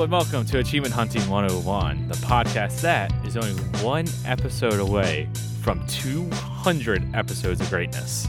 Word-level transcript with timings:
Hello 0.00 0.04
and 0.06 0.12
welcome 0.12 0.46
to 0.46 0.60
Achievement 0.60 0.94
Hunting 0.94 1.20
101, 1.28 2.08
the 2.08 2.14
podcast 2.14 2.80
that 2.80 3.12
is 3.26 3.36
only 3.36 3.52
one 3.82 4.06
episode 4.24 4.80
away 4.80 5.28
from 5.60 5.86
200 5.88 7.14
episodes 7.14 7.60
of 7.60 7.68
greatness. 7.68 8.26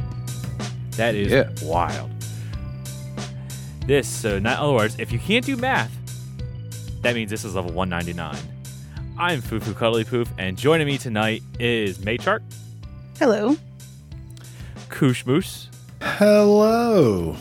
That 0.97 1.15
is 1.15 1.31
Yeah. 1.31 1.49
wild. 1.63 2.11
This, 3.88 4.05
so 4.05 4.35
in 4.35 4.45
other 4.47 4.73
words, 4.73 4.97
if 4.99 5.13
you 5.13 5.20
can't 5.20 5.45
do 5.45 5.55
math, 5.55 5.93
that 7.03 7.15
means 7.15 7.31
this 7.31 7.45
is 7.45 7.55
level 7.55 7.71
199. 7.71 8.35
I'm 9.17 9.41
Fufu 9.41 9.73
Cuddly 9.73 10.03
Poof, 10.03 10.27
and 10.38 10.58
joining 10.58 10.88
me 10.88 10.97
tonight 10.97 11.41
is 11.58 11.99
Maychart, 11.99 12.41
Hello. 13.17 13.55
Koosh 14.89 15.25
Moose, 15.25 15.69
Hello. 16.02 17.38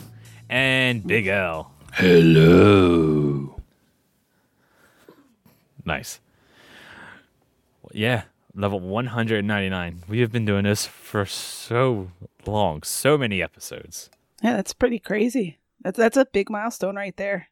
and 0.49 1.05
Big 1.05 1.27
L. 1.27 1.73
Hello. 1.95 3.57
Nice. 5.91 6.21
Yeah, 7.93 8.23
level 8.55 8.79
199. 8.79 10.05
We 10.07 10.21
have 10.21 10.31
been 10.31 10.45
doing 10.45 10.63
this 10.63 10.87
for 10.87 11.27
so 11.27 12.13
long, 12.47 12.85
so 12.85 13.19
many 13.19 13.43
episodes. 13.43 14.09
Yeah, 14.41 14.55
that's 14.55 14.73
pretty 14.73 15.01
crazy. 15.01 15.59
That's 15.83 15.99
that's 15.99 16.17
a 16.17 16.27
big 16.27 16.49
milestone 16.49 16.95
right 16.95 17.17
there. 17.17 17.49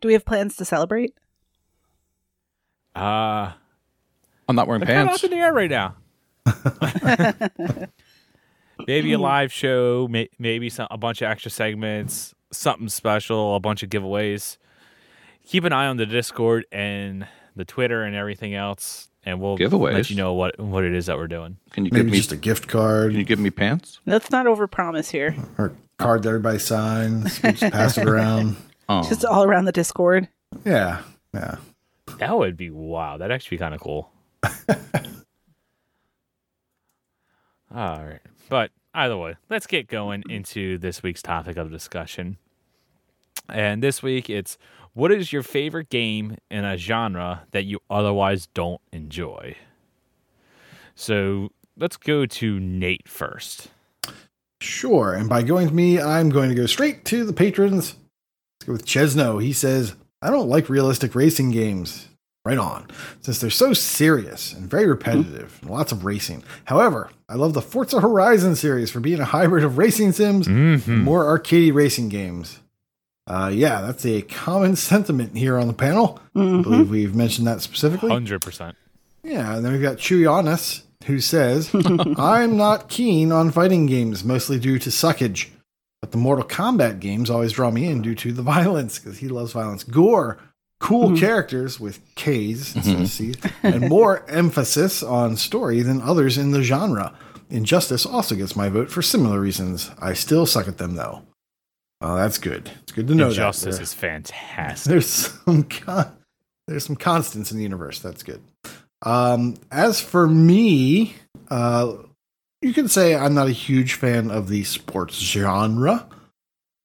Do 0.00 0.08
we 0.08 0.14
have 0.14 0.24
plans 0.24 0.56
to 0.56 0.64
celebrate? 0.64 1.14
Uh, 2.96 3.52
I'm 4.48 4.56
not 4.56 4.66
wearing 4.66 4.84
they're 4.84 4.96
kind 4.96 5.08
of 5.08 5.20
pants. 5.20 5.22
up 5.24 5.30
in 5.30 5.38
the 5.38 5.44
air 5.44 5.52
right 5.52 5.70
now. 5.70 5.94
maybe 8.88 9.12
a 9.12 9.18
live 9.18 9.52
show, 9.52 10.08
may- 10.10 10.30
maybe 10.40 10.70
some, 10.70 10.88
a 10.90 10.98
bunch 10.98 11.22
of 11.22 11.30
extra 11.30 11.52
segments, 11.52 12.34
something 12.50 12.88
special, 12.88 13.54
a 13.54 13.60
bunch 13.60 13.84
of 13.84 13.90
giveaways. 13.90 14.58
Keep 15.46 15.62
an 15.64 15.72
eye 15.72 15.86
on 15.86 15.98
the 15.98 16.06
Discord 16.06 16.66
and 16.72 17.28
the 17.56 17.64
Twitter 17.64 18.02
and 18.02 18.14
everything 18.16 18.54
else, 18.54 19.08
and 19.24 19.40
we'll 19.40 19.56
let 19.56 20.10
you 20.10 20.16
know 20.16 20.32
what 20.34 20.58
what 20.58 20.84
it 20.84 20.92
is 20.94 21.06
that 21.06 21.16
we're 21.16 21.28
doing. 21.28 21.56
Can 21.70 21.84
you 21.84 21.90
give 21.90 22.06
me? 22.06 22.12
just 22.16 22.32
a 22.32 22.36
gift 22.36 22.68
card 22.68 23.10
Can 23.12 23.18
you 23.20 23.24
give 23.24 23.38
me 23.38 23.50
pants? 23.50 24.00
Let's 24.06 24.30
not 24.30 24.46
overpromise 24.46 25.10
here. 25.10 25.34
or 25.58 25.66
a 25.66 25.72
card 25.98 26.22
that 26.24 26.28
everybody 26.30 26.58
signs. 26.58 27.42
We 27.42 27.52
just 27.52 27.72
pass 27.72 27.98
it 27.98 28.06
around. 28.08 28.56
Oh, 28.86 29.02
Just 29.08 29.24
all 29.24 29.44
around 29.44 29.64
the 29.64 29.72
Discord. 29.72 30.28
Yeah. 30.62 31.00
Yeah. 31.32 31.56
That 32.18 32.36
would 32.36 32.54
be 32.54 32.68
wow. 32.68 33.16
That'd 33.16 33.34
actually 33.34 33.56
be 33.56 33.60
kind 33.60 33.74
of 33.74 33.80
cool. 33.80 34.10
All 37.74 38.04
right. 38.04 38.20
But 38.48 38.70
either 38.94 39.16
way, 39.16 39.36
let's 39.48 39.66
get 39.66 39.88
going 39.88 40.22
into 40.28 40.78
this 40.78 41.02
week's 41.02 41.22
topic 41.22 41.56
of 41.56 41.70
discussion. 41.70 42.36
And 43.48 43.82
this 43.82 44.02
week 44.02 44.28
it's 44.30 44.58
what 44.94 45.12
is 45.12 45.32
your 45.32 45.42
favorite 45.42 45.90
game 45.90 46.36
in 46.50 46.64
a 46.64 46.76
genre 46.76 47.42
that 47.50 47.64
you 47.64 47.80
otherwise 47.90 48.46
don't 48.54 48.80
enjoy? 48.92 49.56
So 50.94 51.50
let's 51.76 51.96
go 51.96 52.26
to 52.26 52.60
Nate 52.60 53.08
first. 53.08 53.68
Sure. 54.60 55.12
And 55.12 55.28
by 55.28 55.42
going 55.42 55.68
to 55.68 55.74
me, 55.74 56.00
I'm 56.00 56.30
going 56.30 56.48
to 56.48 56.54
go 56.54 56.66
straight 56.66 57.04
to 57.06 57.24
the 57.24 57.32
patrons. 57.32 57.96
Let's 58.60 58.66
go 58.66 58.72
with 58.72 58.86
Chesno. 58.86 59.38
He 59.42 59.52
says, 59.52 59.94
I 60.22 60.30
don't 60.30 60.48
like 60.48 60.68
realistic 60.68 61.14
racing 61.14 61.50
games. 61.50 62.08
Right 62.46 62.58
on. 62.58 62.88
Since 63.22 63.40
they're 63.40 63.48
so 63.48 63.72
serious 63.72 64.52
and 64.52 64.68
very 64.68 64.86
repetitive 64.86 65.58
and 65.62 65.70
lots 65.70 65.92
of 65.92 66.04
racing. 66.04 66.44
However, 66.66 67.08
I 67.26 67.36
love 67.36 67.54
the 67.54 67.62
Forza 67.62 68.00
Horizon 68.02 68.54
series 68.54 68.90
for 68.90 69.00
being 69.00 69.18
a 69.20 69.24
hybrid 69.24 69.64
of 69.64 69.78
racing 69.78 70.12
sims 70.12 70.46
Mm-hmm. 70.46 70.90
and 70.90 71.02
more 71.04 71.24
arcadey 71.24 71.72
racing 71.72 72.10
games. 72.10 72.60
Uh, 73.26 73.50
yeah, 73.52 73.80
that's 73.80 74.04
a 74.04 74.22
common 74.22 74.76
sentiment 74.90 75.36
here 75.36 75.58
on 75.58 75.66
the 75.66 75.72
panel. 75.72 76.20
I 76.34 76.38
Mhm. 76.38 76.62
believe 76.62 76.90
we've 76.90 77.14
mentioned 77.14 77.46
that 77.46 77.60
specifically. 77.62 78.10
100%. 78.10 78.74
Yeah, 79.22 79.56
and 79.56 79.64
then 79.64 79.72
we've 79.72 79.80
got 79.82 79.96
Chewy 79.96 80.30
Honest, 80.30 80.82
who 81.06 81.18
says, 81.20 81.70
I'm 82.18 82.56
not 82.56 82.88
keen 82.88 83.32
on 83.32 83.50
fighting 83.50 83.86
games, 83.86 84.24
mostly 84.24 84.58
due 84.58 84.78
to 84.78 84.90
suckage. 84.90 85.48
But 86.02 86.10
the 86.12 86.18
Mortal 86.18 86.44
Kombat 86.46 87.00
games 87.00 87.30
always 87.30 87.52
draw 87.52 87.70
me 87.70 87.86
in 87.86 88.02
due 88.02 88.14
to 88.16 88.32
the 88.32 88.42
violence, 88.56 88.98
because 88.98 89.18
he 89.18 89.28
loves 89.28 89.52
violence. 89.52 89.84
Gore, 89.84 90.36
cool 90.80 91.16
characters 91.16 91.80
with 91.80 92.00
K's 92.14 92.76
instead 92.76 93.00
of 93.00 93.08
C's, 93.08 93.36
and 93.62 93.88
more 93.88 94.22
emphasis 94.28 95.02
on 95.02 95.38
story 95.38 95.80
than 95.80 96.02
others 96.02 96.36
in 96.36 96.50
the 96.50 96.62
genre. 96.62 97.14
Injustice 97.48 98.04
also 98.04 98.34
gets 98.34 98.54
my 98.54 98.68
vote 98.68 98.90
for 98.90 99.00
similar 99.00 99.40
reasons. 99.40 99.90
I 99.98 100.12
still 100.12 100.44
suck 100.44 100.68
at 100.68 100.76
them, 100.76 100.96
though. 100.96 101.22
Oh, 102.06 102.16
that's 102.16 102.36
good. 102.36 102.70
It's 102.82 102.92
good 102.92 103.08
to 103.08 103.14
know 103.14 103.28
Injustice 103.28 103.80
is 103.80 103.94
fantastic. 103.94 104.90
There's 104.90 105.06
some 105.06 105.62
con- 105.62 106.14
there's 106.68 106.84
some 106.84 106.96
constants 106.96 107.50
in 107.50 107.56
the 107.56 107.62
universe. 107.62 108.00
That's 108.00 108.22
good. 108.22 108.42
Um, 109.00 109.54
as 109.70 110.02
for 110.02 110.26
me, 110.26 111.14
uh, 111.48 111.94
you 112.60 112.74
can 112.74 112.88
say 112.88 113.14
I'm 113.14 113.32
not 113.32 113.48
a 113.48 113.52
huge 113.52 113.94
fan 113.94 114.30
of 114.30 114.48
the 114.48 114.64
sports 114.64 115.18
genre. 115.18 116.06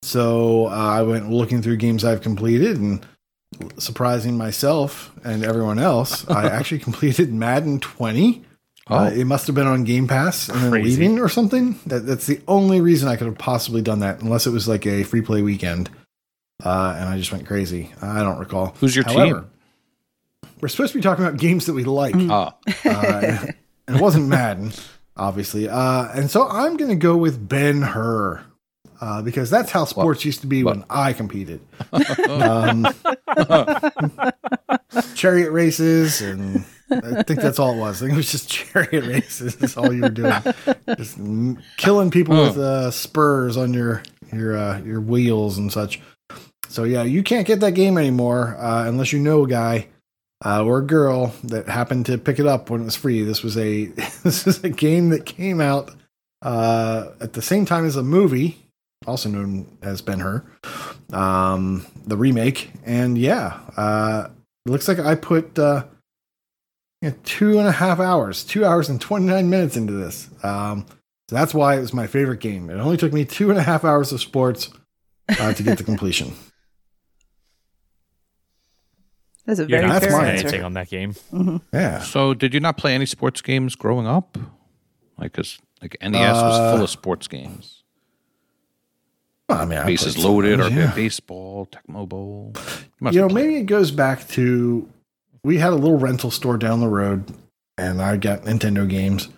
So 0.03 0.68
uh, 0.68 0.69
I 0.69 1.02
went 1.02 1.29
looking 1.29 1.62
through 1.62 1.75
games 1.78 2.06
I've 2.06 2.22
completed 2.22 2.78
and 2.78 3.06
surprising 3.78 4.38
myself 4.38 5.12
and 5.25 5.44
everyone 5.44 5.79
else, 5.79 6.25
I 6.29 6.46
actually 6.50 6.79
completed 6.79 7.34
Madden 7.34 7.81
20. 7.81 8.46
Oh. 8.90 8.98
Uh, 8.98 9.10
it 9.12 9.26
must 9.26 9.46
have 9.48 9.56
been 9.56 9.68
on 9.68 9.84
Game 9.84 10.08
Pass 10.08 10.50
and 10.50 10.60
then 10.64 10.72
Crazy. 10.72 10.90
leaving 10.90 11.20
or 11.20 11.30
something. 11.30 11.80
That, 11.86 12.08
that's 12.08 12.26
the 12.26 12.42
only 12.48 12.82
reason 12.82 13.08
I 13.08 13.16
could 13.18 13.28
have 13.28 13.38
possibly 13.38 13.82
done 13.82 14.00
that, 14.00 14.22
unless 14.22 14.48
it 14.48 14.52
was 14.52 14.68
like 14.68 14.86
a 14.88 15.04
free 15.04 15.22
play 15.22 15.42
weekend. 15.44 15.90
Uh, 16.64 16.96
and 16.98 17.08
I 17.08 17.18
just 17.18 17.32
went 17.32 17.46
crazy. 17.46 17.92
I 18.02 18.20
don't 18.22 18.40
recall. 18.40 18.76
Who's 18.80 18.96
your 18.96 19.06
However, 19.06 19.42
team? 19.42 19.52
We're 20.60 20.68
supposed 20.70 20.92
to 20.94 20.98
be 20.98 21.04
talking 21.04 21.24
about 21.24 21.40
games 21.40 21.68
that 21.68 21.74
we 21.74 21.84
like. 21.84 22.16
Ah, 22.18 22.56
Uh, 22.84 23.48
and 23.88 23.98
it 23.98 24.02
wasn't 24.02 24.28
Madden, 24.28 24.72
obviously. 25.16 25.70
Uh, 25.70 26.08
and 26.14 26.30
so 26.30 26.48
I'm 26.48 26.76
going 26.76 26.90
to 26.90 26.96
go 26.98 27.16
with 27.16 27.48
Ben 27.48 27.82
Hur. 27.82 28.44
Uh, 29.02 29.22
because 29.22 29.50
that's 29.50 29.72
how 29.72 29.86
sports 29.86 30.26
used 30.26 30.42
to 30.42 30.48
be 30.48 30.62
when 30.66 30.84
I 30.90 31.14
competed. 31.14 31.62
um, 32.30 32.86
chariot 35.16 35.52
races, 35.52 36.22
and 36.22 36.66
I 36.92 37.24
think 37.24 37.42
that's 37.42 37.60
all 37.60 37.74
it 37.74 37.78
was. 37.78 38.02
I 38.02 38.06
think 38.06 38.14
it 38.14 38.18
was 38.18 38.32
just 38.32 38.50
chariot 38.52 39.06
races. 39.06 39.56
That's 39.56 39.78
all 39.78 39.94
you 39.94 40.02
were 40.02 40.10
doing, 40.10 40.34
just 40.98 41.20
killing 41.78 42.12
people 42.12 42.36
with 42.36 42.58
uh, 42.58 42.92
spurs 42.92 43.58
on 43.58 43.74
your 43.74 44.04
your 44.32 44.58
uh, 44.58 44.80
your 44.82 45.02
wheels 45.02 45.58
and 45.58 45.72
such. 45.72 46.02
So 46.68 46.84
yeah, 46.84 47.04
you 47.04 47.24
can't 47.24 47.48
get 47.48 47.60
that 47.62 47.72
game 47.72 47.98
anymore 47.98 48.56
uh, 48.60 48.88
unless 48.88 49.12
you 49.12 49.20
know 49.20 49.44
a 49.44 49.48
guy 49.48 49.88
uh, 50.46 50.64
or 50.64 50.80
a 50.80 50.86
girl 50.86 51.34
that 51.44 51.68
happened 51.68 52.06
to 52.06 52.18
pick 52.18 52.40
it 52.40 52.46
up 52.46 52.70
when 52.70 52.82
it 52.82 52.86
was 52.86 52.96
free. 52.96 53.24
This 53.24 53.44
was 53.44 53.58
a 53.58 53.86
this 54.24 54.48
is 54.48 54.64
a 54.64 54.70
game 54.70 55.10
that 55.10 55.26
came 55.26 55.62
out 55.62 55.92
uh, 56.42 57.10
at 57.20 57.34
the 57.34 57.42
same 57.42 57.66
time 57.66 57.86
as 57.86 57.96
a 57.96 58.04
movie, 58.04 58.58
also 59.06 59.30
known 59.30 59.78
as 59.82 60.02
Ben 60.02 60.20
Hur, 60.20 60.44
um, 61.12 61.86
the 62.06 62.18
remake. 62.18 62.72
And 62.86 63.18
yeah, 63.18 63.60
uh, 63.76 64.30
it 64.66 64.72
looks 64.72 64.88
like 64.88 65.00
I 65.00 65.16
put 65.16 65.58
yeah, 67.02 67.12
two 67.24 67.58
and 67.60 67.68
a 67.68 67.72
half 67.72 68.00
hours, 68.00 68.44
two 68.44 68.66
hours 68.66 68.90
and 68.90 69.00
twenty 69.00 69.26
nine 69.26 69.50
minutes 69.50 69.78
into 69.78 69.94
this. 69.94 70.30
Um, 70.44 70.86
so 71.30 71.36
that's 71.36 71.54
why 71.54 71.76
it 71.78 71.82
was 71.82 71.94
my 71.94 72.08
favorite 72.08 72.40
game. 72.40 72.70
It 72.70 72.76
only 72.76 72.98
took 72.98 73.14
me 73.14 73.24
two 73.26 73.50
and 73.50 73.60
a 73.60 73.64
half 73.64 73.84
hours 73.86 74.12
of 74.12 74.20
sports 74.20 74.70
uh, 75.40 75.54
to 75.54 75.64
get 75.64 75.78
to 75.78 75.84
completion. 75.84 76.34
That's 79.46 79.59
a 79.59 79.64
You're 79.64 79.80
very 79.80 79.88
not 79.88 79.94
that's 80.02 80.06
fair 80.06 80.22
mine. 80.22 80.29
answer. 80.32 80.47
anything 80.47 80.64
on 80.64 80.73
that 80.73 80.90
game. 80.90 81.16
Yeah. 81.73 82.02
so 82.02 82.35
did 82.35 82.53
you 82.53 82.59
not 82.59 82.78
play 82.78 82.94
any 82.94 83.08
sports 83.08 83.41
games 83.41 83.76
growing 83.76 84.06
up? 84.06 84.38
Like, 85.18 85.34
cause 85.34 85.58
like 85.82 85.97
NES 86.02 86.14
Uh, 86.38 86.44
was 86.44 86.73
full 86.76 86.84
of 86.84 86.90
sports 86.91 87.28
games. 87.28 87.84
Well, 89.47 89.58
I 89.59 89.66
mean, 89.66 89.79
I 89.79 89.85
Bases 89.88 90.14
played 90.14 90.26
loaded, 90.26 90.59
of 90.59 90.68
or 90.68 90.70
yeah. 90.70 90.94
baseball, 90.94 91.66
Tecmo 91.68 92.08
Bowl. 92.08 92.53
You, 93.02 93.09
you 93.09 93.12
know, 93.12 93.22
have 93.23 93.32
played. 93.32 93.34
maybe 93.47 93.56
it 93.56 93.64
goes 93.66 93.90
back 93.90 94.28
to 94.29 94.88
we 95.44 95.58
had 95.58 95.72
a 95.74 95.76
little 95.76 95.97
rental 95.97 96.32
store 96.32 96.58
down 96.58 96.80
the 96.80 96.88
road, 96.88 97.34
and 97.78 98.02
I 98.02 98.18
got 98.18 98.44
Nintendo 98.44 98.88
games. 98.88 99.30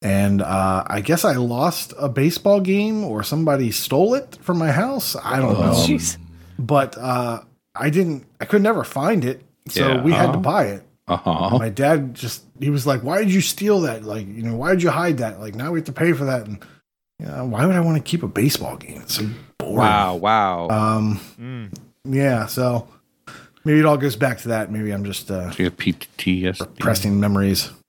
And 0.00 0.42
uh, 0.42 0.82
I 0.86 1.00
guess 1.00 1.24
I 1.24 1.34
lost 1.36 1.92
a 1.98 2.08
baseball 2.08 2.60
game, 2.60 3.04
or 3.04 3.22
somebody 3.22 3.70
stole 3.70 4.14
it 4.14 4.36
from 4.42 4.58
my 4.58 4.72
house. 4.72 5.14
I 5.22 5.38
don't 5.38 5.54
know, 5.60 5.68
Um, 5.68 5.74
Jeez. 5.74 6.16
but 6.58 6.98
uh, 6.98 7.40
I 7.76 7.90
didn't. 7.90 8.26
I 8.40 8.44
could 8.46 8.62
never 8.62 8.82
find 8.82 9.24
it, 9.24 9.42
so 9.68 9.86
Yeah. 9.86 10.02
we 10.02 10.12
had 10.12 10.26
to 10.26 10.30
Uh-huh. 10.32 10.40
buy 10.40 10.64
it. 10.66 10.82
Uh-huh. 11.08 11.58
My 11.58 11.68
dad 11.68 12.14
just 12.14 12.42
he 12.58 12.70
was 12.70 12.84
like, 12.86 13.02
"Why 13.04 13.18
did 13.20 13.32
you 13.32 13.40
steal 13.40 13.80
that? 13.82 14.02
Like, 14.04 14.26
you 14.26 14.42
know, 14.42 14.54
why 14.56 14.70
did 14.70 14.82
you 14.82 14.90
hide 14.90 15.18
that? 15.18 15.38
Like, 15.40 15.54
now 15.54 15.70
we 15.72 15.78
have 15.78 15.86
to 15.86 15.92
pay 15.92 16.12
for 16.12 16.24
that." 16.24 16.46
And 16.46 16.58
you 17.20 17.26
know, 17.26 17.44
why 17.44 17.64
would 17.66 17.76
I 17.76 17.80
want 17.80 17.96
to 17.96 18.02
keep 18.02 18.22
a 18.24 18.28
baseball 18.28 18.76
game? 18.76 19.02
It's 19.02 19.14
so 19.16 19.28
boring. 19.58 19.76
Wow, 19.76 20.16
wow. 20.16 20.68
Um, 20.68 21.20
Mm. 21.40 21.72
yeah, 22.08 22.46
so 22.46 22.88
maybe 23.64 23.80
it 23.80 23.86
all 23.86 23.96
goes 23.96 24.16
back 24.16 24.38
to 24.38 24.48
that. 24.48 24.70
Maybe 24.70 24.90
I'm 24.90 25.04
just 25.04 25.30
uh, 25.30 25.50
so 25.50 25.58
you 25.58 25.64
have 25.66 25.76
PTSD. 25.76 26.60
repressing 26.60 27.18
memories. 27.20 27.70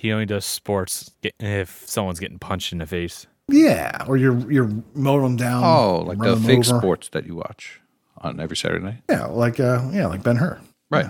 He 0.00 0.12
only 0.12 0.24
does 0.24 0.46
sports 0.46 1.10
if 1.38 1.86
someone's 1.86 2.18
getting 2.20 2.38
punched 2.38 2.72
in 2.72 2.78
the 2.78 2.86
face. 2.86 3.26
Yeah, 3.48 4.02
or 4.08 4.16
you're 4.16 4.50
you're 4.50 4.70
mowing 4.94 5.24
them 5.24 5.36
down. 5.36 5.62
Oh, 5.62 5.98
like 6.06 6.16
the 6.16 6.24
run 6.24 6.34
them 6.36 6.42
fake 6.44 6.66
over. 6.70 6.78
sports 6.78 7.10
that 7.10 7.26
you 7.26 7.34
watch 7.34 7.82
on 8.16 8.40
every 8.40 8.56
Saturday 8.56 8.82
night. 8.82 9.02
Yeah, 9.10 9.26
like 9.26 9.60
uh, 9.60 9.86
yeah, 9.92 10.06
like 10.06 10.22
Ben 10.22 10.36
Hur. 10.36 10.58
Right. 10.90 11.04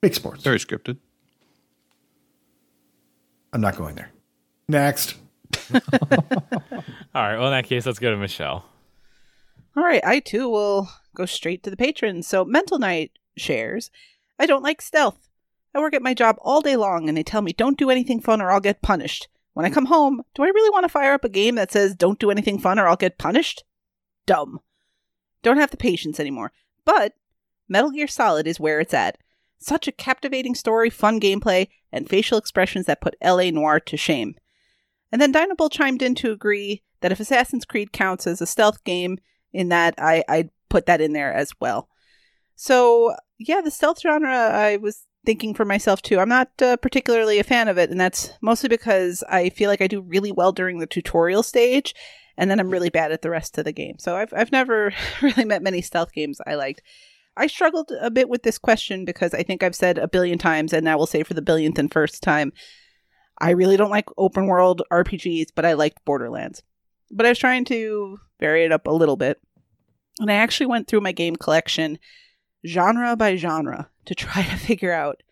Big 0.00 0.14
sports. 0.14 0.42
Very 0.42 0.58
scripted. 0.58 0.96
I'm 3.52 3.60
not 3.60 3.76
going 3.76 3.94
there. 3.94 4.10
Next. 4.66 5.14
All 5.74 5.80
right. 7.14 7.36
Well, 7.36 7.48
in 7.48 7.52
that 7.52 7.66
case, 7.66 7.84
let's 7.84 7.98
go 7.98 8.10
to 8.10 8.16
Michelle. 8.16 8.64
All 9.76 9.82
right, 9.82 10.04
I 10.04 10.20
too 10.20 10.48
will 10.48 10.88
go 11.14 11.26
straight 11.26 11.62
to 11.64 11.70
the 11.70 11.76
patrons. 11.76 12.26
So, 12.26 12.44
Mental 12.44 12.78
Night 12.78 13.12
shares 13.36 13.90
I 14.38 14.46
don't 14.46 14.62
like 14.62 14.80
stealth. 14.80 15.28
I 15.74 15.80
work 15.80 15.94
at 15.94 16.02
my 16.02 16.14
job 16.14 16.36
all 16.40 16.60
day 16.60 16.76
long 16.76 17.08
and 17.08 17.18
they 17.18 17.22
tell 17.22 17.42
me 17.42 17.52
don't 17.52 17.78
do 17.78 17.90
anything 17.90 18.20
fun 18.20 18.40
or 18.40 18.50
I'll 18.50 18.60
get 18.60 18.82
punished. 18.82 19.28
When 19.52 19.66
I 19.66 19.70
come 19.70 19.86
home, 19.86 20.22
do 20.34 20.42
I 20.42 20.48
really 20.48 20.70
want 20.70 20.84
to 20.84 20.88
fire 20.88 21.14
up 21.14 21.24
a 21.24 21.28
game 21.28 21.54
that 21.56 21.72
says 21.72 21.94
don't 21.94 22.18
do 22.18 22.30
anything 22.30 22.58
fun 22.58 22.78
or 22.78 22.86
I'll 22.86 22.96
get 22.96 23.18
punished? 23.18 23.64
Dumb. 24.26 24.60
Don't 25.42 25.58
have 25.58 25.70
the 25.70 25.76
patience 25.76 26.18
anymore. 26.18 26.52
But 26.84 27.14
Metal 27.68 27.90
Gear 27.90 28.06
Solid 28.06 28.46
is 28.46 28.60
where 28.60 28.80
it's 28.80 28.94
at. 28.94 29.18
Such 29.58 29.88
a 29.88 29.92
captivating 29.92 30.54
story, 30.54 30.90
fun 30.90 31.20
gameplay, 31.20 31.68
and 31.90 32.08
facial 32.08 32.38
expressions 32.38 32.86
that 32.86 33.00
put 33.00 33.16
LA 33.22 33.50
Noire 33.50 33.80
to 33.80 33.96
shame. 33.96 34.34
And 35.10 35.20
then 35.20 35.32
Dynabull 35.32 35.70
chimed 35.70 36.02
in 36.02 36.14
to 36.16 36.32
agree 36.32 36.82
that 37.00 37.12
if 37.12 37.20
Assassin's 37.20 37.64
Creed 37.64 37.92
counts 37.92 38.26
as 38.26 38.40
a 38.40 38.46
stealth 38.46 38.82
game, 38.84 39.18
in 39.54 39.70
that 39.70 39.94
I, 39.98 40.24
I'd 40.28 40.50
put 40.68 40.86
that 40.86 41.00
in 41.00 41.14
there 41.14 41.32
as 41.32 41.52
well. 41.60 41.88
So, 42.56 43.14
yeah, 43.38 43.60
the 43.62 43.70
stealth 43.70 44.00
genre, 44.00 44.30
I 44.30 44.76
was 44.76 45.06
thinking 45.24 45.54
for 45.54 45.64
myself 45.64 46.02
too. 46.02 46.18
I'm 46.18 46.28
not 46.28 46.50
uh, 46.60 46.76
particularly 46.76 47.38
a 47.38 47.44
fan 47.44 47.68
of 47.68 47.78
it, 47.78 47.90
and 47.90 48.00
that's 48.00 48.32
mostly 48.42 48.68
because 48.68 49.24
I 49.28 49.48
feel 49.50 49.70
like 49.70 49.80
I 49.80 49.86
do 49.86 50.02
really 50.02 50.32
well 50.32 50.52
during 50.52 50.78
the 50.78 50.86
tutorial 50.86 51.42
stage, 51.42 51.94
and 52.36 52.50
then 52.50 52.60
I'm 52.60 52.70
really 52.70 52.90
bad 52.90 53.12
at 53.12 53.22
the 53.22 53.30
rest 53.30 53.56
of 53.58 53.64
the 53.64 53.72
game. 53.72 53.98
So 53.98 54.16
I've 54.16 54.32
I've 54.34 54.52
never 54.52 54.92
really 55.22 55.44
met 55.44 55.62
many 55.62 55.80
stealth 55.80 56.12
games 56.12 56.40
I 56.46 56.54
liked. 56.54 56.82
I 57.36 57.48
struggled 57.48 57.90
a 58.00 58.10
bit 58.10 58.28
with 58.28 58.44
this 58.44 58.58
question 58.58 59.04
because 59.04 59.34
I 59.34 59.42
think 59.42 59.62
I've 59.62 59.74
said 59.74 59.98
a 59.98 60.08
billion 60.08 60.38
times, 60.38 60.72
and 60.72 60.88
I 60.88 60.96
will 60.96 61.06
say 61.06 61.22
for 61.22 61.34
the 61.34 61.42
billionth 61.42 61.78
and 61.78 61.92
first 61.92 62.22
time, 62.22 62.52
I 63.40 63.50
really 63.50 63.76
don't 63.76 63.90
like 63.90 64.06
open 64.16 64.46
world 64.46 64.82
RPGs, 64.92 65.48
but 65.54 65.64
I 65.64 65.72
liked 65.72 66.04
Borderlands. 66.04 66.62
But 67.10 67.26
I 67.26 67.30
was 67.30 67.38
trying 67.38 67.64
to 67.66 68.18
vary 68.38 68.64
it 68.64 68.72
up 68.72 68.86
a 68.86 68.92
little 68.92 69.16
bit, 69.16 69.40
and 70.20 70.30
I 70.30 70.34
actually 70.34 70.66
went 70.66 70.88
through 70.88 71.00
my 71.00 71.12
game 71.12 71.36
collection 71.36 71.98
genre 72.66 73.16
by 73.16 73.36
genre 73.36 73.90
to 74.06 74.14
try 74.14 74.42
to 74.42 74.56
figure 74.56 74.92
out 74.92 75.22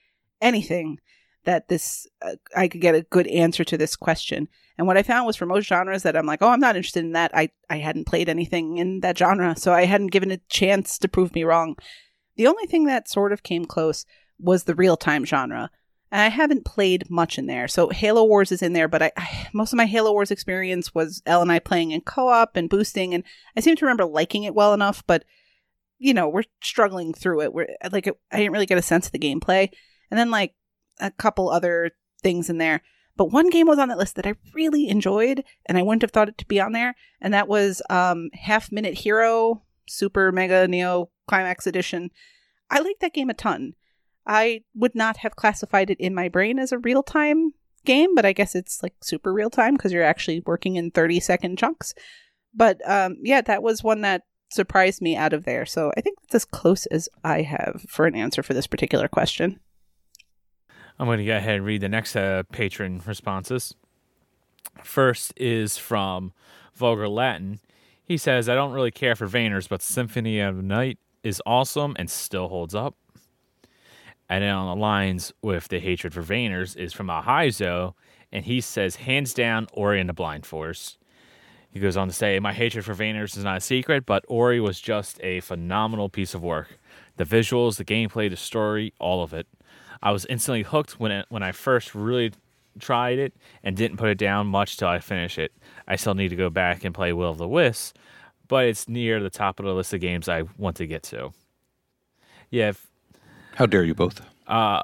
anything 0.40 0.98
that 1.44 1.68
this 1.68 2.06
uh, 2.22 2.36
I 2.56 2.68
could 2.68 2.80
get 2.80 2.94
a 2.94 3.02
good 3.02 3.26
answer 3.26 3.64
to 3.64 3.78
this 3.78 3.96
question. 3.96 4.48
And 4.78 4.86
what 4.86 4.96
I 4.96 5.02
found 5.02 5.26
was 5.26 5.36
for 5.36 5.46
most 5.46 5.66
genres 5.66 6.02
that 6.02 6.16
I'm 6.16 6.26
like, 6.26 6.40
oh, 6.40 6.48
I'm 6.48 6.60
not 6.60 6.76
interested 6.76 7.04
in 7.04 7.12
that. 7.12 7.30
I 7.34 7.50
I 7.68 7.78
hadn't 7.78 8.06
played 8.06 8.28
anything 8.28 8.78
in 8.78 9.00
that 9.00 9.18
genre, 9.18 9.56
so 9.56 9.72
I 9.72 9.84
hadn't 9.84 10.12
given 10.12 10.30
a 10.30 10.40
chance 10.48 10.98
to 10.98 11.08
prove 11.08 11.34
me 11.34 11.44
wrong. 11.44 11.76
The 12.36 12.46
only 12.46 12.66
thing 12.66 12.84
that 12.84 13.08
sort 13.08 13.32
of 13.32 13.42
came 13.42 13.64
close 13.64 14.06
was 14.38 14.64
the 14.64 14.74
real 14.74 14.96
time 14.96 15.24
genre. 15.24 15.70
And 16.12 16.20
I 16.20 16.28
haven't 16.28 16.64
played 16.64 17.10
much 17.10 17.38
in 17.38 17.46
there. 17.46 17.66
So 17.66 17.88
Halo 17.88 18.22
Wars 18.22 18.52
is 18.52 18.62
in 18.62 18.74
there, 18.74 18.86
but 18.86 19.02
I, 19.02 19.12
I 19.16 19.48
most 19.52 19.72
of 19.72 19.78
my 19.78 19.86
Halo 19.86 20.12
Wars 20.12 20.30
experience 20.30 20.94
was 20.94 21.22
Elle 21.26 21.42
and 21.42 21.50
I 21.50 21.58
playing 21.58 21.90
in 21.90 22.02
co-op 22.02 22.54
and 22.56 22.70
boosting 22.70 23.14
and 23.14 23.24
I 23.56 23.60
seem 23.60 23.74
to 23.76 23.84
remember 23.84 24.04
liking 24.04 24.44
it 24.44 24.54
well 24.54 24.74
enough, 24.74 25.02
but 25.06 25.24
you 25.98 26.12
know, 26.12 26.28
we're 26.28 26.44
struggling 26.62 27.14
through 27.14 27.42
it. 27.42 27.54
We're 27.54 27.68
like, 27.90 28.08
I 28.30 28.36
didn't 28.36 28.52
really 28.52 28.66
get 28.66 28.78
a 28.78 28.82
sense 28.82 29.06
of 29.06 29.12
the 29.12 29.18
gameplay. 29.18 29.70
And 30.10 30.18
then 30.18 30.30
like 30.30 30.54
a 31.00 31.10
couple 31.10 31.48
other 31.48 31.92
things 32.22 32.50
in 32.50 32.58
there. 32.58 32.82
But 33.16 33.26
one 33.26 33.50
game 33.50 33.66
was 33.66 33.78
on 33.78 33.88
that 33.88 33.98
list 33.98 34.16
that 34.16 34.26
I 34.26 34.34
really 34.54 34.88
enjoyed, 34.88 35.44
and 35.66 35.76
I 35.76 35.82
wouldn't 35.82 36.02
have 36.02 36.12
thought 36.12 36.30
it 36.30 36.38
to 36.38 36.46
be 36.46 36.60
on 36.60 36.72
there, 36.72 36.94
and 37.20 37.34
that 37.34 37.46
was 37.46 37.82
um, 37.90 38.30
Half 38.32 38.72
Minute 38.72 38.94
Hero 38.94 39.62
Super 39.86 40.32
Mega 40.32 40.66
Neo 40.66 41.10
Climax 41.28 41.66
Edition. 41.66 42.10
I 42.70 42.80
like 42.80 43.00
that 43.00 43.12
game 43.12 43.28
a 43.28 43.34
ton. 43.34 43.74
I 44.26 44.62
would 44.74 44.94
not 44.94 45.18
have 45.18 45.36
classified 45.36 45.90
it 45.90 46.00
in 46.00 46.14
my 46.14 46.28
brain 46.28 46.58
as 46.58 46.72
a 46.72 46.78
real 46.78 47.02
time 47.02 47.52
game, 47.84 48.14
but 48.14 48.24
I 48.24 48.32
guess 48.32 48.54
it's 48.54 48.82
like 48.82 48.94
super 49.02 49.32
real 49.32 49.50
time 49.50 49.74
because 49.74 49.92
you're 49.92 50.04
actually 50.04 50.42
working 50.46 50.76
in 50.76 50.90
30 50.90 51.20
second 51.20 51.58
chunks. 51.58 51.94
But 52.54 52.80
um, 52.88 53.16
yeah, 53.22 53.40
that 53.42 53.62
was 53.62 53.82
one 53.82 54.02
that 54.02 54.22
surprised 54.50 55.00
me 55.00 55.16
out 55.16 55.32
of 55.32 55.44
there. 55.44 55.66
So 55.66 55.92
I 55.96 56.00
think 56.00 56.18
that's 56.20 56.34
as 56.34 56.44
close 56.44 56.86
as 56.86 57.08
I 57.24 57.42
have 57.42 57.84
for 57.88 58.06
an 58.06 58.14
answer 58.14 58.42
for 58.42 58.54
this 58.54 58.66
particular 58.66 59.08
question. 59.08 59.58
I'm 60.98 61.06
going 61.06 61.18
to 61.18 61.24
go 61.24 61.36
ahead 61.36 61.56
and 61.56 61.64
read 61.64 61.80
the 61.80 61.88
next 61.88 62.14
uh, 62.14 62.42
patron 62.52 63.02
responses. 63.06 63.74
First 64.84 65.32
is 65.36 65.78
from 65.78 66.32
Vulgar 66.74 67.08
Latin. 67.08 67.60
He 68.04 68.16
says, 68.16 68.48
I 68.48 68.54
don't 68.54 68.72
really 68.72 68.90
care 68.90 69.16
for 69.16 69.26
Vayners, 69.26 69.68
but 69.68 69.82
Symphony 69.82 70.38
of 70.40 70.62
Night 70.62 70.98
is 71.22 71.42
awesome 71.46 71.96
and 71.98 72.10
still 72.10 72.48
holds 72.48 72.74
up. 72.74 72.96
And 74.28 74.42
then 74.42 74.54
on 74.54 74.76
the 74.76 74.80
lines 74.80 75.32
with 75.42 75.68
the 75.68 75.78
hatred 75.78 76.14
for 76.14 76.22
Vayners 76.22 76.76
is 76.76 76.92
from 76.92 77.08
Ahizo, 77.08 77.94
and 78.30 78.44
he 78.44 78.60
says, 78.60 78.96
hands 78.96 79.34
down, 79.34 79.66
Ori 79.72 80.00
and 80.00 80.08
the 80.08 80.14
Blind 80.14 80.46
Forest. 80.46 80.98
He 81.70 81.80
goes 81.80 81.96
on 81.96 82.08
to 82.08 82.14
say, 82.14 82.38
My 82.38 82.52
hatred 82.52 82.84
for 82.84 82.94
Vayners 82.94 83.36
is 83.36 83.44
not 83.44 83.56
a 83.56 83.60
secret, 83.60 84.04
but 84.04 84.24
Ori 84.28 84.60
was 84.60 84.78
just 84.80 85.18
a 85.22 85.40
phenomenal 85.40 86.08
piece 86.08 86.34
of 86.34 86.42
work. 86.42 86.78
The 87.16 87.24
visuals, 87.24 87.76
the 87.76 87.84
gameplay, 87.84 88.28
the 88.28 88.36
story, 88.36 88.92
all 88.98 89.22
of 89.22 89.32
it. 89.32 89.46
I 90.02 90.12
was 90.12 90.26
instantly 90.26 90.62
hooked 90.62 91.00
when 91.00 91.12
it, 91.12 91.26
when 91.30 91.42
I 91.42 91.52
first 91.52 91.94
really 91.94 92.32
tried 92.78 93.18
it 93.18 93.34
and 93.62 93.76
didn't 93.76 93.96
put 93.96 94.08
it 94.08 94.18
down 94.18 94.46
much 94.46 94.76
till 94.76 94.88
I 94.88 94.98
finish 94.98 95.38
it. 95.38 95.52
I 95.86 95.96
still 95.96 96.14
need 96.14 96.28
to 96.28 96.36
go 96.36 96.50
back 96.50 96.84
and 96.84 96.94
play 96.94 97.12
Will 97.12 97.30
of 97.30 97.38
the 97.38 97.48
Wisps, 97.48 97.94
but 98.48 98.66
it's 98.66 98.88
near 98.88 99.20
the 99.20 99.30
top 99.30 99.58
of 99.58 99.66
the 99.66 99.74
list 99.74 99.94
of 99.94 100.00
games 100.00 100.28
I 100.28 100.42
want 100.58 100.76
to 100.76 100.86
get 100.86 101.02
to. 101.04 101.32
Yeah, 102.50 102.72
How 103.56 103.66
dare 103.66 103.84
you 103.84 103.94
both? 103.94 104.20
uh, 104.46 104.82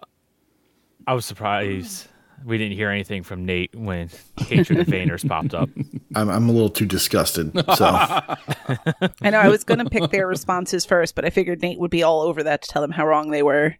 I 1.06 1.15
was 1.15 1.25
surprised 1.25 2.06
we 2.44 2.59
didn't 2.59 2.76
hear 2.76 2.91
anything 2.91 3.23
from 3.23 3.44
Nate 3.47 3.75
when 3.75 4.11
Hatred 4.37 4.79
of 4.81 4.87
Vayners 4.87 5.26
popped 5.26 5.55
up. 5.55 5.69
I'm, 6.15 6.29
I'm 6.29 6.49
a 6.49 6.53
little 6.53 6.70
too 6.70 6.87
disgusted. 6.87 7.50
So 7.76 7.87
I 7.87 9.31
know 9.31 9.38
I 9.38 9.49
was 9.49 9.65
going 9.65 9.79
to 9.79 9.91
pick 9.91 10.11
their 10.11 10.26
responses 10.26 10.85
first, 10.85 11.15
but 11.15 11.25
I 11.25 11.31
figured 11.31 11.62
Nate 11.62 11.79
would 11.79 11.91
be 11.91 12.03
all 12.03 12.20
over 12.20 12.43
that 12.44 12.62
to 12.62 12.69
tell 12.69 12.82
them 12.82 12.91
how 12.93 13.06
wrong 13.06 13.31
they 13.31 13.43
were. 13.43 13.77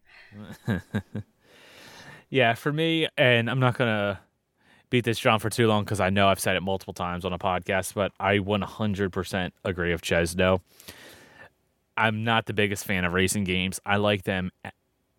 Yeah, 2.30 2.54
for 2.54 2.71
me, 2.73 3.09
and 3.16 3.49
I'm 3.49 3.59
not 3.59 3.78
gonna 3.78 4.21
beat 4.90 5.04
this 5.04 5.18
drum 5.18 5.40
for 5.40 5.49
too 5.49 5.66
long 5.66 5.85
because 5.85 5.99
I 5.99 6.11
know 6.11 6.28
I've 6.28 6.40
said 6.40 6.57
it 6.57 6.61
multiple 6.62 6.92
times 6.92 7.25
on 7.25 7.33
a 7.33 7.38
podcast, 7.38 7.95
but 7.95 8.12
I 8.21 8.37
100% 8.38 9.52
agree 9.64 9.92
with 9.92 10.02
Chesno. 10.02 10.61
I'm 11.97 12.25
not 12.25 12.45
the 12.45 12.52
biggest 12.52 12.85
fan 12.85 13.07
of 13.07 13.14
racing 13.14 13.45
games. 13.45 13.80
I 13.87 13.97
like 13.97 14.25
them 14.25 14.50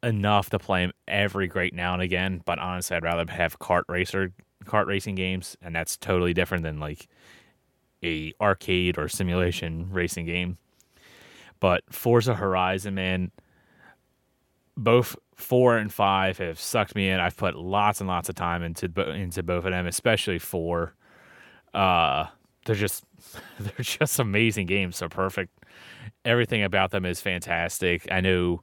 enough 0.04 0.50
to 0.52 0.60
play 0.60 0.84
them 0.86 0.94
every 1.08 1.48
great 1.48 1.74
now 1.74 1.94
and 1.94 2.02
again, 2.02 2.42
but 2.46 2.60
honestly, 2.60 2.96
I'd 2.96 3.04
rather 3.04 3.32
have 3.32 3.60
kart 3.60 3.84
racer 3.88 4.32
kart 4.66 4.88
racing 4.88 5.16
games, 5.16 5.58
and 5.62 5.76
that's 5.76 5.98
totally 5.98 6.34
different 6.34 6.64
than 6.64 6.80
like 6.80 7.08
a 8.04 8.34
arcade 8.40 8.98
or 8.98 9.08
simulation 9.08 9.90
racing 9.92 10.26
game. 10.26 10.58
But 11.60 11.84
Forza 11.90 12.36
Horizon, 12.36 12.96
man, 12.96 13.32
both 14.78 15.16
four 15.36 15.78
and 15.78 15.92
five 15.92 16.38
have 16.38 16.60
sucked 16.60 16.96
me 16.96 17.10
in. 17.10 17.20
I've 17.20 17.36
put 17.36 17.56
lots 17.56 18.00
and 18.00 18.08
lots 18.08 18.30
of 18.30 18.36
time 18.36 18.64
into 18.64 18.86
into 19.12 19.44
both 19.44 19.66
of 19.66 19.72
them, 19.72 19.88
especially 19.88 20.40
four. 20.40 20.94
Uh, 21.74 22.28
they're 22.66 22.76
just 22.76 23.04
they're 23.60 23.74
just 23.84 24.20
amazing 24.20 24.68
games. 24.68 24.98
So 24.98 25.10
perfect. 25.10 25.52
Everything 26.26 26.64
about 26.64 26.92
them 26.92 27.06
is 27.06 27.22
fantastic. 27.22 28.08
I 28.12 28.22
know 28.22 28.62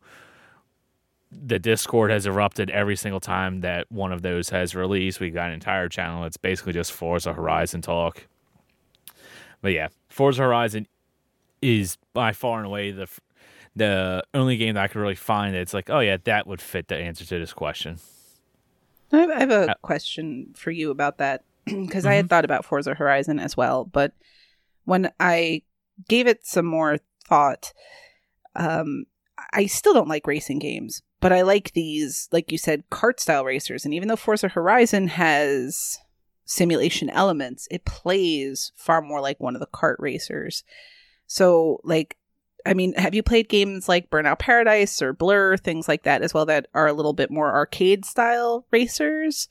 the 1.33 1.59
Discord 1.59 2.11
has 2.11 2.27
erupted 2.27 2.71
every 2.71 2.97
single 2.97 3.21
time 3.21 3.61
that 3.61 3.91
one 3.91 4.13
of 4.13 4.23
those 4.23 4.51
has 4.51 4.75
released. 4.75 5.21
We've 5.21 5.35
got 5.35 5.49
an 5.49 5.55
entire 5.55 5.89
channel. 5.89 6.25
It's 6.25 6.37
basically 6.37 6.73
just 6.73 6.93
Forza 6.93 7.33
Horizon 7.33 7.83
talk. 7.83 8.27
But 9.61 9.73
yeah, 9.73 9.89
Forza 10.09 10.43
Horizon 10.43 10.87
is 11.61 11.97
by 12.13 12.33
far 12.33 12.59
and 12.59 12.67
away 12.67 12.91
the 12.93 13.09
the 13.75 14.23
only 14.33 14.57
game 14.57 14.75
that 14.75 14.85
I 14.85 14.89
could 14.89 15.01
really 15.01 15.15
find 15.15 15.55
that's 15.55 15.75
like, 15.75 15.91
oh 15.91 15.99
yeah, 16.01 16.17
that 16.25 16.47
would 16.47 16.63
fit 16.63 16.89
the 16.89 16.97
answer 16.97 17.27
to 17.27 17.39
this 17.39 17.53
question. 17.53 17.99
I 19.13 19.19
have, 19.19 19.51
a 19.51 19.71
Uh, 19.73 19.75
question 19.83 20.53
for 20.57 20.71
you 20.71 20.91
about 20.91 21.19
that 21.19 21.45
because 21.67 22.07
I 22.07 22.15
had 22.15 22.29
thought 22.31 22.45
about 22.47 22.65
Forza 22.65 22.95
Horizon 22.95 23.39
as 23.39 23.57
well, 23.57 23.85
but 23.85 24.13
when 24.85 25.11
I 25.21 25.63
gave 26.09 26.27
it 26.27 26.47
some 26.47 26.65
more 26.65 26.99
thought, 27.27 27.73
um, 28.55 29.05
I 29.53 29.67
still 29.67 29.93
don't 29.93 30.09
like 30.09 30.27
racing 30.27 30.59
games, 30.59 31.03
but 31.21 31.33
I 31.33 31.43
like 31.43 31.73
these, 31.73 32.29
like 32.33 32.53
you 32.53 32.59
said, 32.59 32.85
kart 32.91 33.21
style 33.21 33.45
racers. 33.45 33.85
And 33.85 33.95
even 33.95 34.09
though 34.09 34.17
Forza 34.17 34.49
Horizon 34.49 35.09
has 35.09 35.99
simulation 36.45 37.11
elements, 37.11 37.67
it 37.71 37.85
plays 37.85 38.73
far 38.77 39.03
more 39.03 39.21
like 39.21 39.41
one 39.41 39.55
of 39.55 39.61
the 39.61 39.67
kart 39.67 39.97
racers. 39.99 40.63
So, 41.27 41.81
like, 41.83 42.17
I 42.65 42.75
mean, 42.75 42.95
have 42.95 43.15
you 43.15 43.23
played 43.23 43.49
games 43.49 43.89
like 43.89 44.11
Burnout 44.11 44.39
Paradise 44.39 45.01
or 45.01 45.13
Blur, 45.13 45.57
things 45.57 45.89
like 45.89 46.03
that 46.03 46.23
as 46.23 46.35
well, 46.35 46.47
that 46.47 46.67
are 46.75 46.87
a 46.87 46.93
little 46.93 47.13
bit 47.13 47.31
more 47.31 47.55
arcade 47.55 48.05
style 48.05 48.67
racers? 48.71 49.49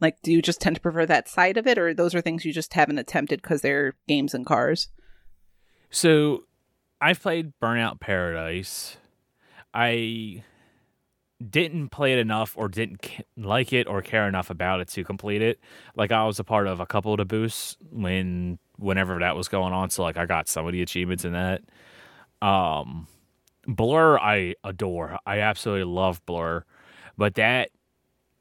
Like, 0.00 0.20
do 0.22 0.32
you 0.32 0.42
just 0.42 0.60
tend 0.60 0.76
to 0.76 0.82
prefer 0.82 1.06
that 1.06 1.28
side 1.28 1.56
of 1.56 1.66
it, 1.66 1.78
or 1.78 1.94
those 1.94 2.14
are 2.14 2.20
things 2.20 2.44
you 2.44 2.52
just 2.52 2.74
haven't 2.74 2.98
attempted 2.98 3.42
because 3.42 3.62
they're 3.62 3.94
games 4.08 4.34
and 4.34 4.46
cars? 4.46 4.88
So 5.90 6.44
I've 7.00 7.20
played 7.20 7.52
Burnout 7.60 8.00
Paradise. 8.00 8.96
I 9.74 10.44
didn't 11.50 11.88
play 11.88 12.12
it 12.12 12.18
enough 12.18 12.54
or 12.56 12.68
didn't 12.68 13.08
like 13.36 13.72
it 13.72 13.86
or 13.86 14.02
care 14.02 14.28
enough 14.28 14.50
about 14.50 14.80
it 14.80 14.88
to 14.88 15.04
complete 15.04 15.42
it. 15.42 15.58
Like 15.96 16.12
I 16.12 16.24
was 16.24 16.38
a 16.38 16.44
part 16.44 16.66
of 16.66 16.78
a 16.80 16.86
couple 16.86 17.12
of 17.12 17.18
the 17.18 17.24
boosts 17.24 17.76
when 17.90 18.58
whenever 18.78 19.18
that 19.18 19.36
was 19.36 19.48
going 19.48 19.72
on, 19.72 19.90
so 19.90 20.02
like 20.02 20.16
I 20.16 20.26
got 20.26 20.48
some 20.48 20.66
of 20.66 20.72
the 20.72 20.82
achievements 20.82 21.24
in 21.24 21.32
that. 21.32 21.62
Um 22.40 23.06
Blur 23.66 24.18
I 24.18 24.54
adore. 24.64 25.18
I 25.24 25.38
absolutely 25.40 25.84
love 25.84 26.24
Blur. 26.26 26.64
But 27.16 27.34
that 27.36 27.70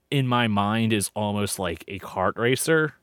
in 0.09 0.27
my 0.27 0.47
mind 0.47 0.91
is 0.93 1.11
almost 1.15 1.59
like 1.59 1.83
a 1.87 1.99
kart 1.99 2.37
racer 2.37 2.93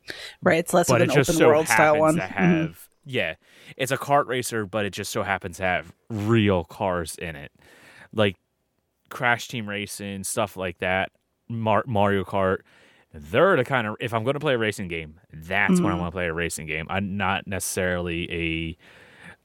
Right. 0.42 0.58
It's 0.58 0.74
less 0.74 0.90
of 0.90 1.00
an 1.00 1.10
open 1.10 1.24
so 1.24 1.46
world 1.48 1.66
style 1.68 1.98
one. 1.98 2.16
to 2.16 2.20
Mhm. 2.38 2.76
yeah 3.06 3.34
it's 3.78 3.90
a 3.92 3.96
kart 3.96 4.26
racer 4.26 4.66
but 4.66 4.84
it 4.84 4.90
just 4.90 5.10
so 5.10 5.22
happens 5.22 5.56
to 5.56 5.62
have 5.62 5.92
real 6.10 6.64
cars 6.64 7.14
in 7.16 7.34
it 7.36 7.50
like 8.12 8.36
crash 9.08 9.48
team 9.48 9.68
racing 9.68 10.24
stuff 10.24 10.56
like 10.56 10.78
that 10.78 11.10
Mar- 11.48 11.84
mario 11.86 12.24
kart 12.24 12.58
they're 13.14 13.56
the 13.56 13.64
kind 13.64 13.86
of 13.86 13.96
if 14.00 14.12
i'm 14.12 14.22
going 14.24 14.34
to 14.34 14.40
play 14.40 14.54
a 14.54 14.58
racing 14.58 14.88
game 14.88 15.18
that's 15.32 15.80
when 15.80 15.92
i 15.92 15.96
Mhm. 15.96 16.00
want 16.00 16.12
to 16.12 16.16
play 16.16 16.26
a 16.26 16.32
racing 16.32 16.66
game 16.66 16.86
i'm 16.90 17.16
not 17.16 17.46
necessarily 17.46 18.76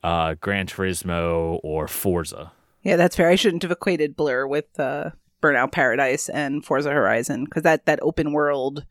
a 0.03 0.08
uh, 0.08 0.36
gran 0.41 0.67
turismo 0.67 1.60
or 1.63 1.88
forza 1.88 2.51
Yeah, 2.82 2.98
that's 2.98 3.15
fair. 3.15 3.29
I 3.29 3.36
shouldn't 3.36 3.62
have 3.63 3.72
equated 3.72 4.17
Blur 4.17 4.46
with 4.46 4.77
uh, 4.77 5.12
Burnout 5.41 5.72
Paradise 5.72 6.27
and 6.27 6.65
Forza 6.65 6.91
Horizon 6.91 7.46
because 7.46 7.63
that 7.63 7.86
that 7.86 8.00
open 8.01 8.34
world, 8.34 8.86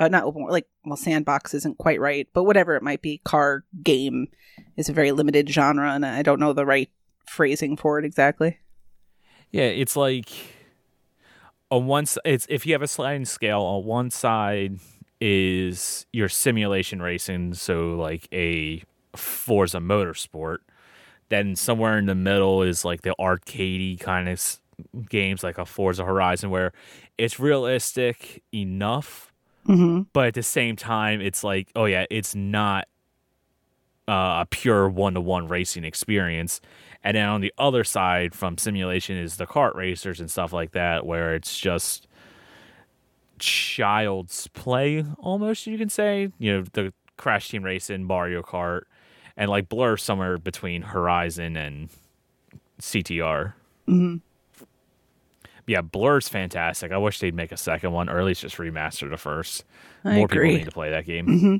uh, 0.00 0.08
not 0.08 0.24
open 0.24 0.42
world, 0.42 0.52
like 0.52 0.66
well, 0.84 0.96
sandbox 0.96 1.54
isn't 1.54 1.78
quite 1.78 2.00
right, 2.00 2.26
but 2.34 2.42
whatever 2.42 2.74
it 2.74 2.82
might 2.82 3.02
be, 3.02 3.18
car 3.24 3.62
game 3.84 4.26
is 4.76 4.88
a 4.88 4.92
very 4.92 5.12
limited 5.12 5.48
genre, 5.48 5.92
and 5.92 6.04
I 6.04 6.22
don't 6.22 6.40
know 6.40 6.52
the 6.52 6.66
right 6.66 6.90
phrasing 7.24 7.76
for 7.76 8.00
it 8.00 8.04
exactly. 8.04 8.58
Yeah, 9.52 9.64
it's 9.64 9.96
like 9.96 10.30
on 11.70 11.86
one 11.86 12.04
it's 12.24 12.46
if 12.48 12.66
you 12.66 12.72
have 12.72 12.82
a 12.82 12.88
sliding 12.88 13.24
scale 13.24 13.60
on 13.62 13.84
one 13.84 14.10
side 14.10 14.78
is 15.20 16.06
your 16.12 16.28
simulation 16.28 17.00
racing, 17.00 17.54
so 17.54 17.94
like 17.94 18.26
a 18.32 18.82
Forza 19.14 19.78
Motorsport. 19.78 20.58
Then 21.28 21.54
somewhere 21.56 21.96
in 21.96 22.06
the 22.06 22.14
middle 22.14 22.62
is 22.62 22.84
like 22.84 23.02
the 23.02 23.14
arcadey 23.18 23.98
kind 24.00 24.28
of 24.28 24.42
games, 25.08 25.42
like 25.42 25.58
a 25.58 25.64
Forza 25.64 26.04
Horizon, 26.04 26.50
where 26.50 26.72
it's 27.18 27.38
realistic 27.38 28.42
enough, 28.52 29.28
Mm-hmm. 29.68 30.02
but 30.12 30.26
at 30.26 30.34
the 30.34 30.42
same 30.42 30.74
time, 30.74 31.20
it's 31.20 31.44
like, 31.44 31.70
oh 31.76 31.84
yeah, 31.84 32.04
it's 32.10 32.34
not 32.34 32.88
uh, 34.08 34.42
a 34.42 34.46
pure 34.50 34.88
one 34.88 35.14
to 35.14 35.20
one 35.20 35.46
racing 35.46 35.84
experience. 35.84 36.60
And 37.04 37.16
then 37.16 37.28
on 37.28 37.40
the 37.40 37.52
other 37.58 37.82
side 37.84 38.34
from 38.34 38.58
simulation 38.58 39.16
is 39.16 39.36
the 39.36 39.46
kart 39.46 39.74
racers 39.74 40.20
and 40.20 40.30
stuff 40.30 40.52
like 40.52 40.72
that, 40.72 41.04
where 41.04 41.34
it's 41.34 41.58
just 41.58 42.06
child's 43.38 44.46
play 44.48 45.04
almost, 45.18 45.66
you 45.66 45.76
can 45.78 45.88
say. 45.88 46.28
You 46.38 46.58
know, 46.58 46.64
the 46.72 46.92
Crash 47.16 47.48
Team 47.48 47.64
Racing, 47.64 48.04
Mario 48.04 48.42
Kart, 48.42 48.82
and 49.36 49.50
like 49.50 49.68
Blur 49.68 49.96
somewhere 49.96 50.38
between 50.38 50.82
Horizon 50.82 51.56
and 51.56 51.88
CTR. 52.80 53.54
Mm-hmm. 53.88 54.16
Yeah, 55.66 55.80
Blur's 55.80 56.28
fantastic. 56.28 56.92
I 56.92 56.98
wish 56.98 57.18
they'd 57.20 57.34
make 57.34 57.52
a 57.52 57.56
second 57.56 57.92
one, 57.92 58.08
or 58.08 58.18
at 58.18 58.24
least 58.24 58.42
just 58.42 58.56
remaster 58.56 59.08
the 59.08 59.16
first. 59.16 59.64
I 60.04 60.16
More 60.16 60.28
people 60.28 60.42
agree. 60.42 60.56
need 60.58 60.64
to 60.64 60.72
play 60.72 60.90
that 60.90 61.06
game. 61.06 61.26
Mm-hmm. 61.26 61.56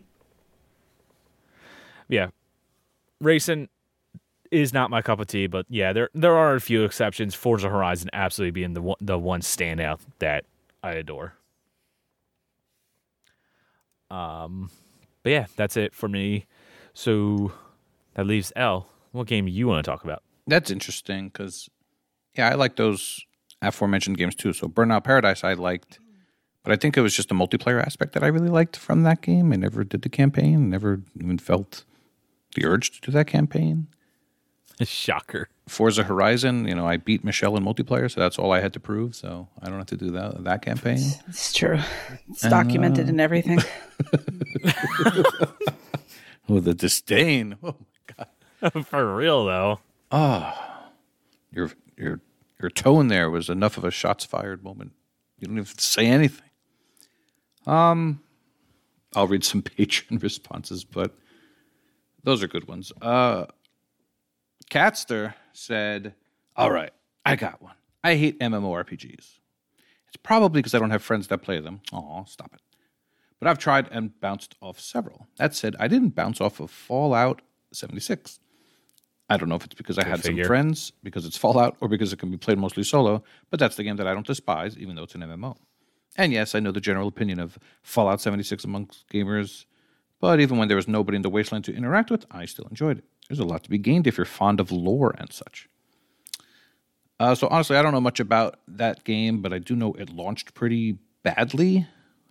yeah, 2.09 2.29
racing 3.21 3.69
is 4.53 4.73
not 4.73 4.91
my 4.91 5.01
cup 5.01 5.19
of 5.19 5.27
tea, 5.27 5.47
but 5.47 5.67
yeah, 5.69 5.93
there 5.93 6.11
there 6.15 6.37
are 6.37 6.55
a 6.55 6.61
few 6.61 6.85
exceptions. 6.85 7.35
Forza 7.35 7.71
Horizon 7.71 8.11
absolutely 8.13 8.53
being 8.53 8.75
the 8.75 8.83
one, 8.83 8.97
the 9.01 9.19
one 9.19 9.41
standout 9.41 10.01
that 10.19 10.45
I 10.83 10.93
adore. 10.93 11.35
Um, 14.11 14.71
but 15.23 15.31
yeah, 15.31 15.47
that's 15.57 15.77
it 15.77 15.95
for 15.95 16.07
me. 16.07 16.47
So 16.93 17.53
that 18.15 18.27
leaves 18.27 18.53
L. 18.55 18.89
What 19.13 19.27
game 19.27 19.49
you 19.49 19.67
want 19.67 19.85
to 19.85 19.91
talk 19.91 20.05
about? 20.05 20.23
That's 20.47 20.71
interesting 20.71 21.29
because, 21.29 21.71
yeah, 22.35 22.51
I 22.51 22.55
like 22.55 22.77
those 22.77 23.25
aforementioned 23.63 24.19
games 24.19 24.35
too. 24.35 24.53
So 24.53 24.69
Burnout 24.69 25.05
Paradise 25.05 25.45
I 25.45 25.55
liked, 25.55 25.99
but 26.63 26.73
I 26.73 26.77
think 26.77 26.97
it 26.97 27.01
was 27.01 27.17
just 27.17 27.31
the 27.31 27.35
multiplayer 27.35 27.83
aspect 27.83 28.13
that 28.13 28.23
I 28.23 28.27
really 28.27 28.49
liked 28.49 28.77
from 28.77 29.03
that 29.05 29.23
game. 29.23 29.51
I 29.53 29.57
never 29.57 29.83
did 29.83 30.03
the 30.03 30.09
campaign, 30.11 30.69
never 30.69 31.01
even 31.19 31.39
felt 31.39 31.85
the 32.55 32.67
urge 32.67 32.91
to 32.91 33.01
do 33.01 33.13
that 33.13 33.27
campaign. 33.27 33.87
Shocker. 34.89 35.49
Forza 35.69 36.03
Horizon, 36.03 36.67
you 36.67 36.75
know, 36.75 36.87
I 36.87 36.97
beat 36.97 37.25
Michelle 37.25 37.57
in 37.57 37.65
multiplayer, 37.65 38.11
so 38.11 38.21
that's 38.21 38.39
all 38.39 38.53
I 38.53 38.61
had 38.61 38.73
to 38.75 38.81
prove. 38.81 39.15
So 39.15 39.49
I 39.61 39.69
don't 39.69 39.79
have 39.79 39.87
to 39.87 39.97
do 39.97 40.11
that 40.11 40.45
that 40.45 40.63
campaign. 40.63 40.99
It's 41.29 41.53
true. 41.53 41.79
It's 42.29 42.43
documented 42.43 43.09
and 43.09 43.21
everything. 43.21 43.61
Oh, 46.49 46.61
the 46.61 46.75
disdain! 46.75 47.57
Oh 47.63 47.77
my 48.19 48.27
god! 48.73 48.85
for 48.87 49.15
real 49.15 49.45
though. 49.45 49.81
Your 51.53 51.71
your 51.97 52.21
your 52.61 52.71
tone 52.71 53.09
there 53.09 53.31
was 53.31 53.49
enough 53.49 53.79
of 53.79 53.85
a 53.85 53.91
shots 53.91 54.25
fired 54.25 54.63
moment. 54.65 54.93
You 55.39 55.49
don't 55.49 55.59
even 55.59 55.79
say 55.79 56.07
anything. 56.07 56.51
Um, 57.67 58.21
I'll 59.15 59.29
read 59.29 59.45
some 59.45 59.63
Patreon 59.63 60.23
responses, 60.23 60.85
but 60.85 61.15
those 62.25 62.43
are 62.43 62.49
good 62.49 62.67
ones. 62.69 62.93
Uh, 63.01 63.47
Catster 64.73 65.35
said, 65.53 66.15
"All 66.57 66.71
right, 66.71 66.93
I 67.27 67.37
got 67.37 67.61
one. 67.61 67.75
I 68.03 68.15
hate 68.15 68.41
MMORPGs. 68.41 69.39
It's 70.09 70.17
probably 70.23 70.61
because 70.63 70.75
I 70.75 70.79
don't 70.79 70.91
have 70.91 71.03
friends 71.03 71.29
that 71.29 71.39
play 71.43 71.61
them. 71.61 71.83
Aw, 71.93 72.25
stop 72.25 72.55
it. 72.55 72.61
But 73.39 73.49
I've 73.49 73.59
tried 73.59 73.89
and 73.91 74.19
bounced 74.19 74.55
off 74.63 74.81
several. 74.81 75.27
That 75.37 75.55
said, 75.55 75.77
I 75.79 75.89
didn't 75.89 76.15
bounce 76.15 76.41
off 76.41 76.59
of 76.59 76.71
Fallout 76.71 77.43
76. 77.73 78.41
I 79.29 79.37
don't 79.37 79.51
know 79.51 79.57
if 79.57 79.65
it's 79.67 79.75
because 79.75 79.99
I 79.99 80.07
had 80.07 80.23
figure. 80.23 80.45
some 80.45 80.49
friends, 80.49 80.93
because 81.03 81.27
it's 81.27 81.37
Fallout, 81.37 81.77
or 81.81 81.89
because 81.89 82.13
it 82.15 82.19
can 82.19 82.31
be 82.31 82.39
played 82.39 82.59
mostly 82.59 82.83
solo, 82.83 83.23
but 83.51 83.61
that's 83.61 83.77
the 83.77 83.83
game 83.83 83.97
that 83.97 84.07
I 84.07 84.15
don't 84.15 84.27
despise, 84.27 84.79
even 84.79 84.97
though 84.97 85.03
it's 85.03 85.15
an 85.15 85.21
MMO. 85.21 85.57
And 86.17 86.33
yes, 86.33 86.55
I 86.55 86.61
know 86.61 86.73
the 86.73 86.81
general 86.81 87.09
opinion 87.09 87.41
of 87.41 87.59
Fallout 87.83 88.23
76 88.23 88.65
amongst 88.65 89.07
gamers, 89.09 89.67
but 90.19 90.41
even 90.41 90.57
when 90.57 90.69
there 90.69 90.77
was 90.77 90.89
nobody 90.89 91.17
in 91.17 91.23
the 91.23 91.31
wasteland 91.31 91.67
to 91.67 91.75
interact 91.75 92.11
with, 92.11 92.25
I 92.31 92.47
still 92.47 92.67
enjoyed 92.69 92.99
it. 92.99 93.05
There's 93.29 93.39
a 93.41 93.45
lot 93.45 93.65
to 93.65 93.71
be 93.71 93.79
gained 93.79 94.07
if 94.07 94.17
you're 94.19 94.25
fond 94.27 94.61
of 94.61 94.71
lore 94.71 95.15
and 95.19 95.33
such. 95.33 95.69
Uh, 97.21 97.35
so 97.35 97.47
honestly, 97.51 97.77
I 97.77 97.83
don't 97.83 97.93
know 97.93 98.01
much 98.01 98.21
about 98.21 98.59
that 98.69 99.05
game, 99.05 99.41
but 99.43 99.53
I 99.53 99.59
do 99.59 99.77
know 99.77 99.93
it 99.95 100.11
launched 100.11 100.55
pretty 100.55 100.99
badly. 101.23 101.87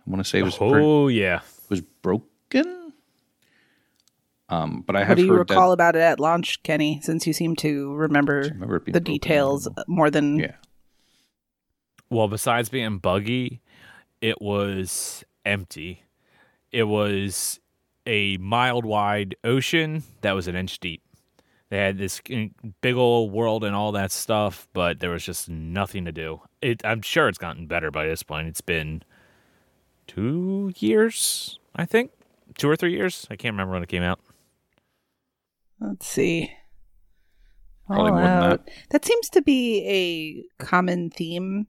I 0.06 0.10
want 0.10 0.22
to 0.24 0.28
say 0.28 0.40
it 0.40 0.42
was 0.42 0.56
pretty- 0.58 0.74
Oh 0.74 1.08
yeah. 1.08 1.40
was 1.70 1.80
broken. 1.80 2.92
Um, 4.48 4.82
but 4.86 4.94
I 4.96 5.00
have. 5.00 5.10
What 5.10 5.16
do 5.16 5.22
you 5.24 5.30
heard 5.32 5.48
recall 5.50 5.68
that. 5.68 5.74
about 5.74 5.96
it 5.96 6.00
at 6.00 6.20
launch, 6.20 6.62
Kenny? 6.62 7.00
Since 7.02 7.26
you 7.26 7.32
seem 7.32 7.56
to 7.56 7.94
remember, 7.94 8.40
remember 8.52 8.80
the 8.80 8.90
broken. 8.92 9.02
details 9.04 9.66
more 9.86 10.10
than 10.10 10.40
Yeah, 10.40 10.56
Well, 12.10 12.28
besides 12.28 12.68
being 12.68 12.98
buggy, 12.98 13.62
it 14.20 14.42
was 14.42 15.24
empty. 15.46 16.02
It 16.70 16.82
was 16.84 17.60
a 18.06 18.36
mild 18.38 18.84
wide 18.84 19.36
ocean 19.44 20.02
that 20.22 20.32
was 20.32 20.48
an 20.48 20.56
inch 20.56 20.78
deep. 20.80 21.02
They 21.70 21.78
had 21.78 21.96
this 21.96 22.20
big 22.82 22.96
old 22.96 23.32
world 23.32 23.64
and 23.64 23.74
all 23.74 23.92
that 23.92 24.12
stuff, 24.12 24.68
but 24.74 25.00
there 25.00 25.10
was 25.10 25.24
just 25.24 25.48
nothing 25.48 26.04
to 26.04 26.12
do. 26.12 26.42
It, 26.60 26.82
I'm 26.84 27.00
sure 27.00 27.28
it's 27.28 27.38
gotten 27.38 27.66
better 27.66 27.90
by 27.90 28.06
this 28.06 28.22
point. 28.22 28.46
It's 28.48 28.60
been 28.60 29.02
two 30.06 30.72
years, 30.76 31.58
I 31.74 31.86
think, 31.86 32.10
two 32.58 32.68
or 32.68 32.76
three 32.76 32.92
years. 32.92 33.26
I 33.30 33.36
can't 33.36 33.54
remember 33.54 33.72
when 33.72 33.82
it 33.82 33.88
came 33.88 34.02
out. 34.02 34.20
Let's 35.80 36.06
see. 36.06 36.52
Probably 37.86 38.10
more 38.12 38.20
than 38.20 38.40
Fallout. 38.40 38.68
That 38.90 39.04
seems 39.04 39.28
to 39.30 39.42
be 39.42 40.46
a 40.60 40.62
common 40.64 41.10
theme 41.10 41.66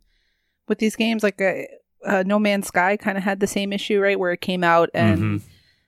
with 0.67 0.79
these 0.79 0.95
games. 0.95 1.23
Like 1.23 1.41
uh, 1.41 1.53
uh, 2.05 2.23
No 2.25 2.39
Man's 2.39 2.67
Sky 2.67 2.97
kind 2.97 3.17
of 3.17 3.23
had 3.23 3.39
the 3.39 3.47
same 3.47 3.73
issue, 3.73 3.99
right? 3.99 4.19
Where 4.19 4.31
it 4.33 4.41
came 4.41 4.63
out 4.63 4.89
and 4.93 5.41
Mhm. 5.41 5.41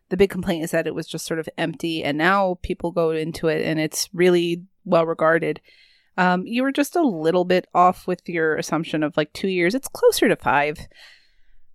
The 0.10 0.18
big 0.18 0.30
complaint 0.30 0.64
is 0.64 0.72
that 0.72 0.88
it 0.88 0.96
was 0.96 1.08
just 1.08 1.26
sort 1.26 1.40
of 1.40 1.50
empty, 1.58 2.04
and 2.04 2.18
now 2.18 2.60
people 2.62 2.92
go 2.92 3.12
into 3.12 3.48
it 3.48 3.66
and 3.66 3.80
it's 3.80 4.10
really 4.14 4.64
well 4.84 5.06
regarded. 5.06 5.62
Um, 6.18 6.46
you 6.48 6.64
were 6.64 6.72
just 6.72 6.96
a 6.96 7.02
little 7.02 7.44
bit 7.44 7.68
off 7.74 8.08
with 8.08 8.28
your 8.30 8.56
assumption 8.56 9.04
of 9.04 9.18
like 9.18 9.34
two 9.34 9.50
years. 9.50 9.76
It's 9.76 9.88
closer 9.88 10.28
to 10.30 10.36
five, 10.36 10.88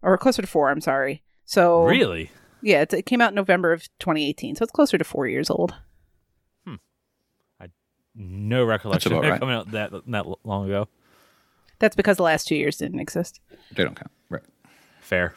or 0.02 0.16
closer 0.16 0.42
to 0.42 0.48
four. 0.48 0.70
I'm 0.70 0.80
sorry. 0.80 1.22
So 1.44 1.84
Really? 1.84 2.30
yeah, 2.62 2.82
it's, 2.82 2.94
it 2.94 3.04
came 3.06 3.20
out 3.20 3.30
in 3.30 3.34
November 3.34 3.72
of 3.72 3.82
2018, 3.98 4.54
so 4.56 4.62
it's 4.62 4.72
closer 4.72 4.96
to 4.96 5.04
four 5.04 5.26
years 5.26 5.50
old. 5.50 5.74
Hmm. 6.64 6.76
I 7.60 7.66
no 8.14 8.64
recollection 8.64 9.12
of 9.12 9.24
it 9.24 9.28
right. 9.30 9.40
coming 9.40 9.54
out 9.56 9.72
that 9.72 9.90
that 10.06 10.26
long 10.44 10.66
ago. 10.66 10.88
That's 11.80 11.96
because 11.96 12.16
the 12.18 12.22
last 12.22 12.46
two 12.46 12.54
years 12.56 12.76
didn't 12.76 13.00
exist. 13.00 13.40
they 13.72 13.82
don't 13.84 13.96
count. 13.96 14.10
Right. 14.28 14.42
Fair. 15.00 15.34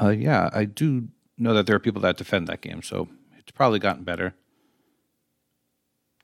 Uh, 0.00 0.08
yeah, 0.08 0.48
I 0.52 0.64
do 0.64 1.08
know 1.38 1.54
that 1.54 1.66
there 1.66 1.76
are 1.76 1.80
people 1.80 2.00
that 2.02 2.16
defend 2.16 2.46
that 2.48 2.60
game, 2.60 2.82
so 2.82 3.08
it's 3.38 3.52
probably 3.52 3.78
gotten 3.78 4.04
better. 4.04 4.34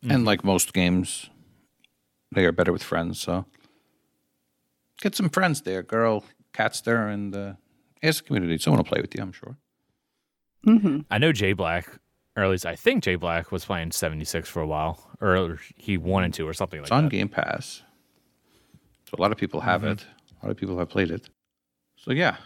And 0.09 0.25
like 0.25 0.43
most 0.45 0.73
games, 0.73 1.29
they 2.35 2.47
are 2.47 2.53
better 2.53 2.73
with 2.73 2.83
friends. 2.83 3.21
So 3.21 3.45
get 5.03 5.15
some 5.15 5.29
friends 5.29 5.61
there, 5.63 5.83
girl, 5.83 6.25
cats 6.55 6.81
there, 6.81 7.09
and 7.09 7.37
uh, 7.37 7.53
ask 8.03 8.23
the 8.23 8.27
community. 8.29 8.57
Someone 8.59 8.79
will 8.79 8.85
play 8.85 9.03
with 9.03 9.15
you, 9.15 9.23
I'm 9.23 9.33
sure. 9.33 9.57
hmm 10.65 11.01
I 11.11 11.19
know 11.19 11.33
Jay 11.33 11.53
Black, 11.53 11.87
or 12.35 12.45
at 12.45 12.51
least 12.51 12.65
I 12.65 12.77
think 12.77 13.05
Jay 13.05 13.17
Black 13.17 13.53
was 13.53 13.67
playing 13.67 13.93
76 13.93 14.49
for 14.49 14.63
a 14.63 14.67
while, 14.67 15.11
or 15.21 15.59
he 15.77 15.99
wanted 15.99 16.33
to, 16.35 16.49
or 16.49 16.55
something 16.55 16.81
like 16.81 16.89
that. 16.89 16.95
It's 16.95 16.99
on 16.99 17.05
that. 17.05 17.11
Game 17.11 17.29
Pass. 17.29 17.83
So 19.05 19.17
a 19.19 19.21
lot 19.21 19.33
of 19.33 19.39
people 19.39 19.61
have 19.61 19.85
it. 19.85 20.07
A 20.41 20.47
lot 20.47 20.51
of 20.53 20.57
people 20.57 20.79
have 20.79 20.89
played 20.89 21.11
it. 21.11 21.29
So 21.97 22.13
yeah. 22.13 22.37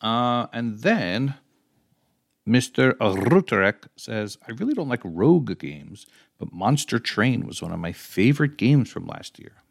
Uh, 0.00 0.46
and 0.52 0.78
then 0.78 1.34
Mr. 2.48 2.92
Ruterek 2.98 3.86
says, 3.96 4.36
I 4.46 4.52
really 4.52 4.74
don't 4.74 4.88
like 4.88 5.00
rogue 5.02 5.58
games, 5.58 6.06
but 6.38 6.52
Monster 6.52 6.98
Train 6.98 7.46
was 7.46 7.62
one 7.62 7.72
of 7.72 7.78
my 7.78 7.92
favorite 7.92 8.58
games 8.58 8.90
from 8.90 9.06
last 9.06 9.38
year. 9.38 9.64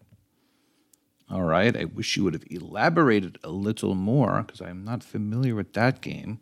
All 1.30 1.44
right. 1.44 1.76
I 1.76 1.86
wish 1.86 2.18
you 2.18 2.24
would 2.24 2.34
have 2.34 2.46
elaborated 2.50 3.40
a 3.44 3.50
little 3.50 3.96
more 3.96 4.44
because 4.44 4.62
I'm 4.62 4.84
not 4.84 5.04
familiar 5.04 5.56
with 5.56 5.74
that 5.74 6.02
game. 6.02 6.42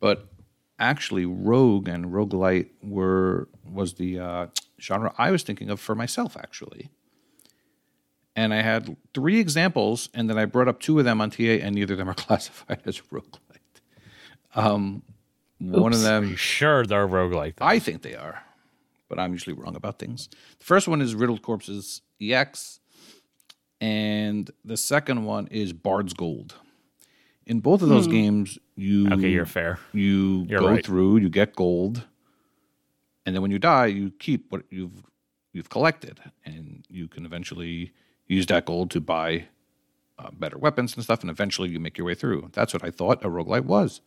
But 0.00 0.28
actually, 0.78 1.26
Rogue 1.26 1.88
and 1.88 2.06
Roguelite 2.06 2.70
were 2.82 3.48
was 3.64 3.94
the 3.94 4.20
uh, 4.20 4.46
genre 4.80 5.12
I 5.18 5.30
was 5.30 5.42
thinking 5.42 5.70
of 5.70 5.80
for 5.80 5.94
myself, 5.94 6.36
actually. 6.36 6.90
And 8.36 8.54
I 8.54 8.62
had 8.62 8.96
three 9.12 9.40
examples, 9.40 10.08
and 10.14 10.30
then 10.30 10.38
I 10.38 10.44
brought 10.44 10.68
up 10.68 10.80
two 10.80 10.98
of 11.00 11.04
them 11.04 11.20
on 11.20 11.30
TA, 11.30 11.42
and 11.42 11.74
neither 11.74 11.94
of 11.94 11.98
them 11.98 12.08
are 12.08 12.14
classified 12.26 12.82
as 12.84 13.00
roguelite. 13.12 13.47
Um, 14.54 15.02
one 15.58 15.92
of 15.92 15.98
Oops. 15.98 16.02
them 16.04 16.36
Sure, 16.36 16.84
they're 16.86 17.06
roguelike. 17.08 17.56
though. 17.56 17.64
I 17.66 17.78
think 17.78 18.02
they 18.02 18.14
are, 18.14 18.42
but 19.08 19.18
I'm 19.18 19.32
usually 19.32 19.54
wrong 19.54 19.76
about 19.76 19.98
things. 19.98 20.28
The 20.58 20.64
first 20.64 20.88
one 20.88 21.00
is 21.00 21.14
Riddled 21.14 21.42
Corpses 21.42 22.02
EX, 22.20 22.80
and 23.80 24.50
the 24.64 24.76
second 24.76 25.24
one 25.24 25.46
is 25.48 25.72
Bard's 25.72 26.12
Gold. 26.14 26.54
In 27.46 27.60
both 27.60 27.80
of 27.80 27.88
those 27.88 28.06
games, 28.06 28.58
you 28.76 29.10
Okay, 29.10 29.30
you're 29.30 29.46
fair. 29.46 29.78
you 29.92 30.44
You're 30.48 30.60
go 30.60 30.68
right. 30.68 30.84
through, 30.84 31.16
you 31.18 31.30
get 31.30 31.56
gold, 31.56 32.04
and 33.24 33.34
then 33.34 33.40
when 33.42 33.50
you 33.50 33.58
die, 33.58 33.86
you 33.86 34.10
keep 34.18 34.52
what 34.52 34.62
you've 34.70 35.02
you've 35.54 35.70
collected, 35.70 36.20
and 36.44 36.84
you 36.90 37.08
can 37.08 37.24
eventually 37.24 37.92
use 38.26 38.44
that 38.46 38.66
gold 38.66 38.90
to 38.90 39.00
buy 39.00 39.46
uh, 40.18 40.28
better 40.32 40.58
weapons 40.58 40.94
and 40.94 41.02
stuff, 41.02 41.22
and 41.22 41.30
eventually 41.30 41.70
you 41.70 41.80
make 41.80 41.96
your 41.96 42.06
way 42.06 42.14
through. 42.14 42.50
That's 42.52 42.74
what 42.74 42.84
I 42.84 42.90
thought 42.90 43.24
a 43.24 43.28
roguelite 43.28 43.64
was. 43.64 44.02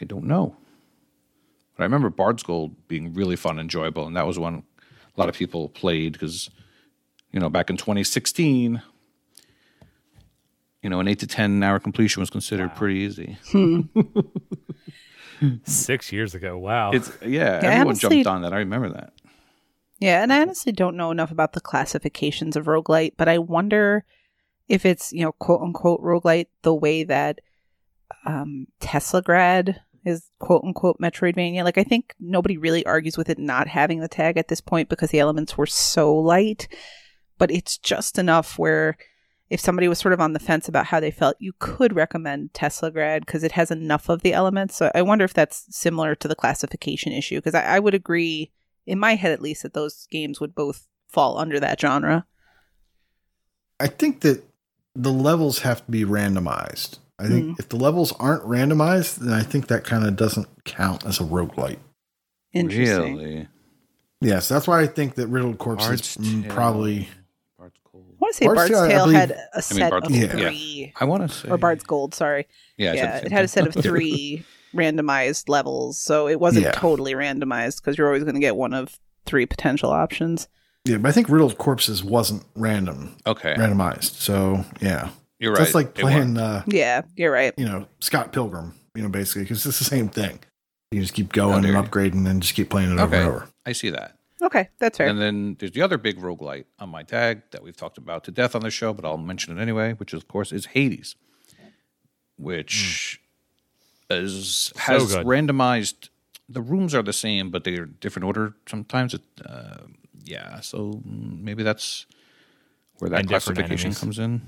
I 0.00 0.04
don't 0.04 0.24
know. 0.24 0.56
But 1.76 1.82
I 1.82 1.86
remember 1.86 2.10
Bard's 2.10 2.42
Gold 2.42 2.74
being 2.88 3.12
really 3.14 3.36
fun 3.36 3.52
and 3.52 3.60
enjoyable, 3.60 4.06
and 4.06 4.16
that 4.16 4.26
was 4.26 4.38
one 4.38 4.62
a 5.16 5.20
lot 5.20 5.28
of 5.28 5.34
people 5.34 5.68
played 5.68 6.12
because, 6.12 6.48
you 7.32 7.40
know, 7.40 7.50
back 7.50 7.70
in 7.70 7.76
2016, 7.76 8.80
you 10.82 10.90
know, 10.90 11.00
an 11.00 11.08
eight 11.08 11.18
to 11.18 11.26
10 11.26 11.60
hour 11.62 11.80
completion 11.80 12.20
was 12.20 12.30
considered 12.30 12.74
pretty 12.76 13.00
easy. 13.00 13.36
Six 15.64 16.12
years 16.12 16.34
ago. 16.34 16.58
Wow. 16.58 16.90
It's 16.92 17.10
yeah, 17.22 17.28
Yeah, 17.28 17.60
everyone 17.62 17.86
honestly- 17.88 18.08
jumped 18.22 18.26
on 18.26 18.42
that. 18.42 18.52
I 18.52 18.58
remember 18.58 18.90
that. 18.90 19.12
Yeah, 20.00 20.22
and 20.22 20.32
I 20.32 20.40
honestly 20.40 20.70
don't 20.70 20.96
know 20.96 21.10
enough 21.10 21.32
about 21.32 21.54
the 21.54 21.60
classifications 21.60 22.54
of 22.56 22.66
roguelite, 22.66 23.14
but 23.16 23.28
I 23.28 23.38
wonder 23.38 24.04
if 24.68 24.86
it's, 24.86 25.12
you 25.12 25.24
know, 25.24 25.32
quote 25.32 25.60
unquote 25.60 26.00
roguelite 26.02 26.46
the 26.62 26.74
way 26.74 27.02
that 27.04 27.40
um 28.24 28.66
Teslagrad 28.80 29.80
is 30.08 30.30
quote 30.38 30.64
unquote 30.64 30.98
Metroidvania. 31.00 31.64
Like 31.64 31.78
I 31.78 31.84
think 31.84 32.14
nobody 32.18 32.56
really 32.56 32.84
argues 32.86 33.16
with 33.16 33.28
it 33.28 33.38
not 33.38 33.68
having 33.68 34.00
the 34.00 34.08
tag 34.08 34.36
at 34.36 34.48
this 34.48 34.60
point 34.60 34.88
because 34.88 35.10
the 35.10 35.20
elements 35.20 35.56
were 35.56 35.66
so 35.66 36.14
light, 36.14 36.68
but 37.38 37.50
it's 37.50 37.78
just 37.78 38.18
enough 38.18 38.58
where 38.58 38.96
if 39.50 39.60
somebody 39.60 39.88
was 39.88 39.98
sort 39.98 40.12
of 40.12 40.20
on 40.20 40.34
the 40.34 40.38
fence 40.38 40.68
about 40.68 40.86
how 40.86 41.00
they 41.00 41.10
felt, 41.10 41.36
you 41.38 41.52
could 41.58 41.94
recommend 41.94 42.52
Teslagrad 42.52 43.20
because 43.20 43.42
it 43.42 43.52
has 43.52 43.70
enough 43.70 44.08
of 44.08 44.22
the 44.22 44.34
elements. 44.34 44.76
So 44.76 44.90
I 44.94 45.02
wonder 45.02 45.24
if 45.24 45.32
that's 45.32 45.64
similar 45.70 46.14
to 46.16 46.28
the 46.28 46.34
classification 46.34 47.12
issue 47.12 47.36
because 47.36 47.54
I, 47.54 47.62
I 47.62 47.78
would 47.78 47.94
agree 47.94 48.52
in 48.86 48.98
my 48.98 49.14
head 49.14 49.32
at 49.32 49.42
least 49.42 49.62
that 49.62 49.74
those 49.74 50.06
games 50.10 50.40
would 50.40 50.54
both 50.54 50.86
fall 51.08 51.38
under 51.38 51.58
that 51.60 51.80
genre. 51.80 52.26
I 53.80 53.86
think 53.86 54.20
that 54.20 54.44
the 54.94 55.12
levels 55.12 55.60
have 55.60 55.84
to 55.86 55.90
be 55.90 56.04
randomized. 56.04 56.98
I 57.18 57.26
think 57.26 57.58
if 57.58 57.68
the 57.68 57.76
levels 57.76 58.12
aren't 58.20 58.44
randomized, 58.44 59.16
then 59.16 59.32
I 59.34 59.42
think 59.42 59.66
that 59.68 59.84
kind 59.84 60.04
of 60.06 60.14
doesn't 60.16 60.46
count 60.64 61.04
as 61.04 61.18
a 61.20 61.24
roguelite. 61.24 61.78
Interesting. 62.52 63.16
Really? 63.16 63.48
Yes, 64.20 64.48
that's 64.48 64.66
why 64.66 64.80
I 64.80 64.86
think 64.86 65.14
that 65.16 65.26
Riddled 65.28 65.58
Corpse 65.58 65.86
Bard's 65.86 66.16
is 66.16 66.24
mm, 66.26 66.42
Tale. 66.44 66.52
probably. 66.52 67.08
Bard's 67.58 67.78
Gold. 67.90 68.06
I 68.10 68.16
want 68.20 68.32
to 68.34 68.36
say 68.38 68.46
Bard's 68.46 68.70
Bard's, 68.70 68.88
Tale, 68.92 69.04
believe- 69.04 69.18
had 69.18 69.36
a 69.54 69.62
set 69.62 69.90
Bard's 69.90 70.06
of 70.06 70.12
Gold, 70.12 70.22
yeah. 70.22 70.28
three, 70.48 70.92
I 71.00 71.04
want 71.04 71.22
to 71.30 71.36
say 71.36 71.48
or 71.48 71.58
Bard's 71.58 71.84
Gold. 71.84 72.14
Sorry, 72.14 72.46
Yeah, 72.76 72.94
yeah, 72.94 73.16
it 73.18 73.32
had 73.32 73.44
a 73.44 73.48
set 73.48 73.66
of 73.66 73.74
three 73.82 74.44
randomized 74.74 75.48
levels, 75.48 75.98
so 75.98 76.28
it 76.28 76.40
wasn't 76.40 76.64
Yeah. 76.66 76.72
totally 76.72 77.14
randomized 77.14 77.76
because 77.80 77.96
you're 77.98 78.06
always 78.06 78.24
going 78.24 78.34
to 78.34 78.40
get 78.40 78.56
one 78.56 78.74
of 78.74 78.98
three 79.26 79.46
potential 79.46 79.90
options. 79.90 80.48
Yeah, 80.84 80.96
but 80.98 81.08
I 81.08 81.12
think 81.12 81.28
Riddled 81.28 81.58
Corpses 81.58 82.02
wasn't 82.02 82.44
random, 82.54 83.16
okay, 83.26 83.54
randomized. 83.54 84.20
So 84.20 84.64
yeah, 84.80 85.10
you're 85.38 85.52
right. 85.52 85.58
that's 85.60 85.74
like 85.74 85.94
playing, 85.94 86.36
uh, 86.38 86.62
Yeah, 86.66 87.02
you're 87.16 87.32
right. 87.32 87.54
you 87.56 87.64
know, 87.66 87.86
Scott 88.00 88.32
Pilgrim. 88.32 88.74
You 88.94 89.02
know, 89.02 89.08
basically, 89.08 89.42
because 89.42 89.64
it's 89.64 89.78
the 89.78 89.84
same 89.84 90.08
thing. 90.08 90.40
You 90.90 91.00
just 91.00 91.14
keep 91.14 91.32
going 91.32 91.64
and 91.64 91.74
upgrading 91.76 92.28
and 92.28 92.42
just 92.42 92.54
keep 92.54 92.70
playing 92.70 92.90
it 92.90 92.94
over 92.98 93.14
Okay, 93.14 93.18
and 93.18 93.28
over. 93.28 93.48
I 93.66 93.72
see 93.72 93.90
that. 93.90 94.16
Okay, 94.42 94.68
that's 94.78 94.98
fair. 94.98 95.06
And 95.08 95.20
then 95.20 95.56
there's 95.58 95.72
the 95.72 95.82
other 95.82 95.98
big 95.98 96.18
roguelite 96.18 96.64
on 96.78 96.88
my 96.88 97.02
tag 97.02 97.42
that 97.50 97.62
we've 97.62 97.76
talked 97.76 97.98
about 97.98 98.24
to 98.24 98.30
death 98.30 98.54
on 98.54 98.62
the 98.62 98.70
show, 98.70 98.92
but 98.92 99.04
I'll 99.04 99.16
mention 99.18 99.56
it 99.56 99.60
anyway, 99.60 99.92
which 99.92 100.12
of 100.12 100.26
course 100.28 100.50
is 100.52 100.66
Hades, 100.66 101.14
which 102.36 103.20
is 104.10 104.72
has 104.76 105.14
good. 105.14 105.26
randomized. 105.26 106.08
The 106.48 106.62
rooms 106.62 106.94
are 106.94 107.02
the 107.02 107.12
same, 107.12 107.50
but 107.50 107.64
they're 107.64 107.84
different 107.86 108.24
order 108.24 108.54
sometimes. 108.66 109.12
It, 109.14 109.22
uh, 109.44 109.78
yeah, 110.24 110.60
so 110.60 111.02
mm, 111.06 111.42
maybe 111.42 111.62
that's 111.62 112.06
where 112.98 113.10
that 113.10 113.20
And 113.20 113.28
different 113.28 113.58
classification 113.58 113.94
comes 113.94 114.18
in. 114.18 114.40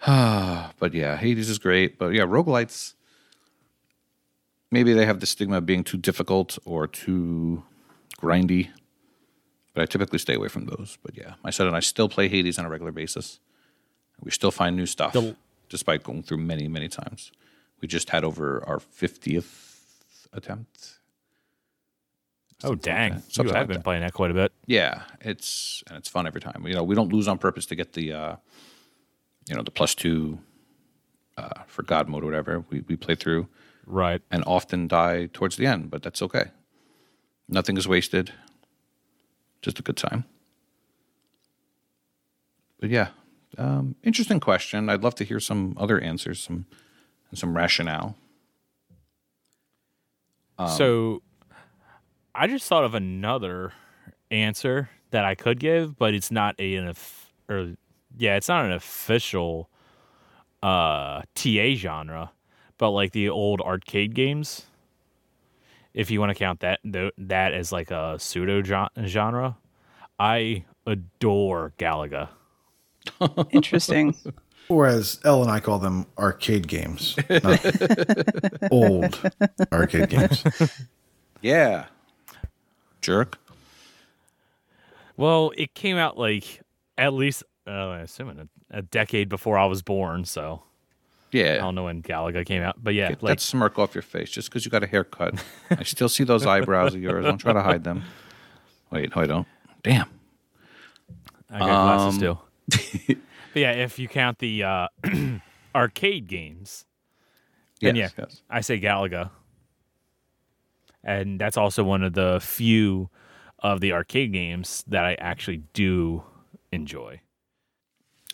but 0.06 0.92
yeah, 0.94 1.16
Hades 1.16 1.48
is 1.48 1.58
great. 1.58 1.98
But 1.98 2.08
yeah, 2.12 2.22
roguelites, 2.22 2.94
maybe 4.70 4.92
they 4.92 5.06
have 5.06 5.20
the 5.20 5.26
stigma 5.26 5.58
of 5.58 5.66
being 5.66 5.84
too 5.84 5.96
difficult 5.98 6.58
or 6.64 6.86
too 6.86 7.62
grindy. 8.20 8.70
But 9.74 9.82
I 9.82 9.86
typically 9.86 10.18
stay 10.18 10.34
away 10.34 10.48
from 10.48 10.66
those. 10.66 10.98
But 11.02 11.16
yeah, 11.16 11.34
my 11.44 11.50
son 11.50 11.66
and 11.66 11.76
I 11.76 11.80
still 11.80 12.08
play 12.08 12.28
Hades 12.28 12.58
on 12.58 12.64
a 12.64 12.70
regular 12.70 12.92
basis. 12.92 13.40
We 14.20 14.30
still 14.30 14.50
find 14.50 14.76
new 14.76 14.86
stuff, 14.86 15.12
The- 15.12 15.36
despite 15.68 16.02
going 16.02 16.22
through 16.22 16.38
many, 16.38 16.68
many 16.68 16.88
times. 16.88 17.32
We 17.82 17.88
just 17.88 18.08
had 18.10 18.24
over 18.24 18.64
our 18.66 18.78
50th 18.78 19.80
attempt. 20.32 20.94
oh, 22.64 22.68
Something 22.70 22.76
like 22.76 22.82
dang. 22.82 23.12
you 23.12 23.42
have 23.44 23.52
like 23.52 23.66
been 23.68 23.74
that. 23.76 23.84
playing 23.84 24.00
that 24.00 24.14
quite 24.14 24.30
a 24.30 24.34
bit. 24.34 24.52
Yeah, 24.66 25.02
it's 25.20 25.82
and 25.88 25.98
it's 25.98 26.08
fun 26.08 26.26
every 26.26 26.40
time. 26.40 26.66
You 26.66 26.72
know, 26.74 26.82
we 26.84 26.94
don't 26.94 27.12
lose 27.12 27.28
on 27.28 27.36
purpose 27.36 27.66
to 27.66 27.74
get 27.74 27.92
the, 27.92 28.12
uh, 28.14 28.36
you 29.48 29.54
know, 29.54 29.62
the 29.62 29.70
plus 29.70 29.94
two 29.94 30.38
uh, 31.36 31.62
for 31.66 31.82
God 31.82 32.08
mode 32.08 32.22
or 32.22 32.26
whatever. 32.26 32.64
We 32.70 32.80
we 32.88 32.96
play 32.96 33.14
through 33.14 33.48
Right. 33.86 34.20
and 34.30 34.42
often 34.46 34.88
die 34.88 35.28
towards 35.32 35.56
the 35.56 35.66
end, 35.66 35.90
but 35.90 36.02
that's 36.02 36.20
okay. 36.22 36.46
Nothing 37.48 37.76
is 37.76 37.86
wasted. 37.86 38.32
Just 39.62 39.78
a 39.78 39.82
good 39.82 39.96
time. 39.96 40.24
But 42.80 42.90
yeah, 42.90 43.08
um, 43.58 43.94
interesting 44.02 44.40
question. 44.40 44.88
I'd 44.90 45.02
love 45.02 45.14
to 45.16 45.24
hear 45.24 45.40
some 45.40 45.74
other 45.78 45.98
answers, 46.00 46.40
some 46.42 46.66
and 47.30 47.38
some 47.38 47.56
rationale. 47.56 48.16
Um, 50.58 50.68
so 50.68 51.22
I 52.34 52.46
just 52.46 52.66
thought 52.66 52.84
of 52.84 52.94
another 52.94 53.72
answer 54.30 54.90
that 55.10 55.24
I 55.24 55.34
could 55.34 55.58
give, 55.60 55.96
but 55.96 56.14
it's 56.14 56.30
not 56.30 56.54
a, 56.58 56.74
an 56.76 56.94
or 57.48 57.74
yeah, 58.16 58.36
it's 58.36 58.48
not 58.48 58.64
an 58.64 58.72
official 58.72 59.68
uh 60.62 61.22
TA 61.34 61.74
genre, 61.74 62.32
but 62.78 62.90
like 62.90 63.12
the 63.12 63.28
old 63.28 63.60
arcade 63.60 64.14
games. 64.14 64.66
If 65.94 66.10
you 66.10 66.20
want 66.20 66.30
to 66.30 66.34
count 66.34 66.60
that 66.60 66.80
tho- 66.84 67.12
that 67.18 67.54
as 67.54 67.72
like 67.72 67.90
a 67.90 68.18
pseudo 68.18 68.62
genre, 68.62 69.56
I 70.18 70.64
adore 70.86 71.72
Galaga. 71.78 72.28
Interesting. 73.50 74.14
Whereas 74.68 75.18
as 75.18 75.20
Elle 75.24 75.42
and 75.42 75.50
I 75.50 75.60
call 75.60 75.78
them, 75.78 76.06
arcade 76.18 76.66
games. 76.66 77.16
not 77.30 77.64
old 78.70 79.32
arcade 79.72 80.08
games. 80.08 80.44
Yeah, 81.40 81.86
jerk. 83.00 83.38
Well, 85.16 85.52
it 85.56 85.74
came 85.74 85.96
out 85.96 86.18
like 86.18 86.62
at 86.98 87.12
least 87.14 87.44
uh, 87.66 87.70
I 87.70 87.98
assume 88.00 88.48
a, 88.70 88.78
a 88.78 88.82
decade 88.82 89.28
before 89.28 89.58
I 89.58 89.66
was 89.66 89.82
born, 89.82 90.24
so 90.24 90.62
yeah, 91.32 91.54
I 91.54 91.56
don't 91.58 91.74
know 91.74 91.84
when 91.84 92.02
Galaga 92.02 92.44
came 92.46 92.62
out, 92.62 92.76
but 92.82 92.94
yeah, 92.94 93.08
Get 93.10 93.22
like 93.22 93.38
that 93.38 93.40
smirk 93.42 93.78
off 93.78 93.94
your 93.94 94.02
face 94.02 94.30
just 94.30 94.48
because 94.48 94.64
you 94.64 94.70
got 94.70 94.82
a 94.82 94.86
haircut. 94.86 95.42
I 95.70 95.82
still 95.82 96.08
see 96.08 96.24
those 96.24 96.46
eyebrows 96.46 96.94
of 96.94 97.00
yours. 97.02 97.24
Don't 97.24 97.38
try 97.38 97.52
to 97.52 97.62
hide 97.62 97.84
them. 97.84 98.04
Wait, 98.90 99.14
no, 99.14 99.22
I 99.22 99.26
don't. 99.26 99.48
Damn. 99.82 100.08
I 101.50 101.58
got 101.60 101.66
glasses 101.98 102.22
Um, 102.22 102.38
too. 103.08 103.16
but 103.52 103.60
yeah, 103.60 103.72
if 103.72 103.98
you 103.98 104.08
count 104.08 104.38
the 104.38 104.62
uh, 104.64 104.88
arcade 105.74 106.26
games, 106.28 106.84
Yes, 107.80 107.88
And 107.90 107.98
yeah. 107.98 108.08
yes. 108.18 108.42
I 108.48 108.60
say 108.62 108.80
Galaga. 108.80 109.30
And 111.04 111.38
that's 111.38 111.56
also 111.56 111.84
one 111.84 112.02
of 112.02 112.14
the 112.14 112.40
few 112.42 113.10
of 113.58 113.80
the 113.80 113.92
arcade 113.92 114.32
games 114.32 114.82
that 114.88 115.04
I 115.04 115.14
actually 115.20 115.58
do 115.72 116.24
enjoy. 116.72 117.20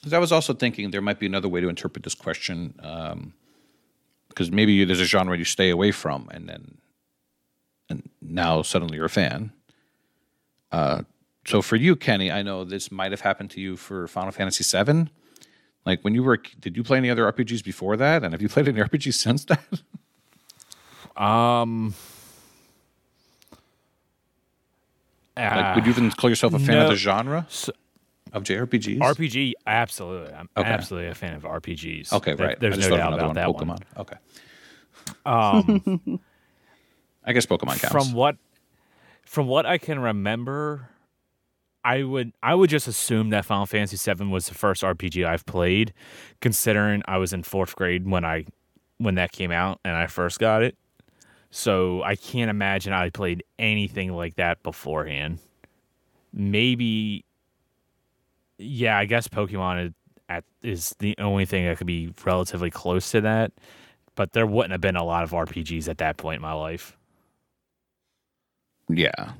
'Cause 0.03 0.13
I 0.13 0.19
was 0.19 0.33
also 0.33 0.53
thinking 0.53 0.91
there 0.91 1.01
might 1.01 1.19
be 1.21 1.27
another 1.27 1.49
way 1.49 1.61
to 1.61 1.69
interpret 1.69 2.03
this 2.05 2.15
question, 2.15 2.75
because 4.29 4.51
maybe 4.51 4.73
you- 4.73 4.87
there's 4.87 5.01
a 5.01 5.05
genre 5.05 5.37
you 5.39 5.45
stay 5.45 5.71
away 5.71 5.93
from, 5.93 6.29
and 6.33 6.49
then, 6.49 6.79
and 7.89 8.09
now 8.21 8.63
suddenly 8.63 8.97
you're 8.97 9.07
a 9.07 9.11
fan. 9.11 9.53
Uh, 10.73 11.03
so 11.47 11.63
for 11.63 11.77
you, 11.77 11.95
Kenny, 11.95 12.33
I 12.33 12.43
know 12.43 12.65
this 12.65 12.91
might 12.91 13.13
have 13.13 13.21
happened 13.21 13.51
to 13.53 13.61
you 13.61 13.77
for 13.77 14.09
Final 14.09 14.33
Fantasy 14.33 14.65
VII. 14.65 15.09
Like 15.85 16.03
when 16.03 16.15
you 16.15 16.23
were, 16.23 16.37
did 16.61 16.77
you 16.77 16.83
play 16.83 16.99
any 16.99 17.11
other 17.11 17.25
RPGs 17.27 17.63
before 17.63 17.97
that? 17.97 18.23
And 18.25 18.33
have 18.33 18.41
you 18.43 18.49
played 18.49 18.69
any 18.69 18.81
RPGs 18.81 19.15
since 19.21 19.45
that? 19.45 19.83
Um, 21.17 21.95
like, 25.37 25.77
would 25.77 25.85
you 25.87 25.91
even 25.93 26.11
call 26.13 26.31
yourself 26.31 26.55
a 26.55 26.59
fan 26.59 26.79
of 26.79 26.89
the 26.91 26.97
genre 26.97 27.47
So- 27.49 27.73
of 28.33 28.45
JRPGs? 28.45 28.99
RPG? 28.99 29.53
Absolutely. 29.67 30.33
I'm 30.35 30.49
Okay. 30.57 30.69
absolutely 30.69 31.11
a 31.11 31.15
fan 31.15 31.35
of 31.35 31.43
RPGs. 31.45 32.13
Okay, 32.13 32.35
There- 32.35 32.47
right. 32.49 32.61
There's 32.61 32.79
no 32.79 32.97
doubt 32.97 33.13
about 33.15 33.35
that 33.35 33.55
one. 33.55 33.69
one. 33.69 33.79
Okay. 33.97 34.17
Um, 35.27 36.21
I 37.25 37.33
guess 37.33 37.47
Pokemon 37.47 37.81
counts. 37.81 37.91
from 37.91 38.13
what 38.13 38.37
from 39.25 39.47
what 39.47 39.65
I 39.67 39.79
can 39.79 39.99
remember, 39.99 40.89
I 41.85 42.03
would 42.03 42.33
I 42.43 42.55
would 42.55 42.71
just 42.71 42.87
assume 42.89 43.31
that 43.31 43.45
Final 43.45 43.67
Fantasy 43.67 43.97
VII 44.15 44.27
was 44.27 44.47
the 44.49 44.55
first 44.55 44.83
RPG 44.83 45.25
I've 45.27 45.47
played, 45.47 45.93
considering 46.41 47.03
I 47.07 47.19
was 47.19 47.33
in 47.33 47.43
fourth 47.43 47.77
grade 47.77 48.09
when 48.09 48.25
I 48.25 48.47
when 48.99 49.15
that 49.17 49.33
came 49.33 49.51
out 49.51 49.81
and 49.85 49.95
I 49.97 50.07
first 50.07 50.39
got 50.39 50.63
it. 50.63 50.77
So 51.51 52.03
I 52.03 52.17
can't 52.17 52.51
imagine 52.51 52.93
I 52.93 53.11
played 53.11 53.45
anything 53.59 54.13
like 54.15 54.37
that 54.37 54.63
beforehand. 54.63 55.39
Maybe, 56.33 57.25
yeah, 58.59 58.97
I 58.99 59.05
guess 59.05 59.29
Pokemon 59.29 59.87
is, 59.89 59.93
at, 60.29 60.45
is 60.63 60.95
the 60.99 61.15
only 61.19 61.45
thing 61.45 61.67
that 61.67 61.79
could 61.79 61.87
be 61.87 62.13
relatively 62.25 62.71
close 62.71 63.11
to 63.13 63.21
that. 63.23 63.53
But 64.15 64.33
there 64.35 64.47
wouldn't 64.47 64.73
have 64.73 64.81
been 64.81 64.97
a 64.97 65.05
lot 65.05 65.25
of 65.25 65.31
RPGs 65.31 65.89
at 65.89 65.99
that 65.99 66.17
point 66.19 66.37
in 66.37 66.43
my 66.43 66.53
life. 66.53 66.97
Yeah. 68.89 69.33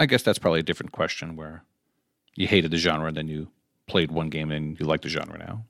I 0.00 0.06
guess 0.06 0.22
that's 0.22 0.38
probably 0.38 0.60
a 0.60 0.64
different 0.64 0.92
question 0.92 1.36
where 1.36 1.64
you 2.34 2.46
hated 2.46 2.70
the 2.70 2.76
genre 2.76 3.08
and 3.08 3.16
then 3.16 3.28
you 3.28 3.48
played 3.86 4.10
one 4.10 4.28
game 4.28 4.50
and 4.50 4.78
you 4.78 4.86
like 4.86 5.02
the 5.02 5.08
genre 5.08 5.38
now. 5.38 5.64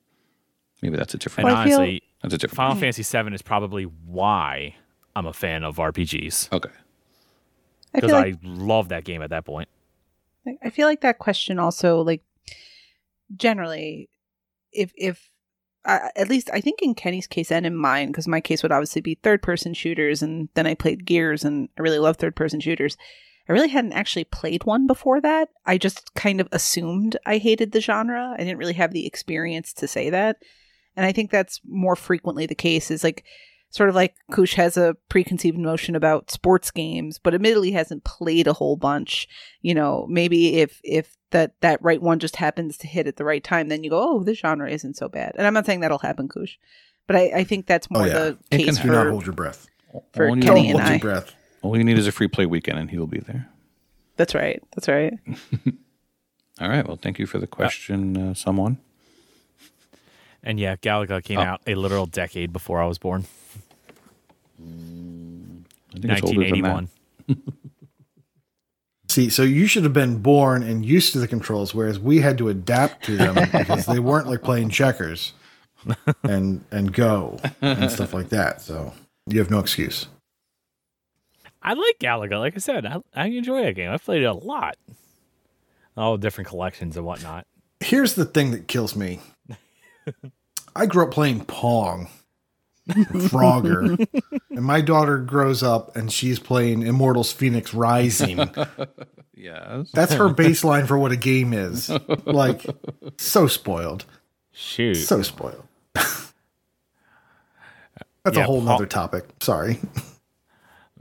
Maybe 0.81 0.97
that's 0.97 1.15
a 1.15 1.19
different 1.19 1.49
And 1.49 1.55
Well, 1.55 1.63
I 1.63 1.67
feel- 1.67 1.79
honestly, 1.79 2.03
that's 2.23 2.35
a 2.35 2.39
different 2.39 2.57
Final 2.57 2.77
Fantasy 2.77 3.03
VII 3.23 3.35
is 3.35 3.43
probably 3.43 3.85
why 3.85 4.75
I'm 5.15 5.27
a 5.27 5.33
fan 5.33 5.65
of 5.65 5.77
RPGs 5.77 6.53
Okay. 6.53 6.71
Because 7.93 8.13
I 8.13 8.21
like 8.23 8.37
love 8.43 8.89
that 8.89 9.05
game 9.05 9.23
at 9.23 9.31
that 9.31 9.45
point. 9.45 9.69
I 10.65 10.71
feel 10.71 10.89
like 10.89 11.03
that 11.03 11.19
question 11.19 11.59
also 11.59 12.01
like 12.01 12.23
generally 13.37 14.09
if 14.73 14.93
if 14.97 15.31
uh, 15.85 16.09
at 16.15 16.29
least 16.29 16.49
I 16.53 16.61
think 16.61 16.81
in 16.81 16.95
Kenny's 16.95 17.27
case 17.27 17.51
and 17.51 17.67
in 17.67 17.77
mine 17.77 18.09
because 18.09 18.29
my 18.29 18.41
case 18.41 18.63
would 18.63 18.73
obviously 18.73 19.03
be 19.03 19.17
third 19.17 19.43
person 19.43 19.75
shooters 19.75 20.23
and 20.23 20.49
then 20.55 20.67
I 20.67 20.75
played 20.75 21.05
Gears 21.05 21.45
and 21.45 21.69
I 21.79 21.83
really 21.83 21.99
love 21.99 22.17
third 22.17 22.37
person 22.37 22.61
shooters. 22.61 22.97
I 23.49 23.53
really 23.53 23.69
hadn't 23.69 23.95
actually 23.95 24.25
played 24.25 24.65
one 24.65 24.87
before 24.87 25.21
that. 25.21 25.49
I 25.67 25.77
just 25.77 26.15
kind 26.15 26.41
of 26.41 26.49
assumed 26.53 27.17
I 27.27 27.39
hated 27.39 27.73
the 27.73 27.81
genre. 27.81 28.35
I 28.35 28.39
didn't 28.39 28.59
really 28.59 28.75
have 28.75 28.93
the 28.93 29.07
experience 29.07 29.73
to 29.75 29.89
say 29.89 30.11
that. 30.11 30.37
And 30.97 31.05
I 31.05 31.13
think 31.13 31.31
that's 31.31 31.61
more 31.67 31.97
frequently 31.97 32.47
the 32.47 32.55
case 32.55 32.91
is 32.91 33.03
like 33.03 33.25
sort 33.73 33.89
of 33.89 33.95
like 33.97 34.15
Kush 34.31 34.55
has 34.55 34.77
a 34.77 34.95
preconceived 35.09 35.59
notion 35.59 35.97
about 35.97 36.31
sports 36.31 36.71
games, 36.71 37.19
but 37.19 37.35
admittedly 37.35 37.73
hasn't 37.73 38.05
played 38.05 38.47
a 38.47 38.53
whole 38.53 38.77
bunch. 38.77 39.27
You 39.63 39.75
know, 39.75 40.07
maybe 40.09 40.59
if 40.59 40.81
if 40.85 41.17
that 41.31 41.55
that 41.63 41.83
right 41.83 42.01
one 42.01 42.21
just 42.21 42.37
happens 42.37 42.77
to 42.79 42.87
hit 42.87 43.07
at 43.09 43.17
the 43.17 43.25
right 43.25 43.43
time, 43.43 43.69
then 43.69 43.83
you 43.83 43.91
go, 43.91 44.01
oh, 44.01 44.23
this 44.23 44.39
genre 44.39 44.71
isn't 44.71 44.97
so 44.97 45.09
bad. 45.09 45.33
And 45.37 45.47
I'm 45.47 45.55
not 45.55 45.67
saying 45.67 45.81
that'll 45.81 45.99
happen, 45.99 46.29
Kush, 46.29 46.59
but 47.09 47.17
I, 47.17 47.33
I 47.37 47.45
think 47.45 47.67
that's 47.67 47.91
more 47.91 48.03
Oh, 48.03 48.07
yeah. 48.07 48.13
the 48.13 48.39
It 48.53 48.59
case 48.59 48.79
can 48.79 48.87
Do 48.89 48.93
not 48.93 49.07
hold 49.09 49.25
your 49.27 49.35
breath. 49.35 49.67
for 50.13 50.29
all, 50.29 50.37
you 50.37 50.43
Kenny 50.43 50.63
need, 50.63 50.71
and 50.71 50.79
Hold 50.79 50.89
I. 50.89 50.93
your 50.93 51.01
breath. 51.01 51.35
all 51.63 51.77
you 51.77 51.83
need 51.85 51.99
is 51.99 52.07
a 52.07 52.13
free 52.13 52.29
play 52.29 52.47
weekend 52.47 52.79
and 52.79 52.91
he 52.91 52.99
will 52.99 53.07
be 53.07 53.19
there. 53.21 53.49
That's 54.17 54.35
right. 54.35 54.63
That's 54.77 54.89
right. 54.89 55.15
All 56.61 56.69
right. 56.69 56.87
Well, 56.87 56.99
thank 57.01 57.19
you 57.19 57.27
for 57.27 57.39
the 57.39 57.47
question, 57.47 58.17
uh, 58.17 58.35
someone. 58.35 58.79
And 60.43 60.59
yeah, 60.59 60.77
Galaga 60.77 61.23
came 61.23 61.39
Oh. 61.39 61.43
out 61.43 61.61
a 61.67 61.75
literal 61.75 62.07
decade 62.07 62.53
before 62.53 62.81
I 62.83 62.87
was 62.87 62.99
born, 62.99 63.25
I 64.59 64.63
think 65.99 66.05
it's 66.13 66.23
older 66.23 66.49
than 66.49 66.61
that. 66.63 66.73
1981. 66.73 66.89
See, 69.09 69.29
so 69.29 69.43
you 69.43 69.67
should 69.67 69.85
have 69.85 69.93
been 69.93 70.19
born 70.23 70.63
and 70.63 70.87
used 70.87 71.13
to 71.13 71.19
the 71.19 71.29
controls, 71.29 71.75
whereas 71.75 71.99
we 71.99 72.21
had 72.21 72.39
to 72.39 72.49
adapt 72.49 73.05
to 73.05 73.17
them 73.17 73.35
because 73.53 73.85
they 73.85 73.99
weren't 73.99 74.27
like 74.27 74.43
playing 74.43 74.71
checkers 74.71 75.35
and 76.23 76.65
and 76.71 76.93
go 76.95 77.39
and 77.61 77.91
stuff 77.91 78.15
like 78.15 78.31
that. 78.31 78.63
So 78.63 78.95
you 79.27 79.39
have 79.41 79.51
no 79.51 79.59
excuse. 79.59 80.07
I 81.63 81.75
like 81.75 81.99
Galaga. 82.01 82.39
Like 82.41 82.55
I 82.57 82.59
said, 82.59 82.87
I, 82.87 83.01
I 83.15 83.27
enjoy 83.27 83.63
that 83.65 83.75
game. 83.75 83.91
I've 83.91 84.03
played 84.03 84.23
it 84.23 84.27
a 84.27 84.33
lot. 84.33 84.77
All 85.97 86.17
different 86.17 86.49
collections 86.49 86.97
and 86.97 87.05
whatnot. 87.05 87.47
Here's 87.81 88.15
the 88.15 88.25
thing 88.25 88.51
that 88.53 88.67
kills 88.67 88.97
me. 88.97 89.21
I 90.75 90.87
grew 90.87 91.05
up 91.05 91.11
playing 91.11 91.45
Pong, 91.45 92.09
Frogger, 92.89 94.07
and 94.51 94.65
my 94.65 94.81
daughter 94.81 95.19
grows 95.19 95.63
up 95.63 95.95
and 95.97 96.11
she's 96.13 96.39
playing 96.39 96.83
Immortals 96.83 97.35
Fenyx 97.35 97.75
Rising. 97.75 98.39
Yes. 99.35 99.91
That's 99.93 100.13
her 100.13 100.29
baseline 100.33 100.87
for 100.87 100.97
what 100.97 101.11
a 101.11 101.17
game 101.17 101.53
is. 101.53 101.91
Like, 102.27 102.65
so 103.19 103.49
spoiled. 103.49 104.05
Shoot. 104.53 104.95
So 104.95 105.23
spoiled. 105.23 105.65
That's 105.95 106.33
Yeah, 108.37 108.43
a 108.43 108.47
whole 108.47 108.59
Pong- 108.59 108.67
nother 108.67 108.87
topic. 108.87 109.25
Sorry. 109.41 109.81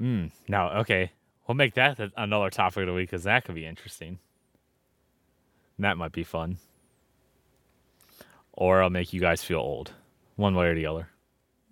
Mm, 0.01 0.31
no, 0.47 0.69
okay. 0.79 1.11
We'll 1.47 1.53
make 1.53 1.75
that 1.75 1.99
another 2.17 2.49
topic 2.49 2.79
of 2.81 2.87
the 2.87 2.93
week 2.93 3.11
because 3.11 3.25
that 3.25 3.45
could 3.45 3.53
be 3.53 3.67
interesting. 3.67 4.17
That 5.77 5.97
might 5.97 6.13
be 6.13 6.23
fun. 6.23 6.57
Or 8.53 8.81
I'll 8.83 8.89
make 8.89 9.13
you 9.13 9.19
guys 9.21 9.43
feel 9.43 9.59
old, 9.59 9.91
one 10.35 10.55
way 10.55 10.67
or 10.67 10.75
the 10.75 10.85
other. 10.85 11.07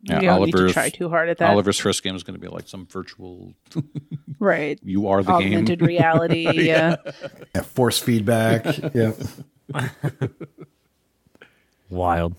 Yeah, 0.03 0.21
you 0.21 0.27
don't 0.27 0.45
need 0.45 0.51
to 0.51 0.57
Oliver's- 0.57 0.73
try 0.73 0.89
too 0.89 1.09
hard 1.09 1.27
at 1.29 1.37
that. 1.39 1.49
Oliver's 1.49 1.77
first 1.77 2.03
game 2.03 2.15
is 2.15 2.23
going 2.23 2.33
to 2.35 2.39
be 2.39 2.47
like 2.47 2.69
some 2.69 2.85
virtual. 2.87 3.53
right. 4.39 4.79
You 4.81 5.09
are 5.09 5.21
the 5.21 5.37
game. 5.39 5.47
Augmented 5.49 5.81
reality. 5.81 6.49
yeah. 6.65 6.95
Yeah, 7.53 7.61
force 7.63 7.99
feedback. 7.99 8.65
yeah. 8.93 9.11
Wild. 11.89 12.35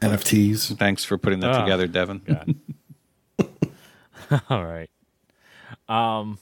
NFTs. 0.00 0.76
Thanks 0.78 1.04
for 1.04 1.16
putting 1.18 1.40
that 1.40 1.52
Ah. 1.54 1.60
together, 1.62 1.86
Devin. 1.86 2.22
God. 2.26 2.54
all 4.50 4.64
right. 4.64 4.90
Um. 5.88 6.38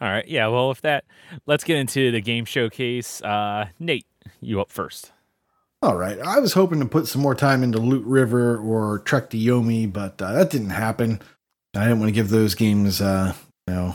All 0.00 0.08
right. 0.08 0.26
Yeah. 0.28 0.46
Well, 0.48 0.70
if 0.70 0.80
that, 0.82 1.04
let's 1.46 1.64
get 1.64 1.76
into 1.76 2.10
the 2.12 2.20
game 2.20 2.44
showcase. 2.44 3.20
Uh, 3.20 3.68
Nate, 3.80 4.06
you 4.40 4.60
up 4.60 4.70
first. 4.70 5.12
All 5.80 5.96
right. 5.96 6.18
I 6.18 6.40
was 6.40 6.54
hoping 6.54 6.80
to 6.80 6.86
put 6.86 7.06
some 7.06 7.22
more 7.22 7.34
time 7.34 7.62
into 7.62 7.78
Loot 7.78 8.04
River 8.04 8.58
or 8.58 8.98
Trek 9.00 9.30
to 9.30 9.36
Yomi, 9.38 9.92
but 9.92 10.20
uh, 10.20 10.32
that 10.32 10.50
didn't 10.50 10.70
happen. 10.70 11.20
I 11.76 11.84
didn't 11.84 12.00
want 12.00 12.08
to 12.08 12.14
give 12.14 12.30
those 12.30 12.54
games, 12.54 13.00
uh, 13.00 13.34
you 13.68 13.74
know, 13.74 13.94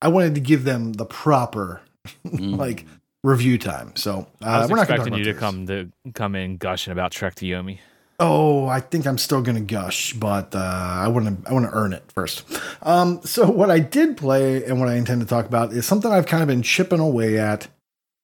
I 0.00 0.08
wanted 0.08 0.36
to 0.36 0.40
give 0.40 0.62
them 0.62 0.92
the 0.92 1.04
proper, 1.04 1.80
like, 2.24 2.86
review 3.24 3.58
time. 3.58 3.96
So 3.96 4.28
uh, 4.42 4.46
I 4.46 4.60
was 4.60 4.70
we're 4.70 4.76
not 4.76 4.86
going 4.86 5.00
expecting 5.00 5.18
you 5.18 5.24
to 5.24 5.32
those. 5.32 5.40
come 5.40 5.66
to 5.66 5.90
come 6.14 6.34
in 6.36 6.56
gushing 6.56 6.92
about 6.92 7.10
Trek 7.10 7.34
to 7.36 7.46
Yomi. 7.46 7.78
Oh, 8.20 8.66
I 8.66 8.80
think 8.80 9.06
I'm 9.06 9.18
still 9.18 9.42
going 9.42 9.54
to 9.56 9.60
gush, 9.62 10.12
but 10.12 10.54
uh, 10.54 10.58
I 10.58 11.08
want 11.08 11.44
to 11.44 11.50
I 11.50 11.52
want 11.52 11.66
to 11.66 11.72
earn 11.72 11.92
it 11.92 12.04
first. 12.14 12.44
Um, 12.82 13.20
so 13.24 13.48
what 13.48 13.70
I 13.70 13.78
did 13.78 14.16
play 14.16 14.64
and 14.64 14.80
what 14.80 14.88
I 14.88 14.94
intend 14.94 15.20
to 15.20 15.26
talk 15.26 15.46
about 15.46 15.72
is 15.72 15.86
something 15.86 16.10
I've 16.10 16.26
kind 16.26 16.42
of 16.42 16.48
been 16.48 16.62
chipping 16.62 17.00
away 17.00 17.38
at 17.38 17.68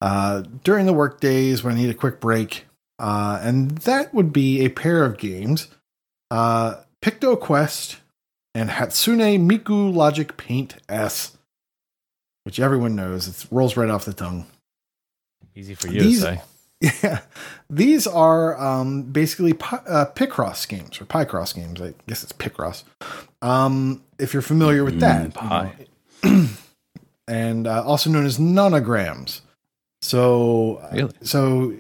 uh, 0.05 0.43
during 0.65 0.85
the 0.87 0.93
work 0.93 1.21
days 1.21 1.65
when 1.65 1.75
I 1.75 1.79
need 1.79 1.89
a 1.91 1.95
quick 1.95 2.21
break, 2.21 2.67
uh, 2.99 3.39
and 3.43 3.71
that 3.79 4.13
would 4.13 4.33
be 4.33 4.61
a 4.65 4.69
pair 4.69 5.05
of 5.05 5.17
games, 5.17 5.69
uh, 6.31 6.75
Picto 7.03 7.41
Quest 7.41 7.97
and 8.55 8.69
Hatsune 8.71 9.49
Miku 9.49 9.93
Logic 9.95 10.37
Paint 10.37 10.77
S, 10.89 11.37
which 12.45 12.61
everyone 12.61 12.95
knows 12.95 13.27
it 13.29 13.47
rolls 13.51 13.77
right 13.77 13.89
off 13.91 14.05
the 14.05 14.13
tongue. 14.13 14.47
Easy 15.57 15.75
for 15.75 15.89
you 15.89 16.01
These- 16.01 16.21
to 16.21 16.25
say. 16.37 16.43
Yeah, 17.03 17.21
these 17.71 18.07
are 18.07 18.61
um, 18.61 19.05
basically 19.05 19.55
pi- 19.55 19.81
uh, 19.89 20.05
Picross 20.13 20.69
games 20.69 21.01
or 21.01 21.07
Picross 21.07 21.55
games. 21.55 21.81
I 21.81 21.95
guess 22.07 22.23
it's 22.23 22.33
Picross. 22.35 22.85
Um, 23.41 24.03
if 24.19 24.35
you're 24.35 24.43
familiar 24.43 24.85
with 24.85 25.01
that, 25.01 25.31
Mm, 25.31 25.35
pie. 25.35 25.87
and 27.29 27.67
uh, 27.67 27.83
also 27.85 28.11
known 28.11 28.27
as 28.27 28.37
nonograms. 28.39 29.41
So, 30.05 30.83
uh, 30.83 30.91
Really? 30.93 31.13
so 31.23 31.73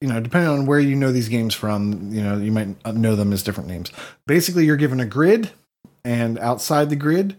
you 0.00 0.08
know, 0.08 0.20
depending 0.20 0.50
on 0.50 0.66
where 0.66 0.80
you 0.80 0.96
know 0.96 1.12
these 1.12 1.28
games 1.28 1.54
from, 1.54 2.12
you 2.12 2.22
know, 2.22 2.36
you 2.36 2.50
might 2.50 2.94
know 2.94 3.14
them 3.14 3.32
as 3.32 3.42
different 3.42 3.68
names. 3.68 3.92
Basically, 4.26 4.64
you're 4.64 4.76
given 4.76 4.98
a 5.00 5.06
grid, 5.06 5.50
and 6.04 6.38
outside 6.38 6.90
the 6.90 6.96
grid 6.96 7.36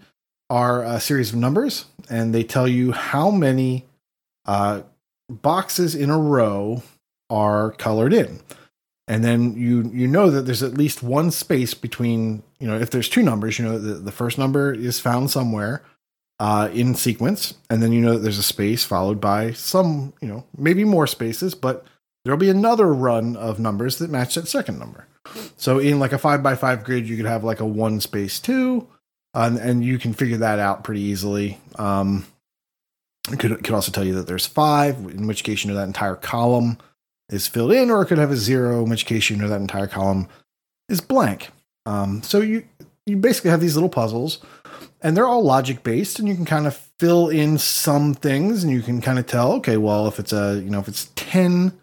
are 0.49 0.83
a 0.83 0.99
series 0.99 1.31
of 1.31 1.35
numbers, 1.37 1.85
and 2.09 2.33
they 2.33 2.43
tell 2.43 2.67
you 2.67 2.91
how 2.91 3.31
many 3.31 3.85
uh, 4.45 4.81
boxes 5.29 5.95
in 5.95 6.09
a 6.09 6.17
row 6.17 6.83
are 7.29 7.71
colored 7.71 8.13
in. 8.13 8.39
And 9.07 9.23
then 9.23 9.55
you 9.55 9.89
you 9.93 10.07
know 10.07 10.29
that 10.29 10.41
there's 10.41 10.63
at 10.63 10.73
least 10.75 11.03
one 11.03 11.31
space 11.31 11.73
between 11.73 12.43
you 12.59 12.67
know 12.67 12.77
if 12.77 12.89
there's 12.89 13.09
two 13.09 13.23
numbers 13.23 13.59
you 13.59 13.65
know 13.65 13.77
the, 13.77 13.95
the 13.95 14.11
first 14.13 14.37
number 14.37 14.73
is 14.73 14.99
found 15.01 15.29
somewhere 15.31 15.83
uh, 16.43 16.67
in 16.73 16.93
sequence, 16.93 17.53
and 17.69 17.81
then 17.81 17.93
you 17.93 18.01
know 18.01 18.15
that 18.15 18.19
there's 18.19 18.37
a 18.37 18.43
space 18.43 18.83
followed 18.83 19.21
by 19.21 19.53
some, 19.53 20.11
you 20.19 20.27
know, 20.27 20.43
maybe 20.57 20.83
more 20.83 21.07
spaces, 21.07 21.55
but 21.55 21.85
there'll 22.25 22.37
be 22.37 22.49
another 22.49 22.93
run 22.93 23.37
of 23.37 23.61
numbers 23.61 23.97
that 23.99 24.09
match 24.09 24.35
that 24.35 24.49
second 24.49 24.77
number. 24.77 25.07
So 25.55 25.79
in 25.79 25.99
like 25.99 26.11
a 26.11 26.17
five 26.17 26.43
by 26.43 26.55
five 26.55 26.83
grid, 26.83 27.07
you 27.07 27.15
could 27.15 27.27
have 27.27 27.45
like 27.45 27.61
a 27.61 27.65
one 27.65 28.01
space 28.01 28.41
two, 28.41 28.85
and, 29.33 29.57
and 29.57 29.85
you 29.85 29.97
can 29.97 30.11
figure 30.11 30.35
that 30.35 30.59
out 30.59 30.83
pretty 30.83 30.99
easily. 30.99 31.61
Um, 31.79 32.25
it 33.31 33.39
could 33.39 33.53
it 33.53 33.63
could 33.63 33.73
also 33.73 33.93
tell 33.93 34.03
you 34.03 34.15
that 34.15 34.27
there's 34.27 34.45
five, 34.45 34.97
in 34.97 35.27
which 35.27 35.45
case 35.45 35.63
you 35.63 35.71
know 35.71 35.77
that 35.77 35.87
entire 35.87 36.17
column 36.17 36.77
is 37.29 37.47
filled 37.47 37.71
in, 37.71 37.89
or 37.89 38.01
it 38.01 38.07
could 38.07 38.17
have 38.17 38.31
a 38.31 38.35
zero, 38.35 38.83
in 38.83 38.89
which 38.89 39.05
case 39.05 39.29
you 39.29 39.37
know 39.37 39.47
that 39.47 39.61
entire 39.61 39.87
column 39.87 40.27
is 40.89 40.99
blank. 40.99 41.51
Um, 41.85 42.21
so 42.21 42.41
you 42.41 42.65
you 43.05 43.15
basically 43.15 43.51
have 43.51 43.61
these 43.61 43.75
little 43.75 43.87
puzzles 43.87 44.39
and 45.03 45.15
they're 45.15 45.27
all 45.27 45.43
logic 45.43 45.83
based 45.83 46.17
and 46.17 46.27
you 46.27 46.35
can 46.35 46.45
kind 46.45 46.65
of 46.65 46.75
fill 46.97 47.29
in 47.29 47.57
some 47.57 48.13
things 48.13 48.63
and 48.63 48.73
you 48.73 48.81
can 48.81 49.01
kind 49.01 49.19
of 49.19 49.27
tell 49.27 49.53
okay 49.53 49.77
well 49.77 50.07
if 50.07 50.19
it's 50.19 50.33
a 50.33 50.61
you 50.63 50.69
know 50.69 50.79
if 50.79 50.87
it's 50.87 51.11
10 51.15 51.77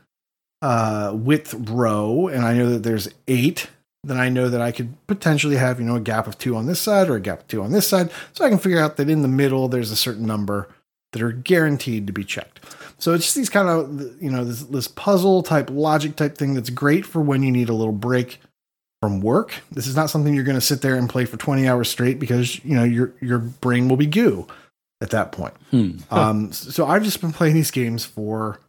uh 0.63 1.13
width 1.15 1.55
row 1.71 2.27
and 2.29 2.45
i 2.45 2.55
know 2.55 2.71
that 2.71 2.83
there's 2.83 3.09
eight 3.29 3.69
then 4.03 4.19
i 4.19 4.29
know 4.29 4.49
that 4.49 4.61
i 4.61 4.73
could 4.73 4.95
potentially 5.07 5.57
have 5.57 5.79
you 5.79 5.87
know 5.87 5.97
a 5.97 6.01
gap 6.01 6.27
of 6.27 6.39
two 6.39 6.57
on 6.57 6.67
this 6.67 6.81
side 6.81 7.09
or 7.09 7.17
a 7.17 7.21
gap 7.21 7.41
of 7.41 7.49
two 7.49 7.63
on 7.63 7.73
this 7.73 7.87
side. 7.87 8.11
So 8.33 8.45
i 8.45 8.49
can 8.49 8.59
figure 8.59 8.81
out 8.81 8.97
that 8.97 9.11
in 9.11 9.23
the 9.23 9.29
middle 9.29 9.69
there's 9.69 9.91
a 9.91 9.97
certain 9.97 10.27
number 10.27 10.69
that 11.13 11.23
are 11.23 11.33
guaranteed 11.33 12.07
to 12.07 12.13
be 12.13 12.25
checked. 12.25 12.61
So 12.99 13.15
it's 13.15 13.25
just 13.25 13.37
these 13.37 13.51
kind 13.51 13.69
of 13.69 14.23
you 14.23 14.31
know 14.31 14.45
this, 14.45 14.63
this 14.65 14.89
puzzle 14.89 15.43
type 15.43 15.71
logic 15.71 16.17
type 16.17 16.37
thing 16.37 16.55
that's 16.55 16.71
great 16.71 17.05
for 17.05 17.21
when 17.21 17.43
you 17.43 17.51
need 17.51 17.69
a 17.69 17.75
little 17.75 17.93
break 17.93 18.41
from 19.01 19.21
work. 19.21 19.55
This 19.71 19.87
is 19.87 19.97
not 19.97 20.11
something 20.11 20.35
you're 20.35 20.45
going 20.45 20.57
to 20.57 20.61
sit 20.61 20.83
there 20.83 20.97
and 20.97 21.09
play 21.09 21.25
for 21.25 21.37
20 21.37 21.67
hours 21.67 21.89
straight 21.89 22.19
because 22.19 22.63
you 22.65 22.77
know 22.77 22.85
your 22.85 23.13
your 23.21 23.39
brain 23.39 23.89
will 23.89 23.97
be 23.97 24.07
goo 24.07 24.47
at 25.01 25.11
that 25.11 25.33
point. 25.33 25.55
Hmm. 25.71 25.93
Um, 26.11 26.53
so 26.53 26.87
I've 26.87 27.05
just 27.05 27.21
been 27.21 27.33
playing 27.33 27.55
these 27.55 27.71
games 27.71 28.05
for 28.05 28.61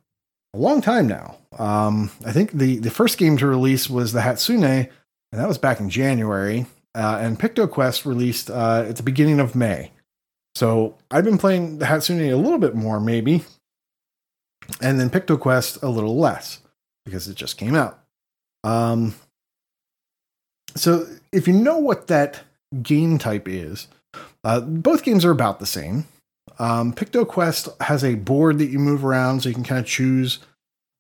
a 0.53 0.57
long 0.57 0.81
time 0.81 1.07
now. 1.07 1.37
Um, 1.57 2.11
I 2.25 2.31
think 2.31 2.51
the 2.51 2.77
the 2.77 2.91
first 2.91 3.17
game 3.17 3.37
to 3.37 3.47
release 3.47 3.89
was 3.89 4.13
the 4.13 4.21
Hatsune, 4.21 4.63
and 4.63 5.41
that 5.41 5.47
was 5.47 5.57
back 5.57 5.79
in 5.79 5.89
January. 5.89 6.65
Uh, 6.93 7.19
and 7.21 7.39
PictoQuest 7.39 8.05
released 8.05 8.49
uh, 8.49 8.83
at 8.85 8.97
the 8.97 9.03
beginning 9.03 9.39
of 9.39 9.55
May. 9.55 9.91
So 10.55 10.97
I've 11.09 11.23
been 11.23 11.37
playing 11.37 11.77
the 11.77 11.85
Hatsune 11.85 12.29
a 12.29 12.35
little 12.35 12.57
bit 12.57 12.75
more, 12.75 12.99
maybe, 12.99 13.45
and 14.81 14.99
then 14.99 15.09
PictoQuest 15.09 15.81
a 15.81 15.87
little 15.87 16.17
less 16.17 16.59
because 17.05 17.29
it 17.29 17.35
just 17.35 17.57
came 17.57 17.75
out. 17.75 18.03
Um, 18.65 19.15
so 20.75 21.07
if 21.31 21.47
you 21.47 21.53
know 21.53 21.77
what 21.77 22.07
that 22.07 22.41
game 22.81 23.17
type 23.17 23.47
is, 23.47 23.88
uh, 24.43 24.60
both 24.62 25.03
games 25.03 25.25
are 25.25 25.31
about 25.31 25.60
the 25.60 25.65
same. 25.65 26.05
Um, 26.60 26.93
PictoQuest 26.93 27.81
has 27.81 28.03
a 28.03 28.15
board 28.15 28.60
that 28.60 28.67
you 28.67 28.79
move 28.79 29.05
around, 29.05 29.41
so 29.41 29.49
you 29.49 29.55
can 29.55 29.63
kind 29.63 29.79
of 29.79 29.86
choose 29.86 30.39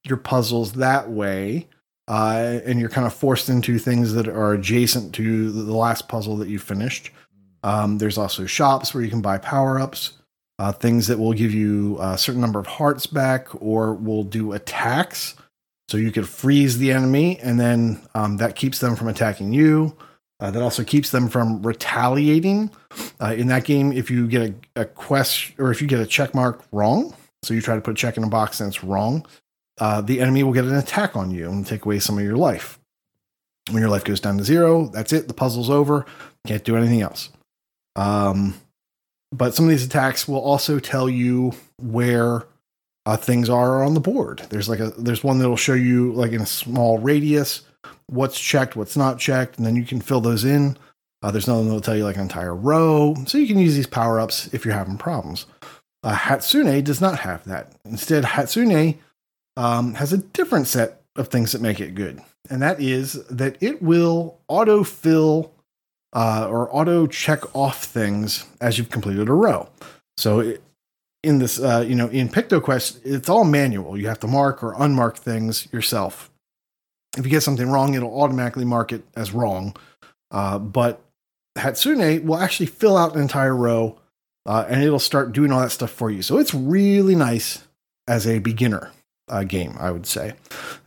your 0.05 0.17
puzzles 0.17 0.73
that 0.73 1.09
way, 1.09 1.67
uh, 2.07 2.59
and 2.65 2.79
you're 2.79 2.89
kind 2.89 3.05
of 3.05 3.13
forced 3.13 3.49
into 3.49 3.77
things 3.77 4.13
that 4.13 4.27
are 4.27 4.53
adjacent 4.53 5.13
to 5.15 5.51
the 5.51 5.75
last 5.75 6.07
puzzle 6.07 6.37
that 6.37 6.49
you 6.49 6.59
finished. 6.59 7.11
Um, 7.63 7.99
there's 7.99 8.17
also 8.17 8.45
shops 8.45 8.93
where 8.93 9.03
you 9.03 9.09
can 9.09 9.21
buy 9.21 9.37
power 9.37 9.79
ups, 9.79 10.13
uh, 10.57 10.71
things 10.71 11.07
that 11.07 11.19
will 11.19 11.33
give 11.33 11.53
you 11.53 11.99
a 12.01 12.17
certain 12.17 12.41
number 12.41 12.59
of 12.59 12.67
hearts 12.67 13.05
back, 13.05 13.47
or 13.61 13.93
will 13.93 14.23
do 14.23 14.53
attacks. 14.53 15.35
So 15.91 15.97
you 15.97 16.13
could 16.13 16.25
freeze 16.25 16.77
the 16.77 16.93
enemy, 16.93 17.37
and 17.39 17.59
then 17.59 18.01
um, 18.15 18.37
that 18.37 18.55
keeps 18.55 18.79
them 18.79 18.95
from 18.95 19.09
attacking 19.09 19.51
you. 19.51 19.93
Uh, 20.39 20.49
that 20.49 20.61
also 20.61 20.85
keeps 20.85 21.11
them 21.11 21.27
from 21.27 21.61
retaliating. 21.63 22.71
Uh, 23.19 23.33
in 23.37 23.47
that 23.47 23.65
game, 23.65 23.91
if 23.91 24.09
you 24.09 24.25
get 24.25 24.41
a, 24.77 24.83
a 24.83 24.85
quest 24.85 25.51
or 25.57 25.69
if 25.69 25.81
you 25.81 25.89
get 25.89 25.99
a 25.99 26.05
check 26.05 26.33
mark 26.33 26.63
wrong, 26.71 27.13
so 27.43 27.53
you 27.53 27.59
try 27.59 27.75
to 27.75 27.81
put 27.81 27.91
a 27.91 27.95
check 27.95 28.15
in 28.15 28.23
a 28.23 28.29
box 28.29 28.61
and 28.61 28.69
it's 28.69 28.85
wrong, 28.85 29.25
uh, 29.81 29.99
the 29.99 30.21
enemy 30.21 30.43
will 30.43 30.53
get 30.53 30.63
an 30.63 30.75
attack 30.75 31.17
on 31.17 31.29
you 31.29 31.49
and 31.49 31.67
take 31.67 31.83
away 31.83 31.99
some 31.99 32.17
of 32.17 32.23
your 32.23 32.37
life. 32.37 32.79
When 33.69 33.81
your 33.81 33.91
life 33.91 34.05
goes 34.05 34.21
down 34.21 34.37
to 34.37 34.45
zero, 34.45 34.87
that's 34.87 35.11
it. 35.11 35.27
The 35.27 35.33
puzzle's 35.33 35.69
over. 35.69 36.05
Can't 36.47 36.63
do 36.63 36.77
anything 36.77 37.01
else. 37.01 37.31
Um, 37.97 38.53
but 39.33 39.55
some 39.55 39.65
of 39.65 39.71
these 39.71 39.85
attacks 39.85 40.25
will 40.25 40.39
also 40.39 40.79
tell 40.79 41.09
you 41.09 41.51
where 41.77 42.45
uh, 43.05 43.17
things 43.17 43.49
are 43.49 43.83
on 43.83 43.93
the 43.93 43.99
board. 43.99 44.43
There's 44.49 44.69
like 44.69 44.79
a 44.79 44.89
there's 44.91 45.23
one 45.23 45.39
that'll 45.39 45.57
show 45.57 45.73
you 45.73 46.13
like 46.13 46.31
in 46.31 46.41
a 46.41 46.45
small 46.45 46.97
radius 46.99 47.63
what's 48.07 48.39
checked, 48.39 48.75
what's 48.75 48.97
not 48.97 49.17
checked, 49.19 49.57
and 49.57 49.65
then 49.65 49.75
you 49.75 49.85
can 49.85 50.01
fill 50.01 50.21
those 50.21 50.43
in. 50.43 50.77
Uh, 51.23 51.31
there's 51.31 51.47
another 51.47 51.63
that'll 51.63 51.81
tell 51.81 51.95
you 51.95 52.03
like 52.03 52.15
an 52.17 52.23
entire 52.23 52.55
row, 52.55 53.15
so 53.25 53.37
you 53.37 53.47
can 53.47 53.57
use 53.57 53.75
these 53.75 53.87
power 53.87 54.19
ups 54.19 54.53
if 54.53 54.65
you're 54.65 54.73
having 54.73 54.97
problems. 54.97 55.45
Uh, 56.03 56.15
Hatsune 56.15 56.83
does 56.83 56.99
not 56.99 57.19
have 57.19 57.43
that. 57.45 57.73
Instead, 57.85 58.23
Hatsune 58.23 58.97
um, 59.55 59.93
has 59.93 60.11
a 60.11 60.17
different 60.17 60.67
set 60.67 61.01
of 61.15 61.27
things 61.27 61.51
that 61.51 61.61
make 61.61 61.79
it 61.79 61.95
good, 61.95 62.21
and 62.49 62.61
that 62.61 62.81
is 62.81 63.23
that 63.27 63.55
it 63.61 63.81
will 63.81 64.39
autofill 64.49 65.51
uh, 66.13 66.47
or 66.49 66.75
auto 66.75 67.07
check 67.07 67.55
off 67.55 67.85
things 67.85 68.45
as 68.59 68.77
you've 68.77 68.89
completed 68.89 69.29
a 69.29 69.33
row. 69.33 69.69
So 70.17 70.39
it, 70.39 70.63
in 71.23 71.39
this, 71.39 71.59
uh, 71.59 71.85
you 71.87 71.95
know, 71.95 72.07
in 72.07 72.29
PictoQuest, 72.29 73.01
it's 73.03 73.29
all 73.29 73.43
manual. 73.43 73.97
You 73.97 74.07
have 74.07 74.19
to 74.21 74.27
mark 74.27 74.63
or 74.63 74.73
unmark 74.75 75.17
things 75.17 75.67
yourself. 75.71 76.31
If 77.17 77.25
you 77.25 77.31
get 77.31 77.43
something 77.43 77.69
wrong, 77.69 77.93
it'll 77.93 78.21
automatically 78.21 78.65
mark 78.65 78.91
it 78.91 79.03
as 79.15 79.31
wrong. 79.31 79.75
Uh, 80.31 80.57
but 80.59 81.01
Hatsune 81.57 82.23
will 82.23 82.37
actually 82.37 82.67
fill 82.67 82.97
out 82.97 83.15
an 83.15 83.21
entire 83.21 83.55
row 83.55 83.99
uh, 84.45 84.65
and 84.67 84.81
it'll 84.81 84.99
start 84.99 85.33
doing 85.33 85.51
all 85.51 85.59
that 85.61 85.71
stuff 85.71 85.91
for 85.91 86.09
you. 86.09 86.21
So 86.21 86.37
it's 86.37 86.53
really 86.53 87.15
nice 87.15 87.67
as 88.07 88.25
a 88.25 88.39
beginner 88.39 88.91
uh, 89.27 89.43
game, 89.43 89.75
I 89.79 89.91
would 89.91 90.05
say. 90.05 90.33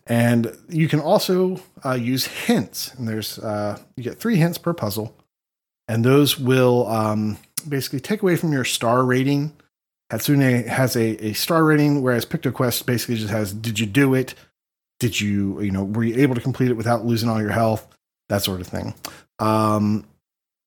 And 0.07 0.57
you 0.68 0.88
can 0.88 1.01
also 1.01 1.61
uh, 1.85 1.92
use 1.92 2.27
hints. 2.27 2.92
And 2.94 3.07
there's, 3.09 3.38
uh, 3.38 3.79
you 3.97 4.03
get 4.03 4.18
three 4.18 4.37
hints 4.37 4.59
per 4.59 4.75
puzzle. 4.75 5.14
And 5.87 6.05
those 6.05 6.38
will 6.38 6.87
um, 6.88 7.38
basically 7.68 8.01
take 8.01 8.23
away 8.23 8.37
from 8.37 8.53
your 8.53 8.64
star 8.64 9.05
rating. 9.05 9.53
Hatsune 10.14 10.66
has 10.66 10.96
a, 10.96 11.27
a 11.27 11.33
star 11.33 11.64
rating, 11.64 12.03
whereas 12.03 12.24
PictoQuest 12.24 12.87
basically 12.87 13.16
just 13.16 13.31
has 13.31 13.53
did 13.53 13.79
you 13.79 13.87
do 13.87 14.14
it? 14.14 14.35
Did 15.00 15.20
you, 15.20 15.61
you 15.61 15.72
know, 15.72 15.85
were 15.85 16.05
you 16.05 16.22
able 16.22 16.35
to 16.35 16.40
complete 16.40 16.70
it 16.70 16.77
without 16.77 17.05
losing 17.05 17.29
all 17.29 17.40
your 17.40 17.50
health? 17.50 17.87
That 18.29 18.42
sort 18.42 18.61
of 18.61 18.68
thing. 18.68 18.94
Um, 19.38 20.07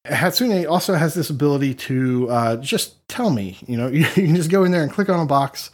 Hatsune 0.06 0.70
also 0.70 0.96
has 0.96 1.14
this 1.14 1.30
ability 1.30 1.74
to 1.76 2.30
uh, 2.30 2.58
just 2.58 3.08
tell 3.08 3.30
me, 3.30 3.58
you 3.66 3.78
know, 3.78 3.88
you, 3.88 4.00
you 4.16 4.28
can 4.28 4.36
just 4.36 4.52
go 4.52 4.64
in 4.64 4.72
there 4.72 4.84
and 4.84 4.92
click 4.92 5.10
on 5.10 5.20
a 5.20 5.26
box, 5.26 5.72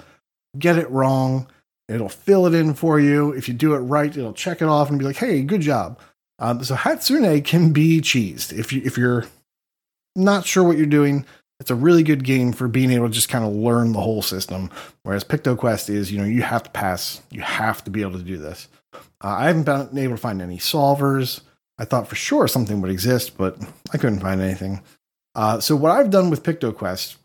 get 0.57 0.77
it 0.77 0.89
wrong, 0.91 1.47
it'll 1.87 2.09
fill 2.09 2.45
it 2.45 2.53
in 2.53 2.73
for 2.73 2.99
you. 2.99 3.31
If 3.31 3.47
you 3.47 3.53
do 3.53 3.73
it 3.73 3.79
right, 3.79 4.15
it'll 4.15 4.33
check 4.33 4.61
it 4.61 4.67
off 4.67 4.89
and 4.89 4.99
be 4.99 5.05
like, 5.05 5.17
hey, 5.17 5.41
good 5.41 5.61
job. 5.61 5.99
Um, 6.39 6.63
so 6.63 6.75
Hatsune 6.75 7.43
can 7.43 7.73
be 7.73 8.01
cheesed. 8.01 8.57
If 8.57 8.71
you 8.71 8.81
if 8.83 8.97
you're 8.97 9.25
not 10.15 10.45
sure 10.45 10.63
what 10.63 10.77
you're 10.77 10.85
doing, 10.85 11.25
it's 11.63 11.71
a 11.71 11.75
really 11.75 12.03
good 12.03 12.25
game 12.25 12.51
for 12.51 12.67
being 12.67 12.91
able 12.91 13.07
to 13.07 13.13
just 13.13 13.29
kind 13.29 13.45
of 13.45 13.53
learn 13.53 13.93
the 13.93 14.01
whole 14.01 14.21
system. 14.21 14.69
Whereas 15.03 15.23
PictoQuest 15.23 15.89
is, 15.89 16.11
you 16.11 16.17
know, 16.19 16.25
you 16.25 16.41
have 16.41 16.63
to 16.63 16.69
pass, 16.71 17.21
you 17.31 17.39
have 17.39 17.81
to 17.85 17.89
be 17.89 18.01
able 18.01 18.17
to 18.17 18.23
do 18.23 18.35
this. 18.35 18.67
Uh, 18.93 18.99
I 19.37 19.45
haven't 19.45 19.63
been 19.63 19.97
able 19.97 20.15
to 20.15 20.21
find 20.21 20.41
any 20.41 20.57
solvers. 20.57 21.39
I 21.77 21.85
thought 21.85 22.09
for 22.09 22.15
sure 22.15 22.49
something 22.49 22.81
would 22.81 22.91
exist, 22.91 23.37
but 23.37 23.57
I 23.93 23.97
couldn't 23.97 24.19
find 24.19 24.41
anything. 24.41 24.81
Uh, 25.35 25.61
so 25.61 25.77
what 25.77 25.91
I've 25.91 26.09
done 26.09 26.29
with 26.29 26.43
PictoQuest, 26.43 27.15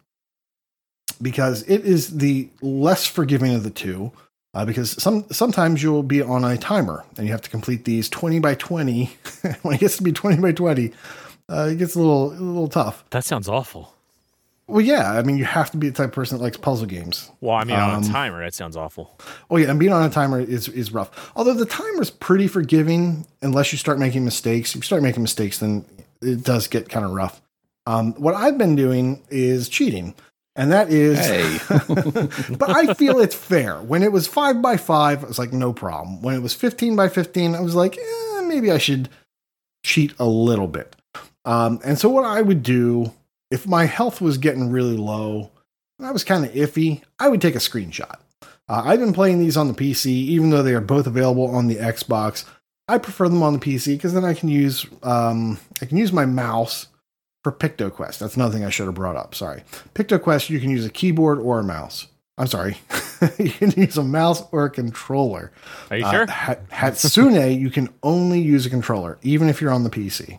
because 1.20 1.62
it 1.62 1.85
is 1.85 2.18
the 2.18 2.48
less 2.62 3.09
forgiving 3.09 3.57
of 3.57 3.64
the 3.64 3.70
two, 3.70 4.12
uh, 4.55 4.64
because 4.64 5.03
some 5.03 5.27
sometimes 5.33 5.83
you'll 5.83 6.05
be 6.05 6.22
on 6.22 6.44
a 6.44 6.57
timer 6.57 7.05
and 7.16 7.27
you 7.27 7.33
have 7.33 7.42
to 7.42 7.51
complete 7.51 7.85
these 7.87 8.09
twenty 8.09 8.38
by 8.38 8.55
twenty. 8.55 9.07
when 9.62 9.74
it 9.74 9.81
gets 9.81 9.96
to 9.96 10.05
be 10.05 10.12
twenty 10.12 10.40
by 10.40 10.53
twenty, 10.53 10.92
uh, 11.48 11.70
it 11.72 11.79
gets 11.79 11.96
a 11.96 11.98
little 11.98 12.31
a 12.31 12.38
little 12.38 12.68
tough. 12.68 13.05
That 13.11 13.24
sounds 13.24 13.48
awful. 13.48 13.92
Well, 14.68 14.83
yeah. 14.83 15.12
I 15.12 15.22
mean, 15.22 15.38
you 15.38 15.46
have 15.46 15.70
to 15.70 15.78
be 15.78 15.88
the 15.88 15.94
type 15.94 16.09
of 16.09 16.12
person 16.12 16.37
that 16.38 16.44
likes 16.44 16.59
puzzle 16.59 16.87
games. 16.87 17.31
Well, 17.40 17.57
I 17.57 17.64
mean, 17.64 17.76
on 17.76 17.96
Um, 17.96 18.02
a 18.02 18.07
timer, 18.07 18.44
that 18.44 18.54
sounds 18.54 18.76
awful. 18.76 19.18
Oh 19.50 19.57
yeah, 19.57 19.70
and 19.70 19.81
being 19.81 19.92
on 19.92 20.02
a 20.04 20.11
timer 20.11 20.40
is 20.40 20.68
is 20.68 20.92
rough. 20.92 21.33
Although 21.35 21.54
the 21.54 21.66
timer's 21.66 22.11
pretty 22.11 22.46
forgiving 22.48 23.26
unless 23.42 23.72
you 23.72 23.78
start 23.78 23.98
making 23.98 24.24
mistakes. 24.24 24.70
If 24.70 24.76
you 24.76 24.83
start 24.83 25.02
making 25.02 25.22
mistakes, 25.22 25.59
then 25.59 25.87
it 26.20 26.44
does 26.44 26.68
get 26.68 26.88
kind 26.90 27.04
of 27.07 27.12
rough. 27.12 27.40
Um, 27.87 28.12
what 28.14 28.35
I've 28.35 28.59
been 28.59 28.76
doing 28.76 29.22
is 29.31 29.70
cheating, 29.70 30.14
and 30.54 30.70
that 30.70 30.90
is. 30.92 31.18
Hey. 31.18 31.59
but 32.57 32.68
I 32.68 32.92
feel 32.92 33.20
it's 33.20 33.35
fair. 33.35 33.76
When 33.78 34.02
it 34.02 34.12
was 34.12 34.26
five 34.26 34.61
by 34.61 34.76
five, 34.76 35.24
I 35.24 35.28
was 35.28 35.38
like, 35.38 35.54
no 35.54 35.72
problem. 35.72 36.20
When 36.20 36.35
it 36.35 36.42
was 36.42 36.52
fifteen 36.52 36.94
by 36.94 37.09
fifteen, 37.09 37.54
I 37.54 37.61
was 37.61 37.74
like, 37.74 37.96
eh, 37.96 38.40
maybe 38.42 38.70
I 38.70 38.76
should 38.76 39.09
cheat 39.83 40.12
a 40.18 40.26
little 40.26 40.68
bit. 40.68 40.94
Um, 41.46 41.81
and 41.83 41.98
so 41.98 42.11
what 42.11 42.26
I 42.26 42.42
would 42.42 42.62
do 42.62 43.12
if 43.50 43.66
my 43.66 43.84
health 43.87 44.20
was 44.20 44.38
getting 44.38 44.70
really 44.70 44.96
low, 44.96 45.50
and 45.98 46.06
I 46.06 46.11
was 46.12 46.24
kind 46.24 46.44
of 46.44 46.52
iffy, 46.52 47.02
I 47.18 47.28
would 47.28 47.40
take 47.40 47.54
a 47.54 47.58
screenshot. 47.58 48.16
Uh, 48.68 48.82
I've 48.84 49.00
been 49.00 49.14
playing 49.14 49.38
these 49.38 49.56
on 49.56 49.68
the 49.68 49.74
PC, 49.74 50.06
even 50.06 50.50
though 50.50 50.62
they 50.62 50.74
are 50.74 50.80
both 50.80 51.06
available 51.06 51.46
on 51.54 51.68
the 51.68 51.76
Xbox. 51.76 52.44
I 52.87 52.98
prefer 52.98 53.28
them 53.28 53.42
on 53.42 53.52
the 53.54 53.58
PC 53.58 53.96
because 53.96 54.12
then 54.14 54.24
I 54.24 54.34
can 54.34 54.48
use 54.48 54.87
um, 55.02 55.58
I 55.82 55.87
can 55.87 55.96
use 55.98 56.12
my 56.12 56.24
mouse 56.26 56.88
for 57.44 57.52
PictoQuest. 57.52 58.18
That's 58.18 58.37
another 58.37 58.52
thing 58.54 58.64
I 58.64 58.70
should 58.70 58.87
have 58.87 58.94
brought 58.94 59.16
up. 59.16 59.34
Sorry, 59.34 59.62
PictoQuest. 59.94 60.50
You 60.50 60.61
can 60.61 60.70
use 60.70 60.84
a 60.87 60.90
keyboard 60.90 61.38
or 61.38 61.61
a 61.61 61.64
mouse. 61.64 62.06
I'm 62.38 62.46
sorry, 62.46 62.76
you 63.38 63.50
can 63.50 63.72
use 63.72 63.96
a 63.98 64.04
mouse 64.04 64.42
or 64.52 64.66
a 64.66 64.70
controller. 64.70 65.50
Are 65.90 65.96
you 65.96 66.04
Uh, 66.04 66.11
sure? 66.12 66.26
Ha- 66.30 66.56
Hatsune, 66.70 67.58
you 67.58 67.68
can 67.68 67.88
only 68.04 68.40
use 68.40 68.64
a 68.64 68.70
controller, 68.70 69.18
even 69.22 69.48
if 69.48 69.61
you're 69.61 69.72
on 69.72 69.82
the 69.84 69.90
PC. 69.90 70.38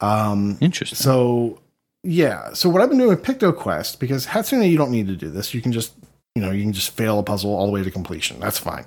Um, 0.00 0.56
Interesting. 0.60 0.96
so 0.96 1.60
yeah, 2.04 2.52
so 2.52 2.68
what 2.68 2.82
I've 2.82 2.90
been 2.90 2.98
doing 2.98 3.10
with 3.10 3.22
PictoQuest 3.22 3.98
because 3.98 4.26
Hatsune, 4.26 4.70
you 4.70 4.76
don't 4.76 4.90
need 4.90 5.06
to 5.08 5.16
do 5.16 5.30
this. 5.30 5.54
You 5.54 5.62
can 5.62 5.72
just 5.72 5.94
you 6.34 6.42
know 6.42 6.50
you 6.50 6.62
can 6.62 6.72
just 6.72 6.90
fail 6.90 7.18
a 7.18 7.22
puzzle 7.22 7.54
all 7.54 7.66
the 7.66 7.72
way 7.72 7.82
to 7.82 7.90
completion. 7.90 8.38
That's 8.40 8.58
fine. 8.58 8.84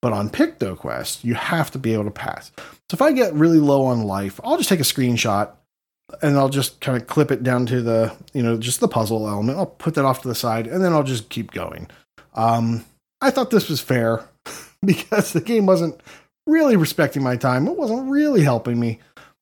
But 0.00 0.12
on 0.12 0.30
PictoQuest, 0.30 1.24
you 1.24 1.34
have 1.34 1.70
to 1.72 1.78
be 1.78 1.92
able 1.92 2.04
to 2.04 2.10
pass. 2.10 2.52
So 2.56 2.94
if 2.94 3.02
I 3.02 3.12
get 3.12 3.34
really 3.34 3.58
low 3.58 3.84
on 3.86 4.02
life, 4.02 4.40
I'll 4.44 4.56
just 4.56 4.68
take 4.68 4.80
a 4.80 4.84
screenshot 4.84 5.50
and 6.22 6.36
I'll 6.36 6.48
just 6.48 6.80
kind 6.80 7.00
of 7.00 7.08
clip 7.08 7.30
it 7.30 7.42
down 7.42 7.66
to 7.66 7.82
the 7.82 8.14
you 8.32 8.42
know 8.42 8.56
just 8.56 8.80
the 8.80 8.88
puzzle 8.88 9.28
element. 9.28 9.58
I'll 9.58 9.66
put 9.66 9.94
that 9.94 10.04
off 10.04 10.22
to 10.22 10.28
the 10.28 10.34
side 10.34 10.66
and 10.66 10.84
then 10.84 10.92
I'll 10.92 11.02
just 11.02 11.28
keep 11.28 11.50
going. 11.50 11.88
Um, 12.34 12.84
I 13.20 13.30
thought 13.30 13.50
this 13.50 13.68
was 13.68 13.80
fair 13.80 14.24
because 14.84 15.32
the 15.32 15.40
game 15.40 15.66
wasn't 15.66 16.00
really 16.46 16.76
respecting 16.76 17.22
my 17.22 17.36
time. 17.36 17.66
It 17.66 17.76
wasn't 17.76 18.10
really 18.10 18.42
helping 18.42 18.78
me. 18.78 19.00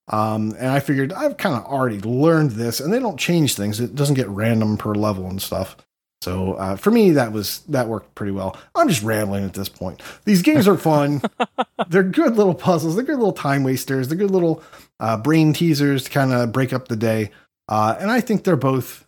Um, 0.09 0.55
and 0.59 0.69
I 0.69 0.81
figured 0.81 1.13
I've 1.13 1.37
kind 1.37 1.55
of 1.55 1.65
already 1.65 2.01
learned 2.01 2.53
this, 2.53 2.81
and 2.81 2.93
they 2.93 2.99
don't 2.99 3.19
change 3.19 3.55
things. 3.55 3.81
It 3.81 3.95
doesn't 3.95 4.15
get 4.15 4.29
random 4.29 4.79
per 4.79 4.95
level 4.95 5.27
and 5.27 5.41
stuff. 5.41 5.77
So 6.21 6.55
uh, 6.55 6.77
for 6.77 6.91
me, 6.91 7.13
that 7.13 7.33
was 7.33 7.61
that 7.69 7.89
worked 7.89 8.15
pretty 8.15 8.33
well. 8.33 8.57
I'm 8.75 8.89
just 8.89 9.03
rambling 9.03 9.45
at 9.45 9.55
this 9.55 9.69
point. 9.69 10.03
These 10.25 10.43
games 10.43 10.67
are 10.67 10.77
fun. 10.77 11.23
they're 11.89 12.03
good 12.03 12.37
little 12.37 12.55
puzzles. 12.55 12.97
They're 12.97 13.05
good 13.05 13.19
little 13.19 13.33
time 13.33 13.63
wasters. 13.63 14.09
They're 14.09 14.19
good 14.19 14.31
little 14.31 14.63
uh, 14.99 15.17
brain 15.19 15.53
teasers 15.53 16.05
to 16.05 16.11
kind 16.11 16.33
of 16.33 16.51
break 16.53 16.73
up 16.73 16.89
the 16.89 16.97
day. 16.97 17.31
Uh, 17.69 17.95
and 18.01 18.11
I 18.11 18.21
think 18.21 18.45
they're 18.45 18.57
both 18.57 19.07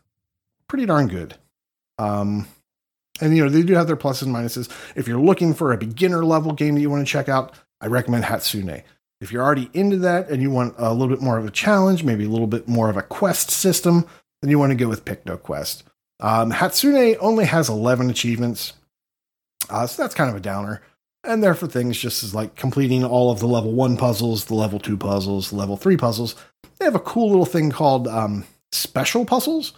pretty 0.69 0.87
darn 0.87 1.09
good. 1.09 1.35
Um, 1.99 2.47
and 3.21 3.37
you 3.37 3.45
know 3.45 3.51
they 3.51 3.63
do 3.63 3.75
have 3.75 3.87
their 3.87 3.97
pluses 3.97 4.23
and 4.23 4.35
minuses. 4.35 4.71
If 4.95 5.09
you're 5.09 5.21
looking 5.21 5.53
for 5.53 5.73
a 5.73 5.79
beginner 5.79 6.25
level 6.25 6.53
game 6.53 6.77
that 6.77 6.81
you 6.81 6.91
want 6.91 7.07
to 7.07 7.11
check 7.11 7.29
out, 7.29 7.55
I 7.81 7.87
recommend 7.87 8.25
Hatsune. 8.25 8.83
If 9.21 9.31
you're 9.31 9.43
already 9.43 9.71
into 9.75 9.99
that 9.99 10.31
and 10.31 10.41
you 10.41 10.51
want 10.51 10.75
a 10.79 10.93
little 10.93 11.15
bit 11.15 11.23
more 11.23 11.37
of 11.37 11.45
a 11.45 11.51
challenge, 11.51 12.05
maybe 12.05 12.25
a 12.25 12.29
little 12.29 12.47
bit 12.47 12.67
more 12.67 12.89
of 12.89 12.97
a 12.97 13.03
quest 13.03 13.51
system, 13.51 14.07
then 14.41 14.51
you 14.51 14.59
want 14.59 14.71
to 14.71 14.77
go 14.77 14.89
with 14.89 15.05
PictoQuest. 15.05 15.83
Um, 16.21 16.53
Hatsune 16.53 17.17
only 17.21 17.45
has 17.45 17.69
11 17.69 18.11
achievements, 18.11 18.75
uh, 19.69 19.87
so 19.87 20.03
that's 20.03 20.15
kind 20.15 20.31
of 20.31 20.37
a 20.37 20.41
downer. 20.41 20.83
And 21.23 21.43
they're 21.43 21.55
for 21.55 21.67
things 21.67 21.99
just 21.99 22.25
as 22.25 22.35
like 22.35 22.55
completing 22.55 23.05
all 23.05 23.31
of 23.31 23.41
the 23.41 23.47
level 23.47 23.73
one 23.73 23.99
puzzles, 23.99 24.47
the 24.47 24.55
level 24.55 24.79
two 24.79 24.97
puzzles, 24.97 25.51
the 25.51 25.57
level 25.57 25.77
three 25.77 25.99
puzzles. 25.99 26.35
They 26.79 26.87
have 26.87 26.95
a 26.95 27.01
cool 27.01 27.29
little 27.29 27.45
thing 27.45 27.71
called 27.71 28.09
um, 28.09 28.47
special 28.73 29.27
puzzles, 29.27 29.75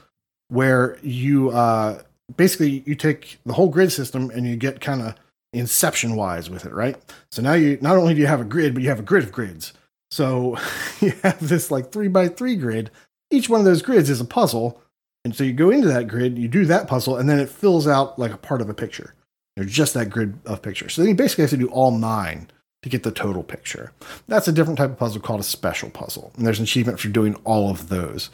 where 0.48 0.98
you 1.02 1.50
uh, 1.50 2.02
basically 2.36 2.84
you 2.86 2.94
take 2.94 3.38
the 3.44 3.54
whole 3.54 3.68
grid 3.68 3.90
system 3.90 4.30
and 4.30 4.46
you 4.46 4.54
get 4.54 4.80
kind 4.80 5.02
of 5.02 5.14
inception 5.52 6.16
wise 6.16 6.48
with 6.48 6.64
it, 6.64 6.72
right? 6.72 6.96
So 7.30 7.42
now 7.42 7.54
you 7.54 7.78
not 7.80 7.96
only 7.96 8.14
do 8.14 8.20
you 8.20 8.26
have 8.26 8.40
a 8.40 8.44
grid, 8.44 8.74
but 8.74 8.82
you 8.82 8.88
have 8.88 9.00
a 9.00 9.04
grid 9.04 9.24
of 9.24 9.32
grids. 9.32 9.72
So 10.10 10.58
you 11.00 11.12
have 11.22 11.46
this 11.46 11.70
like 11.70 11.92
three 11.92 12.08
by 12.08 12.28
three 12.28 12.56
grid. 12.56 12.90
Each 13.30 13.48
one 13.48 13.60
of 13.60 13.66
those 13.66 13.82
grids 13.82 14.10
is 14.10 14.20
a 14.20 14.26
puzzle. 14.26 14.80
And 15.24 15.34
so 15.34 15.44
you 15.44 15.52
go 15.52 15.70
into 15.70 15.88
that 15.88 16.08
grid, 16.08 16.36
you 16.36 16.48
do 16.48 16.64
that 16.66 16.88
puzzle, 16.88 17.16
and 17.16 17.30
then 17.30 17.38
it 17.38 17.48
fills 17.48 17.86
out 17.86 18.18
like 18.18 18.32
a 18.32 18.36
part 18.36 18.60
of 18.60 18.68
a 18.68 18.74
picture. 18.74 19.14
There's 19.56 19.70
just 19.70 19.94
that 19.94 20.10
grid 20.10 20.38
of 20.46 20.62
pictures. 20.62 20.94
So 20.94 21.02
then 21.02 21.10
you 21.10 21.14
basically 21.14 21.42
have 21.42 21.50
to 21.50 21.56
do 21.56 21.68
all 21.68 21.96
nine 21.96 22.50
to 22.82 22.88
get 22.88 23.04
the 23.04 23.12
total 23.12 23.42
picture. 23.42 23.92
That's 24.26 24.48
a 24.48 24.52
different 24.52 24.78
type 24.78 24.90
of 24.90 24.98
puzzle 24.98 25.20
called 25.20 25.40
a 25.40 25.44
special 25.44 25.90
puzzle. 25.90 26.32
And 26.36 26.44
there's 26.44 26.58
an 26.58 26.64
achievement 26.64 26.98
for 26.98 27.08
doing 27.08 27.36
all 27.44 27.70
of 27.70 27.88
those. 27.88 28.30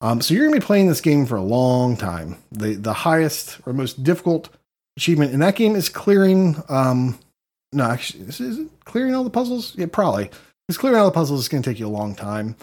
Um, 0.00 0.22
so 0.22 0.32
you're 0.32 0.44
going 0.46 0.54
to 0.54 0.60
be 0.60 0.66
playing 0.66 0.88
this 0.88 1.02
game 1.02 1.26
for 1.26 1.36
a 1.36 1.42
long 1.42 1.96
time. 1.96 2.38
The, 2.50 2.74
the 2.74 2.94
highest 2.94 3.58
or 3.66 3.74
most 3.74 4.02
difficult 4.02 4.48
achievement 4.96 5.32
in 5.32 5.40
that 5.40 5.56
game 5.56 5.76
is 5.76 5.88
clearing. 5.88 6.62
Um, 6.68 7.18
no, 7.72 7.84
actually, 7.84 8.24
is, 8.24 8.40
it 8.40 8.68
clearing 8.84 9.14
all 9.14 9.24
the 9.24 9.30
puzzles? 9.30 9.76
Yeah, 9.76 9.86
probably. 9.90 10.30
Because 10.66 10.78
clearing 10.78 10.98
all 10.98 11.06
the 11.06 11.12
puzzles 11.12 11.40
is 11.40 11.48
going 11.48 11.62
to 11.62 11.70
take 11.70 11.78
you 11.78 11.86
a 11.86 11.88
long 11.88 12.14
time. 12.14 12.56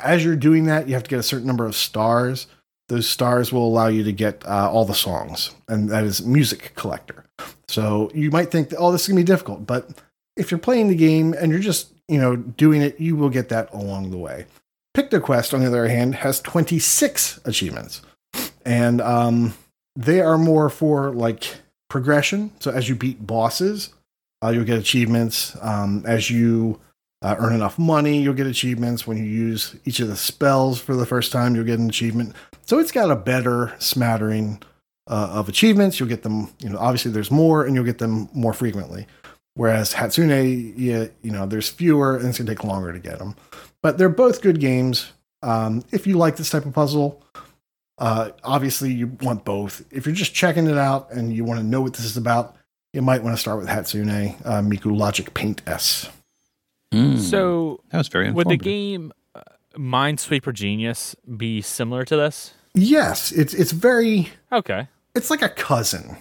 As 0.00 0.24
you're 0.24 0.36
doing 0.36 0.64
that, 0.66 0.88
you 0.88 0.94
have 0.94 1.02
to 1.02 1.10
get 1.10 1.18
a 1.18 1.22
certain 1.22 1.46
number 1.46 1.66
of 1.66 1.74
stars. 1.74 2.46
Those 2.88 3.08
stars 3.08 3.52
will 3.52 3.66
allow 3.66 3.86
you 3.86 4.02
to 4.02 4.12
get 4.12 4.44
uh, 4.46 4.70
all 4.70 4.84
the 4.84 4.94
songs, 4.94 5.54
and 5.68 5.88
that 5.90 6.04
is 6.04 6.24
music 6.24 6.72
collector. 6.74 7.24
So 7.68 8.10
you 8.14 8.30
might 8.30 8.50
think, 8.50 8.70
that, 8.70 8.78
oh, 8.78 8.90
this 8.90 9.02
is 9.02 9.08
going 9.08 9.16
to 9.16 9.22
be 9.22 9.26
difficult, 9.32 9.66
but 9.66 9.90
if 10.36 10.50
you're 10.50 10.58
playing 10.58 10.88
the 10.88 10.96
game 10.96 11.34
and 11.34 11.52
you're 11.52 11.60
just 11.60 11.92
you 12.08 12.18
know 12.18 12.34
doing 12.36 12.82
it, 12.82 12.98
you 12.98 13.14
will 13.14 13.28
get 13.28 13.48
that 13.50 13.72
along 13.72 14.10
the 14.10 14.18
way. 14.18 14.46
PictoQuest, 14.96 15.54
on 15.54 15.60
the 15.60 15.66
other 15.66 15.86
hand, 15.86 16.16
has 16.16 16.40
26 16.40 17.40
achievements, 17.44 18.02
and 18.64 19.00
um, 19.00 19.54
they 19.94 20.20
are 20.20 20.38
more 20.38 20.68
for 20.68 21.12
like 21.12 21.44
progression. 21.90 22.52
So 22.60 22.70
as 22.70 22.88
you 22.88 22.94
beat 22.94 23.26
bosses, 23.26 23.90
uh, 24.42 24.48
you'll 24.48 24.64
get 24.64 24.78
achievements. 24.78 25.54
Um, 25.60 26.02
as 26.06 26.30
you 26.30 26.80
uh, 27.20 27.36
earn 27.38 27.52
enough 27.52 27.78
money, 27.78 28.22
you'll 28.22 28.32
get 28.34 28.46
achievements. 28.46 29.06
When 29.06 29.18
you 29.18 29.24
use 29.24 29.76
each 29.84 30.00
of 30.00 30.08
the 30.08 30.16
spells 30.16 30.80
for 30.80 30.96
the 30.96 31.04
first 31.04 31.32
time, 31.32 31.54
you'll 31.54 31.64
get 31.64 31.78
an 31.78 31.88
achievement. 31.88 32.34
So 32.64 32.78
it's 32.78 32.92
got 32.92 33.10
a 33.10 33.16
better 33.16 33.74
smattering 33.78 34.62
uh, 35.06 35.30
of 35.32 35.48
achievements. 35.48 36.00
You'll 36.00 36.08
get 36.08 36.22
them, 36.22 36.50
you 36.60 36.70
know, 36.70 36.78
obviously 36.78 37.10
there's 37.10 37.30
more 37.30 37.66
and 37.66 37.74
you'll 37.74 37.84
get 37.84 37.98
them 37.98 38.30
more 38.32 38.54
frequently. 38.54 39.06
Whereas 39.54 39.92
Hatsune, 39.92 40.78
you, 40.78 41.10
you 41.22 41.30
know, 41.30 41.44
there's 41.44 41.68
fewer 41.68 42.16
and 42.16 42.28
it's 42.28 42.38
going 42.38 42.46
to 42.46 42.54
take 42.54 42.64
longer 42.64 42.92
to 42.92 42.98
get 42.98 43.18
them. 43.18 43.36
But 43.82 43.98
they're 43.98 44.08
both 44.08 44.40
good 44.40 44.60
games. 44.60 45.12
Um, 45.42 45.84
if 45.90 46.06
you 46.06 46.16
like 46.16 46.36
this 46.36 46.50
type 46.50 46.64
of 46.64 46.72
puzzle, 46.72 47.22
uh, 48.00 48.30
obviously 48.42 48.92
you 48.92 49.06
want 49.20 49.44
both. 49.44 49.84
If 49.92 50.06
you're 50.06 50.14
just 50.14 50.34
checking 50.34 50.66
it 50.66 50.78
out 50.78 51.12
and 51.12 51.32
you 51.32 51.44
want 51.44 51.60
to 51.60 51.66
know 51.66 51.80
what 51.82 51.92
this 51.94 52.04
is 52.04 52.16
about, 52.16 52.56
you 52.92 53.02
might 53.02 53.22
want 53.22 53.36
to 53.36 53.40
start 53.40 53.58
with 53.58 53.68
Hatsune 53.68 54.34
uh, 54.44 54.60
Miku 54.62 54.96
Logic 54.96 55.32
Paint 55.34 55.62
S. 55.68 56.08
Mm, 56.92 57.18
So 57.18 57.80
that 57.90 57.98
was 57.98 58.08
very 58.08 58.32
would 58.32 58.48
the 58.48 58.56
game 58.56 59.12
uh, 59.34 59.42
Minesweeper 59.76 60.52
Genius 60.52 61.14
be 61.36 61.60
similar 61.62 62.04
to 62.06 62.16
this? 62.16 62.54
Yes, 62.74 63.30
it's 63.32 63.54
it's 63.54 63.70
very 63.72 64.30
Okay. 64.50 64.88
it's 65.14 65.30
like 65.30 65.42
a 65.42 65.48
cousin, 65.48 66.16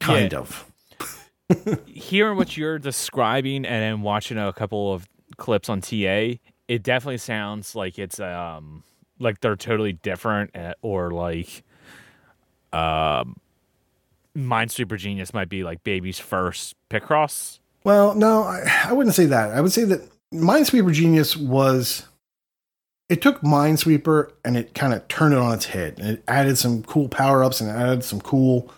kind 0.00 0.32
Yeah. 0.32 0.38
of. 0.38 0.66
Hearing 1.86 2.36
what 2.36 2.56
you're 2.56 2.78
describing 2.78 3.64
and 3.66 3.82
then 3.82 4.02
watching 4.02 4.38
a 4.38 4.52
couple 4.52 4.92
of 4.92 5.06
clips 5.36 5.68
on 5.68 5.80
TA, 5.80 6.38
it 6.68 6.82
definitely 6.82 7.18
sounds 7.18 7.74
like 7.74 7.98
it's 7.98 8.18
um 8.20 8.82
like 9.20 9.40
they're 9.40 9.56
totally 9.56 9.92
different 9.92 10.56
uh, 10.56 10.74
or 10.82 11.10
like 11.10 11.62
um 12.72 13.36
Minesweeper 14.36 14.96
Genius 14.96 15.34
might 15.34 15.48
be 15.48 15.64
like 15.64 15.82
baby's 15.82 16.18
first 16.18 16.74
Picross. 16.88 17.58
Well, 17.84 18.14
no, 18.14 18.42
I, 18.42 18.86
I 18.86 18.92
wouldn't 18.92 19.14
say 19.14 19.26
that. 19.26 19.50
I 19.50 19.60
would 19.60 19.72
say 19.72 19.84
that 19.84 20.08
Minesweeper 20.32 20.92
Genius 20.92 21.36
was. 21.36 22.06
It 23.08 23.20
took 23.20 23.40
Minesweeper 23.40 24.30
and 24.44 24.56
it 24.56 24.72
kind 24.72 24.94
of 24.94 25.06
turned 25.08 25.34
it 25.34 25.40
on 25.40 25.52
its 25.52 25.66
head, 25.66 25.98
and 25.98 26.10
it 26.10 26.22
added 26.28 26.58
some 26.58 26.84
cool 26.84 27.08
power 27.08 27.42
ups 27.42 27.60
and 27.60 27.68
it 27.68 27.72
added 27.72 28.04
some 28.04 28.20
cool, 28.20 28.72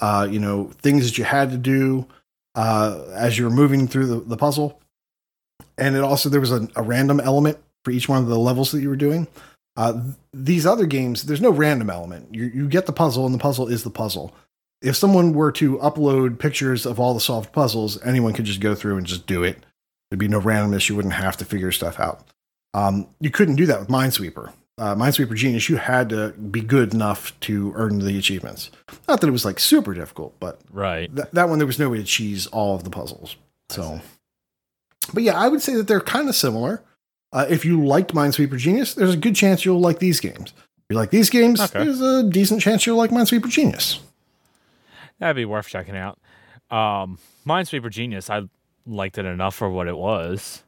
uh, 0.00 0.26
you 0.30 0.40
know, 0.40 0.70
things 0.80 1.04
that 1.04 1.18
you 1.18 1.24
had 1.24 1.50
to 1.50 1.58
do 1.58 2.06
uh, 2.54 3.04
as 3.12 3.36
you 3.36 3.44
were 3.44 3.50
moving 3.50 3.86
through 3.86 4.06
the, 4.06 4.20
the 4.20 4.38
puzzle. 4.38 4.80
And 5.76 5.96
it 5.96 6.02
also 6.02 6.30
there 6.30 6.40
was 6.40 6.52
a, 6.52 6.66
a 6.76 6.82
random 6.82 7.20
element 7.20 7.58
for 7.84 7.90
each 7.90 8.08
one 8.08 8.22
of 8.22 8.28
the 8.28 8.38
levels 8.38 8.72
that 8.72 8.80
you 8.80 8.88
were 8.88 8.96
doing. 8.96 9.26
Uh, 9.76 9.92
th- 9.92 10.14
these 10.32 10.66
other 10.66 10.86
games, 10.86 11.24
there's 11.24 11.40
no 11.40 11.50
random 11.50 11.90
element. 11.90 12.32
You 12.34 12.44
you 12.54 12.68
get 12.68 12.86
the 12.86 12.92
puzzle, 12.92 13.26
and 13.26 13.34
the 13.34 13.38
puzzle 13.38 13.68
is 13.68 13.82
the 13.84 13.90
puzzle 13.90 14.34
if 14.82 14.94
someone 14.96 15.32
were 15.32 15.50
to 15.50 15.78
upload 15.78 16.38
pictures 16.38 16.84
of 16.84 17.00
all 17.00 17.14
the 17.14 17.20
solved 17.20 17.52
puzzles, 17.52 18.00
anyone 18.02 18.34
could 18.34 18.44
just 18.44 18.60
go 18.60 18.74
through 18.74 18.98
and 18.98 19.06
just 19.06 19.26
do 19.26 19.42
it. 19.42 19.64
There'd 20.10 20.18
be 20.18 20.28
no 20.28 20.40
randomness. 20.42 20.90
You 20.90 20.94
wouldn't 20.96 21.14
have 21.14 21.38
to 21.38 21.44
figure 21.46 21.72
stuff 21.72 21.98
out. 21.98 22.28
Um, 22.74 23.06
you 23.18 23.30
couldn't 23.30 23.56
do 23.56 23.64
that 23.64 23.80
with 23.80 23.88
Minesweeper. 23.88 24.52
uh, 24.76 24.94
Minesweeper 24.94 25.34
Genius, 25.36 25.70
you 25.70 25.76
had 25.76 26.10
to 26.10 26.32
be 26.32 26.60
good 26.60 26.92
enough 26.92 27.38
to 27.40 27.72
earn 27.76 28.00
the 28.00 28.18
achievements. 28.18 28.70
Not 29.08 29.22
that 29.22 29.28
it 29.28 29.30
was 29.30 29.44
like 29.46 29.58
super 29.58 29.94
difficult, 29.94 30.34
but 30.38 30.60
Right. 30.70 31.14
th- 31.16 31.28
that 31.32 31.48
one 31.48 31.58
there 31.58 31.66
was 31.66 31.78
no 31.78 31.88
way 31.88 31.96
to 31.98 32.04
cheese 32.04 32.46
all 32.48 32.74
of 32.74 32.84
the 32.84 32.90
puzzles. 32.90 33.36
So, 33.70 34.02
but 35.14 35.22
yeah, 35.22 35.38
I 35.38 35.48
would 35.48 35.62
say 35.62 35.74
that 35.76 35.86
they're 35.88 36.00
kind 36.00 36.28
of 36.28 36.34
similar. 36.36 36.82
Uh, 37.34 37.44
if 37.50 37.64
you 37.64 37.84
liked 37.84 38.14
Minesweeper 38.14 38.56
Genius, 38.56 38.94
there's 38.94 39.12
a 39.14 39.16
good 39.16 39.34
chance 39.36 39.64
you'll 39.64 39.80
like 39.80 39.98
these 39.98 40.20
games. 40.20 40.52
If 40.56 40.84
you 40.90 40.96
like 40.96 41.10
these 41.10 41.28
games, 41.30 41.60
Okay. 41.60 41.84
there's 41.84 42.00
a 42.00 42.22
decent 42.22 42.60
chance 42.62 42.86
you'll 42.86 42.96
like 42.96 43.10
Minesweeper 43.10 43.48
Genius. 43.50 43.98
That'd 45.18 45.36
be 45.36 45.44
worth 45.44 45.66
checking 45.68 45.96
out. 45.96 46.18
Um, 46.70 47.18
Minesweeper 47.46 47.90
Genius, 47.90 48.30
I 48.30 48.42
liked 48.86 49.18
it 49.18 49.26
enough 49.26 49.54
for 49.56 49.68
what 49.68 49.88
it 49.88 49.96
was. 49.96 50.62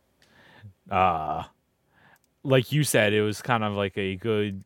Uh, 0.91 1.45
like 2.43 2.73
you 2.73 2.83
said, 2.85 3.13
it 3.13 3.23
was 3.23 3.41
kind 3.43 3.63
of 3.65 3.75
like 3.75 3.97
a 3.97 4.17
good, 4.17 4.63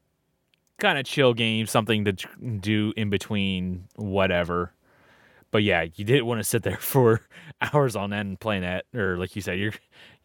kind 0.78 0.98
of 0.98 1.04
chill 1.04 1.34
game, 1.34 1.66
something 1.66 2.04
to 2.06 2.12
do 2.60 2.92
in 2.96 3.10
between 3.10 3.84
whatever. 3.96 4.72
But 5.50 5.64
yeah, 5.64 5.82
you 5.96 6.04
didn't 6.04 6.26
want 6.26 6.40
to 6.40 6.44
sit 6.44 6.62
there 6.62 6.76
for 6.80 7.20
hours 7.60 7.96
on 7.96 8.12
end 8.12 8.40
playing 8.40 8.62
that, 8.62 8.84
or 8.94 9.16
like 9.18 9.34
you 9.36 9.42
said, 9.42 9.58
your 9.58 9.72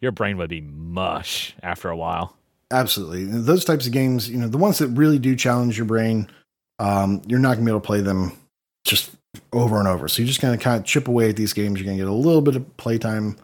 your 0.00 0.12
brain 0.12 0.36
would 0.38 0.50
be 0.50 0.60
mush 0.60 1.54
after 1.62 1.88
a 1.88 1.96
while. 1.96 2.36
Absolutely. 2.70 3.24
Those 3.24 3.64
types 3.64 3.86
of 3.86 3.92
games, 3.92 4.28
you 4.28 4.38
know, 4.38 4.48
the 4.48 4.58
ones 4.58 4.78
that 4.78 4.88
really 4.88 5.18
do 5.18 5.36
challenge 5.36 5.76
your 5.76 5.86
brain, 5.86 6.28
um, 6.78 7.22
you're 7.26 7.38
not 7.38 7.54
going 7.54 7.60
to 7.60 7.64
be 7.64 7.70
able 7.70 7.80
to 7.80 7.86
play 7.86 8.00
them 8.00 8.32
just 8.84 9.10
over 9.52 9.78
and 9.78 9.86
over. 9.86 10.08
So 10.08 10.22
you're 10.22 10.26
just 10.28 10.40
going 10.40 10.56
to 10.56 10.62
kind 10.62 10.78
of 10.80 10.84
chip 10.84 11.08
away 11.08 11.30
at 11.30 11.36
these 11.36 11.52
games. 11.52 11.78
You're 11.78 11.86
going 11.86 11.96
to 11.96 12.04
get 12.04 12.10
a 12.10 12.14
little 12.14 12.42
bit 12.42 12.56
of 12.56 12.76
playtime 12.76 13.36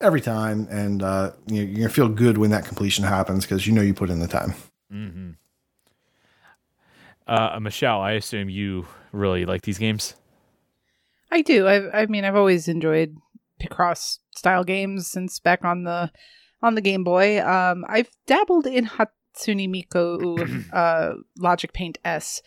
every 0.00 0.20
time, 0.20 0.68
and 0.70 1.02
uh, 1.02 1.32
you 1.46 1.56
know, 1.56 1.62
you're 1.62 1.76
going 1.76 1.88
to 1.88 1.94
feel 1.94 2.08
good 2.08 2.38
when 2.38 2.50
that 2.50 2.64
completion 2.64 3.04
happens 3.04 3.44
because 3.44 3.66
you 3.66 3.72
know 3.72 3.82
you 3.82 3.94
put 3.94 4.10
in 4.10 4.20
the 4.20 4.28
time. 4.28 4.54
hmm 4.90 5.30
Uh, 7.26 7.58
Michelle, 7.60 8.00
I 8.00 8.12
assume 8.12 8.48
you 8.48 8.86
really 9.12 9.44
like 9.44 9.62
these 9.62 9.78
games. 9.78 10.14
I 11.30 11.42
do. 11.42 11.66
I 11.66 12.02
I 12.02 12.06
mean, 12.06 12.24
I've 12.24 12.36
always 12.36 12.68
enjoyed 12.68 13.16
Picross 13.58 14.18
style 14.34 14.64
games 14.64 15.06
since 15.10 15.38
back 15.38 15.64
on 15.64 15.84
the 15.84 16.10
on 16.62 16.74
the 16.74 16.80
Game 16.80 17.04
Boy. 17.04 17.44
Um, 17.44 17.84
I've 17.88 18.10
dabbled 18.26 18.66
in 18.66 18.86
Hatsune 18.86 19.68
Miku 19.68 20.64
uh, 20.72 21.14
Logic 21.38 21.72
Paint 21.72 21.98
S 22.04 22.42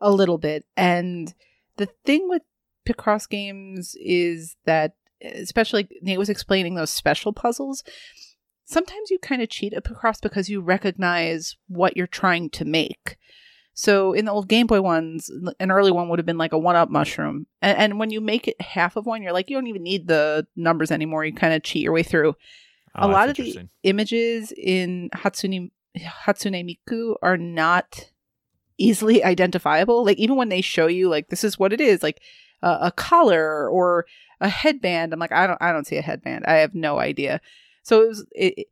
a 0.00 0.10
little 0.10 0.38
bit, 0.38 0.64
and 0.76 1.34
the 1.76 1.88
thing 2.04 2.28
with 2.28 2.42
Picross 2.86 3.28
games 3.28 3.96
is 4.00 4.56
that, 4.64 4.94
especially 5.22 5.88
Nate 6.02 6.18
was 6.18 6.28
explaining 6.28 6.74
those 6.74 6.90
special 6.90 7.32
puzzles. 7.32 7.82
Sometimes 8.64 9.10
you 9.10 9.18
kind 9.18 9.42
of 9.42 9.48
cheat 9.48 9.72
at 9.74 9.84
Picross 9.84 10.20
because 10.20 10.48
you 10.48 10.60
recognize 10.60 11.56
what 11.68 11.96
you're 11.96 12.06
trying 12.06 12.50
to 12.50 12.64
make. 12.64 13.16
So 13.78 14.14
in 14.14 14.24
the 14.24 14.32
old 14.32 14.48
Game 14.48 14.66
Boy 14.66 14.80
ones, 14.80 15.30
an 15.60 15.70
early 15.70 15.92
one 15.92 16.08
would 16.08 16.18
have 16.18 16.24
been 16.24 16.38
like 16.38 16.54
a 16.54 16.58
one 16.58 16.76
up 16.76 16.88
mushroom. 16.88 17.46
And, 17.60 17.76
and 17.76 17.98
when 17.98 18.08
you 18.10 18.22
make 18.22 18.48
it 18.48 18.58
half 18.60 18.96
of 18.96 19.04
one, 19.04 19.22
you're 19.22 19.32
like, 19.34 19.50
you 19.50 19.56
don't 19.56 19.66
even 19.66 19.82
need 19.82 20.08
the 20.08 20.46
numbers 20.56 20.90
anymore. 20.90 21.26
You 21.26 21.34
kind 21.34 21.52
of 21.52 21.62
cheat 21.62 21.82
your 21.82 21.92
way 21.92 22.02
through. 22.02 22.34
Oh, 22.94 23.06
a 23.06 23.12
lot 23.12 23.28
of 23.28 23.36
the 23.36 23.42
images 23.82 24.50
in 24.56 25.10
Hatsune 25.14 25.70
Hatsune 25.96 26.64
Miku 26.88 27.16
are 27.22 27.36
not 27.36 28.10
easily 28.78 29.22
identifiable. 29.22 30.04
Like 30.06 30.16
even 30.18 30.36
when 30.36 30.48
they 30.48 30.62
show 30.62 30.86
you 30.86 31.10
like 31.10 31.28
this 31.28 31.44
is 31.44 31.58
what 31.58 31.74
it 31.74 31.80
is, 31.80 32.02
like 32.02 32.20
uh, 32.62 32.78
a 32.80 32.90
collar 32.90 33.68
or 33.68 34.06
a 34.40 34.48
headband, 34.48 35.12
I'm 35.12 35.18
like 35.20 35.32
I 35.32 35.46
don't 35.46 35.60
I 35.60 35.72
don't 35.72 35.86
see 35.86 35.96
a 35.96 36.02
headband. 36.02 36.44
I 36.46 36.54
have 36.54 36.74
no 36.74 36.98
idea. 36.98 37.42
So 37.82 38.02
it 38.02 38.08
was 38.08 38.26
it, 38.34 38.54
it- 38.58 38.66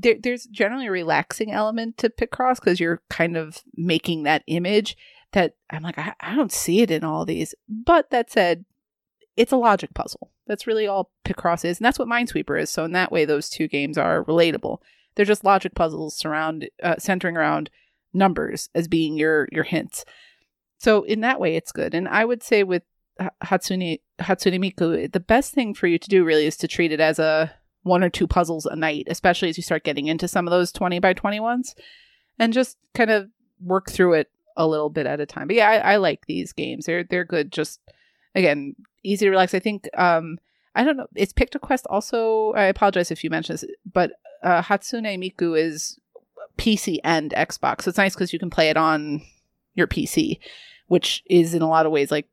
there, 0.00 0.16
there's 0.20 0.46
generally 0.46 0.86
a 0.86 0.90
relaxing 0.90 1.52
element 1.52 1.98
to 1.98 2.10
Picross 2.10 2.56
because 2.56 2.80
you're 2.80 3.02
kind 3.10 3.36
of 3.36 3.62
making 3.76 4.22
that 4.22 4.42
image 4.46 4.96
that 5.32 5.54
I'm 5.70 5.82
like 5.82 5.98
I, 5.98 6.14
I 6.20 6.34
don't 6.34 6.52
see 6.52 6.80
it 6.80 6.90
in 6.90 7.04
all 7.04 7.24
these. 7.24 7.54
But 7.68 8.10
that 8.10 8.30
said, 8.30 8.64
it's 9.36 9.52
a 9.52 9.56
logic 9.56 9.94
puzzle. 9.94 10.30
That's 10.46 10.66
really 10.66 10.86
all 10.86 11.10
Picross 11.24 11.64
is, 11.64 11.78
and 11.78 11.84
that's 11.84 11.98
what 11.98 12.08
Minesweeper 12.08 12.60
is. 12.60 12.70
So 12.70 12.84
in 12.84 12.92
that 12.92 13.12
way, 13.12 13.24
those 13.24 13.48
two 13.48 13.68
games 13.68 13.96
are 13.96 14.24
relatable. 14.24 14.78
They're 15.14 15.24
just 15.24 15.44
logic 15.44 15.74
puzzles 15.74 16.16
surround 16.16 16.68
uh, 16.82 16.96
centering 16.98 17.36
around 17.36 17.70
numbers 18.12 18.68
as 18.74 18.88
being 18.88 19.16
your 19.16 19.48
your 19.52 19.64
hints. 19.64 20.04
So 20.78 21.02
in 21.02 21.20
that 21.20 21.40
way, 21.40 21.56
it's 21.56 21.72
good. 21.72 21.94
And 21.94 22.08
I 22.08 22.24
would 22.24 22.42
say 22.42 22.64
with 22.64 22.82
Hatsune 23.44 24.00
Hatsune 24.20 24.58
Miku, 24.58 25.12
the 25.12 25.20
best 25.20 25.52
thing 25.52 25.74
for 25.74 25.86
you 25.86 25.98
to 25.98 26.08
do 26.08 26.24
really 26.24 26.46
is 26.46 26.56
to 26.58 26.68
treat 26.68 26.90
it 26.90 27.00
as 27.00 27.18
a 27.18 27.52
one 27.82 28.04
or 28.04 28.10
two 28.10 28.26
puzzles 28.26 28.66
a 28.66 28.76
night, 28.76 29.06
especially 29.08 29.48
as 29.48 29.56
you 29.56 29.62
start 29.62 29.84
getting 29.84 30.06
into 30.06 30.28
some 30.28 30.46
of 30.46 30.50
those 30.50 30.72
twenty 30.72 30.98
by 30.98 31.12
twenty 31.12 31.40
ones, 31.40 31.74
and 32.38 32.52
just 32.52 32.78
kind 32.94 33.10
of 33.10 33.30
work 33.62 33.90
through 33.90 34.14
it 34.14 34.30
a 34.56 34.66
little 34.66 34.90
bit 34.90 35.06
at 35.06 35.20
a 35.20 35.26
time. 35.26 35.46
But 35.46 35.56
yeah, 35.56 35.70
I, 35.70 35.92
I 35.92 35.96
like 35.96 36.26
these 36.26 36.52
games. 36.52 36.86
They're 36.86 37.04
they're 37.04 37.24
good. 37.24 37.52
Just 37.52 37.80
again, 38.34 38.74
easy 39.02 39.26
to 39.26 39.30
relax. 39.30 39.54
I 39.54 39.60
think 39.60 39.88
um 39.96 40.38
I 40.74 40.84
don't 40.84 40.96
know. 40.96 41.08
It's 41.16 41.32
PictoQuest 41.32 41.82
also. 41.90 42.52
I 42.52 42.64
apologize 42.64 43.10
if 43.10 43.24
you 43.24 43.30
mentioned 43.30 43.58
this, 43.58 43.70
but 43.92 44.12
uh, 44.42 44.62
Hatsune 44.62 45.18
Miku 45.18 45.58
is 45.58 45.98
PC 46.58 46.98
and 47.02 47.32
Xbox. 47.32 47.82
So 47.82 47.88
it's 47.88 47.98
nice 47.98 48.14
because 48.14 48.32
you 48.32 48.38
can 48.38 48.50
play 48.50 48.70
it 48.70 48.76
on 48.76 49.22
your 49.74 49.86
PC, 49.86 50.38
which 50.86 51.22
is 51.26 51.54
in 51.54 51.62
a 51.62 51.68
lot 51.68 51.86
of 51.86 51.92
ways 51.92 52.10
like, 52.10 52.28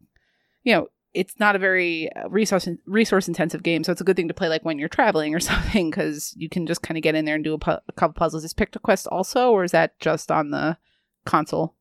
you 0.64 0.76
know, 0.76 0.88
it's 1.18 1.40
not 1.40 1.56
a 1.56 1.60
very 1.60 2.12
uh, 2.14 2.30
resource 2.30 2.68
resource 2.86 3.28
intensive 3.28 3.64
game. 3.64 3.84
So 3.84 3.92
it's 3.92 4.02
a 4.02 4.04
good 4.04 4.16
thing 4.16 4.28
to 4.28 4.36
play 4.36 4.50
like 4.50 4.64
when 4.64 4.78
you're 4.78 4.88
traveling 4.88 5.34
or 5.34 5.40
something 5.52 5.90
because 5.90 6.34
you 6.38 6.48
can 6.48 6.68
just 6.68 6.84
kind 6.84 6.98
of 6.98 7.02
get 7.02 7.16
in 7.16 7.26
there 7.26 7.36
and 7.36 7.44
do 7.44 7.56
a, 7.56 7.60
pu- 7.60 7.72
a 7.72 7.92
couple 7.96 8.14
puzzles. 8.14 8.44
Is 8.44 8.54
PictoQuest 8.54 9.08
also, 9.12 9.52
or 9.52 9.64
is 9.64 9.72
that 9.72 10.00
just 10.00 10.32
on 10.32 10.52
the 10.52 10.78
console? 11.26 11.74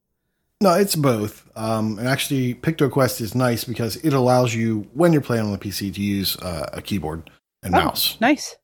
No, 0.63 0.73
it's 0.73 0.97
both. 0.97 1.47
Um, 1.55 1.99
and 1.99 2.09
actually, 2.09 2.55
PictoQuest 2.55 3.21
is 3.21 3.35
nice 3.35 3.65
because 3.65 3.97
it 3.97 4.15
allows 4.15 4.55
you, 4.55 4.89
when 4.95 5.13
you're 5.13 5.21
playing 5.21 5.45
on 5.45 5.53
the 5.53 5.59
PC, 5.59 5.93
to 5.95 6.01
use 6.01 6.35
uh, 6.39 6.71
a 6.73 6.81
keyboard 6.81 7.31
and 7.63 7.75
Oh, 7.75 7.79
mouse. 7.79 8.17
Nice. 8.23 8.57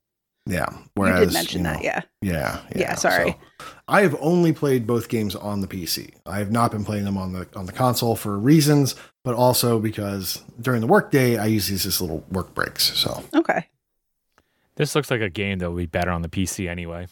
Yeah. 0.47 0.67
Whereas, 0.95 1.21
you 1.21 1.27
did 1.27 1.33
mention 1.35 1.63
know, 1.65 1.75
that, 1.75 1.85
yeah. 1.85 2.01
Yeah, 2.23 2.61
Yeah, 2.75 2.95
sorry. 2.95 3.33
So, 3.33 3.67
I 3.89 4.01
have 4.01 4.17
only 4.21 4.53
played 4.53 4.87
both 4.87 5.09
games 5.09 5.37
on 5.37 5.61
the 5.61 5.69
PC. 5.69 6.15
I 6.25 6.39
have 6.39 6.51
not 6.51 6.73
been 6.73 6.85
playing 6.85 7.05
them 7.05 7.19
on 7.19 7.33
the 7.33 7.47
on 7.55 7.67
the 7.67 7.73
console 7.73 8.17
for 8.17 8.39
reasons, 8.39 8.95
but 9.25 9.35
also 9.35 9.79
because 9.79 10.43
during 10.61 10.81
the 10.81 10.87
workday 10.87 11.39
I 11.39 11.47
use 11.47 11.69
these 11.69 11.87
as 11.87 12.01
little 12.01 12.25
work 12.31 12.55
breaks. 12.55 12.97
So 12.99 13.23
Okay. 13.35 13.67
This 14.77 14.95
looks 14.95 15.11
like 15.11 15.21
a 15.21 15.29
game 15.29 15.59
that 15.59 15.71
would 15.71 15.79
be 15.79 15.87
better 15.87 16.11
on 16.11 16.23
the 16.23 16.29
PC 16.29 16.69
anyway. 16.69 17.07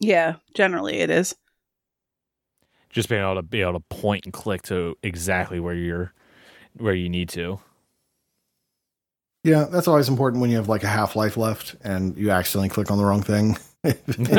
Yeah, 0.00 0.36
generally 0.54 0.98
it 0.98 1.10
is. 1.10 1.34
Just 2.88 3.08
being 3.08 3.22
able 3.22 3.36
to 3.36 3.42
be 3.42 3.60
able 3.60 3.74
to 3.74 3.80
point 3.80 4.24
and 4.24 4.32
click 4.32 4.62
to 4.62 4.96
exactly 5.02 5.60
where 5.60 5.74
you're 5.74 6.12
where 6.76 6.94
you 6.94 7.08
need 7.08 7.28
to. 7.30 7.60
yeah, 9.44 9.64
that's 9.70 9.88
always 9.88 10.08
important 10.08 10.40
when 10.40 10.50
you 10.50 10.56
have 10.56 10.68
like 10.68 10.82
a 10.84 10.88
half 10.88 11.14
life 11.16 11.36
left 11.36 11.76
and 11.82 12.16
you 12.16 12.30
accidentally 12.30 12.68
click 12.68 12.90
on 12.90 12.98
the 12.98 13.04
wrong 13.04 13.22
thing. 13.22 13.58
and 13.84 13.94
then, 14.06 14.34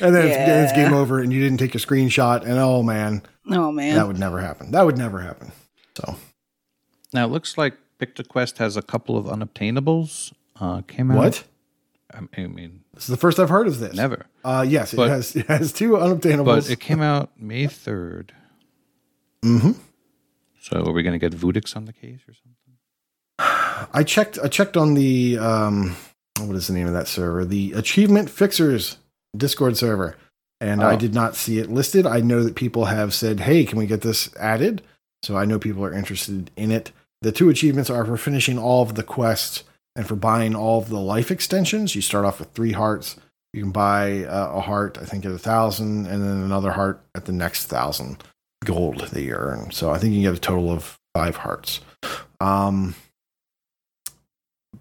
then 0.00 0.64
it's 0.64 0.72
game 0.72 0.92
over 0.92 1.20
and 1.20 1.32
you 1.32 1.40
didn't 1.40 1.58
take 1.58 1.74
a 1.74 1.78
screenshot 1.78 2.42
and 2.42 2.58
oh 2.58 2.82
man, 2.82 3.22
oh 3.50 3.70
man. 3.72 3.94
that 3.94 4.06
would 4.06 4.18
never 4.18 4.40
happen. 4.40 4.72
That 4.72 4.84
would 4.84 4.98
never 4.98 5.20
happen. 5.20 5.52
So 5.96 6.16
Now 7.12 7.24
it 7.26 7.30
looks 7.30 7.56
like 7.58 7.74
PictoQuest 7.98 8.58
has 8.58 8.76
a 8.76 8.82
couple 8.82 9.16
of 9.16 9.26
unobtainables. 9.26 10.32
Uh, 10.60 10.82
came 10.82 11.10
out. 11.10 11.16
what? 11.18 11.44
I 12.14 12.20
mean, 12.46 12.84
This 12.94 13.04
is 13.04 13.08
the 13.08 13.16
first 13.16 13.38
I've 13.38 13.48
heard 13.48 13.66
of 13.66 13.78
this. 13.78 13.94
never. 13.96 14.26
Uh, 14.44 14.64
yes, 14.68 14.92
it 14.92 14.98
has 14.98 15.34
it 15.36 15.46
has 15.46 15.72
two 15.72 15.92
unobtainables. 15.92 16.44
But 16.44 16.70
it 16.70 16.80
came 16.80 17.00
out 17.00 17.30
May 17.38 17.66
third. 17.66 18.32
hmm 19.42 19.72
So 20.60 20.84
are 20.84 20.92
we 20.92 21.02
going 21.02 21.18
to 21.18 21.30
get 21.30 21.32
Vudix 21.38 21.74
on 21.76 21.86
the 21.86 21.92
case 21.92 22.20
or 22.28 22.34
something? 22.34 23.88
I 23.94 24.04
checked. 24.04 24.38
I 24.42 24.48
checked 24.48 24.76
on 24.76 24.94
the 24.94 25.38
um, 25.38 25.96
what 26.40 26.54
is 26.54 26.66
the 26.68 26.74
name 26.74 26.86
of 26.86 26.92
that 26.92 27.08
server? 27.08 27.44
The 27.44 27.72
Achievement 27.72 28.30
Fixers 28.30 28.98
Discord 29.36 29.76
server, 29.76 30.16
and 30.60 30.82
I 30.84 30.94
Oh. 30.94 30.98
did 30.98 31.14
not 31.14 31.34
see 31.34 31.58
it 31.58 31.70
listed. 31.70 32.06
I 32.06 32.20
know 32.20 32.44
that 32.44 32.54
people 32.54 32.84
have 32.84 33.12
said, 33.14 33.40
"Hey, 33.40 33.64
can 33.64 33.78
we 33.78 33.86
get 33.86 34.02
this 34.02 34.30
added?" 34.36 34.82
So 35.22 35.36
I 35.36 35.44
know 35.44 35.58
people 35.58 35.84
are 35.84 35.92
interested 35.92 36.50
in 36.56 36.70
it. 36.70 36.92
The 37.20 37.32
two 37.32 37.48
achievements 37.48 37.90
are 37.90 38.04
for 38.04 38.16
finishing 38.16 38.58
all 38.58 38.82
of 38.82 38.94
the 38.94 39.02
quests 39.02 39.64
and 39.94 40.06
for 40.06 40.16
buying 40.16 40.54
all 40.54 40.80
of 40.80 40.88
the 40.88 40.98
life 40.98 41.30
extensions. 41.30 41.94
You 41.94 42.02
start 42.02 42.24
off 42.24 42.40
with 42.40 42.50
three 42.50 42.72
hearts. 42.72 43.16
You 43.52 43.62
can 43.62 43.72
buy 43.72 44.24
uh, 44.24 44.52
a 44.54 44.60
heart, 44.60 44.98
I 45.00 45.04
think, 45.04 45.24
at 45.24 45.32
a 45.32 45.38
thousand, 45.38 46.06
and 46.06 46.22
then 46.22 46.42
another 46.42 46.72
heart 46.72 47.02
at 47.14 47.26
the 47.26 47.32
next 47.32 47.66
thousand 47.66 48.24
gold 48.64 49.00
that 49.00 49.22
you 49.22 49.34
earn. 49.34 49.70
So 49.70 49.90
I 49.90 49.98
think 49.98 50.14
you 50.14 50.22
get 50.22 50.34
a 50.34 50.40
total 50.40 50.70
of 50.70 50.98
five 51.14 51.36
hearts. 51.36 51.80
Um, 52.40 52.94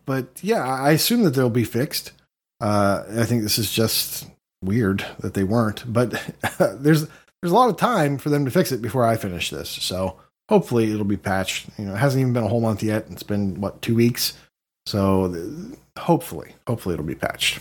but 0.05 0.39
yeah, 0.41 0.65
I 0.65 0.91
assume 0.91 1.23
that 1.23 1.31
they'll 1.31 1.49
be 1.49 1.63
fixed. 1.63 2.13
Uh, 2.59 3.03
I 3.17 3.25
think 3.25 3.43
this 3.43 3.57
is 3.57 3.71
just 3.71 4.27
weird 4.63 5.05
that 5.19 5.33
they 5.33 5.43
weren't, 5.43 5.91
but 5.91 6.11
there's 6.59 7.07
there's 7.41 7.51
a 7.51 7.55
lot 7.55 7.69
of 7.69 7.77
time 7.77 8.17
for 8.17 8.29
them 8.29 8.45
to 8.45 8.51
fix 8.51 8.71
it 8.71 8.81
before 8.81 9.05
I 9.05 9.17
finish 9.17 9.49
this. 9.49 9.69
So 9.69 10.17
hopefully 10.51 10.91
it'll 10.91 11.05
be 11.05 11.17
patched. 11.17 11.67
You 11.79 11.85
know, 11.85 11.95
it 11.95 11.97
hasn't 11.97 12.19
even 12.19 12.33
been 12.33 12.43
a 12.43 12.49
whole 12.49 12.59
month 12.59 12.83
yet. 12.83 13.05
It's 13.09 13.23
been 13.23 13.61
what 13.61 13.81
two 13.81 13.95
weeks, 13.95 14.37
so 14.85 15.31
th- 15.31 15.79
hopefully, 15.97 16.55
hopefully 16.67 16.93
it'll 16.93 17.05
be 17.05 17.15
patched. 17.15 17.59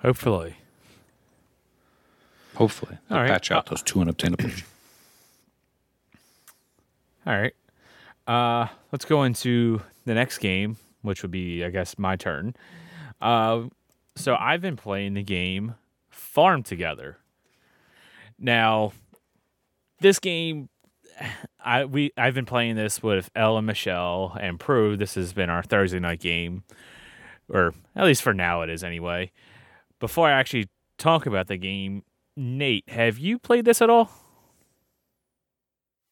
Hopefully. 0.00 0.56
Hopefully, 2.56 2.98
All 3.10 3.18
they'll 3.18 3.26
patch 3.26 3.50
out 3.50 3.66
those 3.66 3.82
two 3.82 3.98
unobtainables. 3.98 4.62
All 7.26 7.32
right. 7.32 7.54
Uh, 8.26 8.68
let's 8.92 9.06
go 9.06 9.24
into 9.24 9.80
the 10.04 10.14
next 10.14 10.38
game, 10.38 10.76
which 11.00 11.22
would 11.22 11.30
be, 11.30 11.64
I 11.64 11.70
guess, 11.70 11.98
my 11.98 12.16
turn. 12.16 12.54
Uh, 13.20 13.64
so 14.14 14.36
I've 14.36 14.60
been 14.60 14.76
playing 14.76 15.14
the 15.14 15.22
game 15.22 15.74
Farm 16.10 16.62
Together. 16.62 17.16
Now, 18.38 18.92
this 20.04 20.20
game, 20.20 20.68
I 21.64 21.86
we 21.86 22.12
I've 22.16 22.34
been 22.34 22.44
playing 22.44 22.76
this 22.76 23.02
with 23.02 23.30
Elle 23.34 23.58
and 23.58 23.66
Michelle 23.66 24.36
and 24.40 24.60
Prue. 24.60 24.96
This 24.96 25.14
has 25.16 25.32
been 25.32 25.50
our 25.50 25.62
Thursday 25.64 25.98
night 25.98 26.20
game, 26.20 26.62
or 27.48 27.74
at 27.96 28.04
least 28.04 28.22
for 28.22 28.32
now 28.32 28.62
it 28.62 28.70
is 28.70 28.84
anyway. 28.84 29.32
Before 29.98 30.28
I 30.28 30.32
actually 30.32 30.68
talk 30.98 31.26
about 31.26 31.48
the 31.48 31.56
game, 31.56 32.04
Nate, 32.36 32.88
have 32.88 33.18
you 33.18 33.38
played 33.38 33.64
this 33.64 33.80
at 33.80 33.90
all? 33.90 34.10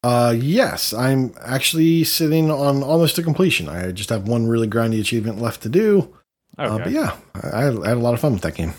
Uh, 0.03 0.35
yes, 0.37 0.93
I'm 0.93 1.33
actually 1.39 2.03
sitting 2.03 2.51
on 2.51 2.83
almost 2.83 3.15
to 3.15 3.23
completion. 3.23 3.69
I 3.69 3.91
just 3.91 4.09
have 4.09 4.27
one 4.27 4.47
really 4.47 4.67
grindy 4.67 4.99
achievement 4.99 5.39
left 5.39 5.61
to 5.61 5.69
do. 5.69 6.17
Uh, 6.57 6.77
but 6.77 6.91
yeah, 6.91 7.15
I, 7.35 7.57
I 7.57 7.61
had 7.61 7.97
a 7.97 8.01
lot 8.01 8.13
of 8.13 8.19
fun 8.19 8.33
with 8.33 8.41
that 8.41 8.55
game. 8.55 8.73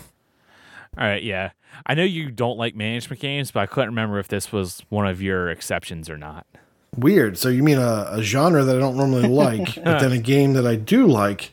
All 0.97 1.07
right, 1.07 1.23
yeah. 1.23 1.51
I 1.85 1.93
know 1.93 2.03
you 2.03 2.31
don't 2.31 2.57
like 2.57 2.75
management 2.75 3.21
games, 3.21 3.51
but 3.51 3.61
I 3.61 3.65
couldn't 3.65 3.89
remember 3.89 4.19
if 4.19 4.27
this 4.27 4.51
was 4.51 4.83
one 4.89 5.07
of 5.07 5.21
your 5.21 5.49
exceptions 5.49 6.09
or 6.09 6.17
not. 6.17 6.45
Weird. 6.95 7.37
So 7.37 7.49
you 7.49 7.63
mean 7.63 7.77
a, 7.77 8.07
a 8.11 8.23
genre 8.23 8.63
that 8.63 8.75
I 8.75 8.79
don't 8.79 8.97
normally 8.97 9.27
like, 9.27 9.75
but 9.75 9.99
then 9.99 10.11
a 10.11 10.19
game 10.19 10.53
that 10.53 10.65
I 10.65 10.75
do 10.75 11.07
like? 11.07 11.51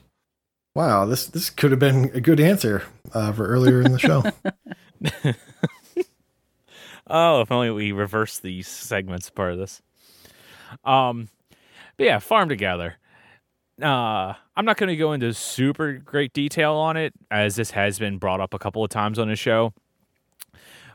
Wow, 0.75 1.05
this 1.05 1.27
this 1.27 1.51
could 1.51 1.70
have 1.70 1.81
been 1.81 2.11
a 2.14 2.20
good 2.20 2.41
answer 2.41 2.85
uh, 3.12 3.33
for 3.33 3.47
earlier 3.47 3.83
in 3.83 3.93
the 3.93 3.99
show. 3.99 4.23
Oh, 7.14 7.43
if 7.43 7.53
only 7.53 7.70
we 7.70 7.93
reverse 7.93 8.39
these 8.39 8.66
segments 8.66 9.29
part 9.29 9.53
of 9.53 9.59
this. 9.59 9.83
Um, 10.83 11.29
but 11.99 12.05
yeah, 12.07 12.18
farm 12.20 12.49
together. 12.49 12.97
Uh, 13.81 14.33
I'm 14.57 14.64
not 14.64 14.79
going 14.79 14.89
to 14.89 14.97
go 14.97 15.12
into 15.12 15.35
super 15.35 15.93
great 15.95 16.33
detail 16.33 16.75
on 16.75 16.97
it, 16.97 17.12
as 17.31 17.57
this 17.57 17.73
has 17.73 17.99
been 17.99 18.16
brought 18.16 18.41
up 18.41 18.55
a 18.55 18.59
couple 18.59 18.83
of 18.83 18.91
times 18.91 19.18
on 19.18 19.29
the 19.29 19.37
show. 19.37 19.75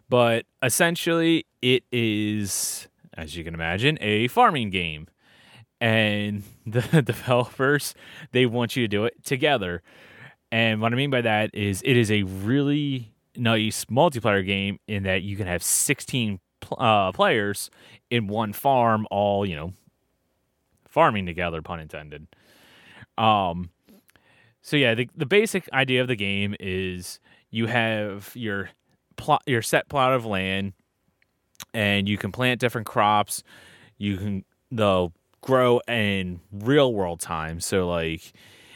But 0.09 0.45
essentially, 0.63 1.45
it 1.61 1.83
is, 1.91 2.87
as 3.13 3.35
you 3.35 3.43
can 3.43 3.53
imagine, 3.53 3.97
a 4.01 4.27
farming 4.27 4.69
game, 4.69 5.07
and 5.79 6.43
the 6.65 7.01
developers 7.01 7.93
they 8.31 8.45
want 8.45 8.75
you 8.75 8.83
to 8.83 8.87
do 8.87 9.05
it 9.05 9.23
together. 9.23 9.83
And 10.51 10.81
what 10.81 10.93
I 10.93 10.95
mean 10.95 11.09
by 11.09 11.21
that 11.21 11.53
is, 11.53 11.81
it 11.83 11.97
is 11.97 12.09
a 12.09 12.23
really 12.23 13.13
nice 13.35 13.85
multiplayer 13.85 14.45
game 14.45 14.79
in 14.87 15.03
that 15.03 15.21
you 15.21 15.35
can 15.35 15.45
have 15.45 15.61
16 15.61 16.39
uh, 16.77 17.11
players 17.11 17.69
in 18.09 18.27
one 18.27 18.53
farm, 18.53 19.05
all 19.11 19.45
you 19.45 19.55
know, 19.55 19.73
farming 20.87 21.25
together, 21.25 21.61
pun 21.61 21.79
intended. 21.79 22.27
Um, 23.17 23.71
so 24.61 24.77
yeah, 24.77 24.95
the 24.95 25.09
the 25.15 25.25
basic 25.25 25.69
idea 25.73 26.01
of 26.01 26.07
the 26.07 26.15
game 26.15 26.55
is 26.59 27.19
you 27.49 27.67
have 27.67 28.31
your 28.35 28.69
plot, 29.17 29.43
your 29.45 29.61
set 29.61 29.89
plot 29.89 30.13
of 30.13 30.25
land, 30.25 30.73
and 31.73 32.07
you 32.07 32.17
can 32.17 32.31
plant 32.31 32.59
different 32.59 32.87
crops. 32.87 33.43
You 33.97 34.17
can 34.17 34.45
they'll 34.71 35.13
grow 35.41 35.79
in 35.87 36.39
real 36.51 36.93
world 36.93 37.19
time. 37.19 37.59
So 37.59 37.87
like 37.87 38.33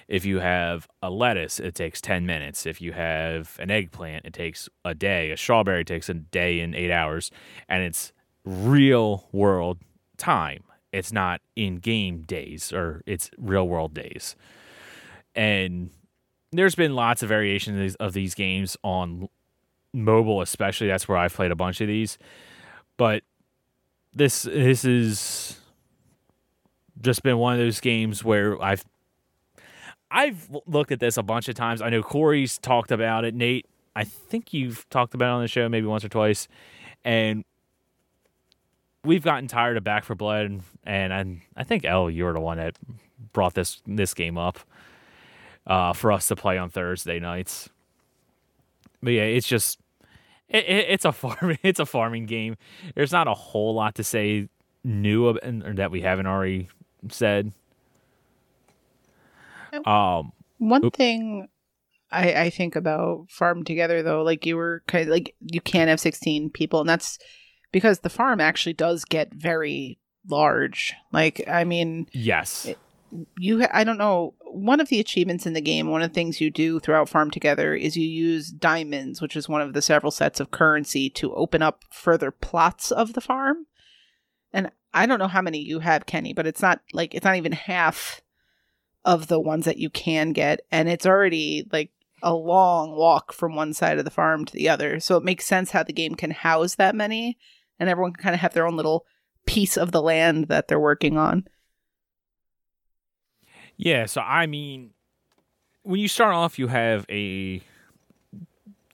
if 0.08 0.26
you 0.26 0.40
have 0.40 0.90
a 1.02 1.10
lettuce, 1.10 1.58
it 1.58 1.74
takes 1.74 2.02
10 2.02 2.26
minutes. 2.26 2.66
If 2.66 2.82
you 2.82 2.92
have 2.92 3.56
an 3.60 3.72
eggplant, 3.72 4.26
it 4.26 4.34
takes 4.34 4.68
a 4.84 4.94
day. 4.94 5.32
A 5.32 5.38
strawberry 5.38 5.86
takes 5.86 6.10
a 6.10 6.14
day 6.14 6.60
and 6.60 6.76
eight 6.76 6.92
hours. 6.92 7.32
And 7.70 7.82
it's 7.84 8.12
real 8.44 9.30
world 9.32 9.80
time. 10.18 10.64
It's 10.92 11.14
not 11.14 11.40
in 11.56 11.78
game 11.78 12.24
days 12.24 12.74
or 12.74 13.02
it's 13.06 13.32
real 13.38 13.68
world 13.68 13.94
days. 13.94 14.36
And 15.34 15.92
there's 16.52 16.76
been 16.76 16.94
lots 16.94 17.24
of 17.24 17.30
variations 17.30 17.96
of 17.96 18.12
these 18.12 18.36
games 18.36 18.76
on 18.84 19.30
mobile, 19.94 20.42
especially. 20.42 20.88
That's 20.88 21.08
where 21.08 21.18
I've 21.18 21.34
played 21.34 21.52
a 21.52 21.56
bunch 21.56 21.82
of 21.82 21.88
these. 21.88 22.18
But 22.98 23.24
this 24.14 24.44
this 24.44 24.86
is 24.86 25.60
just 27.02 27.24
been 27.24 27.38
one 27.38 27.54
of 27.54 27.60
those 27.60 27.80
games 27.80 28.24
where 28.24 28.62
I've 28.62 28.86
I've 30.10 30.50
looked 30.66 30.92
at 30.92 31.00
this 31.00 31.18
a 31.18 31.24
bunch 31.24 31.48
of 31.48 31.56
times. 31.56 31.82
I 31.82 31.90
know 31.90 32.04
Corey's 32.04 32.58
talked 32.58 32.92
about 32.92 33.26
it. 33.26 33.34
Nate, 33.34 33.66
I 33.96 34.04
think 34.04 34.54
you've 34.54 34.88
talked 34.90 35.14
about 35.14 35.28
it 35.28 35.36
on 35.36 35.42
the 35.42 35.48
show 35.48 35.70
maybe 35.70 35.88
once 35.88 36.04
or 36.04 36.10
twice, 36.10 36.48
and 37.04 37.46
we've 39.04 39.24
gotten 39.24 39.48
tired 39.48 39.78
of 39.78 39.84
Back 39.84 40.06
4 40.06 40.16
Blood. 40.16 40.62
And 40.84 41.14
I, 41.14 41.42
I 41.56 41.64
think 41.64 41.86
Elle, 41.86 42.10
you're 42.10 42.34
the 42.34 42.40
one 42.40 42.58
that 42.58 42.78
brought 43.34 43.54
this 43.54 43.82
this 43.88 44.14
game 44.14 44.38
up 44.38 44.60
uh, 45.66 45.94
for 45.94 46.12
us 46.12 46.28
to 46.28 46.36
play 46.36 46.58
on 46.58 46.70
Thursday 46.70 47.20
nights. 47.20 47.70
But 49.02 49.14
yeah, 49.14 49.24
it's 49.24 49.48
just 49.48 49.80
it, 50.52 50.66
it, 50.66 50.86
it's 50.90 51.06
a 51.06 51.12
farm 51.12 51.58
it's 51.64 51.80
a 51.80 51.86
farming 51.86 52.26
game. 52.26 52.58
There's 52.96 53.12
not 53.12 53.28
a 53.28 53.34
whole 53.34 53.74
lot 53.74 53.96
to 53.96 54.04
say 54.04 54.50
new 54.84 55.28
of, 55.28 55.38
or 55.66 55.74
that 55.74 55.92
we 55.92 56.02
haven't 56.02 56.28
already 56.28 56.70
said. 57.10 57.52
Um, 59.86 60.34
One 60.58 60.84
Oop. 60.86 60.96
thing 60.96 61.48
I, 62.12 62.34
I 62.44 62.50
think 62.50 62.76
about 62.76 63.28
Farm 63.30 63.64
Together, 63.64 64.04
though, 64.04 64.22
like 64.24 64.46
you 64.46 64.58
were 64.58 64.84
kind 64.88 65.04
of 65.08 65.10
like 65.10 65.34
you 65.40 65.62
can't 65.62 65.90
have 65.90 66.00
16 66.00 66.50
people, 66.50 66.82
and 66.82 66.90
that's 66.90 67.18
because 67.72 68.00
the 68.00 68.10
farm 68.10 68.42
actually 68.42 68.74
does 68.74 69.06
get 69.06 69.34
very 69.34 69.98
large. 70.28 70.94
Like, 71.14 71.42
I 71.48 71.64
mean, 71.64 72.08
yes. 72.12 72.66
It- 72.66 72.80
you, 73.38 73.66
I 73.72 73.84
don't 73.84 73.98
know, 73.98 74.34
one 74.46 74.80
of 74.80 74.90
the 74.90 75.00
achievements 75.00 75.46
in 75.46 75.54
the 75.54 75.62
game, 75.62 75.90
one 75.90 76.02
of 76.02 76.10
the 76.10 76.14
things 76.14 76.42
you 76.42 76.52
do 76.52 76.80
throughout 76.80 77.10
Farm 77.10 77.32
Together 77.32 77.74
is 77.74 77.98
you 77.98 78.08
use 78.08 78.50
diamonds, 78.50 79.22
which 79.22 79.36
is 79.36 79.50
one 79.50 79.62
of 79.62 79.74
the 79.74 79.82
several 79.82 80.12
sets 80.12 80.40
of 80.40 80.52
currency 80.52 81.10
to 81.12 81.34
open 81.36 81.62
up 81.62 81.84
further 81.90 82.32
plots 82.32 82.92
of 82.92 83.14
the 83.14 83.22
farm. 83.22 83.66
And 84.54 84.72
I 84.94 85.06
don't 85.06 85.20
know 85.20 85.28
how 85.28 85.42
many 85.42 85.60
you 85.60 85.80
have, 85.80 86.06
Kenny, 86.06 86.34
but 86.34 86.48
it's 86.48 86.62
not 86.62 86.82
like 86.94 87.16
it's 87.16 87.24
not 87.24 87.38
even 87.38 87.54
half 87.54 88.22
of 89.06 89.28
the 89.28 89.40
ones 89.40 89.66
that 89.66 89.78
you 89.78 89.90
can 89.90 90.34
get. 90.34 90.62
And 90.72 90.90
it's 90.90 91.06
already 91.06 91.68
like 91.72 91.92
a 92.22 92.34
long 92.34 92.96
walk 92.96 93.34
from 93.34 93.56
one 93.56 93.74
side 93.74 93.98
of 93.98 94.06
the 94.06 94.12
farm 94.12 94.46
to 94.46 94.54
the 94.54 94.70
other. 94.70 95.00
So 95.00 95.18
it 95.18 95.24
makes 95.24 95.46
sense 95.46 95.72
how 95.72 95.84
the 95.84 95.94
game 95.94 96.16
can 96.16 96.32
house 96.32 96.76
that 96.76 96.96
many 96.96 97.38
and 97.80 97.90
everyone 97.90 98.14
can 98.14 98.24
kind 98.24 98.36
of 98.36 98.42
have 98.42 98.54
their 98.54 98.68
own 98.68 98.76
little 98.76 99.06
piece 99.46 99.78
of 99.78 99.92
the 99.92 100.02
land 100.02 100.48
that 100.50 100.68
they're 100.68 100.80
working 100.80 101.18
on. 101.18 101.48
Yeah, 103.82 104.06
so 104.06 104.22
I 104.22 104.46
mean, 104.46 104.92
when 105.82 106.00
you 106.00 106.08
start 106.08 106.36
off, 106.36 106.60
you 106.60 106.68
have 106.68 107.04
a 107.10 107.64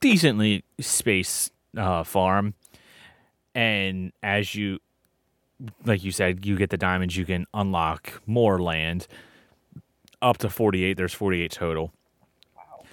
decently 0.00 0.64
space 0.80 1.50
uh, 1.76 2.04
farm, 2.04 2.54
and 3.54 4.12
as 4.22 4.54
you, 4.54 4.78
like 5.84 6.02
you 6.02 6.10
said, 6.10 6.46
you 6.46 6.56
get 6.56 6.70
the 6.70 6.78
diamonds, 6.78 7.18
you 7.18 7.26
can 7.26 7.46
unlock 7.52 8.22
more 8.24 8.58
land 8.62 9.06
up 10.22 10.38
to 10.38 10.48
48. 10.48 10.96
There's 10.96 11.12
48 11.12 11.52
total. 11.52 11.92
wow. 12.56 12.86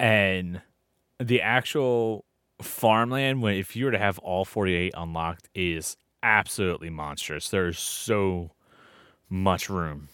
And 0.00 0.62
the 1.20 1.42
actual 1.42 2.24
farmland, 2.62 3.42
when 3.42 3.56
if 3.56 3.76
you 3.76 3.84
were 3.84 3.90
to 3.90 3.98
have 3.98 4.18
all 4.20 4.46
48 4.46 4.94
unlocked, 4.96 5.50
is 5.54 5.98
absolutely 6.22 6.88
monstrous. 6.88 7.50
There's 7.50 7.78
so 7.78 8.52
much 9.28 9.68
room 9.68 10.08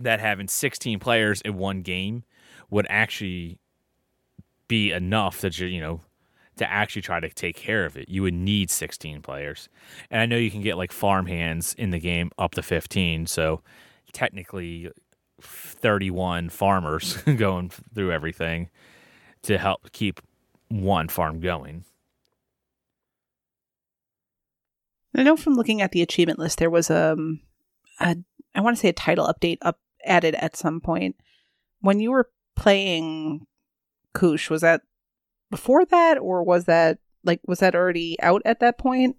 that 0.00 0.20
having 0.20 0.48
16 0.48 0.98
players 0.98 1.40
in 1.42 1.56
one 1.56 1.82
game 1.82 2.24
would 2.70 2.86
actually 2.88 3.58
be 4.66 4.92
enough 4.92 5.40
that 5.40 5.58
you 5.58 5.66
you 5.66 5.80
know 5.80 6.00
to 6.56 6.70
actually 6.70 7.02
try 7.02 7.20
to 7.20 7.28
take 7.28 7.56
care 7.56 7.84
of 7.84 7.96
it. 7.96 8.08
You 8.08 8.22
would 8.22 8.34
need 8.34 8.70
16 8.70 9.22
players. 9.22 9.68
And 10.10 10.20
I 10.20 10.26
know 10.26 10.36
you 10.36 10.50
can 10.50 10.62
get 10.62 10.76
like 10.76 10.92
farm 10.92 11.26
hands 11.26 11.74
in 11.76 11.90
the 11.90 11.98
game 11.98 12.30
up 12.38 12.52
to 12.52 12.62
15, 12.62 13.26
so 13.26 13.60
technically 14.12 14.90
31 15.40 16.50
farmers 16.50 17.16
going 17.36 17.70
through 17.94 18.12
everything 18.12 18.70
to 19.42 19.58
help 19.58 19.90
keep 19.92 20.20
one 20.68 21.08
farm 21.08 21.40
going. 21.40 21.84
I 25.16 25.22
know 25.22 25.36
from 25.36 25.54
looking 25.54 25.80
at 25.80 25.92
the 25.92 26.02
achievement 26.02 26.38
list, 26.38 26.58
there 26.58 26.70
was 26.70 26.90
um, 26.90 27.40
a 28.00 28.16
I 28.54 28.60
want 28.60 28.76
to 28.76 28.80
say 28.80 28.88
a 28.88 28.92
title 28.92 29.26
update 29.26 29.58
up 29.62 29.78
added 30.04 30.34
at 30.36 30.56
some 30.56 30.80
point. 30.80 31.16
When 31.80 32.00
you 32.00 32.10
were 32.10 32.30
playing 32.56 33.46
Koosh, 34.14 34.50
was 34.50 34.62
that 34.62 34.82
before 35.50 35.84
that, 35.86 36.18
or 36.18 36.42
was 36.42 36.64
that 36.64 36.98
like 37.24 37.40
was 37.46 37.60
that 37.60 37.74
already 37.74 38.16
out 38.20 38.42
at 38.44 38.60
that 38.60 38.78
point? 38.78 39.16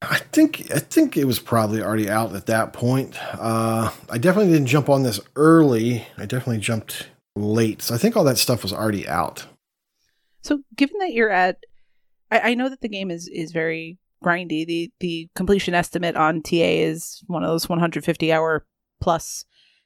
I 0.00 0.18
think 0.18 0.72
I 0.72 0.78
think 0.78 1.16
it 1.16 1.26
was 1.26 1.38
probably 1.38 1.82
already 1.82 2.08
out 2.08 2.34
at 2.34 2.46
that 2.46 2.72
point. 2.72 3.16
Uh, 3.34 3.90
I 4.10 4.18
definitely 4.18 4.52
didn't 4.52 4.68
jump 4.68 4.88
on 4.88 5.02
this 5.02 5.20
early. 5.36 6.06
I 6.16 6.26
definitely 6.26 6.58
jumped 6.58 7.08
late, 7.36 7.82
so 7.82 7.94
I 7.94 7.98
think 7.98 8.16
all 8.16 8.24
that 8.24 8.38
stuff 8.38 8.62
was 8.62 8.72
already 8.72 9.06
out. 9.06 9.46
So, 10.42 10.60
given 10.76 10.98
that 10.98 11.12
you're 11.12 11.30
at 11.30 11.58
I, 12.32 12.50
I 12.50 12.54
know 12.54 12.68
that 12.68 12.80
the 12.80 12.88
game 12.88 13.10
is 13.10 13.28
is 13.28 13.52
very 13.52 13.98
grindy. 14.24 14.66
The 14.66 14.90
the 14.98 15.28
completion 15.36 15.74
estimate 15.74 16.16
on 16.16 16.42
TA 16.42 16.56
is 16.56 17.22
one 17.26 17.44
of 17.44 17.50
those 17.50 17.68
150 17.68 18.32
hour 18.32 18.66
plus 19.00 19.44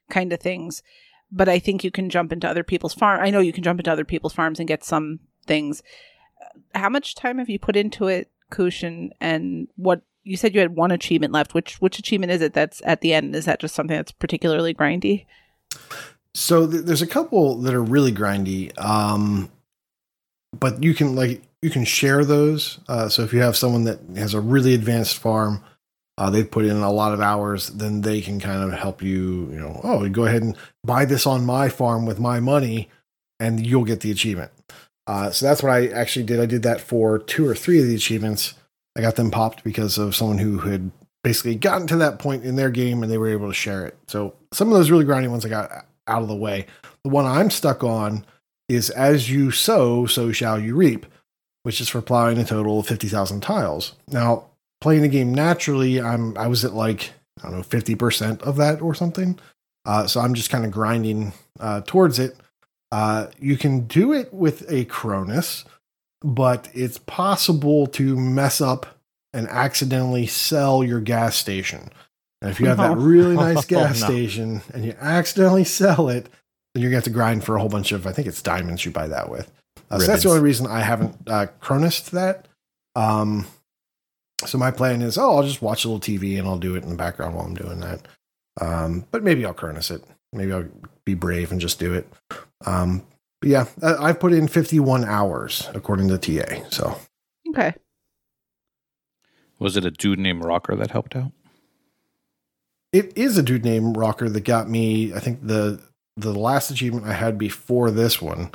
kind 0.09 0.31
of 0.33 0.39
things. 0.39 0.83
But 1.31 1.49
I 1.49 1.59
think 1.59 1.83
you 1.83 1.91
can 1.91 2.09
jump 2.09 2.31
into 2.31 2.49
other 2.49 2.63
people's 2.63 2.93
farm. 2.93 3.19
I 3.21 3.29
know 3.29 3.39
you 3.39 3.53
can 3.53 3.63
jump 3.63 3.79
into 3.79 3.91
other 3.91 4.05
people's 4.05 4.33
farms 4.33 4.59
and 4.59 4.67
get 4.67 4.83
some 4.83 5.19
things. 5.45 5.83
How 6.73 6.89
much 6.89 7.15
time 7.15 7.37
have 7.39 7.49
you 7.49 7.59
put 7.59 7.75
into 7.75 8.07
it, 8.07 8.31
Kushin? 8.51 9.09
And 9.19 9.67
what 9.75 10.01
you 10.23 10.37
said 10.37 10.53
you 10.53 10.61
had 10.61 10.75
one 10.75 10.91
achievement 10.91 11.33
left. 11.33 11.53
Which 11.53 11.81
which 11.81 11.99
achievement 11.99 12.31
is 12.31 12.41
it 12.41 12.53
that's 12.53 12.81
at 12.85 13.01
the 13.01 13.13
end? 13.13 13.35
Is 13.35 13.45
that 13.45 13.59
just 13.59 13.75
something 13.75 13.95
that's 13.95 14.11
particularly 14.11 14.73
grindy? 14.73 15.25
So 16.33 16.69
th- 16.69 16.83
there's 16.83 17.01
a 17.01 17.07
couple 17.07 17.57
that 17.61 17.73
are 17.73 17.83
really 17.83 18.11
grindy, 18.11 18.77
um, 18.79 19.49
but 20.57 20.83
you 20.83 20.93
can 20.93 21.15
like 21.15 21.41
you 21.61 21.69
can 21.69 21.85
share 21.85 22.23
those. 22.23 22.79
Uh, 22.87 23.09
so 23.09 23.23
if 23.23 23.33
you 23.33 23.41
have 23.41 23.57
someone 23.57 23.85
that 23.85 23.99
has 24.15 24.33
a 24.33 24.41
really 24.41 24.73
advanced 24.73 25.17
farm, 25.17 25.63
uh, 26.17 26.29
they've 26.29 26.49
put 26.49 26.65
in 26.65 26.77
a 26.77 26.91
lot 26.91 27.13
of 27.13 27.21
hours, 27.21 27.67
then 27.69 28.01
they 28.01 28.21
can 28.21 28.39
kind 28.39 28.63
of 28.63 28.77
help 28.77 29.01
you. 29.01 29.49
You 29.51 29.59
know, 29.59 29.81
oh, 29.83 30.07
go 30.09 30.25
ahead 30.25 30.41
and 30.41 30.57
buy 30.83 31.05
this 31.05 31.27
on 31.27 31.45
my 31.45 31.69
farm 31.69 32.05
with 32.05 32.19
my 32.19 32.39
money, 32.39 32.89
and 33.39 33.65
you'll 33.65 33.85
get 33.85 34.01
the 34.01 34.11
achievement. 34.11 34.51
Uh, 35.05 35.31
so 35.31 35.45
that's 35.45 35.63
what 35.63 35.71
I 35.71 35.87
actually 35.87 36.25
did. 36.25 36.39
I 36.39 36.45
did 36.45 36.63
that 36.63 36.81
for 36.81 37.17
two 37.17 37.47
or 37.47 37.55
three 37.55 37.79
of 37.79 37.87
the 37.87 37.95
achievements. 37.95 38.55
I 38.97 39.01
got 39.01 39.15
them 39.15 39.31
popped 39.31 39.63
because 39.63 39.97
of 39.97 40.15
someone 40.15 40.39
who 40.39 40.59
had 40.59 40.91
basically 41.23 41.55
gotten 41.55 41.87
to 41.87 41.97
that 41.97 42.19
point 42.19 42.43
in 42.43 42.55
their 42.55 42.69
game 42.69 43.03
and 43.03 43.11
they 43.11 43.17
were 43.17 43.29
able 43.29 43.47
to 43.47 43.53
share 43.53 43.85
it. 43.85 43.97
So 44.07 44.33
some 44.53 44.69
of 44.69 44.73
those 44.73 44.91
really 44.91 45.05
grindy 45.05 45.29
ones 45.29 45.45
I 45.45 45.49
got 45.49 45.85
out 46.07 46.21
of 46.21 46.27
the 46.27 46.35
way. 46.35 46.65
The 47.03 47.09
one 47.09 47.25
I'm 47.25 47.49
stuck 47.49 47.83
on 47.83 48.25
is 48.67 48.89
as 48.89 49.29
you 49.29 49.51
sow, 49.51 50.05
so 50.07 50.31
shall 50.31 50.59
you 50.59 50.75
reap, 50.75 51.05
which 51.63 51.79
is 51.79 51.89
for 51.89 52.01
plowing 52.01 52.37
a 52.37 52.43
total 52.43 52.79
of 52.79 52.87
50,000 52.87 53.41
tiles. 53.41 53.93
Now, 54.07 54.47
playing 54.81 55.01
the 55.01 55.07
game 55.07 55.33
naturally, 55.33 56.01
I'm 56.01 56.37
I 56.37 56.47
was 56.47 56.65
at 56.65 56.73
like 56.73 57.11
I 57.43 57.49
don't 57.49 57.57
know 57.57 57.63
50% 57.63 58.41
of 58.41 58.55
that 58.57 58.81
or 58.81 58.95
something. 58.95 59.39
Uh, 59.85 60.07
so 60.07 60.19
I'm 60.19 60.33
just 60.33 60.49
kind 60.49 60.65
of 60.65 60.71
grinding 60.71 61.33
uh, 61.59 61.81
towards 61.85 62.19
it. 62.19 62.35
Uh, 62.91 63.27
you 63.39 63.57
can 63.57 63.87
do 63.87 64.13
it 64.13 64.33
with 64.33 64.69
a 64.71 64.85
Cronus, 64.85 65.65
but 66.21 66.69
it's 66.73 66.97
possible 66.97 67.87
to 67.87 68.17
mess 68.17 68.59
up 68.59 68.97
and 69.33 69.47
accidentally 69.47 70.25
sell 70.25 70.83
your 70.83 70.99
gas 70.99 71.35
station. 71.35 71.89
And 72.41 72.51
if 72.51 72.59
you 72.59 72.67
have 72.67 72.77
that 72.77 72.97
really 72.97 73.35
nice 73.53 73.65
gas 73.65 74.01
no. 74.01 74.07
station 74.07 74.61
and 74.73 74.85
you 74.85 74.95
accidentally 74.99 75.63
sell 75.63 76.09
it, 76.09 76.27
then 76.73 76.81
you're 76.81 76.91
going 76.91 77.01
to 77.01 77.07
have 77.07 77.13
to 77.15 77.17
grind 77.17 77.43
for 77.43 77.55
a 77.55 77.59
whole 77.59 77.69
bunch 77.69 77.91
of, 77.91 78.07
I 78.07 78.11
think 78.11 78.27
it's 78.27 78.41
diamonds 78.41 78.85
you 78.85 78.91
buy 78.91 79.07
that 79.07 79.29
with. 79.29 79.51
Uh, 79.89 79.99
so 79.99 80.07
that's 80.07 80.23
the 80.23 80.29
only 80.29 80.41
reason 80.41 80.67
I 80.67 80.81
haven't 80.81 81.15
uh, 81.27 81.47
Cronused 81.61 82.11
that. 82.11 82.47
Um, 82.95 83.47
so 84.45 84.57
my 84.57 84.71
plan 84.71 85.01
is, 85.01 85.17
oh, 85.17 85.37
I'll 85.37 85.43
just 85.43 85.61
watch 85.61 85.83
a 85.83 85.89
little 85.89 85.99
TV 85.99 86.37
and 86.37 86.47
I'll 86.47 86.59
do 86.59 86.75
it 86.75 86.83
in 86.83 86.89
the 86.89 86.95
background 86.95 87.35
while 87.35 87.45
I'm 87.45 87.55
doing 87.55 87.79
that. 87.79 88.07
Um, 88.61 89.05
but 89.11 89.23
maybe 89.23 89.45
I'll 89.45 89.53
Cronus 89.53 89.91
it. 89.91 90.03
Maybe 90.33 90.51
I'll 90.51 90.67
be 91.05 91.13
brave 91.13 91.51
and 91.51 91.61
just 91.61 91.79
do 91.79 91.93
it. 91.93 92.07
Um, 92.65 93.05
but 93.41 93.49
yeah, 93.49 93.65
I, 93.81 93.95
I've 93.95 94.19
put 94.19 94.33
in 94.33 94.47
51 94.47 95.05
hours 95.05 95.69
according 95.73 96.09
to 96.09 96.17
TA. 96.17 96.63
So 96.69 96.97
Okay. 97.49 97.73
Was 99.59 99.77
it 99.77 99.85
a 99.85 99.91
dude 99.91 100.19
named 100.19 100.43
Rocker 100.45 100.75
that 100.75 100.91
helped 100.91 101.15
out? 101.15 101.31
it 102.93 103.17
is 103.17 103.37
a 103.37 103.43
dude 103.43 103.65
named 103.65 103.97
Rocker 103.97 104.29
that 104.29 104.41
got 104.41 104.69
me. 104.69 105.13
I 105.13 105.19
think 105.19 105.45
the 105.45 105.79
the 106.15 106.33
last 106.33 106.71
achievement 106.71 107.05
I 107.05 107.13
had 107.13 107.37
before 107.37 107.91
this 107.91 108.21
one, 108.21 108.51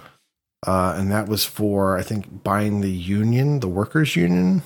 uh, 0.67 0.95
and 0.97 1.11
that 1.13 1.29
was 1.29 1.45
for 1.45 1.99
I 1.99 2.03
think 2.03 2.43
buying 2.43 2.81
the 2.81 2.91
union, 2.91 3.61
the 3.61 3.69
workers' 3.69 4.17
union. 4.17 4.63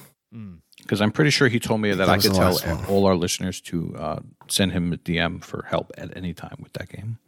Because 0.87 1.01
I'm 1.01 1.11
pretty 1.11 1.30
sure 1.30 1.49
he 1.49 1.59
told 1.59 1.80
me 1.80 1.91
that, 1.91 1.97
That 1.97 2.09
I 2.09 2.18
could 2.18 2.32
tell 2.32 2.55
one. 2.59 2.84
all 2.87 3.07
our 3.07 3.16
listeners 3.16 3.61
to 3.62 3.97
uh, 3.99 4.20
send 4.47 4.70
him 4.70 4.93
a 4.93 4.97
DM 4.97 5.43
for 5.43 5.64
help 5.68 5.91
at 5.99 6.16
any 6.16 6.32
time 6.32 6.59
with 6.62 6.72
that 6.74 6.89
game, 6.89 7.18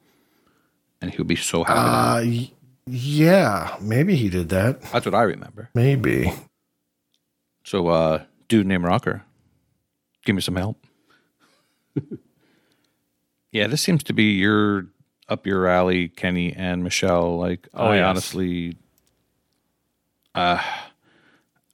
and 1.03 1.11
he 1.11 1.17
would 1.19 1.27
be 1.27 1.35
so 1.35 1.65
happy. 1.65 2.53
Uh, 2.53 2.55
yeah, 2.87 3.77
maybe 3.81 4.15
he 4.15 4.29
did 4.29 4.49
that. 4.51 4.81
That's 4.93 5.05
what 5.07 5.15
I 5.17 5.23
remember. 5.23 5.71
Maybe. 5.75 6.33
So, 7.65 7.89
uh, 7.89 8.23
dude 8.47 8.67
named 8.69 8.85
Rocker, 8.85 9.25
give 10.25 10.37
me 10.37 10.41
some 10.41 10.55
help. 10.57 10.83
yeah, 13.53 13.67
this 13.67 13.83
seems 13.83 14.03
to 14.05 14.13
be 14.13 14.33
your 14.35 14.87
up 15.29 15.47
your 15.47 15.67
alley, 15.67 16.09
Kenny 16.09 16.53
and 16.55 16.83
Michelle. 16.85 17.37
Like, 17.39 17.69
Oh, 17.75 17.89
I 17.89 17.97
yes. 17.97 18.05
honestly, 18.07 18.77
uh, 20.35 20.63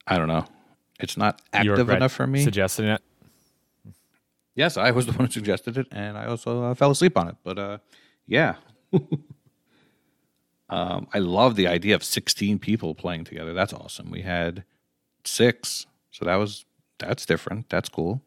I 0.06 0.16
don't 0.18 0.28
know. 0.28 0.46
It's 1.00 1.16
not 1.16 1.42
active 1.52 1.88
enough 1.90 2.12
for 2.12 2.26
me. 2.26 2.42
Suggesting 2.44 2.86
it. 2.86 3.02
Yes, 4.54 4.76
I 4.76 4.90
was 4.92 5.06
the 5.06 5.12
one 5.18 5.26
who 5.26 5.32
suggested 5.32 5.76
it, 5.76 5.88
and 5.90 6.16
I 6.16 6.26
also 6.26 6.62
uh, 6.62 6.74
fell 6.74 6.90
asleep 6.92 7.18
on 7.18 7.28
it. 7.28 7.36
But 7.42 7.58
uh, 7.58 7.78
yeah, 8.26 8.54
um, 10.70 11.06
I 11.12 11.18
love 11.18 11.56
the 11.56 11.66
idea 11.66 11.94
of 11.94 12.02
sixteen 12.04 12.58
people 12.58 12.94
playing 12.94 13.24
together. 13.24 13.52
That's 13.52 13.72
awesome. 13.72 14.10
We 14.10 14.22
had 14.22 14.64
six, 15.24 15.86
so 16.10 16.24
that 16.24 16.36
was 16.36 16.64
that's 16.98 17.26
different. 17.26 17.68
That's 17.70 17.88
cool. 17.88 18.22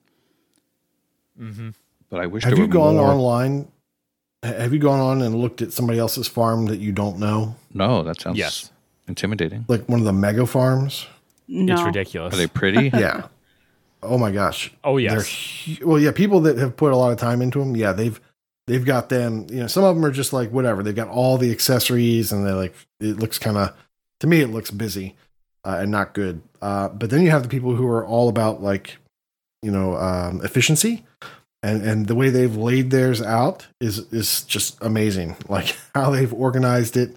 Mm-hmm. 1.39 1.69
But 2.09 2.19
I 2.21 2.25
wish 2.27 2.43
Have 2.43 2.51
there 2.51 2.59
you 2.61 2.67
were 2.67 2.73
gone 2.73 2.95
more. 2.95 3.07
online? 3.11 3.67
Have 4.43 4.73
you 4.73 4.79
gone 4.79 4.99
on 4.99 5.21
and 5.21 5.35
looked 5.35 5.61
at 5.61 5.73
somebody 5.73 5.99
else's 5.99 6.27
farm 6.27 6.67
that 6.67 6.77
you 6.77 6.91
don't 6.91 7.17
know, 7.19 7.55
No, 7.73 8.03
that 8.03 8.21
sounds 8.21 8.37
Yes. 8.37 8.71
intimidating. 9.07 9.65
like 9.67 9.89
one 9.89 9.99
of 9.99 10.05
the 10.05 10.13
mega 10.13 10.45
farms? 10.45 11.07
No. 11.47 11.73
It's 11.73 11.83
ridiculous. 11.83 12.33
Are 12.33 12.37
they 12.37 12.47
pretty? 12.47 12.89
Yeah. 12.97 13.27
oh 14.03 14.17
my 14.17 14.31
gosh. 14.31 14.71
oh 14.83 14.99
They're 14.99 15.85
well, 15.85 15.99
yeah, 15.99 16.11
people 16.11 16.41
that 16.41 16.57
have 16.57 16.77
put 16.77 16.93
a 16.93 16.95
lot 16.97 17.11
of 17.11 17.17
time 17.17 17.41
into 17.41 17.59
them, 17.59 17.75
yeah, 17.75 17.93
they've 17.93 18.19
they've 18.67 18.85
got 18.85 19.09
them. 19.09 19.47
You 19.49 19.61
know, 19.61 19.67
some 19.67 19.83
of 19.83 19.95
them 19.95 20.05
are 20.05 20.11
just 20.11 20.33
like 20.33 20.51
whatever. 20.51 20.83
They've 20.83 20.95
got 20.95 21.07
all 21.07 21.37
the 21.37 21.51
accessories, 21.51 22.31
and 22.31 22.45
they're 22.45 22.53
like, 22.55 22.75
it 22.99 23.17
looks 23.17 23.39
kind 23.39 23.57
of 23.57 23.75
to 24.19 24.27
me, 24.27 24.41
it 24.41 24.47
looks 24.47 24.71
busy 24.71 25.15
uh, 25.63 25.77
and 25.81 25.91
not 25.91 26.13
good. 26.13 26.41
Uh, 26.61 26.89
but 26.89 27.09
then 27.09 27.21
you 27.21 27.31
have 27.31 27.43
the 27.43 27.49
people 27.49 27.75
who 27.75 27.87
are 27.87 28.05
all 28.05 28.29
about 28.29 28.61
like, 28.61 28.97
you 29.61 29.71
know, 29.71 29.95
um, 29.97 30.41
efficiency, 30.43 31.05
and 31.63 31.81
and 31.81 32.07
the 32.07 32.15
way 32.15 32.29
they've 32.29 32.55
laid 32.55 32.91
theirs 32.91 33.21
out 33.21 33.67
is 33.79 33.99
is 34.11 34.43
just 34.43 34.77
amazing. 34.81 35.35
Like 35.49 35.75
how 35.95 36.11
they've 36.11 36.33
organized 36.33 36.97
it. 36.97 37.15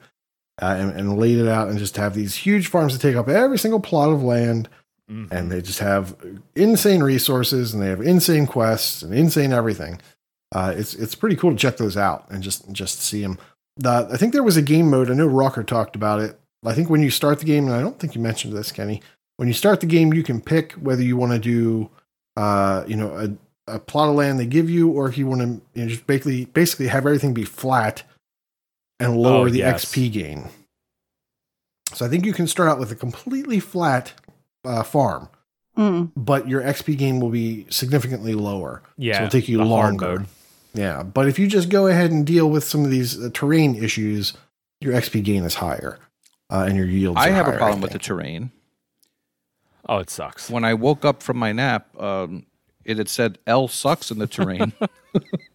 Uh, 0.60 0.76
and, 0.78 0.92
and 0.92 1.18
laid 1.18 1.38
it 1.38 1.48
out 1.48 1.68
and 1.68 1.78
just 1.78 1.96
have 1.96 2.14
these 2.14 2.36
huge 2.36 2.66
farms 2.66 2.92
that 2.92 3.00
take 3.00 3.16
up 3.16 3.28
every 3.28 3.58
single 3.58 3.80
plot 3.80 4.10
of 4.10 4.22
land 4.22 4.68
Mhm. 5.10 5.28
and 5.32 5.50
they 5.50 5.60
just 5.62 5.78
have 5.80 6.14
insane 6.54 7.02
resources 7.02 7.72
and 7.74 7.82
they 7.82 7.88
have 7.88 8.00
insane 8.02 8.46
quests 8.46 9.02
and 9.02 9.12
insane 9.14 9.52
everything. 9.52 10.00
Uh, 10.52 10.72
it's 10.76 10.94
it's 10.94 11.14
pretty 11.14 11.34
cool 11.36 11.50
to 11.50 11.56
check 11.56 11.78
those 11.78 11.96
out 11.96 12.26
and 12.30 12.42
just 12.42 12.70
just 12.72 13.00
see 13.00 13.22
them. 13.22 13.38
The, 13.76 14.08
I 14.12 14.16
think 14.16 14.32
there 14.32 14.42
was 14.42 14.56
a 14.56 14.62
game 14.62 14.90
mode. 14.90 15.10
I 15.10 15.14
know 15.14 15.26
Rocker 15.26 15.62
talked 15.64 15.96
about 15.96 16.20
it. 16.20 16.38
I 16.64 16.74
think 16.74 16.90
when 16.90 17.02
you 17.02 17.10
start 17.10 17.38
the 17.38 17.44
game, 17.46 17.64
and 17.66 17.74
I 17.74 17.80
don't 17.80 17.98
think 17.98 18.14
you 18.14 18.20
mentioned 18.20 18.54
this, 18.54 18.70
Kenny. 18.70 19.00
When 19.38 19.48
you 19.48 19.54
start 19.54 19.80
the 19.80 19.86
game, 19.86 20.12
you 20.12 20.22
can 20.22 20.40
pick 20.40 20.72
whether 20.74 21.02
you 21.02 21.16
want 21.16 21.32
to 21.32 21.38
do, 21.38 21.88
uh, 22.36 22.84
you 22.86 22.96
know, 22.96 23.16
a, 23.66 23.74
a 23.76 23.78
plot 23.78 24.10
of 24.10 24.14
land 24.16 24.38
they 24.38 24.44
give 24.46 24.68
you, 24.68 24.90
or 24.90 25.08
if 25.08 25.16
you 25.16 25.26
want 25.26 25.40
to 25.40 25.46
you 25.74 25.84
know, 25.84 25.88
just 25.88 26.06
basically 26.06 26.44
basically 26.44 26.88
have 26.88 27.06
everything 27.06 27.32
be 27.32 27.44
flat 27.44 28.02
and 29.00 29.16
lower 29.16 29.46
Oh, 29.46 29.48
the 29.48 29.58
yes. 29.60 29.84
XP 29.84 30.12
gain. 30.12 30.48
So 31.92 32.06
I 32.06 32.08
think 32.08 32.24
you 32.24 32.32
can 32.32 32.46
start 32.46 32.68
out 32.68 32.78
with 32.78 32.92
a 32.92 32.94
completely 32.96 33.58
flat 33.60 34.12
uh, 34.64 34.82
farm 34.84 35.28
Mm. 35.78 36.10
but 36.16 36.48
your 36.48 36.60
XP 36.62 36.98
gain 36.98 37.20
will 37.20 37.30
be 37.30 37.64
significantly 37.70 38.34
lower. 38.34 38.82
Yeah. 38.98 39.14
so 39.14 39.18
it'll 39.24 39.30
take 39.30 39.48
you 39.48 39.58
the 39.58 39.64
hard 39.66 39.90
longer. 40.00 40.18
mode. 40.20 40.26
Yeah, 40.74 41.02
but 41.04 41.26
if 41.28 41.38
you 41.38 41.46
just 41.46 41.68
go 41.68 41.86
ahead 41.86 42.10
and 42.10 42.26
deal 42.26 42.50
with 42.50 42.64
some 42.64 42.84
of 42.84 42.90
these 42.90 43.18
uh, 43.22 43.30
terrain 43.32 43.76
issues, 43.76 44.34
your 44.80 44.92
XP 44.94 45.22
gain 45.24 45.44
is 45.44 45.54
higher, 45.54 45.98
uh, 46.50 46.64
and 46.68 46.76
your 46.76 46.86
yields. 46.86 47.18
I 47.20 47.30
are 47.30 47.32
have 47.34 47.48
a 47.48 47.56
problem 47.56 47.80
with 47.80 47.92
the 47.92 47.98
terrain. 48.00 48.50
Oh, 49.88 49.98
it 49.98 50.10
sucks. 50.10 50.50
When 50.50 50.64
I 50.64 50.74
woke 50.74 51.04
up 51.04 51.22
from 51.22 51.38
my 51.38 51.52
nap, 51.52 51.88
um, 52.00 52.46
it 52.84 52.98
had 52.98 53.08
said 53.08 53.38
Elle 53.46 53.68
sucks 53.68 54.10
in 54.10 54.18
the 54.18 54.26
terrain. 54.26 54.72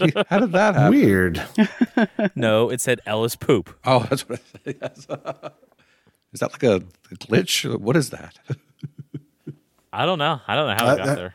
how, 0.00 0.06
do 0.06 0.12
you, 0.14 0.24
how 0.28 0.38
did 0.40 0.52
that 0.52 0.74
happen? 0.74 0.90
Weird. 0.98 1.42
No, 2.34 2.70
it 2.70 2.80
said 2.80 3.00
Ellis 3.06 3.36
poop. 3.36 3.76
Oh, 3.84 4.00
that's 4.10 4.28
what 4.28 4.40
I 4.40 4.42
said. 4.64 4.76
Yes. 4.82 5.06
Is 6.32 6.40
that 6.40 6.52
like 6.52 6.62
a, 6.64 6.76
a 6.76 7.14
glitch? 7.14 7.78
What 7.78 7.96
is 7.96 8.10
that? 8.10 8.36
I 9.92 10.04
don't 10.04 10.18
know. 10.18 10.40
I 10.48 10.54
don't 10.56 10.66
know 10.68 10.74
how 10.74 10.90
Uh, 10.90 10.94
it 10.94 10.98
got 10.98 11.06
that- 11.06 11.16
there. 11.16 11.34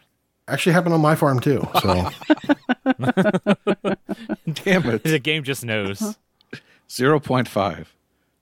Actually, 0.50 0.74
happened 0.74 0.94
on 0.96 1.02
my 1.02 1.14
farm 1.16 1.40
too. 1.40 1.66
So 1.82 2.10
Damn 4.54 4.90
it. 4.90 5.04
The 5.04 5.20
game 5.22 5.44
just 5.44 5.64
knows. 5.64 6.18
0.5. 6.90 7.86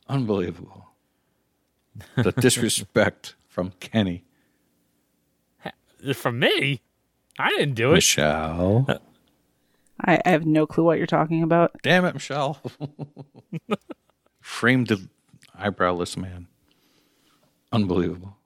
Unbelievable. 0.07 0.87
The 2.15 2.31
disrespect 2.31 3.35
from 3.47 3.73
Kenny. 3.79 4.23
From 6.13 6.39
me, 6.39 6.81
I 7.37 7.49
didn't 7.49 7.73
do 7.73 7.91
it. 7.91 7.95
Michelle. 7.95 9.01
I, 10.05 10.19
I 10.25 10.29
have 10.29 10.45
no 10.45 10.67
clue 10.67 10.83
what 10.83 10.97
you're 10.97 11.07
talking 11.07 11.43
about. 11.43 11.71
Damn 11.83 12.05
it, 12.05 12.13
Michelle. 12.13 12.61
Framed 14.41 14.87
the 14.87 15.07
eyebrowless 15.59 16.15
man. 16.17 16.47
Unbelievable. 17.71 18.37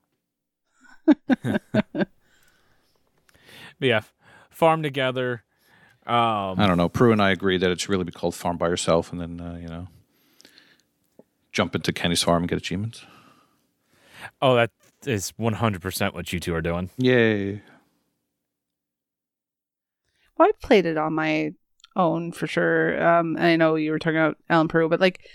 But 3.81 3.87
yeah, 3.87 4.01
farm 4.51 4.83
together. 4.83 5.43
Um, 6.05 6.59
I 6.59 6.67
don't 6.67 6.77
know. 6.77 6.87
Prue 6.89 7.11
and 7.11 7.21
I 7.21 7.31
agree 7.31 7.57
that 7.57 7.71
it 7.71 7.79
should 7.81 7.89
really 7.89 8.03
be 8.03 8.11
called 8.11 8.35
Farm 8.35 8.57
by 8.57 8.67
Yourself, 8.67 9.11
and 9.11 9.19
then 9.19 9.41
uh, 9.41 9.57
you 9.59 9.67
know, 9.67 9.87
jump 11.51 11.73
into 11.75 11.91
Kenny's 11.91 12.21
farm 12.21 12.43
and 12.43 12.49
get 12.49 12.57
achievements. 12.59 13.03
oh, 14.41 14.55
that 14.55 14.69
is 15.05 15.33
100% 15.39 16.13
what 16.13 16.31
you 16.31 16.39
two 16.39 16.53
are 16.53 16.61
doing. 16.61 16.91
Yay! 16.97 17.61
Well, 20.41 20.49
I 20.49 20.65
played 20.65 20.87
it 20.87 20.97
on 20.97 21.13
my 21.13 21.53
own 21.95 22.31
for 22.31 22.47
sure. 22.47 22.99
Um, 22.99 23.37
I 23.37 23.55
know 23.57 23.75
you 23.75 23.91
were 23.91 23.99
talking 23.99 24.17
about 24.17 24.39
Elle 24.49 24.61
and 24.61 24.69
Prue, 24.71 24.89
but 24.89 24.99
like 24.99 25.29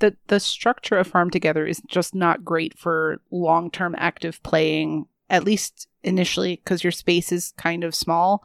the 0.00 0.14
the 0.26 0.38
structure 0.40 0.98
of 0.98 1.06
Farm 1.06 1.30
Together 1.30 1.66
is 1.66 1.80
just 1.86 2.14
not 2.14 2.44
great 2.44 2.76
for 2.78 3.22
long 3.30 3.70
term 3.70 3.94
active 3.96 4.42
playing. 4.42 5.06
At 5.30 5.44
least 5.44 5.88
initially, 6.02 6.56
because 6.56 6.84
your 6.84 6.90
space 6.90 7.32
is 7.32 7.54
kind 7.56 7.82
of 7.82 7.94
small, 7.94 8.44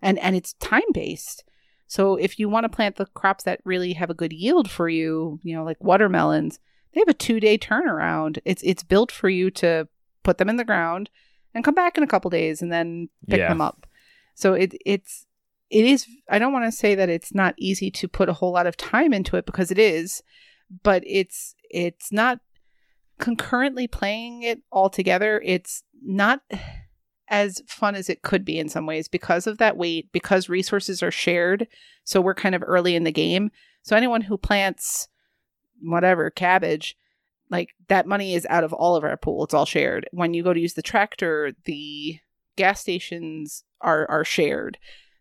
and 0.00 0.16
and 0.20 0.36
it's 0.36 0.52
time 0.60 0.92
based. 0.92 1.42
So 1.88 2.14
if 2.14 2.38
you 2.38 2.48
want 2.48 2.62
to 2.62 2.68
plant 2.68 2.94
the 2.94 3.06
crops 3.06 3.42
that 3.42 3.60
really 3.64 3.94
have 3.94 4.10
a 4.10 4.14
good 4.14 4.32
yield 4.32 4.70
for 4.70 4.88
you, 4.88 5.40
you 5.42 5.56
know, 5.56 5.64
like 5.64 5.82
watermelons, 5.82 6.60
they 6.94 7.00
have 7.00 7.08
a 7.08 7.14
two 7.14 7.40
day 7.40 7.58
turnaround. 7.58 8.38
It's 8.44 8.62
it's 8.62 8.84
built 8.84 9.10
for 9.10 9.28
you 9.28 9.50
to 9.52 9.88
put 10.22 10.38
them 10.38 10.48
in 10.50 10.54
the 10.56 10.64
ground 10.64 11.10
and 11.52 11.64
come 11.64 11.74
back 11.74 11.96
in 11.98 12.04
a 12.04 12.08
couple 12.08 12.30
days 12.30 12.62
and 12.62 12.70
then 12.70 13.08
pick 13.28 13.40
Yeah. 13.40 13.48
them 13.48 13.60
up. 13.60 13.88
So 14.36 14.52
it 14.54 14.72
it's 14.86 15.24
it 15.70 15.84
is 15.84 16.06
I 16.30 16.38
don't 16.38 16.52
want 16.52 16.64
to 16.64 16.72
say 16.72 16.94
that 16.94 17.08
it's 17.08 17.34
not 17.34 17.54
easy 17.58 17.90
to 17.92 18.08
put 18.08 18.28
a 18.28 18.34
whole 18.34 18.52
lot 18.52 18.66
of 18.66 18.76
time 18.76 19.12
into 19.12 19.36
it 19.36 19.46
because 19.46 19.70
it 19.70 19.78
is, 19.78 20.22
but 20.82 21.02
it's 21.06 21.54
it's 21.70 22.12
not 22.12 22.40
concurrently 23.18 23.86
playing 23.86 24.42
it 24.42 24.60
all 24.70 24.88
together. 24.88 25.42
It's 25.44 25.82
not 26.02 26.40
as 27.28 27.62
fun 27.66 27.94
as 27.94 28.08
it 28.08 28.22
could 28.22 28.44
be 28.44 28.58
in 28.58 28.68
some 28.68 28.86
ways 28.86 29.08
because 29.08 29.46
of 29.46 29.58
that 29.58 29.76
weight 29.76 30.10
because 30.12 30.48
resources 30.48 31.02
are 31.02 31.10
shared. 31.10 31.66
So 32.04 32.20
we're 32.20 32.34
kind 32.34 32.54
of 32.54 32.62
early 32.66 32.94
in 32.94 33.04
the 33.04 33.12
game. 33.12 33.50
So 33.82 33.96
anyone 33.96 34.22
who 34.22 34.38
plants 34.38 35.08
whatever 35.80 36.30
cabbage, 36.30 36.96
like 37.50 37.70
that 37.88 38.06
money 38.06 38.34
is 38.34 38.46
out 38.48 38.64
of 38.64 38.72
all 38.72 38.96
of 38.96 39.04
our 39.04 39.16
pool. 39.16 39.44
It's 39.44 39.54
all 39.54 39.66
shared. 39.66 40.08
When 40.12 40.34
you 40.34 40.42
go 40.42 40.52
to 40.52 40.60
use 40.60 40.74
the 40.74 40.82
tractor, 40.82 41.52
the 41.64 42.18
gas 42.56 42.80
stations 42.80 43.64
are 43.80 44.08
are 44.10 44.24
shared. 44.24 44.78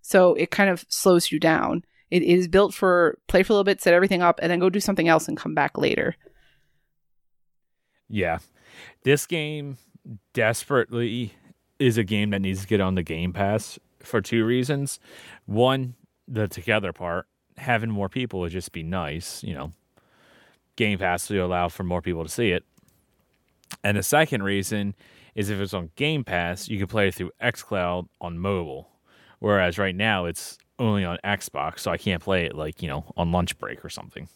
So 0.08 0.36
it 0.36 0.52
kind 0.52 0.70
of 0.70 0.86
slows 0.88 1.34
you 1.34 1.38
down. 1.38 1.84
It 2.12 2.24
is 2.24 2.48
built 2.48 2.74
for 2.74 3.20
play 3.28 3.44
for 3.44 3.52
a 3.52 3.56
little 3.56 3.66
bit, 3.66 3.82
set 3.82 3.94
everything 3.94 4.22
up, 4.22 4.40
and 4.42 4.50
then 4.50 4.58
go 4.58 4.70
do 4.70 4.80
something 4.80 5.10
else 5.10 5.28
and 5.28 5.36
come 5.36 5.54
back 5.54 5.78
later. 5.78 6.16
Yeah. 8.08 8.38
This 9.04 9.26
game 9.26 9.78
desperately 10.32 11.34
is 11.78 11.98
a 11.98 12.06
game 12.06 12.30
that 12.30 12.40
needs 12.40 12.62
to 12.62 12.68
get 12.68 12.80
on 12.80 12.96
the 12.96 13.04
Game 13.04 13.34
Pass 13.34 13.80
for 14.02 14.22
two 14.22 14.46
reasons. 14.46 14.98
One, 15.46 15.96
the 16.26 16.48
together 16.48 16.94
part. 16.94 17.28
Having 17.58 17.92
more 17.92 18.08
people 18.08 18.40
would 18.40 18.54
just 18.54 18.72
be 18.72 18.84
nice, 18.84 19.44
you 19.44 19.54
know. 19.54 19.74
Game 20.78 21.00
Pass 21.00 21.30
will 21.30 21.46
allow 21.46 21.68
for 21.68 21.84
more 21.84 22.02
people 22.02 22.24
to 22.24 22.30
see 22.30 22.52
it. 22.52 22.64
And 23.84 23.98
the 23.98 24.04
second 24.04 24.44
reason 24.44 24.96
is 25.36 25.50
if 25.50 25.60
it's 25.60 25.74
on 25.74 25.90
Game 25.98 26.24
Pass, 26.24 26.70
you 26.70 26.78
can 26.78 26.88
play 26.88 27.10
it 27.10 27.16
through 27.16 27.32
xCloud 27.42 28.08
on 28.22 28.40
mobile. 28.40 28.88
Whereas 29.40 29.78
right 29.78 29.96
now 29.96 30.26
it's 30.26 30.58
only 30.80 31.06
on 31.06 31.18
Xbox, 31.24 31.80
so 31.80 31.92
I 31.92 31.98
can't 31.98 32.22
play 32.22 32.46
it 32.46 32.56
like, 32.56 32.82
you 32.82 32.88
know, 32.88 33.06
on 33.16 33.32
lunch 33.32 33.58
break 33.58 33.84
or 33.84 33.90
something. 33.90 34.28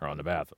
Or 0.00 0.08
on 0.08 0.16
the 0.16 0.22
bathroom. 0.22 0.56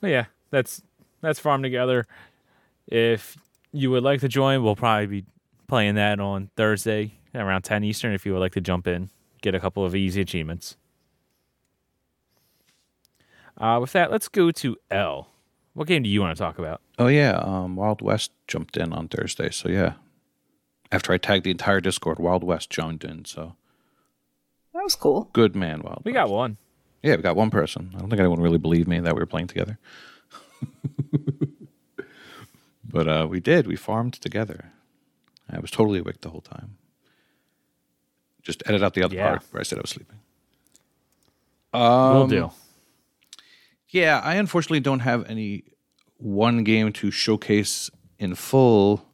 But 0.00 0.08
yeah, 0.10 0.24
that's 0.50 0.82
that's 1.20 1.38
farm 1.38 1.62
together. 1.62 2.06
If 2.88 3.38
you 3.72 3.90
would 3.92 4.02
like 4.02 4.20
to 4.20 4.28
join, 4.28 4.62
we'll 4.62 4.76
probably 4.76 5.06
be 5.06 5.24
playing 5.68 5.94
that 5.94 6.20
on 6.20 6.50
Thursday 6.56 7.14
around 7.34 7.62
10 7.62 7.84
Eastern. 7.84 8.12
If 8.12 8.26
you 8.26 8.32
would 8.34 8.40
like 8.40 8.52
to 8.52 8.60
jump 8.60 8.86
in, 8.86 9.08
get 9.40 9.54
a 9.54 9.60
couple 9.60 9.84
of 9.84 9.94
easy 9.94 10.20
achievements. 10.20 10.76
Uh, 13.56 13.78
with 13.80 13.92
that, 13.92 14.10
let's 14.10 14.28
go 14.28 14.50
to 14.50 14.76
Elle. 14.90 15.28
What 15.72 15.86
game 15.86 16.02
do 16.02 16.08
you 16.10 16.20
want 16.20 16.36
to 16.36 16.42
talk 16.42 16.58
about? 16.58 16.81
Oh 16.98 17.06
yeah, 17.08 17.36
um, 17.42 17.76
Wild 17.76 18.02
West 18.02 18.32
jumped 18.46 18.76
in 18.76 18.92
on 18.92 19.08
Thursday, 19.08 19.50
so 19.50 19.68
yeah. 19.68 19.94
After 20.90 21.12
I 21.12 21.16
tagged 21.18 21.44
the 21.44 21.50
entire 21.50 21.80
Discord, 21.80 22.18
Wild 22.18 22.44
West 22.44 22.68
joined 22.70 23.02
in. 23.02 23.24
So 23.24 23.56
That 24.74 24.82
was 24.84 24.94
cool. 24.94 25.30
good 25.32 25.56
man, 25.56 25.80
Wild. 25.82 26.02
We 26.04 26.12
West. 26.12 26.22
got 26.24 26.30
one. 26.30 26.58
Yeah, 27.02 27.16
we 27.16 27.22
got 27.22 27.34
one 27.34 27.50
person. 27.50 27.92
I 27.94 27.98
don't 27.98 28.10
think 28.10 28.20
anyone 28.20 28.40
really 28.40 28.58
believed 28.58 28.86
me 28.88 29.00
that 29.00 29.14
we 29.14 29.20
were 29.20 29.26
playing 29.26 29.46
together. 29.48 29.78
but 32.84 33.08
uh, 33.08 33.26
we 33.28 33.40
did. 33.40 33.66
We 33.66 33.76
farmed 33.76 34.14
together. 34.14 34.72
I 35.50 35.58
was 35.60 35.70
totally 35.70 35.98
awake 35.98 36.20
the 36.20 36.30
whole 36.30 36.40
time. 36.40 36.76
Just 38.42 38.62
edit 38.66 38.82
out 38.82 38.94
the 38.94 39.02
other 39.02 39.16
Yeah. 39.16 39.28
part 39.30 39.42
where 39.50 39.60
I 39.60 39.64
said 39.64 39.78
I 39.78 39.82
was 39.82 39.90
sleeping. 39.90 40.18
Will 41.72 41.80
Um, 41.82 42.28
do. 42.28 42.50
Yeah, 43.88 44.20
I 44.22 44.34
unfortunately 44.36 44.80
don't 44.80 45.00
have 45.00 45.28
any 45.28 45.64
one 46.22 46.64
game 46.64 46.92
to 46.92 47.10
showcase 47.10 47.90
in 48.18 48.34
full, 48.34 49.04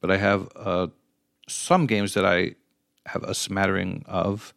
but 0.00 0.10
I 0.10 0.16
have 0.18 0.48
uh, 0.56 0.88
some 1.48 1.86
games 1.86 2.14
that 2.14 2.24
I 2.24 2.54
have 3.06 3.22
a 3.24 3.34
smattering 3.34 4.04
of. 4.06 4.52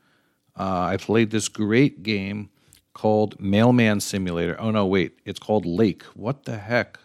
Uh, 0.58 0.82
I 0.94 0.98
played 0.98 1.32
this 1.32 1.48
great 1.48 2.04
game 2.04 2.50
called 2.94 3.40
Mailman 3.40 4.02
Simulator. 4.02 4.56
Oh 4.60 4.72
no, 4.72 4.86
wait, 4.86 5.18
it's 5.26 5.40
called 5.40 5.66
Lake. 5.66 6.04
What 6.14 6.44
the 6.44 6.58
heck? 6.58 7.00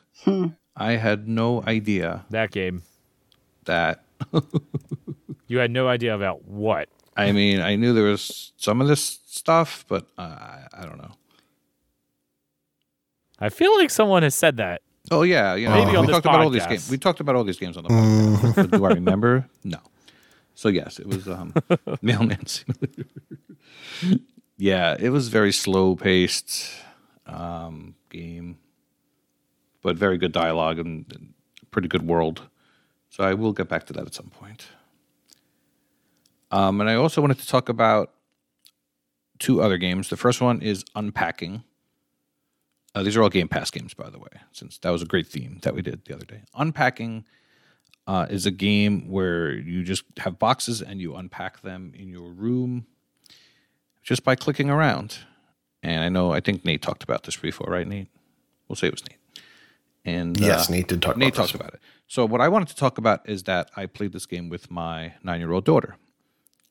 I 0.77 0.93
had 0.93 1.29
no 1.29 1.63
idea 1.67 2.25
That 2.31 2.51
game. 2.51 2.83
that. 3.65 4.05
You 5.49 5.59
had 5.59 5.71
no 5.71 5.87
idea 5.87 6.13
about 6.13 6.45
what. 6.45 6.89
I 7.17 7.31
mean, 7.31 7.61
I 7.61 7.77
knew 7.77 7.95
there 7.95 8.11
was 8.11 8.53
some 8.57 8.81
of 8.81 8.89
this 8.89 9.21
stuff, 9.27 9.85
but 9.87 10.09
uh, 10.19 10.23
I, 10.23 10.67
I 10.73 10.83
don't 10.85 10.99
know. 10.99 11.13
I 13.39 13.49
feel 13.51 13.77
like 13.77 13.91
someone 13.91 14.23
has 14.23 14.35
said 14.35 14.57
that. 14.59 14.83
Oh 15.11 15.23
yeah, 15.23 15.55
you 15.55 15.69
know, 15.69 15.75
Maybe 15.75 15.91
we 15.93 15.97
on 15.97 16.07
this 16.07 16.15
talked 16.15 16.27
about 16.27 16.41
all 16.41 16.51
these 16.51 16.63
podcast. 16.63 16.69
games. 16.69 16.91
We 16.91 16.99
talked 16.99 17.21
about 17.21 17.37
all 17.37 17.45
these 17.45 17.59
games 17.59 17.77
on 17.77 17.85
the 17.85 17.91
podcast. 17.91 18.71
but 18.71 18.79
do 18.79 18.85
I 18.85 18.89
remember? 18.91 19.49
No. 19.65 19.79
So 20.55 20.69
yes, 20.69 20.99
it 20.99 21.07
was 21.07 21.29
um, 21.29 21.53
Mailman 22.03 22.47
Simulator. 22.47 23.05
yeah, 24.57 24.97
it 24.99 25.11
was 25.11 25.29
very 25.29 25.53
slow 25.53 25.95
paced 25.97 26.71
um, 27.27 27.95
game, 28.09 28.57
but 29.83 29.97
very 29.97 30.17
good 30.17 30.33
dialogue 30.33 30.79
and, 30.79 31.05
and 31.15 31.35
pretty 31.71 31.89
good 31.89 32.07
world. 32.07 32.43
So 33.11 33.23
I 33.23 33.35
will 33.35 33.53
get 33.53 33.69
back 33.69 33.85
to 33.87 33.93
that 33.93 34.07
at 34.07 34.15
some 34.15 34.31
point. 34.31 34.67
Um, 36.51 36.81
and 36.81 36.89
I 36.89 36.95
also 36.95 37.21
wanted 37.21 37.39
to 37.41 37.47
talk 37.47 37.69
about 37.69 38.13
two 39.39 39.61
other 39.61 39.77
games. 39.77 40.09
The 40.09 40.17
first 40.17 40.41
one 40.41 40.63
is 40.63 40.85
Unpacking. 40.95 41.65
Uh, 42.97 43.03
these 43.03 43.15
are 43.15 43.23
all 43.23 43.29
Game 43.29 43.47
Pass 43.47 43.71
games, 43.71 43.93
by 43.93 44.09
the 44.09 44.19
way, 44.19 44.31
since 44.53 44.79
that 44.79 44.89
was 44.89 45.03
a 45.03 45.05
great 45.05 45.27
theme 45.27 45.59
that 45.63 45.75
we 45.75 45.83
did 45.83 46.07
the 46.07 46.15
other 46.15 46.25
day. 46.25 46.41
Unpacking 46.55 47.27
uh, 48.07 48.27
is 48.31 48.47
a 48.47 48.51
game 48.51 49.11
where 49.11 49.53
you 49.53 49.83
just 49.85 50.05
have 50.17 50.39
boxes 50.39 50.81
and 50.81 50.99
you 50.99 51.15
unpack 51.15 51.61
them 51.61 51.93
in 51.95 52.09
your 52.09 52.31
room 52.31 52.87
just 54.03 54.25
by 54.25 54.35
clicking 54.35 54.71
around. 54.71 55.19
And 55.83 56.03
I 56.03 56.09
know, 56.09 56.33
I 56.33 56.41
think 56.41 56.65
Nate 56.65 56.81
talked 56.81 57.03
about 57.03 57.25
this 57.25 57.37
before, 57.37 57.67
right, 57.71 57.87
Nate? 57.87 58.09
We'll 58.67 58.77
say 58.77 58.87
it 58.87 58.95
was 58.95 59.05
Nate. 59.07 59.19
And 60.07 60.41
Yes, 60.41 60.71
uh, 60.71 60.73
Nate 60.73 60.89
did 60.89 61.03
talk 61.03 61.19
Nate 61.19 61.35
about 61.35 61.37
talked 61.37 61.53
this. 61.53 61.61
about 61.61 61.75
it. 61.75 61.81
So 62.07 62.25
what 62.25 62.41
I 62.41 62.49
wanted 62.49 62.69
to 62.69 62.77
talk 62.77 62.97
about 62.97 63.29
is 63.29 63.43
that 63.43 63.71
I 63.77 63.85
played 63.85 64.13
this 64.13 64.25
game 64.25 64.49
with 64.49 64.71
my 64.71 65.13
nine-year-old 65.23 65.67
daughter, 65.67 65.97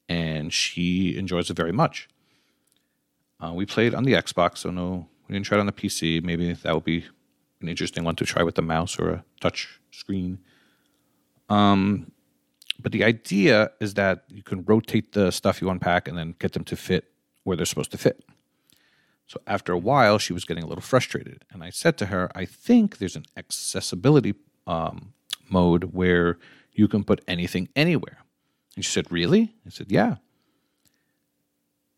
and 0.09 0.51
she 0.51 1.15
enjoys 1.17 1.51
it 1.51 1.55
very 1.55 1.71
much. 1.71 2.09
Uh, 3.39 3.53
we 3.53 3.67
played 3.67 3.93
on 3.93 4.05
the 4.05 4.13
Xbox, 4.13 4.57
so 4.57 4.71
no, 4.71 5.07
we 5.27 5.33
didn't 5.33 5.45
try 5.45 5.57
it 5.57 5.61
on 5.61 5.65
the 5.65 5.71
PC. 5.71 6.23
Maybe 6.23 6.53
that 6.53 6.73
would 6.73 6.83
be 6.83 7.05
an 7.61 7.69
interesting 7.69 8.03
one 8.03 8.15
to 8.17 8.25
try 8.25 8.43
with 8.43 8.57
a 8.57 8.61
mouse 8.61 8.99
or 8.99 9.09
a 9.09 9.25
touch 9.41 9.79
screen. 9.91 10.39
Um, 11.49 12.11
but 12.79 12.91
the 12.91 13.03
idea 13.03 13.71
is 13.79 13.93
that 13.95 14.25
you 14.27 14.43
can 14.43 14.63
rotate 14.63 15.13
the 15.13 15.31
stuff 15.31 15.61
you 15.61 15.69
unpack 15.69 16.07
and 16.07 16.17
then 16.17 16.35
get 16.39 16.53
them 16.53 16.63
to 16.65 16.75
fit 16.75 17.11
where 17.43 17.55
they're 17.55 17.65
supposed 17.65 17.91
to 17.91 17.97
fit. 17.97 18.23
So 19.27 19.39
after 19.47 19.71
a 19.71 19.77
while, 19.77 20.19
she 20.19 20.33
was 20.33 20.45
getting 20.45 20.63
a 20.63 20.67
little 20.67 20.83
frustrated, 20.83 21.45
and 21.51 21.63
I 21.63 21.71
said 21.71 21.97
to 21.97 22.07
her, 22.07 22.29
"I 22.35 22.45
think 22.45 22.99
there's 22.99 23.15
an 23.15 23.25
accessibility 23.35 24.35
um, 24.67 25.13
mode 25.49 25.95
where 25.95 26.37
you 26.73 26.87
can 26.87 27.03
put 27.03 27.23
anything 27.27 27.69
anywhere." 27.75 28.19
And 28.75 28.85
she 28.85 28.91
said, 28.91 29.11
"Really?" 29.11 29.55
I 29.65 29.69
said, 29.69 29.91
"Yeah." 29.91 30.17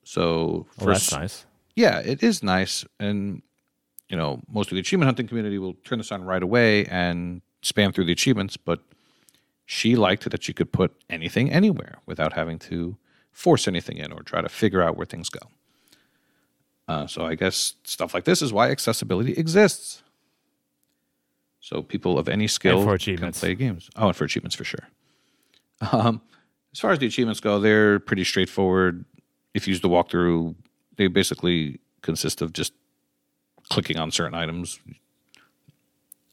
So 0.06 0.68
Well, 0.80 0.88
that's 0.88 1.12
nice. 1.12 1.46
Yeah, 1.78 2.00
it 2.00 2.24
is 2.24 2.42
nice. 2.42 2.84
And, 3.00 3.44
you 4.10 4.18
know, 4.18 4.42
most 4.50 4.72
of 4.72 4.76
the 4.76 4.80
achievement 4.80 5.06
hunting 5.06 5.28
community 5.28 5.60
will 5.60 5.76
turn 5.86 6.00
this 6.00 6.12
on 6.12 6.24
right 6.24 6.42
away 6.42 6.86
and 6.86 7.44
spam 7.62 7.94
through 7.94 8.06
the 8.06 8.12
achievements, 8.12 8.58
but 8.58 8.80
she 9.68 9.96
liked 9.96 10.28
that 10.28 10.44
she 10.44 10.54
could 10.54 10.74
put 10.74 10.92
anything 11.08 11.52
anywhere 11.52 12.00
without 12.08 12.34
having 12.34 12.58
to 12.58 12.98
force 13.32 13.68
anything 13.68 13.98
in 13.98 14.12
or 14.12 14.24
try 14.24 14.42
to 14.42 14.50
figure 14.50 14.82
out 14.82 14.98
where 14.98 15.06
things 15.06 15.30
go. 15.30 15.40
Uh, 16.88 17.06
so 17.06 17.26
I 17.26 17.36
guess 17.36 17.76
stuff 17.84 18.12
like 18.16 18.24
this 18.24 18.42
is 18.42 18.52
why 18.52 18.72
accessibility 18.72 19.34
exists. 19.34 20.02
So 21.60 21.84
people 21.84 22.18
of 22.18 22.28
any 22.28 22.48
skill 22.48 22.84
can 22.98 23.32
play 23.34 23.54
games. 23.54 23.90
Oh, 23.96 24.08
and 24.08 24.16
for 24.16 24.24
achievements 24.24 24.56
for 24.56 24.64
sure. 24.64 24.88
Um, 25.92 26.22
as 26.74 26.80
far 26.80 26.92
as 26.92 26.98
the 26.98 27.06
achievements 27.06 27.40
go, 27.40 27.60
they're 27.60 28.00
pretty 28.00 28.24
straightforward. 28.24 29.06
If 29.54 29.68
you 29.68 29.74
use 29.74 29.82
the 29.82 29.90
walkthrough, 29.90 30.56
they 30.98 31.08
basically 31.08 31.80
consist 32.02 32.42
of 32.42 32.54
just 32.54 32.74
clicking 33.70 33.98
on 33.98 34.12
certain 34.12 34.34
items, 34.34 34.80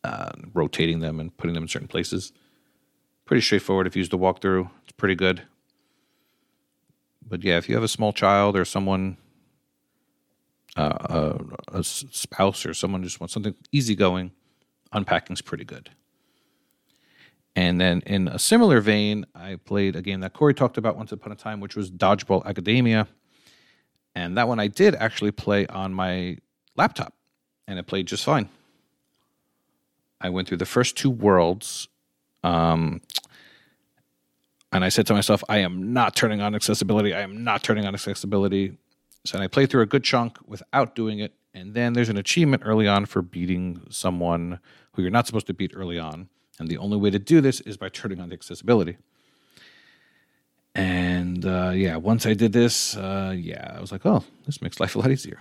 uh, 0.03 0.33
rotating 0.53 1.01
them, 1.01 1.21
and 1.21 1.37
putting 1.37 1.55
them 1.55 1.65
in 1.65 1.69
certain 1.69 1.89
places. 1.89 2.33
Pretty 3.25 3.41
straightforward 3.41 3.87
if 3.87 3.97
you 3.97 4.01
use 4.01 4.09
the 4.09 4.19
walkthrough. 4.19 4.71
It's 4.83 4.93
pretty 4.93 5.15
good. 5.15 5.43
But 7.27 7.43
yeah, 7.43 7.57
if 7.57 7.69
you 7.69 7.75
have 7.75 7.85
a 7.85 7.89
small 7.89 8.13
child 8.13 8.57
or 8.57 8.65
someone, 8.65 9.17
uh, 10.77 11.39
a, 11.73 11.79
a 11.79 11.85
spouse 11.85 12.67
or 12.67 12.75
someone 12.75 13.03
just 13.03 13.21
wants 13.21 13.33
something 13.33 13.55
easygoing, 13.73 14.33
unpacking's 14.93 15.41
pretty 15.41 15.65
good. 15.65 15.91
And 17.57 17.81
then 17.81 18.03
in 18.05 18.29
a 18.29 18.39
similar 18.39 18.81
vein, 18.81 19.27
I 19.35 19.57
played 19.57 19.97
a 19.97 20.03
game 20.03 20.21
that 20.21 20.33
Corey 20.33 20.55
talked 20.55 20.77
about 20.77 20.97
once 20.97 21.13
upon 21.13 21.33
a 21.33 21.37
time, 21.37 21.61
which 21.61 21.77
was 21.77 21.91
Dodgeball 21.91 22.45
Academia. 22.45 23.07
And 24.15 24.37
that 24.37 24.49
one 24.49 24.61
I 24.61 24.69
did 24.69 24.95
actually 24.95 25.33
play 25.33 25.67
on 25.67 25.93
my 25.93 26.39
laptop, 26.77 27.15
and 27.67 27.79
it 27.79 27.87
played 27.87 28.07
just 28.07 28.25
fine. 28.25 28.49
I 30.21 30.31
went 30.31 30.49
through 30.49 30.59
the 30.59 30.67
first 30.67 30.97
two 30.97 31.11
worlds, 31.11 31.89
um, 32.43 33.01
and 34.75 34.85
I 34.85 34.89
said 34.89 35.07
to 35.07 35.15
myself, 35.15 35.45
I 35.49 35.59
am 35.59 35.93
not 35.93 36.17
turning 36.17 36.41
on 36.41 36.55
accessibility. 36.55 37.15
I 37.15 37.21
am 37.21 37.45
not 37.45 37.63
turning 37.63 37.87
on 37.87 37.95
accessibility. 37.95 38.77
So 39.25 39.39
I 39.39 39.47
played 39.47 39.71
through 39.71 39.83
a 39.83 39.87
good 39.87 40.03
chunk 40.03 40.37
without 40.47 40.97
doing 40.97 41.21
it. 41.21 41.33
And 41.55 41.75
then 41.75 41.93
there's 41.93 42.09
an 42.09 42.17
achievement 42.17 42.65
early 42.67 42.89
on 42.89 43.07
for 43.07 43.23
beating 43.23 43.83
someone 43.89 44.59
who 44.93 45.03
you're 45.03 45.13
not 45.13 45.29
supposed 45.29 45.47
to 45.47 45.55
beat 45.55 45.71
early 45.75 45.99
on. 45.99 46.29
And 46.59 46.69
the 46.69 46.79
only 46.79 46.97
way 46.97 47.11
to 47.11 47.21
do 47.21 47.41
this 47.41 47.61
is 47.61 47.77
by 47.77 47.89
turning 47.89 48.21
on 48.21 48.31
the 48.31 48.35
accessibility. 48.35 48.97
And 50.75 51.45
uh, 51.47 51.71
yeah, 51.75 51.97
once 51.97 52.27
I 52.27 52.35
did 52.35 52.53
this, 52.53 52.97
uh, 52.97 53.35
yeah, 53.37 53.75
I 53.77 53.81
was 53.81 53.93
like, 53.93 54.05
oh, 54.05 54.25
this 54.47 54.61
makes 54.61 54.81
life 54.81 54.97
a 54.97 54.99
lot 54.99 55.11
easier. 55.11 55.41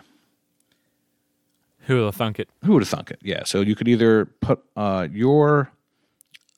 Who 1.86 1.98
would 1.98 2.06
have 2.06 2.16
thunk 2.16 2.40
it? 2.40 2.50
Who 2.64 2.74
would 2.74 2.82
have 2.82 2.90
thunk 2.90 3.12
it? 3.12 3.20
Yeah. 3.22 3.44
So 3.44 3.62
you 3.62 3.76
could 3.76 3.88
either 3.88 4.26
put 4.26 4.64
uh, 4.76 5.08
your 5.12 5.72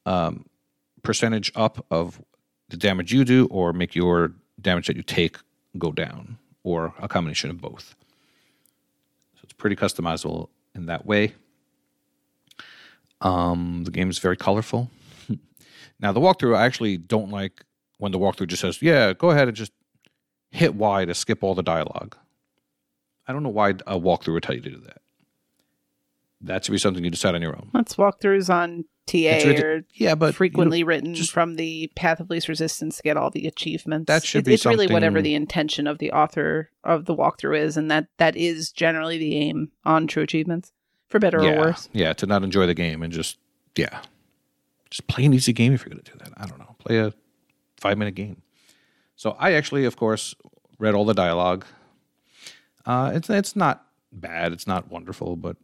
um, 0.06 0.46
percentage 1.04 1.52
up 1.56 1.86
of 1.90 2.22
the 2.70 2.78
damage 2.78 3.14
you 3.14 3.24
do, 3.24 3.48
or 3.48 3.74
make 3.74 3.96
your 3.96 4.34
damage 4.60 4.88
that 4.88 4.96
you 4.96 5.04
take 5.04 5.38
go 5.78 5.92
down, 5.92 6.38
or 6.64 6.94
a 7.00 7.08
combination 7.08 7.50
of 7.50 7.62
both. 7.62 7.96
So 9.36 9.42
it's 9.44 9.54
pretty 9.54 9.76
customizable 9.76 10.50
in 10.74 10.88
that 10.88 11.06
way. 11.06 11.34
Um, 13.22 13.84
the 13.84 13.92
game 13.92 14.10
is 14.10 14.20
very 14.20 14.38
colorful. 14.38 14.90
now 16.00 16.12
the 16.12 16.20
walkthrough, 16.20 16.56
I 16.56 16.66
actually 16.66 16.98
don't 16.98 17.30
like 17.30 17.64
when 17.98 18.12
the 18.12 18.20
walkthrough 18.20 18.48
just 18.48 18.62
says, 18.62 18.82
"Yeah, 18.82 19.14
go 19.14 19.30
ahead 19.32 19.48
and 19.48 19.56
just 19.58 19.72
hit 20.52 20.76
Y 20.76 21.06
to 21.06 21.14
skip 21.14 21.44
all 21.44 21.56
the 21.56 21.64
dialogue." 21.64 22.16
I 23.28 23.34
don't 23.34 23.44
know 23.44 23.50
why 23.50 23.70
a 23.72 24.00
walkthrough 24.00 24.34
would 24.34 24.44
tell 24.44 24.56
you 24.56 24.62
to 24.62 24.70
do 24.70 24.78
that. 24.82 25.02
That 26.42 26.64
should 26.66 26.74
be 26.74 26.78
something 26.78 27.04
you 27.04 27.10
decide 27.10 27.34
on 27.36 27.42
your 27.42 27.56
own. 27.56 27.70
Let's 27.74 27.96
walkthroughs 27.96 28.54
on 28.54 28.86
TA 29.08 29.44
ridi- 29.48 29.64
or 29.64 29.86
yeah, 29.94 30.14
but 30.16 30.28
you 30.28 30.32
frequently 30.34 30.84
written 30.84 31.16
just- 31.16 31.32
from 31.32 31.56
the 31.56 31.92
path 31.96 32.20
of 32.20 32.30
least 32.30 32.48
resistance 32.48 32.98
to 32.98 33.04
get 33.04 33.18
all 33.18 33.32
the 33.32 33.48
achievements. 33.48 34.08
That 34.08 34.24
should 34.24 34.40
It- 34.40 34.46
be 34.46 34.54
it's 34.56 34.66
really 34.66 34.88
whatever 34.88 35.22
the 35.22 35.34
intention 35.34 35.88
of 35.88 35.98
the 35.98 36.12
author 36.12 36.70
of 36.84 37.06
the 37.06 37.16
walkthrough 37.16 37.58
is, 37.60 37.78
and 37.78 37.90
that 37.90 38.08
that 38.18 38.36
is 38.36 38.72
generally 38.72 39.18
the 39.18 39.36
aim 39.38 39.72
on 39.86 40.06
true 40.08 40.24
achievements, 40.24 40.72
for 41.08 41.18
better 41.20 41.42
yeah, 41.42 41.52
or 41.54 41.60
worse. 41.62 41.90
yeah, 41.94 42.14
to 42.14 42.26
not 42.28 42.44
enjoy 42.44 42.66
the 42.68 42.74
game 42.76 43.02
and 43.02 43.12
just 43.14 43.38
yeah, 43.76 44.02
just 44.92 45.08
play 45.08 45.26
an 45.26 45.34
easy 45.34 45.54
game 45.54 45.74
if 45.74 45.82
you're 45.82 45.90
going 45.94 46.04
to 46.04 46.12
do 46.12 46.18
that. 46.20 46.32
I 46.38 46.46
don't 46.46 46.60
know, 46.60 46.76
play 46.80 46.98
a 47.00 47.14
five 47.86 47.98
minute 48.00 48.16
game. 48.16 48.42
So 49.16 49.36
I 49.40 49.54
actually, 49.54 49.86
of 49.86 49.96
course, 49.96 50.36
read 50.80 50.96
all 50.96 51.06
the 51.06 51.14
dialogue. 51.14 51.66
Uh, 52.86 53.12
it's 53.14 53.30
it's 53.30 53.56
not 53.56 53.86
bad, 54.12 54.52
it's 54.54 54.68
not 54.68 54.90
wonderful, 54.90 55.36
but 55.36 55.56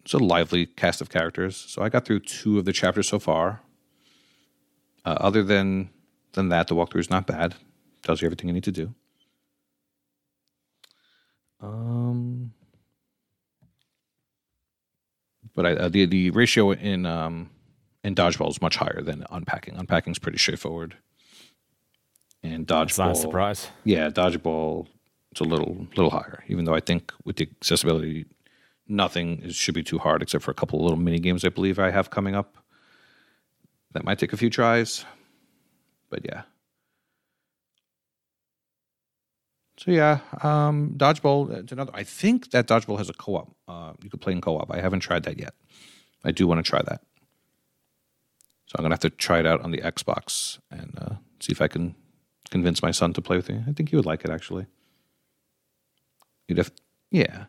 it's 0.00 0.14
a 0.14 0.18
lively 0.18 0.66
cast 0.66 1.00
of 1.00 1.08
characters. 1.08 1.56
So 1.56 1.82
I 1.82 1.88
got 1.88 2.04
through 2.04 2.20
two 2.20 2.58
of 2.58 2.64
the 2.64 2.72
chapters 2.72 3.08
so 3.08 3.18
far. 3.18 3.62
Uh, 5.04 5.16
other 5.20 5.42
than 5.42 5.90
than 6.32 6.48
that, 6.48 6.66
the 6.66 6.74
walkthrough 6.74 7.00
is 7.00 7.10
not 7.10 7.26
bad. 7.26 7.54
Tells 8.02 8.20
you 8.20 8.26
everything 8.26 8.48
you 8.48 8.54
need 8.54 8.64
to 8.64 8.72
do. 8.72 8.94
Um, 11.60 12.52
but 15.54 15.64
I, 15.66 15.72
uh, 15.74 15.88
the 15.88 16.06
the 16.06 16.30
ratio 16.30 16.72
in 16.72 17.06
um 17.06 17.50
in 18.02 18.16
dodgeball 18.16 18.50
is 18.50 18.60
much 18.60 18.76
higher 18.76 19.00
than 19.00 19.24
unpacking. 19.30 19.76
Unpacking 19.76 20.10
is 20.10 20.18
pretty 20.18 20.38
straightforward. 20.38 20.96
And 22.42 22.66
dodgeball, 22.66 22.84
It's 22.86 22.98
not 22.98 23.10
a 23.12 23.14
surprise. 23.14 23.68
yeah, 23.84 24.08
dodgeball 24.10 24.88
it's 25.30 25.40
a 25.40 25.44
little 25.44 25.86
little 25.96 26.10
higher. 26.10 26.44
Even 26.48 26.64
though 26.64 26.74
I 26.74 26.80
think 26.80 27.12
with 27.24 27.36
the 27.36 27.48
accessibility, 27.60 28.26
nothing 28.88 29.40
is, 29.42 29.54
should 29.56 29.74
be 29.74 29.82
too 29.82 29.98
hard 29.98 30.22
except 30.22 30.44
for 30.44 30.50
a 30.50 30.54
couple 30.54 30.78
of 30.78 30.82
little 30.84 30.98
mini 30.98 31.18
games 31.20 31.44
I 31.44 31.48
believe 31.48 31.78
I 31.78 31.90
have 31.90 32.10
coming 32.10 32.34
up. 32.34 32.58
That 33.92 34.04
might 34.04 34.18
take 34.18 34.32
a 34.32 34.36
few 34.36 34.50
tries, 34.50 35.04
but 36.10 36.20
yeah. 36.24 36.42
So 39.78 39.90
yeah, 39.90 40.18
um, 40.42 40.94
dodgeball. 40.96 41.50
It's 41.62 41.72
another. 41.72 41.92
I 41.94 42.02
think 42.04 42.50
that 42.50 42.66
dodgeball 42.68 42.98
has 42.98 43.08
a 43.08 43.14
co-op. 43.14 43.54
Uh, 43.66 43.92
you 44.02 44.10
could 44.10 44.20
play 44.20 44.32
in 44.32 44.40
co-op. 44.40 44.70
I 44.70 44.80
haven't 44.80 45.00
tried 45.00 45.22
that 45.24 45.38
yet. 45.38 45.54
I 46.24 46.30
do 46.30 46.46
want 46.46 46.64
to 46.64 46.68
try 46.68 46.80
that. 46.82 47.00
So 48.66 48.76
I'm 48.78 48.82
gonna 48.84 48.94
have 48.94 49.00
to 49.00 49.10
try 49.10 49.38
it 49.40 49.46
out 49.46 49.60
on 49.62 49.70
the 49.70 49.78
Xbox 49.78 50.58
and 50.70 50.98
uh, 51.00 51.14
see 51.40 51.52
if 51.52 51.60
I 51.60 51.68
can 51.68 51.94
convince 52.52 52.82
my 52.82 52.92
son 52.92 53.12
to 53.14 53.22
play 53.22 53.36
with 53.36 53.48
me. 53.48 53.64
I 53.66 53.72
think 53.72 53.88
he 53.88 53.96
would 53.96 54.06
like 54.06 54.24
it 54.24 54.30
actually. 54.30 54.66
You'd 56.46 56.58
have, 56.58 56.70
yeah. 57.10 57.46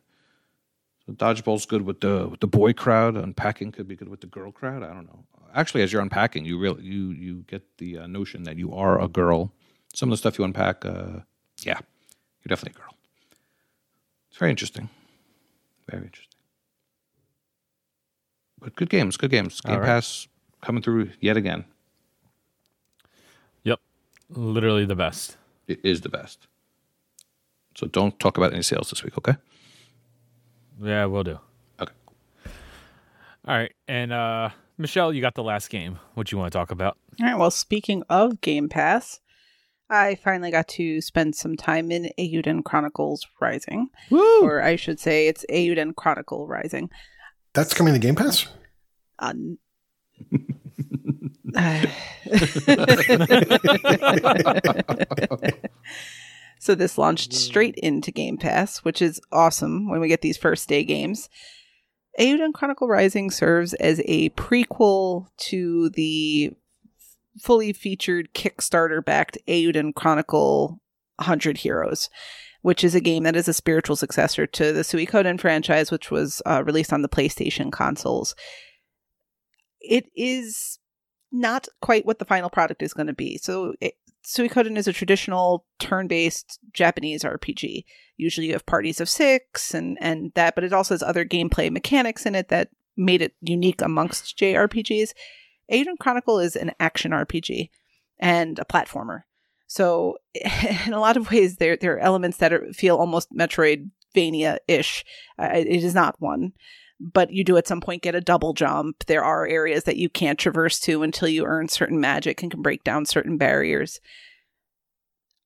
So 1.05 1.13
dodgeball's 1.13 1.65
good 1.65 1.81
with 1.81 1.99
the 1.99 2.29
with 2.29 2.39
the 2.39 2.47
boy 2.47 2.71
crowd. 2.73 3.15
Unpacking 3.17 3.73
could 3.73 3.87
be 3.87 3.95
good 3.95 4.07
with 4.07 4.21
the 4.21 4.27
girl 4.27 4.51
crowd. 4.51 4.81
I 4.81 4.93
don't 4.93 5.05
know. 5.05 5.25
Actually, 5.53 5.83
as 5.83 5.91
you're 5.91 6.01
unpacking, 6.01 6.45
you 6.45 6.57
really 6.57 6.83
you 6.83 7.11
you 7.11 7.43
get 7.47 7.63
the 7.77 7.97
uh, 7.99 8.07
notion 8.07 8.43
that 8.43 8.57
you 8.57 8.73
are 8.73 8.99
a 9.01 9.09
girl. 9.09 9.51
Some 9.93 10.09
of 10.09 10.13
the 10.13 10.17
stuff 10.17 10.39
you 10.39 10.45
unpack, 10.45 10.85
uh, 10.85 11.19
yeah, 11.63 11.79
you're 12.41 12.49
definitely 12.49 12.79
a 12.79 12.81
girl. 12.81 12.95
It's 14.29 14.39
very 14.39 14.49
interesting. 14.49 14.89
Very 15.91 16.05
interesting. 16.05 16.39
But 18.59 18.75
good 18.75 18.89
games, 18.89 19.17
good 19.17 19.29
games. 19.29 19.59
Game 19.61 19.79
right. 19.79 19.85
Pass 19.85 20.27
coming 20.61 20.81
through 20.81 21.11
yet 21.19 21.35
again. 21.37 21.65
Yep. 24.33 24.37
Literally 24.37 24.85
the 24.85 24.95
best. 24.95 25.37
It 25.67 25.79
is 25.83 26.01
the 26.01 26.09
best. 26.09 26.47
So 27.75 27.87
don't 27.87 28.19
talk 28.19 28.37
about 28.37 28.53
any 28.53 28.61
sales 28.61 28.89
this 28.89 29.03
week, 29.03 29.17
okay? 29.17 29.35
Yeah, 30.81 31.05
we'll 31.05 31.23
do. 31.23 31.39
Okay. 31.79 31.93
All 33.47 33.57
right. 33.57 33.71
And 33.87 34.11
uh 34.11 34.49
Michelle, 34.77 35.13
you 35.13 35.21
got 35.21 35.35
the 35.35 35.43
last 35.43 35.69
game. 35.69 35.99
What 36.15 36.31
you 36.31 36.37
want 36.37 36.51
to 36.51 36.57
talk 36.57 36.71
about? 36.71 36.97
All 37.21 37.27
right. 37.27 37.37
Well, 37.37 37.51
speaking 37.51 38.03
of 38.09 38.41
Game 38.41 38.69
Pass, 38.69 39.19
I 39.89 40.15
finally 40.15 40.49
got 40.49 40.67
to 40.69 40.99
spend 41.01 41.35
some 41.35 41.55
time 41.55 41.91
in 41.91 42.09
Eiyuden 42.17 42.63
Chronicles 42.63 43.27
Rising, 43.39 43.89
Woo! 44.09 44.41
or 44.41 44.63
I 44.63 44.75
should 44.75 44.99
say, 44.99 45.27
it's 45.27 45.45
Eiyuden 45.51 45.95
Chronicle 45.95 46.47
Rising. 46.47 46.89
That's 47.53 47.75
coming 47.75 47.93
to 47.93 47.99
Game 47.99 48.15
Pass. 48.15 48.47
Uh, 49.19 49.33
so 56.59 56.75
this 56.75 56.97
launched 56.97 57.33
straight 57.33 57.75
into 57.75 58.11
Game 58.11 58.37
Pass, 58.37 58.79
which 58.79 59.01
is 59.01 59.21
awesome 59.31 59.89
when 59.89 59.99
we 59.99 60.07
get 60.07 60.21
these 60.21 60.37
first 60.37 60.69
day 60.69 60.83
games. 60.83 61.29
Eiyuden 62.19 62.53
Chronicle 62.53 62.87
Rising 62.87 63.31
serves 63.31 63.73
as 63.75 64.01
a 64.05 64.29
prequel 64.31 65.27
to 65.37 65.89
the 65.89 66.51
fully 67.39 67.73
featured 67.73 68.33
Kickstarter 68.33 69.03
backed 69.03 69.37
Eiyuden 69.47 69.95
Chronicle 69.95 70.79
100 71.17 71.59
Heroes, 71.59 72.09
which 72.61 72.83
is 72.83 72.95
a 72.95 73.01
game 73.01 73.23
that 73.23 73.35
is 73.35 73.47
a 73.47 73.53
spiritual 73.53 73.95
successor 73.95 74.45
to 74.47 74.71
the 74.71 74.81
Suikoden 74.81 75.39
franchise, 75.39 75.91
which 75.91 76.11
was 76.11 76.41
uh, 76.45 76.63
released 76.63 76.93
on 76.93 77.01
the 77.01 77.09
PlayStation 77.09 77.71
consoles. 77.71 78.35
It 79.81 80.05
is 80.15 80.79
not 81.33 81.67
quite 81.81 82.05
what 82.05 82.19
the 82.19 82.25
final 82.25 82.49
product 82.49 82.81
is 82.81 82.93
going 82.93 83.07
to 83.07 83.13
be. 83.13 83.37
So, 83.37 83.73
it, 83.81 83.95
Suikoden 84.25 84.77
is 84.77 84.87
a 84.87 84.93
traditional 84.93 85.65
turn-based 85.79 86.59
Japanese 86.71 87.23
RPG. 87.23 87.83
Usually, 88.15 88.47
you 88.47 88.53
have 88.53 88.65
parties 88.65 89.01
of 89.01 89.09
six 89.09 89.73
and 89.73 89.97
and 89.99 90.31
that, 90.35 90.55
but 90.55 90.63
it 90.63 90.71
also 90.71 90.93
has 90.93 91.03
other 91.03 91.25
gameplay 91.25 91.69
mechanics 91.69 92.25
in 92.25 92.35
it 92.35 92.47
that 92.47 92.69
made 92.95 93.21
it 93.21 93.35
unique 93.41 93.81
amongst 93.81 94.37
JRPGs. 94.37 95.11
Eiyuden 95.71 95.97
Chronicle 95.99 96.39
is 96.39 96.55
an 96.55 96.71
action 96.79 97.11
RPG 97.11 97.69
and 98.19 98.59
a 98.59 98.65
platformer. 98.65 99.23
So, 99.67 100.17
in 100.85 100.93
a 100.93 100.99
lot 100.99 101.17
of 101.17 101.31
ways, 101.31 101.57
there 101.57 101.75
there 101.75 101.95
are 101.95 101.99
elements 101.99 102.37
that 102.37 102.53
are, 102.53 102.71
feel 102.71 102.97
almost 102.97 103.33
Metroidvania 103.33 104.57
ish. 104.67 105.03
Uh, 105.37 105.49
it 105.53 105.67
is 105.67 105.95
not 105.95 106.21
one, 106.21 106.53
but 107.11 107.31
you 107.31 107.43
do 107.43 107.57
at 107.57 107.67
some 107.67 107.81
point 107.81 108.01
get 108.01 108.15
a 108.15 108.21
double 108.21 108.53
jump. 108.53 109.05
There 109.05 109.23
are 109.23 109.45
areas 109.47 109.83
that 109.83 109.97
you 109.97 110.09
can't 110.09 110.39
traverse 110.39 110.79
to 110.81 111.03
until 111.03 111.27
you 111.27 111.45
earn 111.45 111.67
certain 111.67 111.99
magic 111.99 112.41
and 112.41 112.51
can 112.51 112.61
break 112.61 112.83
down 112.83 113.05
certain 113.05 113.37
barriers. 113.37 113.99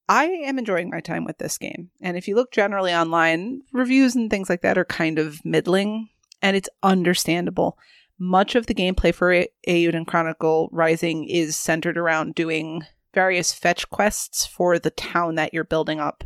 I 0.10 0.26
am 0.26 0.60
enjoying 0.60 0.90
my 0.90 1.02
time 1.02 1.26
with 1.26 1.38
this 1.38 1.58
game. 1.58 1.90
And 2.02 2.16
if 2.16 2.28
you 2.28 2.36
look 2.36 2.52
generally 2.52 2.94
online, 2.94 3.64
reviews 3.74 4.16
and 4.16 4.30
things 4.30 4.50
like 4.50 4.62
that 4.62 4.78
are 4.78 4.86
kind 4.86 5.20
of 5.20 5.44
middling, 5.44 6.10
and 6.42 6.56
it's 6.56 6.70
understandable. 6.84 7.78
Much 8.20 8.56
of 8.56 8.68
the 8.68 8.76
gameplay 8.76 9.14
for 9.14 9.46
Eiyuden 9.68 10.08
Chronicle 10.08 10.70
Rising 10.72 11.28
is 11.28 11.58
centered 11.58 11.98
around 11.98 12.36
doing 12.36 12.84
various 13.14 13.52
fetch 13.52 13.90
quests 13.90 14.46
for 14.46 14.80
the 14.80 14.92
town 14.92 15.36
that 15.36 15.54
you're 15.54 15.64
building 15.64 16.00
up. 16.00 16.24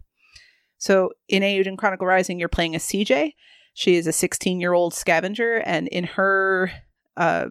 So 0.78 1.12
in 1.28 1.42
Eiyuden 1.42 1.78
Chronicle 1.78 2.08
Rising, 2.08 2.40
you're 2.40 2.50
playing 2.50 2.76
a 2.76 2.80
CJ. 2.80 3.34
She 3.74 3.96
is 3.96 4.08
a 4.08 4.14
16 4.14 4.60
year 4.60 4.74
old 4.74 4.94
scavenger, 4.94 5.58
and 5.58 5.88
in 5.88 6.04
her 6.04 6.72
uh, 7.18 7.48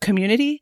community, 0.00 0.60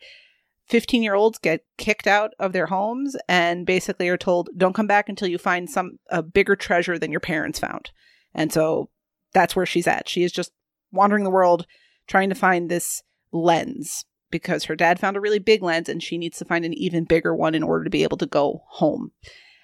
15 0.67 1.03
year 1.03 1.15
olds 1.15 1.39
get 1.39 1.65
kicked 1.77 2.07
out 2.07 2.33
of 2.39 2.53
their 2.53 2.67
homes 2.67 3.17
and 3.29 3.67
basically 3.67 4.09
are 4.09 4.17
told, 4.17 4.49
don't 4.57 4.75
come 4.75 4.87
back 4.87 5.09
until 5.09 5.29
you 5.29 5.39
find 5.39 5.69
some 5.69 5.99
a 6.11 6.23
bigger 6.23 6.57
treasure 6.57 6.99
than 6.99 7.11
your 7.11 7.21
parents 7.21 7.59
found. 7.59 7.91
And 8.35 8.53
so 8.53 8.91
that's 9.33 9.55
where 9.55 9.67
she's 9.67 9.87
at. 9.87 10.09
She 10.09 10.23
is 10.23 10.33
just 10.33 10.53
wandering 10.91 11.25
the 11.25 11.31
world 11.31 11.67
trying 12.07 12.29
to 12.29 12.35
find 12.35 12.71
this 12.71 13.03
lens 13.33 14.05
because 14.31 14.65
her 14.65 14.77
dad 14.77 14.99
found 14.99 15.17
a 15.17 15.21
really 15.21 15.39
big 15.39 15.63
lens 15.63 15.89
and 15.89 16.03
she 16.03 16.19
needs 16.19 16.39
to 16.39 16.45
find 16.45 16.65
an 16.65 16.75
even 16.75 17.05
bigger 17.05 17.35
one 17.35 17.55
in 17.55 17.63
order 17.63 17.85
to 17.85 17.91
be 17.91 18.03
able 18.03 18.17
to 18.17 18.27
go 18.27 18.63
home. 18.67 19.13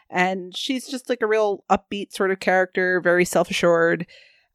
And 0.09 0.57
she's 0.57 0.89
just 0.89 1.09
like 1.09 1.23
a 1.23 1.27
real 1.27 1.65
upbeat 1.71 2.13
sort 2.13 2.31
of 2.31 2.41
character, 2.41 3.01
very 3.01 3.25
self-assured, 3.25 4.07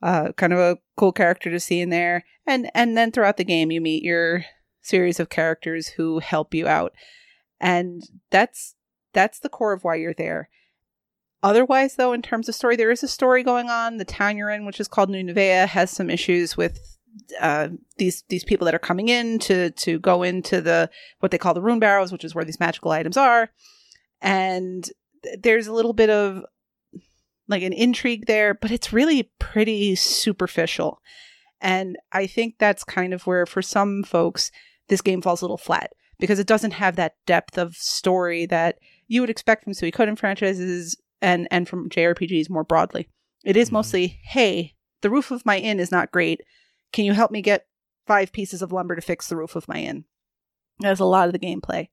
uh, 0.05 0.31
kind 0.33 0.53
of 0.53 0.59
a 0.59 0.77
cool 0.95 1.11
character 1.11 1.49
to 1.49 1.59
see 1.59 1.81
in 1.81 1.89
there. 1.89 2.23
And 2.45 2.69
and 2.75 2.95
then 2.95 3.11
throughout 3.11 3.37
the 3.37 3.43
game 3.43 3.71
you 3.71 3.81
meet 3.81 4.03
your 4.03 4.45
series 4.83 5.19
of 5.19 5.29
characters 5.29 5.87
who 5.87 6.19
help 6.19 6.53
you 6.53 6.67
out. 6.67 6.93
And 7.59 8.03
that's 8.29 8.75
that's 9.13 9.39
the 9.39 9.49
core 9.49 9.73
of 9.73 9.83
why 9.83 9.95
you're 9.95 10.13
there. 10.13 10.49
Otherwise, 11.41 11.95
though, 11.95 12.13
in 12.13 12.21
terms 12.21 12.47
of 12.47 12.55
story, 12.55 12.75
there 12.75 12.91
is 12.91 13.03
a 13.03 13.07
story 13.07 13.43
going 13.43 13.69
on. 13.69 13.97
The 13.97 14.05
town 14.05 14.37
you're 14.37 14.49
in, 14.49 14.65
which 14.65 14.79
is 14.79 14.87
called 14.87 15.09
New 15.09 15.23
Nevaeh, 15.23 15.67
has 15.67 15.89
some 15.89 16.09
issues 16.09 16.55
with 16.55 16.79
uh, 17.41 17.69
these 17.97 18.23
these 18.29 18.43
people 18.43 18.65
that 18.65 18.75
are 18.75 18.79
coming 18.79 19.09
in 19.09 19.39
to 19.39 19.71
to 19.71 19.99
go 19.99 20.21
into 20.21 20.61
the 20.61 20.89
what 21.19 21.31
they 21.31 21.39
call 21.39 21.55
the 21.55 21.61
rune 21.61 21.79
barrows, 21.79 22.11
which 22.11 22.23
is 22.23 22.35
where 22.35 22.45
these 22.45 22.59
magical 22.59 22.91
items 22.91 23.17
are. 23.17 23.49
And 24.21 24.87
there's 25.41 25.65
a 25.65 25.73
little 25.73 25.93
bit 25.93 26.11
of 26.11 26.43
like 27.47 27.63
an 27.63 27.73
intrigue 27.73 28.25
there, 28.25 28.53
but 28.53 28.71
it's 28.71 28.93
really 28.93 29.31
pretty 29.39 29.95
superficial. 29.95 31.01
And 31.61 31.97
I 32.11 32.27
think 32.27 32.55
that's 32.59 32.83
kind 32.83 33.13
of 33.13 33.27
where, 33.27 33.45
for 33.45 33.61
some 33.61 34.03
folks, 34.03 34.51
this 34.87 35.01
game 35.01 35.21
falls 35.21 35.41
a 35.41 35.45
little 35.45 35.57
flat 35.57 35.93
because 36.19 36.39
it 36.39 36.47
doesn't 36.47 36.71
have 36.71 36.95
that 36.95 37.15
depth 37.25 37.57
of 37.57 37.75
story 37.75 38.45
that 38.47 38.77
you 39.07 39.21
would 39.21 39.29
expect 39.29 39.63
from 39.63 39.73
Suikoden 39.73 40.17
franchises 40.17 40.95
and 41.21 41.47
and 41.51 41.67
from 41.67 41.89
JRPGs 41.89 42.49
more 42.49 42.63
broadly. 42.63 43.09
It 43.43 43.57
is 43.57 43.67
mm-hmm. 43.67 43.75
mostly, 43.75 44.19
hey, 44.23 44.73
the 45.01 45.09
roof 45.09 45.31
of 45.31 45.45
my 45.45 45.57
inn 45.57 45.79
is 45.79 45.91
not 45.91 46.11
great. 46.11 46.41
Can 46.91 47.05
you 47.05 47.13
help 47.13 47.31
me 47.31 47.41
get 47.41 47.67
five 48.07 48.31
pieces 48.31 48.61
of 48.61 48.71
lumber 48.71 48.95
to 48.95 49.01
fix 49.01 49.27
the 49.27 49.35
roof 49.35 49.55
of 49.55 49.67
my 49.67 49.77
inn? 49.77 50.05
That's 50.79 50.99
a 50.99 51.05
lot 51.05 51.27
of 51.27 51.33
the 51.33 51.39
gameplay. 51.39 51.89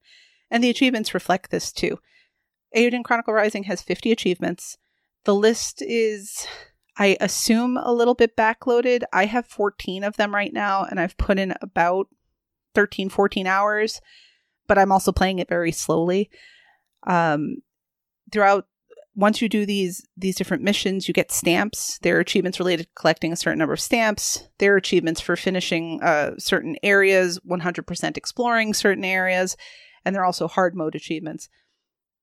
And 0.50 0.62
the 0.62 0.70
achievements 0.70 1.14
reflect 1.14 1.50
this 1.50 1.72
too. 1.72 1.98
Eiyuden 2.76 3.04
Chronicle 3.04 3.34
Rising 3.34 3.64
has 3.64 3.82
50 3.82 4.12
achievements. 4.12 4.78
The 5.24 5.34
list 5.34 5.82
is, 5.82 6.46
I 6.96 7.16
assume, 7.20 7.76
a 7.76 7.92
little 7.92 8.14
bit 8.14 8.36
backloaded. 8.36 9.02
I 9.12 9.26
have 9.26 9.46
14 9.46 10.04
of 10.04 10.16
them 10.16 10.34
right 10.34 10.52
now, 10.52 10.84
and 10.84 10.98
I've 10.98 11.16
put 11.16 11.38
in 11.38 11.54
about 11.60 12.08
13, 12.74 13.08
14 13.08 13.46
hours, 13.46 14.00
but 14.66 14.78
I'm 14.78 14.92
also 14.92 15.12
playing 15.12 15.38
it 15.38 15.48
very 15.48 15.72
slowly. 15.72 16.30
Um, 17.06 17.58
throughout, 18.32 18.66
once 19.14 19.42
you 19.42 19.48
do 19.48 19.66
these 19.66 20.06
these 20.16 20.36
different 20.36 20.62
missions, 20.62 21.06
you 21.06 21.14
get 21.14 21.30
stamps. 21.30 21.98
There 21.98 22.16
are 22.16 22.20
achievements 22.20 22.58
related 22.58 22.84
to 22.84 22.92
collecting 22.94 23.32
a 23.32 23.36
certain 23.36 23.58
number 23.58 23.74
of 23.74 23.80
stamps. 23.80 24.48
There 24.58 24.72
are 24.72 24.78
achievements 24.78 25.20
for 25.20 25.36
finishing 25.36 26.02
uh, 26.02 26.32
certain 26.38 26.76
areas, 26.82 27.38
100% 27.40 28.16
exploring 28.16 28.72
certain 28.72 29.04
areas, 29.04 29.56
and 30.04 30.14
there 30.14 30.22
are 30.22 30.26
also 30.26 30.48
hard 30.48 30.74
mode 30.74 30.94
achievements. 30.94 31.48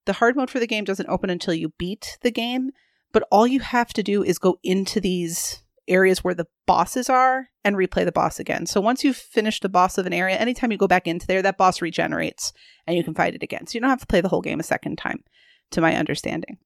The 0.06 0.14
hard 0.14 0.34
mode 0.34 0.50
for 0.50 0.58
the 0.58 0.66
game 0.66 0.84
doesn't 0.84 1.08
open 1.08 1.30
until 1.30 1.54
you 1.54 1.72
beat 1.78 2.18
the 2.22 2.32
game, 2.32 2.70
but 3.12 3.26
all 3.30 3.46
you 3.46 3.60
have 3.60 3.92
to 3.94 4.02
do 4.02 4.22
is 4.22 4.38
go 4.38 4.58
into 4.62 5.00
these 5.00 5.62
areas 5.88 6.22
where 6.22 6.34
the 6.34 6.46
bosses 6.66 7.10
are 7.10 7.48
and 7.64 7.76
replay 7.76 8.04
the 8.04 8.12
boss 8.12 8.38
again. 8.38 8.64
So 8.66 8.80
once 8.80 9.02
you've 9.02 9.16
finished 9.16 9.62
the 9.62 9.68
boss 9.68 9.98
of 9.98 10.06
an 10.06 10.12
area, 10.12 10.36
anytime 10.36 10.70
you 10.70 10.78
go 10.78 10.86
back 10.86 11.06
into 11.06 11.26
there, 11.26 11.42
that 11.42 11.58
boss 11.58 11.82
regenerates 11.82 12.52
and 12.86 12.96
you 12.96 13.02
can 13.02 13.14
fight 13.14 13.34
it 13.34 13.42
again. 13.42 13.66
So 13.66 13.74
you 13.74 13.80
don't 13.80 13.90
have 13.90 14.00
to 14.00 14.06
play 14.06 14.20
the 14.20 14.28
whole 14.28 14.40
game 14.40 14.60
a 14.60 14.64
second 14.64 14.96
time, 14.96 15.24
to 15.72 15.80
my 15.80 15.96
understanding. 15.96 16.58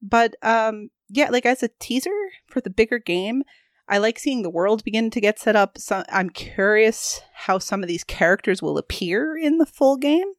But 0.00 0.36
um, 0.42 0.90
yeah, 1.08 1.28
like 1.30 1.46
as 1.46 1.62
a 1.62 1.70
teaser 1.78 2.10
for 2.46 2.60
the 2.60 2.70
bigger 2.70 2.98
game, 2.98 3.42
I 3.86 3.98
like 3.98 4.18
seeing 4.18 4.42
the 4.42 4.50
world 4.50 4.82
begin 4.82 5.10
to 5.10 5.20
get 5.20 5.38
set 5.38 5.56
up. 5.56 5.76
So 5.76 6.02
I'm 6.08 6.30
curious 6.30 7.20
how 7.34 7.58
some 7.58 7.82
of 7.82 7.88
these 7.88 8.04
characters 8.04 8.62
will 8.62 8.78
appear 8.78 9.36
in 9.36 9.58
the 9.58 9.66
full 9.66 9.96
game. 9.96 10.32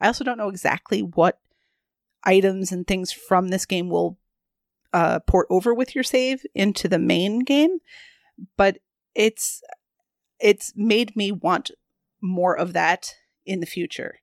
I 0.00 0.06
also 0.06 0.24
don't 0.24 0.38
know 0.38 0.48
exactly 0.48 1.00
what 1.00 1.40
items 2.24 2.72
and 2.72 2.86
things 2.86 3.12
from 3.12 3.48
this 3.48 3.66
game 3.66 3.88
will 3.88 4.18
uh, 4.96 5.18
port 5.18 5.46
over 5.50 5.74
with 5.74 5.94
your 5.94 6.02
save 6.02 6.46
into 6.54 6.88
the 6.88 6.98
main 6.98 7.40
game, 7.40 7.80
but 8.56 8.78
it's 9.14 9.62
it's 10.40 10.72
made 10.74 11.14
me 11.14 11.30
want 11.30 11.70
more 12.22 12.56
of 12.56 12.72
that 12.72 13.14
in 13.44 13.60
the 13.60 13.66
future. 13.66 14.20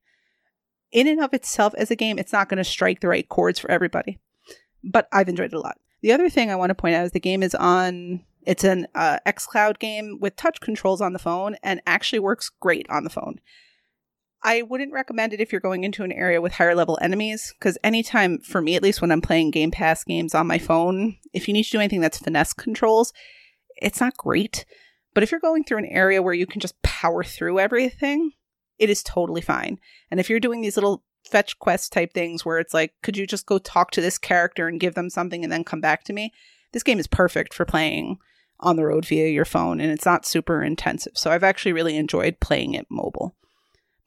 In 0.90 1.06
and 1.06 1.22
of 1.22 1.32
itself, 1.32 1.74
as 1.76 1.92
a 1.92 1.96
game, 1.96 2.18
it's 2.18 2.32
not 2.32 2.48
going 2.48 2.58
to 2.58 2.64
strike 2.64 3.00
the 3.00 3.08
right 3.08 3.28
chords 3.28 3.60
for 3.60 3.70
everybody, 3.70 4.18
but 4.82 5.08
I've 5.12 5.28
enjoyed 5.28 5.52
it 5.52 5.56
a 5.56 5.60
lot. 5.60 5.78
The 6.02 6.10
other 6.10 6.28
thing 6.28 6.50
I 6.50 6.56
want 6.56 6.70
to 6.70 6.74
point 6.74 6.96
out 6.96 7.04
is 7.04 7.12
the 7.12 7.20
game 7.20 7.44
is 7.44 7.54
on. 7.54 8.24
It's 8.44 8.64
an 8.64 8.88
uh, 8.96 9.18
XCloud 9.24 9.78
game 9.78 10.18
with 10.20 10.34
touch 10.34 10.60
controls 10.60 11.00
on 11.00 11.12
the 11.12 11.20
phone 11.20 11.56
and 11.62 11.80
actually 11.86 12.18
works 12.18 12.50
great 12.60 12.86
on 12.90 13.04
the 13.04 13.10
phone. 13.10 13.38
I 14.46 14.60
wouldn't 14.60 14.92
recommend 14.92 15.32
it 15.32 15.40
if 15.40 15.50
you're 15.50 15.60
going 15.60 15.84
into 15.84 16.04
an 16.04 16.12
area 16.12 16.42
with 16.42 16.52
higher 16.52 16.74
level 16.74 16.98
enemies, 17.00 17.54
because 17.58 17.78
anytime, 17.82 18.38
for 18.40 18.60
me 18.60 18.76
at 18.76 18.82
least, 18.82 19.00
when 19.00 19.10
I'm 19.10 19.22
playing 19.22 19.52
Game 19.52 19.70
Pass 19.70 20.04
games 20.04 20.34
on 20.34 20.46
my 20.46 20.58
phone, 20.58 21.16
if 21.32 21.48
you 21.48 21.54
need 21.54 21.64
to 21.64 21.70
do 21.70 21.78
anything 21.78 22.02
that's 22.02 22.18
finesse 22.18 22.52
controls, 22.52 23.14
it's 23.78 24.02
not 24.02 24.18
great. 24.18 24.66
But 25.14 25.22
if 25.22 25.30
you're 25.30 25.40
going 25.40 25.64
through 25.64 25.78
an 25.78 25.86
area 25.86 26.20
where 26.20 26.34
you 26.34 26.46
can 26.46 26.60
just 26.60 26.80
power 26.82 27.24
through 27.24 27.58
everything, 27.58 28.32
it 28.78 28.90
is 28.90 29.02
totally 29.02 29.40
fine. 29.40 29.78
And 30.10 30.20
if 30.20 30.28
you're 30.28 30.40
doing 30.40 30.60
these 30.60 30.76
little 30.76 31.04
fetch 31.24 31.58
quest 31.58 31.94
type 31.94 32.12
things 32.12 32.44
where 32.44 32.58
it's 32.58 32.74
like, 32.74 32.92
could 33.02 33.16
you 33.16 33.26
just 33.26 33.46
go 33.46 33.56
talk 33.56 33.92
to 33.92 34.02
this 34.02 34.18
character 34.18 34.68
and 34.68 34.78
give 34.78 34.94
them 34.94 35.08
something 35.08 35.42
and 35.42 35.50
then 35.50 35.64
come 35.64 35.80
back 35.80 36.04
to 36.04 36.12
me? 36.12 36.34
This 36.72 36.82
game 36.82 36.98
is 36.98 37.06
perfect 37.06 37.54
for 37.54 37.64
playing 37.64 38.18
on 38.60 38.76
the 38.76 38.84
road 38.84 39.06
via 39.06 39.28
your 39.28 39.46
phone 39.46 39.80
and 39.80 39.90
it's 39.90 40.04
not 40.04 40.26
super 40.26 40.62
intensive. 40.62 41.12
So 41.16 41.30
I've 41.30 41.44
actually 41.44 41.72
really 41.72 41.96
enjoyed 41.96 42.40
playing 42.40 42.74
it 42.74 42.86
mobile 42.90 43.34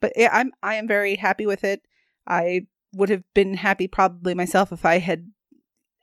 but 0.00 0.12
yeah, 0.16 0.30
I'm 0.32 0.52
I 0.62 0.74
am 0.74 0.88
very 0.88 1.16
happy 1.16 1.46
with 1.46 1.64
it. 1.64 1.82
I 2.26 2.66
would 2.94 3.08
have 3.08 3.24
been 3.34 3.54
happy 3.54 3.86
probably 3.86 4.34
myself 4.34 4.72
if 4.72 4.84
I 4.84 4.98
had 4.98 5.26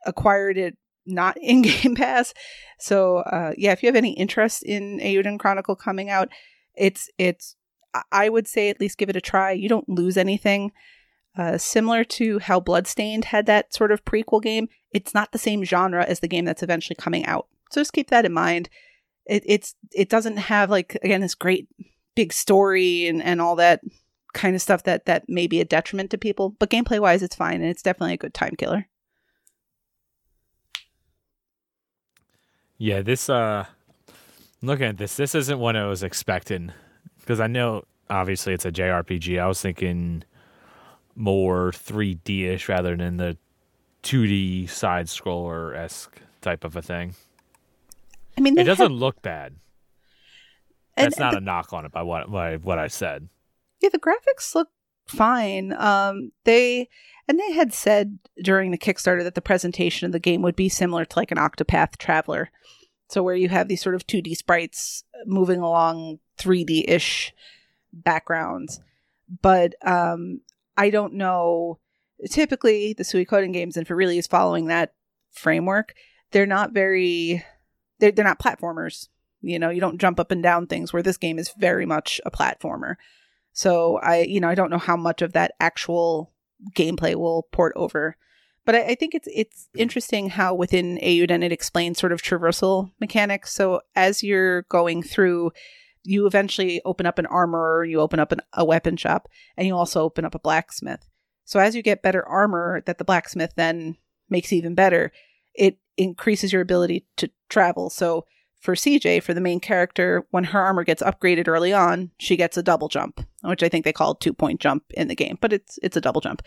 acquired 0.06 0.58
it 0.58 0.78
not 1.06 1.38
in 1.42 1.62
Game 1.64 1.96
Pass. 1.96 2.34
So 2.80 3.18
uh, 3.18 3.54
yeah, 3.58 3.72
if 3.72 3.84
you 3.84 3.88
have 3.88 3.96
any 3.96 4.14
interest 4.14 4.64
in 4.64 5.00
Eiyuden 5.00 5.40
Chronicle 5.40 5.76
coming 5.76 6.10
out, 6.10 6.30
it's 6.76 7.10
it's 7.18 7.56
I 8.12 8.30
would 8.30 8.48
say 8.48 8.70
at 8.70 8.80
least 8.80 8.98
give 8.98 9.10
it 9.10 9.16
a 9.16 9.22
try. 9.22 9.52
You 9.52 9.70
don't 9.70 9.88
lose 9.88 10.18
anything. 10.18 10.72
Uh, 11.38 11.58
similar 11.58 12.04
to 12.06 12.40
how 12.40 12.60
Bloodstained 12.60 13.26
had 13.26 13.46
that 13.46 13.74
sort 13.74 13.92
of 13.92 14.06
prequel 14.06 14.42
game, 14.42 14.70
it's 14.92 15.14
not 15.14 15.34
the 15.34 15.38
same 15.38 15.66
genre 15.66 16.04
as 16.06 16.22
the 16.22 16.30
game 16.30 16.46
that's 16.46 16.64
eventually 16.64 16.96
coming 16.96 17.26
out. 17.26 17.48
So 17.72 17.82
just 17.82 17.92
keep 17.92 18.10
that 18.10 18.26
in 18.26 18.32
mind. 18.32 18.70
It, 19.26 19.44
it's 19.46 19.76
it 19.92 20.10
doesn't 20.10 20.38
have 20.38 20.70
like 20.70 20.98
again 21.04 21.22
this 21.22 21.36
great 21.36 21.68
big 22.16 22.34
story 22.34 23.08
and, 23.08 23.22
and 23.22 23.42
all 23.42 23.56
that 23.58 23.82
kind 24.34 24.56
of 24.56 24.62
stuff 24.62 24.84
that 24.84 25.06
that 25.06 25.28
may 25.30 25.48
be 25.48 25.62
a 25.62 25.66
detriment 25.66 26.12
to 26.12 26.18
people. 26.18 26.56
But 26.60 26.70
gameplay 26.70 27.00
wise, 27.00 27.22
it's 27.22 27.36
fine 27.36 27.62
and 27.62 27.70
it's 27.70 27.82
definitely 27.82 28.14
a 28.14 28.18
good 28.18 28.34
time 28.34 28.56
killer. 28.58 28.88
Yeah, 32.78 33.02
this 33.02 33.30
uh 33.30 33.66
looking 34.62 34.88
at 34.88 34.98
this, 34.98 35.16
this 35.16 35.36
isn't 35.36 35.60
what 35.60 35.76
I 35.76 35.86
was 35.86 36.04
expecting 36.04 36.72
because 37.20 37.40
I 37.40 37.48
know 37.48 37.86
obviously 38.10 38.54
it's 38.54 38.66
a 38.66 38.72
JRPG. 38.72 39.40
I 39.40 39.48
was 39.48 39.62
thinking 39.62 40.24
more 41.16 41.72
3D 41.72 42.44
ish 42.50 42.68
rather 42.68 42.96
than 42.96 43.18
the 43.18 43.38
2D 44.04 44.70
side 44.70 45.08
scroller 45.08 45.76
esque 45.76 46.20
type 46.42 46.64
of 46.64 46.76
a 46.76 46.82
thing. 46.82 47.16
I 48.38 48.42
mean, 48.42 48.58
it 48.58 48.66
doesn't 48.66 48.92
look 48.92 49.22
bad. 49.22 49.56
That's 50.96 51.20
not 51.20 51.32
the, 51.32 51.38
a 51.38 51.42
knock 51.42 51.74
on 51.74 51.86
it 51.86 51.92
by 51.92 52.04
what 52.04 52.32
by 52.32 52.58
what 52.58 52.80
I 52.80 52.88
said. 52.88 53.30
Yeah, 53.82 53.90
the 53.90 54.00
graphics 54.00 54.56
look 54.56 54.70
fine. 55.08 55.74
Um, 55.74 56.32
they 56.44 56.90
and 57.28 57.40
they 57.40 57.52
had 57.54 57.74
said 57.74 58.20
during 58.42 58.72
the 58.72 58.78
Kickstarter 58.78 59.24
that 59.24 59.36
the 59.36 59.42
presentation 59.42 60.06
of 60.06 60.12
the 60.12 60.20
game 60.20 60.42
would 60.42 60.56
be 60.56 60.70
similar 60.70 61.06
to 61.06 61.20
like 61.20 61.32
an 61.32 61.38
Octopath 61.38 61.98
Traveler. 61.98 62.52
So 63.10 63.22
where 63.22 63.36
you 63.36 63.50
have 63.50 63.68
these 63.68 63.82
sort 63.82 63.96
of 63.96 64.08
2D 64.08 64.36
sprites 64.36 65.04
moving 65.26 65.60
along 65.60 66.20
3D 66.40 66.86
ish 66.88 67.34
backgrounds. 67.94 68.80
But 69.42 69.76
um, 69.86 70.42
I 70.78 70.90
don't 70.90 71.14
know. 71.14 71.80
Typically, 72.30 72.94
the 72.94 73.04
Suikoden 73.04 73.54
games, 73.54 73.76
and 73.76 73.86
if 73.86 73.92
it 73.92 73.96
really 73.96 74.18
is 74.18 74.28
following 74.28 74.68
that 74.68 74.94
framework, 75.32 75.94
they're 76.32 76.46
not 76.46 76.72
very. 76.72 77.44
They're, 78.00 78.12
they're 78.12 78.26
not 78.26 78.40
platformers. 78.40 79.08
You 79.46 79.60
know, 79.60 79.70
you 79.70 79.80
don't 79.80 80.02
jump 80.02 80.20
up 80.20 80.32
and 80.32 80.42
down 80.42 80.68
things 80.68 80.92
where 80.92 81.04
this 81.04 81.18
game 81.18 81.40
is 81.40 81.54
very 81.58 81.86
much 81.86 82.20
a 82.26 82.32
platformer. 82.32 82.96
So 83.54 83.98
I, 83.98 84.22
you 84.22 84.40
know, 84.40 84.50
I 84.50 84.56
don't 84.56 84.70
know 84.70 84.78
how 84.78 84.98
much 84.98 85.22
of 85.22 85.34
that 85.34 85.54
actual 85.60 86.34
gameplay 86.76 87.16
will 87.16 87.48
port 87.52 87.74
over. 87.76 88.18
But 88.66 88.76
I, 88.76 88.82
I 88.82 88.96
think 88.96 89.16
it's 89.16 89.28
it's 89.34 89.70
mm. 89.76 89.80
interesting 89.80 90.30
how 90.30 90.54
within 90.54 90.98
Eiyuden 90.98 91.44
it 91.44 91.52
explains 91.52 92.00
sort 92.00 92.12
of 92.12 92.22
traversal 92.22 92.92
mechanics. 93.00 93.54
So 93.54 93.82
as 93.96 94.24
you're 94.24 94.64
going 94.64 95.04
through, 95.04 95.52
you 96.04 96.26
eventually 96.28 96.82
open 96.84 97.06
up 97.06 97.20
an 97.20 97.28
armor, 97.28 97.86
you 97.86 98.02
open 98.02 98.20
up 98.20 98.32
an, 98.32 98.42
a 98.54 98.66
weapon 98.66 98.98
shop, 98.98 99.28
and 99.56 99.68
you 99.68 99.76
also 99.76 100.02
open 100.02 100.26
up 100.26 100.36
a 100.36 100.40
blacksmith. 100.40 101.08
So 101.46 101.60
as 101.60 101.76
you 101.76 101.84
get 101.84 102.02
better 102.02 102.28
armor 102.28 102.82
that 102.86 102.98
the 102.98 103.06
blacksmith 103.06 103.54
then 103.56 103.98
makes 104.30 104.52
even 104.52 104.74
better, 104.74 105.12
it 105.54 105.78
increases 105.96 106.52
your 106.52 106.62
ability 106.62 107.06
to 107.18 107.30
travel. 107.50 107.90
So 107.90 108.26
for 108.66 108.74
CJ, 108.74 109.22
for 109.22 109.36
the 109.36 109.42
main 109.42 109.60
character, 109.60 110.26
when 110.32 110.44
her 110.46 110.60
armor 110.60 110.84
gets 110.84 111.04
upgraded 111.04 111.48
early 111.48 111.72
on, 111.72 112.10
she 112.18 112.36
gets 112.36 112.58
a 112.58 112.64
double 112.64 112.88
jump, 112.88 113.26
which 113.44 113.62
I 113.62 113.70
think 113.70 113.86
they 113.86 113.94
call 113.94 114.16
two 114.16 114.34
point 114.34 114.60
jump 114.60 114.84
in 114.96 115.08
the 115.08 115.16
game, 115.16 115.38
but 115.40 115.54
it's 115.54 115.78
it's 115.84 115.96
a 115.96 116.02
double 116.02 116.20
jump. 116.20 116.42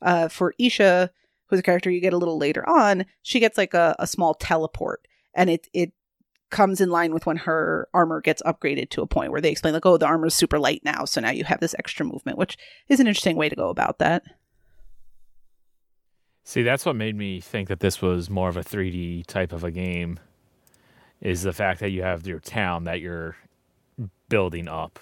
Uh, 0.00 0.28
for 0.28 0.54
Isha, 0.58 1.10
who's 1.46 1.58
a 1.58 1.64
character 1.64 1.90
you 1.90 2.00
get 2.00 2.12
a 2.12 2.18
little 2.18 2.38
later 2.38 2.66
on, 2.68 3.04
she 3.22 3.40
gets 3.40 3.58
like 3.58 3.74
a, 3.74 3.96
a 3.98 4.06
small 4.06 4.34
teleport, 4.34 5.06
and 5.34 5.50
it 5.50 5.66
it 5.74 5.92
comes 6.50 6.80
in 6.80 6.90
line 6.90 7.12
with 7.12 7.26
when 7.26 7.38
her 7.38 7.88
armor 7.92 8.20
gets 8.20 8.40
upgraded 8.42 8.88
to 8.90 9.02
a 9.02 9.06
point 9.08 9.32
where 9.32 9.40
they 9.40 9.50
explain 9.50 9.74
like, 9.74 9.84
oh, 9.84 9.96
the 9.96 10.06
armor 10.06 10.26
is 10.26 10.34
super 10.34 10.60
light 10.60 10.82
now, 10.84 11.04
so 11.04 11.20
now 11.20 11.30
you 11.30 11.42
have 11.42 11.58
this 11.58 11.74
extra 11.76 12.06
movement, 12.06 12.38
which 12.38 12.56
is 12.88 13.00
an 13.00 13.08
interesting 13.08 13.36
way 13.36 13.48
to 13.48 13.56
go 13.56 13.68
about 13.68 13.98
that. 13.98 14.22
See, 16.44 16.62
that's 16.62 16.86
what 16.86 16.94
made 16.94 17.16
me 17.16 17.40
think 17.40 17.66
that 17.68 17.80
this 17.80 18.00
was 18.00 18.30
more 18.30 18.48
of 18.48 18.56
a 18.56 18.62
3D 18.62 19.26
type 19.26 19.52
of 19.52 19.64
a 19.64 19.72
game. 19.72 20.20
Is 21.24 21.42
the 21.42 21.52
fact 21.52 21.80
that 21.80 21.90
you 21.90 22.02
have 22.02 22.26
your 22.26 22.38
town 22.38 22.84
that 22.84 23.00
you're 23.00 23.36
building 24.28 24.68
up. 24.68 24.98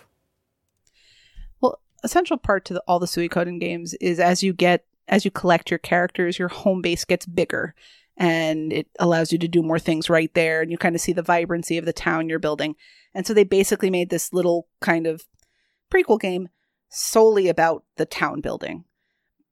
Well, 1.60 1.80
a 2.02 2.08
central 2.08 2.38
part 2.38 2.64
to 2.66 2.74
the, 2.74 2.82
all 2.86 2.98
the 2.98 3.06
Suikoden 3.06 3.60
games 3.60 3.94
is 3.94 4.20
as 4.20 4.42
you 4.42 4.52
get 4.52 4.84
as 5.08 5.24
you 5.24 5.30
collect 5.30 5.70
your 5.70 5.78
characters, 5.78 6.38
your 6.38 6.48
home 6.48 6.80
base 6.80 7.04
gets 7.04 7.26
bigger 7.26 7.74
and 8.16 8.72
it 8.72 8.86
allows 8.98 9.32
you 9.32 9.38
to 9.38 9.48
do 9.48 9.62
more 9.62 9.78
things 9.78 10.08
right 10.08 10.32
there 10.34 10.62
and 10.62 10.70
you 10.70 10.78
kind 10.78 10.94
of 10.94 11.00
see 11.00 11.12
the 11.12 11.22
vibrancy 11.22 11.76
of 11.76 11.84
the 11.84 11.92
town 11.92 12.28
you're 12.28 12.38
building. 12.38 12.76
And 13.14 13.26
so 13.26 13.34
they 13.34 13.44
basically 13.44 13.90
made 13.90 14.10
this 14.10 14.32
little 14.32 14.68
kind 14.80 15.06
of 15.06 15.24
prequel 15.92 16.20
game 16.20 16.48
solely 16.88 17.48
about 17.48 17.84
the 17.96 18.06
town 18.06 18.40
building. 18.40 18.84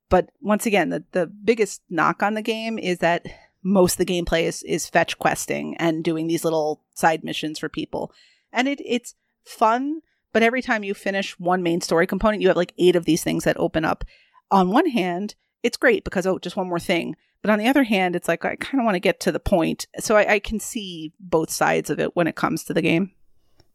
But 0.09 0.31
once 0.41 0.67
again, 0.67 0.91
the, 0.91 1.05
the 1.13 1.27
biggest 1.27 1.83
knock 1.91 2.23
on 2.23 2.35
the 2.35 2.43
game 2.43 2.79
is 2.79 2.99
that 2.99 3.27
most 3.63 3.95
of 3.95 3.99
the 3.99 4.13
gameplay 4.13 4.45
is, 4.45 4.63
is 4.63 4.89
fetch 4.89 5.19
questing 5.19 5.77
and 5.77 6.05
doing 6.05 6.27
these 6.27 6.45
little 6.45 6.83
side 6.95 7.25
missions 7.25 7.59
for 7.59 7.69
people. 7.69 8.13
And 8.53 8.69
it 8.69 8.81
it's 8.85 9.15
fun, 9.45 10.01
but 10.33 10.43
every 10.43 10.63
time 10.63 10.85
you 10.85 10.95
finish 10.95 11.39
one 11.39 11.63
main 11.63 11.81
story 11.81 12.07
component, 12.07 12.43
you 12.43 12.49
have 12.49 12.57
like 12.57 12.75
eight 12.79 12.97
of 12.97 13.05
these 13.05 13.23
things 13.23 13.45
that 13.45 13.59
open 13.59 13.85
up. 13.85 14.05
On 14.51 14.71
one 14.71 14.87
hand, 14.87 15.35
it's 15.63 15.77
great 15.77 16.05
because 16.05 16.27
oh, 16.27 16.39
just 16.39 16.57
one 16.57 16.69
more 16.69 16.81
thing. 16.81 17.17
But 17.43 17.51
on 17.51 17.59
the 17.59 17.69
other 17.69 17.85
hand, 17.85 18.17
it's 18.17 18.29
like 18.29 18.45
I 18.45 18.57
kind 18.57 18.81
of 18.81 18.85
want 18.85 18.97
to 18.97 19.01
get 19.01 19.21
to 19.21 19.33
the 19.33 19.41
point. 19.41 19.87
So 19.99 20.17
I, 20.17 20.35
I 20.35 20.39
can 20.39 20.61
see 20.61 21.13
both 21.19 21.51
sides 21.51 21.91
of 21.91 21.99
it 21.99 22.15
when 22.15 22.27
it 22.27 22.37
comes 22.37 22.65
to 22.65 22.75
the 22.75 22.83
game. 22.83 23.13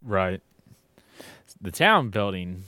Right. 0.02 0.42
The 1.60 1.72
town 1.72 2.10
building 2.10 2.64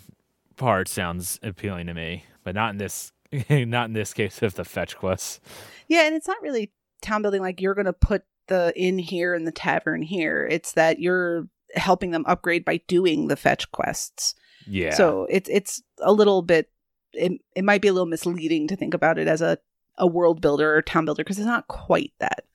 part 0.55 0.88
sounds 0.88 1.39
appealing 1.43 1.88
to 1.88 1.93
me, 1.93 2.26
but 2.43 2.55
not 2.55 2.72
in 2.72 2.78
this 2.78 3.11
not 3.49 3.88
in 3.88 3.93
this 3.93 4.13
case 4.13 4.41
of 4.41 4.55
the 4.55 4.65
fetch 4.65 4.97
quests. 4.97 5.39
Yeah, 5.88 6.05
and 6.05 6.15
it's 6.15 6.28
not 6.28 6.41
really 6.41 6.72
town 7.01 7.21
building 7.21 7.41
like 7.41 7.61
you're 7.61 7.75
going 7.75 7.85
to 7.85 7.93
put 7.93 8.23
the 8.47 8.73
inn 8.75 8.97
here 8.97 9.33
and 9.33 9.45
the 9.45 9.51
tavern 9.51 10.01
here. 10.01 10.47
It's 10.49 10.73
that 10.73 10.99
you're 10.99 11.47
helping 11.75 12.11
them 12.11 12.25
upgrade 12.27 12.65
by 12.65 12.81
doing 12.87 13.27
the 13.27 13.35
fetch 13.35 13.71
quests. 13.71 14.35
Yeah. 14.65 14.93
So 14.93 15.27
it's 15.29 15.49
it's 15.49 15.81
a 16.01 16.11
little 16.11 16.41
bit 16.41 16.69
it, 17.13 17.33
it 17.55 17.63
might 17.63 17.81
be 17.81 17.87
a 17.87 17.93
little 17.93 18.07
misleading 18.07 18.67
to 18.67 18.75
think 18.75 18.93
about 18.93 19.17
it 19.17 19.27
as 19.27 19.41
a 19.41 19.57
a 19.97 20.07
world 20.07 20.41
builder 20.41 20.75
or 20.75 20.81
town 20.81 21.05
builder 21.05 21.23
because 21.23 21.39
it's 21.39 21.45
not 21.45 21.67
quite 21.67 22.13
that. 22.19 22.45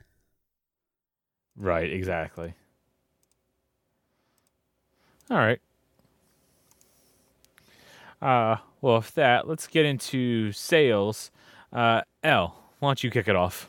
Right, 1.56 1.92
exactly. 1.92 2.54
All 5.30 5.38
right. 5.38 5.60
Uh, 8.20 8.56
well, 8.80 8.98
with 8.98 9.14
that, 9.14 9.48
let's 9.48 9.66
get 9.66 9.84
into 9.84 10.52
sales. 10.52 11.30
Uh, 11.72 12.02
Elle, 12.22 12.54
why 12.78 12.90
don't 12.90 13.02
you 13.02 13.10
kick 13.10 13.26
it 13.26 13.34
off? 13.34 13.68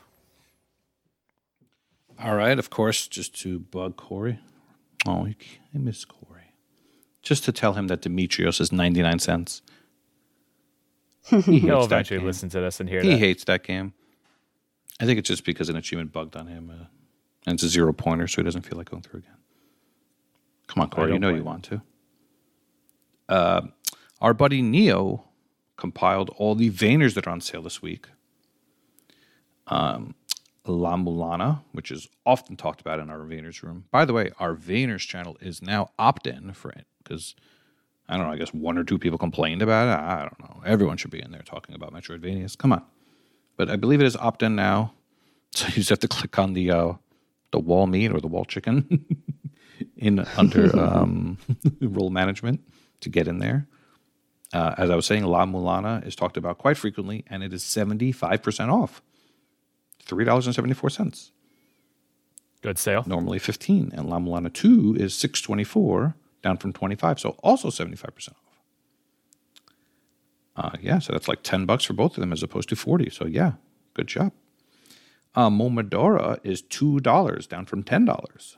All 2.22 2.34
right, 2.36 2.58
of 2.58 2.70
course, 2.70 3.08
just 3.08 3.38
to 3.42 3.58
bug 3.58 3.96
Corey. 3.96 4.38
Oh, 5.06 5.26
I 5.26 5.34
miss 5.74 6.04
Corey. 6.04 6.54
Just 7.22 7.44
to 7.44 7.52
tell 7.52 7.72
him 7.74 7.88
that 7.88 8.02
Demetrios 8.02 8.60
is 8.60 8.70
99 8.72 9.18
cents. 9.18 9.62
He'll 11.28 11.84
eventually 11.84 12.20
listen 12.20 12.48
to 12.50 12.60
this 12.60 12.80
and 12.80 12.88
hear 12.88 13.02
He 13.02 13.10
that. 13.10 13.18
hates 13.18 13.44
that 13.44 13.62
game. 13.64 13.94
I 15.00 15.06
think 15.06 15.18
it's 15.18 15.28
just 15.28 15.44
because 15.44 15.68
an 15.68 15.76
achievement 15.76 16.12
bugged 16.12 16.36
on 16.36 16.46
him. 16.46 16.70
Uh, 16.70 16.84
and 17.46 17.54
it's 17.54 17.62
a 17.62 17.68
zero 17.68 17.92
pointer, 17.92 18.26
so 18.28 18.36
he 18.40 18.44
doesn't 18.44 18.62
feel 18.62 18.78
like 18.78 18.90
going 18.90 19.02
through 19.02 19.20
again. 19.20 19.36
Come 20.68 20.82
on, 20.82 20.90
Corey. 20.90 21.12
You 21.12 21.18
know 21.18 21.30
you 21.34 21.44
want 21.44 21.64
to. 21.64 21.82
Uh, 23.28 23.62
our 24.20 24.32
buddy 24.34 24.62
Neo 24.62 25.24
compiled 25.76 26.30
all 26.36 26.54
the 26.54 26.70
Vayners 26.70 27.14
that 27.14 27.26
are 27.26 27.30
on 27.30 27.40
sale 27.40 27.62
this 27.62 27.82
week. 27.82 28.06
Um, 29.66 30.14
La 30.66 30.96
Mulana, 30.96 31.62
which 31.72 31.90
is 31.90 32.08
often 32.24 32.56
talked 32.56 32.80
about 32.80 32.98
in 32.98 33.10
our 33.10 33.18
Vayners 33.18 33.62
room. 33.62 33.84
By 33.90 34.04
the 34.04 34.12
way, 34.12 34.30
our 34.38 34.54
Vayners 34.54 35.06
channel 35.06 35.36
is 35.40 35.60
now 35.60 35.90
opt 35.98 36.26
in 36.26 36.52
for 36.52 36.70
it 36.70 36.86
because 37.02 37.34
I 38.08 38.16
don't 38.16 38.26
know. 38.26 38.32
I 38.32 38.36
guess 38.36 38.52
one 38.54 38.78
or 38.78 38.84
two 38.84 38.98
people 38.98 39.18
complained 39.18 39.62
about 39.62 39.88
it. 39.88 40.02
I 40.02 40.20
don't 40.20 40.40
know. 40.40 40.62
Everyone 40.64 40.96
should 40.96 41.10
be 41.10 41.22
in 41.22 41.30
there 41.32 41.42
talking 41.42 41.74
about 41.74 41.92
Metroidvanias. 41.92 42.56
Come 42.56 42.72
on. 42.72 42.82
But 43.56 43.70
I 43.70 43.76
believe 43.76 44.00
it 44.00 44.06
is 44.06 44.16
opt 44.16 44.42
in 44.42 44.56
now. 44.56 44.92
So 45.56 45.68
you 45.68 45.74
just 45.74 45.90
have 45.90 46.00
to 46.00 46.08
click 46.08 46.36
on 46.36 46.54
the 46.54 46.72
uh, 46.72 46.94
the 47.52 47.60
wall 47.60 47.86
meat 47.86 48.10
or 48.10 48.20
the 48.20 48.26
wall 48.26 48.44
chicken 48.44 49.06
in 49.96 50.18
under 50.36 50.76
um, 50.84 51.38
role 51.80 52.10
management 52.10 52.60
to 53.02 53.08
get 53.08 53.28
in 53.28 53.38
there. 53.38 53.68
Uh, 54.52 54.74
as 54.76 54.90
I 54.90 54.96
was 54.96 55.06
saying, 55.06 55.22
La 55.22 55.46
Mulana 55.46 56.04
is 56.04 56.16
talked 56.16 56.36
about 56.36 56.58
quite 56.58 56.76
frequently, 56.76 57.24
and 57.30 57.44
it 57.44 57.52
is 57.52 57.62
seventy 57.62 58.10
five 58.10 58.42
percent 58.42 58.72
off. 58.72 59.00
Three 60.06 60.24
dollars 60.24 60.46
and 60.46 60.54
seventy 60.54 60.74
four 60.74 60.90
cents. 60.90 61.32
Good 62.62 62.78
sale. 62.78 63.04
Normally 63.06 63.38
fifteen, 63.38 63.90
and 63.94 64.08
La 64.08 64.18
Mulana 64.18 64.52
two 64.52 64.94
is 64.98 65.14
six 65.14 65.40
twenty 65.40 65.64
four, 65.64 66.14
down 66.42 66.56
from 66.58 66.72
twenty 66.72 66.94
five. 66.94 67.18
So 67.20 67.30
also 67.42 67.70
seventy 67.70 67.96
five 67.96 68.14
percent 68.14 68.36
off. 68.36 68.54
Uh, 70.56 70.76
yeah, 70.80 70.98
so 70.98 71.12
that's 71.12 71.28
like 71.28 71.42
ten 71.42 71.66
bucks 71.66 71.84
for 71.84 71.94
both 71.94 72.16
of 72.16 72.20
them 72.20 72.32
as 72.32 72.42
opposed 72.42 72.68
to 72.68 72.76
forty. 72.76 73.10
So 73.10 73.26
yeah, 73.26 73.52
good 73.94 74.06
job. 74.06 74.32
Uh, 75.34 75.50
Momodora 75.50 76.38
is 76.44 76.62
two 76.62 77.00
dollars, 77.00 77.46
down 77.46 77.66
from 77.66 77.82
ten 77.82 78.04
dollars. 78.04 78.56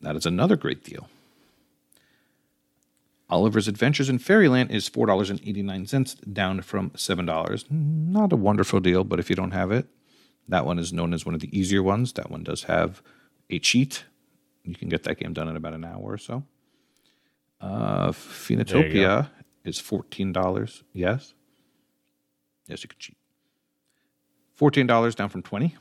That 0.00 0.16
is 0.16 0.24
another 0.24 0.56
great 0.56 0.82
deal. 0.82 1.08
Oliver's 3.30 3.68
Adventures 3.68 4.08
in 4.08 4.18
Fairyland 4.18 4.70
is 4.70 4.88
four 4.88 5.06
dollars 5.06 5.30
and 5.30 5.40
eighty 5.46 5.62
nine 5.62 5.86
cents, 5.86 6.14
down 6.14 6.62
from 6.62 6.90
seven 6.96 7.24
dollars. 7.26 7.64
Not 7.70 8.32
a 8.32 8.36
wonderful 8.36 8.80
deal, 8.80 9.04
but 9.04 9.18
if 9.20 9.30
you 9.30 9.36
don't 9.36 9.52
have 9.52 9.70
it, 9.70 9.86
that 10.48 10.66
one 10.66 10.78
is 10.78 10.92
known 10.92 11.14
as 11.14 11.24
one 11.24 11.34
of 11.34 11.40
the 11.40 11.56
easier 11.56 11.82
ones. 11.82 12.12
That 12.14 12.30
one 12.30 12.42
does 12.42 12.64
have 12.64 13.02
a 13.48 13.58
cheat. 13.58 14.04
You 14.64 14.74
can 14.74 14.88
get 14.88 15.04
that 15.04 15.18
game 15.18 15.32
done 15.32 15.48
in 15.48 15.56
about 15.56 15.74
an 15.74 15.84
hour 15.84 16.02
or 16.02 16.18
so. 16.18 16.44
Uh, 17.60 18.10
Phoenotopia 18.12 19.30
is 19.64 19.78
fourteen 19.78 20.32
dollars. 20.32 20.82
Yes, 20.92 21.34
yes, 22.66 22.82
you 22.82 22.88
can 22.88 22.98
cheat. 22.98 23.16
Fourteen 24.54 24.86
dollars 24.86 25.14
down 25.14 25.28
from 25.28 25.42
twenty. 25.42 25.76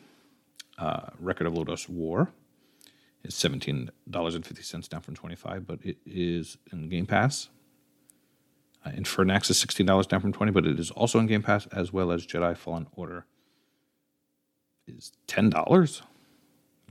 Uh, 0.78 1.10
Record 1.20 1.48
of 1.48 1.54
Lodoss 1.54 1.90
War 1.90 2.30
is 3.24 3.36
seventeen 3.36 3.90
dollars 4.10 4.36
and 4.36 4.46
fifty 4.46 4.64
cents 4.64 4.88
down 4.88 5.02
from 5.02 5.16
twenty 5.16 5.36
five, 5.36 5.68
but 5.68 5.80
it 5.84 5.98
is 6.06 6.58
in 6.72 6.90
Game 6.90 7.06
Pass. 7.06 7.50
Uh, 8.86 8.92
Infernax 8.92 9.50
is 9.50 9.58
sixteen 9.58 9.86
dollars 9.86 10.08
down 10.08 10.22
from 10.22 10.34
twenty, 10.34 10.52
but 10.52 10.66
it 10.66 10.80
is 10.80 10.92
also 10.92 11.20
in 11.20 11.28
Game 11.28 11.44
Pass 11.44 11.68
as 11.68 11.92
well 11.92 12.12
as 12.12 12.26
Jedi 12.26 12.56
Fallen 12.56 12.88
Order 12.96 13.26
is 14.88 15.12
ten 15.28 15.50
dollars. 15.50 16.02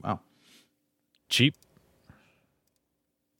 Wow! 0.03 0.21
Cheap. 1.29 1.55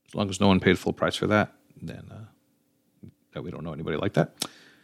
As 0.07 0.15
long 0.15 0.29
as 0.29 0.41
no 0.41 0.47
one 0.47 0.59
paid 0.59 0.79
full 0.79 0.93
price 0.93 1.15
for 1.15 1.27
that, 1.27 1.53
then 1.81 2.09
uh, 2.11 3.07
that 3.33 3.43
we 3.43 3.51
don't 3.51 3.63
know 3.63 3.73
anybody 3.73 3.97
like 3.97 4.13
that. 4.13 4.33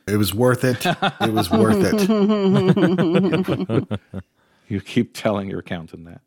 It 0.07 0.17
was 0.17 0.35
worth 0.35 0.63
it. 0.63 0.85
It 0.85 1.33
was 1.33 1.49
worth 1.49 1.93
it. 1.99 3.99
You 4.67 4.81
keep 4.81 5.11
telling 5.13 5.49
your 5.49 5.59
accountant 5.59 6.05
that. 6.05 6.21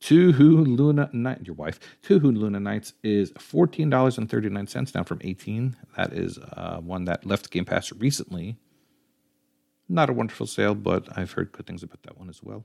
Touhou 0.00 0.66
Luna 0.66 1.10
Night, 1.12 1.40
your 1.44 1.54
wife, 1.54 1.78
Touhou 2.02 2.34
Luna 2.36 2.58
Nights 2.58 2.94
is 3.02 3.32
fourteen 3.38 3.90
dollars 3.90 4.16
and 4.16 4.30
thirty 4.30 4.48
nine 4.48 4.66
cents, 4.66 4.92
down 4.92 5.04
from 5.04 5.18
eighteen. 5.22 5.76
That 5.96 6.12
is 6.12 6.38
uh, 6.38 6.78
one 6.78 7.04
that 7.04 7.26
left 7.26 7.50
Game 7.50 7.66
Pass 7.66 7.92
recently. 7.92 8.56
Not 9.88 10.08
a 10.08 10.12
wonderful 10.12 10.46
sale, 10.46 10.74
but 10.74 11.06
I've 11.18 11.32
heard 11.32 11.52
good 11.52 11.66
things 11.66 11.82
about 11.82 12.02
that 12.04 12.16
one 12.16 12.28
as 12.28 12.42
well. 12.42 12.64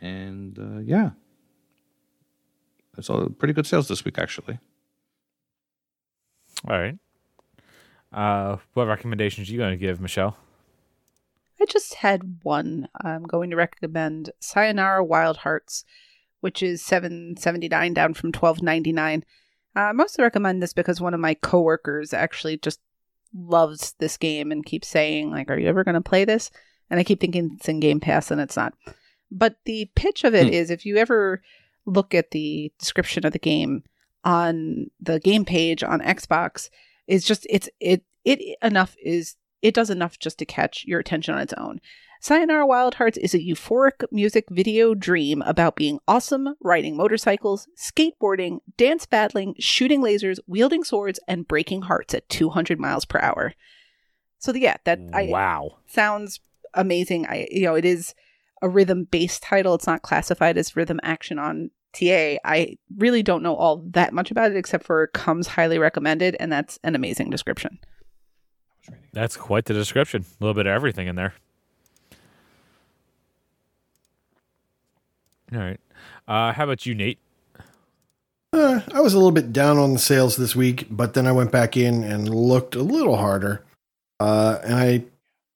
And 0.00 0.58
uh, 0.58 0.80
yeah, 0.80 1.10
it's 2.98 3.08
all 3.08 3.28
pretty 3.28 3.54
good 3.54 3.66
sales 3.66 3.88
this 3.88 4.04
week, 4.04 4.18
actually. 4.18 4.58
All 6.68 6.78
right. 6.78 6.98
Uh, 8.12 8.58
what 8.74 8.86
recommendations 8.86 9.48
are 9.48 9.52
you 9.52 9.58
going 9.58 9.70
to 9.70 9.76
give, 9.76 10.00
Michelle? 10.00 10.36
I 11.64 11.72
just 11.72 11.94
had 11.94 12.40
one. 12.42 12.88
I'm 13.00 13.22
going 13.22 13.48
to 13.48 13.56
recommend 13.56 14.30
Sayonara 14.38 15.02
Wild 15.02 15.38
Hearts, 15.38 15.84
which 16.40 16.62
is 16.62 16.84
seven 16.84 17.36
seventy 17.38 17.68
nine 17.68 17.94
down 17.94 18.12
from 18.12 18.32
twelve 18.32 18.60
ninety 18.60 18.92
nine. 18.92 19.24
Uh, 19.74 19.80
I 19.80 19.92
mostly 19.92 20.22
recommend 20.22 20.62
this 20.62 20.74
because 20.74 21.00
one 21.00 21.14
of 21.14 21.20
my 21.20 21.32
coworkers 21.32 22.12
actually 22.12 22.58
just 22.58 22.80
loves 23.32 23.94
this 23.98 24.18
game 24.18 24.52
and 24.52 24.64
keeps 24.66 24.88
saying 24.88 25.30
like, 25.30 25.48
"Are 25.50 25.58
you 25.58 25.66
ever 25.66 25.84
going 25.84 25.94
to 25.94 26.02
play 26.02 26.26
this?" 26.26 26.50
And 26.90 27.00
I 27.00 27.04
keep 27.04 27.18
thinking 27.18 27.52
it's 27.56 27.66
in 27.66 27.80
Game 27.80 27.98
Pass 27.98 28.30
and 28.30 28.42
it's 28.42 28.56
not. 28.56 28.74
But 29.30 29.56
the 29.64 29.90
pitch 29.96 30.22
of 30.22 30.34
it 30.34 30.52
is, 30.52 30.68
Hmm. 30.68 30.74
if 30.74 30.84
you 30.84 30.98
ever 30.98 31.42
look 31.86 32.14
at 32.14 32.32
the 32.32 32.72
description 32.78 33.24
of 33.24 33.32
the 33.32 33.38
game 33.38 33.84
on 34.22 34.90
the 35.00 35.18
game 35.18 35.46
page 35.46 35.82
on 35.82 36.00
Xbox, 36.02 36.68
is 37.06 37.24
just 37.24 37.46
it's 37.48 37.70
it 37.80 38.04
it 38.22 38.58
enough 38.62 38.96
is 39.02 39.36
it 39.64 39.74
does 39.74 39.88
enough 39.88 40.18
just 40.18 40.38
to 40.38 40.44
catch 40.44 40.84
your 40.84 41.00
attention 41.00 41.34
on 41.34 41.40
its 41.40 41.54
own. 41.54 41.80
Sayonara 42.20 42.66
Wild 42.66 42.96
Hearts 42.96 43.16
is 43.16 43.34
a 43.34 43.38
euphoric 43.38 44.04
music 44.12 44.44
video 44.50 44.94
dream 44.94 45.40
about 45.42 45.74
being 45.74 46.00
awesome, 46.06 46.54
riding 46.60 46.96
motorcycles, 46.96 47.66
skateboarding, 47.74 48.58
dance 48.76 49.06
battling, 49.06 49.54
shooting 49.58 50.02
lasers, 50.02 50.38
wielding 50.46 50.84
swords, 50.84 51.18
and 51.26 51.48
breaking 51.48 51.82
hearts 51.82 52.12
at 52.12 52.28
200 52.28 52.78
miles 52.78 53.06
per 53.06 53.18
hour. 53.20 53.54
So 54.38 54.52
yeah, 54.52 54.76
that 54.84 55.00
I, 55.14 55.28
wow. 55.30 55.78
sounds 55.86 56.40
amazing. 56.74 57.26
I 57.26 57.48
you 57.50 57.62
know, 57.62 57.74
it 57.74 57.86
is 57.86 58.14
a 58.60 58.68
rhythm 58.68 59.04
based 59.04 59.42
title. 59.42 59.74
It's 59.74 59.86
not 59.86 60.02
classified 60.02 60.58
as 60.58 60.76
rhythm 60.76 61.00
action 61.02 61.38
on 61.38 61.70
TA. 61.94 62.36
I 62.44 62.76
really 62.98 63.22
don't 63.22 63.42
know 63.42 63.56
all 63.56 63.82
that 63.92 64.12
much 64.12 64.30
about 64.30 64.50
it 64.50 64.58
except 64.58 64.84
for 64.84 65.06
comes 65.08 65.46
highly 65.46 65.78
recommended 65.78 66.36
and 66.38 66.52
that's 66.52 66.78
an 66.84 66.94
amazing 66.94 67.30
description. 67.30 67.78
That's 69.12 69.36
quite 69.36 69.64
the 69.66 69.74
description. 69.74 70.24
A 70.40 70.44
little 70.44 70.54
bit 70.54 70.66
of 70.66 70.72
everything 70.72 71.06
in 71.06 71.16
there. 71.16 71.34
All 75.52 75.60
right. 75.60 75.80
Uh, 76.26 76.52
how 76.52 76.64
about 76.64 76.84
you, 76.84 76.94
Nate? 76.94 77.18
Uh, 78.52 78.80
I 78.92 79.00
was 79.00 79.14
a 79.14 79.16
little 79.16 79.32
bit 79.32 79.52
down 79.52 79.78
on 79.78 79.92
the 79.92 79.98
sales 79.98 80.36
this 80.36 80.54
week, 80.54 80.86
but 80.90 81.14
then 81.14 81.26
I 81.26 81.32
went 81.32 81.52
back 81.52 81.76
in 81.76 82.04
and 82.04 82.28
looked 82.28 82.74
a 82.74 82.82
little 82.82 83.16
harder. 83.16 83.64
Uh, 84.20 84.58
and 84.62 84.74
I 84.74 85.04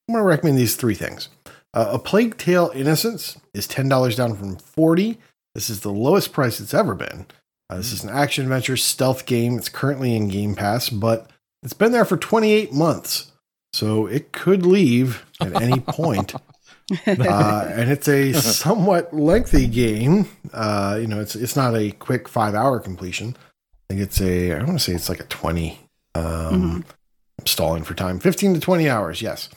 want 0.09 0.21
to 0.21 0.25
recommend 0.25 0.59
these 0.59 0.77
three 0.77 0.95
things. 0.95 1.29
Uh, 1.75 1.91
a 1.93 1.99
Plague 1.99 2.37
Tale 2.39 2.71
Innocence 2.75 3.39
is 3.55 3.67
ten 3.67 3.89
dollars 3.89 4.17
down 4.17 4.35
from 4.35 4.57
forty. 4.57 5.19
This 5.55 5.71
is 5.71 5.81
the 5.81 5.93
lowest 5.93 6.33
price 6.33 6.61
it's 6.61 6.75
ever 6.75 6.95
been. 6.95 7.27
Uh, 7.71 7.77
this 7.77 7.93
is 7.93 8.03
an 8.03 8.11
action 8.11 8.45
adventure 8.45 8.77
stealth 8.77 9.27
game. 9.27 9.59
It's 9.59 9.69
currently 9.69 10.17
in 10.17 10.29
Game 10.29 10.55
Pass, 10.55 10.89
but 10.89 11.31
it's 11.63 11.73
been 11.73 11.93
there 11.93 12.05
for 12.05 12.17
28 12.17 12.73
months, 12.73 13.33
so 13.73 14.07
it 14.07 14.33
could 14.33 14.65
leave 14.65 15.25
at 15.41 15.61
any 15.61 15.81
point. 15.87 16.35
uh, 16.35 17.69
and 17.71 17.91
it's 17.91 18.09
a 18.09 18.33
somewhat 18.33 19.13
lengthy 19.13 19.67
game. 19.67 20.29
Uh, 20.53 20.97
you 21.01 21.07
know, 21.07 21.21
it's 21.21 21.35
it's 21.37 21.57
not 21.57 21.75
a 21.77 21.91
quick 21.93 22.29
five 22.29 22.55
hour 22.55 22.81
completion. 22.81 23.37
I 23.91 23.95
think 23.95 24.01
it's 24.03 24.21
a 24.21 24.53
I 24.53 24.65
want 24.65 24.79
to 24.79 24.85
say 24.85 24.93
it's 24.95 25.09
like 25.09 25.21
a 25.21 25.25
twenty. 25.25 25.81
Um, 26.15 26.85
I'm 27.39 27.47
stalling 27.47 27.85
for 27.85 27.95
time. 27.95 28.19
Fifteen 28.21 28.55
to 28.55 28.61
twenty 28.61 28.89
hours. 28.89 29.21
Yes. 29.21 29.49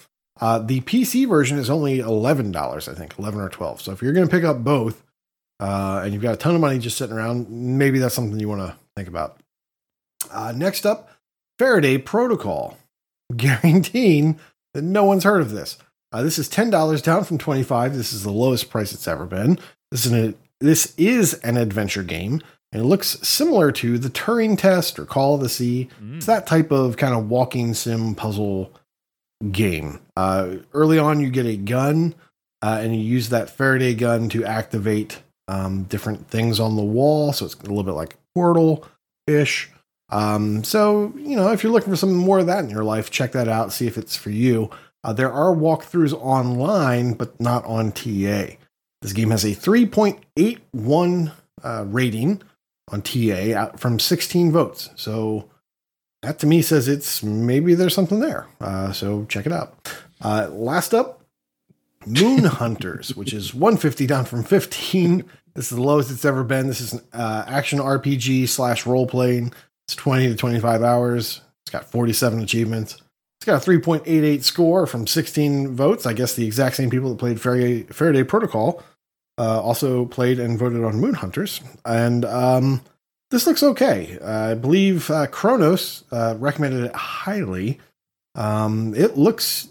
Uh, 0.42 0.60
the 0.60 0.82
PC 0.82 1.28
version 1.30 1.58
is 1.58 1.70
only 1.70 2.00
eleven 2.00 2.52
dollars. 2.52 2.90
I 2.90 2.94
think 2.96 3.18
eleven 3.18 3.40
or 3.40 3.50
twelve. 3.50 3.80
So 3.82 3.92
if 3.92 4.02
you're 4.02 4.14
going 4.14 4.28
to 4.28 4.32
pick 4.32 4.44
up 4.44 4.64
both, 4.64 5.02
uh, 5.60 6.02
and 6.04 6.14
you've 6.14 6.24
got 6.24 6.34
a 6.34 6.38
ton 6.38 6.56
of 6.56 6.62
money 6.62 6.80
just 6.80 6.98
sitting 6.98 7.16
around, 7.16 7.50
maybe 7.50 8.00
that's 8.00 8.16
something 8.16 8.40
you 8.40 8.50
want 8.50 8.62
to 8.62 8.76
think 8.96 9.08
about. 9.08 9.40
Uh, 10.32 10.52
next 10.56 10.86
up, 10.86 11.11
Faraday 11.62 12.00
Protocol, 12.00 12.76
guaranteeing 13.38 14.40
that 14.74 14.82
no 14.82 15.04
one's 15.04 15.26
heard 15.26 15.42
of 15.42 15.52
this. 15.52 15.78
Uh, 16.12 16.24
this 16.24 16.40
is 16.40 16.50
ten 16.50 16.72
dollars 16.72 17.04
down 17.04 17.24
from 17.24 17.38
twenty 17.38 17.62
five. 17.62 17.96
This 17.96 18.12
is 18.14 18.24
the 18.24 18.32
lowest 18.32 18.72
price 18.72 18.92
it's 18.94 19.08
ever 19.08 19.28
been. 19.28 19.60
This 19.92 20.08
is 20.08 20.12
an 20.12 20.36
this 20.60 20.96
is 20.98 21.36
an 21.36 21.58
adventure 21.58 22.02
game, 22.02 22.42
and 22.72 22.82
it 22.82 22.86
looks 22.86 23.20
similar 23.22 23.72
to 23.74 24.00
the 24.00 24.10
Turing 24.10 24.58
Test 24.58 24.98
or 24.98 25.06
Call 25.06 25.36
of 25.36 25.42
the 25.42 25.50
Sea. 25.50 25.88
It's 26.18 26.26
that 26.26 26.48
type 26.48 26.72
of 26.72 26.98
kind 26.98 27.14
of 27.14 27.30
walking 27.30 27.76
sim 27.76 28.16
puzzle 28.16 28.74
game. 29.52 30.00
Uh, 30.18 30.56
early 30.74 30.98
on, 30.98 31.20
you 31.20 31.30
get 31.30 31.46
a 31.46 31.58
gun, 31.58 32.16
uh, 32.64 32.80
and 32.82 32.96
you 32.96 33.04
use 33.04 33.30
that 33.30 33.52
Faraday 33.52 33.94
gun 33.94 34.30
to 34.30 34.44
activate 34.44 35.22
um, 35.48 35.84
different 35.84 36.28
things 36.28 36.60
on 36.60 36.76
the 36.76 36.82
wall. 36.84 37.34
So 37.34 37.46
it's 37.46 37.54
a 37.54 37.60
little 37.60 37.84
bit 37.84 37.92
like 37.92 38.18
Portal 38.34 38.88
ish. 39.28 39.70
Um, 40.12 40.64
so 40.64 41.14
you 41.18 41.36
know, 41.36 41.52
if 41.52 41.64
you're 41.64 41.72
looking 41.72 41.92
for 41.92 41.98
some 41.98 42.14
more 42.14 42.40
of 42.40 42.48
that 42.48 42.64
in 42.64 42.70
your 42.70 42.84
life, 42.84 43.10
check 43.10 43.32
that 43.32 43.48
out. 43.48 43.72
See 43.72 43.88
if 43.88 43.98
it's 43.98 44.16
for 44.16 44.30
you. 44.30 44.70
Uh, 45.04 45.14
there 45.14 45.32
are 45.32 45.56
walkthroughs 45.56 46.14
online, 46.14 47.14
but 47.14 47.40
not 47.40 47.66
on 47.66 47.92
TA. 47.92 48.56
This 49.02 49.14
game 49.14 49.32
has 49.32 49.44
a 49.44 49.56
3.81 49.56 51.32
uh, 51.64 51.86
rating 51.88 52.42
on 52.92 53.02
TA 53.02 53.58
out 53.58 53.80
from 53.80 54.00
16 54.00 54.52
votes. 54.52 54.90
So 54.96 55.50
that 56.22 56.38
to 56.40 56.48
me 56.48 56.62
says 56.62 56.88
it's 56.88 57.24
maybe 57.24 57.74
there's 57.74 57.96
something 57.96 58.20
there. 58.20 58.48
Uh, 58.60 58.92
so 58.92 59.26
check 59.26 59.46
it 59.46 59.52
out. 59.52 59.92
Uh, 60.24 60.50
last 60.52 60.94
up, 60.94 61.22
Moon 62.06 62.44
Hunters, 62.46 63.16
which 63.16 63.34
is 63.34 63.54
150 63.54 64.06
down 64.06 64.26
from 64.26 64.44
15. 64.44 65.24
This 65.56 65.72
is 65.72 65.78
the 65.78 65.84
lowest 65.84 66.12
it's 66.12 66.26
ever 66.26 66.44
been. 66.44 66.68
This 66.68 66.82
is 66.82 66.94
an 66.94 67.02
uh, 67.12 67.44
action 67.48 67.80
RPG 67.80 68.48
slash 68.50 68.86
role 68.86 69.08
playing. 69.08 69.52
It's 69.92 69.98
20 69.98 70.30
to 70.30 70.36
25 70.36 70.84
hours. 70.84 71.42
It's 71.66 71.70
got 71.70 71.84
47 71.84 72.40
achievements. 72.40 72.94
It's 73.38 73.46
got 73.46 73.68
a 73.68 73.70
3.88 73.70 74.42
score 74.42 74.88
from 74.88 75.06
16 75.06 75.76
votes. 75.76 76.06
I 76.06 76.14
guess 76.14 76.34
the 76.34 76.46
exact 76.46 76.78
same 76.78 76.90
people 76.90 77.10
that 77.10 77.18
played 77.18 77.42
Faraday, 77.42 77.84
Faraday 77.84 78.24
Protocol 78.24 78.82
uh, 79.38 79.62
also 79.62 80.06
played 80.06 80.40
and 80.40 80.58
voted 80.58 80.86
on 80.86 81.02
Moon 81.02 81.16
Hunters. 81.16 81.60
And 81.84 82.24
um, 82.24 82.80
this 83.32 83.46
looks 83.46 83.64
okay. 83.64 84.18
Uh, 84.22 84.52
I 84.52 84.54
believe 84.54 85.10
uh, 85.12 85.28
Kronos 85.28 86.06
uh, 86.10 86.36
recommended 86.40 86.86
it 86.86 86.96
highly. 86.96 87.78
Um, 88.36 88.96
it 88.96 89.18
looks 89.18 89.68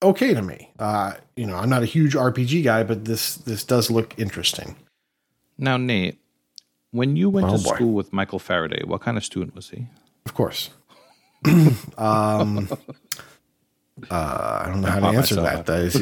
okay 0.00 0.32
to 0.32 0.42
me. 0.42 0.70
Uh, 0.78 1.14
you 1.34 1.46
know, 1.46 1.56
I'm 1.56 1.70
not 1.70 1.82
a 1.82 1.86
huge 1.86 2.14
RPG 2.14 2.62
guy, 2.62 2.84
but 2.84 3.04
this 3.04 3.34
this 3.34 3.64
does 3.64 3.90
look 3.90 4.16
interesting. 4.16 4.76
Now, 5.58 5.76
Nate, 5.76 6.19
when 6.90 7.16
you 7.16 7.28
went 7.30 7.46
Oh, 7.48 7.56
to 7.56 7.62
boy. 7.62 7.74
school 7.74 7.92
with 7.92 8.12
Michael 8.12 8.38
Faraday, 8.38 8.82
what 8.84 9.00
kind 9.00 9.16
of 9.16 9.24
student 9.24 9.54
was 9.54 9.70
he? 9.70 9.86
Of 10.26 10.34
course. 10.34 10.70
um, 11.46 12.68
uh, 14.10 14.14
I 14.14 14.66
don't 14.68 14.80
know 14.82 14.88
how 14.90 15.00
to 15.00 15.06
answer 15.16 15.36
that. 15.36 15.66
That 15.66 15.80
is, 15.80 15.96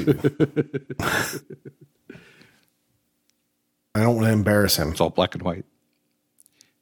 I 3.95 4.01
don't 4.03 4.17
want 4.17 4.27
to 4.27 4.33
embarrass 4.33 4.77
him. 4.79 4.91
It's 4.93 5.01
all 5.01 5.11
black 5.11 5.35
and 5.35 5.43
white. 5.43 5.65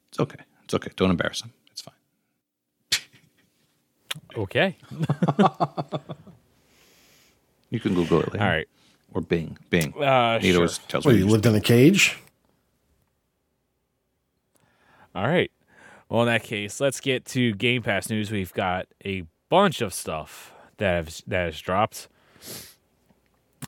It's 0.08 0.20
okay. 0.20 0.40
It's 0.64 0.74
okay. 0.74 0.90
Don't 0.96 1.10
embarrass 1.10 1.42
him. 1.42 1.52
It's 1.72 1.82
fine. 1.82 1.94
Okay. 4.36 4.76
You 7.68 7.80
can 7.80 7.94
Google 7.94 8.20
it 8.20 8.32
later. 8.32 8.44
All 8.44 8.48
right. 8.50 8.68
Or 9.12 9.20
Bing. 9.20 9.58
Bing. 9.70 9.92
Uh, 10.00 10.38
Nate 10.40 10.54
sure. 10.54 10.68
tells 10.86 11.04
What, 11.04 11.14
me. 11.14 11.18
you 11.18 11.26
lived 11.26 11.46
in 11.46 11.54
a 11.56 11.60
cage? 11.60 12.16
All 15.16 15.26
right. 15.26 15.51
Well, 16.10 16.20
in 16.20 16.26
that 16.28 16.43
case, 16.43 16.78
let's 16.78 17.01
get 17.01 17.24
to 17.26 17.55
Game 17.55 17.82
Pass 17.82 18.10
news. 18.10 18.30
We've 18.30 18.52
got 18.52 18.86
a 19.02 19.22
bunch 19.48 19.80
of 19.80 19.94
stuff 19.94 20.52
that 20.76 21.05
has, 21.06 21.22
that 21.26 21.47
has 21.47 21.59
dropped. 21.59 22.09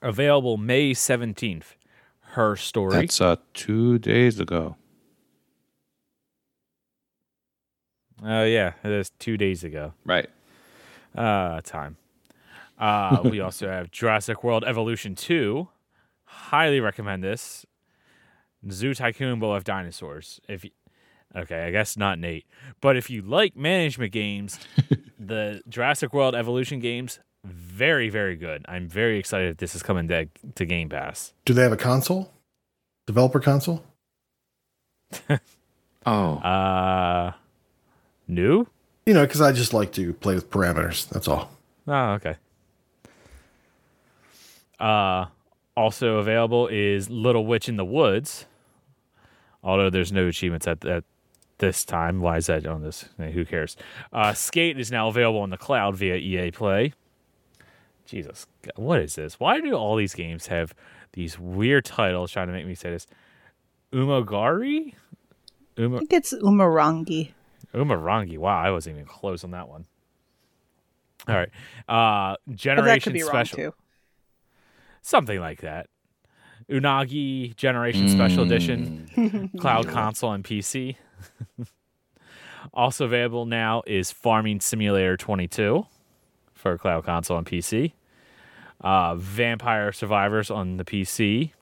Available 0.03 0.59
May 0.59 0.93
17th. 0.93 1.75
Her 2.21 2.55
story. 2.55 3.01
That's 3.01 3.23
uh, 3.23 3.37
two 3.55 3.99
days 3.99 4.39
ago. 4.39 4.77
Oh, 8.23 8.45
yeah. 8.45 8.75
It 8.85 8.91
is 8.91 9.11
two 9.19 9.39
days 9.39 9.65
ago. 9.65 9.95
Right. 10.05 10.29
Uh, 11.17 11.63
time. 11.63 11.97
Uh, 12.79 13.23
we 13.25 13.41
also 13.41 13.69
have 13.71 13.91
Jurassic 13.91 14.45
World 14.45 14.65
Evolution 14.67 15.15
2. 15.15 15.67
Highly 16.25 16.81
recommend 16.81 17.25
this. 17.25 17.65
Zoo 18.71 18.95
Tycoon 18.95 19.39
Bowl 19.39 19.55
of 19.55 19.65
Dinosaurs. 19.65 20.41
If 20.49 20.65
you, 20.65 20.71
okay, 21.39 21.65
I 21.67 21.71
guess 21.71 21.97
not 21.97 22.19
Nate, 22.19 22.47
but 22.81 22.97
if 22.97 23.09
you 23.11 23.23
like 23.23 23.57
management 23.57 24.13
games, 24.13 24.59
the 25.19 25.63
Jurassic 25.69 26.13
World 26.13 26.35
Evolution 26.35 26.81
games 26.81 27.19
very 27.45 28.09
very 28.11 28.37
good. 28.37 28.65
I'm 28.69 28.89
very 28.89 29.19
excited 29.19 29.53
that 29.53 29.59
this 29.59 29.75
is 29.75 29.83
coming 29.83 30.09
to, 30.09 30.27
to 30.57 30.65
Game 30.67 30.89
Pass. 30.89 31.33
Do 31.45 31.55
they 31.55 31.63
have 31.63 31.73
a 31.73 31.77
console? 31.77 32.33
developer 33.07 33.41
console? 33.41 33.83
Oh, 36.07 36.37
Uh, 36.39 37.33
new? 38.27 38.67
You 39.07 39.15
know, 39.15 39.27
because 39.27 39.41
I 39.41 39.53
just 39.53 39.73
like 39.75 39.93
to 39.93 40.13
play 40.15 40.35
with 40.35 40.49
parameters. 40.51 41.09
That's 41.09 41.29
all. 41.29 41.51
Oh, 41.87 42.13
okay. 42.13 42.37
Uh, 44.79 45.27
also 45.77 46.17
available 46.17 46.69
is 46.69 47.11
Little 47.11 47.45
Witch 47.47 47.69
in 47.69 47.77
the 47.77 47.85
Woods. 47.85 48.47
Although 49.63 49.91
there's 49.91 50.13
no 50.13 50.27
achievements 50.29 50.67
at, 50.67 50.85
at 50.85 51.05
this 51.59 51.85
time. 51.85 52.21
Why 52.21 52.37
is 52.39 52.47
that 52.47 52.67
on 52.67 52.83
this? 52.83 53.05
Who 53.19 53.45
cares? 53.45 53.77
Uh, 54.13 54.33
Skate 54.33 54.79
is 54.79 54.91
now 54.91 55.09
available 55.09 55.41
on 55.41 55.51
the 55.51 55.57
cloud 55.57 55.97
via 55.97 56.17
EA 56.17 56.51
Play. 56.51 56.93
Jesus, 58.07 58.47
what 58.77 59.01
is 59.01 59.17
this? 59.17 59.39
Why 59.39 59.61
do 59.61 59.75
all 59.75 59.97
these 59.97 60.15
games 60.15 60.47
have 60.47 60.75
these 61.13 61.39
weird 61.39 61.85
titles 61.85 62.31
trying 62.33 62.47
to 62.47 62.53
make 62.55 62.67
me 62.67 62.75
say 62.75 62.91
this? 62.91 63.07
Umogari? 63.93 64.95
I 65.77 65.99
think 65.99 66.13
it's 66.13 66.33
Umurangi. 66.35 67.33
Umurangi. 67.75 68.39
Wow, 68.39 68.59
I 68.59 68.71
wasn't 68.71 68.97
even 68.97 69.07
close 69.07 69.45
on 69.45 69.51
that 69.53 69.69
one. 69.69 69.87
All 71.29 71.35
right. 71.35 71.51
Uh, 71.89 72.37
But 72.47 72.53
that 72.53 72.57
Generation 72.57 73.13
could 73.13 73.19
be 73.19 73.23
wrong 73.23 73.31
Special. 73.31 73.57
too. 73.57 73.75
something 75.03 75.39
like 75.41 75.61
that. 75.61 75.89
Unagi 76.71 77.55
Generation 77.57 78.09
Special 78.09 78.43
Edition, 78.45 79.51
Cloud 79.61 79.89
Console 79.89 80.33
and 80.33 80.45
PC. 80.45 80.97
also 82.73 83.05
available 83.05 83.47
now 83.47 83.83
is 83.87 84.11
Farming 84.11 84.61
Simulator 84.61 85.17
22 85.17 85.87
for 86.53 86.79
Cloud 86.79 87.05
Console 87.05 87.39
and 87.39 87.47
PC. 87.47 87.93
Uh, 88.81 89.15
Vampire 89.17 89.93
Survivors 89.93 90.51
on 90.51 90.77
the 90.77 90.85
PC. 90.85 91.53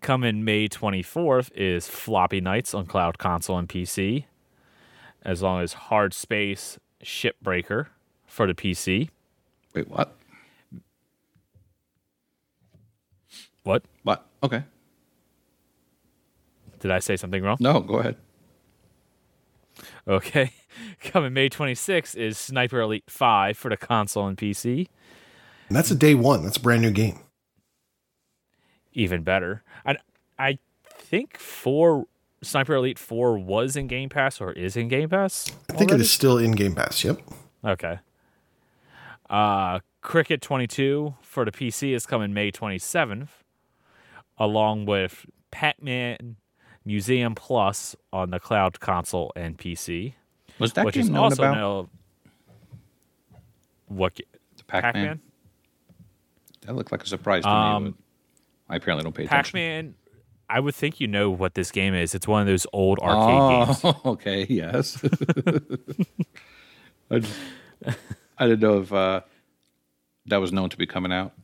Coming 0.00 0.44
May 0.44 0.68
24th 0.68 1.50
is 1.54 1.88
Floppy 1.88 2.40
Knights 2.40 2.72
on 2.72 2.86
Cloud 2.86 3.18
Console 3.18 3.58
and 3.58 3.68
PC, 3.68 4.26
as 5.22 5.42
long 5.42 5.60
as 5.60 5.72
Hard 5.72 6.14
Space 6.14 6.78
Shipbreaker 7.02 7.86
for 8.26 8.46
the 8.46 8.54
PC. 8.54 9.08
wait, 9.74 9.88
what? 9.88 10.16
What? 13.64 13.82
What? 14.02 14.26
Okay. 14.42 14.62
Did 16.80 16.90
I 16.90 16.98
say 16.98 17.16
something 17.16 17.42
wrong? 17.42 17.56
No, 17.60 17.80
go 17.80 17.96
ahead. 17.96 18.16
Okay. 20.06 20.52
Coming 21.02 21.32
May 21.32 21.48
26th 21.48 22.16
is 22.16 22.38
Sniper 22.38 22.80
Elite 22.80 23.04
5 23.08 23.56
for 23.56 23.68
the 23.68 23.76
console 23.76 24.26
and 24.26 24.36
PC. 24.36 24.88
And 25.68 25.76
that's 25.76 25.90
a 25.90 25.94
day 25.94 26.14
one. 26.14 26.44
That's 26.44 26.56
a 26.56 26.60
brand 26.60 26.82
new 26.82 26.90
game. 26.90 27.20
Even 28.92 29.22
better. 29.22 29.62
I, 29.84 29.96
I 30.38 30.58
think 30.88 31.38
4 31.38 32.06
Sniper 32.42 32.74
Elite 32.74 32.98
4 32.98 33.38
was 33.38 33.76
in 33.76 33.86
Game 33.86 34.08
Pass 34.08 34.40
or 34.40 34.52
is 34.52 34.76
in 34.76 34.88
Game 34.88 35.08
Pass. 35.08 35.50
I 35.68 35.72
think 35.72 35.90
it 35.90 35.94
already? 35.94 36.02
is 36.02 36.10
still 36.10 36.38
in 36.38 36.52
Game 36.52 36.74
Pass. 36.74 37.04
Yep. 37.04 37.20
Okay. 37.64 37.98
Uh, 39.28 39.80
Cricket 40.00 40.40
22 40.40 41.14
for 41.20 41.44
the 41.44 41.50
PC 41.50 41.94
is 41.94 42.06
coming 42.06 42.32
May 42.32 42.50
27th, 42.50 43.28
along 44.38 44.86
with 44.86 45.26
Pac 45.50 45.82
Man 45.82 46.36
Museum 46.92 47.34
Plus 47.34 47.94
on 48.14 48.30
the 48.30 48.40
cloud 48.40 48.80
console 48.80 49.30
and 49.36 49.58
PC, 49.58 50.14
Was 50.58 50.72
that 50.72 50.86
which 50.86 50.94
game 50.94 51.02
is 51.02 51.10
known 51.10 51.24
also 51.24 51.42
about 51.42 51.54
now. 51.54 51.90
What? 53.88 54.14
the 54.16 54.64
Pac-Man? 54.64 54.92
Pac-Man? 54.94 55.20
That 56.62 56.76
looked 56.76 56.90
like 56.90 57.02
a 57.02 57.06
surprise 57.06 57.42
to 57.42 57.48
Um, 57.50 57.84
me. 57.84 57.94
I 58.70 58.76
apparently 58.76 59.04
don't 59.04 59.12
pay 59.14 59.24
attention. 59.24 59.42
Pac-Man. 59.52 59.94
I 60.48 60.60
would 60.60 60.74
think 60.74 60.98
you 60.98 61.06
know 61.06 61.28
what 61.30 61.52
this 61.54 61.70
game 61.70 61.92
is. 61.92 62.14
It's 62.14 62.26
one 62.26 62.40
of 62.40 62.46
those 62.46 62.66
old 62.72 62.98
arcade 63.00 63.66
games. 63.68 63.80
Oh, 63.84 64.00
okay, 64.12 64.46
yes. 64.48 65.04
I, 67.10 67.18
just- 67.18 67.38
I 68.38 68.46
didn't 68.46 68.60
know 68.60 68.78
if 68.80 68.90
uh, 68.90 69.20
that 70.24 70.38
was 70.38 70.54
known 70.54 70.70
to 70.70 70.78
be 70.78 70.86
coming 70.86 71.12
out. 71.12 71.34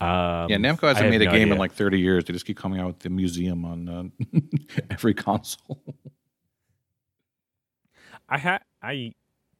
Um, 0.00 0.50
Yeah, 0.50 0.56
Namco 0.56 0.82
hasn't 0.88 1.08
made 1.10 1.22
a 1.22 1.26
no 1.26 1.30
game 1.32 1.52
in 1.52 1.58
like 1.58 1.72
30 1.72 1.98
years. 1.98 2.24
They 2.24 2.32
just 2.32 2.44
keep 2.46 2.56
coming 2.56 2.80
out 2.80 2.86
with 2.88 2.98
the 3.00 3.10
museum 3.10 3.64
on 3.64 3.88
uh, 3.88 4.04
every 4.90 5.14
console. 5.14 5.80
I 8.28 8.38
ha- 8.38 8.60
I 8.82 9.14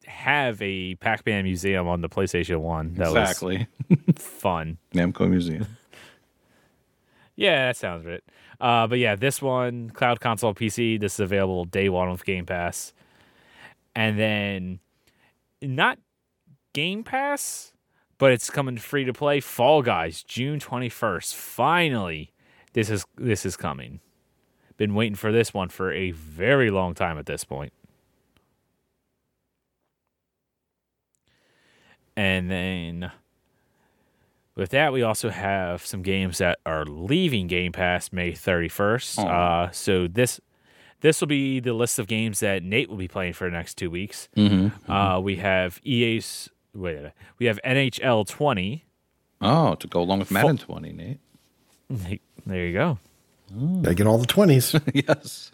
have 0.07 0.61
a 0.61 0.95
Pac-Man 0.97 1.45
museum 1.45 1.87
on 1.89 2.01
the 2.01 2.09
PlayStation 2.09 2.59
One. 2.61 2.95
That 2.95 3.13
was 3.13 3.17
exactly. 3.31 3.67
fun. 4.17 4.79
Namco 4.95 5.29
Museum. 5.29 5.67
Yeah, 7.37 7.67
that 7.67 7.77
sounds 7.77 8.05
right. 8.07 8.23
Uh, 8.61 8.87
but 8.87 8.99
yeah, 8.99 9.15
this 9.15 9.43
one, 9.43 9.91
Cloud 9.91 10.21
Console 10.21 10.55
PC, 10.55 10.99
this 10.99 11.15
is 11.15 11.21
available 11.21 11.65
day 11.67 11.89
one 11.89 12.11
with 12.11 12.25
Game 12.25 12.47
Pass. 12.47 12.93
And 13.95 14.19
then 14.19 14.81
not 15.61 15.99
Game 16.73 17.05
Pass, 17.05 17.73
but 18.19 18.33
it's 18.33 18.51
coming 18.51 18.79
free 18.79 19.05
to 19.05 19.13
play. 19.13 19.41
Fall 19.41 19.83
Guys, 19.83 20.23
June 20.23 20.61
twenty 20.61 20.89
first. 20.89 21.35
Finally, 21.35 22.33
this 22.73 22.91
is 22.91 23.05
this 23.17 23.47
is 23.47 23.57
coming. 23.57 24.01
Been 24.77 24.95
waiting 24.95 25.17
for 25.17 25.33
this 25.33 25.55
one 25.55 25.71
for 25.71 25.93
a 25.93 26.11
very 26.11 26.71
long 26.71 26.95
time 26.95 27.19
at 27.19 27.27
this 27.27 27.45
point. 27.45 27.73
And 32.17 32.51
then 32.51 33.11
with 34.55 34.71
that, 34.71 34.93
we 34.93 35.03
also 35.03 35.29
have 35.29 35.85
some 35.85 36.03
games 36.03 36.39
that 36.39 36.59
are 36.65 36.85
leaving 36.85 37.47
Game 37.47 37.73
Pass 37.73 38.13
May 38.13 38.33
31st. 38.33 39.19
Aw. 39.19 39.65
Uh, 39.65 39.71
so 39.71 40.09
this 40.09 40.41
this 41.01 41.21
will 41.21 41.29
be 41.29 41.61
the 41.61 41.75
list 41.75 41.99
of 41.99 42.07
games 42.07 42.41
that 42.41 42.63
Nate 42.63 42.89
will 42.89 42.97
be 42.97 43.09
playing 43.09 43.35
for 43.35 43.45
the 43.45 43.51
next 43.51 43.75
two 43.75 43.91
weeks. 43.91 44.31
Mm-hmm. 44.35 44.91
Uh, 44.91 45.21
we 45.21 45.37
have 45.37 45.79
EA's 45.85 46.49
wait, 46.77 47.13
we 47.39 47.47
have 47.47 47.59
NHL 47.65 48.27
20. 48.27 48.85
Oh, 49.41 49.75
to 49.75 49.87
go 49.87 50.01
along 50.01 50.21
with 50.21 50.31
Madden 50.31 50.59
20, 50.59 50.93
Nate. 50.93 51.21
There 52.47 52.67
you 52.67 52.73
go. 52.73 52.99
Gotta 53.83 53.95
get 53.95 54.07
all 54.07 54.19
the 54.19 54.27
20s. 54.27 54.81
yes. 55.09 55.53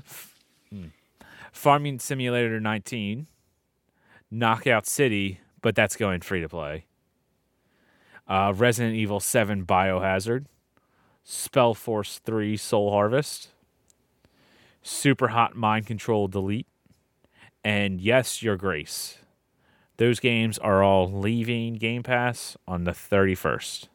Farming 1.53 1.99
Simulator 1.99 2.59
19, 2.61 3.27
Knockout 4.31 4.87
City, 4.87 5.41
but 5.61 5.75
that's 5.75 5.97
going 5.97 6.21
free 6.21 6.41
to 6.41 6.49
play. 6.49 6.87
Uh, 8.27 8.53
Resident 8.57 8.95
Evil 8.95 9.21
7 9.21 9.67
Biohazard, 9.67 10.47
Spellforce 11.27 12.19
3 12.21 12.57
Soul 12.57 12.91
Harvest, 12.91 13.49
Super 14.83 15.29
Hot 15.29 15.55
Mind 15.55 15.87
Control 15.87 16.29
Delete, 16.29 16.67
and 17.63 18.01
Yes, 18.01 18.43
Your 18.43 18.57
Grace. 18.57 19.19
Those 20.03 20.19
games 20.19 20.59
are 20.59 20.83
all 20.83 21.09
leaving 21.09 21.75
Game 21.75 22.03
Pass 22.03 22.57
on 22.67 22.83
the 22.83 22.91
31st. 22.91 23.87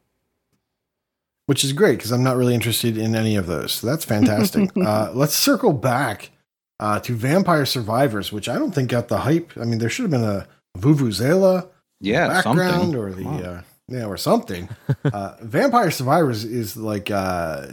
which 1.48 1.66
is 1.66 1.74
great 1.74 1.98
because 1.98 2.12
I'm 2.12 2.24
not 2.24 2.38
really 2.38 2.54
interested 2.54 2.98
in 2.98 3.14
any 3.14 3.36
of 3.36 3.46
those. 3.46 3.74
So 3.74 3.88
that's 3.88 4.06
fantastic. 4.06 4.70
uh, 4.86 5.12
let's 5.14 5.34
circle 5.34 5.74
back 5.74 6.32
uh, 6.80 7.02
to 7.02 7.12
Vampire 7.14 7.66
Survivors, 7.66 8.32
which 8.32 8.48
I 8.48 8.56
don't 8.58 8.72
think 8.74 8.90
got 8.90 9.10
the 9.10 9.18
hype. 9.18 9.52
I 9.60 9.66
mean, 9.66 9.80
there 9.80 9.90
should 9.90 10.04
have 10.04 10.12
been 10.12 10.24
a 10.24 10.48
Vuvuzela 10.78 11.68
Yeah, 12.00 12.30
background 12.30 12.94
something. 12.94 12.96
or 12.96 13.12
the 13.12 13.24
Come 13.24 13.44
uh, 13.44 13.62
yeah 13.90 14.06
or 14.06 14.16
something. 14.16 14.70
uh, 15.04 15.36
Vampire 15.42 15.92
Survivors 15.92 16.46
is 16.46 16.78
like 16.78 17.12
uh, 17.12 17.68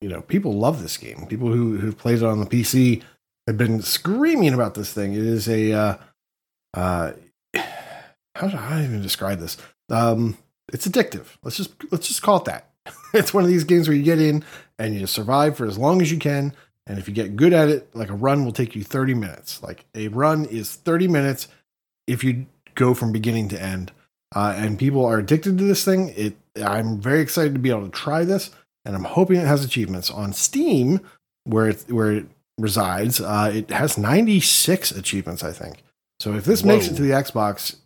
you 0.00 0.08
know 0.08 0.22
people 0.22 0.52
love 0.58 0.82
this 0.82 0.96
game. 0.96 1.26
People 1.28 1.52
who 1.52 1.76
who 1.78 1.92
played 1.92 2.18
it 2.18 2.24
on 2.24 2.40
the 2.40 2.46
PC 2.46 3.04
have 3.46 3.56
been 3.56 3.82
screaming 3.82 4.52
about 4.52 4.74
this 4.74 4.92
thing. 4.92 5.12
It 5.12 5.22
is 5.22 5.48
a 5.48 5.72
uh, 5.72 5.96
uh, 6.74 7.12
how 8.36 8.48
do 8.48 8.56
I 8.56 8.84
even 8.84 9.02
describe 9.02 9.38
this? 9.38 9.56
Um, 9.88 10.36
it's 10.72 10.86
addictive. 10.86 11.26
Let's 11.42 11.56
just 11.56 11.72
let's 11.90 12.08
just 12.08 12.22
call 12.22 12.38
it 12.38 12.44
that. 12.46 12.70
it's 13.14 13.34
one 13.34 13.44
of 13.44 13.50
these 13.50 13.64
games 13.64 13.88
where 13.88 13.96
you 13.96 14.02
get 14.02 14.20
in 14.20 14.44
and 14.78 14.94
you 14.94 15.00
just 15.00 15.14
survive 15.14 15.56
for 15.56 15.66
as 15.66 15.78
long 15.78 16.02
as 16.02 16.10
you 16.10 16.18
can. 16.18 16.52
And 16.86 16.98
if 16.98 17.08
you 17.08 17.14
get 17.14 17.34
good 17.34 17.52
at 17.52 17.68
it, 17.68 17.88
like 17.94 18.10
a 18.10 18.14
run 18.14 18.44
will 18.44 18.52
take 18.52 18.76
you 18.76 18.84
30 18.84 19.14
minutes. 19.14 19.62
Like 19.62 19.84
a 19.94 20.08
run 20.08 20.44
is 20.44 20.76
30 20.76 21.08
minutes 21.08 21.48
if 22.06 22.22
you 22.22 22.46
go 22.74 22.94
from 22.94 23.10
beginning 23.10 23.48
to 23.48 23.60
end. 23.60 23.90
Uh, 24.34 24.54
and 24.56 24.78
people 24.78 25.04
are 25.04 25.18
addicted 25.18 25.58
to 25.58 25.64
this 25.64 25.84
thing. 25.84 26.12
It 26.16 26.36
I'm 26.64 27.00
very 27.00 27.20
excited 27.20 27.54
to 27.54 27.60
be 27.60 27.70
able 27.70 27.84
to 27.84 27.90
try 27.90 28.24
this, 28.24 28.50
and 28.84 28.94
I'm 28.94 29.04
hoping 29.04 29.40
it 29.40 29.46
has 29.46 29.64
achievements 29.64 30.10
on 30.10 30.32
Steam, 30.32 31.00
where 31.44 31.68
it 31.68 31.84
where 31.88 32.12
it 32.12 32.26
resides. 32.58 33.20
Uh, 33.20 33.52
it 33.54 33.70
has 33.70 33.98
96 33.98 34.90
achievements, 34.92 35.44
I 35.44 35.52
think. 35.52 35.82
So 36.18 36.34
if 36.34 36.44
this 36.44 36.64
makes 36.64 36.88
it 36.88 36.94
to 36.96 37.02
the 37.02 37.10
Xbox, 37.10 37.76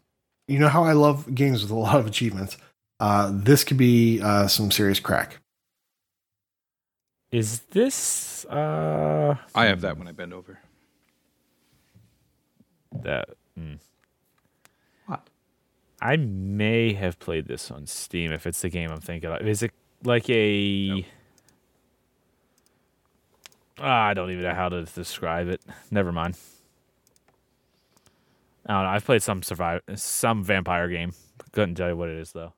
you 0.51 0.59
know 0.59 0.69
how 0.69 0.83
I 0.83 0.93
love 0.93 1.33
games 1.35 1.63
with 1.63 1.71
a 1.71 1.75
lot 1.87 1.97
of 1.97 2.07
achievements. 2.07 2.57
Uh, 2.99 3.31
this 3.33 3.65
could 3.65 3.77
be 3.77 4.21
uh, 4.21 4.49
some 4.49 4.71
serious 4.71 5.01
crack. 5.01 5.39
Is 7.31 7.61
this 7.71 8.45
uh 8.47 9.37
I 9.55 9.67
have 9.67 9.83
that 9.83 9.97
when 9.97 10.09
I 10.09 10.13
bend 10.13 10.35
over. 10.35 10.59
that 12.93 13.29
mm. 13.57 13.79
What? 15.07 15.29
I 16.03 16.17
may 16.17 16.93
have 16.95 17.21
played 17.21 17.47
this 17.47 17.71
on 17.71 17.87
Steam 17.87 18.33
if 18.33 18.49
it's 18.49 18.63
the 18.63 18.69
game 18.69 18.91
I'm 18.91 19.01
thinking 19.01 19.31
of. 19.31 19.47
Is 19.47 19.63
it 19.63 19.71
like 20.03 20.29
a. 20.29 21.07
Ah, 23.79 24.07
I 24.09 24.15
don't 24.15 24.31
even 24.31 24.43
know 24.43 24.55
how 24.55 24.69
to 24.69 24.85
describe 24.85 25.49
it. 25.49 25.63
Never 25.91 26.11
mind. 26.11 26.37
I 28.67 28.75
don't 28.75 28.83
know. 28.85 28.89
I've 28.91 29.05
played 29.05 29.23
some 29.23 29.43
survive 29.43 29.83
some 29.95 30.45
vampire 30.45 30.89
game. 30.89 31.13
Couldn't 31.53 31.75
tell 31.75 31.89
you 31.89 31.97
what 31.97 32.09
it 32.09 32.19
is 32.19 32.33
though. 32.33 32.53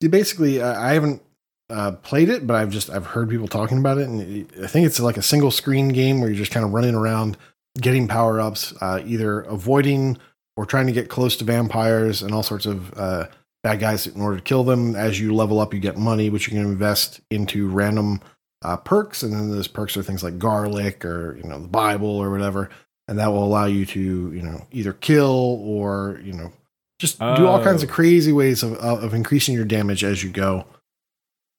You 0.00 0.08
basically, 0.08 0.60
uh, 0.60 0.78
I 0.78 0.94
haven't 0.94 1.22
uh, 1.70 1.92
played 1.92 2.28
it, 2.28 2.46
but 2.46 2.56
I've 2.56 2.70
just 2.70 2.90
I've 2.90 3.06
heard 3.06 3.30
people 3.30 3.48
talking 3.48 3.78
about 3.78 3.98
it, 3.98 4.08
and 4.08 4.48
I 4.62 4.66
think 4.66 4.86
it's 4.86 5.00
like 5.00 5.16
a 5.16 5.22
single 5.22 5.50
screen 5.50 5.88
game 5.88 6.20
where 6.20 6.28
you're 6.28 6.38
just 6.38 6.52
kind 6.52 6.64
of 6.64 6.72
running 6.72 6.94
around, 6.94 7.36
getting 7.80 8.08
power 8.08 8.40
ups, 8.40 8.74
uh, 8.80 9.00
either 9.04 9.40
avoiding 9.40 10.18
or 10.56 10.66
trying 10.66 10.86
to 10.86 10.92
get 10.92 11.08
close 11.08 11.36
to 11.36 11.44
vampires 11.44 12.22
and 12.22 12.32
all 12.32 12.42
sorts 12.42 12.66
of 12.66 12.96
uh, 12.98 13.26
bad 13.62 13.80
guys 13.80 14.06
in 14.06 14.20
order 14.20 14.36
to 14.36 14.42
kill 14.42 14.64
them. 14.64 14.94
As 14.94 15.18
you 15.18 15.34
level 15.34 15.58
up, 15.58 15.72
you 15.74 15.80
get 15.80 15.96
money, 15.96 16.30
which 16.30 16.46
you 16.46 16.52
can 16.52 16.62
invest 16.62 17.20
into 17.30 17.66
random 17.68 18.20
uh, 18.62 18.76
perks, 18.76 19.22
and 19.22 19.32
then 19.32 19.50
those 19.50 19.68
perks 19.68 19.96
are 19.96 20.02
things 20.02 20.22
like 20.22 20.38
garlic 20.38 21.04
or 21.04 21.36
you 21.36 21.44
know 21.44 21.60
the 21.60 21.68
Bible 21.68 22.08
or 22.08 22.30
whatever, 22.30 22.70
and 23.08 23.18
that 23.18 23.28
will 23.28 23.44
allow 23.44 23.66
you 23.66 23.84
to 23.86 24.00
you 24.00 24.42
know 24.42 24.66
either 24.72 24.92
kill 24.92 25.60
or 25.64 26.20
you 26.24 26.32
know 26.32 26.52
just 26.98 27.18
do 27.18 27.46
all 27.46 27.62
kinds 27.62 27.82
of 27.82 27.90
Oh. 27.90 27.92
crazy 27.92 28.32
ways 28.32 28.62
of, 28.62 28.74
of 28.74 29.12
increasing 29.14 29.54
your 29.54 29.64
damage 29.64 30.04
as 30.04 30.22
you 30.22 30.30
go. 30.30 30.64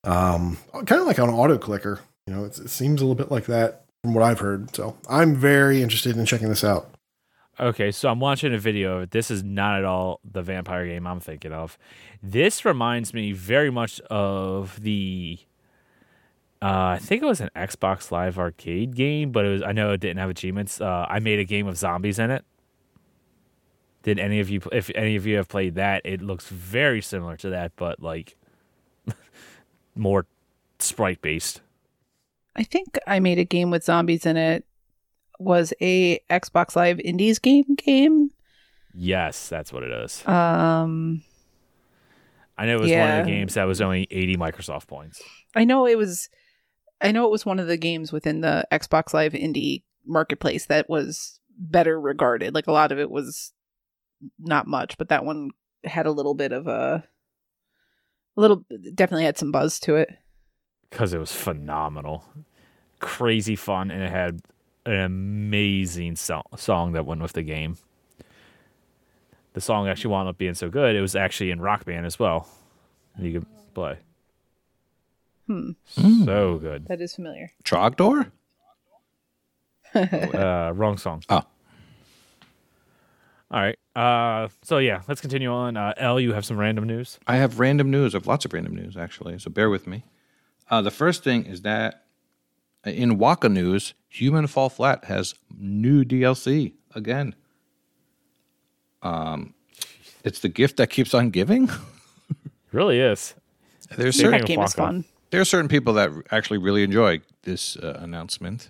Um, 0.04 0.58
kind 0.72 1.02
of 1.02 1.08
like 1.08 1.18
an 1.18 1.30
auto 1.30 1.58
clicker. 1.58 2.00
You 2.28 2.34
know, 2.34 2.46
it's, 2.46 2.58
it 2.60 2.70
seems 2.70 3.02
a 3.02 3.06
little 3.06 3.16
bit 3.16 3.32
like 3.32 3.46
that 3.46 3.86
from 4.04 4.14
what 4.14 4.24
I've 4.24 4.40
heard. 4.40 4.76
So 4.76 4.96
I'm 5.10 5.36
very 5.36 5.82
interested 5.82 6.16
in 6.18 6.26
checking 6.26 6.48
this 6.50 6.64
out. 6.64 6.90
Okay, 7.60 7.92
so 7.92 8.10
I'm 8.10 8.20
watching 8.20 8.54
a 8.54 8.58
video 8.58 8.98
of 8.98 9.04
it. 9.04 9.12
This 9.12 9.30
is 9.32 9.44
not 9.44 9.78
at 9.80 9.86
all 9.86 10.20
the 10.30 10.42
vampire 10.42 10.86
game 10.88 11.06
I'm 11.08 11.20
thinking 11.20 11.54
of. 11.54 11.78
This 12.24 12.66
reminds 12.66 13.14
me 13.14 13.32
very 13.32 13.70
much 13.70 14.00
of 14.10 14.82
the 14.82 15.40
uh, 16.62 16.96
I 16.96 17.00
think 17.00 17.22
it 17.22 17.26
was 17.26 17.42
an 17.42 17.50
Xbox 17.56 18.12
Live 18.12 18.40
Arcade 18.40 18.96
game, 18.96 19.32
but 19.32 19.46
it 19.46 19.50
was 19.50 19.62
I 19.62 19.72
know 19.72 19.92
it 19.92 20.00
didn't 20.00 20.18
have 20.18 20.30
achievements. 20.30 20.82
Uh, 20.82 21.06
I 21.10 21.20
made 21.20 21.40
a 21.40 21.44
game 21.44 21.68
of 21.68 21.78
zombies 21.78 22.20
in 22.20 22.32
it. 22.32 22.44
Did 24.04 24.20
any 24.20 24.40
of 24.40 24.50
you 24.50 24.62
if 24.72 24.90
any 24.96 25.16
of 25.16 25.26
you 25.26 25.38
have 25.38 25.48
played 25.48 25.76
that, 25.76 26.02
it 26.06 26.22
looks 26.22 26.48
very 26.48 27.02
similar 27.02 27.38
to 27.38 27.50
that, 27.50 27.74
but 27.76 28.02
like 28.02 28.36
more 29.96 30.26
sprite 30.80 31.22
based. 31.22 31.62
I 32.56 32.64
think 32.64 32.98
I 33.06 33.20
made 33.20 33.40
a 33.40 33.44
game 33.44 33.70
with 33.70 33.84
zombies 33.84 34.26
in 34.26 34.38
it. 34.38 34.66
Was 35.38 35.74
a 35.82 36.20
Xbox 36.30 36.76
Live 36.78 37.00
Indies 37.02 37.40
game 37.40 37.76
game. 37.76 38.32
Yes, 38.94 39.50
that's 39.50 39.74
what 39.74 39.84
it 39.84 39.92
is. 39.92 40.26
Um, 40.26 41.22
I 42.58 42.66
know 42.66 42.78
it 42.78 42.82
was 42.82 42.92
one 42.92 43.12
of 43.12 43.26
the 43.26 43.32
games 43.32 43.56
that 43.56 43.66
was 43.66 43.82
only 43.82 44.08
80 44.10 44.38
Microsoft 44.38 44.88
points. 44.88 45.22
I 45.54 45.66
know 45.66 45.86
it 45.86 45.98
was. 45.98 46.30
I 47.06 47.12
know 47.12 47.26
it 47.26 47.32
was 47.32 47.46
one 47.46 47.60
of 47.60 47.68
the 47.68 47.78
games 47.78 48.12
within 48.12 48.42
the 48.42 48.66
Xbox 48.72 49.14
Live 49.14 49.34
Indie 49.34 49.84
marketplace 50.08 50.66
that 50.66 50.90
was 50.90 51.40
better 51.56 52.02
regarded. 52.02 52.56
Like 52.56 52.66
a 52.66 52.72
lot 52.72 52.92
of 52.92 52.98
it 52.98 53.12
was 53.12 53.54
not 54.40 54.66
much, 54.66 54.98
but 54.98 55.10
that 55.10 55.24
one 55.24 55.52
had 55.84 56.08
a 56.08 56.12
little 56.12 56.34
bit 56.34 56.52
of 56.52 56.66
a, 56.66 57.04
a 58.36 58.42
little 58.42 58.66
definitely 58.96 59.24
had 59.24 59.38
some 59.38 59.52
buzz 59.52 59.80
to 59.82 59.94
it. 59.98 60.10
because 60.90 61.14
it 61.14 61.20
was 61.20 61.32
phenomenal, 61.32 62.26
crazy 63.00 63.56
fun, 63.56 63.92
and 63.92 64.02
it 64.02 64.10
had 64.10 64.42
an 64.88 65.02
amazing 65.02 66.16
so- 66.16 66.42
song 66.58 66.94
that 66.94 67.06
went 67.06 67.22
with 67.22 67.34
the 67.34 67.44
game. 67.44 67.78
The 69.54 69.62
song 69.62 69.88
actually 69.88 70.10
wound 70.10 70.28
up 70.28 70.40
being 70.40 70.56
so 70.56 70.72
good; 70.72 70.96
it 70.96 71.02
was 71.02 71.16
actually 71.16 71.52
in 71.52 71.62
Rock 71.62 71.86
Band 71.86 72.08
as 72.08 72.18
well. 72.18 72.48
You 73.20 73.34
could 73.42 73.46
play 73.76 74.00
Hmm, 75.48 75.72
so 75.88 76.58
good. 76.58 76.88
that 76.88 77.02
is 77.02 77.16
familiar. 77.16 77.52
Trogdor? 77.64 78.32
Uh, 79.96 80.74
wrong 80.76 80.98
song. 80.98 81.24
Oh. 81.30 81.42
All 83.50 83.62
right. 83.62 83.78
Uh, 83.96 84.50
so 84.62 84.80
yeah, 84.80 85.04
let's 85.08 85.22
continue 85.22 85.50
on. 85.50 85.78
Uh, 85.78 85.94
Elle, 85.96 86.20
you 86.20 86.34
have 86.34 86.44
some 86.46 86.58
random 86.58 86.86
news. 86.86 87.18
I 87.28 87.38
have 87.38 87.60
random 87.60 87.90
news. 87.90 88.14
I 88.14 88.18
have 88.18 88.28
lots 88.28 88.44
of 88.44 88.52
random 88.52 88.76
news, 88.76 88.98
actually, 88.98 89.40
so 89.40 89.50
bear 89.50 89.70
with 89.70 89.88
me. 89.88 90.04
Uh, 90.70 90.82
the 90.82 90.92
first 90.92 91.24
thing 91.24 91.46
is 91.46 91.62
that 91.62 92.04
in 92.84 93.18
Waka 93.18 93.48
news, 93.48 93.94
Human 94.10 94.48
Fall 94.48 94.70
Flat 94.70 95.06
has 95.06 95.34
new 95.58 96.04
DLC 96.04 96.74
again. 96.94 97.34
Um, 99.02 99.54
it's 100.26 100.40
the 100.40 100.50
gift 100.50 100.76
that 100.78 100.90
keeps 100.90 101.14
on 101.14 101.30
giving. 101.30 101.70
really 102.74 103.00
is. 103.00 103.34
There's 103.96 104.16
Same 104.18 104.26
certain, 104.26 104.40
thing 104.40 104.42
That 104.42 104.48
game 104.48 104.62
is 104.66 104.74
fun. 104.74 105.06
There 105.36 105.42
are 105.42 105.46
certain 105.46 105.68
people 105.68 105.92
that 105.92 106.12
actually 106.32 106.58
really 106.60 106.82
enjoy 106.82 107.20
this 107.44 107.76
uh, 107.76 108.00
announcement, 108.02 108.70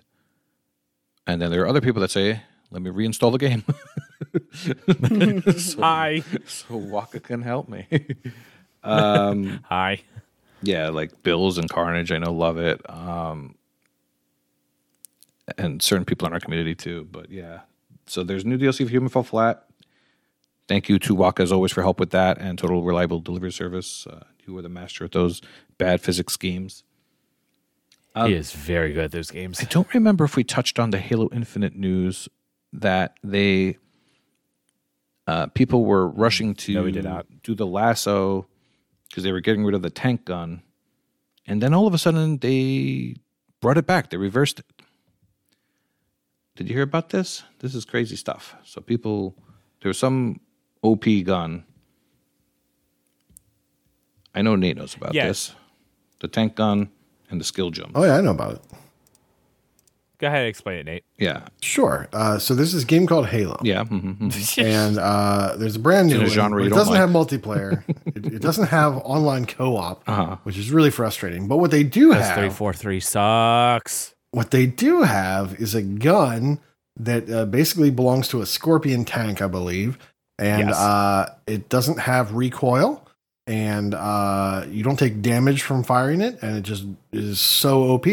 and 1.24 1.40
then 1.40 1.52
there 1.52 1.62
are 1.62 1.68
other 1.68 1.80
people 1.80 2.00
that 2.00 2.10
say, 2.10 2.42
"Let 2.72 2.82
me 2.82 2.90
reinstall 2.90 3.30
the 3.30 3.38
game." 3.38 3.62
so, 5.56 5.80
Hi. 5.80 6.24
so 6.46 6.76
Waka 6.76 7.20
can 7.20 7.42
help 7.42 7.68
me. 7.68 7.86
um, 8.82 9.60
Hi. 9.68 10.02
yeah, 10.60 10.88
like 10.88 11.22
Bills 11.22 11.56
and 11.56 11.70
Carnage, 11.70 12.10
I 12.10 12.18
know 12.18 12.32
love 12.32 12.58
it. 12.58 12.80
Um, 12.90 13.54
and 15.56 15.80
certain 15.80 16.04
people 16.04 16.26
in 16.26 16.32
our 16.32 16.40
community 16.40 16.74
too. 16.74 17.06
But 17.12 17.30
yeah, 17.30 17.60
so 18.08 18.24
there's 18.24 18.44
new 18.44 18.58
DLC 18.58 18.84
for 18.84 18.90
Human 18.90 19.08
Fall 19.08 19.22
Flat. 19.22 19.66
Thank 20.66 20.88
you 20.88 20.98
to 20.98 21.14
Waka 21.14 21.44
as 21.44 21.52
always 21.52 21.70
for 21.70 21.82
help 21.82 22.00
with 22.00 22.10
that 22.10 22.38
and 22.38 22.58
Total 22.58 22.82
Reliable 22.82 23.20
Delivery 23.20 23.52
Service. 23.52 24.04
Uh, 24.04 24.24
you 24.46 24.54
were 24.54 24.62
the 24.62 24.68
master 24.68 25.04
at 25.04 25.12
those 25.12 25.40
bad 25.78 26.00
physics 26.00 26.32
schemes. 26.32 26.84
he 28.16 28.34
is 28.34 28.52
very 28.52 28.92
good 28.92 29.04
at 29.04 29.12
those 29.12 29.30
games. 29.30 29.60
I 29.60 29.64
don't 29.64 29.92
remember 29.92 30.24
if 30.24 30.36
we 30.36 30.44
touched 30.44 30.78
on 30.78 30.90
the 30.90 30.98
Halo 30.98 31.28
Infinite 31.32 31.74
news 31.76 32.28
that 32.72 33.16
they 33.22 33.78
uh, 35.26 35.46
people 35.48 35.84
were 35.84 36.06
rushing 36.08 36.54
to 36.54 36.74
No, 36.74 36.82
we 36.84 36.92
did 36.92 37.04
not. 37.04 37.26
do 37.42 37.54
the 37.54 37.66
LASO 37.66 38.46
because 39.08 39.24
they 39.24 39.32
were 39.32 39.40
getting 39.40 39.64
rid 39.64 39.74
of 39.74 39.82
the 39.82 39.90
tank 39.90 40.24
gun, 40.24 40.62
and 41.46 41.60
then 41.62 41.74
all 41.74 41.86
of 41.86 41.94
a 41.94 41.98
sudden 41.98 42.38
they 42.38 43.16
brought 43.60 43.76
it 43.78 43.86
back. 43.86 44.10
They 44.10 44.16
reversed 44.16 44.60
it. 44.60 44.66
Did 46.56 46.68
you 46.68 46.74
hear 46.74 46.84
about 46.84 47.10
this? 47.10 47.42
This 47.58 47.74
is 47.74 47.84
crazy 47.84 48.16
stuff. 48.16 48.54
So 48.64 48.80
people, 48.80 49.34
there 49.82 49.90
was 49.90 49.98
some 49.98 50.40
OP 50.82 51.04
gun. 51.24 51.64
I 54.36 54.42
know 54.42 54.54
Nate 54.54 54.76
knows 54.76 54.94
about 54.94 55.14
Yes. 55.14 55.26
this. 55.26 55.54
The 56.20 56.28
tank 56.28 56.54
gun 56.54 56.90
and 57.30 57.40
the 57.40 57.44
skill 57.44 57.70
jump. 57.70 57.92
Oh 57.94 58.04
yeah, 58.04 58.16
I 58.16 58.20
know 58.20 58.30
about 58.30 58.52
it. 58.56 58.60
Go 60.18 60.28
ahead 60.28 60.40
and 60.40 60.48
explain 60.48 60.78
it, 60.78 60.86
Nate. 60.86 61.04
Yeah, 61.18 61.48
Sure. 61.60 62.08
Uh, 62.10 62.38
so 62.38 62.54
there's 62.54 62.72
this 62.72 62.84
game 62.84 63.06
called 63.06 63.26
Halo. 63.26 63.58
yeah. 63.62 63.84
mhm, 63.84 64.16
mhm. 64.18 64.64
and 64.64 64.98
uh, 64.98 65.56
there's 65.58 65.76
a 65.76 65.78
brand 65.78 66.08
new 66.08 66.22
a 66.22 66.26
genre 66.26 66.58
but 66.58 66.64
you 66.64 66.70
it 66.72 66.74
doesn't 66.74 66.94
like. 66.94 67.00
have 67.00 67.10
multiplayer. 67.10 67.82
it, 68.06 68.24
it 68.34 68.40
doesn't 68.40 68.68
have 68.68 68.96
online 68.98 69.44
co-op, 69.44 70.02
Uh-huh. 70.08 70.36
which 70.44 70.56
is 70.56 70.70
really 70.70 70.90
frustrating. 70.90 71.48
But 71.48 71.58
what 71.58 71.70
they 71.70 71.82
do 71.82 72.14
That's 72.14 72.28
have, 72.30 72.56
four 72.56 72.72
three 72.72 73.00
sucks. 73.00 74.14
what 74.30 74.52
they 74.52 74.64
do 74.64 75.02
have, 75.02 75.54
is 75.60 75.74
a 75.74 75.82
gun 75.82 76.60
that 76.98 77.28
uh, 77.30 77.44
basically 77.44 77.90
belongs 77.90 78.28
to 78.28 78.40
a 78.40 78.46
Scorpion 78.46 79.04
tank, 79.04 79.42
I 79.42 79.48
believe, 79.48 79.98
and 80.38 80.68
Yes. 80.70 80.78
uh, 80.78 81.34
it 81.46 81.68
doesn't 81.68 81.98
have 82.00 82.32
recoil, 82.32 83.05
and 83.46 83.94
uh, 83.94 84.64
you 84.68 84.82
don't 84.82 84.98
take 84.98 85.22
damage 85.22 85.62
from 85.62 85.82
firing 85.82 86.20
it, 86.20 86.42
and 86.42 86.56
it 86.56 86.62
just 86.62 86.84
is 87.12 87.40
so 87.40 87.84
OP. 87.90 88.06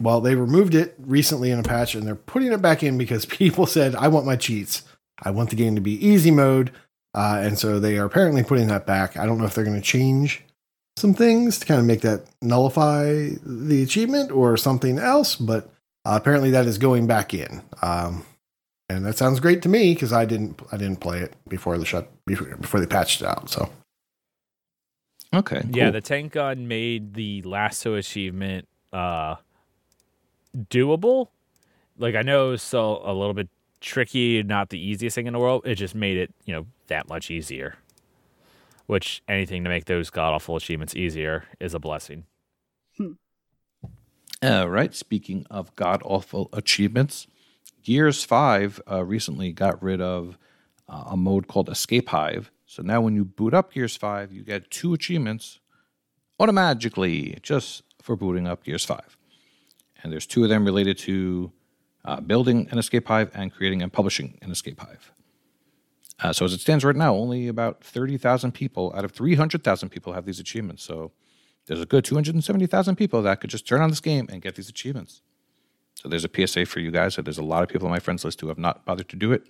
Well, 0.00 0.20
they 0.20 0.34
removed 0.34 0.74
it 0.74 0.94
recently 0.98 1.50
in 1.50 1.58
a 1.58 1.62
patch, 1.62 1.94
and 1.94 2.06
they're 2.06 2.14
putting 2.14 2.52
it 2.52 2.62
back 2.62 2.82
in 2.82 2.98
because 2.98 3.24
people 3.26 3.66
said, 3.66 3.94
"I 3.94 4.08
want 4.08 4.26
my 4.26 4.36
cheats. 4.36 4.82
I 5.22 5.30
want 5.30 5.50
the 5.50 5.56
game 5.56 5.74
to 5.74 5.80
be 5.80 6.04
easy 6.04 6.30
mode." 6.30 6.72
Uh, 7.14 7.40
and 7.42 7.58
so 7.58 7.78
they 7.78 7.96
are 7.96 8.04
apparently 8.04 8.42
putting 8.42 8.66
that 8.66 8.86
back. 8.86 9.16
I 9.16 9.24
don't 9.24 9.38
know 9.38 9.44
if 9.44 9.54
they're 9.54 9.64
going 9.64 9.80
to 9.80 9.86
change 9.86 10.42
some 10.96 11.14
things 11.14 11.58
to 11.58 11.66
kind 11.66 11.80
of 11.80 11.86
make 11.86 12.00
that 12.02 12.22
nullify 12.42 13.28
the 13.44 13.82
achievement 13.82 14.32
or 14.32 14.56
something 14.56 14.98
else, 14.98 15.36
but 15.36 15.66
uh, 16.04 16.18
apparently 16.20 16.50
that 16.50 16.66
is 16.66 16.78
going 16.78 17.06
back 17.06 17.32
in. 17.32 17.62
Um, 17.82 18.24
and 18.88 19.06
that 19.06 19.16
sounds 19.16 19.40
great 19.40 19.62
to 19.62 19.68
me 19.68 19.94
because 19.94 20.12
I 20.12 20.24
didn't 20.24 20.60
I 20.70 20.76
didn't 20.76 21.00
play 21.00 21.20
it 21.20 21.34
before 21.48 21.78
the 21.78 21.86
shut 21.86 22.10
before, 22.26 22.56
before 22.56 22.80
they 22.80 22.86
patched 22.86 23.22
it 23.22 23.26
out. 23.26 23.48
So 23.48 23.70
Okay. 25.34 25.62
Yeah, 25.70 25.84
cool. 25.84 25.92
the 25.92 26.00
tank 26.00 26.32
gun 26.32 26.68
made 26.68 27.14
the 27.14 27.42
LASO 27.42 27.98
achievement 27.98 28.68
uh 28.92 29.36
doable. 30.56 31.28
Like 31.98 32.14
I 32.14 32.22
know 32.22 32.52
it's 32.52 32.62
still 32.62 33.02
a 33.04 33.12
little 33.12 33.34
bit 33.34 33.48
tricky, 33.80 34.42
not 34.42 34.70
the 34.70 34.78
easiest 34.78 35.14
thing 35.14 35.26
in 35.26 35.32
the 35.32 35.38
world. 35.38 35.62
It 35.66 35.76
just 35.76 35.94
made 35.94 36.16
it, 36.16 36.32
you 36.44 36.54
know, 36.54 36.66
that 36.88 37.08
much 37.08 37.30
easier. 37.30 37.76
Which 38.86 39.22
anything 39.28 39.64
to 39.64 39.70
make 39.70 39.86
those 39.86 40.10
god 40.10 40.34
awful 40.34 40.56
achievements 40.56 40.94
easier 40.94 41.44
is 41.58 41.74
a 41.74 41.78
blessing. 41.78 42.24
All 44.42 44.68
right. 44.68 44.94
Speaking 44.94 45.46
of 45.50 45.74
god 45.74 46.02
awful 46.04 46.50
achievements, 46.52 47.26
Gears 47.82 48.24
5 48.24 48.80
uh, 48.90 49.04
recently 49.04 49.52
got 49.52 49.82
rid 49.82 50.00
of 50.00 50.38
uh, 50.88 51.04
a 51.08 51.16
mode 51.16 51.48
called 51.48 51.68
Escape 51.68 52.08
Hive. 52.10 52.50
So 52.74 52.82
now 52.82 53.00
when 53.00 53.14
you 53.14 53.24
boot 53.24 53.54
up 53.54 53.72
Gears 53.72 53.96
5, 53.96 54.32
you 54.32 54.42
get 54.42 54.68
two 54.68 54.94
achievements 54.94 55.60
automatically 56.40 57.38
just 57.40 57.84
for 58.02 58.16
booting 58.16 58.48
up 58.48 58.64
Gears 58.64 58.84
5. 58.84 59.16
And 60.02 60.12
there's 60.12 60.26
two 60.26 60.42
of 60.42 60.48
them 60.48 60.64
related 60.64 60.98
to 60.98 61.52
uh, 62.04 62.20
building 62.20 62.66
an 62.72 62.78
escape 62.78 63.06
hive 63.06 63.30
and 63.32 63.54
creating 63.54 63.80
and 63.80 63.92
publishing 63.92 64.38
an 64.42 64.50
escape 64.50 64.80
hive. 64.80 65.12
Uh, 66.18 66.32
so 66.32 66.44
as 66.44 66.52
it 66.52 66.60
stands 66.60 66.84
right 66.84 66.96
now, 66.96 67.14
only 67.14 67.46
about 67.46 67.84
30,000 67.84 68.50
people 68.50 68.92
out 68.96 69.04
of 69.04 69.12
300,000 69.12 69.88
people 69.88 70.12
have 70.12 70.26
these 70.26 70.40
achievements. 70.40 70.82
So 70.82 71.12
there's 71.66 71.80
a 71.80 71.86
good 71.86 72.04
270,000 72.04 72.96
people 72.96 73.22
that 73.22 73.40
could 73.40 73.50
just 73.50 73.68
turn 73.68 73.82
on 73.82 73.90
this 73.90 74.00
game 74.00 74.28
and 74.32 74.42
get 74.42 74.56
these 74.56 74.68
achievements. 74.68 75.22
So 75.94 76.08
there's 76.08 76.24
a 76.24 76.46
PSA 76.46 76.66
for 76.66 76.80
you 76.80 76.90
guys. 76.90 77.14
That 77.14 77.22
there's 77.22 77.38
a 77.38 77.44
lot 77.44 77.62
of 77.62 77.68
people 77.68 77.86
on 77.86 77.92
my 77.92 78.00
friends 78.00 78.24
list 78.24 78.40
who 78.40 78.48
have 78.48 78.58
not 78.58 78.84
bothered 78.84 79.08
to 79.10 79.16
do 79.16 79.30
it. 79.32 79.44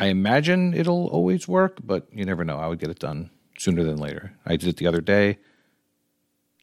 I 0.00 0.06
imagine 0.06 0.72
it'll 0.72 1.08
always 1.08 1.46
work, 1.46 1.78
but 1.84 2.08
you 2.10 2.24
never 2.24 2.42
know. 2.42 2.56
I 2.56 2.66
would 2.66 2.78
get 2.78 2.88
it 2.88 2.98
done 2.98 3.30
sooner 3.58 3.84
than 3.84 3.98
later. 3.98 4.32
I 4.46 4.56
did 4.56 4.70
it 4.70 4.76
the 4.78 4.86
other 4.86 5.02
day 5.02 5.38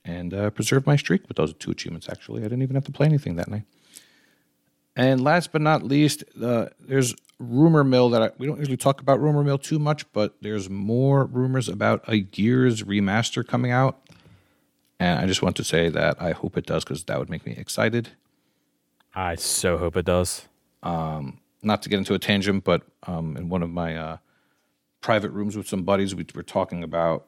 and 0.04 0.34
uh, 0.34 0.50
preserved 0.50 0.88
my 0.88 0.96
streak 0.96 1.28
with 1.28 1.38
those 1.38 1.54
two 1.54 1.70
achievements, 1.70 2.10
actually. 2.10 2.42
I 2.42 2.46
didn't 2.46 2.64
even 2.64 2.76
have 2.76 2.86
to 2.86 2.92
play 2.92 3.06
anything 3.06 3.36
that 3.36 3.48
night. 3.48 3.66
And 4.96 5.24
last 5.24 5.52
but 5.52 5.62
not 5.62 5.84
least, 5.84 6.24
uh, 6.42 6.68
there's 6.80 7.14
rumor 7.38 7.84
mill 7.84 8.10
that 8.10 8.24
I, 8.24 8.32
we 8.40 8.48
don't 8.48 8.58
usually 8.58 8.78
talk 8.78 9.02
about 9.02 9.22
rumor 9.22 9.44
mill 9.44 9.60
too 9.60 9.78
much, 9.78 10.12
but 10.12 10.36
there's 10.42 10.68
more 10.68 11.26
rumors 11.26 11.70
about 11.70 12.04
a 12.08 12.22
Gears 12.22 12.82
remaster 12.82 13.46
coming 13.46 13.70
out. 13.70 14.00
And 15.00 15.20
I 15.20 15.28
just 15.28 15.44
want 15.44 15.56
to 15.58 15.64
say 15.64 15.90
that 15.90 16.20
I 16.20 16.32
hope 16.32 16.58
it 16.58 16.66
does 16.66 16.84
because 16.84 17.04
that 17.04 17.20
would 17.20 17.30
make 17.30 17.46
me 17.46 17.54
excited. 17.56 18.10
I 19.14 19.36
so 19.36 19.78
hope 19.78 19.96
it 19.96 20.06
does. 20.06 20.48
Not 21.64 21.82
to 21.84 21.90
get 21.90 21.98
into 21.98 22.14
a 22.14 22.20
tangent, 22.20 22.64
but 22.64 22.84
um, 23.08 23.36
in 23.36 23.50
one 23.50 23.64
of 23.64 23.70
my 23.70 23.96
uh, 23.98 24.18
private 25.02 25.32
rooms 25.32 25.58
with 25.58 25.68
some 25.68 25.84
buddies, 25.84 26.14
we 26.16 26.26
were 26.36 26.44
talking 26.44 26.84
about 26.84 27.26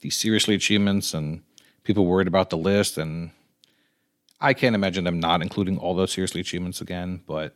the 0.00 0.10
seriously 0.10 0.54
achievements 0.54 1.12
and 1.12 1.42
people 1.84 2.06
worried 2.06 2.26
about 2.26 2.50
the 2.50 2.56
list. 2.56 2.96
And 2.96 3.30
I 4.40 4.54
can't 4.54 4.74
imagine 4.74 5.04
them 5.04 5.20
not 5.20 5.42
including 5.42 5.76
all 5.78 5.94
those 5.94 6.12
seriously 6.12 6.40
achievements 6.40 6.80
again, 6.80 7.20
but 7.26 7.54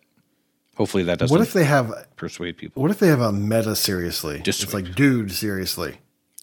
hopefully 0.76 1.04
that 1.04 1.18
doesn't 1.18 1.34
What 1.36 1.46
if 1.46 1.54
they 1.54 1.64
have? 1.64 1.90
persuade 2.16 2.58
people 2.58 2.82
What 2.82 2.90
if 2.90 2.98
they 2.98 3.08
have 3.08 3.20
a 3.22 3.32
meta 3.32 3.74
seriously? 3.74 4.40
Just 4.40 4.62
it's 4.62 4.74
like, 4.74 4.94
dude, 4.94 5.32
seriously, 5.32 5.96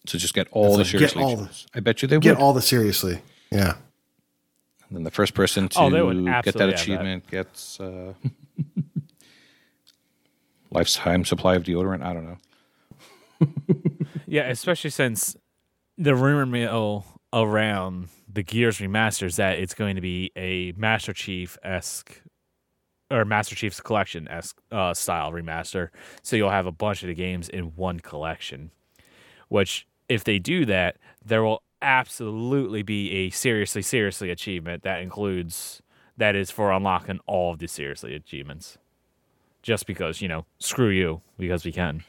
to 0.06 0.18
just 0.18 0.34
get 0.34 0.48
all 0.50 0.72
the 0.72 0.78
like, 0.78 0.86
get 0.86 0.90
seriously 0.90 1.22
all 1.22 1.36
the- 1.36 1.64
I 1.74 1.78
bet 1.80 2.02
you 2.02 2.08
they 2.08 2.18
get 2.18 2.36
would. 2.36 2.42
all 2.42 2.52
the 2.52 2.62
seriously. 2.62 3.20
Yeah. 3.52 3.74
And 4.88 4.96
then 4.96 5.04
the 5.04 5.10
first 5.12 5.34
person 5.34 5.68
to 5.68 5.78
Oh, 5.78 5.88
get 5.88 5.94
that 5.94 6.28
absolutely 6.28 6.30
have 6.32 6.44
that. 6.58 6.68
achievement 6.82 7.30
gets 7.30 7.78
uh, 7.80 8.14
lifetime 10.72 11.24
supply 11.24 11.54
of 11.54 11.64
deodorant. 11.64 12.02
I 12.02 12.12
don't 12.12 12.24
know. 12.26 12.38
Yeah, 14.32 14.48
especially 14.48 14.88
since 14.88 15.36
the 15.98 16.14
rumor 16.14 16.46
mill 16.46 17.04
around 17.34 18.08
the 18.26 18.42
Gears 18.42 18.78
remasters 18.78 19.36
that 19.36 19.58
it's 19.58 19.74
going 19.74 19.94
to 19.94 20.00
be 20.00 20.30
a 20.34 20.72
Master 20.72 21.12
Chief 21.12 21.58
esque 21.62 22.22
or 23.10 23.26
Master 23.26 23.54
Chief's 23.54 23.82
collection 23.82 24.26
esque 24.28 24.58
uh, 24.70 24.94
style 24.94 25.32
remaster. 25.32 25.90
So 26.22 26.36
you'll 26.36 26.48
have 26.48 26.64
a 26.64 26.72
bunch 26.72 27.02
of 27.02 27.08
the 27.08 27.14
games 27.14 27.50
in 27.50 27.76
one 27.76 28.00
collection. 28.00 28.70
Which, 29.48 29.86
if 30.08 30.24
they 30.24 30.38
do 30.38 30.64
that, 30.64 30.96
there 31.22 31.42
will 31.42 31.62
absolutely 31.82 32.82
be 32.82 33.10
a 33.10 33.28
seriously, 33.28 33.82
seriously 33.82 34.30
achievement 34.30 34.82
that 34.82 35.02
includes 35.02 35.82
that 36.16 36.34
is 36.34 36.50
for 36.50 36.72
unlocking 36.72 37.20
all 37.26 37.52
of 37.52 37.58
the 37.58 37.68
seriously 37.68 38.14
achievements. 38.14 38.78
Just 39.62 39.86
because, 39.86 40.20
you 40.20 40.28
know, 40.28 40.44
screw 40.58 40.88
you, 40.90 41.20
because 41.38 41.64
we 41.64 41.72
can. 41.72 42.02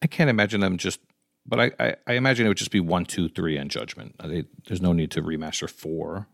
I 0.00 0.06
can't 0.06 0.30
imagine 0.30 0.60
them 0.60 0.78
just, 0.78 1.00
but 1.44 1.58
I, 1.60 1.70
I, 1.80 1.96
I 2.06 2.12
imagine 2.14 2.46
it 2.46 2.48
would 2.48 2.56
just 2.58 2.70
be 2.70 2.80
one, 2.80 3.04
two, 3.04 3.28
three, 3.28 3.56
and 3.56 3.70
Judgment. 3.70 4.14
They, 4.22 4.44
there's 4.66 4.80
no 4.80 4.92
need 4.92 5.10
to 5.12 5.22
remaster 5.22 5.68
four 5.68 6.28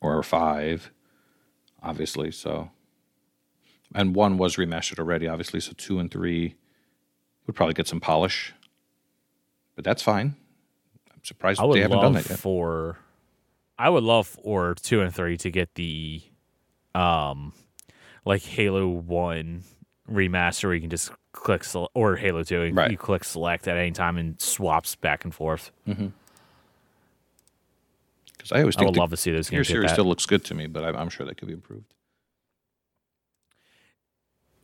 or 0.00 0.22
five, 0.22 0.90
obviously. 1.82 2.30
So, 2.30 2.70
and 3.94 4.14
one 4.14 4.38
was 4.38 4.56
remastered 4.56 4.98
already, 4.98 5.28
obviously. 5.28 5.60
So 5.60 5.72
two 5.76 5.98
and 5.98 6.10
three 6.10 6.54
would 7.46 7.54
probably 7.54 7.74
get 7.74 7.86
some 7.86 8.00
polish, 8.00 8.54
but 9.74 9.84
that's 9.84 10.02
fine. 10.02 10.36
I'm 11.12 11.22
surprised 11.24 11.60
they 11.72 11.80
haven't 11.80 12.00
done 12.00 12.12
that 12.14 12.28
yet. 12.28 12.38
for 12.38 12.98
I 13.78 13.90
would 13.90 14.04
love 14.04 14.26
for 14.26 14.74
two 14.74 15.00
and 15.00 15.14
three 15.14 15.36
to 15.38 15.50
get 15.50 15.74
the 15.74 16.22
um 16.94 17.52
like 18.24 18.42
Halo 18.42 18.88
one 18.88 19.62
remaster 20.10 20.64
where 20.64 20.74
you 20.74 20.80
can 20.80 20.90
just 20.90 21.10
click 21.32 21.64
sele- 21.64 21.90
or 21.94 22.16
Halo 22.16 22.42
two 22.42 22.62
and 22.62 22.76
Right. 22.76 22.90
you 22.90 22.96
click 22.96 23.24
select 23.24 23.66
at 23.68 23.76
any 23.76 23.90
time 23.90 24.16
and 24.18 24.40
swaps 24.40 24.94
back 24.96 25.24
and 25.24 25.34
forth. 25.34 25.70
Mm-hmm. 25.88 26.08
Because 28.32 28.52
I 28.52 28.60
always 28.60 28.76
I 28.76 28.84
would 28.84 28.94
the 28.94 29.00
love 29.00 29.10
to 29.10 29.16
see 29.16 29.30
those 29.32 29.48
Gear 29.48 29.58
games. 29.60 29.68
get 29.68 29.72
series 29.74 29.92
still 29.92 30.04
looks 30.04 30.26
good 30.26 30.44
to 30.46 30.54
me, 30.54 30.66
but 30.66 30.84
I, 30.84 30.88
I'm 30.98 31.08
sure 31.08 31.24
that 31.26 31.36
could 31.36 31.48
be 31.48 31.54
improved. 31.54 31.94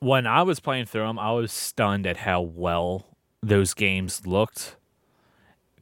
when 0.01 0.27
I 0.27 0.43
was 0.43 0.61
playing 0.61 0.87
through 0.87 1.07
them, 1.07 1.19
I 1.19 1.32
was 1.32 1.53
stunned 1.53 2.07
at 2.07 2.19
how 2.19 2.41
well 2.41 3.07
those 3.43 3.74
games 3.74 4.27
looked, 4.27 4.77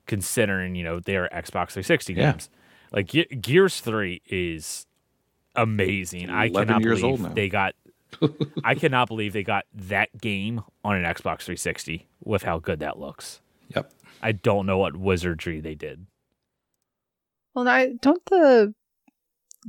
considering 0.06 0.74
you 0.74 0.82
know 0.84 1.00
they 1.00 1.16
are 1.16 1.28
Xbox 1.28 1.70
360 1.72 2.14
Yeah. 2.14 2.32
games. 2.32 2.50
Like 2.92 3.06
Ge- 3.08 3.40
Gears 3.40 3.80
Three 3.80 4.22
is 4.26 4.86
amazing. 5.62 6.30
I 6.30 6.48
cannot 6.48 6.82
years 6.82 7.00
believe 7.00 7.20
old 7.20 7.20
now. 7.20 7.34
they 7.34 7.48
got. 7.48 7.74
I 8.64 8.74
cannot 8.74 9.08
believe 9.08 9.32
they 9.34 9.42
got 9.42 9.64
that 9.74 10.18
game 10.18 10.62
on 10.82 10.96
an 10.96 11.04
Xbox 11.04 11.42
360 11.42 12.06
with 12.24 12.42
how 12.42 12.58
good 12.58 12.80
that 12.80 12.98
looks. 12.98 13.40
Yep. 13.74 13.92
I 14.22 14.32
don't 14.32 14.64
know 14.66 14.78
what 14.78 14.96
wizardry 14.96 15.60
they 15.60 15.74
did. 15.74 16.06
Well, 17.54 17.64
now, 17.64 17.86
don't 18.00 18.24
the 18.26 18.74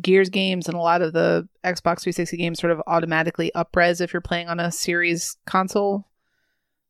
Gears 0.02 0.30
games 0.30 0.68
and 0.68 0.78
a 0.78 0.82
lot 0.82 1.02
of 1.02 1.14
the 1.14 1.48
Xbox 1.64 2.02
360 2.03 2.38
games 2.38 2.60
sort 2.60 2.72
of 2.72 2.82
automatically 2.88 3.52
upres 3.56 3.99
if 3.99 4.14
you're 4.14 4.22
playing 4.22 4.48
on 4.48 4.60
a 4.60 4.72
series 4.72 5.36
console 5.45 6.07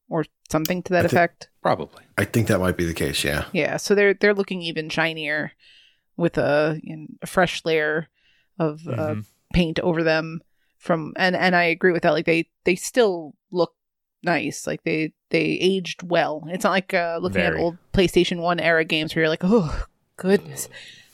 or 0.10 0.26
something 0.52 0.84
to 0.84 0.94
that 0.94 1.06
I 1.06 1.08
thi- 1.08 1.16
effect? 1.16 1.50
Probably. 1.64 2.04
I 2.18 2.26
think 2.26 2.48
that 2.48 2.60
might 2.60 2.78
be 2.78 2.86
the 2.86 2.94
case. 2.94 3.24
Yeah. 3.24 3.46
Yeah, 3.54 3.78
so 3.78 3.96
they're 3.96 4.14
they're 4.14 4.34
looking 4.34 4.62
even 4.62 4.90
shinier 4.90 5.54
with 6.16 6.38
a, 6.38 6.80
you 6.84 6.96
know, 6.96 7.08
a 7.22 7.28
fresh 7.28 7.64
layer 7.66 8.08
of 8.60 8.88
uh, 8.88 8.92
Mhm. 9.16 9.26
paint 9.54 9.80
over 9.80 10.04
them 10.04 10.42
from 10.78 11.14
and 11.18 11.36
and 11.36 11.56
I 11.56 11.64
agree 11.64 11.92
with 11.92 12.04
that 12.04 12.12
like 12.14 12.26
they 12.26 12.48
they 12.66 12.76
still 12.76 13.34
look 13.52 13.74
nice 14.24 14.68
like 14.68 14.84
they 14.84 15.14
they 15.30 15.42
aged 15.62 16.04
well 16.04 16.44
it's 16.48 16.64
not 16.66 16.72
like 16.72 16.94
uh 16.94 17.18
looking 17.22 17.42
Very. 17.42 17.58
at 17.58 17.62
old 17.64 17.78
PlayStation 17.94 18.42
1 18.42 18.60
era 18.60 18.84
games 18.86 19.16
where 19.16 19.24
you're 19.24 19.30
like 19.30 19.44
oh 19.44 19.86
goodness 20.18 20.68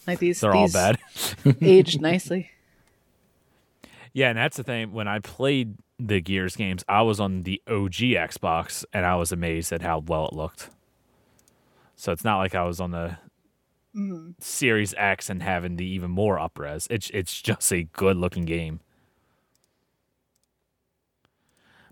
like 0.07 0.19
these 0.19 0.41
They're 0.41 0.53
all 0.53 0.69
bad. 0.71 0.97
aged 1.61 2.01
nicely 2.01 2.49
Yeah, 4.13 4.29
and 4.29 4.37
that's 4.37 4.55
the 4.57 4.63
thing. 4.63 4.91
When 4.93 5.07
I 5.07 5.19
played 5.19 5.75
the 5.99 6.21
Gears 6.21 6.55
games, 6.55 6.83
I 6.87 7.01
was 7.01 7.19
on 7.19 7.43
the 7.43 7.61
OG 7.67 8.15
Xbox, 8.15 8.85
and 8.93 9.05
I 9.05 9.15
was 9.15 9.31
amazed 9.33 9.73
at 9.73 9.81
how 9.81 9.99
well 9.99 10.27
it 10.27 10.33
looked. 10.33 10.69
So 11.97 12.11
it's 12.13 12.23
not 12.23 12.37
like 12.39 12.55
I 12.55 12.63
was 12.63 12.79
on 12.79 12.91
the 12.91 13.17
mm. 13.95 14.33
Series 14.41 14.93
X 14.97 15.29
and 15.29 15.41
having 15.43 15.75
the 15.77 15.85
even 15.85 16.11
more 16.11 16.37
upres. 16.37 16.87
It's 16.89 17.09
it's 17.11 17.41
just 17.41 17.71
a 17.71 17.83
good 17.83 18.17
looking 18.17 18.45
game. 18.45 18.79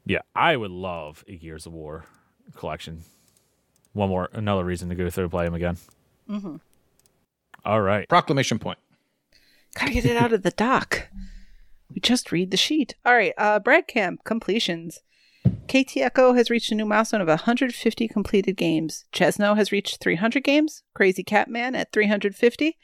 Yeah, 0.05 0.19
I 0.35 0.57
would 0.57 0.71
love 0.71 1.23
a 1.27 1.35
Gears 1.37 1.65
of 1.65 1.73
War 1.73 2.05
collection. 2.55 3.03
One 3.93 4.09
more, 4.09 4.29
another 4.33 4.65
reason 4.65 4.89
to 4.89 4.95
go 4.95 5.09
through 5.09 5.25
and 5.25 5.31
play 5.31 5.45
them 5.45 5.53
again. 5.53 5.77
Mhm. 6.29 6.59
All 7.63 7.81
right. 7.81 8.07
Proclamation 8.09 8.59
point. 8.59 8.79
gotta 9.75 9.93
get 9.93 10.05
it 10.05 10.17
out 10.17 10.33
of 10.33 10.43
the 10.43 10.51
dock 10.51 11.07
we 11.89 11.99
just 11.99 12.31
read 12.31 12.51
the 12.51 12.57
sheet 12.57 12.93
all 13.05 13.13
right 13.15 13.33
uh 13.39 13.57
brad 13.59 13.87
camp 13.87 14.23
completions 14.23 14.99
KT 15.67 15.97
Echo 15.97 16.33
has 16.33 16.49
reached 16.49 16.71
a 16.71 16.75
new 16.75 16.85
milestone 16.85 17.21
of 17.21 17.27
150 17.27 18.07
completed 18.07 18.55
games. 18.55 19.05
Chesno 19.11 19.55
has 19.55 19.71
reached 19.71 19.99
300 19.99 20.43
games. 20.43 20.83
Crazy 20.93 21.23
Catman 21.23 21.75
at 21.75 21.91
350. 21.91 22.77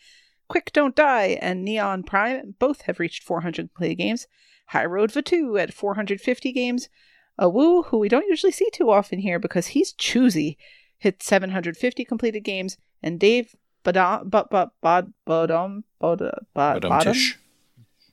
Quick 0.47 0.71
Don't 0.73 0.95
Die 0.95 1.37
and 1.41 1.63
Neon 1.63 2.03
Prime 2.03 2.55
both 2.59 2.81
have 2.83 2.99
reached 2.99 3.23
400 3.23 3.69
completed 3.73 3.95
games. 3.95 4.27
High 4.67 4.85
Road 4.85 5.11
Vatu 5.11 5.61
at 5.61 5.73
450 5.73 6.51
games. 6.51 6.89
A 7.37 7.47
Woo, 7.47 7.83
who 7.83 7.97
we 7.99 8.09
don't 8.09 8.27
usually 8.27 8.51
see 8.51 8.69
too 8.71 8.89
often 8.91 9.19
here 9.19 9.39
because 9.39 9.67
he's 9.67 9.93
choosy, 9.93 10.57
hit 10.97 11.23
750 11.23 12.03
completed 12.05 12.41
games. 12.41 12.77
And 13.01 13.19
Dave 13.19 13.55
Badam, 13.85 14.29
but, 14.29 14.49
but, 14.49 14.71
bod, 14.81 15.13
bodum, 15.25 15.83
bod, 15.99 16.19
bod, 16.19 16.31
But 16.53 16.83
um, 16.85 16.89
bottom, 16.89 17.13
Tish. 17.13 17.39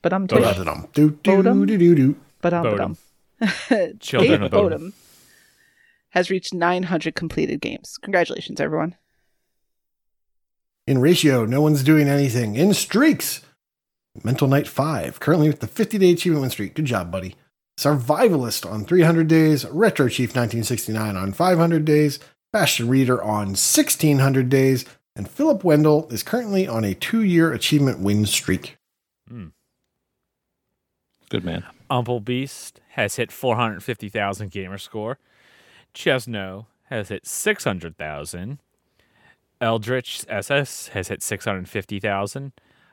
badum, 0.01 0.27
Bodum. 0.27 0.29
tish, 0.29 0.39
Ba-da-dum. 0.57 0.87
Do, 0.93 1.09
do, 1.09 1.31
Bodum. 1.43 1.67
do, 1.67 1.77
do, 1.77 1.95
do. 1.95 2.15
badum, 2.41 2.63
Bodum. 2.63 2.77
badum. 2.77 2.97
Children 3.99 4.31
Dave 4.31 4.41
of 4.41 4.51
Bodum. 4.51 4.71
Bodum 4.71 4.93
has 6.09 6.29
reached 6.29 6.53
900 6.53 7.15
completed 7.15 7.61
games. 7.61 7.97
Congratulations, 8.01 8.59
everyone. 8.59 8.95
In 10.87 10.99
ratio, 10.99 11.45
no 11.45 11.61
one's 11.61 11.83
doing 11.83 12.07
anything. 12.07 12.55
In 12.55 12.73
streaks, 12.73 13.41
Mental 14.23 14.47
Knight 14.47 14.67
5, 14.67 15.19
currently 15.19 15.47
with 15.47 15.59
the 15.59 15.67
50 15.67 15.97
day 15.97 16.11
achievement 16.11 16.41
win 16.41 16.49
streak. 16.49 16.73
Good 16.73 16.85
job, 16.85 17.11
buddy. 17.11 17.35
Survivalist 17.77 18.69
on 18.69 18.85
300 18.85 19.27
days. 19.27 19.65
Retro 19.65 20.07
Chief 20.07 20.29
1969 20.29 21.15
on 21.15 21.33
500 21.33 21.85
days. 21.85 22.19
Bastion 22.51 22.87
Reader 22.87 23.21
on 23.21 23.49
1600 23.49 24.49
days. 24.49 24.85
And 25.15 25.29
Philip 25.29 25.63
Wendell 25.63 26.07
is 26.09 26.23
currently 26.23 26.67
on 26.67 26.83
a 26.83 26.95
two 26.95 27.21
year 27.21 27.51
achievement 27.53 27.99
win 27.99 28.25
streak. 28.25 28.77
Hmm. 29.27 29.47
Good 31.29 31.43
man. 31.43 31.65
Umple 31.89 32.23
Beast 32.23 32.79
has 32.89 33.15
hit 33.15 33.31
450,000 33.31 34.51
gamer 34.51 34.77
score. 34.77 35.19
Chesno 35.93 36.67
has 36.85 37.09
hit 37.09 37.25
600,000. 37.25 38.59
Eldritch 39.59 40.25
SS 40.29 40.89
has 40.89 41.07
hit 41.07 41.23
650,000. 41.23 42.51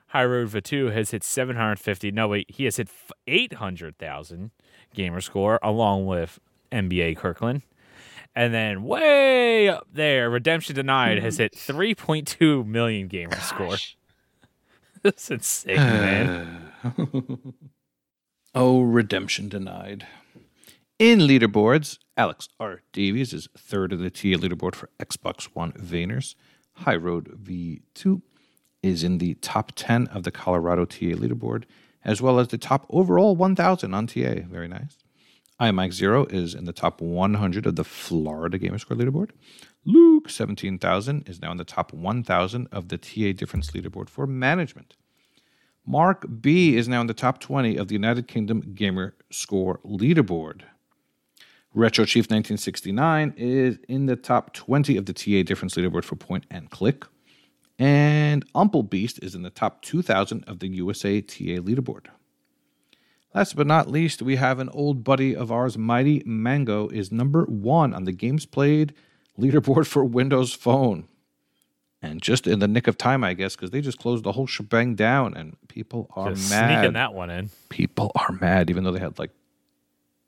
High 0.08 0.24
Road 0.24 0.48
Vatu 0.48 0.92
has 0.92 1.10
hit 1.10 1.22
750. 1.24 2.10
No, 2.12 2.28
wait, 2.28 2.50
he 2.50 2.64
has 2.64 2.76
hit 2.76 2.88
f- 2.88 3.12
800,000 3.26 4.50
gamer 4.94 5.20
score 5.20 5.58
along 5.62 6.06
with 6.06 6.38
NBA 6.72 7.16
Kirkland. 7.16 7.62
And 8.34 8.52
then 8.52 8.82
way 8.82 9.68
up 9.68 9.86
there, 9.92 10.30
Redemption 10.30 10.74
Denied 10.74 11.22
has 11.22 11.38
hit 11.38 11.54
hmm. 11.54 11.72
3.2 11.72 12.66
million 12.66 13.08
gamer 13.08 13.38
score. 13.40 13.76
That's 15.02 15.30
insane, 15.30 15.76
man. 15.76 16.72
Oh, 18.56 18.82
redemption 18.82 19.48
denied. 19.48 20.06
In 21.00 21.18
leaderboards, 21.18 21.98
Alex 22.16 22.48
R. 22.60 22.82
Davies 22.92 23.32
is 23.32 23.48
third 23.58 23.92
of 23.92 23.98
the 23.98 24.10
TA 24.10 24.38
leaderboard 24.38 24.76
for 24.76 24.90
Xbox 25.00 25.48
One 25.54 25.72
Vayners. 25.72 26.36
High 26.74 26.94
Road 26.94 27.36
V2 27.42 28.22
is 28.80 29.02
in 29.02 29.18
the 29.18 29.34
top 29.34 29.72
10 29.74 30.06
of 30.06 30.22
the 30.22 30.30
Colorado 30.30 30.84
TA 30.84 31.16
leaderboard, 31.16 31.64
as 32.04 32.22
well 32.22 32.38
as 32.38 32.46
the 32.46 32.58
top 32.58 32.86
overall 32.90 33.34
1,000 33.34 33.92
on 33.92 34.06
TA. 34.06 34.34
Very 34.48 34.68
nice. 34.68 34.98
iMike 35.60 35.92
Zero 35.92 36.24
is 36.26 36.54
in 36.54 36.64
the 36.64 36.72
top 36.72 37.00
100 37.00 37.66
of 37.66 37.74
the 37.74 37.82
Florida 37.82 38.56
Gamerscore 38.56 38.96
leaderboard. 38.96 39.30
Luke 39.84 40.30
17,000 40.30 41.28
is 41.28 41.42
now 41.42 41.50
in 41.50 41.56
the 41.56 41.64
top 41.64 41.92
1,000 41.92 42.68
of 42.70 42.86
the 42.86 42.98
TA 42.98 43.32
difference 43.36 43.72
leaderboard 43.72 44.08
for 44.08 44.28
management. 44.28 44.94
Mark 45.86 46.26
B 46.40 46.76
is 46.76 46.88
now 46.88 47.02
in 47.02 47.08
the 47.08 47.14
top 47.14 47.40
20 47.40 47.76
of 47.76 47.88
the 47.88 47.94
United 47.94 48.26
Kingdom 48.26 48.72
Gamer 48.74 49.14
Score 49.30 49.80
leaderboard. 49.84 50.62
Retro 51.74 52.06
Chief 52.06 52.24
1969 52.24 53.34
is 53.36 53.78
in 53.86 54.06
the 54.06 54.16
top 54.16 54.54
20 54.54 54.96
of 54.96 55.04
the 55.04 55.12
TA 55.12 55.42
difference 55.46 55.74
leaderboard 55.74 56.04
for 56.04 56.16
point 56.16 56.46
and 56.50 56.70
click. 56.70 57.04
And 57.78 58.50
Umple 58.54 58.88
Beast 58.88 59.18
is 59.22 59.34
in 59.34 59.42
the 59.42 59.50
top 59.50 59.82
2000 59.82 60.44
of 60.44 60.60
the 60.60 60.68
USA 60.68 61.20
TA 61.20 61.60
leaderboard. 61.60 62.06
Last 63.34 63.54
but 63.54 63.66
not 63.66 63.90
least, 63.90 64.22
we 64.22 64.36
have 64.36 64.60
an 64.60 64.70
old 64.70 65.04
buddy 65.04 65.36
of 65.36 65.52
ours, 65.52 65.76
Mighty 65.76 66.22
Mango, 66.24 66.88
is 66.88 67.12
number 67.12 67.44
one 67.44 67.92
on 67.92 68.04
the 68.04 68.12
games 68.12 68.46
played 68.46 68.94
leaderboard 69.38 69.86
for 69.88 70.04
Windows 70.04 70.54
Phone. 70.54 71.08
And 72.04 72.20
just 72.20 72.46
in 72.46 72.58
the 72.58 72.68
nick 72.68 72.86
of 72.86 72.98
time, 72.98 73.24
I 73.24 73.32
guess, 73.32 73.56
because 73.56 73.70
they 73.70 73.80
just 73.80 73.98
closed 73.98 74.24
the 74.24 74.32
whole 74.32 74.46
shebang 74.46 74.94
down, 74.94 75.34
and 75.34 75.56
people 75.68 76.10
are 76.14 76.32
Just 76.32 76.50
mad. 76.50 76.80
sneaking 76.80 76.92
that 76.94 77.14
one 77.14 77.30
in. 77.30 77.48
people 77.70 78.12
are 78.14 78.30
mad, 78.32 78.68
even 78.68 78.84
though 78.84 78.92
they 78.92 79.00
had 79.00 79.18
like 79.18 79.30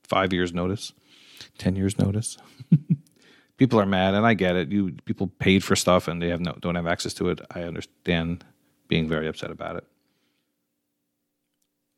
five 0.04 0.32
years 0.32 0.54
notice, 0.54 0.94
ten 1.58 1.76
years 1.76 1.98
notice. 1.98 2.38
people 3.58 3.78
are 3.78 3.84
mad, 3.84 4.14
and 4.14 4.24
I 4.26 4.32
get 4.32 4.56
it. 4.56 4.72
You 4.72 4.92
people 5.04 5.26
paid 5.38 5.62
for 5.62 5.76
stuff, 5.76 6.08
and 6.08 6.22
they 6.22 6.28
have 6.30 6.40
no 6.40 6.56
don't 6.60 6.76
have 6.76 6.86
access 6.86 7.12
to 7.14 7.28
it. 7.28 7.40
I 7.54 7.62
understand 7.64 8.42
being 8.88 9.06
very 9.06 9.28
upset 9.28 9.50
about 9.50 9.76
it. 9.76 9.84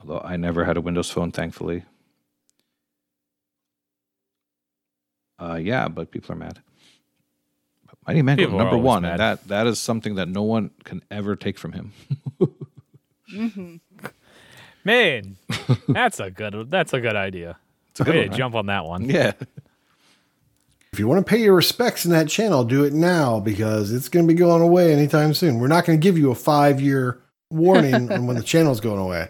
Although 0.01 0.21
I 0.25 0.37
never 0.37 0.65
had 0.65 0.77
a 0.77 0.81
Windows 0.81 1.11
phone, 1.11 1.31
thankfully. 1.31 1.85
Uh, 5.41 5.55
yeah, 5.63 5.87
but 5.87 6.11
people 6.11 6.33
are 6.33 6.37
mad. 6.39 6.61
But 8.09 8.14
Mighty 8.14 8.22
Mango, 8.22 8.44
People 8.44 8.59
number 8.59 8.78
one, 8.78 9.02
mad. 9.02 9.10
and 9.12 9.20
that 9.20 9.48
that 9.48 9.66
is 9.66 9.78
something 9.78 10.14
that 10.14 10.28
no 10.30 10.43
one 10.43 10.70
can 10.85 11.02
ever 11.10 11.36
take 11.36 11.59
from 11.59 11.72
him. 11.72 11.93
Man, 14.85 15.36
that's 15.86 16.18
a 16.18 16.30
good 16.30 16.70
that's 16.70 16.94
a 16.94 17.01
good 17.02 17.16
idea. 17.16 17.59
It's 17.90 18.01
a 18.01 18.05
good 18.05 18.14
Way 18.14 18.20
one, 18.20 18.24
to 18.24 18.30
right? 18.30 18.39
jump 18.39 18.55
on 18.55 18.64
that 18.66 18.86
one. 18.86 19.05
Yeah. 19.10 19.32
If 20.90 20.98
you 20.98 21.06
want 21.06 21.24
to 21.26 21.28
pay 21.30 21.43
your 21.43 21.52
respects 21.55 22.06
in 22.06 22.12
that 22.12 22.28
channel, 22.28 22.64
do 22.64 22.82
it 22.85 22.94
now 22.94 23.40
because 23.40 23.93
it's 23.93 24.09
going 24.09 24.26
to 24.26 24.32
be 24.32 24.39
going 24.39 24.62
away 24.62 24.90
anytime 24.90 25.35
soon. 25.35 25.59
We're 25.59 25.68
not 25.68 25.85
going 25.85 26.01
to 26.01 26.02
give 26.02 26.16
you 26.16 26.30
a 26.30 26.35
five 26.35 26.80
year 26.80 27.20
warning 27.51 28.10
on 28.10 28.26
when 28.26 28.36
the 28.36 28.43
channel's 28.55 28.80
going 28.80 29.01
away. 29.01 29.28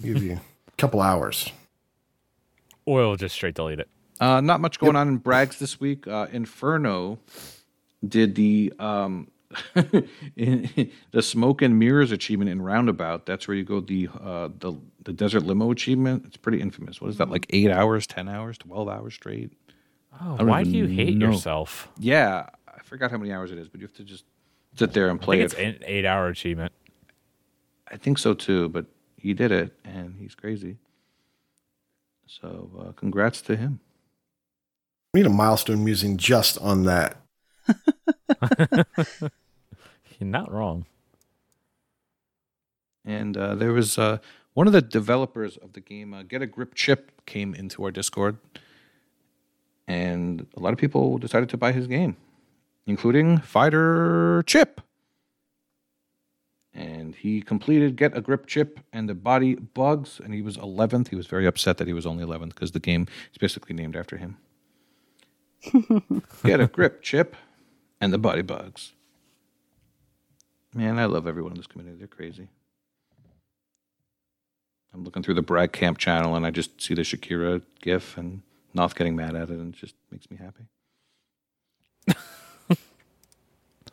We'll 0.00 0.14
give 0.14 0.22
you 0.22 0.34
a 0.34 0.76
couple 0.78 1.00
hours. 1.00 1.50
Or 2.86 3.00
we'll 3.00 3.16
just 3.16 3.34
straight 3.34 3.56
delete 3.56 3.80
it. 3.80 3.88
Uh, 4.20 4.40
not 4.40 4.60
much 4.60 4.78
going 4.78 4.94
on 4.94 5.08
in 5.08 5.16
Brags 5.16 5.58
this 5.58 5.80
week. 5.80 6.06
Uh, 6.06 6.28
Inferno 6.30 7.18
did 8.08 8.34
the 8.34 8.72
um, 8.78 9.28
in, 10.36 10.90
the 11.12 11.22
smoke 11.22 11.62
and 11.62 11.78
mirrors 11.78 12.12
achievement 12.12 12.50
in 12.50 12.62
Roundabout. 12.62 13.26
That's 13.26 13.46
where 13.48 13.56
you 13.56 13.64
go 13.64 13.80
the 13.80 14.08
uh, 14.20 14.48
the 14.58 14.74
the 15.04 15.12
desert 15.12 15.44
limo 15.44 15.70
achievement. 15.70 16.24
It's 16.26 16.36
pretty 16.36 16.60
infamous. 16.60 17.00
What 17.00 17.10
is 17.10 17.18
that 17.18 17.30
like? 17.30 17.46
Eight 17.50 17.70
hours, 17.70 18.06
ten 18.06 18.28
hours, 18.28 18.58
twelve 18.58 18.88
hours 18.88 19.14
straight? 19.14 19.52
Oh, 20.20 20.44
why 20.44 20.62
do 20.62 20.70
you 20.70 20.86
hate 20.86 21.16
know. 21.16 21.30
yourself? 21.30 21.88
Yeah, 21.98 22.46
I 22.68 22.82
forgot 22.82 23.10
how 23.10 23.18
many 23.18 23.32
hours 23.32 23.50
it 23.50 23.58
is, 23.58 23.68
but 23.68 23.80
you 23.80 23.86
have 23.86 23.96
to 23.96 24.04
just 24.04 24.24
sit 24.76 24.92
there 24.92 25.08
and 25.08 25.20
I 25.20 25.24
play 25.24 25.38
think 25.38 25.52
it. 25.52 25.58
it's 25.58 25.82
an 25.82 25.84
eight 25.88 26.04
hour 26.04 26.28
achievement. 26.28 26.72
I 27.90 27.96
think 27.96 28.18
so 28.18 28.34
too, 28.34 28.68
but 28.68 28.86
he 29.16 29.34
did 29.34 29.52
it, 29.52 29.72
and 29.84 30.16
he's 30.18 30.34
crazy. 30.34 30.78
So, 32.26 32.70
uh, 32.78 32.92
congrats 32.92 33.42
to 33.42 33.56
him. 33.56 33.80
We 35.12 35.20
need 35.20 35.26
a 35.26 35.30
milestone 35.30 35.84
musing 35.84 36.16
just 36.16 36.58
on 36.58 36.84
that. 36.84 37.23
You're 39.20 39.30
not 40.20 40.50
wrong. 40.50 40.86
And 43.04 43.36
uh, 43.36 43.54
there 43.54 43.72
was 43.72 43.98
uh, 43.98 44.18
one 44.54 44.66
of 44.66 44.72
the 44.72 44.80
developers 44.80 45.56
of 45.58 45.72
the 45.74 45.80
game, 45.80 46.14
uh, 46.14 46.22
Get 46.22 46.42
a 46.42 46.46
Grip 46.46 46.74
Chip, 46.74 47.12
came 47.26 47.54
into 47.54 47.84
our 47.84 47.90
Discord, 47.90 48.38
and 49.86 50.46
a 50.56 50.60
lot 50.60 50.72
of 50.72 50.78
people 50.78 51.18
decided 51.18 51.48
to 51.50 51.56
buy 51.56 51.72
his 51.72 51.86
game, 51.86 52.16
including 52.86 53.38
Fighter 53.38 54.42
Chip. 54.46 54.80
And 56.72 57.14
he 57.14 57.40
completed 57.40 57.96
Get 57.96 58.16
a 58.16 58.20
Grip 58.20 58.46
Chip 58.46 58.80
and 58.92 59.08
the 59.08 59.14
Body 59.14 59.54
Bugs, 59.54 60.20
and 60.22 60.34
he 60.34 60.42
was 60.42 60.56
11th. 60.56 61.08
He 61.08 61.16
was 61.16 61.26
very 61.26 61.46
upset 61.46 61.76
that 61.78 61.86
he 61.86 61.92
was 61.92 62.06
only 62.06 62.24
11th 62.24 62.48
because 62.48 62.72
the 62.72 62.80
game 62.80 63.06
is 63.32 63.38
basically 63.38 63.74
named 63.74 63.96
after 63.96 64.16
him. 64.16 64.38
Get 66.44 66.60
a 66.60 66.66
Grip 66.66 67.02
Chip 67.02 67.36
and 68.00 68.12
the 68.12 68.18
Body 68.18 68.42
Bugs. 68.42 68.92
Man, 70.74 70.98
I 70.98 71.04
love 71.04 71.26
everyone 71.26 71.52
in 71.52 71.56
this 71.58 71.66
community. 71.66 71.98
They're 71.98 72.06
crazy. 72.08 72.48
I'm 74.92 75.04
looking 75.04 75.22
through 75.22 75.34
the 75.34 75.42
Brag 75.42 75.72
Camp 75.72 75.98
channel 75.98 76.34
and 76.36 76.46
I 76.46 76.50
just 76.50 76.80
see 76.80 76.94
the 76.94 77.02
Shakira 77.02 77.62
gif 77.80 78.16
and 78.16 78.42
Noth 78.74 78.94
getting 78.94 79.16
mad 79.16 79.34
at 79.36 79.50
it 79.50 79.58
and 79.58 79.74
it 79.74 79.78
just 79.78 79.94
makes 80.10 80.30
me 80.30 80.36
happy. 80.36 80.64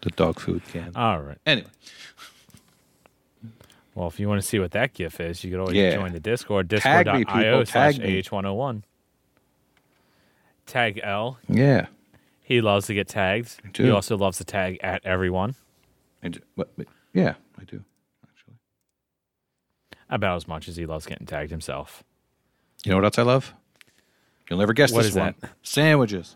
the 0.02 0.10
dog 0.16 0.40
food 0.40 0.62
can. 0.72 0.92
All 0.96 1.20
right. 1.22 1.38
Anyway, 1.46 1.68
Well, 3.96 4.08
if 4.08 4.20
you 4.20 4.28
want 4.30 4.42
to 4.42 4.48
see 4.48 4.58
what 4.60 4.72
that 4.72 4.94
GIF 4.94 5.20
is, 5.20 5.44
you 5.44 5.52
could 5.52 5.60
always 5.60 5.76
Yeah. 5.76 5.96
join 5.96 6.14
the 6.14 6.20
Discord, 6.20 6.70
Tag 6.70 7.08
me, 7.08 7.20
people. 7.26 7.34
discord.io 7.34 7.64
slash 7.66 7.98
Tag 7.98 8.04
me. 8.06 8.22
AH101. 8.22 8.84
Tag 10.66 11.00
L. 11.04 11.38
yeah. 11.50 11.88
He 12.52 12.60
loves 12.60 12.88
to 12.88 12.94
get 12.94 13.08
tagged. 13.08 13.62
He 13.64 13.70
do. 13.72 13.96
also 13.96 14.18
loves 14.18 14.38
to 14.40 14.44
tag 14.44 14.78
at 14.84 15.06
everyone 15.06 15.56
I 16.22 16.28
do, 16.28 16.40
but, 16.58 16.76
but- 16.78 16.88
yeah, 17.14 17.36
I 17.58 17.64
do, 17.64 17.82
actually. 18.28 18.56
about 20.10 20.36
as 20.36 20.48
much 20.50 20.68
as 20.68 20.76
he 20.76 20.86
loves 20.86 21.06
getting 21.06 21.26
tagged 21.26 21.50
himself. 21.50 22.04
You 22.84 22.90
know 22.92 22.98
what 22.98 23.06
else 23.06 23.18
I 23.18 23.22
love? 23.22 23.54
You'll 24.50 24.60
never 24.60 24.74
guess 24.74 24.92
What 24.92 25.04
this 25.04 25.12
is 25.12 25.16
one. 25.16 25.34
Sandwiches. 25.64 26.36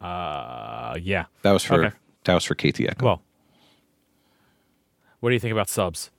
Uh, 0.00 0.96
yeah. 1.00 1.24
That 1.42 1.52
was 1.52 1.64
for 1.64 1.84
Okay. 1.86 1.96
that 2.24 2.34
was 2.34 2.44
for 2.44 2.54
Katie 2.54 2.86
Echo. 2.88 3.04
Well, 3.06 3.22
what 5.20 5.30
do 5.30 5.34
you 5.34 5.40
think 5.40 5.52
about 5.52 5.68
subs? 5.70 6.10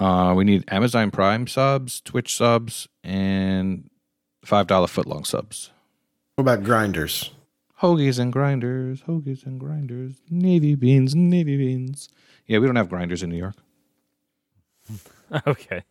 Uh, 0.00 0.32
we 0.36 0.44
need 0.44 0.64
Amazon 0.68 1.10
Prime 1.10 1.46
subs, 1.46 2.00
Twitch 2.00 2.34
subs, 2.34 2.88
and 3.04 3.90
five 4.44 4.66
dollar 4.66 4.86
footlong 4.86 5.26
subs. 5.26 5.70
What 6.36 6.42
about 6.42 6.64
grinders? 6.64 7.30
Hoagies 7.80 8.18
and 8.18 8.32
grinders, 8.32 9.02
hoagies 9.02 9.46
and 9.46 9.60
grinders, 9.60 10.20
navy 10.28 10.74
beans, 10.74 11.14
navy 11.14 11.56
beans. 11.56 12.08
Yeah, 12.46 12.58
we 12.58 12.66
don't 12.66 12.74
have 12.74 12.88
grinders 12.88 13.22
in 13.22 13.30
New 13.30 13.36
York. 13.36 13.54
okay. 15.46 15.84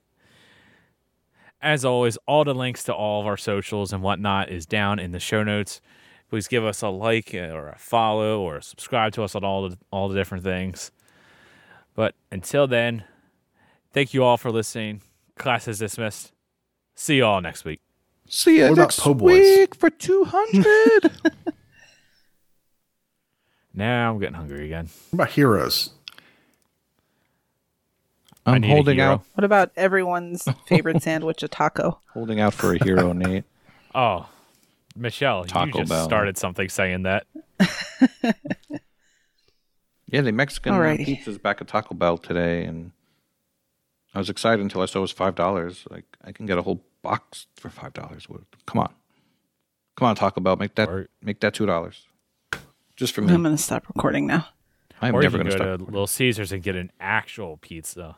As 1.61 1.85
always, 1.85 2.17
all 2.27 2.43
the 2.43 2.53
links 2.53 2.83
to 2.83 2.93
all 2.93 3.21
of 3.21 3.27
our 3.27 3.37
socials 3.37 3.93
and 3.93 4.03
whatnot 4.03 4.49
is 4.49 4.65
down 4.65 4.99
in 4.99 5.13
the 5.13 5.19
show 5.19 5.43
notes. 5.43 5.79
Please 6.29 6.49
give 6.49 6.65
us 6.65 6.81
a 6.81 6.89
like 6.89 7.33
uh, 7.33 7.51
or 7.51 7.69
a 7.69 7.77
follow 7.77 8.41
or 8.41 8.59
subscribe 8.59 9.13
to 9.13 9.23
us 9.23 9.35
on 9.35 9.45
all 9.45 9.69
the 9.69 9.77
all 9.91 10.09
the 10.09 10.15
different 10.15 10.43
things. 10.43 10.91
But 11.95 12.15
until 12.31 12.67
then, 12.67 13.05
thank 13.93 14.13
you 14.13 14.25
all 14.25 14.35
for 14.35 14.51
listening. 14.51 15.03
Class 15.37 15.69
is 15.69 15.79
dismissed. 15.79 16.33
See 16.95 17.15
you 17.17 17.25
all 17.25 17.39
next 17.39 17.63
week. 17.63 17.82
See 18.27 18.57
you 18.59 18.69
What 18.69 18.77
next 18.77 18.99
po' 18.99 19.13
boys? 19.13 19.39
week 19.41 19.75
for 19.75 19.89
two 19.89 20.25
hundred. 20.25 21.11
Now 23.75 24.11
I'm 24.11 24.19
getting 24.19 24.35
hungry 24.35 24.65
again. 24.67 24.87
What 25.09 25.17
about 25.17 25.29
Heroes? 25.33 25.89
I 28.45 28.53
I'm 28.53 28.61
need 28.61 28.67
a 28.69 28.73
holding 28.75 28.97
hero. 28.99 29.13
out, 29.13 29.23
What 29.33 29.43
about 29.43 29.71
everyone's 29.75 30.47
favorite 30.67 31.01
sandwich, 31.01 31.41
a 31.41 31.47
taco? 31.47 31.99
holding 32.13 32.39
out 32.39 32.53
for 32.53 32.73
a 32.75 32.83
hero, 32.83 33.13
Nate. 33.13 33.45
Oh, 33.95 34.29
Michelle, 34.95 35.43
Taco 35.45 35.65
you 35.65 35.73
just 35.73 35.89
Bell. 35.89 36.03
started 36.05 36.37
something 36.37 36.69
saying 36.69 37.01
that. 37.03 37.25
Yeah, 40.05 40.21
the 40.21 40.31
Mexican 40.31 40.73
Alrighty. 40.75 41.05
pizza's 41.05 41.39
back 41.39 41.59
at 41.59 41.67
Taco 41.67 41.95
Bell 41.95 42.19
today, 42.19 42.65
and 42.65 42.91
I 44.13 44.19
was 44.19 44.29
excited 44.29 44.61
until 44.61 44.83
I 44.83 44.85
saw 44.85 44.99
it 44.99 45.01
was 45.01 45.11
five 45.11 45.33
dollars. 45.33 45.85
Like 45.89 46.05
I 46.23 46.31
can 46.31 46.45
get 46.45 46.59
a 46.59 46.61
whole 46.61 46.83
box 47.03 47.45
for 47.55 47.69
five 47.69 47.93
dollars. 47.93 48.25
Come 48.65 48.79
on, 48.81 48.91
come 49.95 50.07
on, 50.07 50.15
Taco 50.15 50.41
Bell, 50.41 50.55
make 50.55 50.73
that 50.75 50.89
Or- 50.89 51.07
make 51.21 51.39
that 51.41 51.53
two 51.53 51.67
dollars, 51.67 52.07
just 52.95 53.13
for 53.13 53.21
me. 53.21 53.31
I'm 53.33 53.43
going 53.43 53.55
to 53.55 53.61
stop 53.61 53.87
recording 53.87 54.25
now. 54.25 54.47
I'm 55.01 55.13
or 55.13 55.19
you 55.19 55.23
never 55.23 55.37
can 55.37 55.47
going 55.47 55.57
to 55.59 55.63
go 55.65 55.71
to 55.71 55.77
to 55.77 55.83
stop. 55.83 55.91
Little 55.93 56.07
Caesars 56.07 56.51
and 56.51 56.63
get 56.63 56.75
an 56.75 56.91
actual 56.99 57.57
pizza. 57.57 58.15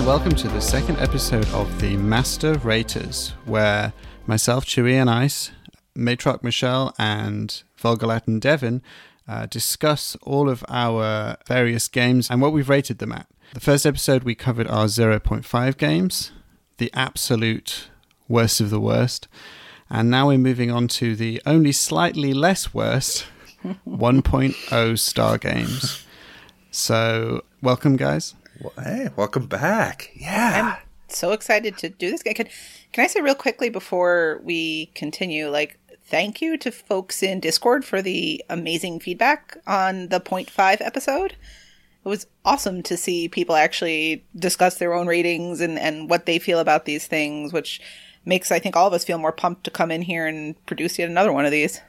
And 0.00 0.06
welcome 0.06 0.34
to 0.34 0.48
the 0.48 0.60
second 0.62 0.96
episode 0.96 1.46
of 1.48 1.78
the 1.78 1.94
Master 1.98 2.54
Raters, 2.60 3.34
where 3.44 3.92
myself, 4.26 4.64
Chewy 4.64 4.94
and 4.94 5.10
Ice, 5.10 5.50
Matrock 5.94 6.42
Michelle, 6.42 6.94
and 6.98 7.62
Volgalat 7.78 8.40
Devon 8.40 8.82
uh, 9.28 9.44
discuss 9.44 10.16
all 10.22 10.48
of 10.48 10.64
our 10.70 11.36
various 11.46 11.86
games 11.86 12.30
and 12.30 12.40
what 12.40 12.54
we've 12.54 12.70
rated 12.70 12.98
them 12.98 13.12
at. 13.12 13.26
The 13.52 13.60
first 13.60 13.84
episode 13.84 14.22
we 14.22 14.34
covered 14.34 14.66
our 14.68 14.86
0.5 14.86 15.76
games, 15.76 16.32
the 16.78 16.90
absolute 16.94 17.90
worst 18.26 18.62
of 18.62 18.70
the 18.70 18.80
worst, 18.80 19.28
and 19.90 20.10
now 20.10 20.28
we're 20.28 20.38
moving 20.38 20.70
on 20.70 20.88
to 20.88 21.14
the 21.14 21.42
only 21.44 21.72
slightly 21.72 22.32
less 22.32 22.72
worst 22.72 23.26
1.0 23.86 24.98
star 24.98 25.36
games. 25.36 26.06
So, 26.70 27.44
welcome, 27.60 27.96
guys. 27.98 28.34
Well, 28.60 28.72
hey, 28.84 29.08
welcome 29.16 29.46
back. 29.46 30.10
Yeah. 30.14 30.76
I'm 30.76 30.82
So 31.08 31.32
excited 31.32 31.78
to 31.78 31.88
do 31.88 32.10
this. 32.10 32.22
Can, 32.22 32.34
can 32.34 33.04
I 33.04 33.06
say 33.06 33.22
real 33.22 33.34
quickly 33.34 33.70
before 33.70 34.40
we 34.44 34.86
continue, 34.94 35.48
like, 35.48 35.78
thank 36.04 36.42
you 36.42 36.58
to 36.58 36.70
folks 36.70 37.22
in 37.22 37.40
Discord 37.40 37.86
for 37.86 38.02
the 38.02 38.44
amazing 38.50 39.00
feedback 39.00 39.56
on 39.66 40.08
the 40.08 40.20
0.5 40.20 40.80
episode. 40.80 41.36
It 42.04 42.08
was 42.08 42.26
awesome 42.44 42.82
to 42.82 42.98
see 42.98 43.28
people 43.28 43.56
actually 43.56 44.24
discuss 44.36 44.76
their 44.76 44.92
own 44.92 45.06
ratings 45.06 45.62
and, 45.62 45.78
and 45.78 46.10
what 46.10 46.26
they 46.26 46.38
feel 46.38 46.58
about 46.58 46.84
these 46.84 47.06
things, 47.06 47.54
which 47.54 47.80
makes, 48.26 48.52
I 48.52 48.58
think, 48.58 48.76
all 48.76 48.86
of 48.86 48.92
us 48.92 49.04
feel 49.04 49.18
more 49.18 49.32
pumped 49.32 49.64
to 49.64 49.70
come 49.70 49.90
in 49.90 50.02
here 50.02 50.26
and 50.26 50.54
produce 50.66 50.98
yet 50.98 51.08
another 51.08 51.32
one 51.32 51.46
of 51.46 51.50
these. 51.50 51.80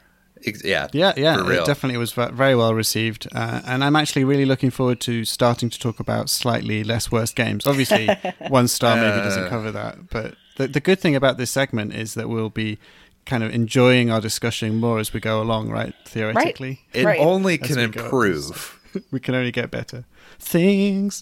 Ex- 0.45 0.63
yeah. 0.63 0.87
Yeah, 0.93 1.13
yeah, 1.17 1.37
For 1.37 1.43
real. 1.43 1.63
it 1.63 1.65
definitely 1.65 1.97
was 1.97 2.13
very 2.13 2.55
well 2.55 2.73
received, 2.73 3.27
uh, 3.33 3.61
and 3.65 3.83
I'm 3.83 3.95
actually 3.95 4.23
really 4.23 4.45
looking 4.45 4.71
forward 4.71 4.99
to 5.01 5.23
starting 5.25 5.69
to 5.69 5.79
talk 5.79 5.99
about 5.99 6.29
slightly 6.29 6.83
less 6.83 7.11
worse 7.11 7.31
games. 7.33 7.67
Obviously, 7.67 8.07
one 8.47 8.67
star 8.67 8.95
maybe 8.95 9.17
doesn't 9.23 9.49
cover 9.49 9.71
that, 9.71 10.09
but 10.09 10.35
the 10.57 10.67
the 10.67 10.79
good 10.79 10.99
thing 10.99 11.15
about 11.15 11.37
this 11.37 11.51
segment 11.51 11.93
is 11.93 12.13
that 12.15 12.27
we'll 12.29 12.49
be 12.49 12.77
kind 13.25 13.43
of 13.43 13.53
enjoying 13.53 14.09
our 14.09 14.19
discussion 14.19 14.77
more 14.79 14.97
as 14.99 15.13
we 15.13 15.19
go 15.19 15.41
along, 15.41 15.69
right? 15.69 15.93
Theoretically, 16.07 16.81
It 16.93 17.05
Right. 17.05 17.19
only 17.19 17.59
As 17.61 17.67
can 17.67 17.77
we 17.77 17.87
go. 17.87 18.03
improve. 18.05 18.79
we 19.11 19.19
can 19.19 19.35
only 19.35 19.51
get 19.51 19.69
better 19.69 20.05
things. 20.39 21.21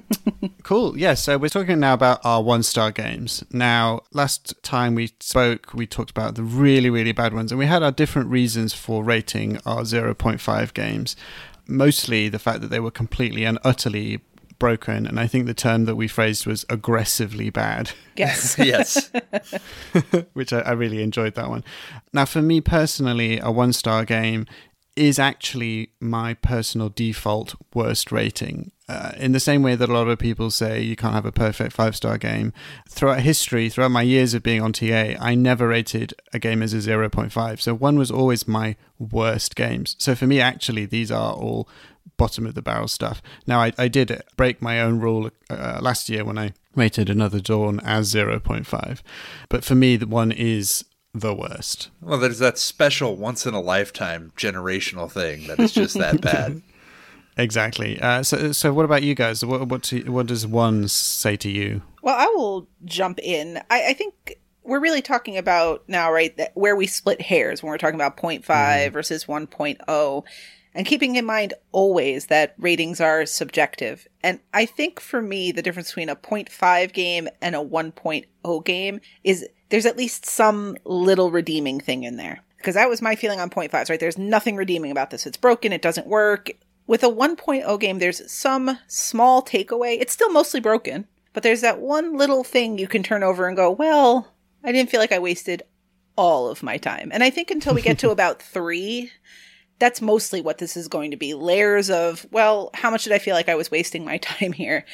cool. 0.62 0.96
Yeah, 0.96 1.14
so 1.14 1.38
we're 1.38 1.48
talking 1.48 1.80
now 1.80 1.94
about 1.94 2.20
our 2.24 2.42
one 2.42 2.62
star 2.62 2.90
games. 2.90 3.44
Now, 3.50 4.00
last 4.12 4.54
time 4.62 4.94
we 4.94 5.12
spoke, 5.20 5.74
we 5.74 5.86
talked 5.86 6.10
about 6.10 6.34
the 6.34 6.42
really, 6.42 6.90
really 6.90 7.12
bad 7.12 7.34
ones, 7.34 7.52
and 7.52 7.58
we 7.58 7.66
had 7.66 7.82
our 7.82 7.92
different 7.92 8.30
reasons 8.30 8.72
for 8.72 9.04
rating 9.04 9.58
our 9.66 9.82
0.5 9.82 10.74
games. 10.74 11.16
Mostly 11.66 12.28
the 12.28 12.38
fact 12.38 12.60
that 12.60 12.68
they 12.68 12.80
were 12.80 12.90
completely 12.90 13.44
and 13.44 13.58
utterly 13.64 14.20
broken, 14.58 15.06
and 15.06 15.18
I 15.18 15.26
think 15.26 15.46
the 15.46 15.54
term 15.54 15.86
that 15.86 15.96
we 15.96 16.06
phrased 16.06 16.46
was 16.46 16.64
aggressively 16.68 17.50
bad. 17.50 17.90
Yes. 18.16 18.56
yes. 18.58 19.10
which 20.34 20.52
I, 20.52 20.60
I 20.60 20.72
really 20.72 21.02
enjoyed 21.02 21.34
that 21.34 21.48
one. 21.48 21.64
Now, 22.12 22.24
for 22.24 22.42
me 22.42 22.60
personally, 22.60 23.40
a 23.40 23.50
one 23.50 23.72
star 23.72 24.04
game 24.04 24.46
is 24.94 25.18
actually 25.18 25.90
my 26.00 26.34
personal 26.34 26.90
default 26.90 27.54
worst 27.74 28.12
rating. 28.12 28.70
Uh, 28.92 29.12
in 29.16 29.32
the 29.32 29.40
same 29.40 29.62
way 29.62 29.74
that 29.74 29.88
a 29.88 29.92
lot 29.92 30.06
of 30.06 30.18
people 30.18 30.50
say 30.50 30.82
you 30.82 30.94
can't 30.94 31.14
have 31.14 31.24
a 31.24 31.32
perfect 31.32 31.72
five 31.72 31.96
star 31.96 32.18
game, 32.18 32.52
throughout 32.86 33.20
history, 33.20 33.70
throughout 33.70 33.90
my 33.90 34.02
years 34.02 34.34
of 34.34 34.42
being 34.42 34.60
on 34.60 34.70
TA, 34.70 35.14
I 35.18 35.34
never 35.34 35.68
rated 35.68 36.12
a 36.34 36.38
game 36.38 36.62
as 36.62 36.74
a 36.74 36.76
0.5. 36.76 37.60
So 37.60 37.74
one 37.74 37.98
was 37.98 38.10
always 38.10 38.46
my 38.46 38.76
worst 38.98 39.56
games. 39.56 39.96
So 39.98 40.14
for 40.14 40.26
me, 40.26 40.40
actually, 40.40 40.84
these 40.84 41.10
are 41.10 41.32
all 41.32 41.70
bottom 42.18 42.44
of 42.46 42.54
the 42.54 42.60
barrel 42.60 42.86
stuff. 42.86 43.22
Now, 43.46 43.62
I, 43.62 43.72
I 43.78 43.88
did 43.88 44.20
break 44.36 44.60
my 44.60 44.78
own 44.82 45.00
rule 45.00 45.30
uh, 45.48 45.78
last 45.80 46.10
year 46.10 46.22
when 46.22 46.36
I 46.36 46.52
rated 46.74 47.08
Another 47.08 47.40
Dawn 47.40 47.80
as 47.80 48.12
0.5. 48.12 49.00
But 49.48 49.64
for 49.64 49.74
me, 49.74 49.96
the 49.96 50.06
one 50.06 50.32
is 50.32 50.84
the 51.14 51.34
worst. 51.34 51.88
Well, 52.02 52.18
there's 52.18 52.40
that 52.40 52.58
special 52.58 53.16
once 53.16 53.46
in 53.46 53.54
a 53.54 53.60
lifetime 53.60 54.32
generational 54.36 55.10
thing 55.10 55.46
that 55.46 55.58
is 55.58 55.72
just 55.72 55.98
that 55.98 56.20
bad. 56.20 56.60
Exactly. 57.36 58.00
Uh, 58.00 58.22
so, 58.22 58.52
so 58.52 58.72
what 58.72 58.84
about 58.84 59.02
you 59.02 59.14
guys? 59.14 59.44
What 59.44 59.68
what, 59.68 59.82
to, 59.84 60.10
what 60.10 60.26
does 60.26 60.46
one 60.46 60.88
say 60.88 61.36
to 61.36 61.50
you? 61.50 61.82
Well, 62.02 62.16
I 62.16 62.26
will 62.26 62.68
jump 62.84 63.18
in. 63.20 63.58
I, 63.70 63.88
I 63.90 63.94
think 63.94 64.38
we're 64.64 64.80
really 64.80 65.02
talking 65.02 65.36
about 65.38 65.82
now, 65.88 66.12
right, 66.12 66.36
that 66.36 66.52
where 66.54 66.76
we 66.76 66.86
split 66.86 67.20
hairs 67.20 67.62
when 67.62 67.70
we're 67.70 67.78
talking 67.78 67.96
about 67.96 68.16
0.5 68.16 68.92
versus 68.92 69.24
1.0. 69.24 70.24
And 70.74 70.86
keeping 70.86 71.16
in 71.16 71.26
mind 71.26 71.52
always 71.70 72.26
that 72.26 72.54
ratings 72.58 73.00
are 73.00 73.26
subjective. 73.26 74.06
And 74.22 74.40
I 74.54 74.64
think 74.64 75.00
for 75.00 75.20
me, 75.20 75.52
the 75.52 75.62
difference 75.62 75.88
between 75.88 76.08
a 76.08 76.16
0.5 76.16 76.92
game 76.92 77.28
and 77.42 77.54
a 77.54 77.58
1.0 77.58 78.64
game 78.64 79.00
is 79.22 79.46
there's 79.68 79.86
at 79.86 79.98
least 79.98 80.24
some 80.24 80.76
little 80.84 81.30
redeeming 81.30 81.80
thing 81.80 82.04
in 82.04 82.16
there. 82.16 82.42
Because 82.56 82.74
that 82.76 82.88
was 82.88 83.02
my 83.02 83.16
feeling 83.16 83.40
on 83.40 83.50
0.5s, 83.50 83.90
right? 83.90 83.98
There's 83.98 84.16
nothing 84.16 84.56
redeeming 84.56 84.92
about 84.92 85.10
this. 85.10 85.26
It's 85.26 85.36
broken, 85.36 85.72
it 85.72 85.82
doesn't 85.82 86.06
work. 86.06 86.50
With 86.86 87.02
a 87.02 87.08
1.0 87.08 87.80
game, 87.80 87.98
there's 87.98 88.30
some 88.30 88.78
small 88.86 89.42
takeaway. 89.42 89.98
It's 90.00 90.12
still 90.12 90.32
mostly 90.32 90.60
broken, 90.60 91.06
but 91.32 91.42
there's 91.42 91.60
that 91.60 91.80
one 91.80 92.16
little 92.16 92.44
thing 92.44 92.78
you 92.78 92.88
can 92.88 93.02
turn 93.02 93.22
over 93.22 93.46
and 93.46 93.56
go, 93.56 93.70
well, 93.70 94.32
I 94.64 94.72
didn't 94.72 94.90
feel 94.90 95.00
like 95.00 95.12
I 95.12 95.18
wasted 95.18 95.62
all 96.16 96.48
of 96.48 96.62
my 96.62 96.76
time. 96.76 97.10
And 97.12 97.22
I 97.22 97.30
think 97.30 97.50
until 97.50 97.74
we 97.74 97.82
get 97.82 97.98
to 98.00 98.10
about 98.12 98.42
three, 98.42 99.10
that's 99.78 100.00
mostly 100.00 100.40
what 100.40 100.58
this 100.58 100.76
is 100.76 100.86
going 100.88 101.10
to 101.10 101.16
be 101.16 101.34
layers 101.34 101.90
of 101.90 102.24
well 102.30 102.70
how 102.72 102.88
much 102.88 103.02
did 103.02 103.12
i 103.12 103.18
feel 103.18 103.34
like 103.34 103.48
i 103.48 103.56
was 103.56 103.68
wasting 103.68 104.04
my 104.04 104.16
time 104.18 104.52
here 104.52 104.84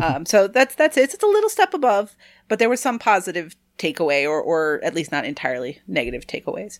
um, 0.00 0.24
so 0.24 0.46
that's 0.46 0.76
that's 0.76 0.96
it 0.96 1.12
it's 1.12 1.22
a 1.24 1.26
little 1.26 1.50
step 1.50 1.74
above 1.74 2.14
but 2.46 2.60
there 2.60 2.68
was 2.68 2.78
some 2.78 2.96
positive 2.96 3.56
takeaway 3.76 4.24
or 4.24 4.40
or 4.40 4.78
at 4.84 4.94
least 4.94 5.10
not 5.10 5.24
entirely 5.24 5.80
negative 5.88 6.28
takeaways 6.28 6.78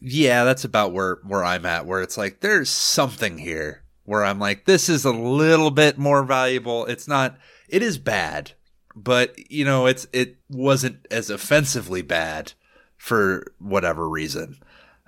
Yeah, 0.00 0.44
that's 0.44 0.64
about 0.64 0.92
where 0.92 1.18
where 1.24 1.44
I'm 1.44 1.64
at. 1.64 1.86
Where 1.86 2.02
it's 2.02 2.18
like 2.18 2.40
there's 2.40 2.68
something 2.68 3.38
here 3.38 3.83
where 4.04 4.24
I'm 4.24 4.38
like, 4.38 4.64
this 4.64 4.88
is 4.88 5.04
a 5.04 5.12
little 5.12 5.70
bit 5.70 5.98
more 5.98 6.22
valuable. 6.24 6.86
It's 6.86 7.08
not. 7.08 7.36
It 7.68 7.82
is 7.82 7.98
bad, 7.98 8.52
but 8.94 9.50
you 9.50 9.64
know, 9.64 9.86
it's 9.86 10.06
it 10.12 10.36
wasn't 10.50 11.06
as 11.10 11.30
offensively 11.30 12.02
bad 12.02 12.52
for 12.96 13.46
whatever 13.58 14.08
reason. 14.08 14.58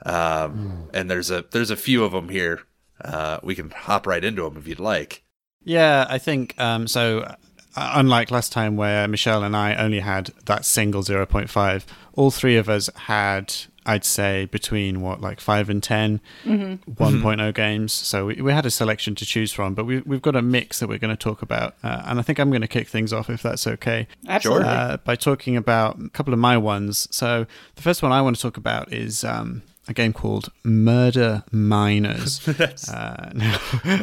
Um, 0.04 0.88
and 0.92 1.10
there's 1.10 1.30
a 1.30 1.44
there's 1.50 1.70
a 1.70 1.76
few 1.76 2.04
of 2.04 2.12
them 2.12 2.28
here. 2.28 2.62
Uh, 3.02 3.38
we 3.42 3.54
can 3.54 3.70
hop 3.70 4.06
right 4.06 4.24
into 4.24 4.42
them 4.42 4.56
if 4.56 4.66
you'd 4.66 4.80
like. 4.80 5.22
Yeah, 5.64 6.06
I 6.08 6.18
think 6.18 6.54
um, 6.58 6.86
so. 6.86 7.20
uh, 7.20 7.34
Unlike 7.78 8.30
last 8.30 8.52
time, 8.52 8.76
where 8.76 9.06
Michelle 9.06 9.42
and 9.42 9.54
I 9.54 9.74
only 9.74 10.00
had 10.00 10.30
that 10.46 10.64
single 10.64 11.02
0.5, 11.02 11.84
all 12.14 12.30
three 12.30 12.56
of 12.56 12.70
us 12.70 12.88
had, 12.94 13.54
I'd 13.86 14.04
say, 14.04 14.46
between 14.46 15.00
what, 15.00 15.20
like 15.20 15.40
5 15.40 15.70
and 15.70 15.82
10 15.82 16.20
1.0 16.44 17.54
games. 17.54 17.92
So 17.92 18.26
we, 18.26 18.42
we 18.42 18.52
had 18.52 18.66
a 18.66 18.70
selection 18.70 19.14
to 19.14 19.24
choose 19.24 19.52
from, 19.52 19.74
but 19.74 19.84
we, 19.84 20.00
we've 20.00 20.22
got 20.22 20.36
a 20.36 20.42
mix 20.42 20.80
that 20.80 20.88
we're 20.88 20.98
going 20.98 21.16
to 21.16 21.22
talk 21.22 21.40
about. 21.40 21.76
Uh, 21.82 22.02
and 22.06 22.18
I 22.18 22.22
think 22.22 22.38
I'm 22.38 22.50
going 22.50 22.62
to 22.62 22.68
kick 22.68 22.88
things 22.88 23.12
off 23.12 23.30
if 23.30 23.42
that's 23.42 23.66
okay. 23.66 24.08
absolutely 24.26 24.68
uh, 24.68 24.96
by 24.98 25.14
talking 25.14 25.56
about 25.56 25.98
a 26.00 26.08
couple 26.10 26.32
of 26.32 26.40
my 26.40 26.58
ones. 26.58 27.08
So 27.10 27.46
the 27.76 27.82
first 27.82 28.02
one 28.02 28.12
I 28.12 28.20
want 28.20 28.36
to 28.36 28.42
talk 28.42 28.56
about 28.56 28.92
is 28.92 29.24
um, 29.24 29.62
a 29.88 29.92
game 29.92 30.12
called 30.12 30.50
Murder 30.64 31.44
Miners. 31.52 32.46
uh, 32.88 33.30
now, 33.34 33.58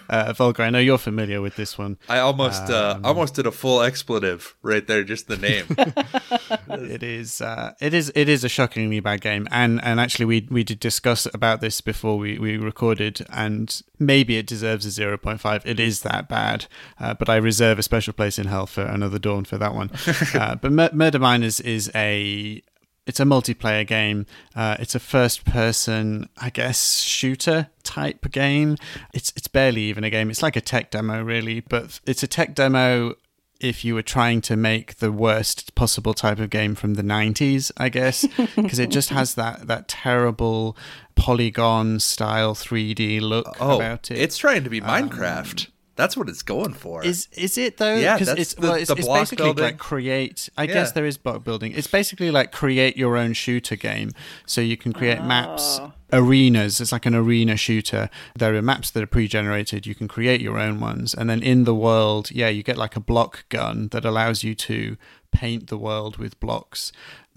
uh, 0.09 0.33
Volker, 0.33 0.63
I 0.63 0.69
know 0.69 0.79
you're 0.79 0.97
familiar 0.97 1.41
with 1.41 1.55
this 1.55 1.77
one. 1.77 1.97
I 2.07 2.19
almost 2.19 2.69
uh, 2.69 2.99
almost 3.03 3.35
did 3.35 3.45
a 3.45 3.51
full 3.51 3.81
expletive 3.81 4.55
right 4.61 4.85
there, 4.85 5.03
just 5.03 5.27
the 5.27 5.37
name. 5.37 5.65
it 6.89 7.03
is 7.03 7.41
uh, 7.41 7.73
it 7.81 7.93
is 7.93 8.11
it 8.15 8.29
is 8.29 8.43
a 8.43 8.49
shockingly 8.49 8.99
bad 8.99 9.21
game, 9.21 9.47
and 9.51 9.83
and 9.83 9.99
actually 9.99 10.25
we 10.25 10.47
we 10.49 10.63
did 10.63 10.79
discuss 10.79 11.27
about 11.33 11.61
this 11.61 11.81
before 11.81 12.17
we 12.17 12.37
we 12.37 12.57
recorded, 12.57 13.25
and 13.29 13.81
maybe 13.99 14.37
it 14.37 14.47
deserves 14.47 14.85
a 14.85 14.91
zero 14.91 15.17
point 15.17 15.41
five. 15.41 15.65
It 15.65 15.79
is 15.79 16.01
that 16.01 16.29
bad, 16.29 16.67
uh, 16.99 17.13
but 17.13 17.29
I 17.29 17.35
reserve 17.37 17.79
a 17.79 17.83
special 17.83 18.13
place 18.13 18.39
in 18.39 18.47
hell 18.47 18.67
for 18.67 18.83
another 18.83 19.19
dawn 19.19 19.45
for 19.45 19.57
that 19.57 19.73
one. 19.73 19.91
uh, 20.33 20.55
but 20.55 20.71
Mur- 20.71 20.91
Murder 20.93 21.19
Miners 21.19 21.59
is 21.59 21.91
a 21.93 22.61
it's 23.05 23.19
a 23.19 23.23
multiplayer 23.25 23.85
game. 23.85 24.25
Uh, 24.55 24.77
it's 24.79 24.95
a 24.95 24.99
first-person, 24.99 26.29
I 26.37 26.49
guess, 26.49 27.01
shooter 27.01 27.67
type 27.83 28.31
game. 28.31 28.77
It's 29.13 29.33
it's 29.35 29.47
barely 29.47 29.81
even 29.83 30.03
a 30.03 30.09
game. 30.09 30.29
It's 30.29 30.41
like 30.43 30.55
a 30.55 30.61
tech 30.61 30.91
demo, 30.91 31.21
really, 31.23 31.59
but 31.61 31.99
it's 32.05 32.23
a 32.23 32.27
tech 32.27 32.55
demo 32.55 33.15
if 33.59 33.85
you 33.85 33.93
were 33.95 34.01
trying 34.01 34.41
to 34.41 34.57
make 34.57 34.97
the 34.97 35.11
worst 35.11 35.73
possible 35.75 36.13
type 36.13 36.37
of 36.39 36.49
game 36.49 36.75
from 36.75 36.95
the 36.95 37.03
90s 37.03 37.71
i 37.77 37.87
guess 37.87 38.25
because 38.57 38.77
it 38.77 38.89
just 38.89 39.09
has 39.09 39.35
that 39.35 39.67
that 39.67 39.87
terrible 39.87 40.75
polygon 41.15 41.97
style 41.97 42.53
3d 42.55 43.21
look 43.21 43.47
Oh, 43.61 43.77
about 43.77 44.11
it 44.11 44.17
it's 44.17 44.37
trying 44.37 44.63
to 44.65 44.69
be 44.69 44.81
Minecraft. 44.81 45.67
That's 45.95 46.17
what 46.17 46.27
it's 46.27 46.41
going 46.41 46.73
for. 46.73 47.03
is 47.05 47.27
is 47.33 47.57
it 47.57 47.77
though? 47.77 47.95
Yeah, 47.95 48.17
'Cause 48.17 48.27
that's 48.27 48.39
it's 48.41 48.53
the- 48.55 48.61
well, 48.61 48.73
it's, 48.73 48.87
the 48.89 48.95
it's 48.95 49.05
block 49.05 49.19
basically 49.21 49.45
building. 49.45 49.63
like 49.65 49.77
create. 49.77 50.49
I 50.57 50.63
Yeah. 50.63 50.73
guess 50.73 50.91
there 50.93 51.05
is 51.05 51.17
block 51.17 51.43
building. 51.43 51.71
It's 51.73 51.85
basically 51.87 52.31
like 52.31 52.51
create 52.51 52.97
your 52.97 53.15
own 53.15 53.33
shooter 53.33 53.75
game. 53.75 54.11
So 54.47 54.59
you 54.61 54.75
can 54.75 54.91
create 54.91 55.19
ah. 55.19 55.25
maps, 55.25 55.79
Oh. 55.79 55.93
arenas. 56.11 56.81
It's 56.81 56.91
like 56.91 57.05
an 57.05 57.13
arena 57.15 57.55
shooter. 57.57 58.09
There 58.35 58.55
are 58.55 58.61
maps 58.61 58.89
that 58.91 59.03
are 59.03 59.07
pre-generated. 59.07 59.85
You 59.85 59.93
can 59.95 60.07
create 60.07 60.41
your 60.41 60.57
own 60.57 60.79
ones, 60.79 61.13
and 61.13 61.29
then 61.29 61.43
in 61.43 61.63
the 61.65 61.75
world, 61.75 62.31
yeah, 62.31 62.49
you 62.49 62.63
get 62.63 62.77
like 62.77 62.95
a 62.95 62.99
block 62.99 63.45
gun 63.49 63.89
that 63.91 64.03
allows 64.03 64.43
you 64.43 64.55
to 64.55 64.97
paint 65.31 65.67
the 65.67 65.77
world 65.77 66.17
with 66.17 66.39
blocks. 66.39 66.91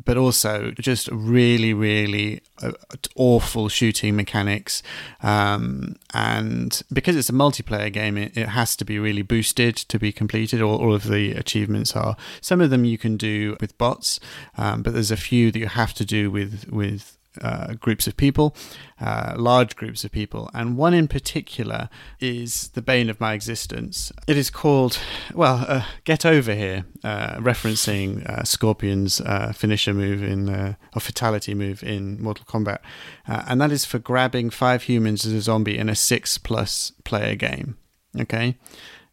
But 0.04 0.16
also 0.16 0.70
just 0.72 1.08
really, 1.10 1.74
really 1.74 2.42
uh, 2.62 2.72
awful 3.16 3.68
shooting 3.68 4.14
mechanics, 4.14 4.82
um, 5.22 5.96
and 6.14 6.80
because 6.92 7.16
it's 7.16 7.30
a 7.30 7.32
multiplayer 7.32 7.92
game, 7.92 8.16
it, 8.16 8.36
it 8.36 8.50
has 8.50 8.76
to 8.76 8.84
be 8.84 8.98
really 8.98 9.22
boosted 9.22 9.74
to 9.76 9.98
be 9.98 10.12
completed. 10.12 10.60
All, 10.60 10.76
all 10.76 10.94
of 10.94 11.08
the 11.08 11.32
achievements 11.32 11.96
are. 11.96 12.16
Some 12.40 12.60
of 12.60 12.70
them 12.70 12.84
you 12.84 12.98
can 12.98 13.16
do 13.16 13.56
with 13.60 13.76
bots, 13.78 14.20
um, 14.56 14.82
but 14.82 14.92
there's 14.92 15.10
a 15.10 15.16
few 15.16 15.50
that 15.50 15.58
you 15.58 15.66
have 15.66 15.94
to 15.94 16.04
do 16.04 16.30
with 16.30 16.66
with 16.70 17.15
uh, 17.42 17.74
groups 17.74 18.06
of 18.06 18.16
people, 18.16 18.54
uh, 19.00 19.34
large 19.36 19.76
groups 19.76 20.04
of 20.04 20.12
people, 20.12 20.50
and 20.54 20.76
one 20.76 20.94
in 20.94 21.08
particular 21.08 21.88
is 22.20 22.68
the 22.68 22.82
bane 22.82 23.10
of 23.10 23.20
my 23.20 23.32
existence. 23.34 24.12
It 24.26 24.36
is 24.36 24.50
called, 24.50 24.98
well, 25.34 25.64
uh, 25.68 25.84
Get 26.04 26.24
Over 26.24 26.54
Here, 26.54 26.84
uh, 27.04 27.36
referencing 27.36 28.26
uh, 28.28 28.44
Scorpion's 28.44 29.20
uh, 29.20 29.52
finisher 29.52 29.94
move 29.94 30.22
in, 30.22 30.48
or 30.94 31.00
fatality 31.00 31.54
move 31.54 31.82
in 31.82 32.22
Mortal 32.22 32.46
Kombat, 32.46 32.78
and 33.26 33.60
that 33.60 33.72
is 33.72 33.84
for 33.84 33.98
grabbing 33.98 34.50
five 34.50 34.84
humans 34.84 35.24
as 35.26 35.32
a 35.32 35.40
zombie 35.40 35.78
in 35.78 35.88
a 35.88 35.94
six 35.94 36.38
plus 36.38 36.92
player 37.04 37.34
game. 37.34 37.76
Okay, 38.18 38.56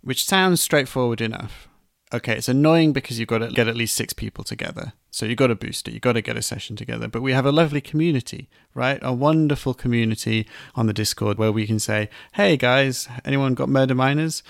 which 0.01 0.23
sounds 0.23 0.61
straightforward 0.61 1.19
enough. 1.19 1.67
Okay, 2.13 2.37
it's 2.37 2.47
annoying 2.47 2.93
because 2.93 3.17
you've 3.17 3.27
got 3.27 3.39
to 3.39 3.47
get 3.47 3.67
at 3.67 3.75
least 3.75 3.95
six 3.95 4.13
people 4.13 4.43
together. 4.43 4.93
So 5.09 5.25
you've 5.25 5.37
got 5.37 5.47
to 5.47 5.55
boost 5.55 5.87
it, 5.87 5.93
you've 5.93 6.01
got 6.01 6.13
to 6.13 6.21
get 6.21 6.37
a 6.37 6.43
session 6.43 6.75
together. 6.75 7.07
But 7.07 7.23
we 7.23 7.33
have 7.33 7.45
a 7.45 7.51
lovely 7.51 7.81
community, 7.81 8.49
right? 8.75 8.99
A 9.01 9.11
wonderful 9.11 9.73
community 9.73 10.47
on 10.75 10.85
the 10.85 10.93
Discord 10.93 11.39
where 11.39 11.51
we 11.51 11.65
can 11.65 11.79
say, 11.79 12.09
hey 12.33 12.55
guys, 12.55 13.07
anyone 13.25 13.55
got 13.55 13.67
murder 13.67 13.95
miners? 13.95 14.43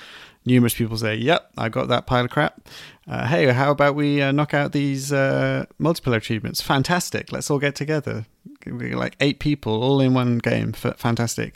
Numerous 0.45 0.73
people 0.73 0.97
say, 0.97 1.15
yep, 1.15 1.51
I 1.57 1.69
got 1.69 1.87
that 1.87 2.05
pile 2.05 2.25
of 2.25 2.31
crap. 2.31 2.67
Uh, 3.07 3.27
hey, 3.27 3.45
how 3.53 3.71
about 3.71 3.95
we 3.95 4.21
uh, 4.21 4.33
knock 4.33 4.53
out 4.53 4.73
these 4.73 5.13
uh, 5.13 5.65
multiplayer 5.79 6.17
achievements? 6.17 6.61
Fantastic. 6.61 7.31
Let's 7.31 7.49
all 7.49 7.59
get 7.59 7.75
together. 7.75 8.25
We're 8.65 8.97
like 8.97 9.15
eight 9.21 9.39
people 9.39 9.81
all 9.81 10.01
in 10.01 10.13
one 10.13 10.39
game. 10.39 10.73
F- 10.75 10.97
fantastic 10.97 11.55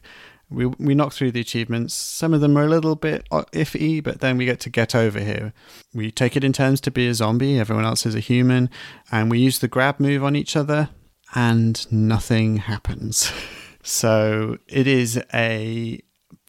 we 0.49 0.65
we 0.65 0.95
knock 0.95 1.13
through 1.13 1.31
the 1.31 1.41
achievements. 1.41 1.93
Some 1.93 2.33
of 2.33 2.41
them 2.41 2.57
are 2.57 2.63
a 2.63 2.69
little 2.69 2.95
bit 2.95 3.25
uh, 3.31 3.43
iffy, 3.51 4.03
but 4.03 4.21
then 4.21 4.37
we 4.37 4.45
get 4.45 4.59
to 4.61 4.69
get 4.69 4.95
over 4.95 5.19
here. 5.19 5.53
We 5.93 6.11
take 6.11 6.35
it 6.37 6.43
in 6.43 6.53
turns 6.53 6.79
to 6.81 6.91
be 6.91 7.07
a 7.07 7.13
zombie. 7.13 7.59
Everyone 7.59 7.85
else 7.85 8.05
is 8.05 8.15
a 8.15 8.19
human, 8.19 8.69
and 9.11 9.29
we 9.29 9.39
use 9.39 9.59
the 9.59 9.67
grab 9.67 9.99
move 9.99 10.23
on 10.23 10.35
each 10.35 10.55
other, 10.55 10.89
and 11.35 11.91
nothing 11.91 12.57
happens. 12.57 13.31
so 13.83 14.57
it 14.67 14.87
is 14.87 15.21
a 15.33 15.99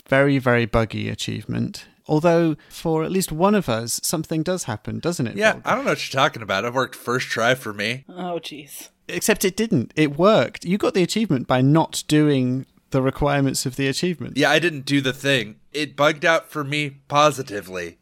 very 0.09 0.39
very 0.39 0.67
buggy 0.67 1.09
achievement. 1.09 1.87
Although 2.07 2.57
for 2.71 3.05
at 3.05 3.13
least 3.13 3.31
one 3.31 3.55
of 3.55 3.69
us, 3.69 4.01
something 4.03 4.43
does 4.43 4.65
happen, 4.65 4.99
doesn't 4.99 5.27
it? 5.27 5.37
yeah, 5.37 5.55
Volker? 5.55 5.69
I 5.69 5.75
don't 5.75 5.85
know 5.85 5.91
what 5.91 6.13
you're 6.13 6.21
talking 6.21 6.43
about. 6.43 6.65
It 6.65 6.73
worked 6.73 6.95
first 6.95 7.29
try 7.29 7.55
for 7.55 7.75
me. 7.75 8.05
Oh, 8.09 8.41
jeez. 8.43 8.89
Except 9.09 9.45
it 9.45 9.57
didn't. 9.57 9.93
It 9.95 10.17
worked. 10.17 10.65
You 10.65 10.79
got 10.79 10.95
the 10.95 11.03
achievement 11.03 11.47
by 11.47 11.61
not 11.61 12.05
doing 12.09 12.67
the 12.91 13.03
requirements 13.03 13.67
of 13.67 13.77
the 13.77 13.87
achievement. 13.87 14.37
Yeah, 14.37 14.51
I 14.51 14.59
didn't 14.59 14.85
do 14.87 15.01
the 15.01 15.13
thing. 15.13 15.57
It 15.73 15.97
bugged 15.97 16.25
out 16.25 16.51
for 16.51 16.65
me 16.65 16.99
positively. 17.09 17.99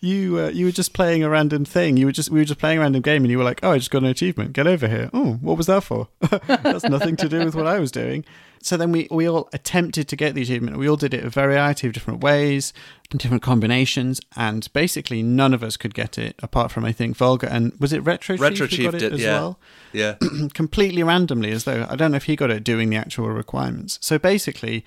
you 0.00 0.38
uh, 0.38 0.48
you 0.48 0.66
were 0.66 0.72
just 0.72 0.92
playing 0.92 1.22
a 1.24 1.28
random 1.28 1.64
thing. 1.64 1.96
You 1.96 2.06
were 2.06 2.12
just 2.12 2.30
we 2.30 2.38
were 2.38 2.44
just 2.44 2.60
playing 2.60 2.78
a 2.78 2.82
random 2.82 3.02
game, 3.02 3.24
and 3.24 3.30
you 3.30 3.38
were 3.38 3.44
like, 3.44 3.60
"Oh, 3.62 3.72
I 3.72 3.78
just 3.78 3.90
got 3.90 4.02
an 4.02 4.08
achievement. 4.08 4.52
Get 4.52 4.66
over 4.66 4.86
here." 4.88 5.10
Oh, 5.12 5.34
what 5.40 5.56
was 5.56 5.66
that 5.66 5.82
for? 5.82 6.08
That's 6.46 6.84
nothing 6.84 7.16
to 7.16 7.28
do 7.28 7.44
with 7.44 7.54
what 7.54 7.66
I 7.66 7.80
was 7.80 7.90
doing. 7.90 8.24
So 8.62 8.76
then 8.76 8.92
we 8.92 9.08
we 9.10 9.28
all 9.28 9.48
attempted 9.52 10.08
to 10.08 10.16
get 10.16 10.34
the 10.34 10.42
achievement. 10.42 10.76
We 10.76 10.88
all 10.88 10.96
did 10.96 11.14
it 11.14 11.24
a 11.24 11.30
variety 11.30 11.86
of 11.86 11.92
different 11.92 12.20
ways, 12.20 12.72
different 13.10 13.42
combinations, 13.42 14.20
and 14.36 14.70
basically 14.72 15.22
none 15.22 15.54
of 15.54 15.62
us 15.62 15.76
could 15.76 15.94
get 15.94 16.18
it 16.18 16.34
apart 16.42 16.70
from 16.70 16.84
I 16.84 16.92
think 16.92 17.16
Volga 17.16 17.52
and 17.52 17.72
was 17.78 17.92
it 17.92 18.00
Retro 18.00 18.36
Retro 18.36 18.66
Chief 18.66 18.90
got 18.90 19.00
did, 19.00 19.12
as 19.12 19.20
yeah. 19.20 19.32
well 19.32 19.58
Yeah. 19.92 20.16
completely 20.54 21.02
randomly 21.02 21.52
as 21.52 21.64
though 21.64 21.86
I 21.88 21.96
don't 21.96 22.10
know 22.10 22.16
if 22.16 22.24
he 22.24 22.36
got 22.36 22.50
it 22.50 22.64
doing 22.64 22.90
the 22.90 22.96
actual 22.96 23.28
requirements. 23.28 23.98
So 24.02 24.18
basically, 24.18 24.84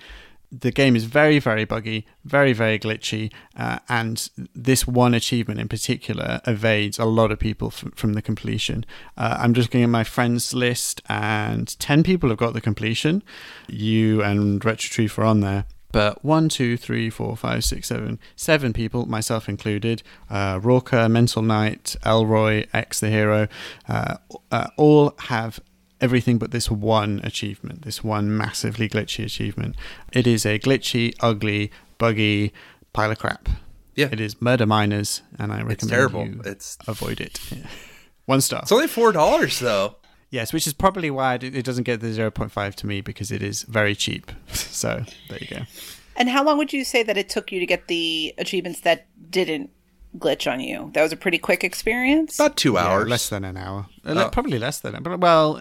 the 0.52 0.70
game 0.72 0.96
is 0.96 1.04
very, 1.04 1.38
very 1.38 1.64
buggy, 1.64 2.06
very, 2.24 2.52
very 2.52 2.78
glitchy, 2.78 3.32
uh, 3.56 3.78
and 3.88 4.30
this 4.54 4.86
one 4.86 5.14
achievement 5.14 5.60
in 5.60 5.68
particular 5.68 6.40
evades 6.46 6.98
a 6.98 7.04
lot 7.04 7.30
of 7.30 7.38
people 7.38 7.68
f- 7.68 7.84
from 7.94 8.14
the 8.14 8.22
completion. 8.22 8.84
Uh, 9.16 9.36
I'm 9.38 9.54
just 9.54 9.68
looking 9.68 9.84
at 9.84 9.88
my 9.88 10.04
friends 10.04 10.52
list, 10.52 11.02
and 11.08 11.78
10 11.78 12.02
people 12.02 12.28
have 12.30 12.38
got 12.38 12.52
the 12.52 12.60
completion. 12.60 13.22
You 13.68 14.22
and 14.22 14.64
Retro 14.64 14.88
Chief 14.88 15.18
are 15.18 15.24
on 15.24 15.40
there. 15.40 15.66
But 15.92 16.24
one, 16.24 16.48
two, 16.48 16.76
three, 16.76 17.10
four, 17.10 17.36
five, 17.36 17.64
six, 17.64 17.88
seven, 17.88 18.20
seven 18.36 18.72
people, 18.72 19.06
myself 19.06 19.48
included, 19.48 20.02
uh, 20.28 20.60
Rorka, 20.60 21.10
Mental 21.10 21.42
Knight, 21.42 21.96
Elroy, 22.04 22.66
X 22.72 23.00
the 23.00 23.10
Hero, 23.10 23.48
uh, 23.88 24.16
uh, 24.52 24.68
all 24.76 25.14
have 25.18 25.58
everything 26.00 26.38
but 26.38 26.50
this 26.50 26.70
one 26.70 27.20
achievement, 27.24 27.82
this 27.82 28.02
one 28.04 28.36
massively 28.36 28.88
glitchy 28.88 29.24
achievement. 29.24 29.76
It 30.12 30.26
is 30.26 30.44
a 30.46 30.58
glitchy, 30.58 31.14
ugly, 31.20 31.70
buggy 31.98 32.52
pile 32.92 33.10
of 33.10 33.18
crap. 33.18 33.48
Yeah. 33.94 34.08
It 34.12 34.20
is 34.20 34.40
Murder 34.40 34.66
Miners, 34.66 35.22
and 35.38 35.52
I 35.52 35.62
recommend 35.62 35.90
terrible. 35.90 36.26
you 36.26 36.40
It's- 36.40 36.78
avoid 36.86 37.20
it. 37.20 37.38
Yeah. 37.50 37.66
One 38.26 38.40
star. 38.40 38.60
It's 38.62 38.72
only 38.72 38.86
four 38.86 39.10
dollars 39.12 39.58
though. 39.58 39.96
yes, 40.30 40.52
which 40.52 40.66
is 40.66 40.72
probably 40.72 41.10
why 41.10 41.34
it 41.34 41.42
it 41.44 41.64
doesn't 41.64 41.84
get 41.84 42.00
the 42.00 42.06
0.5 42.08 42.74
to 42.76 42.86
me 42.86 43.00
because 43.00 43.32
it 43.32 43.42
is 43.42 43.62
very 43.64 43.94
cheap. 43.96 44.30
so 44.52 45.04
there 45.28 45.38
you 45.40 45.48
go. 45.48 45.62
And 46.16 46.28
how 46.28 46.44
long 46.44 46.56
would 46.58 46.72
you 46.72 46.84
say 46.84 47.02
that 47.02 47.16
it 47.16 47.28
took 47.28 47.50
you 47.50 47.58
to 47.60 47.66
get 47.66 47.88
the 47.88 48.32
achievements 48.38 48.80
that 48.80 49.06
didn't 49.30 49.70
glitch 50.18 50.50
on 50.50 50.60
you? 50.60 50.90
That 50.94 51.02
was 51.02 51.12
a 51.12 51.16
pretty 51.16 51.38
quick 51.38 51.62
experience. 51.64 52.38
About 52.38 52.56
two 52.56 52.74
Yeah, 52.74 52.86
hours. 52.86 53.08
less 53.08 53.28
than 53.28 53.44
an 53.44 53.56
hour. 53.56 53.86
Uh, 54.04 54.14
Oh. 54.26 54.28
Probably 54.30 54.58
less 54.58 54.80
than, 54.80 55.02
but 55.02 55.20
well, 55.20 55.60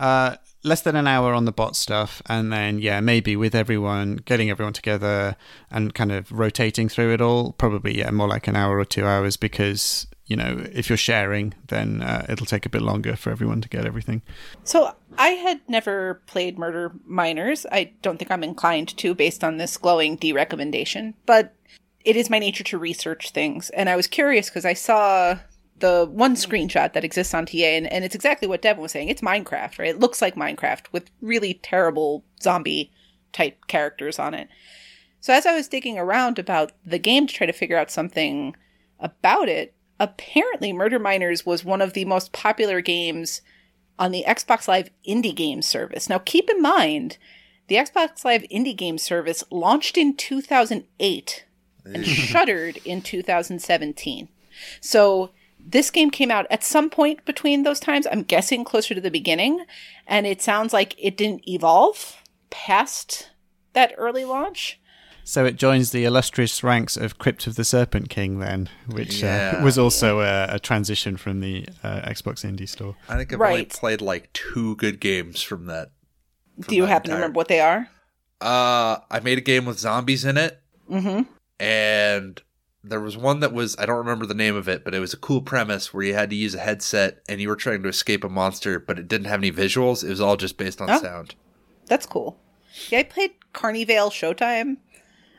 uh, 0.00 0.36
less 0.64 0.80
than 0.82 0.96
an 0.96 1.06
hour 1.06 1.34
on 1.34 1.44
the 1.44 1.52
bot 1.52 1.76
stuff, 1.76 2.22
and 2.26 2.52
then 2.52 2.78
yeah, 2.78 3.00
maybe 3.00 3.36
with 3.36 3.54
everyone 3.54 4.16
getting 4.24 4.50
everyone 4.50 4.72
together 4.72 5.36
and 5.70 5.94
kind 5.94 6.12
of 6.12 6.30
rotating 6.32 6.88
through 6.88 7.12
it 7.12 7.20
all. 7.20 7.52
Probably 7.52 7.98
yeah, 7.98 8.10
more 8.10 8.28
like 8.28 8.46
an 8.48 8.56
hour 8.56 8.78
or 8.78 8.84
two 8.84 9.04
hours 9.04 9.36
because 9.36 10.06
you 10.26 10.36
know 10.36 10.64
if 10.72 10.88
you're 10.88 10.96
sharing, 10.96 11.52
then 11.68 12.00
uh, 12.02 12.24
it'll 12.28 12.46
take 12.46 12.64
a 12.64 12.70
bit 12.70 12.82
longer 12.82 13.16
for 13.16 13.30
everyone 13.30 13.60
to 13.60 13.68
get 13.68 13.84
everything. 13.84 14.22
So 14.64 14.94
I 15.18 15.30
had 15.30 15.60
never 15.68 16.22
played 16.26 16.58
Murder 16.58 16.92
Miners. 17.04 17.66
I 17.72 17.92
don't 18.00 18.18
think 18.18 18.30
I'm 18.30 18.44
inclined 18.44 18.96
to 18.98 19.14
based 19.14 19.42
on 19.44 19.56
this 19.58 19.76
glowing 19.76 20.16
D 20.16 20.32
recommendation, 20.32 21.14
but 21.26 21.54
it 22.04 22.16
is 22.16 22.30
my 22.30 22.38
nature 22.38 22.64
to 22.64 22.78
research 22.78 23.30
things. 23.30 23.70
And 23.70 23.88
I 23.88 23.96
was 23.96 24.06
curious 24.06 24.48
because 24.48 24.64
I 24.64 24.74
saw 24.74 25.38
the 25.78 26.08
one 26.10 26.36
screenshot 26.36 26.92
that 26.92 27.04
exists 27.04 27.34
on 27.34 27.46
TA, 27.46 27.56
and, 27.56 27.92
and 27.92 28.04
it's 28.04 28.14
exactly 28.14 28.46
what 28.48 28.62
Devin 28.62 28.82
was 28.82 28.92
saying. 28.92 29.08
It's 29.08 29.20
Minecraft, 29.20 29.78
right? 29.78 29.88
It 29.88 30.00
looks 30.00 30.22
like 30.22 30.36
Minecraft 30.36 30.86
with 30.92 31.10
really 31.20 31.54
terrible 31.54 32.24
zombie 32.40 32.92
type 33.32 33.66
characters 33.66 34.18
on 34.18 34.32
it. 34.34 34.48
So 35.20 35.32
as 35.32 35.46
I 35.46 35.54
was 35.54 35.68
digging 35.68 35.98
around 35.98 36.38
about 36.38 36.72
the 36.84 36.98
game 36.98 37.26
to 37.26 37.34
try 37.34 37.46
to 37.46 37.52
figure 37.52 37.76
out 37.76 37.90
something 37.90 38.56
about 39.00 39.48
it, 39.48 39.74
apparently 39.98 40.72
Murder 40.72 40.98
Miners 40.98 41.44
was 41.44 41.64
one 41.64 41.80
of 41.80 41.92
the 41.92 42.04
most 42.04 42.32
popular 42.32 42.80
games 42.80 43.42
on 43.98 44.10
the 44.10 44.24
Xbox 44.26 44.66
Live 44.66 44.90
Indie 45.06 45.34
Game 45.34 45.62
Service. 45.62 46.08
Now, 46.08 46.18
keep 46.18 46.48
in 46.50 46.60
mind, 46.62 47.18
the 47.68 47.76
Xbox 47.76 48.24
Live 48.24 48.42
Indie 48.50 48.76
Game 48.76 48.98
Service 48.98 49.44
launched 49.50 49.96
in 49.96 50.16
2008 50.16 51.44
and 51.84 52.06
shuttered 52.06 52.78
in 52.84 53.02
2017. 53.02 54.28
So 54.80 55.30
this 55.58 55.90
game 55.90 56.10
came 56.10 56.30
out 56.30 56.46
at 56.50 56.64
some 56.64 56.90
point 56.90 57.24
between 57.24 57.62
those 57.62 57.80
times. 57.80 58.06
I'm 58.10 58.22
guessing 58.22 58.64
closer 58.64 58.94
to 58.94 59.00
the 59.00 59.10
beginning, 59.10 59.64
and 60.06 60.26
it 60.26 60.42
sounds 60.42 60.72
like 60.72 60.94
it 60.98 61.16
didn't 61.16 61.48
evolve 61.48 62.22
past 62.50 63.30
that 63.72 63.94
early 63.96 64.24
launch. 64.24 64.78
So 65.24 65.44
it 65.44 65.54
joins 65.54 65.92
the 65.92 66.04
illustrious 66.04 66.64
ranks 66.64 66.96
of 66.96 67.16
Crypt 67.16 67.46
of 67.46 67.54
the 67.54 67.64
Serpent 67.64 68.10
King, 68.10 68.40
then, 68.40 68.68
which 68.88 69.22
uh, 69.22 69.60
was 69.62 69.78
also 69.78 70.20
a, 70.20 70.46
a 70.54 70.58
transition 70.58 71.16
from 71.16 71.38
the 71.38 71.68
uh, 71.84 72.00
Xbox 72.00 72.44
Indie 72.44 72.68
Store. 72.68 72.96
I 73.08 73.16
think 73.16 73.32
I've 73.32 73.40
only 73.40 73.64
played 73.66 74.00
like 74.00 74.32
two 74.32 74.74
good 74.76 74.98
games 74.98 75.40
from 75.40 75.66
that. 75.66 75.92
Do 76.66 76.74
you 76.74 76.82
that 76.82 76.88
happen 76.88 77.10
to 77.10 77.14
remember 77.14 77.36
what 77.36 77.46
they 77.46 77.60
are? 77.60 77.88
Uh, 78.40 78.98
I 79.08 79.20
made 79.22 79.38
a 79.38 79.42
game 79.42 79.64
with 79.64 79.78
zombies 79.78 80.24
in 80.24 80.36
it, 80.36 80.60
Mm-hmm. 80.90 81.22
And 81.62 82.40
there 82.84 83.00
was 83.00 83.16
one 83.16 83.40
that 83.40 83.52
was 83.52 83.76
I 83.78 83.86
don't 83.86 83.98
remember 83.98 84.26
the 84.26 84.34
name 84.34 84.56
of 84.56 84.68
it, 84.68 84.84
but 84.84 84.94
it 84.94 84.98
was 84.98 85.12
a 85.14 85.16
cool 85.18 85.40
premise 85.40 85.94
where 85.94 86.02
you 86.04 86.14
had 86.14 86.30
to 86.30 86.36
use 86.36 86.54
a 86.54 86.58
headset 86.58 87.22
and 87.28 87.40
you 87.40 87.48
were 87.48 87.56
trying 87.56 87.82
to 87.84 87.88
escape 87.88 88.24
a 88.24 88.28
monster, 88.28 88.80
but 88.80 88.98
it 88.98 89.06
didn't 89.08 89.28
have 89.28 89.40
any 89.40 89.52
visuals. 89.52 90.02
It 90.02 90.08
was 90.10 90.20
all 90.20 90.36
just 90.36 90.58
based 90.58 90.80
on 90.80 90.90
Oh. 90.90 91.00
sound. 91.00 91.34
That's 91.86 92.06
cool. 92.06 92.38
Yeah, 92.88 92.98
I 93.00 93.02
played 93.04 93.32
Carnivale 93.52 94.10
Showtime 94.10 94.78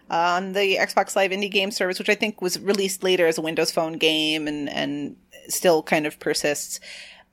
uh, 0.10 0.16
on 0.38 0.54
the 0.54 0.78
Xbox 0.78 1.16
Live 1.16 1.32
Indie 1.32 1.52
Game 1.52 1.72
Service, 1.72 2.00
which 2.00 2.10
I 2.10 2.16
think 2.16 2.42
was 2.42 2.60
released 2.60 3.04
later 3.04 3.28
as 3.28 3.38
a 3.38 3.42
Windows 3.42 3.72
Phone 3.72 3.94
game 3.94 4.48
and 4.48 4.70
and 4.70 5.16
still 5.50 5.84
kind 5.84 6.06
of 6.06 6.20
persists. 6.20 6.80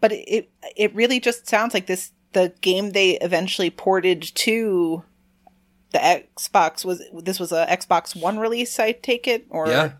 But 0.00 0.10
it 0.12 0.50
it 0.76 0.94
really 0.94 1.20
just 1.20 1.46
sounds 1.46 1.74
like 1.74 1.86
this 1.86 2.10
the 2.32 2.52
game 2.60 2.90
they 2.92 3.12
eventually 3.18 3.70
ported 3.70 4.22
to 4.22 5.04
the 5.92 5.98
Xbox 5.98 6.84
was 6.84 7.02
this 7.22 7.40
was 7.40 7.52
a 7.52 7.66
Xbox 7.66 8.20
One 8.20 8.38
release, 8.38 8.78
I 8.78 8.92
take 8.92 9.26
it, 9.26 9.46
or 9.50 9.68
Yeah. 9.68 9.92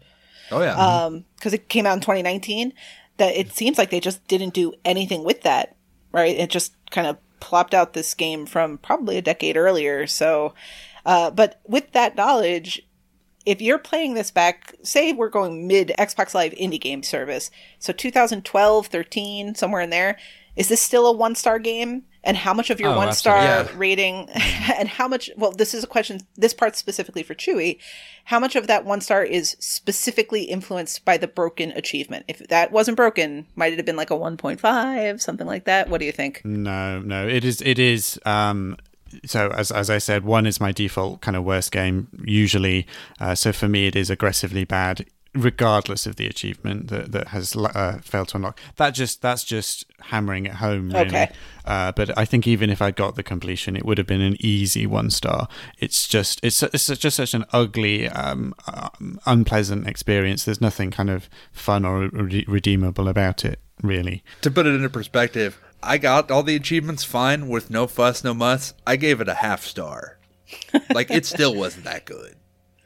Oh 0.51 0.63
yeah. 0.63 0.75
um 0.75 1.25
because 1.37 1.53
it 1.53 1.69
came 1.69 1.87
out 1.87 1.95
in 1.95 2.01
2019 2.01 2.73
that 3.19 3.35
it 3.37 3.53
seems 3.53 3.79
like 3.79 3.91
they 3.91 4.01
just 4.01 4.27
didn't 4.27 4.55
do 4.55 4.73
anything 4.85 5.23
with 5.23 5.43
that 5.43 5.77
right 6.11 6.37
it 6.37 6.51
just 6.51 6.73
kind 6.91 7.07
of 7.07 7.19
plopped 7.39 7.73
out 7.73 7.93
this 7.93 8.15
game 8.15 8.47
from 8.47 8.77
probably 8.79 9.17
a 9.17 9.23
decade 9.23 9.57
earlier 9.57 10.09
so 10.09 10.53
uh 11.07 11.31
but 11.31 11.61
with 11.69 11.93
that 11.93 12.17
knowledge 12.17 12.83
if 13.47 13.63
you're 13.63 13.79
playing 13.79 14.15
this 14.15 14.33
back 14.33 14.75
say 14.83 15.13
we're 15.13 15.29
going 15.29 15.69
mid 15.69 15.93
xbox 16.01 16.35
live 16.35 16.53
indie 16.55 16.81
game 16.81 17.05
service 17.05 17.51
so 17.79 17.93
2012 17.93 18.87
13 18.89 19.55
somewhere 19.55 19.83
in 19.83 19.91
there 19.91 20.19
is 20.57 20.69
this 20.69 20.81
still 20.81 21.07
a 21.07 21.13
one 21.13 21.35
star 21.35 21.59
game 21.59 22.05
and 22.23 22.37
how 22.37 22.53
much 22.53 22.69
of 22.69 22.79
your 22.81 22.93
Oh, 22.93 22.97
one 22.99 23.13
star. 23.15 23.39
Yeah. 23.43 23.69
rating 23.77 24.29
and 24.79 24.89
how 24.89 25.09
much 25.09 25.31
well 25.37 25.53
this 25.53 25.73
is 25.75 25.85
a 25.85 25.87
question 25.87 26.21
this 26.37 26.53
part's 26.53 26.79
specifically 26.79 27.23
for 27.23 27.35
chewy 27.35 27.79
how 28.25 28.39
much 28.39 28.57
of 28.57 28.67
that 28.67 28.85
one 28.85 29.01
star 29.01 29.25
is 29.25 29.57
specifically 29.59 30.43
influenced 30.43 31.05
by 31.05 31.17
the 31.17 31.27
broken 31.27 31.71
achievement 31.73 32.25
if 32.29 32.39
that 32.49 32.71
wasn't 32.73 32.97
broken 32.97 33.47
might 33.57 33.73
it 33.73 33.77
have 33.79 33.87
been 33.87 33.97
like 33.97 34.11
a 34.11 34.15
1.5 34.15 35.21
something 35.21 35.47
like 35.47 35.65
that 35.65 35.89
what 35.89 35.99
do 35.99 36.05
you 36.07 36.13
think 36.13 36.43
No, 36.45 37.01
no, 37.01 37.27
it 37.27 37.45
is. 37.45 37.63
It 37.63 37.79
is. 37.79 38.19
Um, 38.27 38.77
so 39.25 39.49
as 39.51 39.71
as 39.73 39.91
I 39.91 39.99
said, 39.99 40.25
one 40.25 40.47
is 40.47 40.61
my 40.61 40.71
default 40.73 41.21
kind 41.21 41.37
of 41.37 41.43
worst 41.45 41.73
game 41.73 42.07
usually. 42.25 42.87
Uh, 43.19 43.35
so 43.35 43.53
for 43.53 43.67
me, 43.69 43.87
it 43.89 43.97
is 43.97 44.09
aggressively 44.11 44.65
bad, 44.65 45.05
regardless 45.35 46.07
of 46.07 46.17
the 46.17 46.27
achievement 46.27 46.89
that 46.89 47.13
that 47.13 47.29
has 47.29 47.55
uh, 47.57 47.99
failed 48.03 48.29
to 48.29 48.37
unlock. 48.37 48.59
That 48.77 48.91
just 48.91 49.23
that's 49.23 49.45
just 49.45 49.85
hammering 50.01 50.47
it 50.47 50.55
home, 50.55 50.91
really. 50.91 51.07
Okay. 51.07 51.31
Uh, 51.65 51.93
but 51.93 52.17
I 52.19 52.25
think 52.25 52.47
even 52.47 52.71
if 52.71 52.83
I 52.83 52.91
got 52.91 53.15
the 53.15 53.23
completion, 53.23 53.77
it 53.77 53.85
would 53.85 53.99
have 53.99 54.07
been 54.07 54.21
an 54.21 54.37
easy 54.41 54.87
one 54.87 55.11
star. 55.11 55.49
It's 55.79 56.09
just 56.09 56.41
it's 56.43 56.63
it's 56.63 56.87
just 56.87 57.17
such 57.17 57.35
an 57.35 57.45
ugly, 57.53 58.09
um, 58.09 58.55
um, 58.67 59.21
unpleasant 59.27 59.87
experience. 59.87 60.45
There's 60.45 60.61
nothing 60.61 60.91
kind 60.91 61.11
of 61.11 61.29
fun 61.53 61.85
or 61.85 62.09
re- 62.09 62.45
redeemable 62.49 63.09
about 63.09 63.45
it, 63.45 63.61
really. 63.83 64.25
to 64.43 64.51
put 64.51 64.67
it 64.67 64.75
into 64.75 64.91
perspective, 64.91 65.61
I 65.83 65.99
got 65.99 66.31
all 66.31 66.43
the 66.43 66.57
achievements 66.57 67.05
fine 67.05 67.49
with 67.49 67.71
no 67.71 67.87
fuss, 67.87 68.25
no 68.25 68.35
muss. 68.35 68.75
I 68.87 68.97
gave 68.97 69.21
it 69.21 69.29
a 69.29 69.35
half 69.35 69.65
star. 69.65 70.19
like 70.93 71.11
it 71.11 71.25
still 71.25 71.55
wasn't 71.55 71.85
that 71.85 72.05
good. 72.05 72.35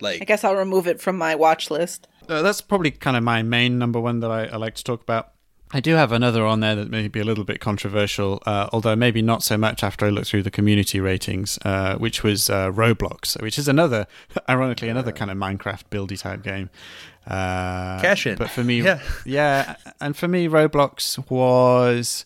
Like 0.01 0.21
I 0.21 0.25
guess 0.27 0.45
i'll 0.45 0.57
remove 0.57 0.87
it 0.87 1.01
from 1.01 1.17
my 1.17 1.35
watch 1.35 1.71
list 1.71 2.09
Uh, 2.29 2.43
that's 2.43 2.61
probably 2.61 2.91
kind 2.91 3.17
of 3.17 3.23
my 3.23 3.43
main 3.43 3.79
number 3.79 4.01
one 4.01 4.21
that 4.21 4.31
I, 4.31 4.45
I 4.47 4.57
like 4.57 4.75
to 4.77 4.85
talk 4.85 5.03
about. 5.03 5.31
I 5.73 5.81
do 5.81 5.95
have 5.95 6.13
another 6.13 6.47
on 6.47 6.61
there 6.61 6.77
that 6.77 6.89
may 6.89 7.09
be 7.09 7.19
a 7.19 7.25
little 7.25 7.43
bit 7.43 7.59
controversial, 7.59 8.41
uh, 8.47 8.69
although 8.73 8.95
maybe 8.95 9.23
not 9.23 9.43
so 9.43 9.57
much 9.59 9.83
after 9.83 10.07
I 10.07 10.11
looked 10.11 10.29
through 10.29 10.45
the 10.45 10.51
community 10.51 11.01
ratings, 11.01 11.59
uh, 11.65 11.97
which 11.97 12.23
was 12.23 12.49
uh, 12.49 12.71
Roblox, 12.71 13.41
which 13.43 13.59
is 13.59 13.67
another, 13.67 14.07
ironically, 14.49 14.89
another 14.89 15.11
kind 15.11 15.33
of 15.33 15.37
Minecraft 15.37 15.83
buildy 15.91 16.17
type 16.21 16.43
game. 16.45 16.71
Uh, 17.27 18.01
Cash 18.01 18.27
in. 18.27 18.37
But 18.37 18.51
for 18.51 18.63
me, 18.63 18.83
Yeah. 18.85 19.01
yeah, 19.25 19.77
and 20.01 20.17
for 20.17 20.29
me, 20.29 20.47
Roblox 20.47 21.19
was 21.29 22.25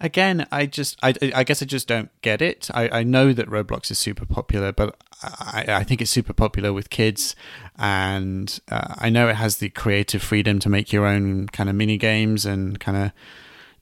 again. 0.00 0.46
I 0.50 0.66
just, 0.66 0.98
I, 1.02 1.14
I 1.34 1.44
guess 1.44 1.62
I 1.62 1.66
just 1.66 1.88
don't 1.88 2.10
get 2.22 2.40
it. 2.42 2.68
I, 2.74 3.00
I 3.00 3.02
know 3.02 3.32
that 3.32 3.48
Roblox 3.48 3.90
is 3.90 3.98
super 3.98 4.26
popular, 4.26 4.72
but 4.72 4.96
I, 5.22 5.64
I 5.68 5.84
think 5.84 6.00
it's 6.00 6.10
super 6.10 6.32
popular 6.32 6.72
with 6.72 6.90
kids, 6.90 7.34
and 7.76 8.60
uh, 8.70 8.94
I 8.98 9.10
know 9.10 9.28
it 9.28 9.36
has 9.36 9.56
the 9.56 9.68
creative 9.70 10.22
freedom 10.22 10.58
to 10.60 10.68
make 10.68 10.92
your 10.92 11.06
own 11.06 11.46
kind 11.48 11.68
of 11.68 11.74
mini 11.74 11.96
games 11.96 12.46
and 12.46 12.78
kind 12.78 12.96
of 12.96 13.12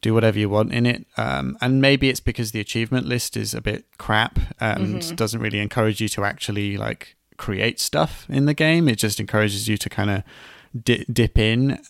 do 0.01 0.15
whatever 0.15 0.39
you 0.39 0.49
want 0.49 0.73
in 0.73 0.87
it. 0.87 1.07
Um, 1.17 1.57
and 1.61 1.81
maybe 1.81 2.09
it's 2.09 2.21
because 2.21 2.53
the 2.53 2.61
achievement 2.61 3.07
list 3.07 3.37
is 3.37 3.55
a 3.55 3.61
bit 3.61 3.87
crap 3.99 4.39
and 4.61 5.17
doesn't 5.17 5.41
really 5.41 5.59
encourage 5.59 6.01
you 6.01 6.09
to 6.11 6.25
actually 6.25 6.77
like 6.77 7.17
create 7.37 7.81
stuff 7.81 8.27
in 8.29 8.47
the 8.47 8.55
game. 8.55 8.89
It 8.89 8.97
just 8.97 9.21
encourages 9.21 9.69
you 9.69 9.77
to 9.77 9.89
kind 9.89 10.11
of 10.11 10.23
di- 10.85 11.05
dip 11.13 11.39
in 11.39 11.83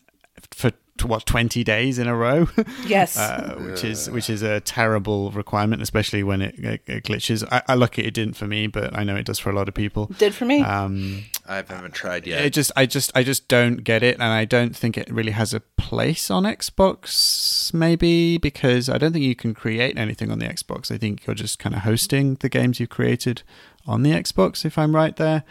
for 0.51 0.73
what 1.05 1.27
20 1.27 1.63
days 1.65 1.99
in 1.99 2.07
a 2.07 2.15
row? 2.17 2.49
Yes. 2.87 3.17
Uh, 3.19 3.57
which 3.59 3.83
is 3.85 4.09
which 4.11 4.31
is 4.31 4.43
a 4.43 4.61
terrible 4.61 5.31
requirement 5.33 5.83
especially 5.83 6.23
when 6.23 6.41
it, 6.43 6.55
it, 6.59 6.83
it 6.87 7.05
glitches. 7.05 7.47
I, 7.51 7.63
I 7.69 7.75
lucky 7.75 8.03
it 8.05 8.15
didn't 8.15 8.35
for 8.37 8.47
me 8.47 8.67
but 8.69 8.97
i 8.97 9.03
know 9.03 9.17
it 9.17 9.27
does 9.27 9.39
for 9.39 9.51
a 9.51 9.53
lot 9.55 9.67
of 9.69 9.75
people. 9.75 10.07
Did 10.19 10.35
for 10.35 10.45
me. 10.45 10.63
Um 10.63 11.25
I 11.49 11.57
haven't 11.57 11.95
tried 11.95 12.27
yet. 12.27 12.45
it 12.45 12.53
just 12.53 12.71
i 12.77 12.87
just 12.87 13.11
i 13.15 13.23
just 13.23 13.49
don't 13.49 13.79
get 13.85 14.03
it 14.03 14.15
and 14.15 14.25
i 14.25 14.45
don't 14.45 14.75
think 14.77 14.97
it 14.97 15.09
really 15.11 15.33
has 15.33 15.53
a 15.55 15.61
place 15.61 16.31
on 16.31 16.45
xbox 16.45 17.73
maybe 17.75 18.39
because 18.39 18.89
i 18.89 18.99
don't 18.99 19.13
think 19.13 19.25
you 19.25 19.37
can 19.37 19.55
create 19.55 19.97
anything 19.99 20.31
on 20.31 20.39
the 20.39 20.47
xbox. 20.47 20.91
I 20.91 20.99
think 20.99 21.27
you're 21.27 21.35
just 21.35 21.59
kind 21.59 21.75
of 21.75 21.83
hosting 21.83 22.37
the 22.37 22.49
games 22.49 22.79
you've 22.81 22.91
created 22.91 23.43
on 23.87 24.03
the 24.03 24.11
xbox 24.11 24.65
if 24.65 24.79
i'm 24.79 24.95
right 24.95 25.17
there 25.17 25.45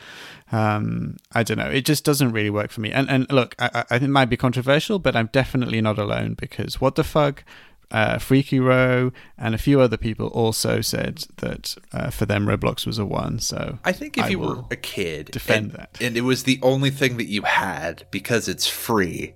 um 0.52 1.16
i 1.34 1.44
don't 1.44 1.58
know 1.58 1.70
it 1.70 1.86
just 1.86 2.04
doesn't 2.04 2.32
really 2.32 2.50
work 2.50 2.72
for 2.72 2.82
me 2.82 2.92
and 2.92 3.10
and 3.10 3.32
look 3.32 3.56
i, 3.60 3.70
I 3.74 3.80
I 3.80 4.00
think 4.00 4.10
it 4.10 4.10
might 4.10 4.26
be 4.30 4.38
controversial 4.38 5.00
but 5.00 5.16
i'm 5.16 5.30
definitely 5.32 5.82
not 5.82 5.98
alone 5.98 6.36
because 6.40 6.80
what 6.80 6.96
the 6.96 7.04
fuck 7.04 7.44
uh, 7.92 8.18
Freaky 8.18 8.60
Row 8.60 9.12
and 9.38 9.56
a 9.56 9.58
few 9.58 9.80
other 9.80 9.98
people 9.98 10.28
also 10.28 10.82
said 10.82 11.26
that 11.38 11.76
uh, 11.94 12.10
for 12.10 12.26
them 12.26 12.46
Roblox 12.46 12.86
was 12.86 12.98
a 12.98 13.06
one. 13.06 13.40
So 13.40 13.80
I 13.84 13.92
think 13.92 14.18
if 14.18 14.26
I 14.26 14.30
you 14.30 14.40
were 14.40 14.64
a 14.72 14.76
kid 14.76 15.28
defend 15.32 15.72
and, 15.72 15.72
that. 15.74 15.98
and 16.02 16.18
it 16.18 16.22
was 16.22 16.44
the 16.44 16.60
only 16.62 16.90
thing 16.90 17.18
that 17.18 17.28
you 17.28 17.44
had 17.44 18.06
because 18.12 18.48
it's 18.48 18.68
free, 18.68 19.36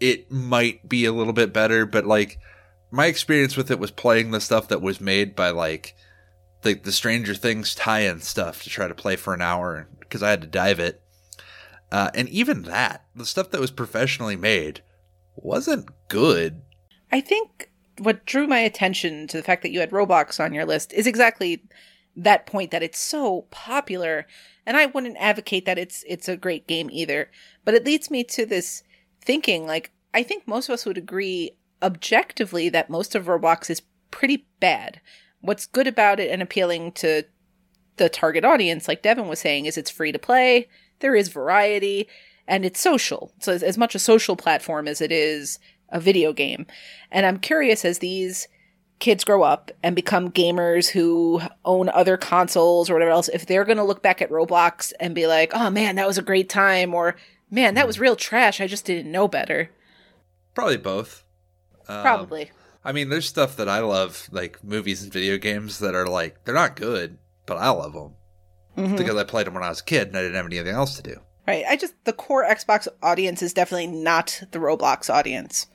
it 0.00 0.30
might 0.30 0.88
be 0.88 1.04
a 1.04 1.12
little 1.12 1.32
bit 1.32 1.52
better. 1.52 1.86
But 1.86 2.06
like 2.06 2.38
my 2.90 3.06
experience 3.06 3.56
with 3.56 3.70
it 3.70 3.78
was 3.78 3.90
playing 3.90 4.30
the 4.30 4.40
stuff 4.40 4.68
that 4.68 4.82
was 4.82 5.00
made 5.00 5.34
by 5.34 5.50
like 5.50 5.96
the 6.62 6.74
the 6.74 6.92
Stranger 6.92 7.34
Things 7.34 7.74
tie-in 7.74 8.20
stuff 8.20 8.62
to 8.62 8.70
try 8.70 8.88
to 8.88 8.94
play 8.94 9.16
for 9.16 9.34
an 9.34 9.42
hour 9.42 9.88
because 10.00 10.22
I 10.22 10.30
had 10.30 10.42
to 10.42 10.46
dive 10.46 10.80
it. 10.80 11.02
Uh, 11.90 12.10
and 12.14 12.28
even 12.30 12.62
that, 12.62 13.04
the 13.14 13.26
stuff 13.26 13.50
that 13.50 13.60
was 13.60 13.70
professionally 13.70 14.36
made, 14.36 14.82
wasn't 15.36 15.90
good. 16.08 16.62
I 17.10 17.20
think 17.20 17.70
what 17.98 18.24
drew 18.24 18.46
my 18.46 18.60
attention 18.60 19.26
to 19.28 19.36
the 19.36 19.42
fact 19.42 19.62
that 19.62 19.72
you 19.72 19.80
had 19.80 19.90
Roblox 19.90 20.42
on 20.42 20.54
your 20.54 20.64
list 20.64 20.92
is 20.92 21.06
exactly 21.06 21.62
that 22.16 22.46
point 22.46 22.70
that 22.70 22.82
it's 22.82 22.98
so 22.98 23.42
popular. 23.50 24.26
And 24.64 24.76
I 24.76 24.86
wouldn't 24.86 25.16
advocate 25.18 25.66
that 25.66 25.78
it's 25.78 26.04
it's 26.06 26.28
a 26.28 26.36
great 26.36 26.66
game 26.66 26.88
either. 26.90 27.30
But 27.64 27.74
it 27.74 27.84
leads 27.84 28.10
me 28.10 28.24
to 28.24 28.46
this 28.46 28.82
thinking 29.20 29.66
like 29.66 29.92
I 30.14 30.22
think 30.22 30.46
most 30.46 30.68
of 30.68 30.74
us 30.74 30.86
would 30.86 30.98
agree 30.98 31.52
objectively 31.82 32.68
that 32.68 32.90
most 32.90 33.14
of 33.14 33.26
Roblox 33.26 33.70
is 33.70 33.82
pretty 34.10 34.46
bad. 34.60 35.00
What's 35.42 35.66
good 35.66 35.86
about 35.86 36.18
it 36.18 36.30
and 36.30 36.40
appealing 36.40 36.92
to 36.92 37.24
the 37.98 38.08
target 38.08 38.44
audience, 38.44 38.88
like 38.88 39.02
Devin 39.02 39.28
was 39.28 39.40
saying, 39.40 39.66
is 39.66 39.76
it's 39.76 39.90
free 39.90 40.12
to 40.12 40.18
play, 40.18 40.68
there 41.00 41.14
is 41.14 41.28
variety, 41.28 42.08
and 42.48 42.64
it's 42.64 42.80
social. 42.80 43.32
So 43.40 43.52
as, 43.52 43.62
as 43.62 43.76
much 43.76 43.94
a 43.94 43.98
social 43.98 44.36
platform 44.36 44.88
as 44.88 45.00
it 45.00 45.12
is 45.12 45.58
a 45.90 46.00
video 46.00 46.32
game. 46.32 46.66
And 47.10 47.26
I'm 47.26 47.38
curious 47.38 47.84
as 47.84 47.98
these 47.98 48.48
kids 48.98 49.24
grow 49.24 49.42
up 49.42 49.70
and 49.82 49.96
become 49.96 50.30
gamers 50.30 50.88
who 50.88 51.42
own 51.64 51.88
other 51.88 52.16
consoles 52.16 52.88
or 52.88 52.94
whatever 52.94 53.10
else, 53.10 53.28
if 53.28 53.46
they're 53.46 53.64
going 53.64 53.76
to 53.78 53.84
look 53.84 54.00
back 54.00 54.22
at 54.22 54.30
Roblox 54.30 54.92
and 55.00 55.14
be 55.14 55.26
like, 55.26 55.50
oh 55.54 55.70
man, 55.70 55.96
that 55.96 56.06
was 56.06 56.18
a 56.18 56.22
great 56.22 56.48
time, 56.48 56.94
or 56.94 57.16
man, 57.50 57.74
that 57.74 57.86
was 57.86 58.00
real 58.00 58.16
trash. 58.16 58.60
I 58.60 58.66
just 58.66 58.84
didn't 58.84 59.10
know 59.10 59.28
better. 59.28 59.70
Probably 60.54 60.76
both. 60.76 61.24
Um, 61.88 62.02
Probably. 62.02 62.50
I 62.84 62.92
mean, 62.92 63.08
there's 63.08 63.28
stuff 63.28 63.56
that 63.56 63.68
I 63.68 63.80
love, 63.80 64.28
like 64.32 64.62
movies 64.64 65.02
and 65.02 65.12
video 65.12 65.38
games 65.38 65.78
that 65.78 65.94
are 65.94 66.06
like 66.06 66.44
they're 66.44 66.54
not 66.54 66.76
good, 66.76 67.18
but 67.46 67.58
I 67.58 67.70
love 67.70 67.92
them 67.92 68.14
Mm-hmm. 68.76 68.96
because 68.96 69.16
I 69.16 69.24
played 69.24 69.46
them 69.46 69.52
when 69.52 69.62
I 69.62 69.68
was 69.68 69.80
a 69.80 69.84
kid 69.84 70.08
and 70.08 70.16
I 70.16 70.22
didn't 70.22 70.36
have 70.36 70.46
anything 70.46 70.74
else 70.74 70.96
to 70.96 71.02
do. 71.02 71.20
Right. 71.46 71.62
I 71.68 71.76
just 71.76 71.92
the 72.04 72.12
core 72.14 72.42
Xbox 72.42 72.88
audience 73.02 73.42
is 73.42 73.52
definitely 73.52 73.88
not 73.88 74.42
the 74.52 74.58
Roblox 74.58 75.12
audience. 75.12 75.66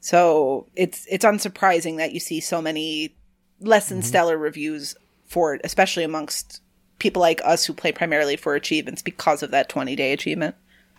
So 0.00 0.66
it's 0.74 1.06
it's 1.08 1.24
unsurprising 1.24 1.98
that 1.98 2.12
you 2.12 2.18
see 2.18 2.40
so 2.40 2.60
many 2.60 3.14
less 3.60 3.90
than 3.90 4.02
stellar 4.02 4.36
reviews 4.36 4.96
for 5.26 5.54
it, 5.54 5.60
especially 5.62 6.02
amongst 6.02 6.62
people 6.98 7.20
like 7.20 7.40
us 7.44 7.64
who 7.64 7.72
play 7.72 7.92
primarily 7.92 8.36
for 8.36 8.54
achievements 8.56 9.02
because 9.02 9.42
of 9.42 9.50
that 9.52 9.68
20 9.68 9.94
day 9.94 10.12
achievement. 10.12 10.56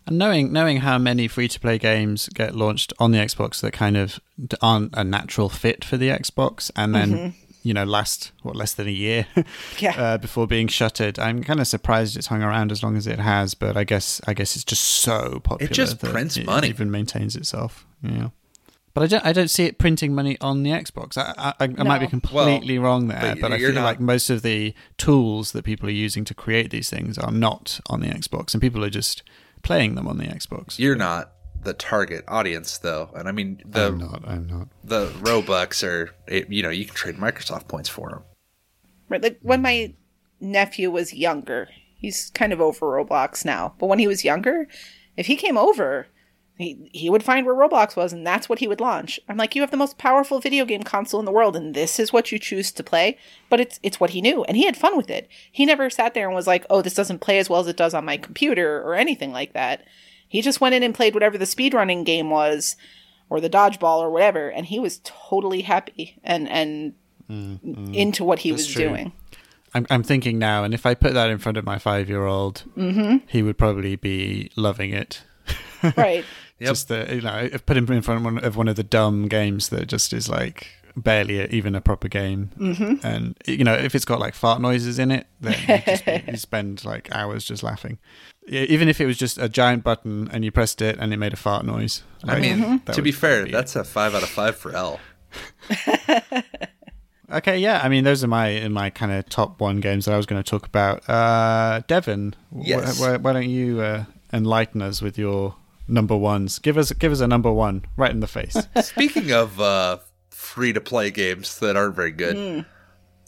And 0.07 0.17
knowing 0.17 0.51
knowing 0.53 0.77
how 0.77 0.97
many 0.97 1.27
free 1.27 1.47
to 1.49 1.59
play 1.59 1.77
games 1.77 2.29
get 2.34 2.55
launched 2.55 2.93
on 2.97 3.11
the 3.11 3.19
Xbox 3.19 3.59
that 3.61 3.73
kind 3.73 3.97
of 3.97 4.19
aren't 4.61 4.95
a 4.95 5.03
natural 5.03 5.49
fit 5.49 5.84
for 5.85 5.97
the 5.97 6.09
Xbox, 6.09 6.71
and 6.75 6.95
then 6.95 7.34
you 7.63 7.73
know 7.73 7.84
last 7.84 8.31
what 8.43 8.55
less 8.55 8.73
than 8.73 8.88
a 8.88 8.91
year 8.91 9.27
Yeah. 9.79 9.99
uh, 10.01 10.17
before 10.17 10.47
being 10.47 10.67
shuttered, 10.67 11.19
I'm 11.19 11.43
kind 11.43 11.59
of 11.59 11.67
surprised 11.67 12.15
it's 12.15 12.27
hung 12.27 12.41
around 12.41 12.71
as 12.71 12.81
long 12.81 12.95
as 12.95 13.05
it 13.07 13.19
has. 13.19 13.53
But 13.53 13.75
I 13.75 13.84
guess 13.84 14.21
I 14.25 14.34
guess 14.34 14.55
it's 14.55 14.63
just 14.65 14.84
so 14.84 15.39
popular. 15.43 15.69
It 15.69 15.73
just 15.73 15.99
that 15.99 16.11
prints 16.11 16.38
it 16.38 16.45
money. 16.45 16.69
even 16.69 16.89
maintains 16.89 17.35
itself. 17.35 17.85
Yeah. 18.01 18.29
But 18.93 19.03
I 19.03 19.07
don't, 19.07 19.25
I 19.27 19.31
don't 19.34 19.49
see 19.49 19.65
it 19.65 19.77
printing 19.77 20.15
money 20.15 20.38
on 20.41 20.63
the 20.63 20.71
Xbox. 20.71 21.19
I, 21.19 21.53
I, 21.59 21.65
I 21.65 21.84
might 21.84 21.99
be 21.99 22.05
No. 22.05 22.09
completely 22.09 22.79
wrong 22.79 23.09
there, 23.09 23.35
but 23.35 23.41
but, 23.41 23.53
I 23.53 23.59
feel 23.59 23.73
not- 23.73 23.84
like 23.84 23.99
most 23.99 24.31
of 24.31 24.41
the 24.41 24.73
tools 24.97 25.51
that 25.51 25.63
people 25.65 25.88
are 25.88 25.91
using 25.91 26.25
to 26.25 26.34
create 26.34 26.71
these 26.71 26.89
things 26.89 27.15
are 27.19 27.31
not 27.31 27.79
on 27.91 27.99
the 28.01 28.07
Xbox, 28.07 28.53
and 28.55 28.61
people 28.61 28.84
are 28.84 28.89
just 28.89 29.21
playing 29.68 29.95
them 29.95 30.07
on 30.07 30.18
the 30.18 30.23
Xbox. 30.23 30.80
You're 30.80 30.95
not 30.95 31.34
the 31.61 31.73
target 31.73 32.23
audience 32.30 32.77
though, 32.77 33.10
and 33.14 33.27
I 33.27 33.34
mean 33.34 33.61
the 33.65 33.88
I'm 33.88 33.98
not. 33.98 34.23
I'm 34.26 34.48
not. 34.48 34.69
the 34.84 35.07
Robux 35.19 35.84
are 35.84 36.15
you 36.49 36.64
know 36.64 36.69
you 36.69 36.85
can 36.85 36.95
trade 36.95 37.15
Microsoft 37.15 37.68
points 37.68 37.89
for 37.89 38.10
them. 38.10 38.23
Right. 39.10 39.22
Like 39.22 39.39
when 39.41 39.61
my 39.61 39.94
nephew 40.39 40.89
was 40.89 41.14
younger, 41.14 41.68
he's 41.98 42.31
kind 42.34 42.53
of 42.53 42.61
over 42.61 42.85
Roblox 42.85 43.44
now. 43.44 43.76
But 43.77 43.88
when 43.88 43.99
he 43.99 44.07
was 44.07 44.23
younger, 44.23 44.68
if 45.18 45.26
he 45.26 45.35
came 45.35 45.57
over, 45.57 46.07
he 46.57 46.89
he 46.91 47.09
would 47.09 47.23
find 47.23 47.45
where 47.45 47.55
Roblox 47.55 47.95
was, 47.95 48.11
and 48.11 48.25
that's 48.25 48.49
what 48.49 48.59
he 48.59 48.67
would 48.67 48.81
launch. 48.81 49.19
I'm 49.29 49.38
like, 49.38 49.55
you 49.55 49.61
have 49.61 49.71
the 49.71 49.77
most 49.77 49.97
powerful 49.97 50.39
video 50.39 50.65
game 50.65 50.81
console 50.81 51.19
in 51.19 51.25
the 51.25 51.31
world, 51.31 51.55
and 51.55 51.75
this 51.75 51.99
is 51.99 52.11
what 52.11 52.31
you 52.31 52.39
choose 52.39 52.71
to 52.71 52.84
play. 52.84 53.17
But 53.49 53.59
it's 53.59 53.79
it's 53.84 53.99
what 53.99 54.09
he 54.11 54.21
knew, 54.21 54.43
and 54.45 54.57
he 54.57 54.65
had 54.65 54.75
fun 54.75 54.97
with 54.97 55.09
it. 55.09 55.29
He 55.51 55.65
never 55.65 55.89
sat 55.89 56.13
there 56.13 56.25
and 56.25 56.35
was 56.35 56.47
like, 56.47 56.65
oh, 56.69 56.81
this 56.81 56.95
doesn't 56.95 57.21
play 57.21 57.38
as 57.38 57.49
well 57.49 57.61
as 57.61 57.67
it 57.67 57.77
does 57.77 57.93
on 57.93 58.05
my 58.05 58.17
computer 58.17 58.81
or 58.81 58.95
anything 58.95 59.31
like 59.31 59.53
that. 59.53 59.85
He 60.27 60.41
just 60.41 60.59
went 60.59 60.73
in 60.73 60.84
and 60.84 60.95
played 60.95 61.13
whatever 61.13 61.38
the 61.38 61.45
speedrunning 61.45 62.03
game 62.05 62.31
was, 62.31 62.75
or 63.29 63.39
the 63.39 63.49
dodgeball 63.49 63.99
or 63.99 64.09
whatever, 64.09 64.49
and 64.49 64.65
he 64.65 64.79
was 64.79 64.99
totally 65.03 65.61
happy 65.61 66.19
and 66.23 66.49
and 66.49 66.95
mm-hmm. 67.29 67.93
into 67.93 68.23
what 68.23 68.39
he 68.39 68.49
That's 68.49 68.63
was 68.63 68.73
true. 68.73 68.89
doing. 68.89 69.11
I'm, 69.75 69.85
I'm 69.91 70.03
thinking 70.03 70.39
now, 70.39 70.63
and 70.63 70.73
if 70.73 70.88
I 70.88 70.95
put 70.95 71.13
that 71.13 71.29
in 71.29 71.38
front 71.38 71.57
of 71.57 71.65
my 71.65 71.77
five 71.77 72.09
year 72.09 72.25
old, 72.25 72.63
mm-hmm. 72.75 73.17
he 73.27 73.43
would 73.43 73.59
probably 73.59 73.95
be 73.95 74.49
loving 74.55 74.91
it. 74.91 75.21
Right. 75.95 76.25
Yep. 76.59 76.69
Just 76.69 76.88
the 76.88 77.15
you 77.15 77.21
know, 77.21 77.38
if 77.51 77.65
put 77.65 77.77
him 77.77 77.91
in 77.91 78.01
front 78.01 78.19
of 78.19 78.25
one, 78.25 78.43
of 78.43 78.57
one 78.57 78.67
of 78.67 78.75
the 78.75 78.84
dumb 78.84 79.27
games 79.27 79.69
that 79.69 79.88
just 79.88 80.11
is 80.13 80.27
like 80.27 80.67
barely 80.95 81.39
a, 81.39 81.45
even 81.47 81.75
a 81.75 81.81
proper 81.81 82.07
game, 82.07 82.49
mm-hmm. 82.57 83.05
and 83.05 83.38
you 83.45 83.63
know, 83.63 83.73
if 83.75 83.93
it's 83.93 84.05
got 84.05 84.19
like 84.19 84.34
fart 84.34 84.59
noises 84.59 84.97
in 84.97 85.11
it, 85.11 85.27
then 85.39 85.55
you, 85.67 85.77
just 85.85 86.07
you 86.27 86.38
spend 86.38 86.84
like 86.84 87.13
hours 87.13 87.45
just 87.45 87.61
laughing. 87.61 87.99
Yeah, 88.47 88.61
Even 88.61 88.88
if 88.88 88.99
it 89.01 89.05
was 89.05 89.17
just 89.17 89.38
a 89.38 89.49
giant 89.49 89.84
button 89.84 90.29
and 90.31 90.43
you 90.45 90.51
pressed 90.51 90.81
it 90.81 90.97
and 90.99 91.13
it 91.13 91.17
made 91.17 91.34
a 91.34 91.35
fart 91.38 91.65
noise. 91.65 92.03
I 92.23 92.34
like, 92.34 92.41
mean, 92.41 92.81
that 92.85 92.95
to 92.95 93.01
be 93.01 93.11
fair, 93.11 93.45
be- 93.45 93.51
that's 93.51 93.75
a 93.75 93.84
five 93.84 94.15
out 94.15 94.23
of 94.23 94.29
five 94.29 94.55
for 94.55 94.73
L. 94.73 94.99
Okay, 97.29 97.57
yeah. 97.59 97.81
I 97.84 97.89
mean, 97.89 98.05
those 98.05 98.23
are 98.23 98.27
my 98.27 98.47
in 98.47 98.71
my 98.71 98.89
kind 98.89 99.11
of 99.11 99.27
top 99.27 99.59
one 99.59 99.81
games 99.81 100.05
that 100.05 100.13
I 100.13 100.17
was 100.17 100.25
going 100.25 100.41
to 100.41 100.49
talk 100.49 100.65
about. 100.65 101.07
Uh, 101.09 101.81
Devon, 101.88 102.35
wh- 102.57 102.65
Yes. 102.67 103.01
why, 103.01 103.17
why 103.17 103.34
don't 103.34 103.49
you 103.49 103.81
uh, 103.81 104.05
enlighten 104.31 104.81
us 104.81 105.01
with 105.01 105.17
your 105.17 105.55
number 105.88 106.15
ones? 106.15 106.59
Give 106.59 106.77
us 106.77 106.91
give 106.91 107.11
us 107.11 107.19
a 107.19 107.27
number 107.27 107.51
one 107.51 107.85
right 107.95 108.11
in 108.11 108.19
the 108.19 108.27
face. 108.27 108.57
Speaking 108.81 109.31
of 109.31 109.59
uh, 109.59 109.97
free 110.30 110.73
to 110.73 110.81
play 110.81 111.11
games 111.11 111.59
that 111.59 111.76
aren't 111.76 111.95
very 111.95 112.11
good, 112.11 112.65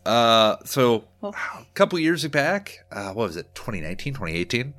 uh, 0.06 0.58
so 0.66 1.06
a 1.22 1.34
couple 1.74 2.00
years 2.00 2.28
back, 2.28 2.86
uh, 2.92 3.12
what 3.12 3.28
was 3.28 3.38
it, 3.38 3.54
2019, 3.56 4.14
2018? 4.14 4.74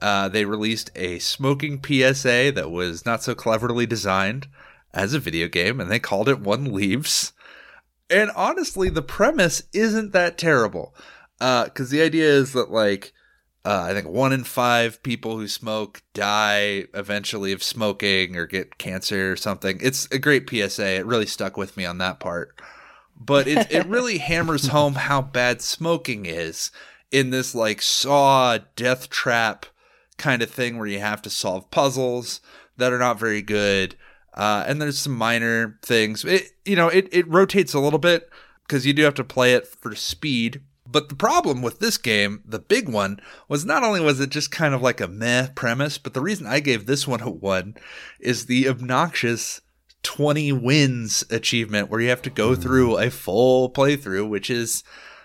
Uh, 0.00 0.28
they 0.28 0.44
released 0.44 0.90
a 0.94 1.18
smoking 1.18 1.82
PSA 1.82 2.52
that 2.54 2.70
was 2.70 3.06
not 3.06 3.22
so 3.22 3.34
cleverly 3.34 3.86
designed 3.86 4.46
as 4.92 5.14
a 5.14 5.18
video 5.18 5.48
game, 5.48 5.80
and 5.80 5.90
they 5.90 5.98
called 5.98 6.28
it 6.28 6.40
One 6.40 6.72
Leaves. 6.72 7.32
And 8.10 8.30
honestly, 8.36 8.88
the 8.88 9.02
premise 9.02 9.62
isn't 9.72 10.12
that 10.12 10.38
terrible. 10.38 10.94
Because 11.38 11.90
the 11.90 12.02
idea 12.02 12.28
is 12.30 12.52
that, 12.52 12.70
like, 12.70 13.12
uh, 13.66 13.82
I 13.82 13.94
think 13.94 14.06
one 14.06 14.32
in 14.32 14.44
five 14.44 15.02
people 15.02 15.36
who 15.38 15.48
smoke 15.48 16.00
die 16.14 16.84
eventually 16.94 17.50
of 17.50 17.64
smoking 17.64 18.36
or 18.36 18.46
get 18.46 18.78
cancer 18.78 19.32
or 19.32 19.36
something. 19.36 19.80
It's 19.82 20.06
a 20.12 20.20
great 20.20 20.48
PSA. 20.48 20.98
It 20.98 21.04
really 21.04 21.26
stuck 21.26 21.56
with 21.56 21.76
me 21.76 21.84
on 21.84 21.98
that 21.98 22.20
part. 22.20 22.60
But 23.18 23.48
it, 23.48 23.66
it 23.72 23.86
really 23.88 24.18
hammers 24.18 24.68
home 24.68 24.94
how 24.94 25.20
bad 25.20 25.62
smoking 25.62 26.26
is 26.26 26.70
in 27.10 27.30
this, 27.30 27.56
like, 27.56 27.82
saw 27.82 28.58
death 28.76 29.10
trap 29.10 29.66
kind 30.16 30.42
of 30.42 30.50
thing 30.50 30.78
where 30.78 30.86
you 30.86 31.00
have 31.00 31.20
to 31.22 31.30
solve 31.30 31.68
puzzles 31.72 32.40
that 32.76 32.92
are 32.92 33.00
not 33.00 33.18
very 33.18 33.42
good. 33.42 33.96
Uh, 34.32 34.64
and 34.68 34.80
there's 34.80 35.00
some 35.00 35.16
minor 35.16 35.80
things. 35.82 36.24
It, 36.24 36.52
you 36.64 36.76
know, 36.76 36.86
it, 36.86 37.08
it 37.10 37.26
rotates 37.26 37.74
a 37.74 37.80
little 37.80 37.98
bit 37.98 38.30
because 38.62 38.86
you 38.86 38.92
do 38.92 39.02
have 39.02 39.14
to 39.14 39.24
play 39.24 39.54
it 39.54 39.66
for 39.66 39.96
speed. 39.96 40.60
But 40.90 41.08
the 41.08 41.14
problem 41.16 41.62
with 41.62 41.78
this 41.78 41.98
game, 41.98 42.42
the 42.44 42.58
big 42.58 42.88
one, 42.88 43.20
was 43.48 43.64
not 43.64 43.82
only 43.82 44.00
was 44.00 44.20
it 44.20 44.30
just 44.30 44.50
kind 44.50 44.74
of 44.74 44.82
like 44.82 45.00
a 45.00 45.08
meh 45.08 45.48
premise, 45.54 45.98
but 45.98 46.14
the 46.14 46.20
reason 46.20 46.46
I 46.46 46.60
gave 46.60 46.86
this 46.86 47.06
one 47.08 47.20
a 47.20 47.30
one 47.30 47.76
is 48.20 48.46
the 48.46 48.68
obnoxious 48.68 49.60
20 50.02 50.52
wins 50.52 51.24
achievement 51.30 51.90
where 51.90 52.00
you 52.00 52.08
have 52.08 52.22
to 52.22 52.30
go 52.30 52.54
through 52.54 52.96
a 52.98 53.10
full 53.10 53.70
playthrough, 53.70 54.28
which 54.28 54.48
is 54.50 54.84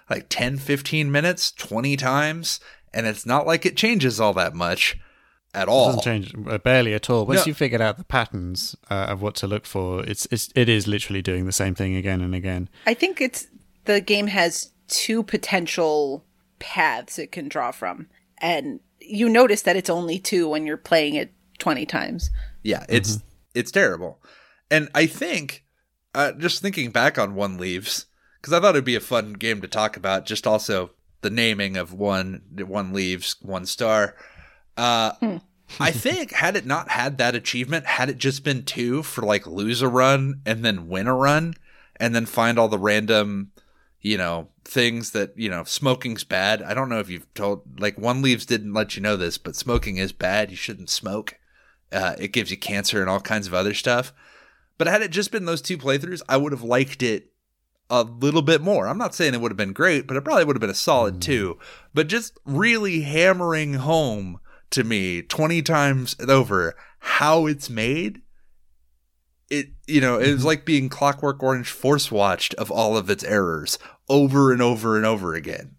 like 0.10 0.28
10, 0.30 0.58
15 0.58 1.12
minutes, 1.12 1.52
20 1.52 1.96
times. 1.98 2.60
And 2.94 3.06
it's 3.06 3.26
not 3.26 3.46
like 3.46 3.66
it 3.66 3.78
changes 3.78 4.20
all 4.20 4.34
that 4.34 4.54
much 4.56 4.98
at 5.54 5.68
all. 5.70 5.90
It 5.92 5.96
doesn't 5.98 6.04
change 6.04 6.48
uh, 6.50 6.58
barely 6.58 6.94
at 6.94 7.10
all. 7.10 7.26
Once 7.26 7.42
No. 7.42 7.46
you 7.46 7.54
figured 7.54 7.80
out 7.82 7.98
the 7.98 8.04
patterns 8.04 8.76
uh, 8.90 9.06
of 9.10 9.22
what 9.22 9.36
to 9.36 9.48
look 9.48 9.66
for, 9.66 10.04
it's, 10.04 10.28
it's 10.32 10.50
it 10.56 10.68
is 10.68 10.88
literally 10.88 11.22
doing 11.22 11.46
the 11.46 11.52
same 11.52 11.76
thing 11.76 11.96
again 11.96 12.22
and 12.22 12.34
again. 12.34 12.68
I 12.88 12.94
think 12.94 13.22
it's 13.22 13.48
the 13.86 14.02
game 14.02 14.28
has 14.28 14.72
two 14.92 15.24
potential 15.24 16.24
paths 16.60 17.18
it 17.18 17.32
can 17.32 17.48
draw 17.48 17.72
from. 17.72 18.08
And 18.38 18.80
you 19.00 19.28
notice 19.30 19.64
that 19.64 19.76
it's 19.76 19.90
only 19.90 20.20
two 20.20 20.48
when 20.48 20.68
you're 20.68 20.78
playing 20.78 21.16
it 21.16 21.34
20 21.58 21.86
times. 21.86 22.30
Yeah, 22.62 22.86
it's 22.88 23.20
it's 23.56 23.72
terrible. 23.72 24.20
And 24.70 24.90
I 24.94 25.08
think 25.08 25.66
uh, 26.14 26.34
just 26.34 26.62
thinking 26.62 26.92
back 26.92 27.18
on 27.18 27.36
One 27.36 27.58
Leaves 27.58 28.06
because 28.40 28.54
I 28.54 28.60
thought 28.60 28.76
it'd 28.76 28.86
be 28.86 28.96
a 28.96 29.00
fun 29.00 29.34
game 29.34 29.62
to 29.62 29.68
talk 29.68 29.98
about. 29.98 30.26
Just 30.26 30.46
also 30.46 30.92
the 31.22 31.30
naming 31.30 31.78
of 31.78 31.94
one 31.94 32.42
One 32.58 32.94
Leaves 32.94 33.36
one 33.42 33.66
star. 33.66 34.16
Uh, 34.78 35.14
I 35.80 35.92
think 35.92 36.32
had 36.32 36.56
it 36.56 36.66
not 36.66 36.90
had 36.90 37.18
that 37.18 37.36
achievement, 37.36 37.86
had 37.86 38.10
it 38.10 38.18
just 38.18 38.44
been 38.44 38.64
two 38.64 39.04
for 39.04 39.22
like 39.22 39.48
lose 39.48 39.82
a 39.82 39.88
run 39.88 40.42
and 40.46 40.64
then 40.66 40.88
win 40.88 41.08
a 41.08 41.16
run, 41.16 41.56
and 41.98 42.14
then 42.14 42.26
find 42.26 42.60
all 42.60 42.68
the 42.68 42.80
random, 42.80 43.52
you 44.02 44.18
know, 44.18 44.50
things 44.66 45.12
that 45.12 45.38
you 45.38 45.50
know 45.50 45.64
smoking's 45.64 46.24
bad. 46.24 46.62
I 46.62 46.74
don't 46.74 46.90
know 46.90 47.00
if 47.00 47.10
you've 47.10 47.32
told 47.34 47.80
like 47.80 47.98
One 47.98 48.22
Leaves 48.22 48.46
didn't 48.46 48.74
let 48.74 48.96
you 48.96 49.02
know 49.02 49.18
this, 49.18 49.38
but 49.38 49.56
smoking 49.56 49.98
is 49.98 50.12
bad. 50.12 50.52
You 50.52 50.58
shouldn't 50.58 50.90
smoke. 50.90 51.38
Uh, 51.92 52.16
it 52.18 52.30
gives 52.30 52.52
you 52.52 52.58
cancer 52.58 53.02
and 53.02 53.10
all 53.10 53.20
kinds 53.20 53.48
of 53.48 53.54
other 53.54 53.74
stuff. 53.74 54.14
But 54.78 54.88
had 54.88 55.02
it 55.02 55.12
just 55.12 55.32
been 55.32 55.46
those 55.46 55.62
two 55.62 55.78
playthroughs, 55.78 56.22
I 56.28 56.38
would 56.38 56.54
have 56.54 56.64
liked 56.64 57.04
it 57.04 57.32
a 57.90 58.04
little 58.04 58.42
bit 58.42 58.62
more. 58.62 58.88
I'm 58.88 58.98
not 58.98 59.14
saying 59.14 59.34
it 59.34 59.42
would 59.42 59.52
have 59.52 59.58
been 59.58 59.74
great, 59.74 60.08
but 60.08 60.16
it 60.16 60.24
probably 60.24 60.46
would 60.46 60.56
have 60.56 60.62
been 60.62 60.70
a 60.70 60.74
solid 60.74 61.22
two. 61.22 61.60
But 61.94 62.08
just 62.08 62.40
really 62.46 63.02
hammering 63.02 63.76
home 63.76 64.40
to 64.72 64.84
me 64.84 65.22
20 65.22 65.62
times 65.62 66.16
over 66.28 66.74
how 67.00 67.46
it's 67.46 67.70
made. 67.70 68.22
It 69.52 69.68
you 69.86 70.02
know, 70.02 70.18
it 70.20 70.32
was 70.34 70.46
like 70.46 70.66
being 70.66 70.90
Clockwork 70.90 71.44
Orange 71.44 71.70
force 71.70 72.12
watched 72.12 72.54
of 72.56 72.72
all 72.72 72.98
of 72.98 73.10
its 73.10 73.24
errors 73.24 73.78
over 74.10 74.52
and 74.52 74.62
over 74.62 74.96
and 74.98 75.06
over 75.06 75.36
again. 75.36 75.76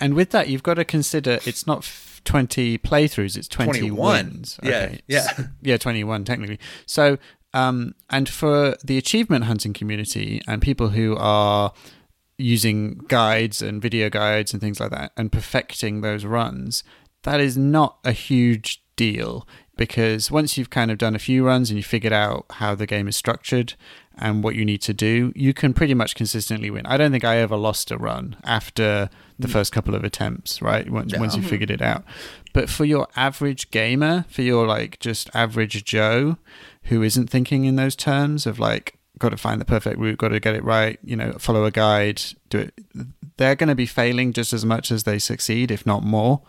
And 0.00 0.14
with 0.14 0.30
that, 0.30 0.48
you've 0.48 0.62
got 0.62 0.74
to 0.74 0.84
consider 0.84 1.40
it's 1.44 1.66
not 1.66 1.78
f- 1.78 2.20
20 2.24 2.78
playthroughs, 2.78 3.36
it's 3.36 3.48
20 3.48 3.80
21. 3.80 4.24
wins. 4.26 4.60
Yeah, 4.62 4.94
yeah. 5.08 5.18
S- 5.36 5.40
Yeah, 5.60 5.76
21 5.76 6.24
technically. 6.24 6.58
So, 6.86 7.18
um, 7.52 7.94
and 8.08 8.28
for 8.28 8.76
the 8.84 8.96
achievement 8.98 9.44
hunting 9.46 9.72
community 9.72 10.40
and 10.46 10.62
people 10.62 10.90
who 10.90 11.16
are 11.16 11.72
using 12.36 12.98
guides 13.08 13.60
and 13.62 13.82
video 13.82 14.08
guides 14.08 14.52
and 14.52 14.60
things 14.60 14.78
like 14.78 14.90
that 14.90 15.12
and 15.16 15.32
perfecting 15.32 16.00
those 16.00 16.24
runs, 16.24 16.84
that 17.24 17.40
is 17.40 17.56
not 17.58 17.98
a 18.04 18.12
huge 18.12 18.82
deal. 18.96 19.46
Because 19.78 20.30
once 20.30 20.58
you've 20.58 20.68
kind 20.68 20.90
of 20.90 20.98
done 20.98 21.14
a 21.14 21.18
few 21.18 21.46
runs 21.46 21.70
and 21.70 21.78
you 21.78 21.82
figured 21.82 22.12
out 22.12 22.44
how 22.50 22.74
the 22.74 22.86
game 22.86 23.08
is 23.08 23.16
structured 23.16 23.74
and 24.18 24.42
what 24.42 24.56
you 24.56 24.64
need 24.64 24.82
to 24.82 24.92
do, 24.92 25.32
you 25.36 25.54
can 25.54 25.72
pretty 25.72 25.94
much 25.94 26.16
consistently 26.16 26.68
win. 26.68 26.84
I 26.84 26.96
don't 26.96 27.12
think 27.12 27.24
I 27.24 27.36
ever 27.38 27.56
lost 27.56 27.92
a 27.92 27.96
run 27.96 28.36
after 28.42 29.08
the 29.38 29.46
mm. 29.46 29.52
first 29.52 29.72
couple 29.72 29.94
of 29.94 30.02
attempts, 30.02 30.60
right? 30.60 30.90
Once 30.90 31.16
once 31.16 31.36
you 31.36 31.42
figured 31.42 31.70
it 31.70 31.80
out. 31.80 32.04
But 32.52 32.68
for 32.68 32.84
your 32.84 33.06
average 33.16 33.70
gamer, 33.70 34.26
for 34.28 34.42
your 34.42 34.66
like 34.66 34.98
just 34.98 35.30
average 35.32 35.84
Joe 35.84 36.36
who 36.84 37.02
isn't 37.02 37.30
thinking 37.30 37.64
in 37.64 37.76
those 37.76 37.94
terms 37.94 38.46
of 38.46 38.58
like 38.58 38.98
got 39.18 39.30
to 39.30 39.36
find 39.36 39.60
the 39.60 39.64
perfect 39.64 39.98
route, 39.98 40.18
got 40.18 40.28
to 40.28 40.40
get 40.40 40.56
it 40.56 40.64
right, 40.64 40.98
you 41.04 41.16
know, 41.16 41.32
follow 41.38 41.64
a 41.64 41.70
guide, 41.70 42.20
do 42.50 42.58
it. 42.58 42.74
They're 43.36 43.54
going 43.54 43.68
to 43.68 43.76
be 43.76 43.86
failing 43.86 44.32
just 44.32 44.52
as 44.52 44.64
much 44.64 44.90
as 44.90 45.04
they 45.04 45.20
succeed, 45.20 45.70
if 45.70 45.86
not 45.86 46.02
more. 46.02 46.42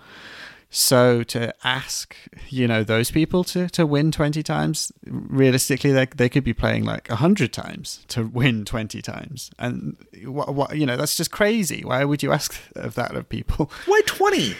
So 0.71 1.23
to 1.23 1.53
ask, 1.63 2.15
you 2.49 2.67
know, 2.67 2.83
those 2.83 3.09
people 3.09 3.43
to, 3.45 3.67
to 3.69 3.87
win 3.87 4.11
20 4.11 4.43
times, 4.43 4.91
realistically, 5.03 5.91
they, 5.91 6.05
they 6.15 6.29
could 6.29 6.43
be 6.43 6.53
playing 6.53 6.85
like 6.85 7.07
100 7.09 7.51
times 7.51 8.05
to 8.09 8.27
win 8.27 8.65
20 8.65 9.01
times. 9.01 9.49
And, 9.57 9.97
what, 10.25 10.53
what, 10.53 10.77
you 10.77 10.85
know, 10.85 10.95
that's 10.95 11.17
just 11.17 11.31
crazy. 11.31 11.83
Why 11.83 12.03
would 12.03 12.21
you 12.21 12.31
ask 12.31 12.55
of 12.75 12.93
that 12.95 13.15
of 13.15 13.27
people? 13.29 13.71
Why 13.85 14.01
twenty? 14.05 14.55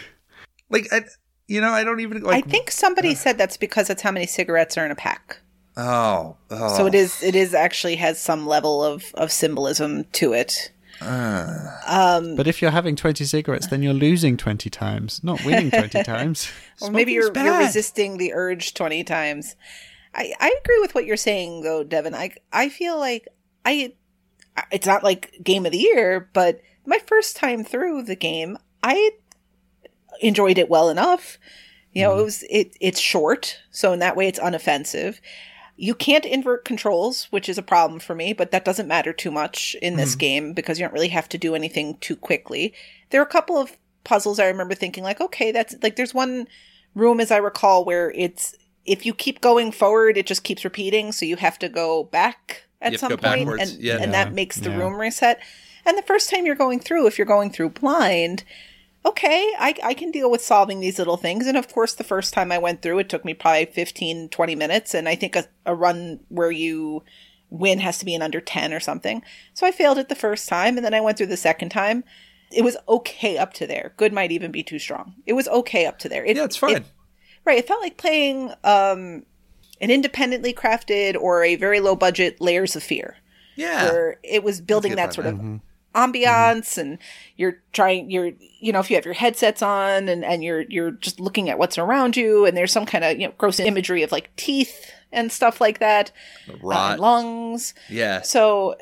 Like, 0.68 0.88
I, 0.92 1.04
you 1.46 1.60
know, 1.60 1.70
I 1.70 1.84
don't 1.84 2.00
even 2.00 2.22
like. 2.22 2.44
I 2.44 2.48
think 2.48 2.70
somebody 2.70 3.14
said 3.14 3.38
that's 3.38 3.56
because 3.56 3.88
that's 3.88 4.02
how 4.02 4.12
many 4.12 4.26
cigarettes 4.26 4.78
are 4.78 4.84
in 4.84 4.90
a 4.90 4.96
pack. 4.96 5.38
Oh, 5.76 6.36
oh. 6.50 6.76
So 6.76 6.86
it 6.86 6.94
is. 6.94 7.22
It 7.22 7.34
is 7.34 7.54
actually 7.54 7.96
has 7.96 8.20
some 8.20 8.46
level 8.46 8.84
of 8.84 9.12
of 9.14 9.32
symbolism 9.32 10.04
to 10.12 10.32
it. 10.32 10.70
Um, 11.02 12.36
but 12.36 12.46
if 12.46 12.60
you're 12.60 12.70
having 12.70 12.96
20 12.96 13.24
cigarettes, 13.24 13.66
then 13.68 13.82
you're 13.82 13.94
losing 13.94 14.36
20 14.36 14.68
times, 14.70 15.22
not 15.24 15.44
winning 15.44 15.70
20 15.70 16.02
times. 16.04 16.50
Or 16.80 16.90
maybe 16.90 17.12
you're, 17.12 17.32
you're 17.32 17.58
resisting 17.58 18.18
the 18.18 18.32
urge 18.34 18.74
20 18.74 19.04
times. 19.04 19.56
I, 20.14 20.32
I 20.40 20.54
agree 20.62 20.78
with 20.80 20.94
what 20.94 21.06
you're 21.06 21.16
saying 21.16 21.62
though, 21.62 21.84
Devin. 21.84 22.14
I 22.14 22.32
I 22.52 22.68
feel 22.68 22.98
like 22.98 23.28
I 23.64 23.92
it's 24.72 24.86
not 24.86 25.04
like 25.04 25.32
game 25.42 25.66
of 25.66 25.72
the 25.72 25.78
year, 25.78 26.28
but 26.32 26.60
my 26.84 26.98
first 27.06 27.36
time 27.36 27.64
through 27.64 28.02
the 28.02 28.16
game, 28.16 28.58
I 28.82 29.12
enjoyed 30.20 30.58
it 30.58 30.68
well 30.68 30.90
enough. 30.90 31.38
You 31.92 32.02
know, 32.02 32.10
mm-hmm. 32.10 32.20
it 32.20 32.24
was 32.24 32.44
it 32.50 32.76
it's 32.80 33.00
short, 33.00 33.58
so 33.70 33.92
in 33.92 34.00
that 34.00 34.16
way 34.16 34.26
it's 34.28 34.38
unoffensive. 34.38 35.20
You 35.82 35.94
can't 35.94 36.26
invert 36.26 36.66
controls, 36.66 37.26
which 37.30 37.48
is 37.48 37.56
a 37.56 37.62
problem 37.62 38.00
for 38.00 38.14
me, 38.14 38.34
but 38.34 38.50
that 38.50 38.66
doesn't 38.66 38.86
matter 38.86 39.14
too 39.14 39.30
much 39.30 39.74
in 39.80 39.96
this 39.96 40.14
game 40.14 40.52
because 40.52 40.78
you 40.78 40.84
don't 40.84 40.92
really 40.92 41.08
have 41.08 41.26
to 41.30 41.38
do 41.38 41.54
anything 41.54 41.96
too 42.02 42.16
quickly. 42.16 42.74
There 43.08 43.20
are 43.20 43.24
a 43.24 43.26
couple 43.26 43.56
of 43.56 43.78
puzzles 44.04 44.38
I 44.38 44.46
remember 44.46 44.74
thinking 44.74 45.02
like, 45.02 45.22
okay, 45.22 45.52
that's 45.52 45.74
like 45.82 45.96
there's 45.96 46.12
one 46.12 46.48
room 46.94 47.18
as 47.18 47.30
I 47.30 47.38
recall 47.38 47.86
where 47.86 48.10
it's 48.10 48.54
if 48.84 49.06
you 49.06 49.14
keep 49.14 49.40
going 49.40 49.72
forward, 49.72 50.18
it 50.18 50.26
just 50.26 50.44
keeps 50.44 50.64
repeating, 50.64 51.12
so 51.12 51.24
you 51.24 51.36
have 51.36 51.58
to 51.60 51.68
go 51.70 52.04
back 52.04 52.64
at 52.82 53.00
some 53.00 53.08
point, 53.12 53.22
backwards, 53.22 53.72
and 53.72 53.80
yeah. 53.80 53.96
and 54.00 54.12
that 54.12 54.34
makes 54.34 54.56
the 54.56 54.68
Yeah. 54.68 54.76
room 54.76 55.00
reset. 55.00 55.40
And 55.86 55.96
the 55.96 56.02
first 56.02 56.28
time 56.28 56.44
you're 56.44 56.54
going 56.56 56.80
through, 56.80 57.06
if 57.06 57.16
you're 57.16 57.26
going 57.26 57.50
through 57.50 57.70
blind, 57.70 58.44
okay, 59.04 59.52
I, 59.58 59.74
I 59.82 59.94
can 59.94 60.10
deal 60.10 60.30
with 60.30 60.42
solving 60.42 60.80
these 60.80 60.98
little 60.98 61.16
things. 61.16 61.46
And 61.46 61.56
of 61.56 61.72
course, 61.72 61.94
the 61.94 62.04
first 62.04 62.34
time 62.34 62.52
I 62.52 62.58
went 62.58 62.82
through, 62.82 62.98
it 62.98 63.08
took 63.08 63.24
me 63.24 63.34
probably 63.34 63.66
15, 63.66 64.28
20 64.28 64.54
minutes. 64.54 64.94
And 64.94 65.08
I 65.08 65.14
think 65.14 65.36
a, 65.36 65.46
a 65.64 65.74
run 65.74 66.20
where 66.28 66.50
you 66.50 67.02
win 67.48 67.80
has 67.80 67.98
to 67.98 68.04
be 68.04 68.14
in 68.14 68.22
under 68.22 68.40
10 68.40 68.72
or 68.72 68.80
something. 68.80 69.22
So 69.54 69.66
I 69.66 69.72
failed 69.72 69.98
it 69.98 70.08
the 70.08 70.14
first 70.14 70.48
time. 70.48 70.76
And 70.76 70.84
then 70.84 70.94
I 70.94 71.00
went 71.00 71.16
through 71.18 71.26
the 71.28 71.36
second 71.36 71.70
time. 71.70 72.04
It 72.52 72.62
was 72.62 72.76
okay 72.88 73.38
up 73.38 73.52
to 73.54 73.66
there. 73.66 73.92
Good 73.96 74.12
might 74.12 74.32
even 74.32 74.50
be 74.50 74.62
too 74.62 74.78
strong. 74.78 75.14
It 75.24 75.32
was 75.32 75.48
okay 75.48 75.86
up 75.86 75.98
to 76.00 76.08
there. 76.08 76.24
It, 76.24 76.36
yeah, 76.36 76.44
it's 76.44 76.56
fine. 76.56 76.76
it- 76.76 76.84
right. 77.44 77.58
It 77.58 77.66
felt 77.68 77.80
like 77.82 77.96
playing 77.96 78.50
um, 78.64 79.24
an 79.80 79.90
independently 79.90 80.52
crafted 80.52 81.16
or 81.18 81.42
a 81.42 81.56
very 81.56 81.80
low 81.80 81.96
budget 81.96 82.40
Layers 82.40 82.76
of 82.76 82.82
Fear 82.82 83.16
yeah, 83.56 83.84
where 83.90 84.18
it 84.22 84.42
was 84.42 84.60
building 84.60 84.96
that 84.96 85.14
sort 85.14 85.26
of 85.26 85.60
ambiance 85.94 86.78
and 86.78 86.98
you're 87.36 87.60
trying 87.72 88.10
you're 88.10 88.30
you 88.60 88.72
know 88.72 88.78
if 88.78 88.90
you 88.90 88.96
have 88.96 89.04
your 89.04 89.14
headsets 89.14 89.60
on 89.60 90.08
and 90.08 90.24
and 90.24 90.44
you're 90.44 90.62
you're 90.62 90.92
just 90.92 91.18
looking 91.18 91.50
at 91.50 91.58
what's 91.58 91.78
around 91.78 92.16
you 92.16 92.46
and 92.46 92.56
there's 92.56 92.72
some 92.72 92.86
kind 92.86 93.02
of 93.02 93.18
you 93.18 93.26
know 93.26 93.34
gross 93.38 93.58
imagery 93.58 94.02
of 94.02 94.12
like 94.12 94.34
teeth 94.36 94.92
and 95.12 95.32
stuff 95.32 95.60
like 95.60 95.78
that 95.80 96.12
uh, 96.48 96.54
rot. 96.62 96.92
and 96.92 97.00
lungs. 97.00 97.74
Yeah, 97.88 98.22
so 98.22 98.76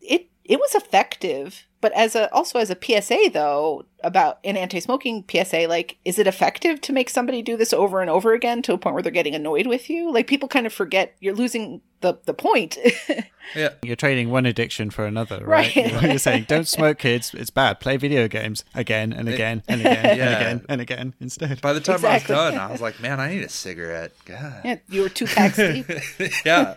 it 0.00 0.28
it 0.44 0.58
was 0.58 0.74
effective 0.74 1.66
but 1.84 1.92
as 1.92 2.16
a 2.16 2.32
also 2.32 2.58
as 2.58 2.70
a 2.70 2.78
PSA 2.80 3.28
though 3.34 3.84
about 4.02 4.38
an 4.42 4.56
anti-smoking 4.56 5.22
PSA 5.30 5.66
like 5.68 5.98
is 6.06 6.18
it 6.18 6.26
effective 6.26 6.80
to 6.80 6.94
make 6.94 7.10
somebody 7.10 7.42
do 7.42 7.58
this 7.58 7.74
over 7.74 8.00
and 8.00 8.08
over 8.08 8.32
again 8.32 8.62
to 8.62 8.72
a 8.72 8.78
point 8.78 8.94
where 8.94 9.02
they're 9.02 9.12
getting 9.12 9.34
annoyed 9.34 9.66
with 9.66 9.90
you 9.90 10.10
like 10.10 10.26
people 10.26 10.48
kind 10.48 10.64
of 10.64 10.72
forget 10.72 11.14
you're 11.20 11.34
losing 11.34 11.82
the 12.00 12.18
the 12.24 12.32
point 12.32 12.78
yeah. 13.54 13.68
You're 13.82 13.96
trading 13.96 14.30
one 14.30 14.46
addiction 14.46 14.88
for 14.88 15.04
another, 15.04 15.44
right? 15.44 15.76
Right. 15.76 15.92
You're, 15.92 16.10
you're 16.12 16.18
saying, 16.18 16.46
don't 16.48 16.66
smoke, 16.66 16.98
kids. 16.98 17.34
It's 17.34 17.50
bad. 17.50 17.78
Play 17.78 17.98
video 17.98 18.26
games 18.26 18.64
again 18.74 19.12
and 19.12 19.28
again 19.28 19.62
and 19.68 19.82
again 19.82 20.06
and 20.06 20.20
again 20.20 20.64
and 20.70 20.80
again 20.80 21.14
instead. 21.20 21.60
By 21.60 21.74
the 21.74 21.80
time 21.80 21.96
Exactly. 21.96 22.34
I 22.34 22.46
was 22.46 22.54
done, 22.54 22.60
I 22.60 22.72
was 22.72 22.80
like, 22.80 23.00
man, 23.00 23.20
I 23.20 23.34
need 23.34 23.42
a 23.42 23.50
cigarette. 23.50 24.12
God. 24.24 24.62
yeah, 24.64 24.76
you 24.88 25.02
were 25.02 25.10
two 25.10 25.26
packs 25.26 25.56
deep 25.56 25.86
yeah. 26.46 26.74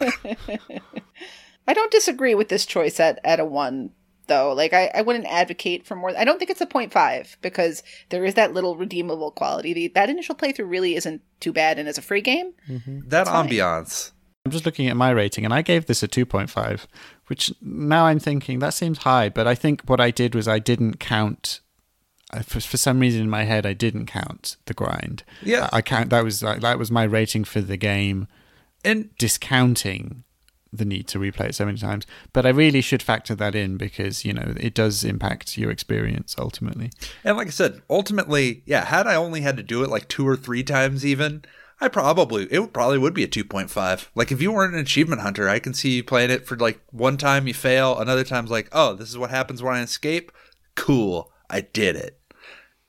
I 1.67 1.73
don't 1.73 1.91
disagree 1.91 2.35
with 2.35 2.49
this 2.49 2.65
choice 2.65 2.99
at, 2.99 3.19
at 3.23 3.39
a 3.39 3.45
one, 3.45 3.91
though. 4.28 4.54
Like, 4.54 4.74
I, 4.74 4.91
I 4.94 5.02
wouldn't 5.02 5.26
advocate 5.26 5.86
for 5.86 5.95
more. 5.95 6.16
I 6.18 6.24
don't 6.26 6.38
think 6.40 6.52
it's 6.52 6.62
a 6.62 6.66
0.5 6.66 7.38
because 7.41 7.84
there 8.10 8.26
is 8.26 8.34
that 8.36 8.54
little 8.54 8.76
redeemable 8.78 9.32
quality. 9.32 9.74
The, 9.74 9.88
that 9.90 10.10
initial 10.10 10.36
playthrough 10.36 10.70
really 10.70 10.95
isn't 10.95 11.22
too 11.40 11.54
bad, 11.54 11.80
and 11.80 11.88
as 11.88 11.98
a 11.98 12.02
free 12.02 12.22
game, 12.22 12.54
mm-hmm. 12.70 13.08
That 13.10 13.28
fine. 13.28 13.48
ambiance. 13.49 14.12
I'm 14.45 14.52
just 14.52 14.66
looking 14.66 14.88
at 14.88 14.95
my 14.95 15.10
rating 15.10 15.44
and 15.44 15.54
I 15.54 15.62
gave 15.62 15.88
this 15.88 16.04
a 16.04 16.08
2.5, 16.08 16.86
which 17.28 17.52
now 17.62 18.06
I'm 18.06 18.20
thinking 18.20 18.60
that 18.60 18.74
seems 18.74 18.99
high, 18.99 19.28
but 19.28 19.45
I 19.45 19.56
think 19.56 19.82
what 19.88 19.99
I 19.99 20.10
did 20.10 20.34
was 20.36 20.48
I 20.48 20.60
didn't 20.60 21.02
count. 21.02 21.60
I- 22.32 22.44
For, 22.44 22.62
for 22.62 22.78
some 22.78 22.99
reason 22.99 23.22
in 23.22 23.30
my 23.30 23.44
head, 23.44 23.66
I 23.66 23.74
didn't 23.74 24.06
count 24.06 24.56
the 24.66 24.74
grind. 24.74 25.24
Yeah. 25.44 25.68
I, 25.74 25.78
I 25.78 25.82
count 25.82 26.12
that 26.12 26.24
was 26.24 26.41
like 26.44 26.62
that 26.62 26.80
was 26.80 26.90
my 26.90 27.04
rating 27.04 27.44
for 27.44 27.60
the 27.60 27.76
game, 27.78 28.28
And 28.86 29.10
discounting 29.18 30.24
the 30.72 30.85
need 30.85 31.07
to 31.07 31.19
replay 31.19 31.49
it 31.49 31.56
so 31.56 31.65
many 31.65 31.77
times. 31.77 32.06
But 32.34 32.45
I 32.45 32.49
really 32.49 32.81
should 32.81 33.03
factor 33.03 33.35
that 33.35 33.56
in 33.56 33.77
because 33.77 34.26
you 34.26 34.34
know 34.34 34.53
it 34.57 34.73
does 34.73 35.03
impact 35.03 35.57
your 35.57 35.72
experience 35.72 36.35
ultimately. 36.38 36.91
and 37.23 37.38
like 37.38 37.48
I 37.48 37.52
said, 37.52 37.81
ultimately, 37.89 38.64
yeah, 38.65 38.85
had 38.85 39.07
I 39.07 39.15
only 39.15 39.41
had 39.41 39.57
to 39.57 39.64
do 39.64 39.84
it 39.84 39.89
like 39.89 40.07
two 40.07 40.27
or 40.27 40.35
three 40.35 40.64
times 40.64 41.06
even, 41.06 41.44
I 41.80 41.88
probably 41.88 42.45
it 42.45 42.73
probably 42.73 42.98
would 42.98 43.14
be 43.14 43.23
a 43.23 43.27
2.5. 43.27 44.07
Like 44.15 44.31
if 44.31 44.41
you 44.41 44.52
weren't 44.52 44.73
an 44.73 44.80
achievement 44.80 45.22
hunter, 45.22 45.48
I 45.48 45.60
can 45.60 45.73
see 45.73 45.98
you 45.98 46.03
playing 46.03 46.31
it 46.31 46.48
for 46.48 46.57
like 46.57 46.80
one 46.91 47.18
time 47.18 47.48
you 47.48 47.53
fail, 47.53 47.98
another 47.98 48.23
time's 48.23 48.52
like, 48.52 48.69
"Oh, 48.72 48.94
this 48.94 49.10
is 49.10 49.18
what 49.18 49.30
happens 49.30 49.61
when 49.61 49.76
I 49.76 49.81
escape." 49.81 50.31
Cool. 50.76 51.31
I 51.49 51.61
did 51.61 51.95
it. 51.95 52.19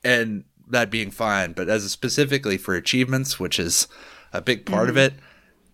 And 0.04 0.44
that 0.68 0.90
being 0.90 1.10
fine, 1.10 1.52
but 1.52 1.68
as 1.68 1.90
specifically 1.90 2.58
for 2.58 2.74
achievements, 2.74 3.40
which 3.40 3.58
is 3.58 3.88
a 4.32 4.40
big 4.40 4.66
part 4.66 4.88
of 4.88 4.96
mm-hmm. 4.96 5.16
it, 5.16 5.22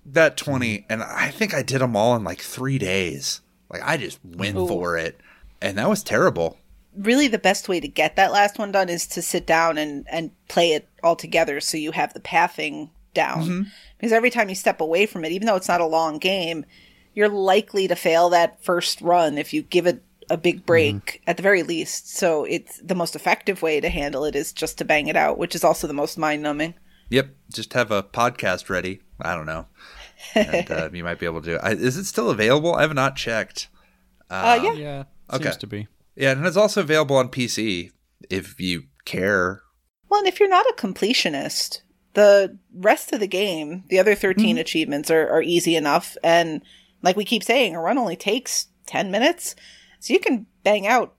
that 0.07 0.37
20 0.37 0.87
and 0.89 1.03
I 1.03 1.31
think 1.31 1.55
I 1.55 1.63
did 1.63 1.81
them 1.81 1.97
all 1.97 2.15
in 2.17 2.25
like 2.25 2.41
3 2.41 2.79
days. 2.79 3.41
Like 3.71 3.83
I 3.85 3.97
just 3.97 4.19
went 4.25 4.57
for 4.57 4.97
it. 4.99 5.21
And 5.61 5.79
that 5.79 5.89
was 5.89 6.03
terrible. 6.03 6.59
really 6.97 7.29
the 7.29 7.39
best 7.39 7.69
way 7.69 7.81
to 7.81 7.89
get 7.89 8.17
that 8.17 8.33
last 8.33 8.59
one 8.59 8.73
done 8.73 8.89
is 8.89 9.07
to 9.09 9.23
sit 9.23 9.47
down 9.47 9.79
and, 9.79 10.07
and 10.11 10.31
play 10.49 10.73
it 10.73 10.89
all 11.03 11.17
together 11.17 11.61
so 11.61 11.77
you 11.77 11.93
have 11.93 12.15
the 12.15 12.21
pathing 12.21 12.91
down. 13.13 13.43
Mm-hmm. 13.43 13.63
Because 13.99 14.13
every 14.13 14.31
time 14.31 14.49
you 14.49 14.55
step 14.55 14.81
away 14.81 15.07
from 15.07 15.25
it, 15.25 15.33
even 15.33 15.47
though 15.47 15.57
it's 15.57 15.69
not 15.69 15.81
a 15.81 15.87
long 15.87 16.19
game, 16.19 16.65
you're 17.15 17.29
likely 17.29 17.89
to 17.89 17.97
fail 17.97 18.31
that 18.31 18.63
first 18.63 19.01
run 19.01 19.39
if 19.39 19.53
you 19.53 19.63
give 19.63 19.87
it 19.87 20.03
a 20.31 20.37
big 20.37 20.57
mm-hmm. 20.57 20.67
break 20.67 21.23
at 21.27 21.37
the 21.37 21.43
very 21.43 21.63
least. 21.63 22.15
So 22.15 22.45
it's 22.45 22.79
the 22.81 22.95
most 22.95 23.17
effective 23.17 23.63
way 23.63 23.81
to 23.81 23.89
handle 23.89 24.25
it 24.25 24.37
is 24.37 24.53
just 24.53 24.79
to 24.79 24.85
bang 24.85 25.09
it 25.09 25.17
out, 25.17 25.39
which 25.39 25.55
is 25.55 25.65
also 25.65 25.87
the 25.87 25.93
most 25.93 26.19
mind 26.19 26.43
numbing. 26.43 26.75
Yep, 27.11 27.35
just 27.53 27.73
have 27.75 27.91
a 27.91 28.03
podcast 28.03 28.71
ready. 28.71 29.01
I 29.21 29.35
don't 29.35 29.47
know. 29.47 29.67
And 30.35 30.71
uh, 30.71 30.91
you 30.93 31.05
might 31.05 31.19
be 31.19 31.27
able 31.27 31.41
to 31.43 31.47
do 31.51 31.55
it. 31.57 31.61
I, 31.63 31.73
is 31.73 31.97
it 31.97 32.05
still 32.05 32.31
available? 32.31 32.75
I 32.75 32.83
have 32.83 32.95
not 32.95 33.17
checked. 33.17 33.69
Uh, 34.31 34.59
yeah. 34.63 34.73
Yeah, 34.73 35.05
Okay. 35.33 35.45
seems 35.45 35.57
to 35.59 35.67
be. 35.67 35.87
Yeah, 36.17 36.31
and 36.33 36.47
it's 36.47 36.57
also 36.57 36.81
available 36.81 37.17
on 37.17 37.29
PC 37.29 37.91
if 38.31 38.59
you 38.61 38.85
care. 39.05 39.63
Well, 40.09 40.21
and 40.21 40.29
if 40.29 40.39
you're 40.41 40.49
not 40.49 40.67
a 40.67 40.75
completionist, 40.77 41.81
the 42.15 42.59
rest 42.75 43.13
of 43.13 43.21
the 43.21 43.27
game, 43.27 43.85
the 43.89 43.99
other 43.99 44.15
13 44.15 44.57
achievements 44.59 45.11
are, 45.11 45.29
are 45.29 45.43
easy 45.43 45.75
enough. 45.77 46.17
And 46.23 46.63
like 47.03 47.17
we 47.17 47.25
keep 47.25 47.43
saying, 47.43 47.75
a 47.75 47.81
run 47.81 47.99
only 47.99 48.17
takes 48.17 48.69
10 48.87 49.11
minutes. 49.11 49.55
So 50.01 50.13
you 50.15 50.21
can 50.21 50.47
bang 50.63 50.87
out 50.87 51.15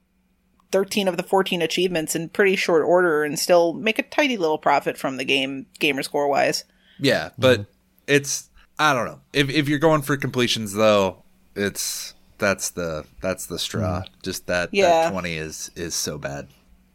13 0.71 1.07
of 1.07 1.17
the 1.17 1.23
14 1.23 1.61
achievements 1.61 2.15
in 2.15 2.29
pretty 2.29 2.55
short 2.55 2.83
order 2.83 3.23
and 3.23 3.37
still 3.37 3.73
make 3.73 3.99
a 3.99 4.03
tidy 4.03 4.37
little 4.37 4.57
profit 4.57 4.97
from 4.97 5.17
the 5.17 5.25
game, 5.25 5.65
gamer 5.79 6.03
score 6.03 6.27
wise. 6.27 6.63
Yeah, 6.99 7.29
but 7.37 7.65
it's 8.07 8.49
I 8.79 8.93
don't 8.93 9.05
know. 9.05 9.21
If 9.33 9.49
if 9.49 9.67
you're 9.69 9.79
going 9.79 10.01
for 10.01 10.17
completions 10.17 10.73
though, 10.73 11.23
it's 11.55 12.13
that's 12.37 12.71
the 12.71 13.05
that's 13.21 13.45
the 13.45 13.57
straw. 13.59 14.03
Just 14.23 14.47
that 14.47 14.69
Yeah. 14.71 15.03
that 15.03 15.11
20 15.11 15.33
is 15.37 15.71
is 15.75 15.95
so 15.95 16.17
bad. 16.17 16.47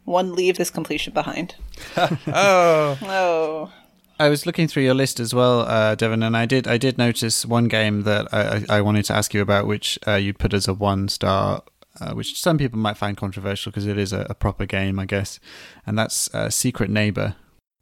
One 0.05 0.33
leave 0.35 0.57
this 0.57 0.69
completion 0.69 1.13
behind. 1.13 1.55
Oh. 1.97 2.97
Oh. 3.01 3.73
I 4.19 4.29
was 4.29 4.45
looking 4.45 4.67
through 4.67 4.83
your 4.83 4.93
list 4.93 5.19
as 5.19 5.33
well, 5.33 5.61
uh, 5.61 5.95
Devon, 5.95 6.21
and 6.21 6.37
I 6.37 6.45
did 6.45 6.67
I 6.67 6.77
did 6.77 6.99
notice 6.99 7.43
one 7.43 7.67
game 7.67 8.03
that 8.03 8.31
I, 8.31 8.41
I 8.69 8.77
I 8.77 8.81
wanted 8.81 9.05
to 9.05 9.15
ask 9.15 9.33
you 9.33 9.41
about, 9.41 9.65
which 9.65 9.97
uh, 10.07 10.13
you 10.15 10.33
put 10.33 10.53
as 10.53 10.67
a 10.67 10.75
one 10.75 11.07
star, 11.09 11.63
uh, 11.99 12.13
which 12.13 12.39
some 12.39 12.59
people 12.59 12.77
might 12.77 12.97
find 12.97 13.17
controversial 13.17 13.71
because 13.71 13.87
it 13.87 13.97
is 13.97 14.13
a, 14.13 14.27
a 14.29 14.35
proper 14.35 14.67
game, 14.67 14.99
I 14.99 15.05
guess, 15.05 15.39
and 15.87 15.97
that's 15.97 16.33
uh, 16.35 16.51
Secret 16.51 16.91
Neighbor. 16.91 17.35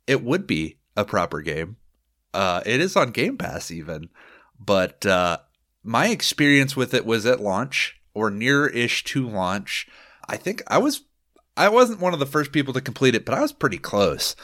It 0.07 0.23
would 0.23 0.47
be 0.47 0.77
a 0.95 1.03
proper 1.03 1.41
game. 1.41 1.75
Uh, 2.33 2.61
it 2.65 2.79
is 2.79 2.95
on 2.95 3.11
Game 3.11 3.37
Pass 3.37 3.71
even, 3.71 4.09
but 4.59 5.05
uh, 5.05 5.39
my 5.83 6.07
experience 6.07 6.75
with 6.75 6.93
it 6.93 7.05
was 7.05 7.25
at 7.25 7.41
launch 7.41 7.99
or 8.13 8.29
near-ish 8.29 9.03
to 9.05 9.27
launch. 9.27 9.87
I 10.27 10.37
think 10.37 10.61
I 10.67 10.77
was 10.77 11.03
I 11.57 11.67
wasn't 11.69 11.99
one 11.99 12.13
of 12.13 12.19
the 12.19 12.25
first 12.25 12.51
people 12.51 12.73
to 12.73 12.81
complete 12.81 13.15
it, 13.15 13.25
but 13.25 13.35
I 13.35 13.41
was 13.41 13.51
pretty 13.51 13.77
close. 13.77 14.35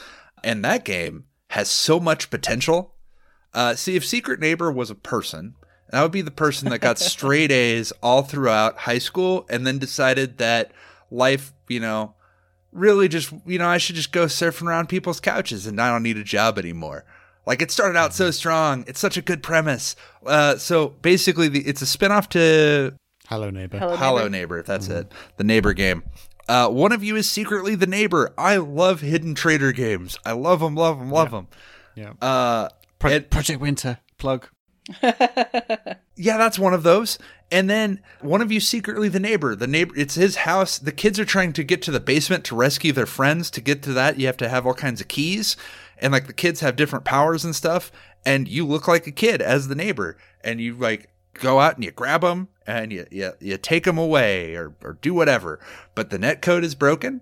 And 0.44 0.64
that 0.64 0.84
game 0.84 1.24
has 1.50 1.70
so 1.70 1.98
much 1.98 2.30
potential. 2.30 2.94
Uh, 3.54 3.74
see, 3.74 3.96
if 3.96 4.04
Secret 4.04 4.38
Neighbor 4.38 4.70
was 4.70 4.90
a 4.90 4.94
person, 4.94 5.54
that 5.90 6.02
would 6.02 6.12
be 6.12 6.20
the 6.20 6.30
person 6.30 6.68
that 6.68 6.80
got 6.80 6.98
straight 6.98 7.50
A's 7.50 7.92
all 8.02 8.22
throughout 8.22 8.78
high 8.78 8.98
school 8.98 9.46
and 9.48 9.66
then 9.66 9.78
decided 9.78 10.38
that 10.38 10.72
life, 11.10 11.54
you 11.68 11.80
know, 11.80 12.14
really 12.70 13.08
just, 13.08 13.32
you 13.46 13.58
know, 13.58 13.68
I 13.68 13.78
should 13.78 13.96
just 13.96 14.12
go 14.12 14.26
surfing 14.26 14.66
around 14.66 14.88
people's 14.88 15.20
couches 15.20 15.66
and 15.66 15.80
I 15.80 15.90
don't 15.90 16.02
need 16.02 16.18
a 16.18 16.24
job 16.24 16.58
anymore. 16.58 17.06
Like 17.46 17.62
it 17.62 17.70
started 17.70 17.96
out 17.96 18.12
so 18.12 18.30
strong. 18.30 18.84
It's 18.88 18.98
such 19.00 19.16
a 19.16 19.22
good 19.22 19.42
premise. 19.42 19.94
Uh, 20.24 20.56
so 20.56 20.88
basically, 20.88 21.48
the, 21.48 21.60
it's 21.60 21.80
a 21.80 21.84
spinoff 21.84 22.28
to 22.30 22.96
Hello, 23.28 23.50
neighbor. 23.50 23.78
Hello, 23.78 23.96
Hello 23.96 24.28
neighbor. 24.28 24.56
Neighbor. 24.56 24.62
That's 24.62 24.88
it. 24.88 25.12
The 25.36 25.44
neighbor 25.44 25.72
game. 25.72 26.02
Uh, 26.48 26.68
one 26.68 26.92
of 26.92 27.02
you 27.02 27.16
is 27.16 27.28
secretly 27.28 27.74
the 27.74 27.86
neighbor. 27.86 28.32
I 28.38 28.56
love 28.56 29.00
hidden 29.00 29.34
trader 29.34 29.72
games. 29.72 30.16
I 30.24 30.32
love 30.32 30.60
them, 30.60 30.76
love 30.76 30.98
them, 30.98 31.10
love 31.10 31.32
them. 31.32 31.48
Yeah. 31.96 32.12
Uh, 32.20 32.68
Pro- 32.98 33.10
and- 33.12 33.30
Project 33.30 33.60
Winter 33.60 33.98
plug. 34.18 34.48
yeah, 35.02 36.38
that's 36.38 36.58
one 36.58 36.72
of 36.72 36.84
those. 36.84 37.18
And 37.50 37.68
then 37.68 38.00
one 38.20 38.42
of 38.42 38.52
you 38.52 38.60
secretly 38.60 39.08
the 39.08 39.18
neighbor. 39.20 39.56
The 39.56 39.66
neighbor, 39.66 39.94
it's 39.96 40.14
his 40.14 40.36
house. 40.36 40.78
The 40.78 40.92
kids 40.92 41.18
are 41.18 41.24
trying 41.24 41.52
to 41.54 41.64
get 41.64 41.82
to 41.82 41.90
the 41.90 42.00
basement 42.00 42.44
to 42.44 42.56
rescue 42.56 42.92
their 42.92 43.06
friends. 43.06 43.50
To 43.52 43.60
get 43.60 43.82
to 43.82 43.92
that, 43.94 44.18
you 44.20 44.26
have 44.26 44.36
to 44.38 44.48
have 44.48 44.66
all 44.66 44.74
kinds 44.74 45.00
of 45.00 45.08
keys. 45.08 45.56
And 45.98 46.12
like 46.12 46.26
the 46.26 46.32
kids 46.32 46.60
have 46.60 46.76
different 46.76 47.04
powers 47.04 47.44
and 47.44 47.54
stuff. 47.54 47.90
And 48.24 48.48
you 48.48 48.66
look 48.66 48.88
like 48.88 49.06
a 49.06 49.12
kid 49.12 49.40
as 49.40 49.68
the 49.68 49.74
neighbor. 49.74 50.16
And 50.42 50.60
you 50.60 50.74
like 50.74 51.10
go 51.34 51.60
out 51.60 51.76
and 51.76 51.84
you 51.84 51.90
grab 51.90 52.22
them 52.22 52.48
and 52.66 52.92
you, 52.92 53.06
you, 53.10 53.32
you 53.40 53.56
take 53.58 53.84
them 53.84 53.98
away 53.98 54.54
or, 54.54 54.74
or 54.82 54.94
do 54.94 55.14
whatever. 55.14 55.60
But 55.94 56.10
the 56.10 56.18
net 56.18 56.42
code 56.42 56.64
is 56.64 56.74
broken. 56.74 57.20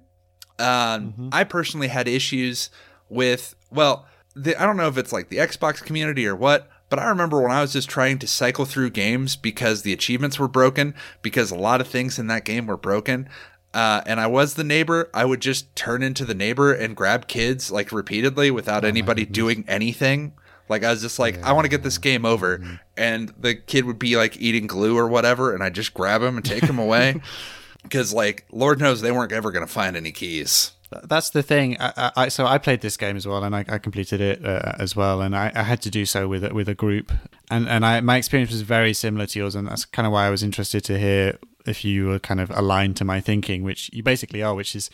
Um, 0.59 1.31
I 1.33 1.45
personally 1.45 1.89
had 1.89 2.07
issues 2.07 2.71
with, 3.09 3.55
well, 3.71 4.07
the, 4.37 4.61
I 4.61 4.67
don't 4.67 4.77
know 4.77 4.89
if 4.89 4.99
it's 4.99 5.13
like 5.13 5.29
the 5.29 5.39
Xbox 5.39 5.83
community 5.83 6.27
or 6.27 6.37
what, 6.37 6.69
but 6.91 6.99
I 6.99 7.09
remember 7.09 7.41
when 7.41 7.51
I 7.51 7.61
was 7.61 7.73
just 7.73 7.89
trying 7.89 8.19
to 8.21 8.27
cycle 8.27 8.65
through 8.65 8.91
games 8.91 9.37
because 9.37 9.83
the 9.83 9.93
achievements 9.93 10.39
were 10.39 10.49
broken, 10.49 10.95
because 11.23 11.51
a 11.51 11.57
lot 11.57 11.81
of 11.81 11.89
things 11.89 12.19
in 12.19 12.29
that 12.29 12.45
game 12.45 12.67
were 12.67 12.77
broken. 12.77 13.29
Uh, 13.75 14.03
and 14.07 14.21
I 14.21 14.29
was 14.29 14.55
the 14.55 14.63
neighbor, 14.63 15.11
I 15.13 15.25
would 15.25 15.41
just 15.41 15.75
turn 15.75 16.05
into 16.05 16.25
the 16.25 16.33
neighbor 16.35 16.73
and 16.73 16.95
grab 16.95 17.27
kids 17.27 17.73
like 17.73 17.91
repeatedly 17.91 18.53
without 18.53 18.85
anybody 18.85 19.25
doing 19.27 19.65
anything. 19.67 20.33
Like 20.69 20.85
I 20.85 20.91
was 20.93 21.03
just 21.03 21.19
like, 21.19 21.43
I 21.43 21.51
want 21.53 21.65
to 21.65 21.69
get 21.69 21.83
this 21.83 21.99
game 21.99 22.25
over, 22.25 22.81
and 22.97 23.35
the 23.39 23.55
kid 23.57 23.85
would 23.85 23.99
be 23.99 24.17
like 24.17 24.41
eating 24.41 24.67
glue 24.69 24.97
or 24.97 25.09
whatever, 25.09 25.53
and 25.53 25.63
I 25.63 25.71
just 25.71 25.93
grab 25.93 26.23
him 26.23 26.37
and 26.37 26.45
take 26.45 26.63
him 26.65 26.79
away, 26.79 27.21
because 27.83 28.15
like 28.15 28.47
Lord 28.51 28.79
knows 28.81 29.01
they 29.01 29.13
weren't 29.13 29.33
ever 29.33 29.51
gonna 29.51 29.67
find 29.67 29.97
any 29.97 30.13
keys. 30.13 30.71
That's 31.05 31.31
the 31.31 31.43
thing. 31.43 31.77
I, 31.81 32.12
I, 32.16 32.29
so 32.29 32.47
I 32.47 32.59
played 32.59 32.81
this 32.81 32.97
game 32.97 33.16
as 33.16 33.27
well, 33.27 33.43
and 33.45 33.55
I, 33.57 33.65
I 33.69 33.79
completed 33.79 34.21
it 34.21 34.45
uh, 34.45 34.73
as 34.79 34.95
well, 34.95 35.21
and 35.23 35.35
I, 35.37 35.51
I 35.55 35.62
had 35.62 35.81
to 35.83 35.91
do 35.91 36.05
so 36.07 36.29
with 36.29 36.45
a- 36.45 36.55
with 36.55 36.69
a 36.69 36.75
group, 36.75 37.12
and 37.51 37.69
and 37.69 37.85
I 37.85 38.01
my 38.01 38.16
experience 38.16 38.51
was 38.53 38.62
very 38.62 38.93
similar 38.95 39.27
to 39.27 39.39
yours, 39.39 39.55
and 39.55 39.66
that's 39.69 39.85
kind 39.85 40.07
of 40.07 40.12
why 40.12 40.27
I 40.27 40.31
was 40.31 40.43
interested 40.43 40.83
to 40.85 40.99
hear 40.99 41.39
if 41.66 41.85
you 41.85 42.07
were 42.07 42.19
kind 42.19 42.41
of 42.41 42.51
aligned 42.51 42.97
to 42.99 43.05
my 43.05 43.21
thinking, 43.21 43.62
which 43.62 43.91
you 43.93 44.03
basically 44.03 44.43
are, 44.43 44.55
which 44.55 44.77
is 44.77 44.91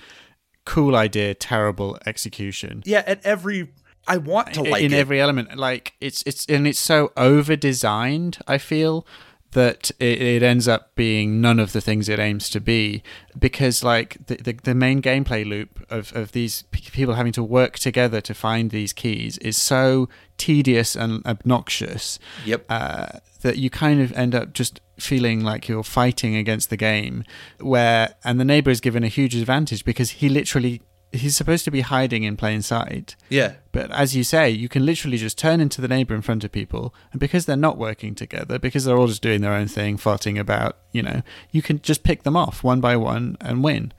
cool 0.64 0.94
idea, 0.94 1.34
terrible 1.34 1.98
execution. 2.06 2.82
Yeah, 2.84 3.02
at 3.06 3.24
every 3.24 3.68
I 4.06 4.16
want 4.18 4.54
to 4.54 4.62
like 4.62 4.82
in 4.82 4.92
it. 4.92 4.96
every 4.98 5.20
element 5.20 5.56
like 5.56 5.94
it's 6.00 6.22
it's 6.26 6.46
and 6.46 6.66
it's 6.66 6.78
so 6.78 7.12
over 7.16 7.54
designed 7.54 8.38
i 8.48 8.56
feel 8.56 9.06
that 9.52 9.90
it, 9.98 10.22
it 10.22 10.42
ends 10.42 10.68
up 10.68 10.94
being 10.94 11.40
none 11.40 11.58
of 11.58 11.72
the 11.72 11.80
things 11.80 12.08
it 12.08 12.18
aims 12.18 12.48
to 12.50 12.60
be 12.60 13.02
because 13.38 13.82
like 13.82 14.16
the, 14.26 14.36
the, 14.36 14.52
the 14.62 14.74
main 14.74 15.02
gameplay 15.02 15.44
loop 15.44 15.84
of, 15.90 16.14
of 16.14 16.32
these 16.32 16.62
p- 16.70 16.82
people 16.92 17.14
having 17.14 17.32
to 17.32 17.42
work 17.42 17.78
together 17.78 18.20
to 18.20 18.32
find 18.34 18.70
these 18.70 18.92
keys 18.92 19.38
is 19.38 19.56
so 19.56 20.08
tedious 20.36 20.94
and 20.94 21.24
obnoxious 21.26 22.18
Yep. 22.44 22.64
uh, 22.68 23.06
that 23.42 23.58
you 23.58 23.70
kind 23.70 24.00
of 24.00 24.12
end 24.12 24.34
up 24.34 24.52
just 24.52 24.80
feeling 24.98 25.42
like 25.42 25.66
you're 25.68 25.82
fighting 25.82 26.36
against 26.36 26.68
the 26.70 26.76
game 26.76 27.24
where 27.58 28.14
and 28.22 28.38
the 28.38 28.44
neighbor 28.44 28.70
is 28.70 28.80
given 28.80 29.02
a 29.02 29.08
huge 29.08 29.34
advantage 29.34 29.84
because 29.84 30.10
he 30.10 30.28
literally 30.28 30.82
he's 31.12 31.36
supposed 31.36 31.64
to 31.64 31.70
be 31.70 31.80
hiding 31.80 32.22
in 32.22 32.36
plain 32.36 32.62
sight 32.62 33.16
yeah. 33.28 33.54
but 33.72 33.90
as 33.90 34.14
you 34.14 34.22
say, 34.24 34.48
you 34.50 34.68
can 34.68 34.86
literally 34.86 35.16
just 35.16 35.36
turn 35.36 35.60
into 35.60 35.80
the 35.80 35.88
neighbor 35.88 36.14
in 36.14 36.22
front 36.22 36.44
of 36.44 36.52
people, 36.52 36.94
and 37.12 37.18
because 37.20 37.46
they're 37.46 37.56
not 37.56 37.78
working 37.78 38.14
together, 38.14 38.58
because 38.58 38.84
they're 38.84 38.96
all 38.96 39.06
just 39.08 39.22
doing 39.22 39.40
their 39.40 39.52
own 39.52 39.66
thing, 39.68 39.96
farting 39.96 40.38
about, 40.38 40.76
you 40.92 41.02
know, 41.02 41.22
you 41.50 41.62
can 41.62 41.80
just 41.80 42.02
pick 42.04 42.22
them 42.22 42.36
off 42.36 42.62
one 42.62 42.80
by 42.80 42.96
one 42.96 43.36
and 43.40 43.64
win. 43.64 43.92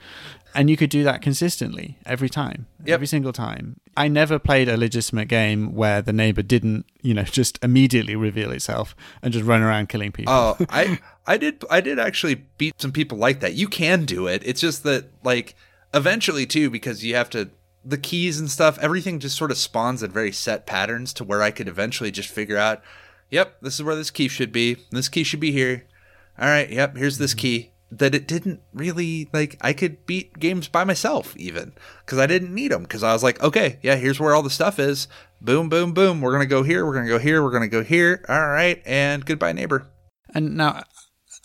And 0.53 0.69
you 0.69 0.75
could 0.75 0.89
do 0.89 1.03
that 1.05 1.21
consistently 1.21 1.97
every 2.05 2.27
time, 2.29 2.67
Yep. 2.85 2.93
every 2.93 3.07
single 3.07 3.31
time. 3.31 3.77
I 3.95 4.09
never 4.09 4.37
played 4.37 4.67
a 4.67 4.75
legitimate 4.75 5.29
game 5.29 5.73
where 5.73 6.01
the 6.01 6.11
neighbor 6.11 6.41
didn't, 6.41 6.85
you 7.01 7.13
know, 7.13 7.23
just 7.39 7.57
immediately 7.63 8.15
reveal 8.17 8.51
itself 8.51 8.93
and 9.21 9.31
just 9.31 9.45
run 9.45 9.61
around 9.61 9.87
killing 9.87 10.11
people. 10.11 10.33
Oh, 10.33 10.57
I 10.69 10.99
I 11.25 11.37
did 11.37 11.63
I 11.69 11.79
did 11.79 11.99
actually 11.99 12.35
beat 12.57 12.81
some 12.81 12.91
people 12.91 13.17
like 13.17 13.39
that. 13.39 13.53
You 13.53 13.67
can 13.69 14.03
do 14.03 14.27
it. 14.27 14.41
It's 14.45 14.59
just 14.59 14.83
that 14.83 15.05
like 15.23 15.55
eventually 15.93 16.45
too 16.45 16.69
because 16.69 17.03
you 17.03 17.15
have 17.15 17.29
to 17.31 17.49
the 17.83 17.97
keys 17.97 18.39
and 18.39 18.49
stuff, 18.49 18.77
everything 18.79 19.19
just 19.19 19.37
sort 19.37 19.51
of 19.51 19.57
spawns 19.57 20.03
in 20.03 20.11
very 20.11 20.31
set 20.31 20.65
patterns 20.65 21.13
to 21.13 21.23
where 21.23 21.41
I 21.41 21.51
could 21.51 21.67
eventually 21.67 22.11
just 22.11 22.29
figure 22.29 22.57
out, 22.57 22.81
yep, 23.29 23.59
this 23.61 23.75
is 23.75 23.83
where 23.83 23.95
this 23.95 24.11
key 24.11 24.27
should 24.27 24.51
be. 24.51 24.77
This 24.91 25.09
key 25.09 25.23
should 25.23 25.39
be 25.39 25.51
here. 25.51 25.87
All 26.39 26.47
right, 26.47 26.69
yep, 26.69 26.95
here's 26.95 27.17
this 27.17 27.31
mm-hmm. 27.31 27.39
key. 27.39 27.71
That 27.93 28.15
it 28.15 28.25
didn't 28.25 28.61
really 28.73 29.27
like 29.33 29.57
I 29.59 29.73
could 29.73 30.05
beat 30.05 30.39
games 30.39 30.69
by 30.69 30.85
myself 30.85 31.35
even 31.35 31.73
because 32.05 32.19
I 32.19 32.25
didn't 32.25 32.55
need 32.55 32.71
them 32.71 32.83
because 32.83 33.03
I 33.03 33.11
was 33.11 33.21
like, 33.21 33.43
okay, 33.43 33.79
yeah, 33.81 33.95
here's 33.95 34.17
where 34.17 34.33
all 34.33 34.43
the 34.43 34.49
stuff 34.49 34.79
is. 34.79 35.09
Boom, 35.41 35.67
boom, 35.67 35.93
boom. 35.93 36.21
We're 36.21 36.31
gonna 36.31 36.45
go 36.45 36.63
here. 36.63 36.85
We're 36.85 36.93
gonna 36.93 37.09
go 37.09 37.19
here. 37.19 37.43
We're 37.43 37.51
gonna 37.51 37.67
go 37.67 37.83
here. 37.83 38.23
All 38.29 38.47
right, 38.47 38.81
and 38.85 39.25
goodbye, 39.25 39.51
neighbor. 39.51 39.87
And 40.33 40.55
now, 40.55 40.83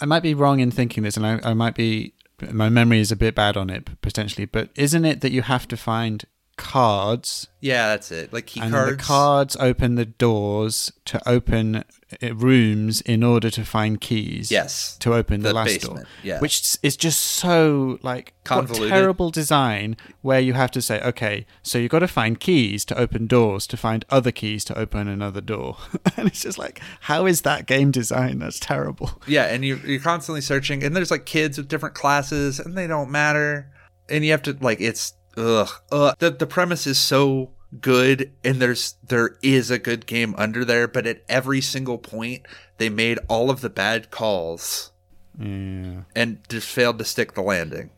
I 0.01 0.05
might 0.05 0.23
be 0.23 0.35
wrong 0.35 0.60
in 0.60 0.70
thinking 0.70 1.02
this, 1.02 1.16
and 1.16 1.27
I, 1.27 1.40
I 1.43 1.55
might 1.55 1.74
be, 1.74 2.14
my 2.53 2.69
memory 2.69 3.01
is 3.01 3.13
a 3.13 3.17
bit 3.17 3.35
bad 3.35 3.57
on 3.57 3.71
it 3.71 4.01
potentially, 4.01 4.47
but 4.47 4.71
isn't 4.75 5.05
it 5.05 5.21
that 5.21 5.33
you 5.33 5.43
have 5.43 5.67
to 5.69 5.77
find 5.77 6.25
cards 6.57 7.49
Yeah, 7.61 7.89
that's 7.89 8.11
it. 8.12 8.33
Like 8.33 8.47
key 8.47 8.61
and 8.61 8.73
cards. 8.73 8.97
the 8.97 9.03
cards 9.03 9.57
open 9.61 9.95
the 9.95 10.05
doors 10.05 10.93
to 11.07 11.27
open 11.28 11.77
uh, 12.23 12.35
rooms 12.35 13.01
in 13.03 13.23
order 13.23 13.51
to 13.51 13.65
find 13.65 14.01
keys. 14.01 14.51
Yes. 14.51 14.97
To 14.99 15.15
open 15.15 15.43
the, 15.43 15.49
The 15.49 15.55
last 15.55 15.66
basement, 15.69 15.97
door. 16.01 16.07
yeah. 16.23 16.41
Which 16.41 16.77
is 16.83 16.97
just 16.97 17.20
so 17.20 17.99
like 18.03 18.35
Convoluted. 18.45 18.89
terrible 18.91 19.31
design 19.31 19.97
where 20.23 20.41
you 20.41 20.53
have 20.55 20.70
to 20.73 20.83
say, 20.83 21.01
okay, 21.03 21.47
so 21.62 21.78
you've 21.78 21.91
got 21.91 22.01
to 22.01 22.09
find 22.09 22.39
keys 22.41 22.85
to 22.87 22.99
open 22.99 23.27
doors 23.27 23.66
to 23.69 23.77
find 23.77 24.05
other 24.11 24.31
keys 24.33 24.65
to 24.66 24.78
open 24.78 25.09
another 25.09 25.41
door. 25.41 25.77
and 26.16 26.28
it's 26.28 26.43
just 26.43 26.59
like, 26.59 26.81
how 27.01 27.27
is 27.27 27.43
that 27.43 27.66
game 27.66 27.91
design? 27.91 28.39
That's 28.39 28.61
terrible. 28.61 29.11
Yeah, 29.27 29.47
and 29.47 29.65
you're, 29.65 29.78
you're 29.78 30.01
constantly 30.01 30.41
searching, 30.41 30.83
and 30.85 30.95
there's 30.95 31.11
like 31.11 31.27
kids 31.27 31.59
with 31.59 31.69
different 31.69 31.95
classes, 31.97 32.61
and 32.61 32.77
they 32.77 32.87
don't 32.87 33.11
matter. 33.11 33.73
And 34.09 34.24
you 34.24 34.31
have 34.31 34.43
to 34.43 34.57
like 34.61 34.81
it's 34.81 35.15
ugh, 35.37 35.69
ugh. 35.93 36.17
The 36.19 36.31
the 36.31 36.47
premise 36.47 36.87
is 36.87 36.99
so 36.99 37.51
good, 37.81 38.33
and 38.45 38.61
there's 38.61 38.95
there 39.07 39.37
is 39.43 39.71
a 39.71 39.79
good 39.79 40.07
game 40.07 40.35
under 40.39 40.65
there, 40.65 40.89
but 40.89 41.07
at 41.07 41.23
every 41.29 41.61
single 41.61 41.99
point 41.99 42.47
they 42.79 42.89
made 42.89 43.19
all 43.29 43.51
of 43.51 43.61
the 43.61 43.71
bad 43.71 44.11
calls 44.11 44.93
Yeah. 45.39 46.03
and 46.15 46.39
just 46.49 46.69
failed 46.69 46.99
to 46.99 47.05
stick 47.05 47.35
the 47.35 47.43
landing. 47.43 47.91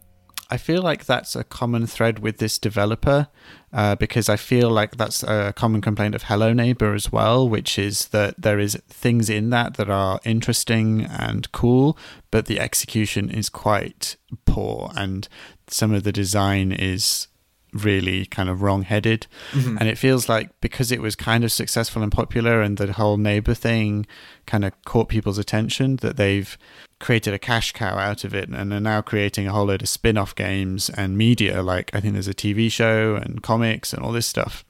I 0.51 0.57
feel 0.57 0.81
like 0.83 1.05
that's 1.05 1.37
a 1.37 1.45
common 1.45 1.87
thread 1.87 2.21
with 2.21 2.39
this 2.39 2.59
developer 2.59 3.29
uh, 3.73 3.95
because 3.97 4.29
I 4.29 4.37
feel 4.37 4.71
like 4.71 4.97
that's 4.97 5.23
a 5.23 5.53
common 5.55 5.81
complaint 5.81 6.15
of 6.15 6.25
Hello 6.25 6.53
Neighbor 6.53 6.95
as 6.95 7.13
well, 7.13 7.49
which 7.49 7.79
is 7.79 8.09
that 8.09 8.35
there 8.39 8.59
is 8.59 8.81
things 8.89 9.29
in 9.29 9.51
that 9.51 9.75
that 9.75 9.91
are 9.91 10.21
interesting 10.25 11.05
and 11.05 11.51
cool, 11.53 11.97
but 12.31 12.47
the 12.47 12.61
execution 12.61 13.31
is 13.31 13.49
quite 13.49 14.17
poor 14.47 14.91
and 14.97 15.29
some 15.69 15.93
of 15.93 16.03
the 16.03 16.13
design 16.13 16.73
is 16.73 17.29
really 17.73 18.25
kind 18.27 18.49
of 18.49 18.63
wrong-headed 18.63 19.27
mm-hmm. 19.53 19.77
and 19.79 19.89
it 19.89 19.99
feels 19.99 20.29
like 20.29 20.51
because 20.61 20.91
it 20.91 21.03
was 21.03 21.15
kind 21.15 21.45
of 21.45 21.53
successful 21.53 22.03
and 22.03 22.13
popular 22.13 22.63
and 22.63 22.79
the 22.79 22.93
whole 22.95 23.17
neighbor 23.17 23.55
thing 23.55 24.07
kind 24.47 24.65
of 24.65 24.73
caught 24.85 25.09
people's 25.09 25.39
attention 25.39 25.97
that 25.97 26.17
they've 26.17 26.57
created 26.99 27.35
a 27.35 27.39
cash 27.39 27.73
cow 27.73 27.99
out 27.99 28.25
of 28.25 28.35
it 28.35 28.49
and 28.49 28.73
are 28.73 28.81
now 28.81 29.01
creating 29.01 29.47
a 29.47 29.53
whole 29.53 29.67
load 29.67 29.83
of 29.83 29.89
spin-off 29.89 30.35
games 30.35 30.89
and 30.91 31.19
media 31.19 31.63
like 31.63 31.91
i 31.95 32.01
think 32.01 32.15
there's 32.15 32.29
a 32.29 32.35
tv 32.35 32.71
show 32.71 33.15
and 33.17 33.43
comics 33.43 33.93
and 33.93 34.03
all 34.03 34.13
this 34.13 34.27
stuff 34.27 34.65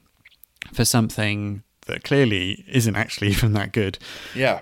for 0.73 0.85
something 0.85 1.63
that 1.89 2.03
clearly 2.03 2.63
isn't 2.67 2.95
actually 2.95 3.27
even 3.29 3.53
that 3.53 3.73
good. 3.73 3.97
Yeah. 4.33 4.61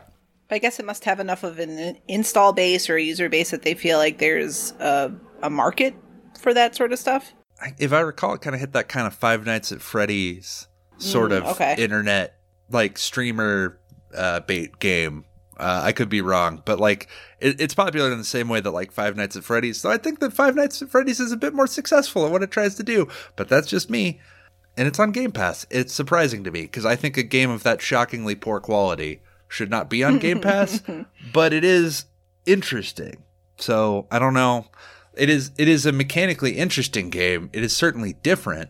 I 0.50 0.60
guess 0.60 0.80
it 0.80 0.86
must 0.86 1.04
have 1.04 1.20
enough 1.20 1.44
of 1.44 1.60
an 1.60 1.98
install 2.08 2.54
base 2.54 2.90
or 2.90 2.96
a 2.96 3.02
user 3.02 3.28
base 3.28 3.52
that 3.52 3.64
they 3.64 3.74
feel 3.74 3.98
like 3.98 4.18
there's 4.18 4.72
a, 4.80 5.12
a 5.44 5.50
market 5.50 5.94
for 6.40 6.54
that 6.54 6.74
sort 6.74 6.94
of 6.94 7.00
stuff. 7.00 7.34
If 7.78 7.92
I 7.94 8.02
recall, 8.02 8.34
it 8.36 8.42
kind 8.42 8.54
of 8.54 8.60
hit 8.60 8.74
that 8.74 8.88
kind 8.88 9.08
of 9.08 9.14
Five 9.14 9.46
Nights 9.46 9.72
at 9.72 9.82
Freddy's 9.82 10.68
sort 10.98 11.32
Mm, 11.32 11.38
of 11.38 11.46
okay. 11.56 11.76
internet, 11.78 12.38
like 12.70 12.98
streamer 12.98 13.80
uh, 14.16 14.42
bait 14.42 14.80
game. 14.80 15.26
Uh, 15.60 15.82
I 15.86 15.92
could 15.92 16.08
be 16.10 16.22
wrong, 16.22 16.62
but 16.66 16.80
like 16.80 17.08
it, 17.40 17.60
it's 17.60 17.74
popular 17.74 18.12
in 18.12 18.18
the 18.20 18.24
same 18.24 18.48
way 18.48 18.60
that 18.60 18.70
like 18.72 18.92
Five 18.92 19.16
Nights 19.16 19.36
at 19.36 19.44
Freddy's. 19.44 19.80
So 19.82 19.90
I 19.90 19.98
think 19.98 20.20
that 20.20 20.34
Five 20.34 20.56
Nights 20.56 20.82
at 20.84 20.90
Freddy's 20.90 21.20
is 21.20 21.32
a 21.32 21.38
bit 21.38 21.54
more 21.56 21.66
successful 21.68 22.26
at 22.28 22.32
what 22.32 22.44
it 22.44 22.52
tries 22.52 22.76
to 22.76 22.84
do, 22.84 23.08
but 23.36 23.50
that's 23.50 23.68
just 23.68 23.90
me. 23.90 24.20
And 24.78 24.88
it's 24.88 25.00
on 25.00 25.12
Game 25.12 25.32
Pass. 25.32 25.66
It's 25.72 25.92
surprising 25.94 26.44
to 26.44 26.52
me 26.52 26.62
because 26.64 26.86
I 26.86 26.96
think 26.96 27.18
a 27.18 27.24
game 27.24 27.50
of 27.50 27.64
that 27.64 27.82
shockingly 27.82 28.36
poor 28.36 28.60
quality 28.60 29.22
should 29.48 29.72
not 29.72 29.90
be 29.90 30.04
on 30.04 30.20
Game 30.20 30.40
Pass, 30.42 30.84
but 31.34 31.54
it 31.54 31.64
is 31.64 32.06
interesting. 32.46 33.24
So 33.58 34.06
I 34.12 34.20
don't 34.20 34.36
know. 34.36 34.68
It 35.18 35.30
is 35.30 35.52
it 35.58 35.68
is 35.68 35.86
a 35.86 35.92
mechanically 35.92 36.58
interesting 36.58 37.10
game. 37.10 37.50
It 37.54 37.64
is 37.64 37.76
certainly 37.76 38.14
different, 38.24 38.70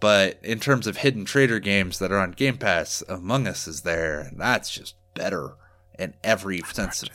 but 0.00 0.38
in 0.42 0.60
terms 0.60 0.86
of 0.86 0.98
hidden 0.98 1.24
trader 1.24 1.58
games 1.58 1.98
that 1.98 2.12
are 2.12 2.18
on 2.18 2.32
Game 2.32 2.56
Pass, 2.58 3.02
Among 3.08 3.46
Us 3.46 3.66
is 3.66 3.82
there, 3.82 4.20
and 4.20 4.38
that's 4.40 4.70
just 4.70 4.94
better 5.14 5.54
in 5.98 6.14
every 6.22 6.60
sense. 6.72 7.02
Of, 7.02 7.10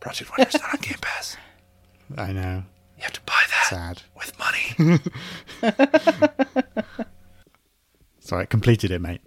Project 0.00 0.30
Winter's 0.36 0.60
not 0.60 0.74
on 0.74 0.80
Game 0.80 0.98
Pass. 1.00 1.36
I 2.16 2.32
know. 2.32 2.64
You 2.96 3.02
have 3.04 3.12
to 3.12 3.20
buy 3.22 3.42
that 3.48 3.66
Sad. 3.68 4.02
with 4.16 4.38
money. 4.38 4.98
Sorry, 8.20 8.42
I 8.42 8.46
completed 8.46 8.90
it, 8.90 9.00
mate. 9.00 9.22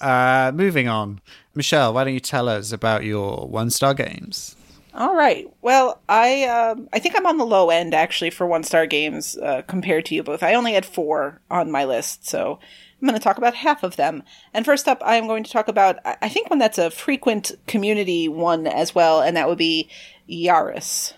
Uh, 0.00 0.50
moving 0.54 0.88
on. 0.88 1.20
Michelle, 1.54 1.92
why 1.92 2.04
don't 2.04 2.14
you 2.14 2.20
tell 2.20 2.48
us 2.48 2.72
about 2.72 3.04
your 3.04 3.46
one 3.46 3.68
star 3.70 3.92
games? 3.94 4.56
All 4.92 5.14
right. 5.14 5.46
Well, 5.62 6.00
I 6.08 6.44
um, 6.44 6.88
I 6.92 6.98
think 6.98 7.14
I'm 7.16 7.26
on 7.26 7.38
the 7.38 7.46
low 7.46 7.70
end 7.70 7.94
actually 7.94 8.30
for 8.30 8.46
one 8.46 8.64
star 8.64 8.86
games 8.86 9.36
uh, 9.38 9.62
compared 9.66 10.04
to 10.06 10.14
you 10.14 10.22
both. 10.22 10.42
I 10.42 10.54
only 10.54 10.72
had 10.72 10.84
four 10.84 11.40
on 11.50 11.70
my 11.70 11.84
list, 11.84 12.26
so 12.26 12.58
I'm 13.00 13.06
going 13.06 13.18
to 13.18 13.22
talk 13.22 13.38
about 13.38 13.54
half 13.54 13.82
of 13.82 13.96
them. 13.96 14.24
And 14.52 14.64
first 14.64 14.88
up, 14.88 15.00
I 15.04 15.16
am 15.16 15.28
going 15.28 15.44
to 15.44 15.50
talk 15.50 15.68
about 15.68 15.98
I 16.04 16.16
I 16.22 16.28
think 16.28 16.50
one 16.50 16.58
that's 16.58 16.78
a 16.78 16.90
frequent 16.90 17.52
community 17.66 18.28
one 18.28 18.66
as 18.66 18.94
well, 18.94 19.20
and 19.20 19.36
that 19.36 19.48
would 19.48 19.58
be 19.58 19.88
Yaris. 20.28 21.14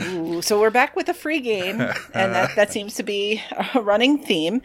Ooh, 0.00 0.42
so 0.42 0.60
we're 0.60 0.70
back 0.70 0.94
with 0.94 1.08
a 1.08 1.14
free 1.14 1.40
game, 1.40 1.80
and 1.80 2.34
that, 2.34 2.54
that 2.56 2.72
seems 2.72 2.94
to 2.94 3.02
be 3.02 3.42
a 3.74 3.80
running 3.80 4.18
theme. 4.18 4.62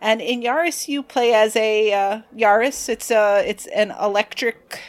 And 0.00 0.20
in 0.20 0.42
Yaris, 0.42 0.86
you 0.86 1.02
play 1.02 1.34
as 1.34 1.56
a 1.56 1.92
uh, 1.92 2.20
Yaris. 2.36 2.88
It's 2.88 3.10
a 3.10 3.42
it's 3.46 3.66
an 3.66 3.92
electric 4.00 4.80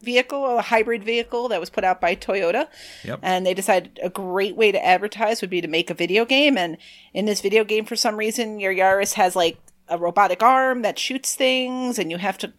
vehicle, 0.00 0.58
a 0.58 0.62
hybrid 0.62 1.04
vehicle 1.04 1.48
that 1.48 1.60
was 1.60 1.70
put 1.70 1.84
out 1.84 2.00
by 2.00 2.14
Toyota. 2.14 2.68
Yep. 3.04 3.20
And 3.22 3.46
they 3.46 3.54
decided 3.54 3.98
a 4.02 4.10
great 4.10 4.56
way 4.56 4.72
to 4.72 4.84
advertise 4.84 5.40
would 5.40 5.50
be 5.50 5.60
to 5.60 5.68
make 5.68 5.90
a 5.90 5.94
video 5.94 6.24
game. 6.24 6.56
And 6.56 6.76
in 7.14 7.24
this 7.24 7.40
video 7.40 7.64
game, 7.64 7.84
for 7.84 7.96
some 7.96 8.16
reason, 8.16 8.60
your 8.60 8.74
Yaris 8.74 9.14
has 9.14 9.36
like 9.36 9.58
a 9.88 9.98
robotic 9.98 10.42
arm 10.42 10.82
that 10.82 10.98
shoots 10.98 11.34
things, 11.34 11.98
and 11.98 12.10
you 12.10 12.18
have 12.18 12.38
to 12.38 12.52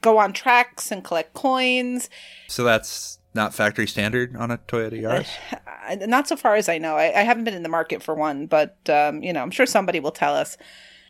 go 0.00 0.18
on 0.18 0.32
tracks 0.32 0.90
and 0.90 1.04
collect 1.04 1.34
coins. 1.34 2.08
So 2.48 2.64
that's 2.64 3.18
not 3.34 3.54
factory 3.54 3.86
standard 3.86 4.36
on 4.36 4.50
a 4.50 4.58
Toyota 4.58 5.00
Yaris. 5.00 5.28
Uh, 5.88 5.94
Not 6.06 6.28
so 6.28 6.36
far 6.36 6.54
as 6.56 6.68
I 6.68 6.78
know. 6.78 6.96
I, 6.96 7.20
I 7.20 7.22
haven't 7.22 7.44
been 7.44 7.54
in 7.54 7.62
the 7.62 7.68
market 7.68 8.02
for 8.02 8.14
one, 8.14 8.46
but 8.46 8.76
um, 8.88 9.22
you 9.22 9.32
know, 9.32 9.42
I'm 9.42 9.50
sure 9.50 9.66
somebody 9.66 10.00
will 10.00 10.12
tell 10.12 10.34
us. 10.34 10.56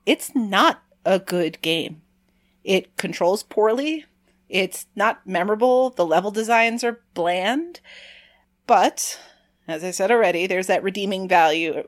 It's 0.06 0.34
not 0.34 0.82
a 1.04 1.18
good 1.18 1.60
game. 1.62 2.02
It 2.64 2.96
controls 2.96 3.42
poorly. 3.42 4.04
It's 4.52 4.86
not 4.94 5.26
memorable. 5.26 5.90
The 5.90 6.06
level 6.06 6.30
designs 6.30 6.84
are 6.84 7.00
bland. 7.14 7.80
But 8.66 9.18
as 9.66 9.82
I 9.82 9.90
said 9.90 10.10
already, 10.10 10.46
there's 10.46 10.66
that 10.66 10.82
redeeming 10.82 11.26
value 11.26 11.84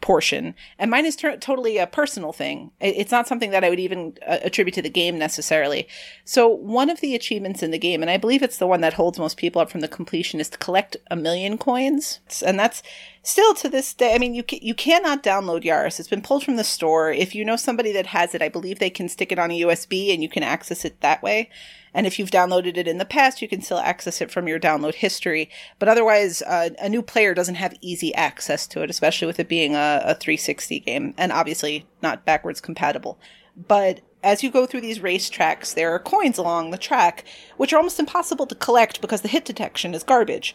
portion. 0.00 0.54
And 0.78 0.90
mine 0.90 1.06
is 1.06 1.16
ter- 1.16 1.38
totally 1.38 1.78
a 1.78 1.86
personal 1.86 2.32
thing. 2.32 2.70
It's 2.78 3.10
not 3.10 3.26
something 3.26 3.50
that 3.50 3.64
I 3.64 3.70
would 3.70 3.80
even 3.80 4.16
uh, 4.26 4.38
attribute 4.42 4.74
to 4.74 4.82
the 4.82 4.90
game 4.90 5.18
necessarily. 5.18 5.88
So, 6.24 6.46
one 6.46 6.90
of 6.90 7.00
the 7.00 7.14
achievements 7.14 7.62
in 7.62 7.70
the 7.70 7.78
game, 7.78 8.02
and 8.02 8.10
I 8.10 8.18
believe 8.18 8.42
it's 8.42 8.58
the 8.58 8.66
one 8.66 8.82
that 8.82 8.94
holds 8.94 9.18
most 9.18 9.38
people 9.38 9.62
up 9.62 9.70
from 9.70 9.80
the 9.80 9.88
completion, 9.88 10.40
is 10.40 10.50
to 10.50 10.58
collect 10.58 10.96
a 11.10 11.16
million 11.16 11.56
coins. 11.56 12.20
And 12.44 12.60
that's 12.60 12.82
still 13.24 13.54
to 13.54 13.68
this 13.68 13.92
day. 13.92 14.14
I 14.14 14.18
mean, 14.18 14.34
you 14.34 14.42
ca- 14.42 14.60
you 14.62 14.74
cannot 14.74 15.22
download 15.22 15.64
Yaris. 15.64 15.98
It's 15.98 16.08
been 16.08 16.22
pulled 16.22 16.44
from 16.44 16.56
the 16.56 16.62
store. 16.64 17.10
If 17.10 17.34
you 17.34 17.44
know 17.44 17.56
somebody 17.56 17.90
that 17.92 18.06
has 18.06 18.34
it, 18.34 18.42
I 18.42 18.48
believe 18.48 18.78
they 18.78 18.90
can 18.90 19.08
stick 19.08 19.32
it 19.32 19.38
on 19.38 19.50
a 19.50 19.60
USB 19.62 20.12
and 20.12 20.22
you 20.22 20.28
can 20.28 20.42
access 20.42 20.84
it 20.84 21.00
that 21.00 21.22
way. 21.22 21.50
And 21.94 22.06
if 22.06 22.18
you've 22.18 22.30
downloaded 22.30 22.76
it 22.76 22.88
in 22.88 22.98
the 22.98 23.04
past, 23.04 23.40
you 23.40 23.48
can 23.48 23.62
still 23.62 23.78
access 23.78 24.20
it 24.20 24.30
from 24.30 24.46
your 24.46 24.60
download 24.60 24.94
history. 24.94 25.48
But 25.78 25.88
otherwise, 25.88 26.42
uh, 26.42 26.70
a 26.80 26.88
new 26.88 27.02
player 27.02 27.34
doesn't 27.34 27.54
have 27.54 27.74
easy 27.80 28.14
access 28.14 28.66
to 28.68 28.82
it, 28.82 28.90
especially 28.90 29.26
with 29.26 29.40
it 29.40 29.48
being 29.48 29.74
a, 29.74 30.02
a 30.04 30.14
360 30.14 30.80
game 30.80 31.14
and 31.16 31.32
obviously 31.32 31.86
not 32.02 32.24
backwards 32.24 32.60
compatible. 32.60 33.18
But 33.56 34.00
as 34.22 34.42
you 34.42 34.50
go 34.50 34.66
through 34.66 34.80
these 34.80 35.00
race 35.00 35.30
tracks, 35.30 35.72
there 35.72 35.94
are 35.94 35.98
coins 36.00 36.36
along 36.36 36.70
the 36.70 36.78
track, 36.78 37.24
which 37.56 37.72
are 37.72 37.76
almost 37.76 38.00
impossible 38.00 38.46
to 38.46 38.54
collect 38.54 39.00
because 39.00 39.20
the 39.20 39.28
hit 39.28 39.44
detection 39.44 39.94
is 39.94 40.02
garbage. 40.02 40.54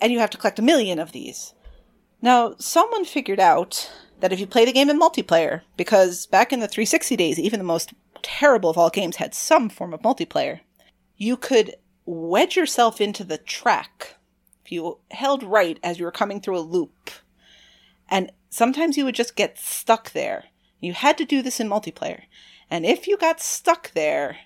And 0.00 0.12
you 0.12 0.18
have 0.18 0.30
to 0.30 0.38
collect 0.38 0.58
a 0.58 0.62
million 0.62 0.98
of 0.98 1.12
these. 1.12 1.54
Now, 2.22 2.54
someone 2.58 3.04
figured 3.04 3.40
out 3.40 3.90
that 4.20 4.32
if 4.32 4.38
you 4.38 4.46
play 4.46 4.64
the 4.64 4.72
game 4.72 4.88
in 4.88 4.98
multiplayer, 4.98 5.62
because 5.76 6.26
back 6.26 6.52
in 6.52 6.60
the 6.60 6.68
360 6.68 7.16
days, 7.16 7.38
even 7.38 7.58
the 7.58 7.64
most 7.64 7.92
terrible 8.22 8.70
of 8.70 8.78
all 8.78 8.90
games 8.90 9.16
had 9.16 9.34
some 9.34 9.68
form 9.68 9.92
of 9.92 10.02
multiplayer, 10.02 10.60
you 11.16 11.36
could 11.36 11.74
wedge 12.06 12.56
yourself 12.56 13.00
into 13.00 13.24
the 13.24 13.38
track 13.38 14.16
if 14.64 14.70
you 14.70 14.98
held 15.10 15.42
right 15.42 15.80
as 15.82 15.98
you 15.98 16.04
were 16.04 16.12
coming 16.12 16.40
through 16.40 16.58
a 16.58 16.60
loop. 16.60 17.10
And 18.08 18.30
sometimes 18.48 18.96
you 18.96 19.04
would 19.04 19.16
just 19.16 19.34
get 19.34 19.58
stuck 19.58 20.12
there. 20.12 20.44
You 20.80 20.92
had 20.92 21.18
to 21.18 21.24
do 21.24 21.42
this 21.42 21.58
in 21.58 21.68
multiplayer. 21.68 22.22
And 22.70 22.86
if 22.86 23.08
you 23.08 23.16
got 23.16 23.40
stuck 23.40 23.92
there, 23.92 24.38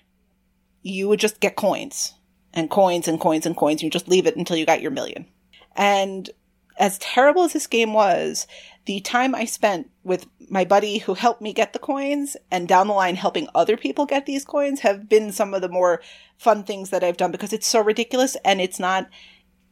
you 0.81 1.07
would 1.07 1.19
just 1.19 1.39
get 1.39 1.55
coins 1.55 2.15
and 2.53 2.69
coins 2.69 3.07
and 3.07 3.19
coins 3.19 3.45
and 3.45 3.55
coins. 3.55 3.81
And 3.81 3.83
You 3.83 3.89
just 3.91 4.07
leave 4.07 4.25
it 4.25 4.35
until 4.35 4.57
you 4.57 4.65
got 4.65 4.81
your 4.81 4.91
million. 4.91 5.27
And 5.75 6.29
as 6.77 6.97
terrible 6.99 7.43
as 7.43 7.53
this 7.53 7.67
game 7.67 7.93
was, 7.93 8.47
the 8.85 8.99
time 9.01 9.35
I 9.35 9.45
spent 9.45 9.89
with 10.03 10.27
my 10.49 10.63
buddy 10.63 10.99
who 10.99 11.13
helped 11.13 11.41
me 11.41 11.51
get 11.53 11.73
the 11.73 11.79
coins 11.79 12.37
and 12.49 12.67
down 12.67 12.87
the 12.87 12.93
line 12.93 13.15
helping 13.15 13.47
other 13.53 13.75
people 13.75 14.05
get 14.05 14.25
these 14.25 14.45
coins 14.45 14.79
have 14.79 15.09
been 15.09 15.31
some 15.31 15.53
of 15.53 15.61
the 15.61 15.69
more 15.69 16.01
fun 16.37 16.63
things 16.63 16.89
that 16.89 17.03
I've 17.03 17.17
done 17.17 17.31
because 17.31 17.51
it's 17.51 17.67
so 17.67 17.81
ridiculous 17.81 18.37
and 18.45 18.61
it's 18.61 18.79
not 18.79 19.09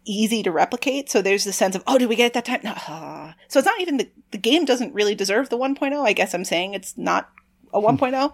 easy 0.03 0.43
to 0.43 0.51
replicate. 0.51 1.09
So 1.09 1.21
there's 1.21 1.45
the 1.45 1.53
sense 1.53 1.75
of, 1.75 1.83
oh, 1.87 1.97
did 1.97 2.09
we 2.09 2.15
get 2.15 2.27
it 2.27 2.33
that 2.33 2.45
time? 2.45 2.61
No. 2.63 3.33
So 3.47 3.59
it's 3.59 3.65
not 3.65 3.79
even 3.79 3.97
the, 3.97 4.09
the 4.31 4.37
game 4.37 4.65
doesn't 4.65 4.93
really 4.93 5.15
deserve 5.15 5.49
the 5.49 5.57
1.0. 5.57 6.05
I 6.05 6.13
guess 6.13 6.33
I'm 6.33 6.45
saying 6.45 6.73
it's 6.73 6.97
not 6.97 7.29
a 7.73 7.81
1.0, 7.81 8.33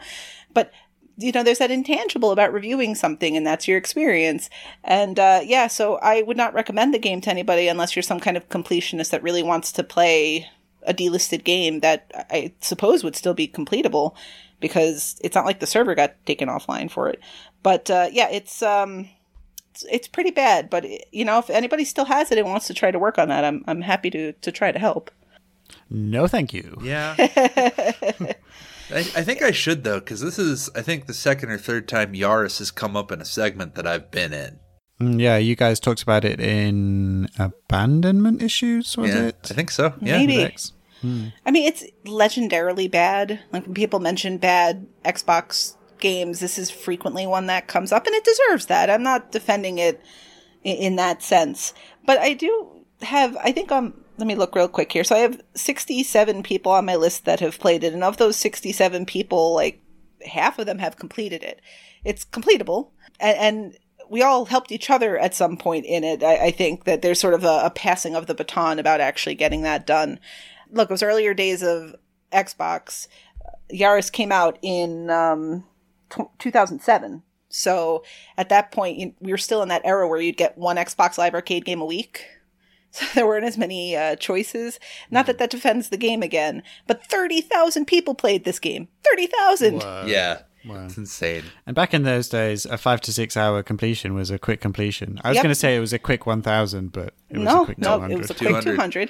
but 0.54 0.72
you 1.24 1.32
know, 1.32 1.44
there's 1.44 1.60
that 1.60 1.72
intangible 1.72 2.32
about 2.32 2.54
reviewing 2.54 2.96
something, 2.96 3.36
and 3.38 3.46
that's 3.46 3.68
your 3.68 3.78
experience. 3.78 4.50
And 4.84 5.20
uh, 5.20 5.42
yeah, 5.44 5.68
so 5.68 5.96
I 5.98 6.22
would 6.22 6.38
not 6.38 6.54
recommend 6.54 6.94
the 6.94 7.00
game 7.00 7.22
to 7.22 7.30
anybody 7.30 7.68
unless 7.68 7.96
you're 7.96 8.04
some 8.04 8.20
kind 8.20 8.38
of 8.38 8.50
completionist 8.50 9.12
that 9.12 9.24
really 9.24 9.44
wants 9.44 9.72
to 9.74 9.84
play 9.84 10.50
a 10.84 10.94
delisted 10.94 11.44
game 11.44 11.82
that 11.82 12.12
I 12.30 12.54
suppose 12.62 13.04
would 13.04 13.16
still 13.16 13.34
be 13.34 13.48
completable 13.48 14.16
because 14.60 15.20
it's 15.24 15.36
not 15.36 15.46
like 15.46 15.60
the 15.60 15.68
server 15.68 15.96
got 15.96 16.16
taken 16.26 16.50
offline 16.50 16.90
for 16.90 17.10
it. 17.10 17.20
But 17.64 17.90
uh, 17.90 18.10
yeah, 18.12 18.30
it's 18.30 18.62
um, 18.62 19.10
it's, 19.72 19.86
it's 19.92 20.08
pretty 20.08 20.32
bad. 20.32 20.70
But 20.70 20.86
you 21.14 21.26
know, 21.26 21.40
if 21.40 21.50
anybody 21.50 21.86
still 21.86 22.06
has 22.06 22.32
it 22.32 22.38
and 22.38 22.48
wants 22.48 22.68
to 22.68 22.74
try 22.74 22.92
to 22.92 23.00
work 23.00 23.18
on 23.18 23.28
that, 23.30 23.44
I'm 23.44 23.64
I'm 23.68 23.82
happy 23.82 24.10
to 24.12 24.34
to 24.34 24.52
try 24.52 24.72
to 24.72 24.80
help. 24.80 25.12
No, 25.90 26.28
thank 26.28 26.54
you. 26.54 26.78
Yeah. 26.82 27.16
I, 28.94 29.00
I 29.00 29.24
think 29.24 29.42
I 29.42 29.52
should 29.52 29.84
though, 29.84 30.00
because 30.00 30.22
this 30.22 30.38
is 30.38 30.70
I 30.76 30.82
think 30.82 31.06
the 31.08 31.14
second 31.14 31.52
or 31.52 31.58
third 31.58 31.88
time 31.88 32.14
Yaris 32.14 32.60
has 32.60 32.72
come 32.72 32.96
up 32.96 33.12
in 33.12 33.22
a 33.22 33.26
segment 33.26 33.76
that 33.76 33.88
I've 33.88 34.12
been 34.12 34.34
in. 34.34 34.60
Mm, 35.00 35.20
Yeah, 35.20 35.38
you 35.38 35.56
guys 35.56 35.80
talked 35.80 36.04
about 36.04 36.26
it 36.26 36.40
in 36.40 37.30
abandonment 37.40 38.42
issues, 38.42 38.98
was 38.98 39.14
yeah, 39.14 39.28
it? 39.28 39.48
I 39.50 39.54
think 39.54 39.72
so. 39.72 39.94
Yeah. 40.02 40.18
Maybe. 40.18 40.36
Index. 40.38 40.74
I 41.04 41.50
mean, 41.50 41.68
it's 41.68 41.84
legendarily 42.06 42.90
bad. 42.90 43.40
Like 43.52 43.66
when 43.66 43.74
people 43.74 44.00
mention 44.00 44.38
bad 44.38 44.86
Xbox 45.04 45.76
games, 46.00 46.40
this 46.40 46.60
is 46.60 46.70
frequently 46.70 47.26
one 47.26 47.48
that 47.48 47.68
comes 47.68 47.92
up, 47.92 48.06
and 48.06 48.14
it 48.14 48.24
deserves 48.24 48.68
that. 48.68 48.92
I'm 48.92 49.02
not 49.02 49.32
defending 49.32 49.80
it 49.80 50.00
in, 50.64 50.76
in 50.78 50.96
that 50.98 51.24
sense, 51.24 51.74
but 52.06 52.20
I 52.20 52.34
do 52.34 52.86
have. 53.02 53.36
I 53.38 53.52
think 53.52 53.72
um. 53.72 53.96
Let 54.22 54.28
me 54.28 54.36
look 54.36 54.54
real 54.54 54.68
quick 54.68 54.92
here. 54.92 55.04
So 55.04 55.16
I 55.16 55.20
have 55.20 55.42
67 55.56 56.44
people 56.44 56.72
on 56.72 56.86
my 56.86 56.96
list 56.96 57.26
that 57.26 57.40
have 57.40 57.58
played 57.58 57.84
it, 57.84 57.92
and 57.92 58.04
of 58.04 58.18
those 58.18 58.36
67 58.38 59.08
people, 59.08 59.56
like 59.56 59.82
half 60.24 60.60
of 60.60 60.68
them 60.68 60.78
have 60.78 60.96
completed 60.98 61.42
it. 61.42 61.60
It's 62.06 62.24
completable, 62.24 62.90
and, 63.20 63.36
and 63.40 63.78
we 64.12 64.22
all 64.22 64.46
helped 64.46 64.72
each 64.72 64.92
other 64.92 65.18
at 65.18 65.34
some 65.34 65.58
point 65.58 65.88
in 65.88 66.04
it. 66.04 66.22
I, 66.22 66.36
I 66.46 66.52
think 66.52 66.84
that 66.84 67.02
there's 67.02 67.20
sort 67.20 67.34
of 67.34 67.44
a, 67.44 67.62
a 67.64 67.72
passing 67.72 68.14
of 68.16 68.28
the 68.28 68.36
baton 68.36 68.78
about 68.78 69.02
actually 69.02 69.34
getting 69.34 69.64
that 69.64 69.88
done. 69.88 70.20
Look, 70.70 70.92
it 70.92 70.94
was 70.94 71.02
earlier 71.02 71.34
days 71.34 71.64
of 71.64 71.96
Xbox. 72.32 73.08
Yaris 73.74 74.12
came 74.12 74.32
out 74.32 74.60
in 74.62 75.10
um, 75.10 75.64
t- 76.12 76.26
2007. 76.38 77.24
So 77.50 78.04
at 78.38 78.50
that 78.50 78.72
point, 78.72 79.00
you- 79.00 79.16
we 79.20 79.32
were 79.32 79.38
still 79.40 79.64
in 79.64 79.70
that 79.70 79.82
era 79.84 80.08
where 80.08 80.22
you'd 80.22 80.38
get 80.38 80.60
one 80.60 80.76
Xbox 80.76 81.18
Live 81.18 81.34
Arcade 81.34 81.66
game 81.66 81.82
a 81.82 81.86
week. 81.86 82.24
So 82.98 83.06
there 83.16 83.26
weren't 83.28 83.46
as 83.46 83.58
many 83.58 83.96
uh, 83.96 84.18
choices. 84.18 84.78
Not 85.10 85.26
that 85.28 85.38
that 85.38 85.50
defends 85.50 85.90
the 85.90 85.98
game 85.98 86.22
again, 86.22 86.62
but 86.88 87.06
30,000 87.08 87.86
people 87.86 88.14
played 88.16 88.44
this 88.44 88.60
game. 88.60 88.90
30,000! 89.10 89.82
yeah, 90.10 90.42
Wow. 90.66 90.86
it's 90.86 90.98
insane. 90.98 91.44
And 91.66 91.74
back 91.76 91.94
in 91.94 92.04
those 92.04 92.28
days, 92.30 92.66
a 92.66 92.78
five 92.78 93.00
to 93.02 93.14
six 93.14 93.36
hour 93.38 93.64
completion 93.64 94.14
was 94.14 94.30
a 94.30 94.38
quick 94.38 94.60
completion. 94.62 95.20
I 95.24 95.30
was 95.30 95.36
Yep. 95.36 95.44
going 95.44 95.52
to 95.52 95.60
say 95.60 95.76
it 95.76 95.80
was 95.80 95.94
a 95.94 96.00
quick 96.00 96.26
1000, 96.26 96.92
but 96.92 97.14
it 97.30 97.38
was 97.38 97.46
no, 97.46 97.62
a 97.62 97.66
quick 97.66 97.78
no, 97.80 97.96
200. 97.96 98.14
it 98.14 98.18
was 98.20 98.30
a 98.30 98.34
quick 98.36 98.50
200. 98.62 99.10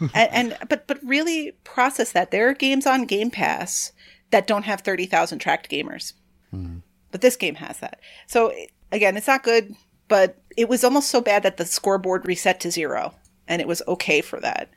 200. 0.00 0.10
and, 0.14 0.50
and 0.52 0.68
but 0.68 0.86
but 0.88 0.98
really 1.04 1.52
process 1.62 2.12
that. 2.12 2.30
There 2.32 2.48
are 2.48 2.54
games 2.54 2.84
on 2.86 3.04
Game 3.06 3.30
Pass 3.30 3.92
that 4.30 4.46
don't 4.46 4.64
have 4.64 4.80
30,000 4.80 5.38
tracked 5.38 5.70
gamers. 5.70 6.14
But 7.10 7.20
this 7.20 7.36
game 7.36 7.54
has 7.56 7.78
that. 7.78 8.00
So 8.26 8.52
again, 8.92 9.16
it's 9.16 9.26
not 9.28 9.42
good, 9.44 9.74
but 10.08 10.36
it 10.56 10.68
was 10.68 10.84
almost 10.84 11.10
so 11.10 11.20
bad 11.20 11.42
that 11.42 11.56
the 11.56 11.64
scoreboard 11.64 12.26
reset 12.26 12.60
to 12.60 12.70
zero, 12.70 13.14
and 13.48 13.60
it 13.60 13.68
was 13.68 13.82
okay 13.88 14.20
for 14.20 14.40
that. 14.40 14.70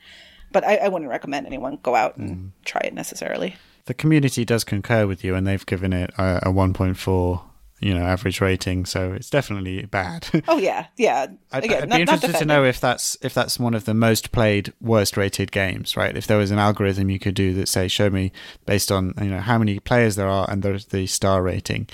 But 0.52 0.64
I, 0.64 0.78
I 0.78 0.88
wouldn't 0.88 1.10
recommend 1.12 1.45
anyone 1.45 1.80
go 1.84 1.95
out 1.95 2.18
and 2.18 2.30
mm. 2.38 2.52
try 2.66 2.82
it 2.86 2.94
necessarily. 2.94 3.56
the 3.86 3.94
community 3.94 4.45
does 4.45 4.64
concur 4.64 5.06
with 5.08 5.24
you, 5.24 5.36
and 5.36 5.45
they've 5.45 5.66
given 5.66 5.94
it 5.94 6.10
a, 6.18 6.49
a 6.49 6.52
1.4, 6.54 7.41
you 7.80 7.94
know, 7.94 8.02
average 8.04 8.41
rating. 8.41 8.86
So 8.86 9.12
it's 9.14 9.30
definitely 9.30 9.86
bad. 9.86 10.28
Oh 10.48 10.58
yeah, 10.58 10.88
yeah. 10.98 11.28
I'd, 11.52 11.66
Again, 11.66 11.84
I'd 11.84 11.90
not- 11.90 11.98
be 11.98 12.04
not 12.06 12.14
interested 12.16 12.40
to 12.40 12.45
know 12.45 12.64
if 12.64 12.80
that's 12.80 13.18
if 13.22 13.34
that's 13.34 13.60
one 13.60 13.74
of 13.74 13.86
the 13.86 13.94
most 13.94 14.32
played, 14.32 14.74
worst 14.82 15.16
rated 15.18 15.52
games, 15.52 15.95
right? 15.98 16.16
If 16.18 16.28
there 16.28 16.38
was 16.38 16.52
an 16.52 16.60
algorithm 16.60 17.10
you 17.10 17.20
could 17.20 17.36
do 17.36 17.54
that 17.56 17.68
say, 17.68 17.88
show 17.88 18.10
me 18.10 18.32
based 18.66 18.91
on 18.91 19.14
you 19.22 19.30
know 19.30 19.40
how 19.41 19.58
many 19.58 19.80
players 19.80 20.16
there 20.16 20.28
are 20.30 20.49
and 20.49 20.64
the 20.64 20.84
the 20.90 21.08
star 21.08 21.41
rating, 21.44 21.88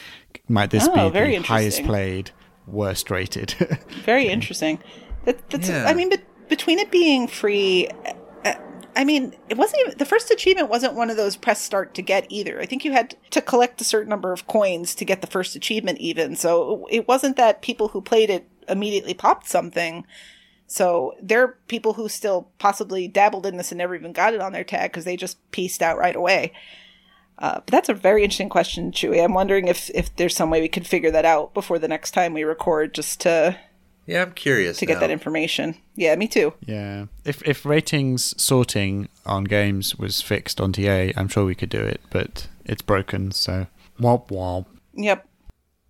might 0.48 0.70
this 0.70 0.88
Oh, 0.88 1.10
be 1.10 1.20
the 1.38 1.42
highest 1.42 1.84
played, 1.84 2.32
worst 2.68 3.10
rated? 3.10 3.52
Very 4.06 4.28
interesting. 4.28 4.80
That, 5.26 5.50
that's. 5.50 5.70
Yeah. 5.70 5.86
I 5.88 5.94
mean, 5.94 6.10
but 6.10 6.22
between 6.50 6.80
it 6.80 6.92
being 6.92 7.28
free, 7.28 7.90
uh, 8.46 8.54
I 8.96 9.04
mean, 9.04 9.36
it 9.50 9.58
wasn't 9.58 9.82
even 9.82 9.98
the 9.98 10.06
first 10.06 10.30
achievement. 10.32 10.70
wasn't 10.70 10.94
one 10.94 11.10
of 11.10 11.18
those 11.18 11.36
press 11.36 11.62
start 11.62 11.94
to 11.96 12.02
get 12.02 12.26
either. 12.30 12.60
I 12.62 12.66
think 12.66 12.86
you 12.86 12.92
had 12.92 13.16
to 13.32 13.42
collect 13.42 13.82
a 13.82 13.84
certain 13.84 14.10
number 14.10 14.32
of 14.32 14.48
coins 14.48 14.96
to 14.96 15.06
get 15.06 15.22
the 15.22 15.28
first 15.28 15.56
achievement, 15.56 16.00
even. 16.00 16.36
So 16.36 16.88
it 16.90 17.08
wasn't 17.08 17.38
that 17.38 17.62
people 17.62 17.90
who 17.90 18.02
played 18.02 18.30
it 18.30 18.48
immediately 18.68 19.14
popped 19.14 19.48
something. 19.48 20.06
So 20.68 21.14
there 21.22 21.44
are 21.44 21.58
people 21.68 21.94
who 21.94 22.08
still 22.10 22.50
possibly 22.60 23.08
dabbled 23.08 23.46
in 23.46 23.58
this 23.58 23.72
and 23.72 23.78
never 23.78 23.96
even 23.96 24.14
got 24.14 24.34
it 24.34 24.42
on 24.42 24.54
their 24.54 24.64
tag 24.64 24.92
because 24.92 25.06
they 25.06 25.18
just 25.18 25.38
pieced 25.52 25.82
out 25.82 25.98
right 25.98 26.16
away. 26.16 26.54
Uh, 27.44 27.56
but 27.56 27.68
that's 27.68 27.90
a 27.90 27.94
very 27.94 28.24
interesting 28.24 28.48
question, 28.48 28.90
Chewy. 28.94 29.22
I'm 29.22 29.34
wondering 29.34 29.68
if 29.68 29.90
if 29.94 30.16
there's 30.16 30.34
some 30.34 30.50
way 30.50 30.62
we 30.62 30.70
could 30.70 30.88
figure 30.88 31.12
that 31.12 31.26
out 31.26 31.54
before 31.54 31.78
the 31.78 31.90
next 31.90 32.12
time 32.12 32.34
we 32.34 32.46
record, 32.46 32.94
just 32.94 33.20
to 33.22 33.60
Yeah, 34.06 34.22
I'm 34.22 34.32
curious 34.32 34.78
to 34.78 34.86
get 34.86 35.02
that 35.02 35.12
information. 35.12 35.76
Yeah, 35.94 36.16
me 36.16 36.30
too. 36.30 36.54
yeah, 36.66 37.08
if 37.26 37.42
if 37.46 37.66
ratings 37.66 38.34
sorting 38.42 39.10
on 39.26 39.44
games 39.44 39.98
was 39.98 40.22
fixed 40.22 40.62
on 40.62 40.72
TA, 40.72 41.12
I'm 41.18 41.28
sure 41.28 41.44
we 41.44 41.54
could 41.54 41.70
do 41.70 41.82
it, 41.82 42.00
but 42.10 42.48
it's 42.64 42.82
broken. 42.82 43.34
So 43.34 43.68
womp 44.00 44.30
womp. 44.30 44.68
Yep. 44.94 45.28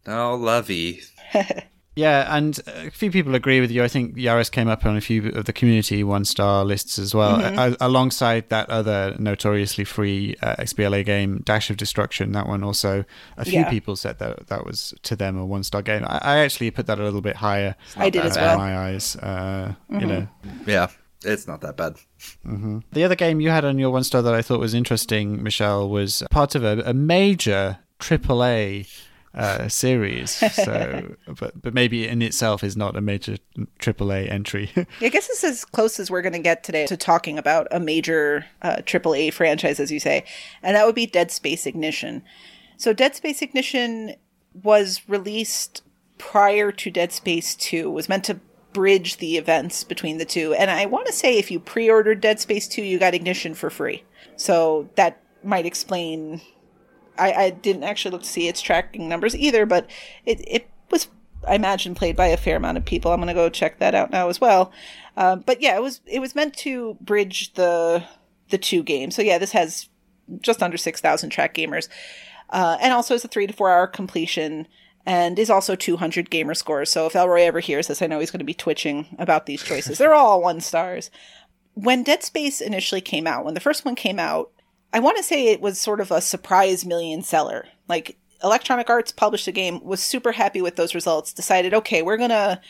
Oh, 0.07 0.33
lovey. 0.33 1.01
Yeah, 1.95 2.35
and 2.35 2.59
a 2.65 2.89
few 2.89 3.11
people 3.11 3.35
agree 3.35 3.61
with 3.61 3.69
you. 3.69 3.83
I 3.83 3.87
think 3.87 4.15
Yaris 4.17 4.49
came 4.49 4.67
up 4.67 4.83
on 4.83 4.97
a 4.97 5.01
few 5.01 5.29
of 5.29 5.45
the 5.45 5.53
community 5.53 6.03
one 6.03 6.25
star 6.25 6.65
lists 6.65 6.97
as 6.97 7.13
well, 7.13 7.39
a- 7.39 7.77
alongside 7.79 8.49
that 8.49 8.67
other 8.71 9.15
notoriously 9.19 9.83
free 9.83 10.35
uh, 10.41 10.55
XBLA 10.55 11.05
game, 11.05 11.41
Dash 11.45 11.69
of 11.69 11.77
Destruction. 11.77 12.31
That 12.31 12.47
one 12.47 12.63
also, 12.63 13.05
a 13.37 13.45
few 13.45 13.59
Yeah. 13.59 13.69
people 13.69 13.95
said 13.95 14.17
that 14.17 14.47
that 14.47 14.65
was 14.65 14.95
to 15.03 15.15
them 15.15 15.37
a 15.37 15.45
one 15.45 15.63
star 15.63 15.83
game. 15.83 16.03
I, 16.07 16.17
I 16.23 16.37
actually 16.39 16.71
put 16.71 16.87
that 16.87 16.99
a 16.99 17.03
little 17.03 17.21
bit 17.21 17.35
higher. 17.35 17.75
I 17.95 18.09
did 18.09 18.23
uh, 18.23 18.27
as 18.29 18.37
well. 18.37 18.53
In 18.53 18.57
my 18.59 18.77
eyes, 18.77 19.15
uh, 19.17 19.73
you 19.91 20.07
know. 20.07 20.27
Yeah, 20.65 20.87
it's 21.23 21.45
not 21.47 21.61
that 21.61 21.77
bad. 21.77 21.97
The 22.91 23.03
other 23.03 23.15
game 23.15 23.39
you 23.39 23.51
had 23.51 23.65
on 23.65 23.77
your 23.77 23.91
one 23.91 24.03
star 24.03 24.23
that 24.23 24.33
I 24.33 24.41
thought 24.41 24.59
was 24.59 24.73
interesting, 24.73 25.43
Michelle, 25.43 25.87
was 25.87 26.23
part 26.31 26.55
of 26.55 26.63
a, 26.63 26.81
a 26.87 26.93
major 26.95 27.77
AAA 27.99 28.87
uh, 29.33 29.67
series. 29.67 30.31
So, 30.31 31.15
but 31.39 31.61
but 31.61 31.73
maybe 31.73 32.07
in 32.07 32.21
itself 32.21 32.63
is 32.63 32.77
not 32.77 32.95
a 32.95 33.01
major 33.01 33.37
AAA 33.79 34.31
entry. 34.31 34.71
I 35.01 35.09
guess 35.09 35.29
it's 35.29 35.43
as 35.43 35.65
close 35.65 35.99
as 35.99 36.11
we're 36.11 36.21
going 36.21 36.33
to 36.33 36.39
get 36.39 36.63
today 36.63 36.85
to 36.87 36.97
talking 36.97 37.37
about 37.37 37.67
a 37.71 37.79
major 37.79 38.45
uh, 38.61 38.77
AAA 38.77 39.33
franchise, 39.33 39.79
as 39.79 39.91
you 39.91 39.99
say, 39.99 40.25
and 40.61 40.75
that 40.75 40.85
would 40.85 40.95
be 40.95 41.05
Dead 41.05 41.31
Space 41.31 41.65
Ignition. 41.65 42.23
So, 42.77 42.93
Dead 42.93 43.15
Space 43.15 43.41
Ignition 43.41 44.15
was 44.61 45.01
released 45.07 45.83
prior 46.17 46.71
to 46.71 46.91
Dead 46.91 47.11
Space 47.11 47.55
2, 47.55 47.89
was 47.89 48.09
meant 48.09 48.23
to 48.25 48.39
bridge 48.71 49.17
the 49.17 49.37
events 49.37 49.83
between 49.83 50.17
the 50.17 50.25
two. 50.25 50.53
And 50.53 50.69
I 50.71 50.85
want 50.85 51.07
to 51.07 51.13
say 51.13 51.37
if 51.37 51.51
you 51.51 51.59
pre 51.59 51.89
ordered 51.89 52.21
Dead 52.21 52.39
Space 52.39 52.67
2, 52.67 52.81
you 52.81 52.99
got 52.99 53.13
Ignition 53.13 53.53
for 53.53 53.69
free. 53.69 54.03
So, 54.35 54.89
that 54.95 55.21
might 55.43 55.65
explain. 55.65 56.41
I, 57.17 57.33
I 57.33 57.49
didn't 57.51 57.83
actually 57.83 58.11
look 58.11 58.23
to 58.23 58.27
see 58.27 58.47
its 58.47 58.61
tracking 58.61 59.07
numbers 59.07 59.35
either, 59.35 59.65
but 59.65 59.89
it, 60.25 60.41
it 60.47 60.69
was 60.89 61.07
I 61.47 61.55
imagine 61.55 61.95
played 61.95 62.15
by 62.15 62.27
a 62.27 62.37
fair 62.37 62.57
amount 62.57 62.77
of 62.77 62.85
people. 62.85 63.11
I'm 63.11 63.19
gonna 63.19 63.33
go 63.33 63.49
check 63.49 63.79
that 63.79 63.95
out 63.95 64.11
now 64.11 64.29
as 64.29 64.39
well. 64.39 64.71
Um, 65.17 65.41
but 65.45 65.61
yeah, 65.61 65.75
it 65.75 65.81
was 65.81 66.01
it 66.05 66.19
was 66.19 66.35
meant 66.35 66.55
to 66.57 66.97
bridge 67.01 67.53
the 67.53 68.03
the 68.49 68.57
two 68.57 68.83
games. 68.83 69.15
So 69.15 69.21
yeah, 69.21 69.37
this 69.37 69.51
has 69.51 69.89
just 70.41 70.63
under 70.63 70.77
six 70.77 71.01
thousand 71.01 71.29
track 71.29 71.53
gamers, 71.53 71.87
uh, 72.49 72.77
and 72.81 72.93
also 72.93 73.13
is 73.13 73.25
a 73.25 73.27
three 73.27 73.47
to 73.47 73.53
four 73.53 73.69
hour 73.69 73.87
completion, 73.87 74.67
and 75.05 75.37
is 75.37 75.49
also 75.49 75.75
200 75.75 76.29
gamer 76.29 76.53
scores. 76.53 76.89
So 76.89 77.05
if 77.05 77.15
Elroy 77.15 77.41
ever 77.41 77.59
hears 77.59 77.87
this, 77.87 78.01
I 78.01 78.07
know 78.07 78.19
he's 78.19 78.31
going 78.31 78.39
to 78.39 78.45
be 78.45 78.53
twitching 78.53 79.15
about 79.19 79.45
these 79.45 79.63
choices. 79.63 79.97
They're 79.97 80.13
all 80.13 80.41
one 80.41 80.61
stars. 80.61 81.11
When 81.73 82.03
Dead 82.03 82.23
Space 82.23 82.61
initially 82.61 83.01
came 83.01 83.27
out, 83.27 83.43
when 83.43 83.53
the 83.53 83.59
first 83.59 83.83
one 83.83 83.95
came 83.95 84.19
out, 84.19 84.51
I 84.93 84.99
want 84.99 85.17
to 85.17 85.23
say 85.23 85.47
it 85.47 85.59
was 85.59 85.79
sort 85.79 85.99
of 85.99 86.11
a 86.11 86.21
surprise 86.21 86.85
million 86.85 87.23
seller. 87.23 87.65
Like 87.89 88.17
Electronic 88.43 88.89
Arts 88.89 89.11
published 89.11 89.45
the 89.45 89.51
game, 89.51 89.83
was 89.83 90.01
super 90.01 90.33
happy 90.33 90.61
with 90.61 90.75
those 90.75 90.93
results, 90.93 91.33
decided, 91.33 91.73
okay, 91.73 92.01
we're 92.01 92.17
gonna 92.17 92.61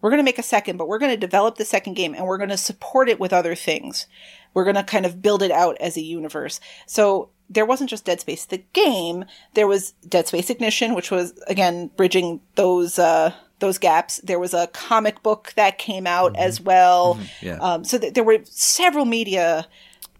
we're 0.00 0.10
gonna 0.10 0.22
make 0.22 0.38
a 0.38 0.44
second, 0.44 0.76
but 0.76 0.88
we're 0.88 0.98
gonna 0.98 1.16
develop 1.16 1.56
the 1.56 1.64
second 1.64 1.94
game 1.94 2.14
and 2.14 2.26
we're 2.26 2.38
gonna 2.38 2.56
support 2.56 3.08
it 3.08 3.18
with 3.18 3.32
other 3.32 3.54
things. 3.54 4.06
We're 4.54 4.64
gonna 4.64 4.84
kind 4.84 5.06
of 5.06 5.22
build 5.22 5.42
it 5.42 5.50
out 5.50 5.76
as 5.80 5.96
a 5.96 6.02
universe. 6.02 6.60
So 6.86 7.30
there 7.50 7.66
wasn't 7.66 7.90
just 7.90 8.04
Dead 8.04 8.20
Space 8.20 8.44
the 8.44 8.62
game, 8.72 9.24
there 9.54 9.66
was 9.66 9.92
Dead 10.08 10.28
Space 10.28 10.50
Ignition, 10.50 10.94
which 10.94 11.10
was 11.10 11.32
again 11.48 11.90
bridging 11.96 12.40
those 12.54 12.98
uh 12.98 13.32
those 13.58 13.78
gaps. 13.78 14.18
There 14.18 14.40
was 14.40 14.54
a 14.54 14.66
comic 14.68 15.22
book 15.22 15.52
that 15.56 15.78
came 15.78 16.06
out 16.06 16.36
as 16.36 16.60
well. 16.60 17.18
Yeah. 17.40 17.58
Um, 17.58 17.84
so 17.84 17.96
th- 17.96 18.12
there 18.12 18.24
were 18.24 18.40
several 18.44 19.04
media 19.04 19.66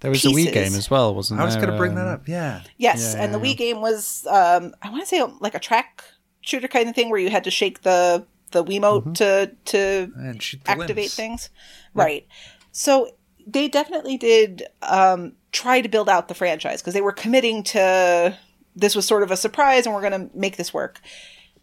there 0.02 0.10
was 0.10 0.24
a 0.24 0.28
Wii 0.28 0.52
game 0.52 0.74
as 0.74 0.90
well, 0.90 1.14
wasn't 1.14 1.38
there? 1.38 1.42
I 1.42 1.46
was 1.46 1.56
going 1.56 1.70
to 1.70 1.76
bring 1.76 1.94
that 1.94 2.06
Um, 2.06 2.14
up. 2.14 2.28
Yeah. 2.28 2.62
Yes, 2.76 3.14
Yeah, 3.16 3.22
and 3.24 3.32
the 3.34 3.38
yeah, 3.38 3.44
Wii 3.54 3.56
game 3.56 3.80
was 3.80 4.26
um, 4.26 4.74
I 4.82 4.90
want 4.90 5.02
to 5.02 5.06
say 5.06 5.22
like 5.40 5.54
a 5.54 5.58
track 5.60 6.04
shooter 6.42 6.68
kind 6.68 6.88
of 6.88 6.94
thing 6.94 7.08
where 7.08 7.20
you 7.20 7.30
had 7.30 7.44
to 7.44 7.50
shake 7.50 7.82
the 7.82 8.26
the 8.50 8.62
Wiimote 8.62 9.14
to 9.14 9.52
to 9.66 10.12
And 10.16 10.42
shoot 10.42 10.62
the 10.64 10.70
activate 10.72 10.96
limbs. 10.96 11.14
things. 11.14 11.50
Right. 11.94 12.26
So 12.72 13.08
they 13.46 13.66
definitely 13.68 14.16
did 14.18 14.64
um, 14.82 15.32
try 15.52 15.80
to 15.80 15.88
build 15.88 16.08
out 16.08 16.28
the 16.28 16.34
franchise 16.34 16.80
because 16.82 16.94
they 16.94 17.00
were 17.00 17.12
committing 17.12 17.62
to 17.64 18.36
this 18.76 18.94
was 18.94 19.06
sort 19.06 19.22
of 19.22 19.30
a 19.30 19.36
surprise 19.36 19.84
and 19.86 19.94
we're 19.94 20.08
going 20.08 20.28
to 20.28 20.36
make 20.36 20.56
this 20.56 20.72
work. 20.74 21.00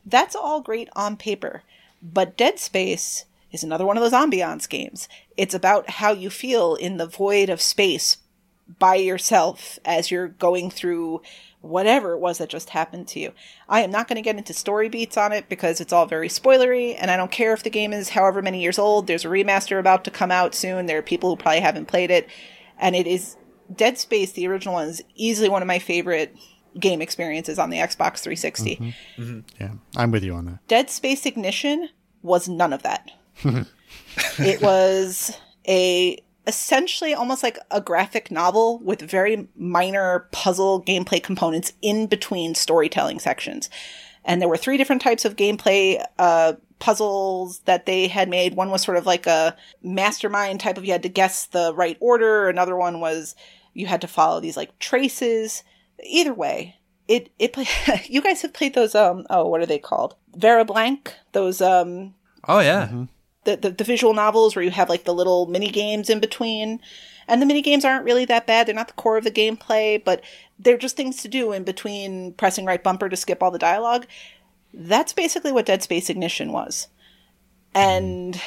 That's 0.06 0.36
all 0.36 0.62
great 0.62 0.90
on 0.96 1.18
paper, 1.18 1.64
but 2.02 2.38
Dead 2.38 2.60
Space 2.60 3.26
is 3.52 3.64
another 3.64 3.86
one 3.86 3.98
of 3.98 4.04
those 4.04 4.14
ambiance 4.14 4.70
games. 4.70 5.08
It's 5.38 5.54
about 5.56 5.90
how 5.90 6.12
you 6.12 6.30
feel 6.30 6.76
in 6.76 6.98
the 6.98 7.08
void 7.08 7.50
of 7.50 7.62
space 7.62 8.18
by 8.78 8.96
yourself 8.96 9.80
as 9.84 10.12
you're 10.12 10.28
going 10.28 10.70
through 10.70 11.22
whatever 11.62 12.14
it 12.14 12.20
was 12.20 12.38
that 12.38 12.50
just 12.50 12.70
happened 12.70 13.08
to 13.10 13.20
you. 13.20 13.34
I 13.68 13.82
am 13.82 13.92
not 13.92 14.08
going 14.08 14.16
to 14.16 14.22
get 14.22 14.38
into 14.38 14.54
story 14.54 14.88
beats 14.88 15.18
on 15.18 15.32
it 15.32 15.50
because 15.50 15.82
it's 15.82 15.92
all 15.92 16.06
very 16.06 16.30
spoilery, 16.30 16.96
and 16.98 17.12
I 17.12 17.18
don't 17.18 17.32
care 17.32 17.54
if 17.54 17.64
the 17.64 17.70
game 17.70 17.92
is 17.92 18.10
however 18.10 18.42
many 18.42 18.62
years 18.62 18.80
old. 18.80 19.08
There's 19.08 19.26
a 19.26 19.30
remaster 19.30 19.80
about 19.80 20.04
to 20.06 20.12
come 20.12 20.32
out 20.32 20.56
soon. 20.56 20.86
There 20.86 21.00
are 21.00 21.04
people 21.04 21.30
who 21.30 21.36
probably 21.36 21.60
haven't 21.60 21.88
played 21.88 22.12
it, 22.12 22.30
and 22.78 22.96
it 22.96 23.08
is 23.08 23.36
Dead 23.74 23.98
Space, 23.98 24.32
the 24.32 24.48
original 24.48 24.76
one, 24.76 24.88
is 24.88 25.04
easily 25.16 25.50
one 25.50 25.62
of 25.62 25.68
my 25.68 25.80
favorite 25.80 26.36
game 26.80 27.02
experiences 27.02 27.60
on 27.60 27.70
the 27.70 27.78
Xbox 27.78 28.20
360. 28.20 28.76
Mm-hmm. 28.76 29.22
Mm-hmm. 29.22 29.40
Yeah, 29.60 29.72
I'm 29.98 30.12
with 30.12 30.24
you 30.24 30.36
on 30.36 30.46
that. 30.46 30.68
Dead 30.68 30.90
Space 30.90 31.26
Ignition 31.26 31.90
was 32.22 32.48
none 32.48 32.74
of 32.74 32.84
that. 32.84 33.12
it 34.40 34.62
was 34.62 35.38
a 35.68 36.20
essentially 36.50 37.14
almost 37.14 37.44
like 37.44 37.60
a 37.70 37.80
graphic 37.80 38.32
novel 38.32 38.80
with 38.80 39.02
very 39.02 39.48
minor 39.56 40.28
puzzle 40.32 40.84
gameplay 40.84 41.22
components 41.22 41.74
in 41.82 42.08
between 42.08 42.56
storytelling 42.56 43.20
sections. 43.20 43.70
And 44.26 44.42
there 44.42 44.50
were 44.50 44.58
three 44.58 44.76
different 44.76 45.04
types 45.04 45.26
of 45.26 45.36
gameplay 45.36 46.04
uh, 46.18 46.54
puzzles 46.80 47.60
that 47.60 47.86
they 47.86 48.08
had 48.08 48.30
made. 48.30 48.56
One 48.56 48.72
was 48.72 48.82
sort 48.82 48.98
of 48.98 49.06
like 49.06 49.28
a 49.28 49.56
mastermind 49.84 50.60
type 50.60 50.78
of 50.78 50.86
you 50.86 50.92
had 50.92 51.04
to 51.04 51.10
guess 51.10 51.46
the 51.46 51.72
right 51.76 51.98
order. 52.00 52.50
Another 52.50 52.76
one 52.76 53.00
was 53.00 53.36
you 53.74 53.86
had 53.86 54.02
to 54.02 54.08
follow 54.08 54.40
these 54.40 54.58
like 54.58 54.78
traces. 54.80 55.64
Either 56.04 56.34
way, 56.34 56.78
it 57.08 57.30
it 57.38 57.54
play, 57.54 57.68
you 58.08 58.22
guys 58.22 58.42
have 58.42 58.54
played 58.54 58.74
those 58.74 58.96
um 58.96 59.26
oh 59.30 59.48
what 59.48 59.62
are 59.62 59.66
they 59.66 59.80
called 59.80 60.16
Vera 60.36 60.66
Blanc 60.66 61.14
those 61.34 61.62
um 61.62 62.16
Oh 62.48 62.60
yeah. 62.60 62.88
Mm-hmm. 62.88 63.04
The, 63.44 63.56
the 63.58 63.70
the 63.72 63.84
visual 63.84 64.14
novels 64.14 64.56
where 64.56 64.64
you 64.64 64.72
have 64.72 64.90
like 64.90 65.04
the 65.04 65.14
little 65.14 65.46
mini 65.48 65.70
games 65.70 66.10
in 66.10 66.20
between. 66.20 66.80
And 67.28 67.42
the 67.42 67.46
mini 67.46 67.62
games 67.62 67.86
aren't 67.86 68.06
really 68.06 68.26
that 68.26 68.48
bad. 68.48 68.66
They're 68.66 68.74
not 68.74 68.88
the 68.88 68.94
core 68.94 69.18
of 69.18 69.24
the 69.24 69.32
gameplay 69.32 70.04
but 70.04 70.22
they're 70.58 70.78
just 70.78 70.98
things 70.98 71.22
to 71.22 71.28
do 71.28 71.52
in 71.52 71.64
between 71.64 72.34
pressing 72.34 72.66
right 72.66 72.84
bumper 72.84 73.08
to 73.08 73.16
skip 73.16 73.42
all 73.42 73.52
the 73.52 73.60
dialogue. 73.60 74.06
That's 74.74 75.14
basically 75.14 75.52
what 75.52 75.66
Dead 75.66 75.82
Space 75.82 76.10
Ignition 76.10 76.52
was. 76.52 76.88
And 77.74 78.42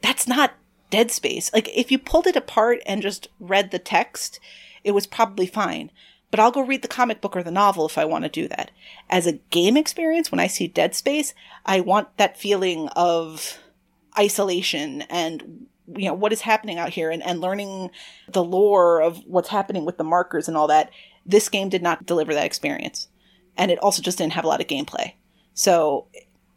that's 0.00 0.26
not 0.26 0.54
Dead 0.90 1.10
Space. 1.10 1.52
Like 1.52 1.68
if 1.76 1.90
you 1.90 1.98
pulled 1.98 2.26
it 2.26 2.36
apart 2.36 2.80
and 2.86 3.02
just 3.02 3.28
read 3.38 3.70
the 3.70 3.78
text 3.78 4.40
it 4.84 4.92
was 4.92 5.06
probably 5.06 5.46
fine. 5.46 5.90
But 6.30 6.40
I'll 6.40 6.52
go 6.52 6.60
read 6.60 6.82
the 6.82 6.88
comic 6.88 7.20
book 7.20 7.36
or 7.36 7.42
the 7.42 7.50
novel 7.50 7.86
if 7.86 7.98
I 7.98 8.04
want 8.04 8.24
to 8.24 8.30
do 8.30 8.46
that. 8.48 8.70
As 9.08 9.26
a 9.26 9.38
game 9.50 9.76
experience, 9.76 10.30
when 10.30 10.40
I 10.40 10.46
see 10.46 10.68
Dead 10.68 10.94
Space, 10.94 11.34
I 11.66 11.80
want 11.80 12.16
that 12.18 12.38
feeling 12.38 12.88
of 12.90 13.58
isolation 14.18 15.02
and 15.02 15.66
you 15.96 16.06
know 16.06 16.14
what 16.14 16.32
is 16.32 16.40
happening 16.42 16.78
out 16.78 16.90
here 16.90 17.10
and, 17.10 17.22
and 17.22 17.40
learning 17.40 17.90
the 18.28 18.44
lore 18.44 19.02
of 19.02 19.18
what's 19.26 19.48
happening 19.48 19.84
with 19.84 19.98
the 19.98 20.04
markers 20.04 20.48
and 20.48 20.56
all 20.56 20.68
that. 20.68 20.90
This 21.26 21.48
game 21.48 21.68
did 21.68 21.82
not 21.82 22.06
deliver 22.06 22.34
that 22.34 22.46
experience. 22.46 23.08
And 23.56 23.70
it 23.70 23.78
also 23.80 24.00
just 24.00 24.18
didn't 24.18 24.32
have 24.32 24.44
a 24.44 24.48
lot 24.48 24.60
of 24.60 24.66
gameplay. 24.66 25.14
So 25.54 26.06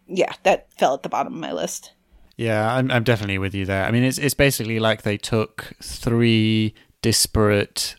yeah, 0.08 0.34
that 0.44 0.72
fell 0.74 0.94
at 0.94 1.04
the 1.04 1.10
bottom 1.10 1.34
of 1.34 1.40
my 1.40 1.52
list. 1.52 1.94
Yeah, 2.38 2.74
I'm, 2.74 2.90
I'm 2.90 3.04
definitely 3.04 3.38
with 3.38 3.54
you 3.54 3.66
there. 3.66 3.86
I 3.86 3.92
mean, 3.92 4.04
it's 4.04 4.18
it's 4.18 4.34
basically 4.34 4.80
like 4.80 5.04
they 5.04 5.18
took 5.18 5.74
three 5.82 6.74
disparate, 7.02 7.96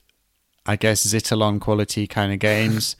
I 0.67 0.77
guess, 0.77 1.07
Zitalon 1.07 1.61
quality 1.61 2.07
kind 2.07 2.33
of 2.33 2.41
games, 2.41 2.97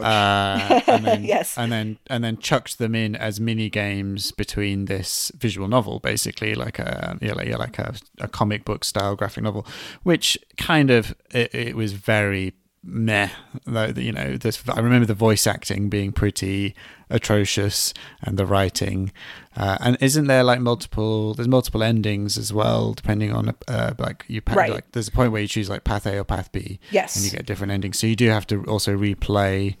uh, 0.00 0.80
and 0.86 1.04
then, 1.04 1.24
Yes. 1.34 1.56
and 1.58 1.70
then 1.72 1.98
and 2.08 2.22
then 2.24 2.38
chucked 2.38 2.78
them 2.78 2.94
in 2.94 3.14
as 3.16 3.40
mini 3.40 3.68
games 3.68 4.32
between 4.32 4.86
this 4.86 5.30
visual 5.36 5.68
novel, 5.68 5.98
basically 6.00 6.54
like 6.54 6.78
a 6.78 7.18
yeah, 7.20 7.34
like, 7.34 7.48
like 7.58 7.78
a, 7.78 7.94
a 8.20 8.28
comic 8.28 8.64
book 8.64 8.84
style 8.84 9.16
graphic 9.16 9.44
novel, 9.44 9.66
which 10.02 10.38
kind 10.56 10.90
of 10.90 11.14
it, 11.30 11.54
it 11.54 11.76
was 11.76 11.92
very 11.92 12.54
meh. 12.84 13.28
Like, 13.66 13.96
you 13.96 14.12
know, 14.12 14.36
this 14.36 14.62
I 14.68 14.80
remember 14.80 15.06
the 15.06 15.14
voice 15.14 15.46
acting 15.46 15.88
being 15.88 16.12
pretty 16.12 16.74
atrocious 17.10 17.92
and 18.22 18.38
the 18.38 18.46
writing. 18.46 19.12
Uh, 19.56 19.76
and 19.80 19.96
isn't 20.00 20.26
there 20.26 20.42
like 20.42 20.60
multiple? 20.60 21.34
There's 21.34 21.48
multiple 21.48 21.82
endings 21.82 22.36
as 22.38 22.52
well, 22.52 22.94
depending 22.94 23.32
on 23.32 23.54
uh, 23.68 23.94
like 23.98 24.24
you 24.28 24.40
pa- 24.40 24.54
Right. 24.54 24.72
like. 24.72 24.92
There's 24.92 25.08
a 25.08 25.12
point 25.12 25.30
where 25.32 25.42
you 25.42 25.48
choose 25.48 25.68
like 25.70 25.84
path 25.84 26.06
A 26.06 26.18
or 26.18 26.24
path 26.24 26.50
B, 26.52 26.80
Yes. 26.90 27.16
and 27.16 27.24
you 27.24 27.30
get 27.30 27.46
different 27.46 27.72
endings. 27.72 27.98
So 27.98 28.06
you 28.06 28.16
do 28.16 28.28
have 28.28 28.46
to 28.48 28.64
also 28.64 28.96
replay 28.96 29.76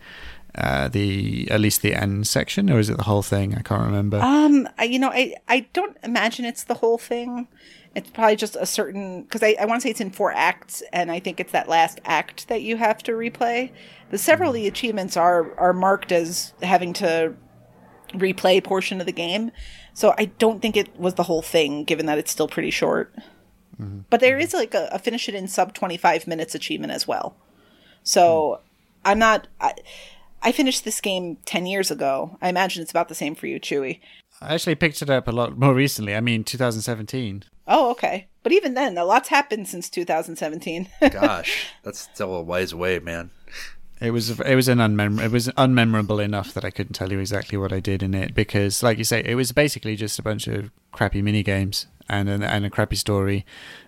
uh, 0.54 0.88
the 0.88 1.48
at 1.50 1.60
least 1.60 1.80
the 1.80 1.94
end 1.94 2.26
section, 2.26 2.68
or 2.70 2.78
is 2.78 2.90
it 2.90 2.98
the 2.98 3.04
whole 3.04 3.22
thing? 3.22 3.54
I 3.56 3.62
can't 3.62 3.82
remember. 3.84 4.20
Um, 4.20 4.68
you 4.82 4.98
know, 4.98 5.10
I, 5.10 5.34
I 5.48 5.60
don't 5.72 5.96
imagine 6.04 6.44
it's 6.44 6.64
the 6.64 6.74
whole 6.74 6.98
thing. 6.98 7.48
It's 7.94 8.10
probably 8.10 8.36
just 8.36 8.56
a 8.56 8.64
certain 8.64 9.22
because 9.22 9.42
I, 9.42 9.54
I 9.60 9.66
want 9.66 9.80
to 9.80 9.86
say 9.86 9.90
it's 9.90 10.00
in 10.00 10.10
four 10.10 10.32
acts, 10.32 10.82
and 10.92 11.10
I 11.10 11.20
think 11.20 11.40
it's 11.40 11.52
that 11.52 11.68
last 11.68 12.00
act 12.04 12.48
that 12.48 12.62
you 12.62 12.76
have 12.78 13.02
to 13.04 13.12
replay. 13.12 13.70
The 14.10 14.18
several 14.18 14.50
of 14.50 14.54
the 14.54 14.66
achievements 14.66 15.16
are 15.16 15.54
are 15.58 15.72
marked 15.72 16.10
as 16.10 16.54
having 16.62 16.92
to 16.94 17.34
replay 18.14 18.62
portion 18.64 19.00
of 19.00 19.06
the 19.06 19.12
game, 19.12 19.52
so 19.92 20.14
I 20.16 20.26
don't 20.26 20.62
think 20.62 20.76
it 20.76 20.98
was 20.98 21.14
the 21.14 21.24
whole 21.24 21.42
thing, 21.42 21.84
given 21.84 22.06
that 22.06 22.18
it's 22.18 22.30
still 22.30 22.48
pretty 22.48 22.70
short. 22.70 23.14
Mm-hmm. 23.78 24.00
But 24.08 24.20
there 24.20 24.36
mm-hmm. 24.36 24.44
is 24.44 24.54
like 24.54 24.74
a, 24.74 24.88
a 24.90 24.98
finish 24.98 25.28
it 25.28 25.34
in 25.34 25.46
sub 25.46 25.74
twenty 25.74 25.98
five 25.98 26.26
minutes 26.26 26.54
achievement 26.54 26.92
as 26.92 27.06
well. 27.06 27.36
So 28.02 28.22
mm-hmm. 28.60 28.62
I'm 29.04 29.18
not. 29.18 29.48
I, 29.60 29.74
I 30.40 30.50
finished 30.52 30.84
this 30.84 31.00
game 31.02 31.36
ten 31.44 31.66
years 31.66 31.90
ago. 31.90 32.38
I 32.40 32.48
imagine 32.48 32.82
it's 32.82 32.90
about 32.90 33.08
the 33.08 33.14
same 33.14 33.34
for 33.34 33.46
you, 33.46 33.60
Chewy. 33.60 34.00
I 34.40 34.54
actually 34.54 34.74
picked 34.74 35.02
it 35.02 35.10
up 35.10 35.28
a 35.28 35.32
lot 35.32 35.56
more 35.56 35.74
recently. 35.74 36.16
I 36.16 36.20
mean, 36.20 36.42
2017. 36.42 37.44
Oh, 37.66 37.90
okay. 37.92 38.28
But 38.42 38.52
even 38.52 38.74
then, 38.74 38.98
a 38.98 39.04
lot's 39.04 39.28
happened 39.28 39.68
since 39.68 39.88
2017. 39.88 40.88
Gosh, 41.12 41.68
that's 41.82 42.00
still 42.00 42.34
a 42.34 42.42
ways 42.42 42.72
away, 42.72 42.98
man. 42.98 43.30
It 44.00 44.10
was 44.10 44.40
it 44.40 44.56
was 44.56 44.66
an 44.66 44.78
unmem- 44.78 45.22
it 45.22 45.30
was 45.30 45.46
unmemorable 45.50 46.22
enough 46.22 46.52
that 46.54 46.64
I 46.64 46.70
couldn't 46.70 46.94
tell 46.94 47.12
you 47.12 47.20
exactly 47.20 47.56
what 47.56 47.72
I 47.72 47.78
did 47.78 48.02
in 48.02 48.14
it 48.14 48.34
because, 48.34 48.82
like 48.82 48.98
you 48.98 49.04
say, 49.04 49.22
it 49.24 49.36
was 49.36 49.52
basically 49.52 49.94
just 49.94 50.18
a 50.18 50.22
bunch 50.22 50.48
of 50.48 50.72
crappy 50.90 51.22
mini 51.22 51.44
games 51.44 51.86
and 52.08 52.28
an, 52.28 52.42
and 52.42 52.66
a 52.66 52.70
crappy 52.70 52.96
story 52.96 53.46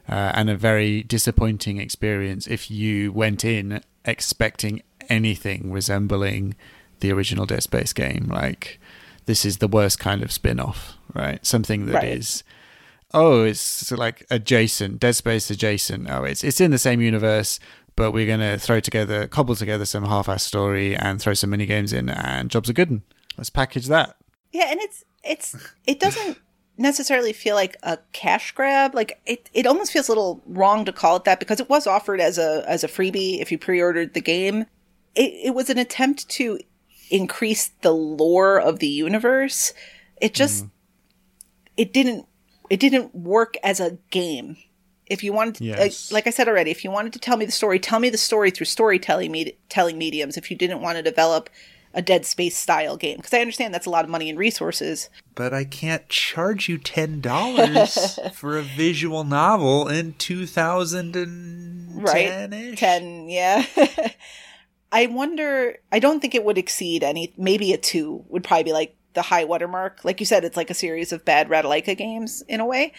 uh, 0.09 0.31
and 0.35 0.49
a 0.49 0.57
very 0.57 1.03
disappointing 1.03 1.79
experience 1.79 2.47
if 2.47 2.71
you 2.71 3.11
went 3.11 3.45
in 3.45 3.83
expecting 4.05 4.83
anything 5.09 5.73
resembling 5.73 6.55
the 7.01 7.11
original 7.13 7.45
Dead 7.45 7.65
Space 7.65 7.93
game. 7.93 8.29
Like 8.33 8.79
this 9.27 9.45
is 9.45 9.59
the 9.59 9.67
worst 9.69 9.99
kind 9.99 10.23
of 10.23 10.31
spin-off, 10.31 10.97
right? 11.13 11.45
Something 11.45 11.87
that 11.87 12.05
is 12.05 12.45
Right. 12.47 12.55
Oh, 13.13 13.45
it's 13.45 13.91
like 13.93 14.27
adjacent, 14.31 15.01
Dead 15.01 15.17
Space 15.17 15.51
adjacent. 15.51 16.09
Oh, 16.11 16.25
it's 16.25 16.43
it's 16.43 16.61
in 16.61 16.71
the 16.71 16.79
same 16.79 17.01
universe, 17.01 17.61
but 17.97 18.13
we're 18.13 18.27
gonna 18.27 18.59
throw 18.59 18.81
together, 18.81 19.27
cobble 19.27 19.57
together 19.57 19.85
some 19.85 20.05
half-ass 20.05 20.45
story 20.45 20.97
and 20.97 21.21
throw 21.21 21.35
some 21.35 21.51
mini 21.51 21.67
games 21.67 21.93
in, 21.93 22.09
and 22.09 22.51
jobs 22.51 22.71
are 22.71 22.75
good. 22.75 22.91
'un. 22.91 23.03
Let's 23.37 23.51
package 23.51 23.87
that. 23.87 24.17
yeah, 24.53 24.71
and 24.71 24.81
it's 24.81 25.05
it's 25.23 25.57
it 25.87 26.01
doesn't 26.01 26.39
necessarily 26.77 27.33
feel 27.33 27.55
like 27.55 27.77
a 27.83 27.99
cash 28.13 28.53
grab. 28.53 28.95
Like 28.95 29.21
it 29.27 29.51
it 29.53 29.67
almost 29.67 29.93
feels 29.93 30.09
a 30.09 30.13
little 30.13 30.43
wrong 30.47 30.85
to 30.85 30.93
call 30.93 31.17
it 31.17 31.25
that 31.25 31.41
because 31.41 31.61
it 31.61 31.69
was 31.69 31.87
offered 31.87 32.21
as 32.21 32.39
a 32.39 32.65
as 32.67 32.85
a 32.85 32.89
freebie 32.89 33.41
if 33.41 33.51
you 33.53 33.59
pre-ordered 33.59 34.15
the 34.15 34.21
game. 34.21 34.67
It 35.15 35.33
it 35.45 35.55
was 35.55 35.71
an 35.71 35.79
attempt 35.79 36.29
to 36.31 36.59
increase 37.11 37.71
the 37.83 37.93
lore 37.93 38.61
of 38.61 38.79
the 38.79 38.89
universe. 38.89 39.73
It 40.21 40.35
just 40.35 40.65
mm-hmm. 40.65 40.71
it 41.77 41.93
didn't 41.93 42.27
it 42.71 42.81
didn't 42.81 43.15
work 43.15 43.57
as 43.63 43.81
a 43.81 43.99
game. 44.11 44.57
If 45.07 45.23
you 45.23 45.33
wanted, 45.35 45.57
to, 45.57 45.65
Yes. 45.65 46.11
like, 46.11 46.25
like 46.25 46.27
I 46.29 46.31
said 46.31 46.49
already, 46.49 46.71
if 46.71 46.83
you 46.83 46.91
wanted 46.91 47.13
to 47.13 47.19
tell 47.19 47.37
me 47.37 47.45
the 47.45 47.53
story, 47.53 47.79
tell 47.79 48.01
me 48.01 48.09
the 48.09 48.17
story 48.19 48.51
through 48.51 48.67
storytelling 48.67 49.31
me- 49.33 49.53
telling 49.69 49.99
mediums. 49.99 50.37
If 50.39 50.51
you 50.51 50.57
didn't 50.57 50.81
want 50.81 50.97
to 50.97 51.03
develop 51.03 51.51
a 51.93 52.01
Dead 52.03 52.25
Space 52.27 52.57
style 52.57 52.97
game, 52.97 53.19
because 53.19 53.35
I 53.35 53.41
understand 53.41 53.73
that's 53.75 53.87
a 53.87 53.91
lot 53.91 54.05
of 54.05 54.11
money 54.11 54.29
and 54.31 54.39
resources. 54.39 55.11
But 55.35 55.53
I 55.53 55.65
can't 55.65 56.09
charge 56.09 56.69
you 56.71 56.79
ten 56.79 57.21
dollars 57.21 58.19
for 58.33 58.57
a 58.59 58.63
visual 58.63 59.25
novel 59.25 59.89
in 59.89 60.15
two 60.15 60.47
thousand 60.47 61.15
and 61.17 62.03
Right. 62.03 62.51
10, 62.77 63.29
yeah. 63.29 63.65
I 64.91 65.07
wonder, 65.07 65.79
I 65.93 65.99
don't 65.99 66.21
think 66.21 66.35
it 66.35 66.45
would 66.45 66.59
exceed 66.59 67.03
any, 67.05 67.33
maybe 67.37 67.73
a 67.73 67.77
two 67.79 68.25
would 68.29 68.43
probably 68.45 68.65
be 68.65 68.73
like 68.73 68.97
the 69.15 69.23
high 69.23 69.45
watermark. 69.45 70.05
Like 70.05 70.21
you 70.21 70.27
said, 70.27 70.45
it's 70.45 70.57
like 70.57 70.71
a 70.71 70.75
series 70.75 71.13
of 71.13 71.25
bad 71.25 71.49
Ratalaika 71.49 71.97
games 71.97 72.43
in 72.49 72.61
a 72.61 72.67
way. 72.67 72.93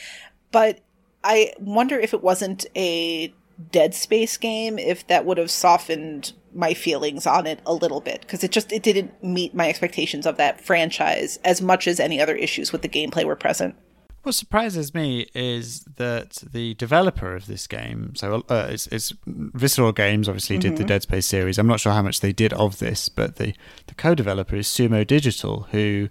But 0.51 0.79
I 1.23 1.53
wonder 1.59 1.99
if 1.99 2.13
it 2.13 2.23
wasn't 2.23 2.65
a 2.75 3.33
Dead 3.71 3.93
Space 3.93 4.37
game, 4.37 4.77
if 4.77 5.07
that 5.07 5.25
would 5.25 5.37
have 5.37 5.51
softened 5.51 6.33
my 6.53 6.73
feelings 6.73 7.25
on 7.25 7.47
it 7.47 7.59
a 7.65 7.73
little 7.73 8.01
bit. 8.01 8.21
Because 8.21 8.43
it 8.43 8.51
just, 8.51 8.71
it 8.71 8.83
didn't 8.83 9.23
meet 9.23 9.53
my 9.53 9.69
expectations 9.69 10.25
of 10.25 10.37
that 10.37 10.61
franchise 10.61 11.37
as 11.43 11.61
much 11.61 11.87
as 11.87 11.99
any 11.99 12.19
other 12.19 12.35
issues 12.35 12.71
with 12.71 12.81
the 12.81 12.89
gameplay 12.89 13.25
were 13.25 13.35
present. 13.35 13.75
What 14.25 14.33
surprises 14.33 14.91
me 14.95 15.27
is 15.35 15.81
that 15.97 16.41
the 16.51 16.73
developer 16.73 17.35
of 17.35 17.45
this 17.45 17.67
game, 17.67 18.15
so 18.15 18.43
uh, 18.49 18.69
it's, 18.71 18.87
it's 18.87 19.13
Visceral 19.27 19.91
Games, 19.91 20.27
obviously 20.27 20.57
did 20.57 20.77
the 20.77 20.83
Dead 20.83 21.03
Space 21.03 21.27
series. 21.27 21.59
I'm 21.59 21.67
not 21.67 21.79
sure 21.79 21.93
how 21.93 22.01
much 22.01 22.21
they 22.21 22.33
did 22.33 22.51
of 22.53 22.79
this, 22.79 23.07
but 23.07 23.35
the 23.35 23.53
the 23.85 23.93
co-developer 23.93 24.55
is 24.55 24.65
Sumo 24.65 25.05
Digital, 25.05 25.67
who, 25.69 26.09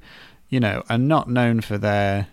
you 0.49 0.61
know, 0.61 0.85
are 0.89 0.97
not 0.97 1.29
known 1.29 1.61
for 1.61 1.77
their 1.77 2.29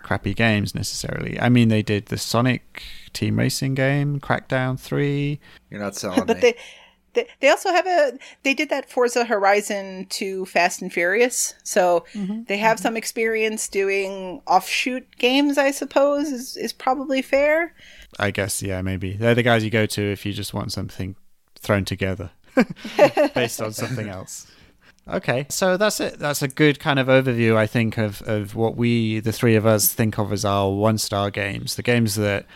crappy 0.00 0.34
games 0.34 0.74
necessarily. 0.74 1.38
I 1.38 1.48
mean, 1.48 1.68
they 1.68 1.82
did 1.82 2.06
the 2.06 2.18
Sonic 2.18 2.82
Team 3.12 3.38
Racing 3.38 3.76
game, 3.76 4.18
Crackdown 4.18 4.80
Three. 4.80 5.38
You're 5.70 5.78
not 5.78 5.94
selling 5.94 6.26
but 6.26 6.38
me. 6.38 6.40
they, 6.40 6.56
they 7.14 7.28
they 7.40 7.48
also 7.48 7.70
have 7.70 7.86
a 7.86 8.18
they 8.42 8.54
did 8.54 8.70
that 8.70 8.90
Forza 8.90 9.24
Horizon 9.24 10.06
2 10.10 10.46
Fast 10.46 10.82
and 10.82 10.92
Furious. 10.92 11.54
So 11.62 12.04
mm-hmm. 12.12 12.44
they 12.44 12.58
have 12.58 12.76
mm-hmm. 12.76 12.82
some 12.82 12.96
experience 12.96 13.68
doing 13.68 14.42
offshoot 14.46 15.06
games, 15.18 15.58
I 15.58 15.70
suppose, 15.70 16.28
is 16.28 16.56
is 16.56 16.72
probably 16.72 17.22
fair. 17.22 17.74
I 18.18 18.30
guess, 18.30 18.62
yeah, 18.62 18.82
maybe 18.82 19.14
they're 19.14 19.34
the 19.34 19.42
guys 19.42 19.64
you 19.64 19.70
go 19.70 19.86
to 19.86 20.02
if 20.02 20.26
you 20.26 20.32
just 20.32 20.52
want 20.52 20.72
something 20.72 21.16
thrown 21.58 21.84
together 21.84 22.30
based 23.34 23.60
on 23.60 23.72
something 23.72 24.08
else. 24.08 24.46
Okay, 25.08 25.46
so 25.48 25.76
that's 25.76 25.98
it. 25.98 26.18
That's 26.18 26.42
a 26.42 26.48
good 26.48 26.78
kind 26.78 26.98
of 26.98 27.08
overview, 27.08 27.56
I 27.56 27.66
think, 27.66 27.98
of, 27.98 28.22
of 28.22 28.54
what 28.54 28.76
we, 28.76 29.18
the 29.18 29.32
three 29.32 29.56
of 29.56 29.66
us, 29.66 29.92
think 29.92 30.18
of 30.18 30.32
as 30.32 30.44
our 30.44 30.70
one 30.70 30.98
star 30.98 31.30
games. 31.30 31.74
The 31.74 31.82
games 31.82 32.14
that 32.14 32.46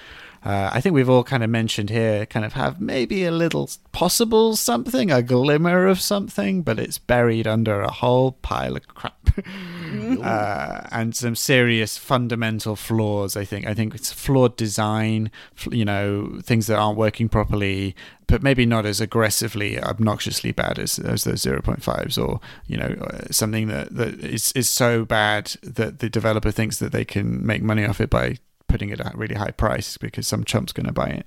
uh, 0.44 0.70
I 0.72 0.80
think 0.82 0.94
we've 0.94 1.08
all 1.08 1.24
kind 1.24 1.42
of 1.42 1.48
mentioned 1.48 1.88
here 1.88 2.26
kind 2.26 2.44
of 2.44 2.52
have 2.52 2.78
maybe 2.78 3.24
a 3.24 3.30
little 3.30 3.70
possible 3.92 4.56
something, 4.56 5.10
a 5.10 5.22
glimmer 5.22 5.86
of 5.86 6.00
something, 6.00 6.60
but 6.60 6.78
it's 6.78 6.98
buried 6.98 7.46
under 7.46 7.80
a 7.80 7.90
whole 7.90 8.32
pile 8.32 8.76
of 8.76 8.86
crap. 8.86 9.14
uh, 10.22 10.86
and 10.92 11.16
some 11.16 11.34
serious 11.34 11.96
fundamental 11.96 12.76
flaws. 12.76 13.36
I 13.38 13.46
think. 13.46 13.66
I 13.66 13.72
think 13.72 13.94
it's 13.94 14.12
flawed 14.12 14.56
design. 14.56 15.30
You 15.70 15.86
know, 15.86 16.40
things 16.42 16.66
that 16.66 16.78
aren't 16.78 16.98
working 16.98 17.30
properly, 17.30 17.96
but 18.26 18.42
maybe 18.42 18.66
not 18.66 18.84
as 18.84 19.00
aggressively, 19.00 19.80
obnoxiously 19.80 20.52
bad 20.52 20.78
as, 20.78 20.98
as 20.98 21.24
those 21.24 21.42
0.5s, 21.42 22.22
or 22.22 22.40
you 22.66 22.76
know, 22.76 22.94
uh, 23.00 23.22
something 23.30 23.68
that 23.68 23.94
that 23.94 24.20
is 24.20 24.52
is 24.52 24.68
so 24.68 25.06
bad 25.06 25.56
that 25.62 26.00
the 26.00 26.10
developer 26.10 26.50
thinks 26.50 26.78
that 26.80 26.92
they 26.92 27.04
can 27.04 27.44
make 27.44 27.62
money 27.62 27.86
off 27.86 28.00
it 28.00 28.10
by 28.10 28.36
putting 28.74 28.90
it 28.90 28.98
at 28.98 29.14
a 29.14 29.16
really 29.16 29.36
high 29.36 29.52
price 29.52 29.96
because 29.96 30.26
some 30.26 30.42
chump's 30.42 30.72
going 30.72 30.86
to 30.86 30.92
buy 30.92 31.06
it. 31.06 31.26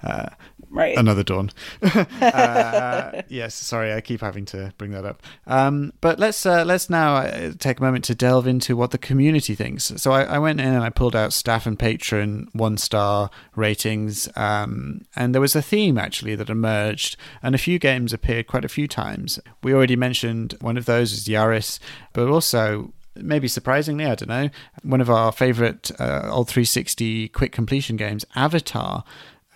Uh, 0.00 0.28
Right. 0.74 0.98
Another 0.98 1.22
dawn. 1.22 1.52
uh, 1.82 3.22
yes, 3.28 3.54
sorry, 3.54 3.92
I 3.92 4.00
keep 4.00 4.20
having 4.20 4.44
to 4.46 4.74
bring 4.76 4.90
that 4.90 5.04
up. 5.04 5.22
Um, 5.46 5.92
but 6.00 6.18
let's 6.18 6.44
uh, 6.44 6.64
let's 6.64 6.90
now 6.90 7.14
uh, 7.14 7.52
take 7.56 7.78
a 7.78 7.82
moment 7.82 8.04
to 8.06 8.14
delve 8.16 8.48
into 8.48 8.76
what 8.76 8.90
the 8.90 8.98
community 8.98 9.54
thinks. 9.54 9.92
So 9.96 10.10
I, 10.10 10.24
I 10.24 10.38
went 10.40 10.58
in 10.58 10.66
and 10.66 10.82
I 10.82 10.90
pulled 10.90 11.14
out 11.14 11.32
staff 11.32 11.64
and 11.66 11.78
patron 11.78 12.48
one 12.54 12.76
star 12.76 13.30
ratings, 13.54 14.28
um, 14.34 15.02
and 15.14 15.32
there 15.32 15.40
was 15.40 15.54
a 15.54 15.62
theme 15.62 15.96
actually 15.96 16.34
that 16.34 16.50
emerged, 16.50 17.16
and 17.40 17.54
a 17.54 17.58
few 17.58 17.78
games 17.78 18.12
appeared 18.12 18.48
quite 18.48 18.64
a 18.64 18.68
few 18.68 18.88
times. 18.88 19.38
We 19.62 19.72
already 19.72 19.96
mentioned 19.96 20.56
one 20.60 20.76
of 20.76 20.86
those 20.86 21.12
is 21.12 21.28
Yaris, 21.28 21.78
but 22.12 22.26
also 22.26 22.92
maybe 23.16 23.48
surprisingly, 23.48 24.04
I 24.06 24.14
don't 24.14 24.28
know, 24.28 24.50
one 24.82 25.00
of 25.00 25.10
our 25.10 25.32
favorite 25.32 25.90
uh, 26.00 26.28
old 26.30 26.48
360 26.48 27.28
quick 27.28 27.52
completion 27.52 27.96
games, 27.96 28.24
Avatar, 28.34 29.04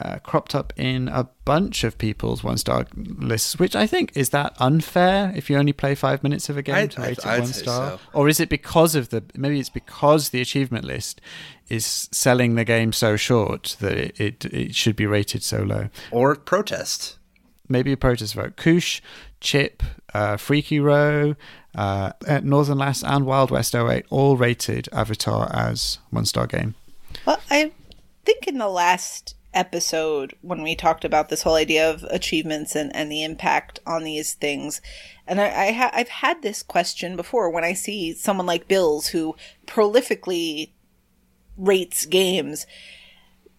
uh, 0.00 0.18
cropped 0.20 0.54
up 0.54 0.72
in 0.76 1.08
a 1.08 1.24
bunch 1.44 1.82
of 1.82 1.98
people's 1.98 2.44
one 2.44 2.56
star 2.56 2.86
lists, 2.94 3.58
which 3.58 3.74
I 3.74 3.84
think 3.88 4.12
is 4.16 4.28
that 4.30 4.54
unfair 4.60 5.32
if 5.34 5.50
you 5.50 5.56
only 5.56 5.72
play 5.72 5.96
five 5.96 6.22
minutes 6.22 6.48
of 6.48 6.56
a 6.56 6.62
game 6.62 6.76
I'd- 6.76 6.94
to 6.94 7.00
rate 7.00 7.08
I'd- 7.08 7.20
it 7.20 7.24
one 7.24 7.40
I'd 7.40 7.46
say 7.48 7.62
star? 7.62 7.90
so. 7.98 8.00
Or 8.12 8.28
is 8.28 8.38
it 8.38 8.48
because 8.48 8.94
of 8.94 9.08
the 9.08 9.24
maybe 9.34 9.58
it's 9.58 9.70
because 9.70 10.28
the 10.30 10.40
achievement 10.40 10.84
list 10.84 11.20
is 11.68 12.08
selling 12.12 12.54
the 12.54 12.64
game 12.64 12.92
so 12.92 13.16
short 13.16 13.76
that 13.80 13.98
it, 13.98 14.20
it, 14.20 14.44
it 14.46 14.74
should 14.76 14.94
be 14.94 15.04
rated 15.04 15.42
so 15.42 15.62
low? 15.64 15.88
Or 16.12 16.36
protest. 16.36 17.18
maybe 17.68 17.90
a 17.92 17.96
protest 17.96 18.34
vote. 18.34 18.54
Koosh, 18.56 19.00
Chip, 19.40 19.82
uh, 20.14 20.36
Freaky 20.36 20.78
Row, 20.78 21.34
uh, 21.78 22.40
Northern 22.42 22.78
Last, 22.78 23.04
and 23.04 23.24
Wild 23.24 23.50
West 23.50 23.74
08 23.74 24.04
all 24.10 24.36
rated 24.36 24.88
Avatar 24.92 25.48
as 25.54 25.98
one 26.10 26.24
star 26.24 26.46
game. 26.46 26.74
Well, 27.24 27.40
I 27.50 27.72
think 28.24 28.48
in 28.48 28.58
the 28.58 28.68
last 28.68 29.36
episode 29.54 30.34
when 30.42 30.62
we 30.62 30.74
talked 30.74 31.04
about 31.04 31.28
this 31.28 31.42
whole 31.42 31.54
idea 31.54 31.88
of 31.88 32.02
achievements 32.10 32.74
and, 32.74 32.94
and 32.94 33.10
the 33.10 33.22
impact 33.22 33.78
on 33.86 34.02
these 34.02 34.34
things, 34.34 34.80
and 35.26 35.40
I, 35.40 35.68
I 35.68 35.72
ha- 35.72 35.90
I've 35.92 36.08
had 36.08 36.42
this 36.42 36.64
question 36.64 37.16
before 37.16 37.48
when 37.48 37.64
I 37.64 37.74
see 37.74 38.12
someone 38.12 38.46
like 38.46 38.66
Bills 38.66 39.08
who 39.08 39.36
prolifically 39.66 40.70
rates 41.56 42.06
games, 42.06 42.66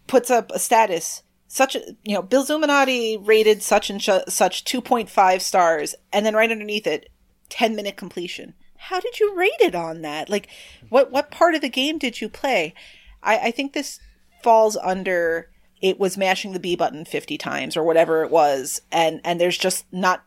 puts 0.07 0.29
up 0.29 0.51
a 0.51 0.59
status 0.59 1.23
such 1.47 1.75
a 1.75 1.79
you 2.03 2.13
know 2.13 2.21
Bill 2.21 2.45
Illuminati 2.47 3.17
rated 3.17 3.63
such 3.63 3.89
and 3.89 4.01
sh- 4.01 4.09
such 4.27 4.65
2.5 4.65 5.41
stars, 5.41 5.95
and 6.13 6.25
then 6.25 6.35
right 6.35 6.51
underneath 6.51 6.85
it, 6.85 7.09
10 7.49 7.75
minute 7.75 7.97
completion. 7.97 8.53
How 8.77 8.99
did 8.99 9.19
you 9.19 9.35
rate 9.35 9.51
it 9.59 9.75
on 9.75 10.01
that? 10.01 10.29
Like, 10.29 10.47
what 10.89 11.11
what 11.11 11.31
part 11.31 11.55
of 11.55 11.61
the 11.61 11.69
game 11.69 11.97
did 11.97 12.21
you 12.21 12.29
play? 12.29 12.73
I, 13.21 13.37
I 13.37 13.51
think 13.51 13.73
this 13.73 13.99
falls 14.41 14.77
under 14.77 15.49
it 15.81 15.99
was 15.99 16.17
mashing 16.17 16.53
the 16.53 16.59
B 16.59 16.75
button 16.75 17.05
50 17.05 17.37
times 17.37 17.77
or 17.77 17.83
whatever 17.83 18.23
it 18.23 18.31
was, 18.31 18.81
and 18.91 19.21
and 19.23 19.39
there's 19.39 19.57
just 19.57 19.85
not 19.91 20.23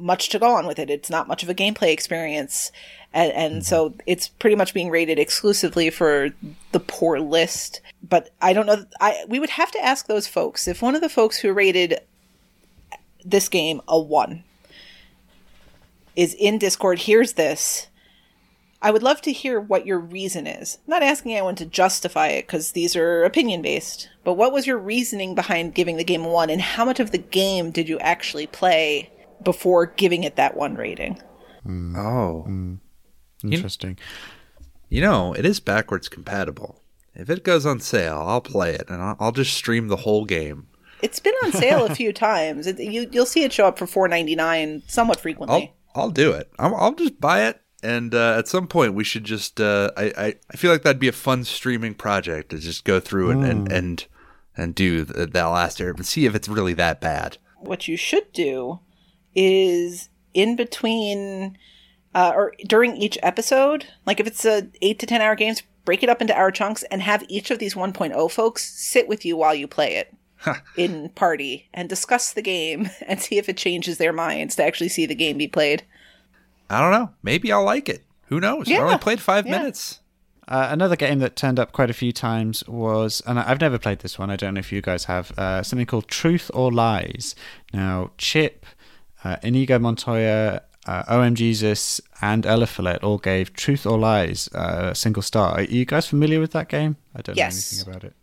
much 0.00 0.30
to 0.30 0.38
go 0.38 0.54
on 0.54 0.66
with 0.66 0.78
it. 0.78 0.90
It's 0.90 1.10
not 1.10 1.28
much 1.28 1.42
of 1.42 1.48
a 1.48 1.54
gameplay 1.54 1.92
experience. 1.92 2.72
And, 3.12 3.32
and 3.32 3.52
mm-hmm. 3.54 3.62
so 3.62 3.94
it's 4.06 4.28
pretty 4.28 4.56
much 4.56 4.72
being 4.72 4.90
rated 4.90 5.18
exclusively 5.18 5.90
for 5.90 6.30
the 6.72 6.80
poor 6.80 7.20
list. 7.20 7.80
But 8.02 8.30
I 8.40 8.52
don't 8.52 8.66
know. 8.66 8.86
I 9.00 9.24
we 9.28 9.38
would 9.38 9.50
have 9.50 9.70
to 9.72 9.84
ask 9.84 10.06
those 10.06 10.26
folks 10.26 10.66
if 10.66 10.82
one 10.82 10.94
of 10.94 11.00
the 11.00 11.08
folks 11.08 11.38
who 11.38 11.52
rated 11.52 12.00
this 13.24 13.48
game 13.48 13.82
a 13.86 13.98
one 13.98 14.44
is 16.16 16.34
in 16.34 16.58
Discord. 16.58 17.00
Here's 17.00 17.34
this. 17.34 17.88
I 18.82 18.90
would 18.90 19.02
love 19.02 19.20
to 19.22 19.32
hear 19.32 19.60
what 19.60 19.86
your 19.86 19.98
reason 19.98 20.46
is. 20.46 20.78
I'm 20.86 20.90
not 20.90 21.02
asking 21.02 21.32
anyone 21.32 21.54
to 21.56 21.66
justify 21.66 22.28
it 22.28 22.46
because 22.46 22.72
these 22.72 22.96
are 22.96 23.24
opinion 23.24 23.60
based. 23.60 24.08
But 24.24 24.34
what 24.34 24.52
was 24.52 24.66
your 24.66 24.78
reasoning 24.78 25.34
behind 25.34 25.74
giving 25.74 25.96
the 25.98 26.04
game 26.04 26.24
a 26.24 26.28
one, 26.28 26.48
and 26.48 26.62
how 26.62 26.86
much 26.86 26.98
of 26.98 27.10
the 27.10 27.18
game 27.18 27.70
did 27.72 27.88
you 27.88 27.98
actually 27.98 28.46
play 28.46 29.10
before 29.42 29.86
giving 29.86 30.24
it 30.24 30.36
that 30.36 30.56
one 30.56 30.76
rating? 30.76 31.20
Hmm. 31.62 31.94
Oh. 31.96 32.42
Hmm. 32.42 32.74
Interesting. 33.42 33.98
You 34.88 35.02
know, 35.02 35.34
it 35.34 35.44
is 35.44 35.60
backwards 35.60 36.08
compatible. 36.08 36.82
If 37.14 37.28
it 37.28 37.44
goes 37.44 37.66
on 37.66 37.80
sale, 37.80 38.22
I'll 38.26 38.40
play 38.40 38.74
it 38.74 38.88
and 38.88 39.02
I'll, 39.02 39.16
I'll 39.20 39.32
just 39.32 39.54
stream 39.54 39.88
the 39.88 39.96
whole 39.96 40.24
game. 40.24 40.68
It's 41.02 41.20
been 41.20 41.34
on 41.44 41.52
sale 41.52 41.86
a 41.86 41.94
few 41.94 42.12
times. 42.14 42.66
It, 42.66 42.78
you 42.78 43.08
you'll 43.10 43.26
see 43.26 43.42
it 43.42 43.52
show 43.52 43.66
up 43.66 43.78
for 43.78 43.86
four 43.86 44.08
ninety 44.08 44.34
nine 44.34 44.82
somewhat 44.86 45.20
frequently. 45.20 45.54
I'll 45.68 45.74
do 46.10 46.32
it. 46.32 46.50
I'll, 46.58 46.74
I'll 46.76 46.94
just 46.94 47.20
buy 47.20 47.44
it, 47.48 47.60
and 47.82 48.14
uh, 48.14 48.36
at 48.38 48.48
some 48.48 48.66
point 48.66 48.94
we 48.94 49.04
should 49.04 49.24
just. 49.24 49.60
Uh, 49.60 49.90
I, 49.96 50.12
I 50.16 50.34
I 50.52 50.56
feel 50.56 50.70
like 50.70 50.82
that'd 50.82 51.00
be 51.00 51.08
a 51.08 51.12
fun 51.12 51.44
streaming 51.44 51.94
project 51.94 52.50
to 52.50 52.58
just 52.58 52.84
go 52.84 53.00
through 53.00 53.30
it 53.32 53.48
and 53.48 53.70
and 53.72 54.06
and 54.56 54.74
do 54.74 55.04
th- 55.04 55.30
that 55.30 55.44
last 55.44 55.80
area 55.80 55.94
and 55.94 56.06
see 56.06 56.26
if 56.26 56.34
it's 56.34 56.48
really 56.48 56.74
that 56.74 57.00
bad. 57.00 57.38
what 57.58 57.88
you 57.88 57.96
should 57.96 58.32
do 58.32 58.80
is 59.34 60.08
in 60.34 60.56
between 60.56 61.56
uh, 62.14 62.32
or 62.34 62.52
during 62.66 62.96
each 62.96 63.18
episode, 63.22 63.86
like 64.06 64.20
if 64.20 64.26
it's 64.26 64.44
a 64.44 64.68
eight 64.82 64.98
to 64.98 65.06
ten 65.06 65.20
hour 65.20 65.34
games, 65.36 65.62
break 65.84 66.02
it 66.02 66.08
up 66.08 66.20
into 66.20 66.36
hour 66.36 66.50
chunks 66.50 66.82
and 66.84 67.02
have 67.02 67.24
each 67.28 67.50
of 67.50 67.58
these 67.58 67.74
1.0 67.74 68.30
folks 68.30 68.62
sit 68.62 69.08
with 69.08 69.24
you 69.24 69.36
while 69.36 69.54
you 69.54 69.66
play 69.66 69.94
it 69.96 70.14
in 70.76 71.08
party 71.10 71.68
and 71.74 71.88
discuss 71.88 72.32
the 72.32 72.42
game 72.42 72.88
and 73.06 73.20
see 73.20 73.38
if 73.38 73.48
it 73.48 73.56
changes 73.56 73.98
their 73.98 74.12
minds 74.12 74.56
to 74.56 74.64
actually 74.64 74.88
see 74.88 75.06
the 75.06 75.14
game 75.14 75.38
be 75.38 75.48
played. 75.48 75.84
I 76.68 76.80
don't 76.80 76.92
know. 76.92 77.10
Maybe 77.22 77.50
I'll 77.52 77.64
like 77.64 77.88
it. 77.88 78.04
Who 78.26 78.40
knows? 78.40 78.68
I 78.68 78.72
Yeah. 78.74 78.80
only 78.82 78.98
played 78.98 79.20
five 79.20 79.46
Yeah. 79.46 79.58
minutes. 79.58 79.98
Uh, 80.48 80.68
another 80.70 80.96
game 80.96 81.20
that 81.20 81.36
turned 81.36 81.60
up 81.60 81.70
quite 81.72 81.90
a 81.90 81.92
few 81.92 82.12
times 82.12 82.66
was, 82.66 83.22
and 83.26 83.38
I've 83.38 83.60
never 83.60 83.78
played 83.78 84.00
this 84.00 84.18
one. 84.18 84.30
I 84.30 84.36
don't 84.36 84.54
know 84.54 84.58
if 84.60 84.72
you 84.72 84.80
guys 84.80 85.04
have 85.04 85.30
uh, 85.38 85.62
something 85.62 85.86
called 85.86 86.08
Truth 86.08 86.50
or 86.54 86.72
Lies. 86.72 87.36
Now, 87.72 88.10
Chip, 88.18 88.66
uh, 89.22 89.36
Inigo 89.44 89.78
Montoya, 89.78 90.62
uh, 90.86 91.04
OM 91.06 91.36
Jesus, 91.36 92.00
and 92.20 92.44
Ella 92.46 92.66
Eliphalet 92.66 93.02
all 93.04 93.18
gave 93.18 93.52
Truth 93.52 93.86
or 93.86 93.96
Lies 93.98 94.48
uh, 94.54 94.88
a 94.90 94.94
single 94.94 95.22
star. 95.22 95.52
Are 95.58 95.62
you 95.62 95.84
guys 95.84 96.06
familiar 96.08 96.40
with 96.40 96.50
that 96.52 96.68
game? 96.68 96.96
I 97.14 97.22
don't 97.22 97.36
Yes. 97.36 97.72
know 97.72 97.76
anything 97.76 97.90
about 97.92 98.04
it. 98.04 98.14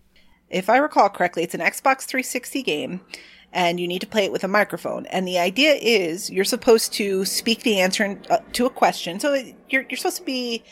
If 0.50 0.70
I 0.70 0.78
recall 0.78 1.10
correctly, 1.10 1.44
it's 1.44 1.56
an 1.56 1.62
Xbox 1.62 2.02
360 2.02 2.64
game, 2.64 3.02
and 3.52 3.80
you 3.80 3.88
need 3.88 4.02
to 4.02 4.08
play 4.08 4.26
it 4.26 4.32
with 4.32 4.44
a 4.44 4.48
microphone. 4.48 5.06
And 5.08 5.28
the 5.28 5.40
idea 5.40 5.74
is 5.74 6.30
you're 6.30 6.46
supposed 6.46 6.94
to 6.94 7.26
speak 7.26 7.64
the 7.64 7.80
answer 7.80 8.20
uh, 8.30 8.38
to 8.54 8.66
a 8.66 8.70
question. 8.70 9.20
So 9.20 9.34
you're 9.70 9.86
you're 9.90 9.98
supposed 9.98 10.18
to 10.18 10.24
be 10.24 10.64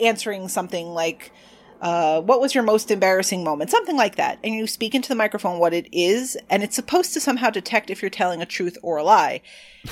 answering 0.00 0.48
something 0.48 0.88
like, 0.88 1.32
uh, 1.80 2.20
"What 2.20 2.40
was 2.40 2.54
your 2.54 2.64
most 2.64 2.90
embarrassing 2.90 3.44
moment?" 3.44 3.70
Something 3.70 3.96
like 3.96 4.16
that, 4.16 4.38
and 4.44 4.54
you 4.54 4.66
speak 4.66 4.94
into 4.94 5.08
the 5.08 5.14
microphone 5.14 5.58
what 5.58 5.74
it 5.74 5.88
is, 5.92 6.36
and 6.50 6.62
it's 6.62 6.76
supposed 6.76 7.12
to 7.14 7.20
somehow 7.20 7.50
detect 7.50 7.90
if 7.90 8.02
you're 8.02 8.10
telling 8.10 8.42
a 8.42 8.46
truth 8.46 8.78
or 8.82 8.98
a 8.98 9.04
lie. 9.04 9.40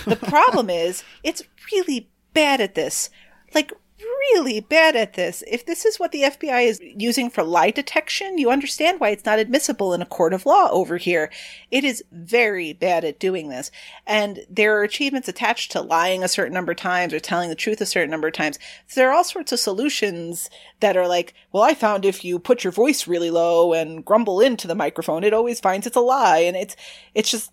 The 0.05 0.17
problem 0.17 0.71
is 0.85 1.05
it's 1.23 1.43
really 1.73 2.09
bad 2.35 2.61
at 2.61 2.75
this. 2.75 3.11
Like 3.55 3.73
really 4.03 4.61
bad 4.61 4.97
at 4.97 5.15
this. 5.15 5.43
If 5.47 5.67
this 5.67 5.85
is 5.85 5.99
what 5.99 6.13
the 6.13 6.23
FBI 6.23 6.67
is 6.67 6.81
using 6.81 7.31
for 7.31 7.43
lie 7.43 7.71
detection, 7.71 8.39
you 8.39 8.51
understand 8.51 9.01
why 9.01 9.11
it's 9.11 9.25
not 9.25 9.39
admissible 9.39 9.95
in 9.95 10.03
a 10.03 10.07
court 10.07 10.33
of 10.33 10.47
law 10.47 10.69
over 10.71 10.97
here. 10.97 11.31
It 11.71 11.85
is 11.85 12.05
very 12.13 12.73
bad 12.73 13.05
at 13.05 13.19
doing 13.19 13.49
this. 13.49 13.71
And 14.07 14.41
there 14.49 14.79
are 14.79 14.83
achievements 14.83 15.29
attached 15.29 15.73
to 15.73 15.81
lying 15.81 16.23
a 16.23 16.29
certain 16.29 16.55
number 16.55 16.73
of 16.73 16.79
times 16.79 17.13
or 17.13 17.21
telling 17.21 17.49
the 17.49 17.55
truth 17.55 17.81
a 17.81 17.87
certain 17.87 18.11
number 18.11 18.29
of 18.29 18.35
times. 18.35 18.59
So 18.87 19.01
there 19.01 19.11
are 19.11 19.15
all 19.15 19.25
sorts 19.25 19.53
of 19.53 19.61
solutions 19.61 20.51
that 20.81 20.97
are 20.97 21.09
like, 21.09 21.35
well, 21.53 21.63
I 21.63 21.75
found 21.75 22.05
if 22.05 22.25
you 22.25 22.39
put 22.39 22.65
your 22.65 22.73
voice 22.73 23.07
really 23.07 23.31
low 23.31 23.73
and 23.73 24.05
grumble 24.05 24.41
into 24.41 24.67
the 24.67 24.75
microphone, 24.75 25.25
it 25.25 25.35
always 25.35 25.61
finds 25.61 25.87
it's 25.87 25.97
a 25.97 26.01
lie. 26.01 26.39
And 26.39 26.57
it's, 26.57 26.77
it's 27.15 27.31
just, 27.31 27.53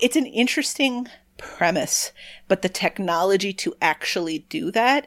it's 0.00 0.16
an 0.16 0.26
interesting 0.26 1.08
premise, 1.38 2.12
but 2.48 2.62
the 2.62 2.68
technology 2.68 3.52
to 3.52 3.74
actually 3.80 4.40
do 4.48 4.70
that 4.70 5.06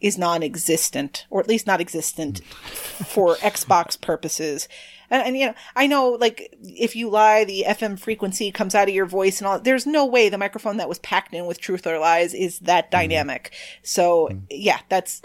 is 0.00 0.18
non-existent, 0.18 1.26
or 1.30 1.40
at 1.40 1.48
least 1.48 1.66
not 1.66 1.80
existent 1.80 2.44
for 2.44 3.36
Xbox 3.36 4.00
purposes. 4.00 4.68
And, 5.10 5.22
and 5.22 5.36
you 5.36 5.46
know, 5.46 5.54
I 5.74 5.86
know, 5.86 6.10
like, 6.10 6.54
if 6.62 6.96
you 6.96 7.08
lie, 7.08 7.44
the 7.44 7.64
FM 7.66 7.98
frequency 7.98 8.50
comes 8.50 8.74
out 8.74 8.88
of 8.88 8.94
your 8.94 9.06
voice 9.06 9.40
and 9.40 9.48
all. 9.48 9.60
There's 9.60 9.86
no 9.86 10.04
way 10.04 10.28
the 10.28 10.38
microphone 10.38 10.76
that 10.78 10.88
was 10.88 10.98
packed 10.98 11.34
in 11.34 11.46
with 11.46 11.60
truth 11.60 11.86
or 11.86 11.98
lies 11.98 12.34
is 12.34 12.58
that 12.60 12.86
mm-hmm. 12.86 13.00
dynamic. 13.00 13.52
So, 13.82 14.28
mm-hmm. 14.30 14.44
yeah, 14.50 14.80
that's 14.88 15.22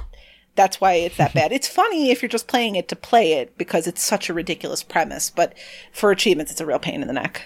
that's 0.56 0.82
why 0.82 0.94
it's 0.94 1.18
that 1.18 1.34
bad. 1.34 1.52
It's 1.52 1.68
funny 1.68 2.12
if 2.12 2.22
you're 2.22 2.30
just 2.30 2.48
playing 2.48 2.76
it 2.76 2.90
to 2.90 2.96
play 2.96 3.34
it 3.34 3.58
because 3.58 3.88
it's 3.88 4.04
such 4.04 4.30
a 4.30 4.34
ridiculous 4.34 4.84
premise, 4.84 5.30
but 5.30 5.58
for 5.94 6.12
achievements, 6.12 6.52
it's 6.52 6.62
a 6.62 6.66
real 6.66 6.80
pain 6.80 7.02
in 7.02 7.08
the 7.08 7.14
neck. 7.14 7.44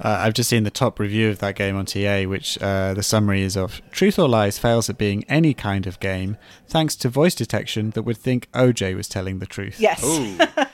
Uh, 0.00 0.18
I've 0.20 0.34
just 0.34 0.50
seen 0.50 0.64
the 0.64 0.70
top 0.70 0.98
review 0.98 1.30
of 1.30 1.38
that 1.38 1.54
game 1.54 1.76
on 1.76 1.86
TA, 1.86 2.22
which 2.22 2.60
uh, 2.60 2.94
the 2.94 3.02
summary 3.02 3.42
is 3.42 3.56
of 3.56 3.80
Truth 3.90 4.18
or 4.18 4.28
Lies 4.28 4.58
fails 4.58 4.90
at 4.90 4.98
being 4.98 5.24
any 5.28 5.54
kind 5.54 5.86
of 5.86 6.00
game 6.00 6.36
thanks 6.66 6.96
to 6.96 7.08
voice 7.08 7.34
detection 7.34 7.90
that 7.90 8.02
would 8.02 8.16
think 8.16 8.50
OJ 8.52 8.96
was 8.96 9.08
telling 9.08 9.38
the 9.38 9.46
truth. 9.46 9.78
Yes. 9.78 10.02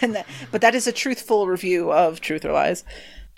And 0.00 0.16
that, 0.16 0.26
but 0.50 0.60
that 0.60 0.74
is 0.74 0.86
a 0.86 0.92
truthful 0.92 1.46
review 1.46 1.92
of 1.92 2.20
Truth 2.20 2.44
or 2.44 2.52
Lies. 2.52 2.84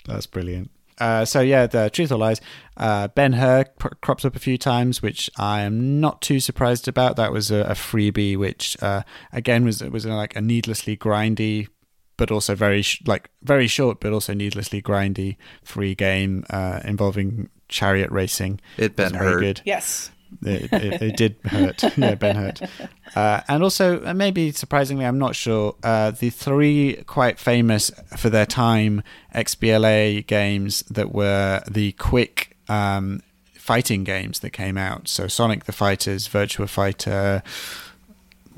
That's 0.05 0.25
brilliant. 0.25 0.71
Uh, 0.99 1.25
so 1.25 1.41
yeah, 1.41 1.67
the 1.67 1.89
Truth 1.91 2.11
or 2.11 2.17
Lies, 2.17 2.41
uh, 2.75 3.07
Ben 3.09 3.33
Hur 3.33 3.65
cr- 3.79 3.89
crops 4.01 4.25
up 4.25 4.35
a 4.35 4.39
few 4.39 4.57
times, 4.57 5.01
which 5.01 5.29
I 5.37 5.61
am 5.61 5.99
not 5.99 6.21
too 6.21 6.39
surprised 6.39 6.87
about. 6.87 7.15
That 7.17 7.31
was 7.31 7.51
a, 7.51 7.57
a 7.57 7.73
freebie, 7.73 8.35
which 8.35 8.75
uh, 8.81 9.03
again 9.31 9.63
was 9.63 9.83
was 9.83 10.05
like 10.05 10.35
a 10.35 10.41
needlessly 10.41 10.97
grindy, 10.97 11.67
but 12.17 12.31
also 12.31 12.55
very 12.55 12.81
sh- 12.81 13.01
like 13.05 13.29
very 13.43 13.67
short, 13.67 13.99
but 13.99 14.11
also 14.11 14.33
needlessly 14.33 14.81
grindy 14.81 15.37
free 15.63 15.95
game 15.95 16.43
uh, 16.49 16.81
involving 16.83 17.49
chariot 17.69 18.11
racing. 18.11 18.59
It 18.77 18.97
was 18.97 19.11
Ben 19.11 19.19
very 19.19 19.41
good. 19.41 19.61
Yes. 19.65 20.11
It, 20.43 20.73
it, 20.73 21.01
it 21.01 21.17
did 21.17 21.37
hurt. 21.45 21.83
Yeah, 21.97 22.15
Ben 22.15 22.35
hurt. 22.35 22.61
Uh, 23.15 23.41
and 23.47 23.63
also, 23.63 24.03
uh, 24.05 24.13
maybe 24.13 24.51
surprisingly, 24.51 25.05
I'm 25.05 25.17
not 25.17 25.35
sure, 25.35 25.75
uh, 25.83 26.11
the 26.11 26.29
three 26.29 27.01
quite 27.07 27.39
famous 27.39 27.91
for 28.17 28.29
their 28.29 28.45
time 28.45 29.03
XBLA 29.33 30.27
games 30.27 30.81
that 30.89 31.13
were 31.13 31.63
the 31.69 31.93
quick 31.93 32.57
um, 32.67 33.21
fighting 33.53 34.03
games 34.03 34.39
that 34.39 34.51
came 34.51 34.77
out. 34.77 35.07
So 35.07 35.27
Sonic 35.27 35.65
the 35.65 35.71
Fighters, 35.71 36.27
Virtua 36.27 36.67
Fighter, 36.69 37.43
uh, 37.45 37.49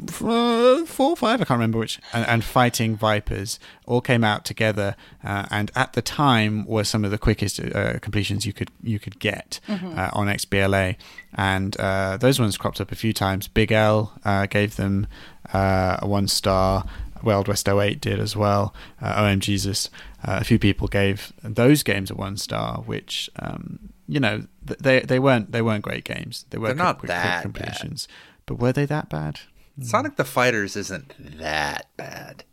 four 0.07 1.11
or 1.11 1.15
five, 1.17 1.41
I 1.41 1.45
can't 1.45 1.57
remember 1.57 1.77
which, 1.79 1.99
and, 2.13 2.25
and 2.27 2.43
Fighting 2.43 2.95
Vipers 2.95 3.59
all 3.85 4.01
came 4.01 4.23
out 4.23 4.45
together, 4.45 4.95
uh, 5.23 5.45
and 5.51 5.71
at 5.75 5.93
the 5.93 6.01
time 6.01 6.65
were 6.65 6.83
some 6.83 7.03
of 7.05 7.11
the 7.11 7.17
quickest 7.17 7.59
uh, 7.59 7.99
completions 7.99 8.45
you 8.45 8.53
could 8.53 8.69
you 8.81 8.99
could 8.99 9.19
get 9.19 9.59
uh, 9.67 10.09
on 10.13 10.27
XBLA, 10.27 10.95
and 11.35 11.77
uh, 11.79 12.17
those 12.17 12.39
ones 12.39 12.57
cropped 12.57 12.79
up 12.81 12.91
a 12.91 12.95
few 12.95 13.13
times. 13.13 13.47
Big 13.47 13.71
L 13.71 14.13
uh, 14.25 14.45
gave 14.45 14.75
them 14.75 15.07
uh, 15.53 15.97
a 16.01 16.07
one 16.07 16.27
star. 16.27 16.85
Wild 17.21 17.49
West 17.49 17.67
08 17.67 17.99
did 17.99 18.17
as 18.17 18.37
well. 18.37 18.73
Uh, 19.01 19.13
OM 19.25 19.41
Jesus, 19.41 19.89
uh, 20.25 20.37
a 20.39 20.45
few 20.45 20.57
people 20.57 20.87
gave 20.87 21.33
those 21.43 21.83
games 21.83 22.09
a 22.09 22.15
one 22.15 22.37
star, 22.37 22.77
which 22.85 23.29
um, 23.37 23.89
you 24.07 24.21
know 24.21 24.43
th- 24.65 24.79
they 24.79 25.01
they 25.01 25.19
weren't 25.19 25.51
they 25.51 25.61
weren't 25.61 25.81
great 25.83 26.05
games. 26.05 26.45
They 26.49 26.57
were 26.57 26.67
quick- 26.69 26.77
not 26.77 26.99
quick- 26.99 26.99
quick 26.99 27.07
that 27.09 27.23
bad. 27.23 27.41
completions, 27.41 28.07
but 28.45 28.55
were 28.55 28.71
they 28.71 28.85
that 28.85 29.09
bad? 29.09 29.41
Hmm. 29.79 29.85
Sonic 29.85 30.15
the 30.15 30.25
Fighters 30.25 30.75
isn't 30.75 31.13
that 31.39 31.87
bad. 31.97 32.43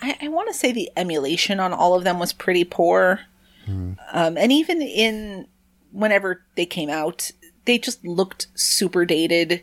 I, 0.00 0.16
I 0.22 0.28
want 0.28 0.48
to 0.48 0.54
say 0.54 0.72
the 0.72 0.90
emulation 0.96 1.60
on 1.60 1.72
all 1.72 1.94
of 1.94 2.04
them 2.04 2.18
was 2.18 2.32
pretty 2.32 2.64
poor. 2.64 3.20
Hmm. 3.66 3.92
Um, 4.12 4.36
and 4.36 4.52
even 4.52 4.82
in 4.82 5.46
whenever 5.92 6.42
they 6.56 6.66
came 6.66 6.90
out, 6.90 7.30
they 7.64 7.78
just 7.78 8.04
looked 8.04 8.48
super 8.54 9.04
dated. 9.04 9.62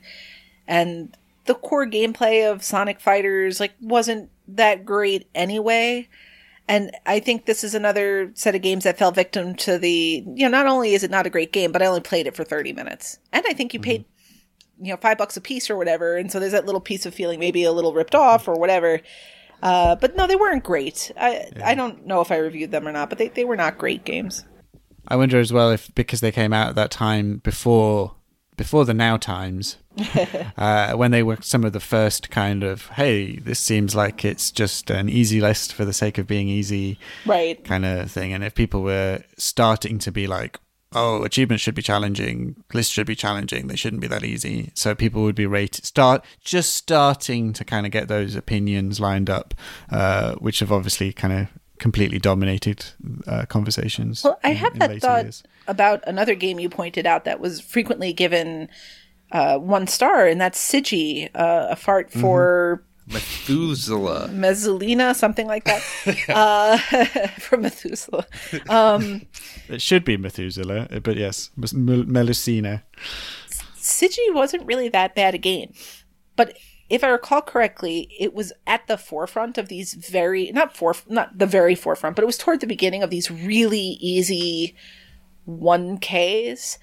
And 0.68 1.16
the 1.46 1.56
core 1.56 1.86
gameplay 1.86 2.50
of 2.50 2.64
Sonic 2.64 3.00
Fighters 3.00 3.60
like 3.60 3.74
wasn't 3.82 4.30
that 4.48 4.86
great 4.86 5.28
anyway. 5.36 6.08
And 6.68 6.92
I 7.06 7.20
think 7.20 7.46
this 7.46 7.64
is 7.64 7.76
another 7.76 8.32
set 8.34 8.56
of 8.56 8.62
games 8.62 8.86
that 8.86 8.98
fell 8.98 9.12
victim 9.12 9.56
to 9.56 9.78
the, 9.78 10.24
you 10.26 10.48
know, 10.48 10.58
not 10.58 10.68
only 10.68 10.94
is 10.94 11.04
it 11.04 11.12
not 11.12 11.26
a 11.26 11.30
great 11.30 11.52
game, 11.52 11.72
but 11.72 11.82
I 11.82 11.88
only 11.88 12.02
played 12.02 12.28
it 12.28 12.36
for 12.36 12.44
30 12.46 12.72
minutes. 12.72 13.20
And 13.34 13.44
I 13.48 13.54
think 13.54 13.74
you 13.74 13.80
paid, 13.80 14.02
hmm. 14.02 14.21
You 14.82 14.92
know, 14.92 14.98
five 14.98 15.18
bucks 15.18 15.38
a 15.38 15.42
piece 15.42 15.70
or 15.70 15.78
whatever. 15.78 16.18
And 16.18 16.32
so 16.32 16.40
there's 16.40 16.52
that 16.54 16.66
little 16.66 16.82
piece 16.82 17.06
of 17.06 17.14
feeling 17.14 17.40
maybe 17.40 17.64
a 17.64 17.72
little 17.72 17.94
ripped 17.94 18.16
off 18.16 18.48
or 18.48 18.56
whatever. 18.56 19.00
Uh, 19.62 19.96
but 19.96 20.16
no, 20.16 20.26
they 20.26 20.36
weren't 20.36 20.64
great. 20.64 21.12
I 21.16 21.50
I 21.64 21.76
don't 21.76 22.06
know 22.08 22.20
if 22.22 22.32
I 22.32 22.38
reviewed 22.38 22.72
them 22.72 22.88
or 22.88 22.92
not, 22.92 23.10
but 23.10 23.20
they, 23.20 23.28
they 23.28 23.46
were 23.46 23.56
not 23.56 23.78
great 23.78 24.04
games. 24.06 24.44
I 25.08 25.16
wonder 25.16 25.40
as 25.40 25.54
well 25.54 25.70
if 25.72 25.94
because 25.94 26.20
they 26.22 26.32
came 26.32 26.52
out 26.52 26.70
at 26.70 26.76
that 26.76 26.90
time 26.92 27.38
before 27.44 28.16
before 28.58 28.86
the 28.86 28.94
now 28.94 29.18
times, 29.18 29.78
uh, 30.58 30.94
when 30.94 31.12
they 31.12 31.24
were 31.24 31.38
some 31.42 31.64
of 31.64 31.74
the 31.74 31.80
first 31.80 32.30
kind 32.32 32.64
of 32.64 32.88
hey, 32.90 33.38
this 33.38 33.60
seems 33.60 33.96
like 33.96 34.26
it's 34.26 34.52
just 34.52 34.90
an 34.90 35.10
easy 35.10 35.40
list 35.42 35.74
for 35.74 35.86
the 35.86 35.94
sake 35.94 36.18
of 36.18 36.28
being 36.28 36.48
easy 36.48 36.98
Right. 37.26 37.64
kind 37.64 37.86
of 37.86 38.12
thing, 38.12 38.34
and 38.34 38.44
if 38.44 38.56
people 38.56 38.82
were 38.82 39.24
starting 39.38 40.00
to 40.00 40.12
be 40.12 40.28
like. 40.28 40.60
Oh, 40.94 41.24
achievements 41.24 41.64
should 41.64 41.76
be 41.76 41.82
challenging. 41.82 42.64
Lists 42.74 42.92
should 42.92 43.08
be 43.08 43.16
challenging. 43.16 43.68
They 43.68 43.78
shouldn't 43.78 44.02
be 44.02 44.08
that 44.08 44.26
easy. 44.26 44.72
So 44.76 44.94
people 44.94 45.24
would 45.24 45.36
be 45.36 45.46
rated 45.46 45.86
start 45.86 46.26
just 46.44 46.74
starting 46.74 47.54
to 47.54 47.64
kind 47.64 47.86
of 47.86 47.92
get 47.94 48.10
those 48.10 48.36
opinions 48.36 49.00
lined 49.00 49.30
up, 49.30 49.54
uh, 49.90 50.36
which 50.36 50.60
have 50.60 50.72
obviously 50.72 51.14
kind 51.14 51.34
of 51.34 51.48
completely 51.80 52.20
dominated 52.20 52.86
uh, 53.26 53.46
conversations. 53.46 54.24
Well, 54.24 54.40
I 54.44 54.52
in- 54.52 54.58
had 54.58 54.74
that 54.76 55.00
thought 55.02 55.24
years. 55.24 55.44
about 55.68 56.04
another 56.06 56.36
game 56.36 56.60
you 56.60 56.70
pointed 56.70 57.06
out 57.06 57.24
that 57.24 57.40
was 57.40 57.62
frequently 57.62 58.12
given 58.12 58.70
uh, 59.32 59.58
one 59.58 59.88
star, 59.88 60.28
and 60.28 60.42
that's 60.42 60.60
Sigi, 60.60 61.30
uh, 61.34 61.68
a 61.72 61.76
fart 61.78 62.12
for 62.12 62.84
Methuselah. 63.12 64.30
Mezzalina, 64.30 65.16
something 65.16 65.48
like 65.48 65.64
that, 65.66 65.82
uh, 66.30 66.78
from 67.40 67.62
Methuselah. 67.62 68.26
Um, 68.70 69.22
It 69.70 69.82
should 69.82 70.04
be 70.06 70.18
Methuselah, 70.18 70.88
but 71.04 71.18
yes, 71.18 71.52
Mus- 71.56 71.74
Mel- 71.74 72.04
Melusina. 72.04 72.84
Sigi 73.78 74.34
wasn't 74.34 74.66
really 74.66 74.90
that 74.90 75.16
bad 75.16 75.34
a 75.36 75.38
game, 75.38 75.74
but 76.36 76.58
if 76.90 77.04
I 77.04 77.08
recall 77.08 77.42
correctly, 77.42 78.14
it 78.20 78.34
was 78.34 78.52
at 78.68 78.86
the 78.88 78.98
forefront 78.98 79.58
of 79.58 79.70
these 79.70 79.94
very 79.94 80.52
not 80.52 80.76
for 80.76 80.94
not 81.08 81.38
the 81.38 81.46
very 81.48 81.74
forefront, 81.74 82.16
but 82.18 82.24
it 82.24 82.26
was 82.26 82.38
toward 82.38 82.60
the 82.60 82.68
beginning 82.68 83.02
of 83.02 83.10
these 83.10 83.32
really 83.32 83.98
easy 84.02 84.76
1Ks. 85.48 86.78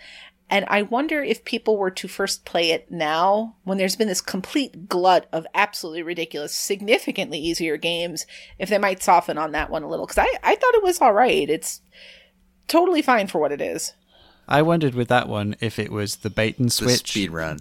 And 0.51 0.65
I 0.69 0.83
wonder 0.83 1.23
if 1.23 1.45
people 1.45 1.77
were 1.77 1.91
to 1.91 2.09
first 2.09 2.45
play 2.45 2.71
it 2.71 2.91
now, 2.91 3.57
when 3.65 3.77
there's 3.77 3.97
been 3.97 4.09
this 4.09 4.23
complete 4.23 4.89
glut 4.89 5.27
of 5.33 5.47
absolutely 5.55 6.03
ridiculous, 6.03 6.55
significantly 6.55 7.39
easier 7.39 7.77
games, 7.77 8.27
if 8.59 8.71
they 8.71 8.79
might 8.79 9.03
soften 9.03 9.37
on 9.37 9.53
that 9.53 9.71
one 9.71 9.83
a 9.83 9.89
little. 9.89 10.07
Because 10.07 10.25
I, 10.27 10.39
I 10.43 10.55
thought 10.55 10.75
it 10.75 10.83
was 10.83 11.01
all 11.01 11.13
right. 11.13 11.51
It's 11.51 11.83
totally 12.67 13.03
fine 13.03 13.27
for 13.27 13.39
what 13.41 13.53
it 13.53 13.61
is. 13.61 13.93
I 14.49 14.63
wondered 14.63 14.95
with 14.95 15.09
that 15.09 15.29
one 15.29 15.55
if 15.61 15.79
it 15.79 15.93
was 15.93 16.17
the 16.17 16.31
bait 16.31 16.59
and 16.59 16.69
The 16.69 16.73
switch. 16.73 17.11
speed 17.11 17.31
run. 17.31 17.61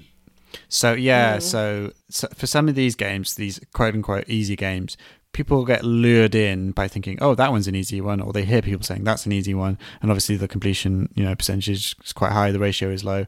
So 0.70 0.94
yeah, 0.94 1.34
mm-hmm. 1.34 1.42
so, 1.42 1.92
so 2.10 2.28
for 2.34 2.48
some 2.48 2.70
of 2.70 2.76
these 2.76 2.96
games, 2.96 3.36
these 3.36 3.60
quote 3.74 3.94
unquote 3.94 4.30
easy 4.30 4.56
games, 4.56 4.96
people 5.34 5.66
get 5.66 5.84
lured 5.84 6.36
in 6.36 6.72
by 6.72 6.88
thinking, 6.88 7.18
"Oh, 7.22 7.36
that 7.36 7.52
one's 7.52 7.68
an 7.68 7.76
easy 7.76 8.02
one," 8.02 8.22
or 8.22 8.34
they 8.34 8.46
hear 8.46 8.62
people 8.62 8.84
saying 8.84 9.04
that's 9.04 9.26
an 9.26 9.32
easy 9.32 9.54
one, 9.54 9.78
and 10.02 10.10
obviously 10.10 10.36
the 10.36 10.48
completion, 10.48 11.10
you 11.16 11.24
know, 11.24 11.36
percentage 11.36 11.70
is 11.70 12.14
quite 12.14 12.32
high, 12.32 12.52
the 12.52 12.60
ratio 12.60 12.90
is 12.90 13.04
low, 13.04 13.26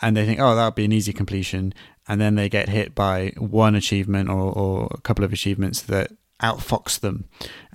and 0.00 0.16
they 0.16 0.24
think, 0.24 0.40
"Oh, 0.40 0.54
that 0.54 0.64
would 0.64 0.74
be 0.74 0.84
an 0.84 0.92
easy 0.92 1.12
completion," 1.12 1.74
and 2.08 2.20
then 2.20 2.34
they 2.34 2.48
get 2.48 2.68
hit 2.68 2.94
by 2.94 3.32
one 3.36 3.74
achievement 3.74 4.28
or, 4.28 4.52
or 4.52 4.88
a 4.92 5.00
couple 5.00 5.24
of 5.24 5.32
achievements 5.32 5.82
that 5.82 6.12
outfox 6.42 7.00
them, 7.00 7.24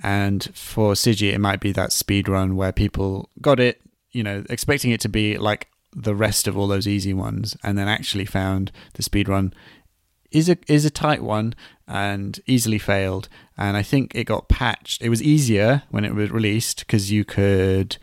and 0.02 0.48
for 0.54 0.94
Sigi, 0.94 1.32
it 1.32 1.40
might 1.40 1.60
be 1.60 1.72
that 1.72 1.92
speed 1.92 2.28
run 2.28 2.56
where 2.56 2.72
people 2.72 3.28
got 3.40 3.60
it, 3.60 3.80
you 4.12 4.22
know, 4.22 4.44
expecting 4.50 4.90
it 4.90 5.00
to 5.00 5.08
be 5.08 5.36
like 5.36 5.68
the 5.94 6.14
rest 6.14 6.48
of 6.48 6.56
all 6.56 6.66
those 6.66 6.88
easy 6.88 7.12
ones, 7.12 7.56
and 7.62 7.76
then 7.76 7.88
actually 7.88 8.24
found 8.24 8.72
the 8.94 9.02
speed 9.02 9.28
run 9.28 9.52
is 10.32 10.48
a 10.48 10.56
is 10.68 10.84
a 10.84 10.90
tight 10.90 11.22
one 11.22 11.54
and 11.86 12.40
easily 12.46 12.78
failed. 12.78 13.28
And 13.58 13.76
I 13.76 13.82
think 13.82 14.14
it 14.14 14.24
got 14.24 14.48
patched. 14.48 15.02
It 15.02 15.08
was 15.10 15.22
easier 15.22 15.82
when 15.90 16.04
it 16.04 16.14
was 16.14 16.30
released 16.30 16.80
because 16.80 17.10
you 17.12 17.24
could 17.24 17.96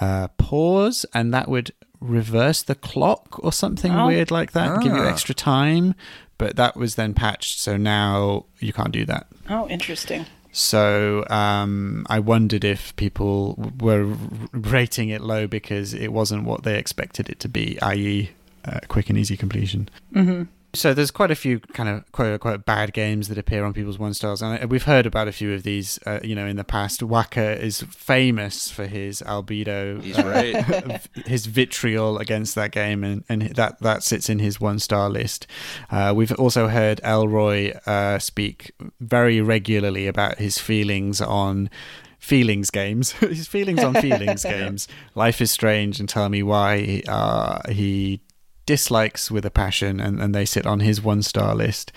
uh, 0.00 0.28
pause 0.38 1.04
and 1.14 1.32
that 1.34 1.48
would 1.48 1.72
reverse 2.00 2.62
the 2.62 2.74
clock 2.74 3.38
or 3.44 3.52
something 3.52 3.92
Oh. 3.92 4.06
weird 4.08 4.30
like 4.30 4.52
that, 4.52 4.80
give 4.82 4.92
you 4.92 5.02
Ah. 5.02 5.08
extra 5.08 5.34
time. 5.34 5.94
But 6.38 6.56
that 6.56 6.76
was 6.76 6.96
then 6.96 7.14
patched, 7.14 7.60
so 7.60 7.76
now 7.76 8.46
you 8.58 8.72
can't 8.72 8.90
do 8.90 9.04
that. 9.04 9.28
Oh, 9.48 9.68
interesting. 9.68 10.26
So 10.50 11.24
um, 11.30 12.04
I 12.10 12.18
wondered 12.18 12.64
if 12.64 12.94
people 12.96 13.72
were 13.80 14.04
rating 14.52 15.10
it 15.10 15.20
low 15.20 15.46
because 15.46 15.94
it 15.94 16.12
wasn't 16.12 16.44
what 16.44 16.64
they 16.64 16.76
expected 16.78 17.28
it 17.28 17.38
to 17.40 17.48
be, 17.48 17.78
i.e., 17.82 18.30
uh, 18.64 18.80
quick 18.88 19.08
and 19.10 19.18
easy 19.18 19.36
completion. 19.36 19.88
Mm-hmm. 20.14 20.44
So 20.74 20.92
there's 20.92 21.10
quite 21.12 21.30
a 21.30 21.36
few 21.36 21.60
kind 21.60 21.88
of 21.88 22.10
quote 22.12 22.32
unquote 22.32 22.66
bad 22.66 22.92
games 22.92 23.28
that 23.28 23.38
appear 23.38 23.64
on 23.64 23.72
people's 23.72 23.98
one 23.98 24.12
stars, 24.12 24.42
and 24.42 24.70
we've 24.70 24.84
heard 24.84 25.06
about 25.06 25.28
a 25.28 25.32
few 25.32 25.52
of 25.52 25.62
these. 25.62 25.98
Uh, 26.04 26.18
you 26.22 26.34
know, 26.34 26.46
in 26.46 26.56
the 26.56 26.64
past, 26.64 27.02
Waka 27.02 27.60
is 27.62 27.82
famous 27.82 28.70
for 28.70 28.86
his 28.86 29.22
albedo, 29.22 30.02
He's 30.02 30.18
uh, 30.18 30.22
right. 30.24 31.06
his 31.26 31.46
vitriol 31.46 32.18
against 32.18 32.54
that 32.56 32.72
game, 32.72 33.04
and, 33.04 33.24
and 33.28 33.42
that 33.54 33.80
that 33.80 34.02
sits 34.02 34.28
in 34.28 34.40
his 34.40 34.60
one 34.60 34.78
star 34.78 35.08
list. 35.08 35.46
Uh, 35.90 36.12
we've 36.14 36.32
also 36.32 36.68
heard 36.68 37.00
Elroy 37.04 37.72
uh, 37.86 38.18
speak 38.18 38.72
very 39.00 39.40
regularly 39.40 40.06
about 40.08 40.38
his 40.38 40.58
feelings 40.58 41.20
on 41.20 41.70
feelings 42.18 42.70
games, 42.70 43.12
his 43.20 43.46
feelings 43.46 43.82
on 43.84 43.94
feelings 43.94 44.42
games. 44.44 44.88
Life 45.14 45.40
is 45.40 45.50
strange, 45.50 46.00
and 46.00 46.08
tell 46.08 46.28
me 46.28 46.42
why 46.42 47.02
uh, 47.06 47.70
he 47.70 48.20
dislikes 48.66 49.30
with 49.30 49.44
a 49.44 49.50
passion, 49.50 50.00
and, 50.00 50.20
and 50.20 50.34
they 50.34 50.44
sit 50.44 50.66
on 50.66 50.80
his 50.80 51.02
one 51.02 51.22
star 51.22 51.54
list. 51.54 51.92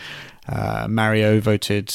Uh, 0.47 0.87
Mario 0.89 1.39
voted 1.39 1.93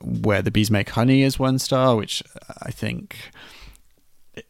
where 0.00 0.42
the 0.42 0.50
bees 0.50 0.70
make 0.70 0.90
honey 0.90 1.22
as 1.22 1.38
one 1.38 1.58
star, 1.58 1.96
which 1.96 2.22
I 2.62 2.70
think 2.70 3.16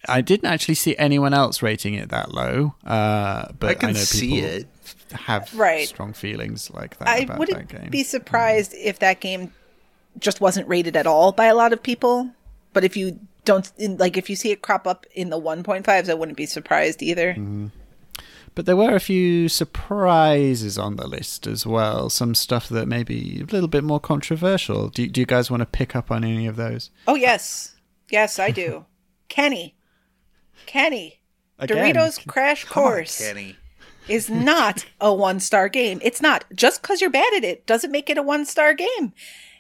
I 0.09 0.21
didn't 0.21 0.51
actually 0.51 0.75
see 0.75 0.97
anyone 0.97 1.33
else 1.33 1.63
rating 1.63 1.95
it 1.95 2.09
that 2.09 2.33
low, 2.33 2.75
uh, 2.85 3.53
but 3.59 3.71
I 3.71 3.75
can 3.75 3.93
know 3.93 4.01
see 4.01 4.39
it. 4.41 4.67
have 5.13 5.53
Right. 5.55 5.87
strong 5.87 6.13
feelings 6.13 6.71
like 6.73 6.99
that 6.99 7.07
I 7.09 7.19
about 7.19 7.39
wouldn't 7.39 7.69
game. 7.69 7.91
be 7.91 8.03
surprised 8.03 8.75
if 8.75 8.99
that 8.99 9.21
game 9.21 9.53
just 10.19 10.41
wasn't 10.41 10.67
rated 10.69 10.97
at 10.97 11.07
all 11.07 11.31
by 11.31 11.47
a 11.47 11.55
lot 11.55 11.73
of 11.73 11.83
people. 11.83 12.31
But 12.73 12.83
if 12.85 12.97
you 12.97 13.21
don't 13.45 13.71
like, 14.01 14.17
if 14.17 14.29
you 14.29 14.35
see 14.35 14.51
it 14.51 14.63
crop 14.63 14.87
up 14.89 15.07
in 15.15 15.31
the 15.31 15.41
1.5s, 15.41 16.11
I 16.11 16.15
wouldn't 16.15 16.37
be 16.37 16.47
surprised 16.47 17.03
either. 17.03 17.33
Mm-hmm. 17.35 17.67
But 18.57 18.65
there 18.65 18.75
were 18.75 18.95
a 18.95 19.01
few 19.01 19.51
surprises 19.51 20.79
on 20.79 20.97
the 20.97 21.07
list 21.07 21.47
as 21.47 21.67
well. 21.67 22.09
Some 22.09 22.35
stuff 22.35 22.71
that 22.71 22.89
may 22.89 23.03
be 23.03 23.43
a 23.43 23.53
little 23.53 23.69
bit 23.69 23.85
more 23.85 24.01
controversial. 24.01 24.89
Do, 24.89 25.07
do 25.07 25.21
you 25.21 25.27
guys 25.27 25.51
want 25.51 25.61
to 25.61 25.67
pick 25.67 25.95
up 25.95 26.11
on 26.11 26.25
any 26.25 26.47
of 26.47 26.57
those? 26.57 26.91
Oh 27.07 27.17
yes, 27.17 27.77
yes, 28.11 28.39
I 28.39 28.51
do. 28.51 28.87
Kenny, 29.29 29.77
Kenny, 30.65 31.21
Again. 31.59 31.95
Doritos 31.95 32.27
Crash 32.27 32.65
Course 32.65 33.19
Kenny. 33.19 33.57
is 34.09 34.31
not 34.31 34.87
a 35.03 35.13
one 35.13 35.39
star 35.39 35.69
game. 35.69 36.01
It's 36.03 36.23
not. 36.23 36.47
Just 36.55 36.81
because 36.81 37.03
you're 37.03 37.11
bad 37.11 37.35
at 37.35 37.45
it 37.45 37.67
doesn't 37.67 37.93
make 37.93 38.09
it 38.09 38.17
a 38.17 38.23
one 38.23 38.47
star 38.47 38.73
game. 38.73 39.13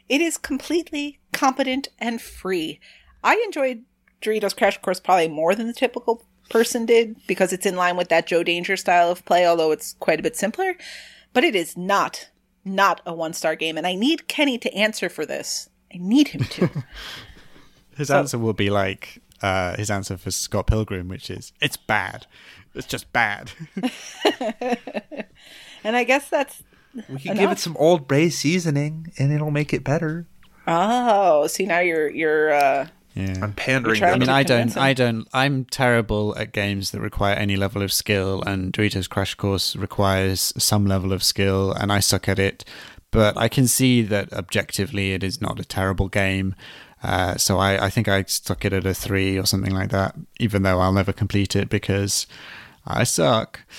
It 0.08 0.22
is 0.22 0.38
completely 0.38 1.18
competent 1.34 1.88
and 1.98 2.22
free. 2.22 2.80
I 3.22 3.34
enjoyed 3.44 3.82
Doritos 4.22 4.56
Crash 4.56 4.78
Course 4.80 5.00
probably 5.00 5.28
more 5.28 5.54
than 5.54 5.66
the 5.66 5.74
typical 5.74 6.24
person 6.48 6.86
did 6.86 7.16
because 7.26 7.52
it's 7.52 7.66
in 7.66 7.76
line 7.76 7.96
with 7.96 8.08
that 8.08 8.26
Joe 8.26 8.42
Danger 8.42 8.76
style 8.76 9.10
of 9.10 9.24
play, 9.24 9.46
although 9.46 9.72
it's 9.72 9.94
quite 10.00 10.20
a 10.20 10.22
bit 10.22 10.36
simpler. 10.36 10.76
But 11.32 11.44
it 11.44 11.54
is 11.54 11.76
not, 11.76 12.30
not 12.64 13.00
a 13.04 13.14
one 13.14 13.32
star 13.32 13.56
game. 13.56 13.76
And 13.76 13.86
I 13.86 13.94
need 13.94 14.28
Kenny 14.28 14.58
to 14.58 14.72
answer 14.74 15.08
for 15.08 15.26
this. 15.26 15.68
I 15.92 15.98
need 15.98 16.28
him 16.28 16.44
to. 16.44 16.84
His 17.96 18.10
answer 18.10 18.38
will 18.38 18.52
be 18.52 18.68
like 18.68 19.22
uh, 19.42 19.76
his 19.76 19.90
answer 19.90 20.16
for 20.16 20.30
Scott 20.30 20.66
Pilgrim, 20.66 21.08
which 21.08 21.30
is 21.30 21.52
it's 21.60 21.76
bad. 21.76 22.26
It's 22.74 22.86
just 22.86 23.10
bad. 23.12 23.52
and 25.82 25.96
I 25.96 26.04
guess 26.04 26.28
that's 26.28 26.62
We 27.08 27.18
can 27.18 27.36
give 27.36 27.50
it 27.50 27.58
some 27.58 27.76
Old 27.78 28.06
Bay 28.06 28.28
seasoning, 28.28 29.12
and 29.18 29.32
it'll 29.32 29.50
make 29.50 29.72
it 29.72 29.82
better. 29.82 30.26
Oh, 30.66 31.46
see 31.46 31.64
now 31.64 31.78
you're 31.80 32.10
you're 32.10 32.52
uh 32.52 32.88
yeah. 33.16 33.38
I'm 33.40 33.54
pandering. 33.54 34.00
You're 34.00 34.10
I 34.10 34.18
mean, 34.18 34.28
I 34.28 34.42
don't. 34.42 34.76
I 34.76 34.92
don't, 34.92 35.26
I'm 35.32 35.64
terrible 35.64 36.36
at 36.36 36.52
games 36.52 36.90
that 36.90 37.00
require 37.00 37.34
any 37.34 37.56
level 37.56 37.82
of 37.82 37.90
skill, 37.90 38.42
and 38.42 38.74
Doritos 38.74 39.08
Crash 39.08 39.34
Course 39.34 39.74
requires 39.74 40.52
some 40.58 40.86
level 40.86 41.14
of 41.14 41.22
skill, 41.22 41.72
and 41.72 41.90
I 41.90 42.00
suck 42.00 42.28
at 42.28 42.38
it. 42.38 42.64
But 43.10 43.34
I 43.38 43.48
can 43.48 43.68
see 43.68 44.02
that 44.02 44.34
objectively 44.34 45.14
it 45.14 45.24
is 45.24 45.40
not 45.40 45.58
a 45.58 45.64
terrible 45.64 46.08
game. 46.08 46.54
Uh, 47.02 47.36
so 47.36 47.56
I, 47.56 47.86
I 47.86 47.90
think 47.90 48.06
I 48.06 48.22
stuck 48.24 48.66
it 48.66 48.74
at 48.74 48.84
a 48.84 48.92
three 48.92 49.38
or 49.38 49.46
something 49.46 49.72
like 49.72 49.90
that, 49.90 50.14
even 50.38 50.62
though 50.62 50.80
I'll 50.80 50.92
never 50.92 51.14
complete 51.14 51.56
it 51.56 51.70
because 51.70 52.26
I 52.86 53.04
suck. 53.04 53.60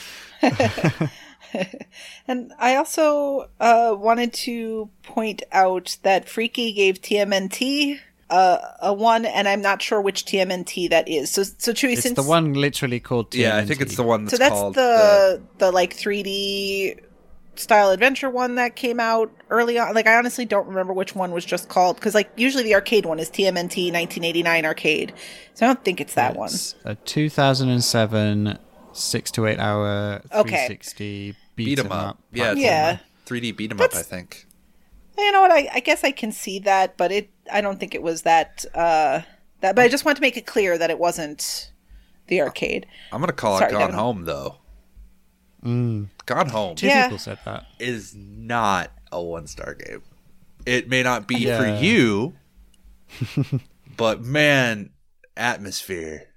and 2.28 2.54
I 2.58 2.76
also 2.76 3.50
uh 3.60 3.96
wanted 3.98 4.34
to 4.34 4.90
point 5.04 5.44
out 5.52 5.98
that 6.04 6.28
Freaky 6.28 6.74
gave 6.74 7.02
TMNT 7.02 8.00
uh, 8.30 8.58
a 8.82 8.94
one, 8.94 9.26
and 9.26 9.48
I'm 9.48 9.62
not 9.62 9.82
sure 9.82 10.02
which 10.02 10.26
TMNT 10.26 10.90
that 10.90 11.08
is. 11.08 11.32
So, 11.32 11.44
so 11.44 11.72
Chewy, 11.74 11.94
It's 11.94 12.02
since 12.04 12.16
the 12.16 12.24
one 12.24 12.54
literally 12.54 13.00
called 13.00 13.32
TMNT. 13.32 13.40
Yeah, 13.40 13.58
I 13.58 13.66
think 13.66 13.82
it's 13.82 13.96
the 13.96 14.04
one 14.04 14.26
that's, 14.26 14.32
so 14.32 14.38
that's 14.38 14.52
called 14.52 14.76
the, 14.76 15.42
the 15.60 15.72
like 15.72 15.96
3D 15.96 17.00
style 17.56 17.90
adventure 17.92 18.30
one 18.30 18.56
that 18.56 18.76
came 18.76 19.00
out 19.00 19.32
early 19.50 19.80
on. 19.80 19.94
Like, 19.96 20.08
I 20.08 20.16
honestly 20.16 20.46
don't 20.46 20.68
remember 20.68 20.94
which 20.94 21.16
one 21.16 21.32
was 21.32 21.46
just 21.46 21.70
called 21.70 21.96
because, 21.96 22.14
like, 22.14 22.30
usually 22.36 22.64
the 22.64 22.76
arcade 22.76 23.06
one 23.06 23.20
is 23.20 23.30
TMNT 23.30 23.92
1989 23.92 24.66
arcade. 24.66 25.14
So 25.54 25.66
I 25.66 25.70
don't 25.70 25.84
think 25.84 26.02
it's 26.02 26.14
that 26.16 26.36
one. 26.36 26.52
A 26.86 26.96
2007 26.96 28.60
six 28.94 29.32
to 29.32 29.46
eight 29.46 29.60
hour 29.60 30.22
Okay. 30.34 30.68
360 30.68 31.36
beat 31.56 31.66
beat 31.66 31.80
'em 31.80 31.92
up. 31.92 32.20
Yeah, 32.34 32.52
it's 32.52 32.62
Yeah. 32.62 32.98
3D 33.26 33.52
beat 33.52 33.72
'em 33.72 33.82
up. 33.82 33.94
I 33.96 34.02
think. 34.02 34.46
You 35.18 35.32
know 35.32 35.42
what? 35.42 35.52
I, 35.52 35.70
I 35.74 35.80
guess 35.80 36.04
I 36.04 36.12
can 36.12 36.32
see 36.32 36.60
that, 36.60 36.98
but 36.98 37.12
it. 37.12 37.30
I 37.52 37.62
don't 37.62 37.80
think 37.80 37.94
it 37.96 38.02
was 38.04 38.24
that. 38.24 38.66
Uh, 38.74 39.22
that. 39.62 39.76
But 39.76 39.84
I 39.84 39.88
just 39.90 40.06
want 40.06 40.18
to 40.18 40.22
make 40.22 40.38
it 40.38 40.46
clear 40.46 40.78
that 40.78 40.90
it 40.90 41.00
wasn't 41.00 41.72
the 42.28 42.42
arcade. 42.42 42.86
I'm 43.12 43.20
gonna 43.22 43.34
call 43.34 43.58
Sorry, 43.60 43.70
it 43.70 43.74
Gone 43.74 43.82
Devon. 43.82 43.96
Home 43.96 44.26
though. 44.26 44.56
Mm. 45.64 46.10
Gone 46.26 46.50
Home 46.50 46.76
Two 46.76 46.88
Yeah. 46.88 47.04
people 47.06 47.18
said 47.18 47.40
that. 47.46 47.66
is 47.80 48.14
not 48.16 48.92
a 49.12 49.22
one 49.22 49.48
star 49.48 49.74
game. 49.74 50.02
It 50.66 50.90
may 50.90 51.02
not 51.04 51.28
be 51.28 51.36
Yeah. 51.36 51.58
for 51.58 51.84
you, 51.84 52.36
but 53.98 54.22
man, 54.22 54.92
atmosphere. 55.36 56.28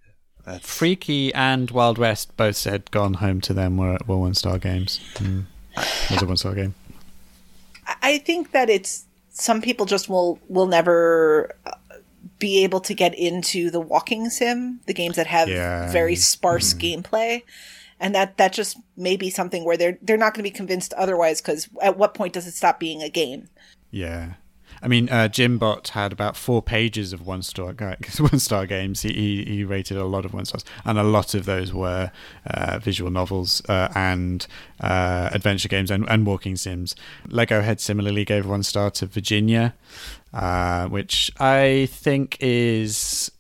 That's 0.44 0.66
Freaky 0.68 1.34
and 1.34 1.70
Wild 1.70 1.98
West 1.98 2.36
both 2.36 2.56
said 2.56 2.90
Gone 2.90 3.14
Home 3.14 3.40
to 3.42 3.52
them 3.52 3.76
were, 3.76 3.98
were 4.06 4.16
one 4.16 4.34
star 4.34 4.58
games. 4.58 5.00
Mm. 5.14 5.46
Was 6.10 6.22
a 6.22 6.26
one 6.26 6.36
star 6.36 6.54
game. 6.54 6.74
I- 7.86 7.96
I 8.02 8.18
think 8.18 8.52
that 8.52 8.70
it's 8.70 9.04
some 9.40 9.60
people 9.62 9.86
just 9.86 10.08
will 10.08 10.38
will 10.48 10.66
never 10.66 11.56
uh, 11.66 11.72
be 12.38 12.64
able 12.64 12.80
to 12.80 12.94
get 12.94 13.14
into 13.14 13.70
the 13.70 13.80
walking 13.80 14.30
sim, 14.30 14.80
the 14.86 14.94
games 14.94 15.16
that 15.16 15.26
have 15.26 15.48
Yeah. 15.48 15.90
very 15.90 16.16
sparse 16.16 16.74
gameplay, 16.74 17.42
and 17.98 18.14
that 18.14 18.36
that 18.36 18.52
just 18.52 18.78
may 18.96 19.16
be 19.16 19.30
something 19.30 19.64
where 19.64 19.76
they're 19.76 19.98
they're 20.02 20.16
not 20.16 20.34
going 20.34 20.44
to 20.44 20.50
be 20.50 20.56
convinced 20.56 20.92
otherwise. 20.94 21.40
Because 21.40 21.68
at 21.82 21.96
what 21.96 22.14
point 22.14 22.32
does 22.32 22.46
it 22.46 22.54
stop 22.54 22.78
being 22.80 23.02
a 23.02 23.08
game? 23.08 23.48
Yeah. 23.90 24.34
I 24.82 24.88
mean, 24.88 25.08
uh, 25.10 25.28
Jimbot 25.28 25.88
had 25.88 26.12
about 26.12 26.36
four 26.36 26.62
pages 26.62 27.12
of 27.12 27.26
one 27.26 27.42
star 27.42 27.72
one 28.18 28.38
star 28.38 28.66
games. 28.66 29.02
He, 29.02 29.12
he 29.12 29.44
he 29.44 29.64
rated 29.64 29.96
a 29.96 30.04
lot 30.04 30.24
of 30.24 30.32
one 30.32 30.44
stars, 30.46 30.64
and 30.84 30.98
a 30.98 31.02
lot 31.02 31.34
of 31.34 31.44
those 31.44 31.72
were 31.72 32.10
uh, 32.46 32.78
visual 32.78 33.10
novels 33.10 33.62
uh, 33.68 33.88
and 33.94 34.46
uh, 34.80 35.30
adventure 35.32 35.68
games 35.68 35.90
and, 35.90 36.08
and 36.08 36.26
walking 36.26 36.56
sims. 36.56 36.96
Lego 37.28 37.60
Head 37.60 37.80
similarly 37.80 38.24
gave 38.24 38.46
one 38.46 38.62
star 38.62 38.90
to 38.92 39.06
Virginia, 39.06 39.74
uh, 40.32 40.86
which 40.88 41.30
I 41.38 41.88
think 41.90 42.36
is 42.40 43.30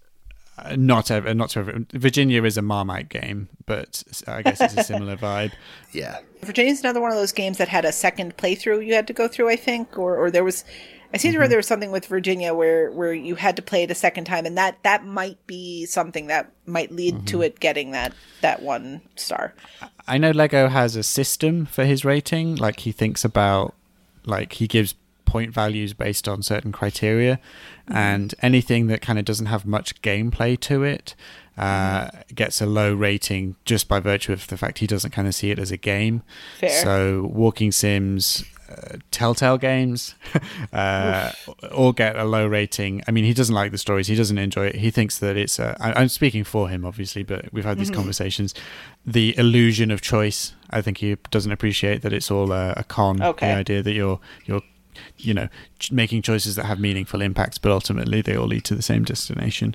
uh, 0.58 0.76
not 0.76 1.10
ever, 1.10 1.32
not 1.32 1.50
to 1.50 1.60
every, 1.60 1.86
Virginia 1.92 2.42
is 2.44 2.58
a 2.58 2.62
Marmite 2.62 3.08
game, 3.08 3.48
but 3.66 4.02
I 4.26 4.42
guess 4.42 4.60
it's 4.60 4.76
a 4.76 4.84
similar 4.84 5.16
vibe. 5.28 5.52
yeah. 5.92 6.18
Virginia's 6.42 6.80
another 6.80 7.00
one 7.00 7.10
of 7.10 7.18
those 7.18 7.32
games 7.32 7.58
that 7.58 7.68
had 7.68 7.84
a 7.84 7.92
second 7.92 8.36
playthrough 8.38 8.84
you 8.86 8.94
had 8.94 9.06
to 9.06 9.12
go 9.12 9.28
through, 9.28 9.50
I 9.50 9.56
think, 9.56 9.98
or 9.98 10.16
or 10.16 10.30
there 10.30 10.44
was. 10.44 10.64
I 11.12 11.16
seem 11.16 11.32
to 11.32 11.38
remember 11.38 11.44
mm-hmm. 11.44 11.50
there 11.50 11.58
was 11.58 11.66
something 11.66 11.90
with 11.90 12.06
Virginia 12.06 12.54
where 12.54 12.90
where 12.92 13.12
you 13.12 13.34
had 13.34 13.56
to 13.56 13.62
play 13.62 13.82
it 13.82 13.90
a 13.90 13.94
second 13.94 14.24
time, 14.24 14.46
and 14.46 14.56
that 14.56 14.78
that 14.82 15.04
might 15.04 15.44
be 15.46 15.86
something 15.86 16.28
that 16.28 16.52
might 16.66 16.92
lead 16.92 17.26
to 17.28 17.36
mm-hmm. 17.36 17.44
it 17.44 17.60
getting 17.60 17.90
that 17.92 18.12
that 18.42 18.62
one 18.62 19.00
star. 19.16 19.54
I 20.06 20.18
know 20.18 20.30
Lego 20.30 20.68
has 20.68 20.96
a 20.96 21.02
system 21.02 21.66
for 21.66 21.84
his 21.84 22.04
rating. 22.04 22.56
Like 22.56 22.80
he 22.80 22.92
thinks 22.92 23.24
about, 23.24 23.74
like 24.24 24.54
he 24.54 24.66
gives 24.66 24.94
point 25.24 25.52
values 25.52 25.94
based 25.94 26.28
on 26.28 26.42
certain 26.42 26.72
criteria, 26.72 27.36
mm-hmm. 27.36 27.96
and 27.96 28.34
anything 28.42 28.86
that 28.86 29.02
kind 29.02 29.18
of 29.18 29.24
doesn't 29.24 29.46
have 29.46 29.66
much 29.66 30.00
gameplay 30.02 30.58
to 30.60 30.84
it 30.84 31.14
uh, 31.60 32.08
gets 32.34 32.62
a 32.62 32.66
low 32.66 32.94
rating 32.94 33.54
just 33.66 33.86
by 33.86 34.00
virtue 34.00 34.32
of 34.32 34.46
the 34.46 34.56
fact 34.56 34.78
he 34.78 34.86
doesn't 34.86 35.10
kind 35.10 35.28
of 35.28 35.34
see 35.34 35.50
it 35.50 35.58
as 35.58 35.70
a 35.70 35.76
game. 35.76 36.22
Fair. 36.58 36.82
So 36.82 37.30
walking 37.32 37.70
sims. 37.70 38.44
Uh, 38.70 38.98
Telltale 39.10 39.58
games 39.58 40.14
uh, 40.72 41.32
all 41.72 41.92
get 41.92 42.16
a 42.16 42.24
low 42.24 42.46
rating. 42.46 43.02
I 43.08 43.10
mean, 43.10 43.24
he 43.24 43.34
doesn't 43.34 43.54
like 43.54 43.72
the 43.72 43.78
stories. 43.78 44.06
He 44.06 44.14
doesn't 44.14 44.38
enjoy 44.38 44.66
it. 44.66 44.76
He 44.76 44.90
thinks 44.90 45.18
that 45.18 45.36
it's. 45.36 45.58
Uh, 45.58 45.76
I, 45.80 45.92
I'm 46.00 46.08
speaking 46.08 46.44
for 46.44 46.68
him, 46.68 46.84
obviously, 46.84 47.22
but 47.22 47.52
we've 47.52 47.64
had 47.64 47.78
these 47.78 47.90
conversations. 47.90 48.54
The 49.04 49.36
illusion 49.38 49.90
of 49.90 50.00
choice. 50.00 50.54
I 50.70 50.82
think 50.82 50.98
he 50.98 51.16
doesn't 51.30 51.50
appreciate 51.50 52.02
that 52.02 52.12
it's 52.12 52.30
all 52.30 52.52
a, 52.52 52.74
a 52.76 52.84
con. 52.84 53.20
Okay. 53.20 53.48
The 53.48 53.54
idea 53.54 53.82
that 53.82 53.92
you're 53.92 54.20
you're 54.44 54.62
you 55.18 55.34
know 55.34 55.48
ch- 55.78 55.92
making 55.92 56.22
choices 56.22 56.56
that 56.56 56.66
have 56.66 56.78
meaningful 56.78 57.20
impacts, 57.20 57.58
but 57.58 57.72
ultimately 57.72 58.22
they 58.22 58.36
all 58.36 58.46
lead 58.46 58.64
to 58.64 58.74
the 58.74 58.82
same 58.82 59.04
destination. 59.04 59.74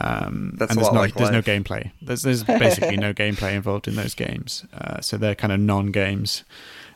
Um, 0.00 0.54
That's 0.58 0.72
and 0.72 0.78
a 0.78 0.82
there's 0.82 0.92
lot 0.92 0.94
no 0.94 1.00
like 1.00 1.14
there's 1.14 1.30
no 1.30 1.42
gameplay. 1.42 1.90
There's 2.02 2.22
there's 2.22 2.44
basically 2.44 2.96
no 2.96 3.12
gameplay 3.22 3.54
involved 3.54 3.88
in 3.88 3.96
those 3.96 4.14
games. 4.14 4.64
Uh, 4.72 5.00
so 5.00 5.16
they're 5.16 5.34
kind 5.34 5.52
of 5.52 5.60
non 5.60 5.86
games 5.86 6.44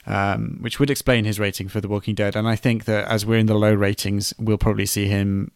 um, 0.07 0.59
which 0.61 0.79
would 0.79 0.91
explain 0.91 1.25
his 1.25 1.41
rating 1.41 1.69
for 1.69 1.81
The 1.81 1.89
Walking 1.89 2.15
Dead. 2.15 2.37
And 2.37 2.47
I 2.49 2.57
think 2.57 2.85
that 2.85 3.07
as 3.09 3.25
we're 3.25 3.39
in 3.39 3.47
the 3.47 3.55
low 3.55 3.75
ratings, 3.75 4.35
we'll 4.39 4.59
probably 4.59 4.87
see 4.87 5.07
him 5.07 5.51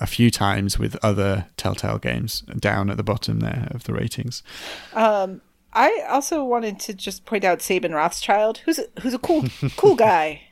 a 0.00 0.06
few 0.06 0.30
times 0.30 0.78
with 0.78 0.96
other 1.02 1.46
Telltale 1.56 1.98
games 1.98 2.42
down 2.58 2.88
at 2.88 2.96
the 2.96 3.02
bottom 3.02 3.40
there 3.40 3.68
of 3.72 3.84
the 3.84 3.92
ratings. 3.92 4.42
I 5.72 6.02
also 6.08 6.44
wanted 6.44 6.80
to 6.80 6.94
just 6.94 7.24
point 7.24 7.44
out 7.44 7.60
Sabin 7.62 7.92
Rothschild, 7.92 8.58
who's 8.58 8.78
a, 8.78 8.84
who's 9.00 9.14
a 9.14 9.18
cool 9.18 9.44
cool 9.76 9.94
guy. 10.08 10.42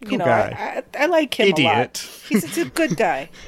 you 0.00 0.08
Cool 0.08 0.18
know, 0.18 0.24
guy. 0.24 0.82
I, 0.94 0.98
I, 0.98 1.04
I 1.04 1.06
like 1.06 1.38
him 1.38 1.46
a 1.46 1.50
lot. 1.50 1.58
Idiot. 1.58 2.10
He's, 2.28 2.44
he's 2.54 2.66
a 2.66 2.70
good 2.70 2.96
guy. 2.96 3.30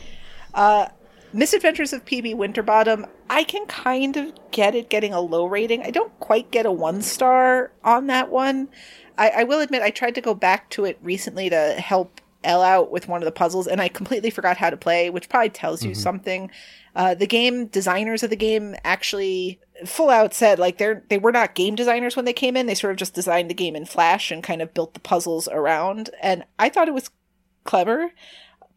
Uh, 0.54 0.88
Misadventures 1.34 1.92
of 1.92 2.02
PB 2.06 2.34
Winterbottom. 2.36 3.04
I 3.28 3.44
can 3.44 3.66
kind 3.66 4.16
of 4.16 4.32
get 4.52 4.74
it 4.74 4.88
getting 4.88 5.12
a 5.12 5.20
low 5.20 5.44
rating. 5.44 5.82
I 5.82 5.90
don't 5.90 6.18
quite 6.18 6.50
get 6.50 6.64
a 6.64 6.72
one 6.72 7.02
star 7.02 7.72
on 7.84 8.06
that 8.06 8.30
one. 8.30 8.70
I, 9.18 9.30
I 9.30 9.44
will 9.44 9.60
admit 9.60 9.82
I 9.82 9.90
tried 9.90 10.14
to 10.16 10.20
go 10.20 10.34
back 10.34 10.70
to 10.70 10.84
it 10.84 10.98
recently 11.02 11.50
to 11.50 11.74
help 11.78 12.20
Elle 12.44 12.62
out 12.62 12.90
with 12.90 13.08
one 13.08 13.22
of 13.22 13.24
the 13.24 13.32
puzzles, 13.32 13.66
and 13.66 13.80
I 13.80 13.88
completely 13.88 14.30
forgot 14.30 14.56
how 14.56 14.70
to 14.70 14.76
play, 14.76 15.10
which 15.10 15.28
probably 15.28 15.50
tells 15.50 15.82
you 15.82 15.94
something. 15.94 16.50
Uh, 16.94 17.14
the 17.14 17.26
game 17.26 17.66
designers 17.66 18.22
of 18.22 18.30
the 18.30 18.36
game 18.36 18.76
actually 18.84 19.60
full 19.84 20.08
out 20.08 20.32
said 20.32 20.58
like 20.58 20.78
they're 20.78 21.04
they 21.10 21.18
were 21.18 21.32
not 21.32 21.54
game 21.54 21.74
designers 21.74 22.16
when 22.16 22.24
they 22.24 22.32
came 22.32 22.56
in. 22.56 22.66
They 22.66 22.74
sort 22.74 22.92
of 22.92 22.96
just 22.96 23.14
designed 23.14 23.50
the 23.50 23.54
game 23.54 23.76
in 23.76 23.84
Flash 23.84 24.30
and 24.30 24.42
kind 24.42 24.62
of 24.62 24.72
built 24.72 24.94
the 24.94 25.00
puzzles 25.00 25.48
around. 25.48 26.10
And 26.22 26.44
I 26.58 26.68
thought 26.68 26.88
it 26.88 26.94
was 26.94 27.10
clever 27.64 28.12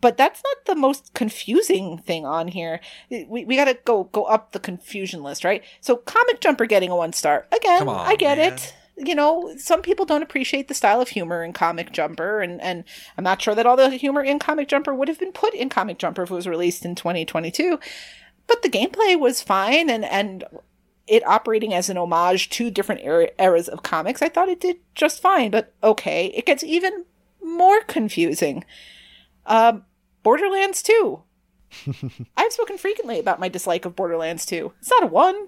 but 0.02 0.18
that's 0.18 0.42
not 0.44 0.66
the 0.66 0.76
most 0.76 1.14
confusing 1.14 1.98
thing 1.98 2.26
on 2.26 2.48
here. 2.48 2.80
We, 3.10 3.46
we 3.46 3.56
got 3.56 3.66
to 3.66 3.78
go 3.86 4.06
go 4.06 4.24
up 4.24 4.52
the 4.52 4.60
confusion 4.60 5.24
list, 5.24 5.44
right? 5.44 5.64
So 5.82 5.98
Comic 5.98 6.40
Jumper 6.40 6.66
getting 6.66 6.90
a 6.90 6.96
one 6.96 7.14
star 7.14 7.48
again. 7.52 7.88
On, 7.88 8.08
I 8.08 8.16
get 8.16 8.38
man. 8.38 8.54
it. 8.54 8.76
You 9.00 9.16
know, 9.16 9.56
some 9.58 9.82
people 9.82 10.06
don't 10.06 10.24
appreciate 10.24 10.68
the 10.68 10.74
style 10.74 11.02
of 11.02 11.10
humor 11.10 11.44
in 11.44 11.54
Comic 11.54 11.92
Jumper, 11.92 12.42
and 12.42 12.62
and 12.62 12.84
I'm 13.18 13.24
not 13.24 13.42
sure 13.42 13.56
that 13.56 13.66
all 13.66 13.78
the 13.78 13.90
humor 13.90 14.22
in 14.22 14.40
Comic 14.40 14.68
Jumper 14.68 14.94
would 14.94 15.08
have 15.08 15.20
been 15.20 15.32
put 15.32 15.54
in 15.54 15.70
Comic 15.70 15.98
Jumper 15.98 16.24
if 16.24 16.32
it 16.32 16.36
was 16.36 16.48
released 16.48 16.86
in 16.86 16.96
2022. 16.96 17.80
But 18.48 18.62
the 18.62 18.70
gameplay 18.70 19.18
was 19.18 19.42
fine, 19.42 19.90
and 19.90 20.04
and 20.04 20.44
it 21.10 21.26
operating 21.28 21.74
as 21.74 21.90
an 21.90 21.98
homage 21.98 22.50
to 22.50 22.70
different 22.70 23.02
era- 23.04 23.32
eras 23.40 23.68
of 23.68 23.84
comics, 23.84 24.22
I 24.22 24.30
thought 24.30 24.48
it 24.48 24.62
did 24.62 24.78
just 24.96 25.22
fine. 25.22 25.50
But 25.50 25.74
okay, 25.84 26.28
it 26.28 26.46
gets 26.46 26.64
even 26.64 27.06
more 27.42 27.82
confusing. 27.82 28.64
Um, 29.46 29.86
Borderlands 30.24 30.84
2. 30.84 31.24
I've 32.38 32.54
spoken 32.54 32.78
frequently 32.78 33.20
about 33.20 33.40
my 33.40 33.50
dislike 33.50 33.86
of 33.86 33.96
Borderlands 33.96 34.46
2. 34.46 34.74
It's 34.80 34.90
not 34.90 35.04
a 35.04 35.08
one. 35.08 35.48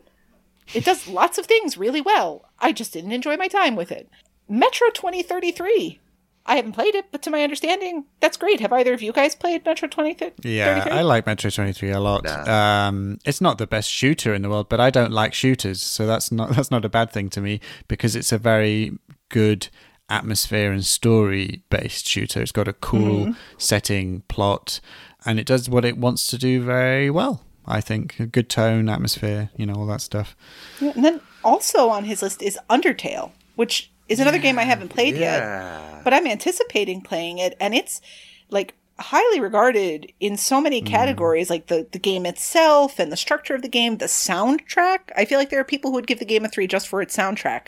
It 0.73 0.85
does 0.85 1.07
lots 1.07 1.37
of 1.37 1.45
things 1.45 1.77
really 1.77 2.01
well. 2.01 2.49
I 2.59 2.71
just 2.71 2.93
didn't 2.93 3.11
enjoy 3.11 3.37
my 3.37 3.47
time 3.47 3.75
with 3.75 3.91
it. 3.91 4.09
Metro 4.47 4.87
2033. 4.89 5.99
I 6.45 6.55
haven't 6.55 6.71
played 6.71 6.95
it, 6.95 7.05
but 7.11 7.21
to 7.23 7.29
my 7.29 7.43
understanding, 7.43 8.05
that's 8.19 8.35
great. 8.35 8.59
Have 8.61 8.73
either 8.73 8.93
of 8.93 9.01
you 9.01 9.11
guys 9.11 9.35
played 9.35 9.63
Metro 9.63 9.87
2033? 9.87 10.51
Yeah, 10.51 10.87
I 10.89 11.03
like 11.03 11.27
Metro 11.27 11.51
23 11.51 11.91
a 11.91 11.99
lot. 11.99 12.25
Um, 12.47 13.19
it's 13.25 13.41
not 13.41 13.59
the 13.59 13.67
best 13.67 13.89
shooter 13.89 14.33
in 14.33 14.41
the 14.41 14.49
world, 14.49 14.67
but 14.67 14.79
I 14.79 14.89
don't 14.89 15.11
like 15.11 15.33
shooters, 15.33 15.83
so 15.83 16.07
that's 16.07 16.31
not 16.31 16.49
that's 16.55 16.71
not 16.71 16.83
a 16.83 16.89
bad 16.89 17.11
thing 17.11 17.29
to 17.31 17.41
me 17.41 17.59
because 17.87 18.15
it's 18.15 18.31
a 18.31 18.39
very 18.39 18.97
good 19.29 19.67
atmosphere 20.09 20.71
and 20.71 20.83
story 20.83 21.63
based 21.69 22.07
shooter. 22.07 22.41
It's 22.41 22.51
got 22.51 22.67
a 22.67 22.73
cool 22.73 23.35
setting, 23.57 24.21
plot, 24.27 24.81
and 25.25 25.39
it 25.39 25.45
does 25.45 25.69
what 25.69 25.85
it 25.85 25.97
wants 25.97 26.25
to 26.27 26.37
do 26.39 26.61
very 26.61 27.09
well. 27.11 27.43
I 27.65 27.81
think 27.81 28.19
a 28.19 28.25
good 28.25 28.49
tone, 28.49 28.89
atmosphere, 28.89 29.49
you 29.55 29.65
know, 29.65 29.75
all 29.75 29.85
that 29.87 30.01
stuff. 30.01 30.35
Yeah, 30.79 30.91
and 30.95 31.05
then 31.05 31.21
also 31.43 31.89
on 31.89 32.05
his 32.05 32.21
list 32.21 32.41
is 32.41 32.57
Undertale, 32.69 33.31
which 33.55 33.91
is 34.09 34.19
another 34.19 34.39
game 34.39 34.59
I 34.59 34.63
haven't 34.63 34.89
played 34.89 35.15
yet, 35.15 36.03
but 36.03 36.13
I'm 36.13 36.27
anticipating 36.27 37.01
playing 37.01 37.37
it, 37.37 37.55
and 37.59 37.73
it's 37.73 38.01
like 38.49 38.75
highly 38.99 39.39
regarded 39.39 40.11
in 40.19 40.37
so 40.37 40.61
many 40.61 40.81
mm. 40.81 40.85
categories, 40.85 41.49
like 41.49 41.67
the 41.67 41.87
the 41.91 41.99
game 41.99 42.25
itself 42.25 42.99
and 42.99 43.11
the 43.11 43.17
structure 43.17 43.55
of 43.55 43.61
the 43.61 43.69
game, 43.69 43.97
the 43.97 44.05
soundtrack. 44.05 44.99
I 45.15 45.25
feel 45.25 45.39
like 45.39 45.49
there 45.49 45.59
are 45.59 45.65
people 45.65 45.91
who 45.91 45.95
would 45.95 46.07
give 46.07 46.19
the 46.19 46.25
game 46.25 46.45
a 46.45 46.49
three 46.49 46.67
just 46.67 46.87
for 46.87 47.01
its 47.01 47.15
soundtrack. 47.15 47.67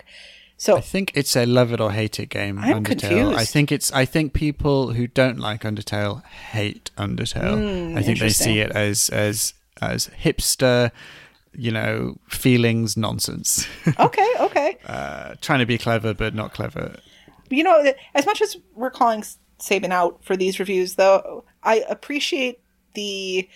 So 0.58 0.78
I 0.78 0.82
think 0.82 1.12
it's 1.16 1.36
a 1.36 1.46
love 1.46 1.74
it 1.74 1.82
or 1.82 1.92
hate 1.92 2.20
it 2.20 2.28
game. 2.28 2.58
I'm 2.58 2.84
Undertale. 2.84 2.86
confused. 2.86 3.40
I 3.40 3.46
think 3.46 3.72
it's. 3.72 3.92
I 3.92 4.06
think 4.06 4.34
people 4.34 4.94
who 4.94 5.08
don't 5.08 5.40
like 5.40 5.64
Undertale 5.64 6.24
hate 6.26 6.92
Undertale. 6.98 7.90
Hmm, 7.90 7.98
I 7.98 8.04
think 8.04 8.20
they 8.20 8.30
see 8.30 8.60
it 8.60 8.72
as 8.72 9.10
as 9.10 9.54
as 9.92 10.10
hipster, 10.24 10.92
you 11.54 11.72
know, 11.72 12.18
feelings 12.30 12.98
nonsense. 12.98 13.68
okay, 14.00 14.30
okay. 14.40 14.78
uh, 14.86 15.36
trying 15.42 15.60
to 15.60 15.66
be 15.66 15.78
clever 15.78 16.14
but 16.14 16.34
not 16.34 16.54
clever. 16.54 16.98
you 17.50 17.64
know, 17.64 17.94
as 18.16 18.26
much 18.26 18.42
as 18.42 18.58
we're 18.76 18.92
calling 18.92 19.24
Saban 19.60 19.92
out 19.92 20.24
for 20.24 20.36
these 20.36 20.60
reviews, 20.60 20.96
though, 20.96 21.46
I 21.64 21.84
appreciate 21.90 22.60
the 22.94 23.48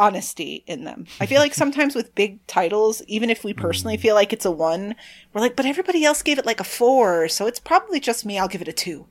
honesty 0.00 0.64
in 0.66 0.84
them. 0.84 1.06
I 1.20 1.26
feel 1.26 1.40
like 1.40 1.54
sometimes 1.54 1.94
with 1.94 2.14
big 2.14 2.44
titles, 2.46 3.02
even 3.06 3.28
if 3.30 3.44
we 3.44 3.52
personally 3.52 3.96
feel 3.96 4.14
like 4.14 4.32
it's 4.32 4.44
a 4.46 4.50
one, 4.50 4.94
we're 5.32 5.40
like, 5.42 5.56
but 5.56 5.66
everybody 5.66 6.04
else 6.04 6.22
gave 6.22 6.38
it 6.38 6.46
like 6.46 6.60
a 6.60 6.64
four, 6.64 7.28
so 7.28 7.46
it's 7.46 7.60
probably 7.60 8.00
just 8.00 8.24
me. 8.24 8.38
I'll 8.38 8.48
give 8.48 8.62
it 8.62 8.68
a 8.68 8.72
two. 8.72 9.06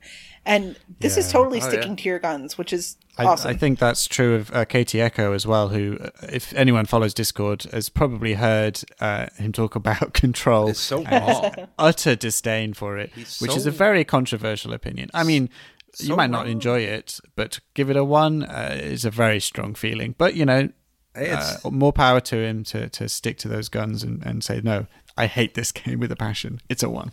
And 0.46 0.76
this 1.00 1.16
is 1.18 1.26
Yeah. 1.26 1.32
totally 1.32 1.60
Oh, 1.60 1.68
sticking 1.68 1.90
yeah. 1.90 1.96
to 1.96 2.08
your 2.08 2.18
guns, 2.18 2.56
which 2.58 2.72
is 2.72 2.96
I, 3.18 3.24
awesome. 3.26 3.50
I 3.50 3.54
think 3.54 3.78
that's 3.78 4.06
true 4.06 4.34
of 4.36 4.50
uh, 4.54 4.64
Katie 4.64 5.00
Echo 5.00 5.32
as 5.34 5.46
well, 5.46 5.68
who, 5.68 5.98
uh, 6.00 6.08
if 6.32 6.54
anyone 6.54 6.86
follows 6.86 7.12
Discord, 7.12 7.64
has 7.72 7.88
probably 7.90 8.34
heard 8.34 8.80
uh, 9.00 9.26
him 9.36 9.52
talk 9.52 9.76
about 9.76 10.12
Control. 10.24 10.68
It's 10.70 10.80
so 10.80 11.04
and 11.04 11.68
utter 11.78 12.16
disdain 12.16 12.72
for 12.72 12.96
it, 12.98 13.12
He's 13.14 13.38
which 13.40 13.50
so- 13.52 13.56
is 13.58 13.66
a 13.66 13.70
very 13.70 14.02
controversial 14.04 14.72
opinion. 14.72 15.10
I 15.12 15.24
mean, 15.24 15.50
you 15.98 16.16
might 16.16 16.30
not 16.30 16.46
enjoy 16.48 16.80
it, 16.80 17.20
but 17.36 17.60
give 17.74 17.90
it 17.90 17.96
a 17.96 18.04
one 18.04 18.44
uh, 18.44 18.78
is 18.80 19.04
a 19.04 19.10
very 19.10 19.40
strong 19.40 19.74
feeling. 19.74 20.14
But 20.16 20.34
you 20.36 20.46
know, 20.46 20.70
Hey, 21.14 21.30
uh, 21.30 21.38
it's- 21.38 21.64
more 21.70 21.92
power 21.92 22.20
to 22.20 22.36
him 22.36 22.64
to, 22.64 22.88
to 22.90 23.08
stick 23.08 23.38
to 23.38 23.48
those 23.48 23.68
guns 23.68 24.02
and, 24.02 24.24
and 24.24 24.42
say 24.44 24.60
no. 24.62 24.86
I 25.16 25.26
hate 25.26 25.54
this 25.54 25.72
game 25.80 26.00
with 26.00 26.12
a 26.12 26.16
passion. 26.16 26.60
It's 26.68 26.82
a 26.82 26.88
one. 26.90 27.12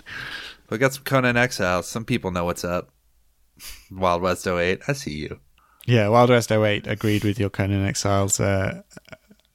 We 0.69 0.77
got 0.77 0.93
some 0.93 1.03
Conan 1.03 1.37
Exiles. 1.37 1.87
Some 1.87 2.05
people 2.05 2.31
know 2.31 2.45
what's 2.45 2.63
up. 2.63 2.89
Wild 3.91 4.21
West 4.21 4.45
08. 4.45 4.81
I 4.87 4.93
see 4.93 5.13
you. 5.15 5.39
Yeah, 5.85 6.09
Wild 6.09 6.29
West 6.29 6.51
08 6.51 6.85
agreed 6.85 7.23
with 7.23 7.39
your 7.39 7.49
Conan 7.49 7.85
Exiles. 7.85 8.39
Uh, 8.39 8.81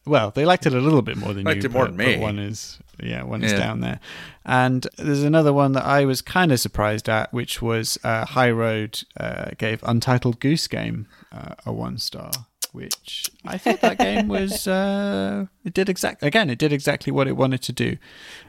well, 0.07 0.31
they 0.31 0.45
liked 0.45 0.67
it 0.67 0.73
a 0.75 0.81
little 0.81 1.03
bit 1.03 1.17
more 1.19 1.33
than 1.35 1.45
Liked 1.45 1.63
you. 1.63 1.69
it 1.69 1.73
more 1.73 1.85
but- 1.87 1.97
than 1.97 2.07
me. 2.07 2.15
but 2.17 2.23
one 2.23 2.39
is, 2.39 2.79
yeah, 3.03 3.23
one 3.23 3.45
is 3.45 3.53
Yeah. 3.53 3.59
down 3.59 3.81
there. 3.81 4.01
And 4.45 4.87
there's 4.97 5.23
another 5.23 5.53
one 5.53 5.73
that 5.73 5.85
I 5.85 6.05
was 6.07 6.23
kind 6.23 6.51
of 6.51 6.59
surprised 6.59 7.09
at, 7.09 7.33
which 7.33 7.61
was 7.63 7.99
uh, 8.03 8.25
High 8.25 8.51
Road 8.51 9.03
uh, 9.21 9.51
gave 9.59 9.81
Untitled 9.85 10.41
Goose 10.41 10.67
Game 10.67 11.07
uh, 11.31 11.55
a 11.67 11.73
one 11.73 11.99
star. 11.99 12.31
Which 12.73 13.31
I 13.45 13.59
thought 13.59 13.83
that 13.83 13.99
game 13.99 14.29
was 14.29 14.67
uh, 14.69 15.47
it 15.63 15.75
did 15.75 15.91
exact 15.91 16.23
again 16.23 16.49
it 16.49 16.59
did 16.59 16.73
exactly 16.73 17.13
what 17.13 17.29
it 17.29 17.37
wanted 17.37 17.61
to 17.63 17.73
do. 17.73 17.97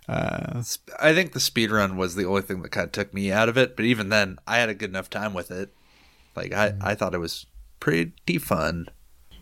Uh, 0.07 0.63
I 0.99 1.13
think 1.13 1.33
the 1.33 1.39
speed 1.41 1.71
run 1.71 1.97
was 1.97 2.15
the 2.15 2.25
only 2.25 2.41
thing 2.41 2.61
that 2.61 2.71
kind 2.71 2.85
of 2.85 2.93
took 2.93 3.13
me 3.13 3.31
out 3.31 3.49
of 3.49 3.57
it. 3.57 3.75
But 3.75 3.85
even 3.85 4.09
then, 4.09 4.39
I 4.47 4.57
had 4.57 4.69
a 4.69 4.73
good 4.73 4.89
enough 4.89 5.09
time 5.09 5.33
with 5.33 5.51
it. 5.51 5.73
Like 6.35 6.53
I, 6.53 6.73
I 6.81 6.95
thought 6.95 7.13
it 7.13 7.19
was 7.19 7.45
pretty 7.79 8.37
fun. 8.37 8.87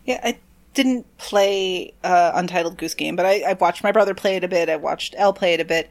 Yeah, 0.04 0.20
I 0.22 0.38
didn't 0.74 1.16
play 1.18 1.94
uh, 2.02 2.32
Untitled 2.34 2.78
Goose 2.78 2.94
Game, 2.94 3.16
but 3.16 3.26
I, 3.26 3.42
I 3.42 3.52
watched 3.54 3.84
my 3.84 3.92
brother 3.92 4.14
play 4.14 4.36
it 4.36 4.44
a 4.44 4.48
bit. 4.48 4.68
I 4.68 4.76
watched 4.76 5.14
Elle 5.16 5.32
play 5.32 5.54
it 5.54 5.60
a 5.60 5.64
bit. 5.64 5.88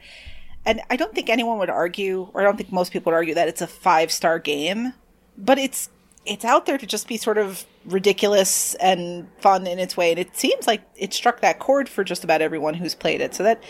And 0.64 0.80
I 0.90 0.96
don't 0.96 1.14
think 1.14 1.28
anyone 1.28 1.58
would 1.58 1.70
argue, 1.70 2.28
or 2.34 2.40
I 2.40 2.44
don't 2.44 2.56
think 2.56 2.70
most 2.70 2.92
people 2.92 3.10
would 3.10 3.16
argue, 3.16 3.34
that 3.34 3.48
it's 3.48 3.62
a 3.62 3.66
five 3.66 4.12
star 4.12 4.38
game. 4.38 4.92
But 5.36 5.58
it's 5.58 5.88
it's 6.24 6.44
out 6.44 6.66
there 6.66 6.78
to 6.78 6.86
just 6.86 7.08
be 7.08 7.16
sort 7.16 7.38
of 7.38 7.64
ridiculous 7.84 8.74
and 8.76 9.28
fun 9.40 9.66
in 9.66 9.78
its 9.78 9.96
way. 9.96 10.10
And 10.10 10.18
it 10.18 10.36
seems 10.36 10.66
like 10.66 10.82
it 10.96 11.12
struck 11.12 11.40
that 11.40 11.58
chord 11.58 11.88
for 11.88 12.04
just 12.04 12.24
about 12.24 12.40
everyone 12.40 12.74
who's 12.74 12.94
played 12.94 13.20
it. 13.20 13.34
So 13.34 13.42
that 13.42 13.62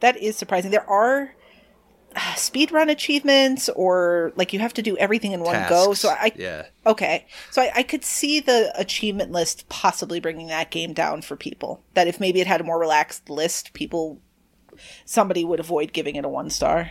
that 0.00 0.16
is 0.16 0.36
surprising. 0.36 0.70
There 0.70 0.88
are 0.88 1.34
uh, 2.16 2.18
speedrun 2.34 2.90
achievements, 2.90 3.68
or 3.70 4.32
like 4.34 4.52
you 4.52 4.58
have 4.58 4.74
to 4.74 4.82
do 4.82 4.96
everything 4.96 5.32
in 5.32 5.40
one 5.40 5.68
go. 5.68 5.94
So 5.94 6.08
I 6.08 6.32
yeah. 6.34 6.66
Okay. 6.84 7.26
So 7.50 7.62
I, 7.62 7.70
I 7.76 7.82
could 7.82 8.04
see 8.04 8.40
the 8.40 8.72
achievement 8.76 9.30
list 9.30 9.68
possibly 9.68 10.18
bringing 10.18 10.48
that 10.48 10.70
game 10.70 10.92
down 10.92 11.22
for 11.22 11.36
people. 11.36 11.84
That 11.94 12.08
if 12.08 12.18
maybe 12.18 12.40
it 12.40 12.46
had 12.46 12.60
a 12.60 12.64
more 12.64 12.80
relaxed 12.80 13.30
list, 13.30 13.72
people, 13.72 14.20
somebody 15.04 15.44
would 15.44 15.60
avoid 15.60 15.92
giving 15.92 16.16
it 16.16 16.24
a 16.24 16.28
one 16.28 16.50
star. 16.50 16.90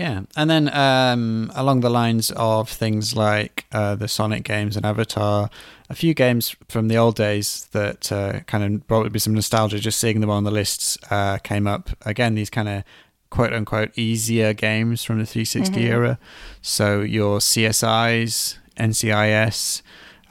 Yeah, 0.00 0.22
and 0.34 0.48
then 0.48 0.72
um, 0.72 1.52
along 1.54 1.80
the 1.80 1.90
lines 1.90 2.30
of 2.30 2.70
things 2.70 3.14
like 3.14 3.66
uh, 3.70 3.96
the 3.96 4.08
Sonic 4.08 4.44
games 4.44 4.74
and 4.74 4.86
Avatar, 4.86 5.50
a 5.90 5.94
few 5.94 6.14
games 6.14 6.56
from 6.70 6.88
the 6.88 6.96
old 6.96 7.16
days 7.16 7.68
that 7.72 8.10
uh, 8.10 8.40
kind 8.46 8.64
of 8.64 8.86
brought 8.86 9.12
me 9.12 9.18
some 9.18 9.34
nostalgia. 9.34 9.78
Just 9.78 9.98
seeing 10.00 10.20
them 10.20 10.30
on 10.30 10.44
the 10.44 10.50
lists 10.50 10.96
uh, 11.10 11.36
came 11.44 11.66
up 11.66 11.90
again. 12.06 12.34
These 12.34 12.48
kind 12.48 12.66
of 12.66 12.82
quote 13.28 13.52
unquote 13.52 13.90
easier 13.94 14.54
games 14.54 15.04
from 15.04 15.18
the 15.18 15.26
360 15.26 15.82
era. 15.82 16.18
So 16.62 17.02
your 17.02 17.40
CSIs, 17.40 18.56
NCIS. 18.78 19.82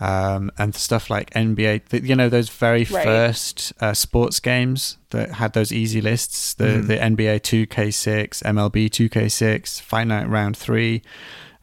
Um, 0.01 0.49
and 0.57 0.73
stuff 0.75 1.09
like 1.09 1.29
NBA, 1.31 1.89
th- 1.89 2.03
you 2.03 2.15
know, 2.15 2.29
those 2.29 2.47
very 2.47 2.85
Right. 2.85 3.03
first 3.03 3.73
uh, 3.81 3.93
sports 3.93 4.39
games 4.39 4.97
that 5.09 5.31
had 5.33 5.51
those 5.51 5.73
easy 5.73 5.99
lists, 5.99 6.53
the 6.53 6.77
the 6.81 6.95
NBA 6.95 7.41
2K6, 7.41 8.41
MLB 8.43 8.89
2K6, 8.89 9.81
Fight 9.81 10.07
Night 10.07 10.29
Round 10.29 10.55
Three. 10.55 11.01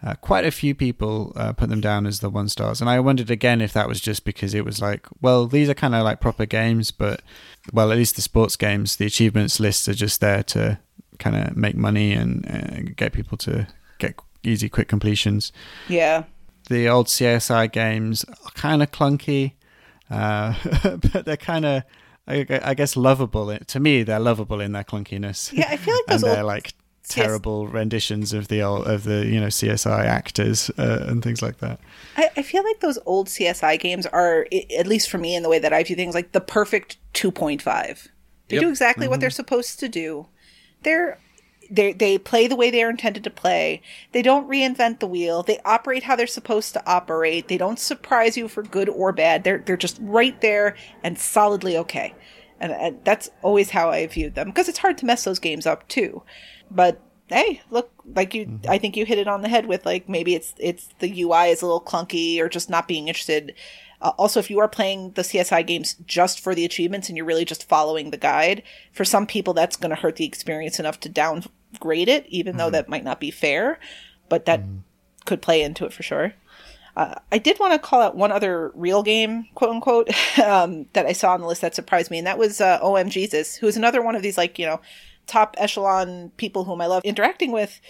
Uh, 0.05 0.15
quite 0.17 0.45
a 0.45 0.51
few 0.51 0.75
people 0.75 1.33
uh, 1.37 1.53
put 1.55 1.71
them 1.71 1.81
down 1.81 2.07
as 2.07 2.21
the 2.21 2.29
one 2.29 2.49
stars, 2.51 2.83
and 2.83 2.91
I 2.91 3.01
wondered 3.01 3.31
again 3.31 3.63
if 3.63 3.73
that 3.73 3.89
was 3.89 4.01
just 4.03 4.25
because 4.27 4.53
it 4.53 4.65
was 4.65 4.81
like, 4.83 5.07
well, 5.23 5.47
these 5.47 5.71
are 5.71 5.75
kind 5.75 5.95
of 5.95 6.05
like 6.05 6.21
proper 6.21 6.45
games, 6.45 6.91
but 6.91 7.23
well, 7.73 7.91
at 7.91 7.97
least 7.97 8.17
the 8.17 8.23
sports 8.23 8.57
games, 8.57 8.97
the 8.97 9.07
achievements 9.07 9.59
lists 9.59 9.89
are 9.89 9.95
just 9.95 10.21
there 10.21 10.43
to 10.43 10.79
kind 11.19 11.35
of 11.37 11.57
make 11.57 11.75
money 11.77 12.13
and 12.13 12.45
uh, 12.47 12.93
get 12.95 13.15
people 13.15 13.39
to 13.39 13.67
get 13.99 14.15
easy, 14.43 14.69
quick 14.69 14.87
completions 14.89 15.51
Yeah. 15.89 16.25
The 16.69 16.89
old 16.89 17.07
CSI 17.07 17.71
games 17.73 18.25
are 18.25 18.51
kind 18.55 18.83
of 18.83 18.91
clunky, 18.91 19.53
uh, 20.11 20.55
but 21.13 21.25
they're 21.25 21.37
kind 21.37 21.65
of, 21.65 21.83
I, 22.27 22.47
I 22.63 22.75
guess, 22.75 22.97
lovable. 22.97 23.57
To 23.59 23.81
me, 23.81 24.03
they're 24.03 24.21
lovable 24.21 24.61
in 24.61 24.73
their 24.73 24.85
clunkiness. 24.85 25.53
Yeah, 25.53 25.69
I 25.71 25.77
feel 25.77 25.95
like 25.95 26.05
and 26.09 26.15
those 26.15 26.23
they're 26.23 26.39
old 26.39 26.47
like 26.47 26.75
terrible 27.09 27.69
renditions 27.69 28.33
of 28.33 28.49
the 28.49 28.61
old, 28.63 28.85
of 28.87 29.05
the 29.05 29.25
you 29.27 29.41
know 29.41 29.47
CSI 29.47 30.05
actors 30.05 30.71
uh, 30.79 31.07
and 31.09 31.23
things 31.23 31.41
like 31.41 31.59
that. 31.59 31.79
I, 32.17 32.31
I 32.39 32.43
feel 32.43 32.65
like 32.65 32.81
those 32.81 32.99
old 33.07 33.29
CSI 33.29 33.79
games 33.79 34.07
are, 34.07 34.47
at 34.77 34.87
least 34.87 35.09
for 35.09 35.19
me, 35.19 35.37
in 35.37 35.43
the 35.43 35.49
way 35.49 35.59
that 35.61 35.73
I 35.73 35.83
view 35.85 35.95
things, 35.97 36.15
like 36.15 36.33
the 36.33 36.41
perfect 36.41 36.99
2.5. 37.15 38.09
They 38.49 38.57
Yep. 38.57 38.63
do 38.63 38.69
exactly 38.69 39.09
what 39.09 39.19
they're 39.21 39.31
supposed 39.31 39.81
to 39.81 39.89
do. 39.89 40.27
They're 40.83 41.19
they 41.71 41.93
they 41.93 42.19
play 42.19 42.47
the 42.47 42.57
way 42.57 42.71
they 42.71 42.83
are 42.83 42.91
intended 42.91 43.25
to 43.25 43.31
play. 43.31 43.83
They 44.13 44.23
don't 44.23 44.49
reinvent 44.49 45.01
the 45.01 45.07
wheel. 45.07 45.43
They 45.43 45.61
operate 45.65 46.05
how 46.05 46.17
they're 46.17 46.27
supposed 46.27 46.73
to 46.75 46.87
operate. 46.87 47.49
They 47.49 47.59
don't 47.59 47.79
surprise 47.79 48.37
you 48.37 48.49
for 48.49 48.63
good 48.63 48.89
or 48.89 49.13
bad. 49.13 49.45
They're 49.45 49.59
they're 49.59 49.77
just 49.77 49.99
right 50.01 50.41
there 50.41 50.77
and 51.03 51.19
solidly 51.19 51.77
okay. 51.79 52.15
And, 52.59 52.73
and 52.73 53.05
that's 53.05 53.31
always 53.43 53.71
how 53.71 53.91
I 53.91 54.07
viewed 54.07 54.35
them 54.35 54.49
because 54.49 54.69
it's 54.69 54.79
hard 54.79 54.97
to 54.99 55.07
mess 55.07 55.25
those 55.25 55.39
games 55.39 55.67
up 55.67 55.87
too. 55.89 56.23
But 56.71 57.01
hey, 57.29 57.61
look, 57.71 57.91
like 58.15 58.35
you, 58.35 58.61
I 58.69 58.79
think 58.79 58.97
you 58.97 59.05
hit 59.05 59.19
it 59.19 59.29
on 59.29 59.43
the 59.43 59.49
head 59.49 59.67
with 59.67 59.85
like 59.85 60.09
maybe 60.09 60.35
it's 60.35 60.55
it's 60.59 60.89
the 61.01 61.23
UI 61.23 61.49
is 61.49 61.63
a 61.63 61.67
little 61.67 61.81
clunky 61.81 62.41
or 62.41 62.49
just 62.49 62.71
not 62.71 62.89
being 62.89 63.09
interested. 63.09 63.55
Uh, 64.01 64.13
also, 64.19 64.39
if 64.39 64.51
you 64.51 64.59
are 64.59 64.69
playing 64.69 65.13
the 65.13 65.23
CSI 65.23 65.67
games 65.67 65.97
just 66.07 66.41
for 66.41 66.55
the 66.55 66.65
achievements 66.65 67.09
and 67.09 67.17
you're 67.17 67.27
really 67.27 67.45
just 67.45 67.69
following 67.69 68.11
the 68.11 68.19
guide, 68.19 68.63
for 68.93 69.05
some 69.05 69.27
people 69.27 69.55
that's 69.55 69.77
going 69.77 69.91
to 69.91 70.01
hurt 70.01 70.17
the 70.17 70.27
experience 70.27 70.79
enough 70.79 71.01
to 71.01 71.09
downgrade 71.77 72.09
it, 72.09 72.27
even 72.29 72.57
though 72.57 72.71
that 72.71 72.89
might 72.89 73.05
not 73.05 73.21
be 73.21 73.31
fair. 73.31 73.79
But 74.29 74.47
that 74.47 74.63
could 75.25 75.43
play 75.43 75.63
into 75.63 75.85
it 75.85 75.93
for 75.93 76.03
sure. 76.03 76.35
Uh, 76.97 77.15
I 77.31 77.39
did 77.39 77.59
want 77.61 77.75
to 77.75 77.79
call 77.79 78.01
out 78.01 78.17
one 78.17 78.33
other 78.33 78.73
real 78.75 79.03
game, 79.03 79.49
quote 79.55 79.71
unquote, 79.71 80.09
um, 80.39 80.87
that 80.95 81.07
I 81.07 81.13
saw 81.13 81.35
on 81.35 81.43
the 81.43 81.47
list 81.47 81.61
that 81.61 81.75
surprised 81.75 82.11
me, 82.11 82.19
and 82.19 82.27
that 82.27 82.39
was 82.39 82.61
uh, 82.61 82.79
OM 82.83 83.11
Jesus, 83.11 83.57
who 83.57 83.67
is 83.67 83.77
another 83.77 84.01
one 84.01 84.17
of 84.17 84.23
these 84.23 84.39
like 84.39 84.59
you 84.59 84.67
know 84.67 84.81
top 85.27 85.55
echelon 85.59 86.31
people 86.37 86.65
whom 86.65 86.81
I 86.81 86.87
love 86.87 87.05
interacting 87.05 87.53
with, 87.53 87.81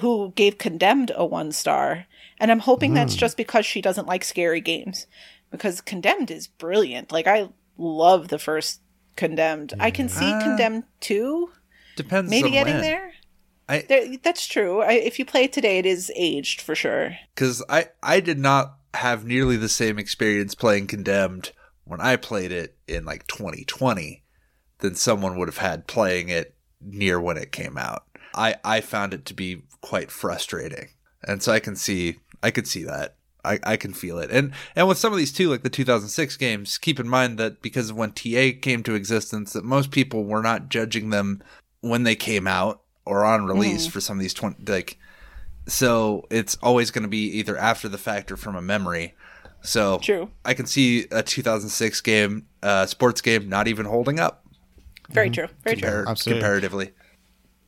who 0.00 0.32
gave 0.34 0.56
Condemned 0.56 1.12
a 1.14 1.26
one 1.26 1.52
star, 1.52 2.06
and 2.38 2.50
I'm 2.50 2.60
hoping 2.60 2.94
that's 2.94 3.14
just 3.14 3.36
because 3.36 3.66
she 3.66 3.82
doesn't 3.82 4.06
like 4.08 4.24
scary 4.24 4.62
games, 4.62 5.06
because 5.50 5.82
Condemned 5.82 6.30
is 6.30 6.46
brilliant. 6.46 7.12
Like 7.12 7.26
I 7.26 7.50
love 7.76 8.28
the 8.28 8.38
first 8.38 8.80
Condemned. 9.14 9.74
I 9.78 9.90
can 9.90 10.08
see 10.08 10.32
Condemned 10.42 10.84
two 11.00 11.50
Depends. 11.96 12.30
maybe 12.30 12.46
on 12.48 12.52
getting 12.52 12.74
when. 12.74 12.82
there. 12.82 13.12
I- 13.68 13.84
There- 13.88 14.16
that's 14.22 14.46
true. 14.46 14.80
I, 14.82 14.92
if 14.92 15.18
you 15.18 15.24
play 15.24 15.44
it 15.44 15.52
today, 15.52 15.78
it 15.78 15.86
is 15.86 16.10
aged 16.16 16.60
for 16.60 16.74
sure. 16.74 17.16
because 17.34 17.62
I 17.68 17.88
I 18.02 18.20
did 18.20 18.38
not 18.38 18.74
have 18.94 19.24
nearly 19.24 19.56
the 19.56 19.68
same 19.68 19.98
experience 19.98 20.54
playing 20.54 20.86
Condemned 20.86 21.52
when 21.84 22.00
I 22.00 22.16
played 22.16 22.52
it 22.52 22.76
in 22.86 23.04
like 23.04 23.26
2020 23.26 24.22
than 24.78 24.94
someone 24.94 25.36
would 25.38 25.48
have 25.48 25.58
had 25.58 25.86
playing 25.86 26.28
it 26.28 26.54
near 26.80 27.20
when 27.20 27.36
it 27.36 27.52
came 27.52 27.78
out. 27.78 28.04
I 28.34 28.56
I 28.64 28.80
found 28.80 29.14
it 29.14 29.24
to 29.26 29.34
be 29.34 29.62
quite 29.80 30.10
frustrating, 30.10 30.88
and 31.22 31.42
so 31.42 31.52
I 31.52 31.60
can 31.60 31.76
see 31.76 32.18
I 32.42 32.50
could 32.50 32.66
see 32.66 32.82
that. 32.84 33.16
I, 33.44 33.58
I 33.64 33.76
can 33.76 33.92
feel 33.92 34.20
it, 34.20 34.30
and 34.30 34.52
and 34.76 34.86
with 34.86 34.98
some 34.98 35.12
of 35.12 35.18
these 35.18 35.32
too, 35.32 35.48
like 35.48 35.64
the 35.64 35.68
2006 35.70 36.36
games, 36.36 36.78
keep 36.78 37.00
in 37.00 37.08
mind 37.08 37.38
that 37.38 37.60
because 37.60 37.90
of 37.90 37.96
when 37.96 38.12
TA 38.12 38.50
came 38.60 38.84
to 38.84 38.94
existence, 38.94 39.52
that 39.52 39.64
most 39.64 39.90
people 39.90 40.24
were 40.24 40.42
not 40.42 40.68
judging 40.68 41.10
them 41.10 41.42
when 41.82 42.02
they 42.04 42.16
came 42.16 42.46
out 42.48 42.80
or 43.04 43.24
on 43.24 43.44
release 43.44 43.86
for 43.86 44.00
some 44.00 44.16
of 44.16 44.22
these 44.22 44.32
20 44.34 44.70
like 44.72 44.96
so 45.66 46.26
it's 46.30 46.56
always 46.62 46.90
going 46.90 47.02
to 47.02 47.08
be 47.08 47.26
either 47.38 47.56
after 47.56 47.88
the 47.88 47.98
fact 47.98 48.32
or 48.32 48.36
from 48.36 48.56
a 48.56 48.62
memory. 48.62 49.14
So 49.60 49.98
True. 49.98 50.28
I 50.44 50.54
can 50.54 50.66
see 50.66 51.06
a 51.12 51.22
2006 51.22 52.00
game, 52.00 52.46
uh, 52.64 52.86
sports 52.86 53.20
game, 53.20 53.48
not 53.48 53.68
even 53.68 53.86
holding 53.86 54.18
up 54.18 54.44
Very 55.10 55.30
true. 55.30 55.46
Very 55.62 55.76
true. 55.76 55.88
compar- 55.88 56.06
Absolutely. 56.08 56.40
comparatively. 56.40 56.90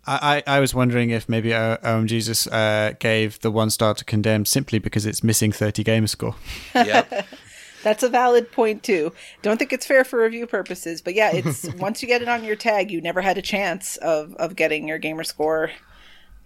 I, 0.06 0.42
I 0.46 0.56
I 0.56 0.60
was 0.60 0.74
wondering 0.74 1.10
if 1.10 1.28
maybe 1.28 1.54
uh, 1.54 1.78
OM 1.82 2.06
Jesus 2.06 2.46
uh, 2.48 2.92
gave 2.98 3.40
the 3.40 3.50
one 3.50 3.70
star 3.70 3.94
to 3.94 4.04
condemn 4.04 4.44
simply 4.44 4.78
because 4.78 5.06
it's 5.06 5.22
missing 5.22 5.52
30 5.52 5.82
gamer 5.84 6.06
score. 6.08 6.34
Yep. 6.74 7.26
That's 7.84 8.02
a 8.02 8.08
valid 8.08 8.50
point 8.50 8.82
too. 8.82 9.12
Don't 9.42 9.58
think 9.58 9.72
it's 9.72 9.86
fair 9.86 10.02
for 10.04 10.20
review 10.20 10.46
purposes, 10.48 11.00
but 11.00 11.14
yeah, 11.14 11.30
it's 11.32 11.64
once 11.78 12.02
you 12.02 12.08
get 12.08 12.22
it 12.22 12.28
on 12.28 12.42
your 12.42 12.56
tag, 12.56 12.90
you 12.90 13.00
never 13.00 13.20
had 13.20 13.38
a 13.38 13.42
chance 13.42 13.96
of 13.98 14.34
of 14.34 14.56
getting 14.56 14.88
your 14.88 14.98
gamer 14.98 15.22
score 15.22 15.70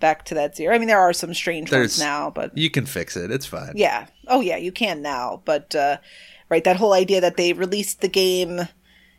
back 0.01 0.25
to 0.27 0.35
that 0.35 0.55
zero. 0.57 0.75
I 0.75 0.79
mean, 0.79 0.89
there 0.89 1.01
are 1.01 1.13
some 1.15 1.33
strange 1.33 1.71
There's- 1.71 1.93
ones 1.93 2.01
now, 2.01 2.31
but 2.31 2.57
you 2.59 2.69
can 2.71 2.85
fix 2.85 3.17
it. 3.17 3.31
It's 3.31 3.47
fine. 3.47 3.73
yeah, 3.75 4.07
oh 4.27 4.41
yeah, 4.43 4.57
you 4.59 4.73
can 4.73 5.01
now. 5.01 5.41
But 5.47 5.75
uh, 5.75 5.97
right, 6.51 6.63
that 6.65 6.77
whole 6.77 6.93
idea 6.93 7.21
that 7.21 7.37
they 7.37 7.53
released 7.55 8.01
the 8.03 8.09
game 8.09 8.69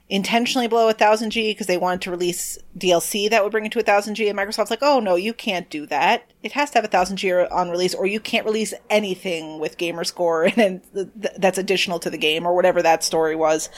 intentionally 0.10 0.68
below 0.68 0.90
a 0.90 0.94
thousand 0.94 1.30
G 1.30 1.52
because 1.52 1.68
they 1.68 1.78
wanted 1.78 2.02
to 2.02 2.12
release 2.12 2.58
DLC 2.78 3.30
that 3.30 3.44
would 3.44 3.52
bring 3.52 3.66
it 3.66 3.72
to 3.74 3.80
a 3.80 3.84
thousand 3.84 4.16
G, 4.16 4.28
and 4.28 4.38
Microsoft's 4.38 4.72
like, 4.72 4.82
oh 4.82 5.00
no, 5.00 5.16
you 5.16 5.34
can't 5.34 5.70
do 5.70 5.86
that. 5.86 6.32
It 6.42 6.54
has 6.54 6.72
to 6.72 6.80
have 6.80 6.86
a 6.86 6.90
thousand 6.90 7.18
G 7.18 7.32
on 7.32 7.70
release, 7.70 7.94
or 7.94 8.08
you 8.08 8.20
can't 8.20 8.46
release 8.46 8.74
anything 8.90 9.60
with 9.60 9.78
gamer 9.78 10.04
score 10.04 10.44
and 10.46 10.56
then 10.56 10.82
th- 10.94 11.08
th- 11.22 11.36
that's 11.38 11.58
additional 11.58 12.00
to 12.00 12.10
the 12.10 12.18
game, 12.18 12.46
or 12.46 12.56
whatever 12.56 12.82
that 12.82 13.04
story 13.04 13.36
was. 13.36 13.70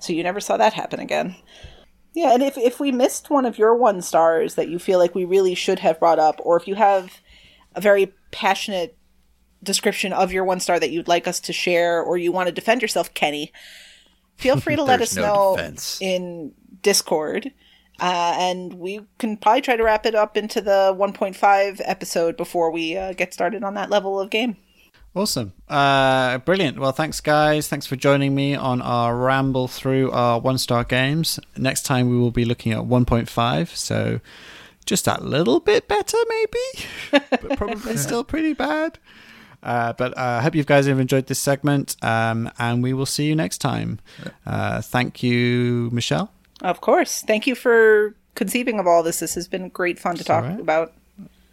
So 0.00 0.12
you 0.12 0.22
never 0.22 0.40
saw 0.40 0.56
that 0.56 0.72
happen 0.72 0.98
again. 0.98 1.36
Yeah, 2.14 2.32
and 2.32 2.42
if 2.42 2.58
if 2.58 2.80
we 2.80 2.90
missed 2.90 3.30
one 3.30 3.44
of 3.44 3.58
your 3.58 3.74
one 3.76 4.02
stars 4.02 4.54
that 4.56 4.68
you 4.68 4.78
feel 4.78 4.98
like 4.98 5.14
we 5.14 5.24
really 5.24 5.54
should 5.54 5.78
have 5.80 6.00
brought 6.00 6.18
up, 6.18 6.40
or 6.42 6.56
if 6.56 6.66
you 6.66 6.74
have 6.74 7.20
a 7.74 7.80
very 7.80 8.12
passionate 8.32 8.96
description 9.62 10.12
of 10.12 10.32
your 10.32 10.44
one 10.44 10.60
star 10.60 10.80
that 10.80 10.90
you'd 10.90 11.08
like 11.08 11.28
us 11.28 11.38
to 11.40 11.52
share, 11.52 12.02
or 12.02 12.16
you 12.16 12.32
want 12.32 12.48
to 12.48 12.52
defend 12.52 12.82
yourself, 12.82 13.14
Kenny, 13.14 13.52
feel 14.36 14.60
free 14.60 14.76
to 14.76 14.82
let 14.82 15.00
us 15.00 15.16
no 15.16 15.22
know 15.22 15.56
defense. 15.56 15.98
in 16.00 16.52
Discord. 16.82 17.52
Uh, 17.98 18.34
and 18.36 18.74
we 18.74 19.00
can 19.18 19.38
probably 19.38 19.62
try 19.62 19.74
to 19.74 19.82
wrap 19.82 20.04
it 20.04 20.14
up 20.14 20.36
into 20.36 20.60
the 20.60 20.94
1.5 20.98 21.80
episode 21.82 22.36
before 22.36 22.70
we 22.70 22.94
uh, 22.96 23.14
get 23.14 23.32
started 23.32 23.64
on 23.64 23.72
that 23.74 23.88
level 23.88 24.20
of 24.20 24.28
game. 24.28 24.56
Awesome. 25.14 25.54
Uh, 25.66 26.36
brilliant. 26.38 26.78
Well, 26.78 26.92
thanks, 26.92 27.22
guys. 27.22 27.68
Thanks 27.68 27.86
for 27.86 27.96
joining 27.96 28.34
me 28.34 28.54
on 28.54 28.82
our 28.82 29.16
ramble 29.16 29.66
through 29.66 30.10
our 30.10 30.38
one 30.38 30.58
star 30.58 30.84
games. 30.84 31.40
Next 31.56 31.84
time, 31.84 32.10
we 32.10 32.18
will 32.18 32.30
be 32.30 32.44
looking 32.44 32.72
at 32.72 32.80
1.5. 32.80 33.68
So 33.74 34.20
just 34.84 35.06
a 35.06 35.18
little 35.22 35.60
bit 35.60 35.88
better, 35.88 36.18
maybe, 36.28 36.88
but 37.30 37.56
probably 37.56 37.96
still 37.96 38.24
pretty 38.24 38.52
bad. 38.52 38.98
Uh, 39.62 39.92
but 39.94 40.16
uh, 40.16 40.38
I 40.38 40.42
hope 40.42 40.54
you 40.54 40.64
guys 40.64 40.86
have 40.86 41.00
enjoyed 41.00 41.26
this 41.26 41.38
segment, 41.38 41.96
um, 42.02 42.50
and 42.58 42.82
we 42.82 42.92
will 42.92 43.06
see 43.06 43.26
you 43.26 43.34
next 43.34 43.58
time. 43.58 44.00
Uh, 44.44 44.80
thank 44.82 45.22
you, 45.22 45.90
Michelle. 45.92 46.30
Of 46.62 46.80
course. 46.80 47.22
Thank 47.22 47.46
you 47.46 47.54
for 47.54 48.14
conceiving 48.34 48.78
of 48.78 48.86
all 48.86 49.02
this. 49.02 49.20
This 49.20 49.34
has 49.34 49.48
been 49.48 49.68
great 49.68 49.98
fun 49.98 50.16
to 50.16 50.24
talk 50.24 50.44
all 50.44 50.50
right. 50.50 50.60
about. 50.60 50.92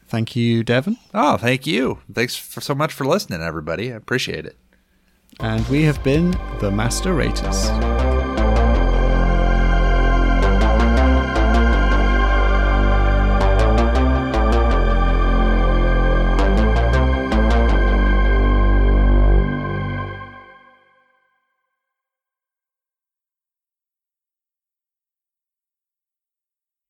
Thank 0.07 0.35
you, 0.35 0.63
Devon. 0.63 0.97
Oh, 1.13 1.37
thank 1.37 1.65
you. 1.65 1.99
Thanks 2.13 2.35
for 2.35 2.61
so 2.61 2.75
much 2.75 2.93
for 2.93 3.05
listening, 3.05 3.41
everybody. 3.41 3.91
I 3.91 3.95
appreciate 3.95 4.45
it. 4.45 4.55
And 5.39 5.67
we 5.69 5.83
have 5.83 6.03
been 6.03 6.37
the 6.59 6.69
Master 6.71 7.13
Raters. 7.13 8.12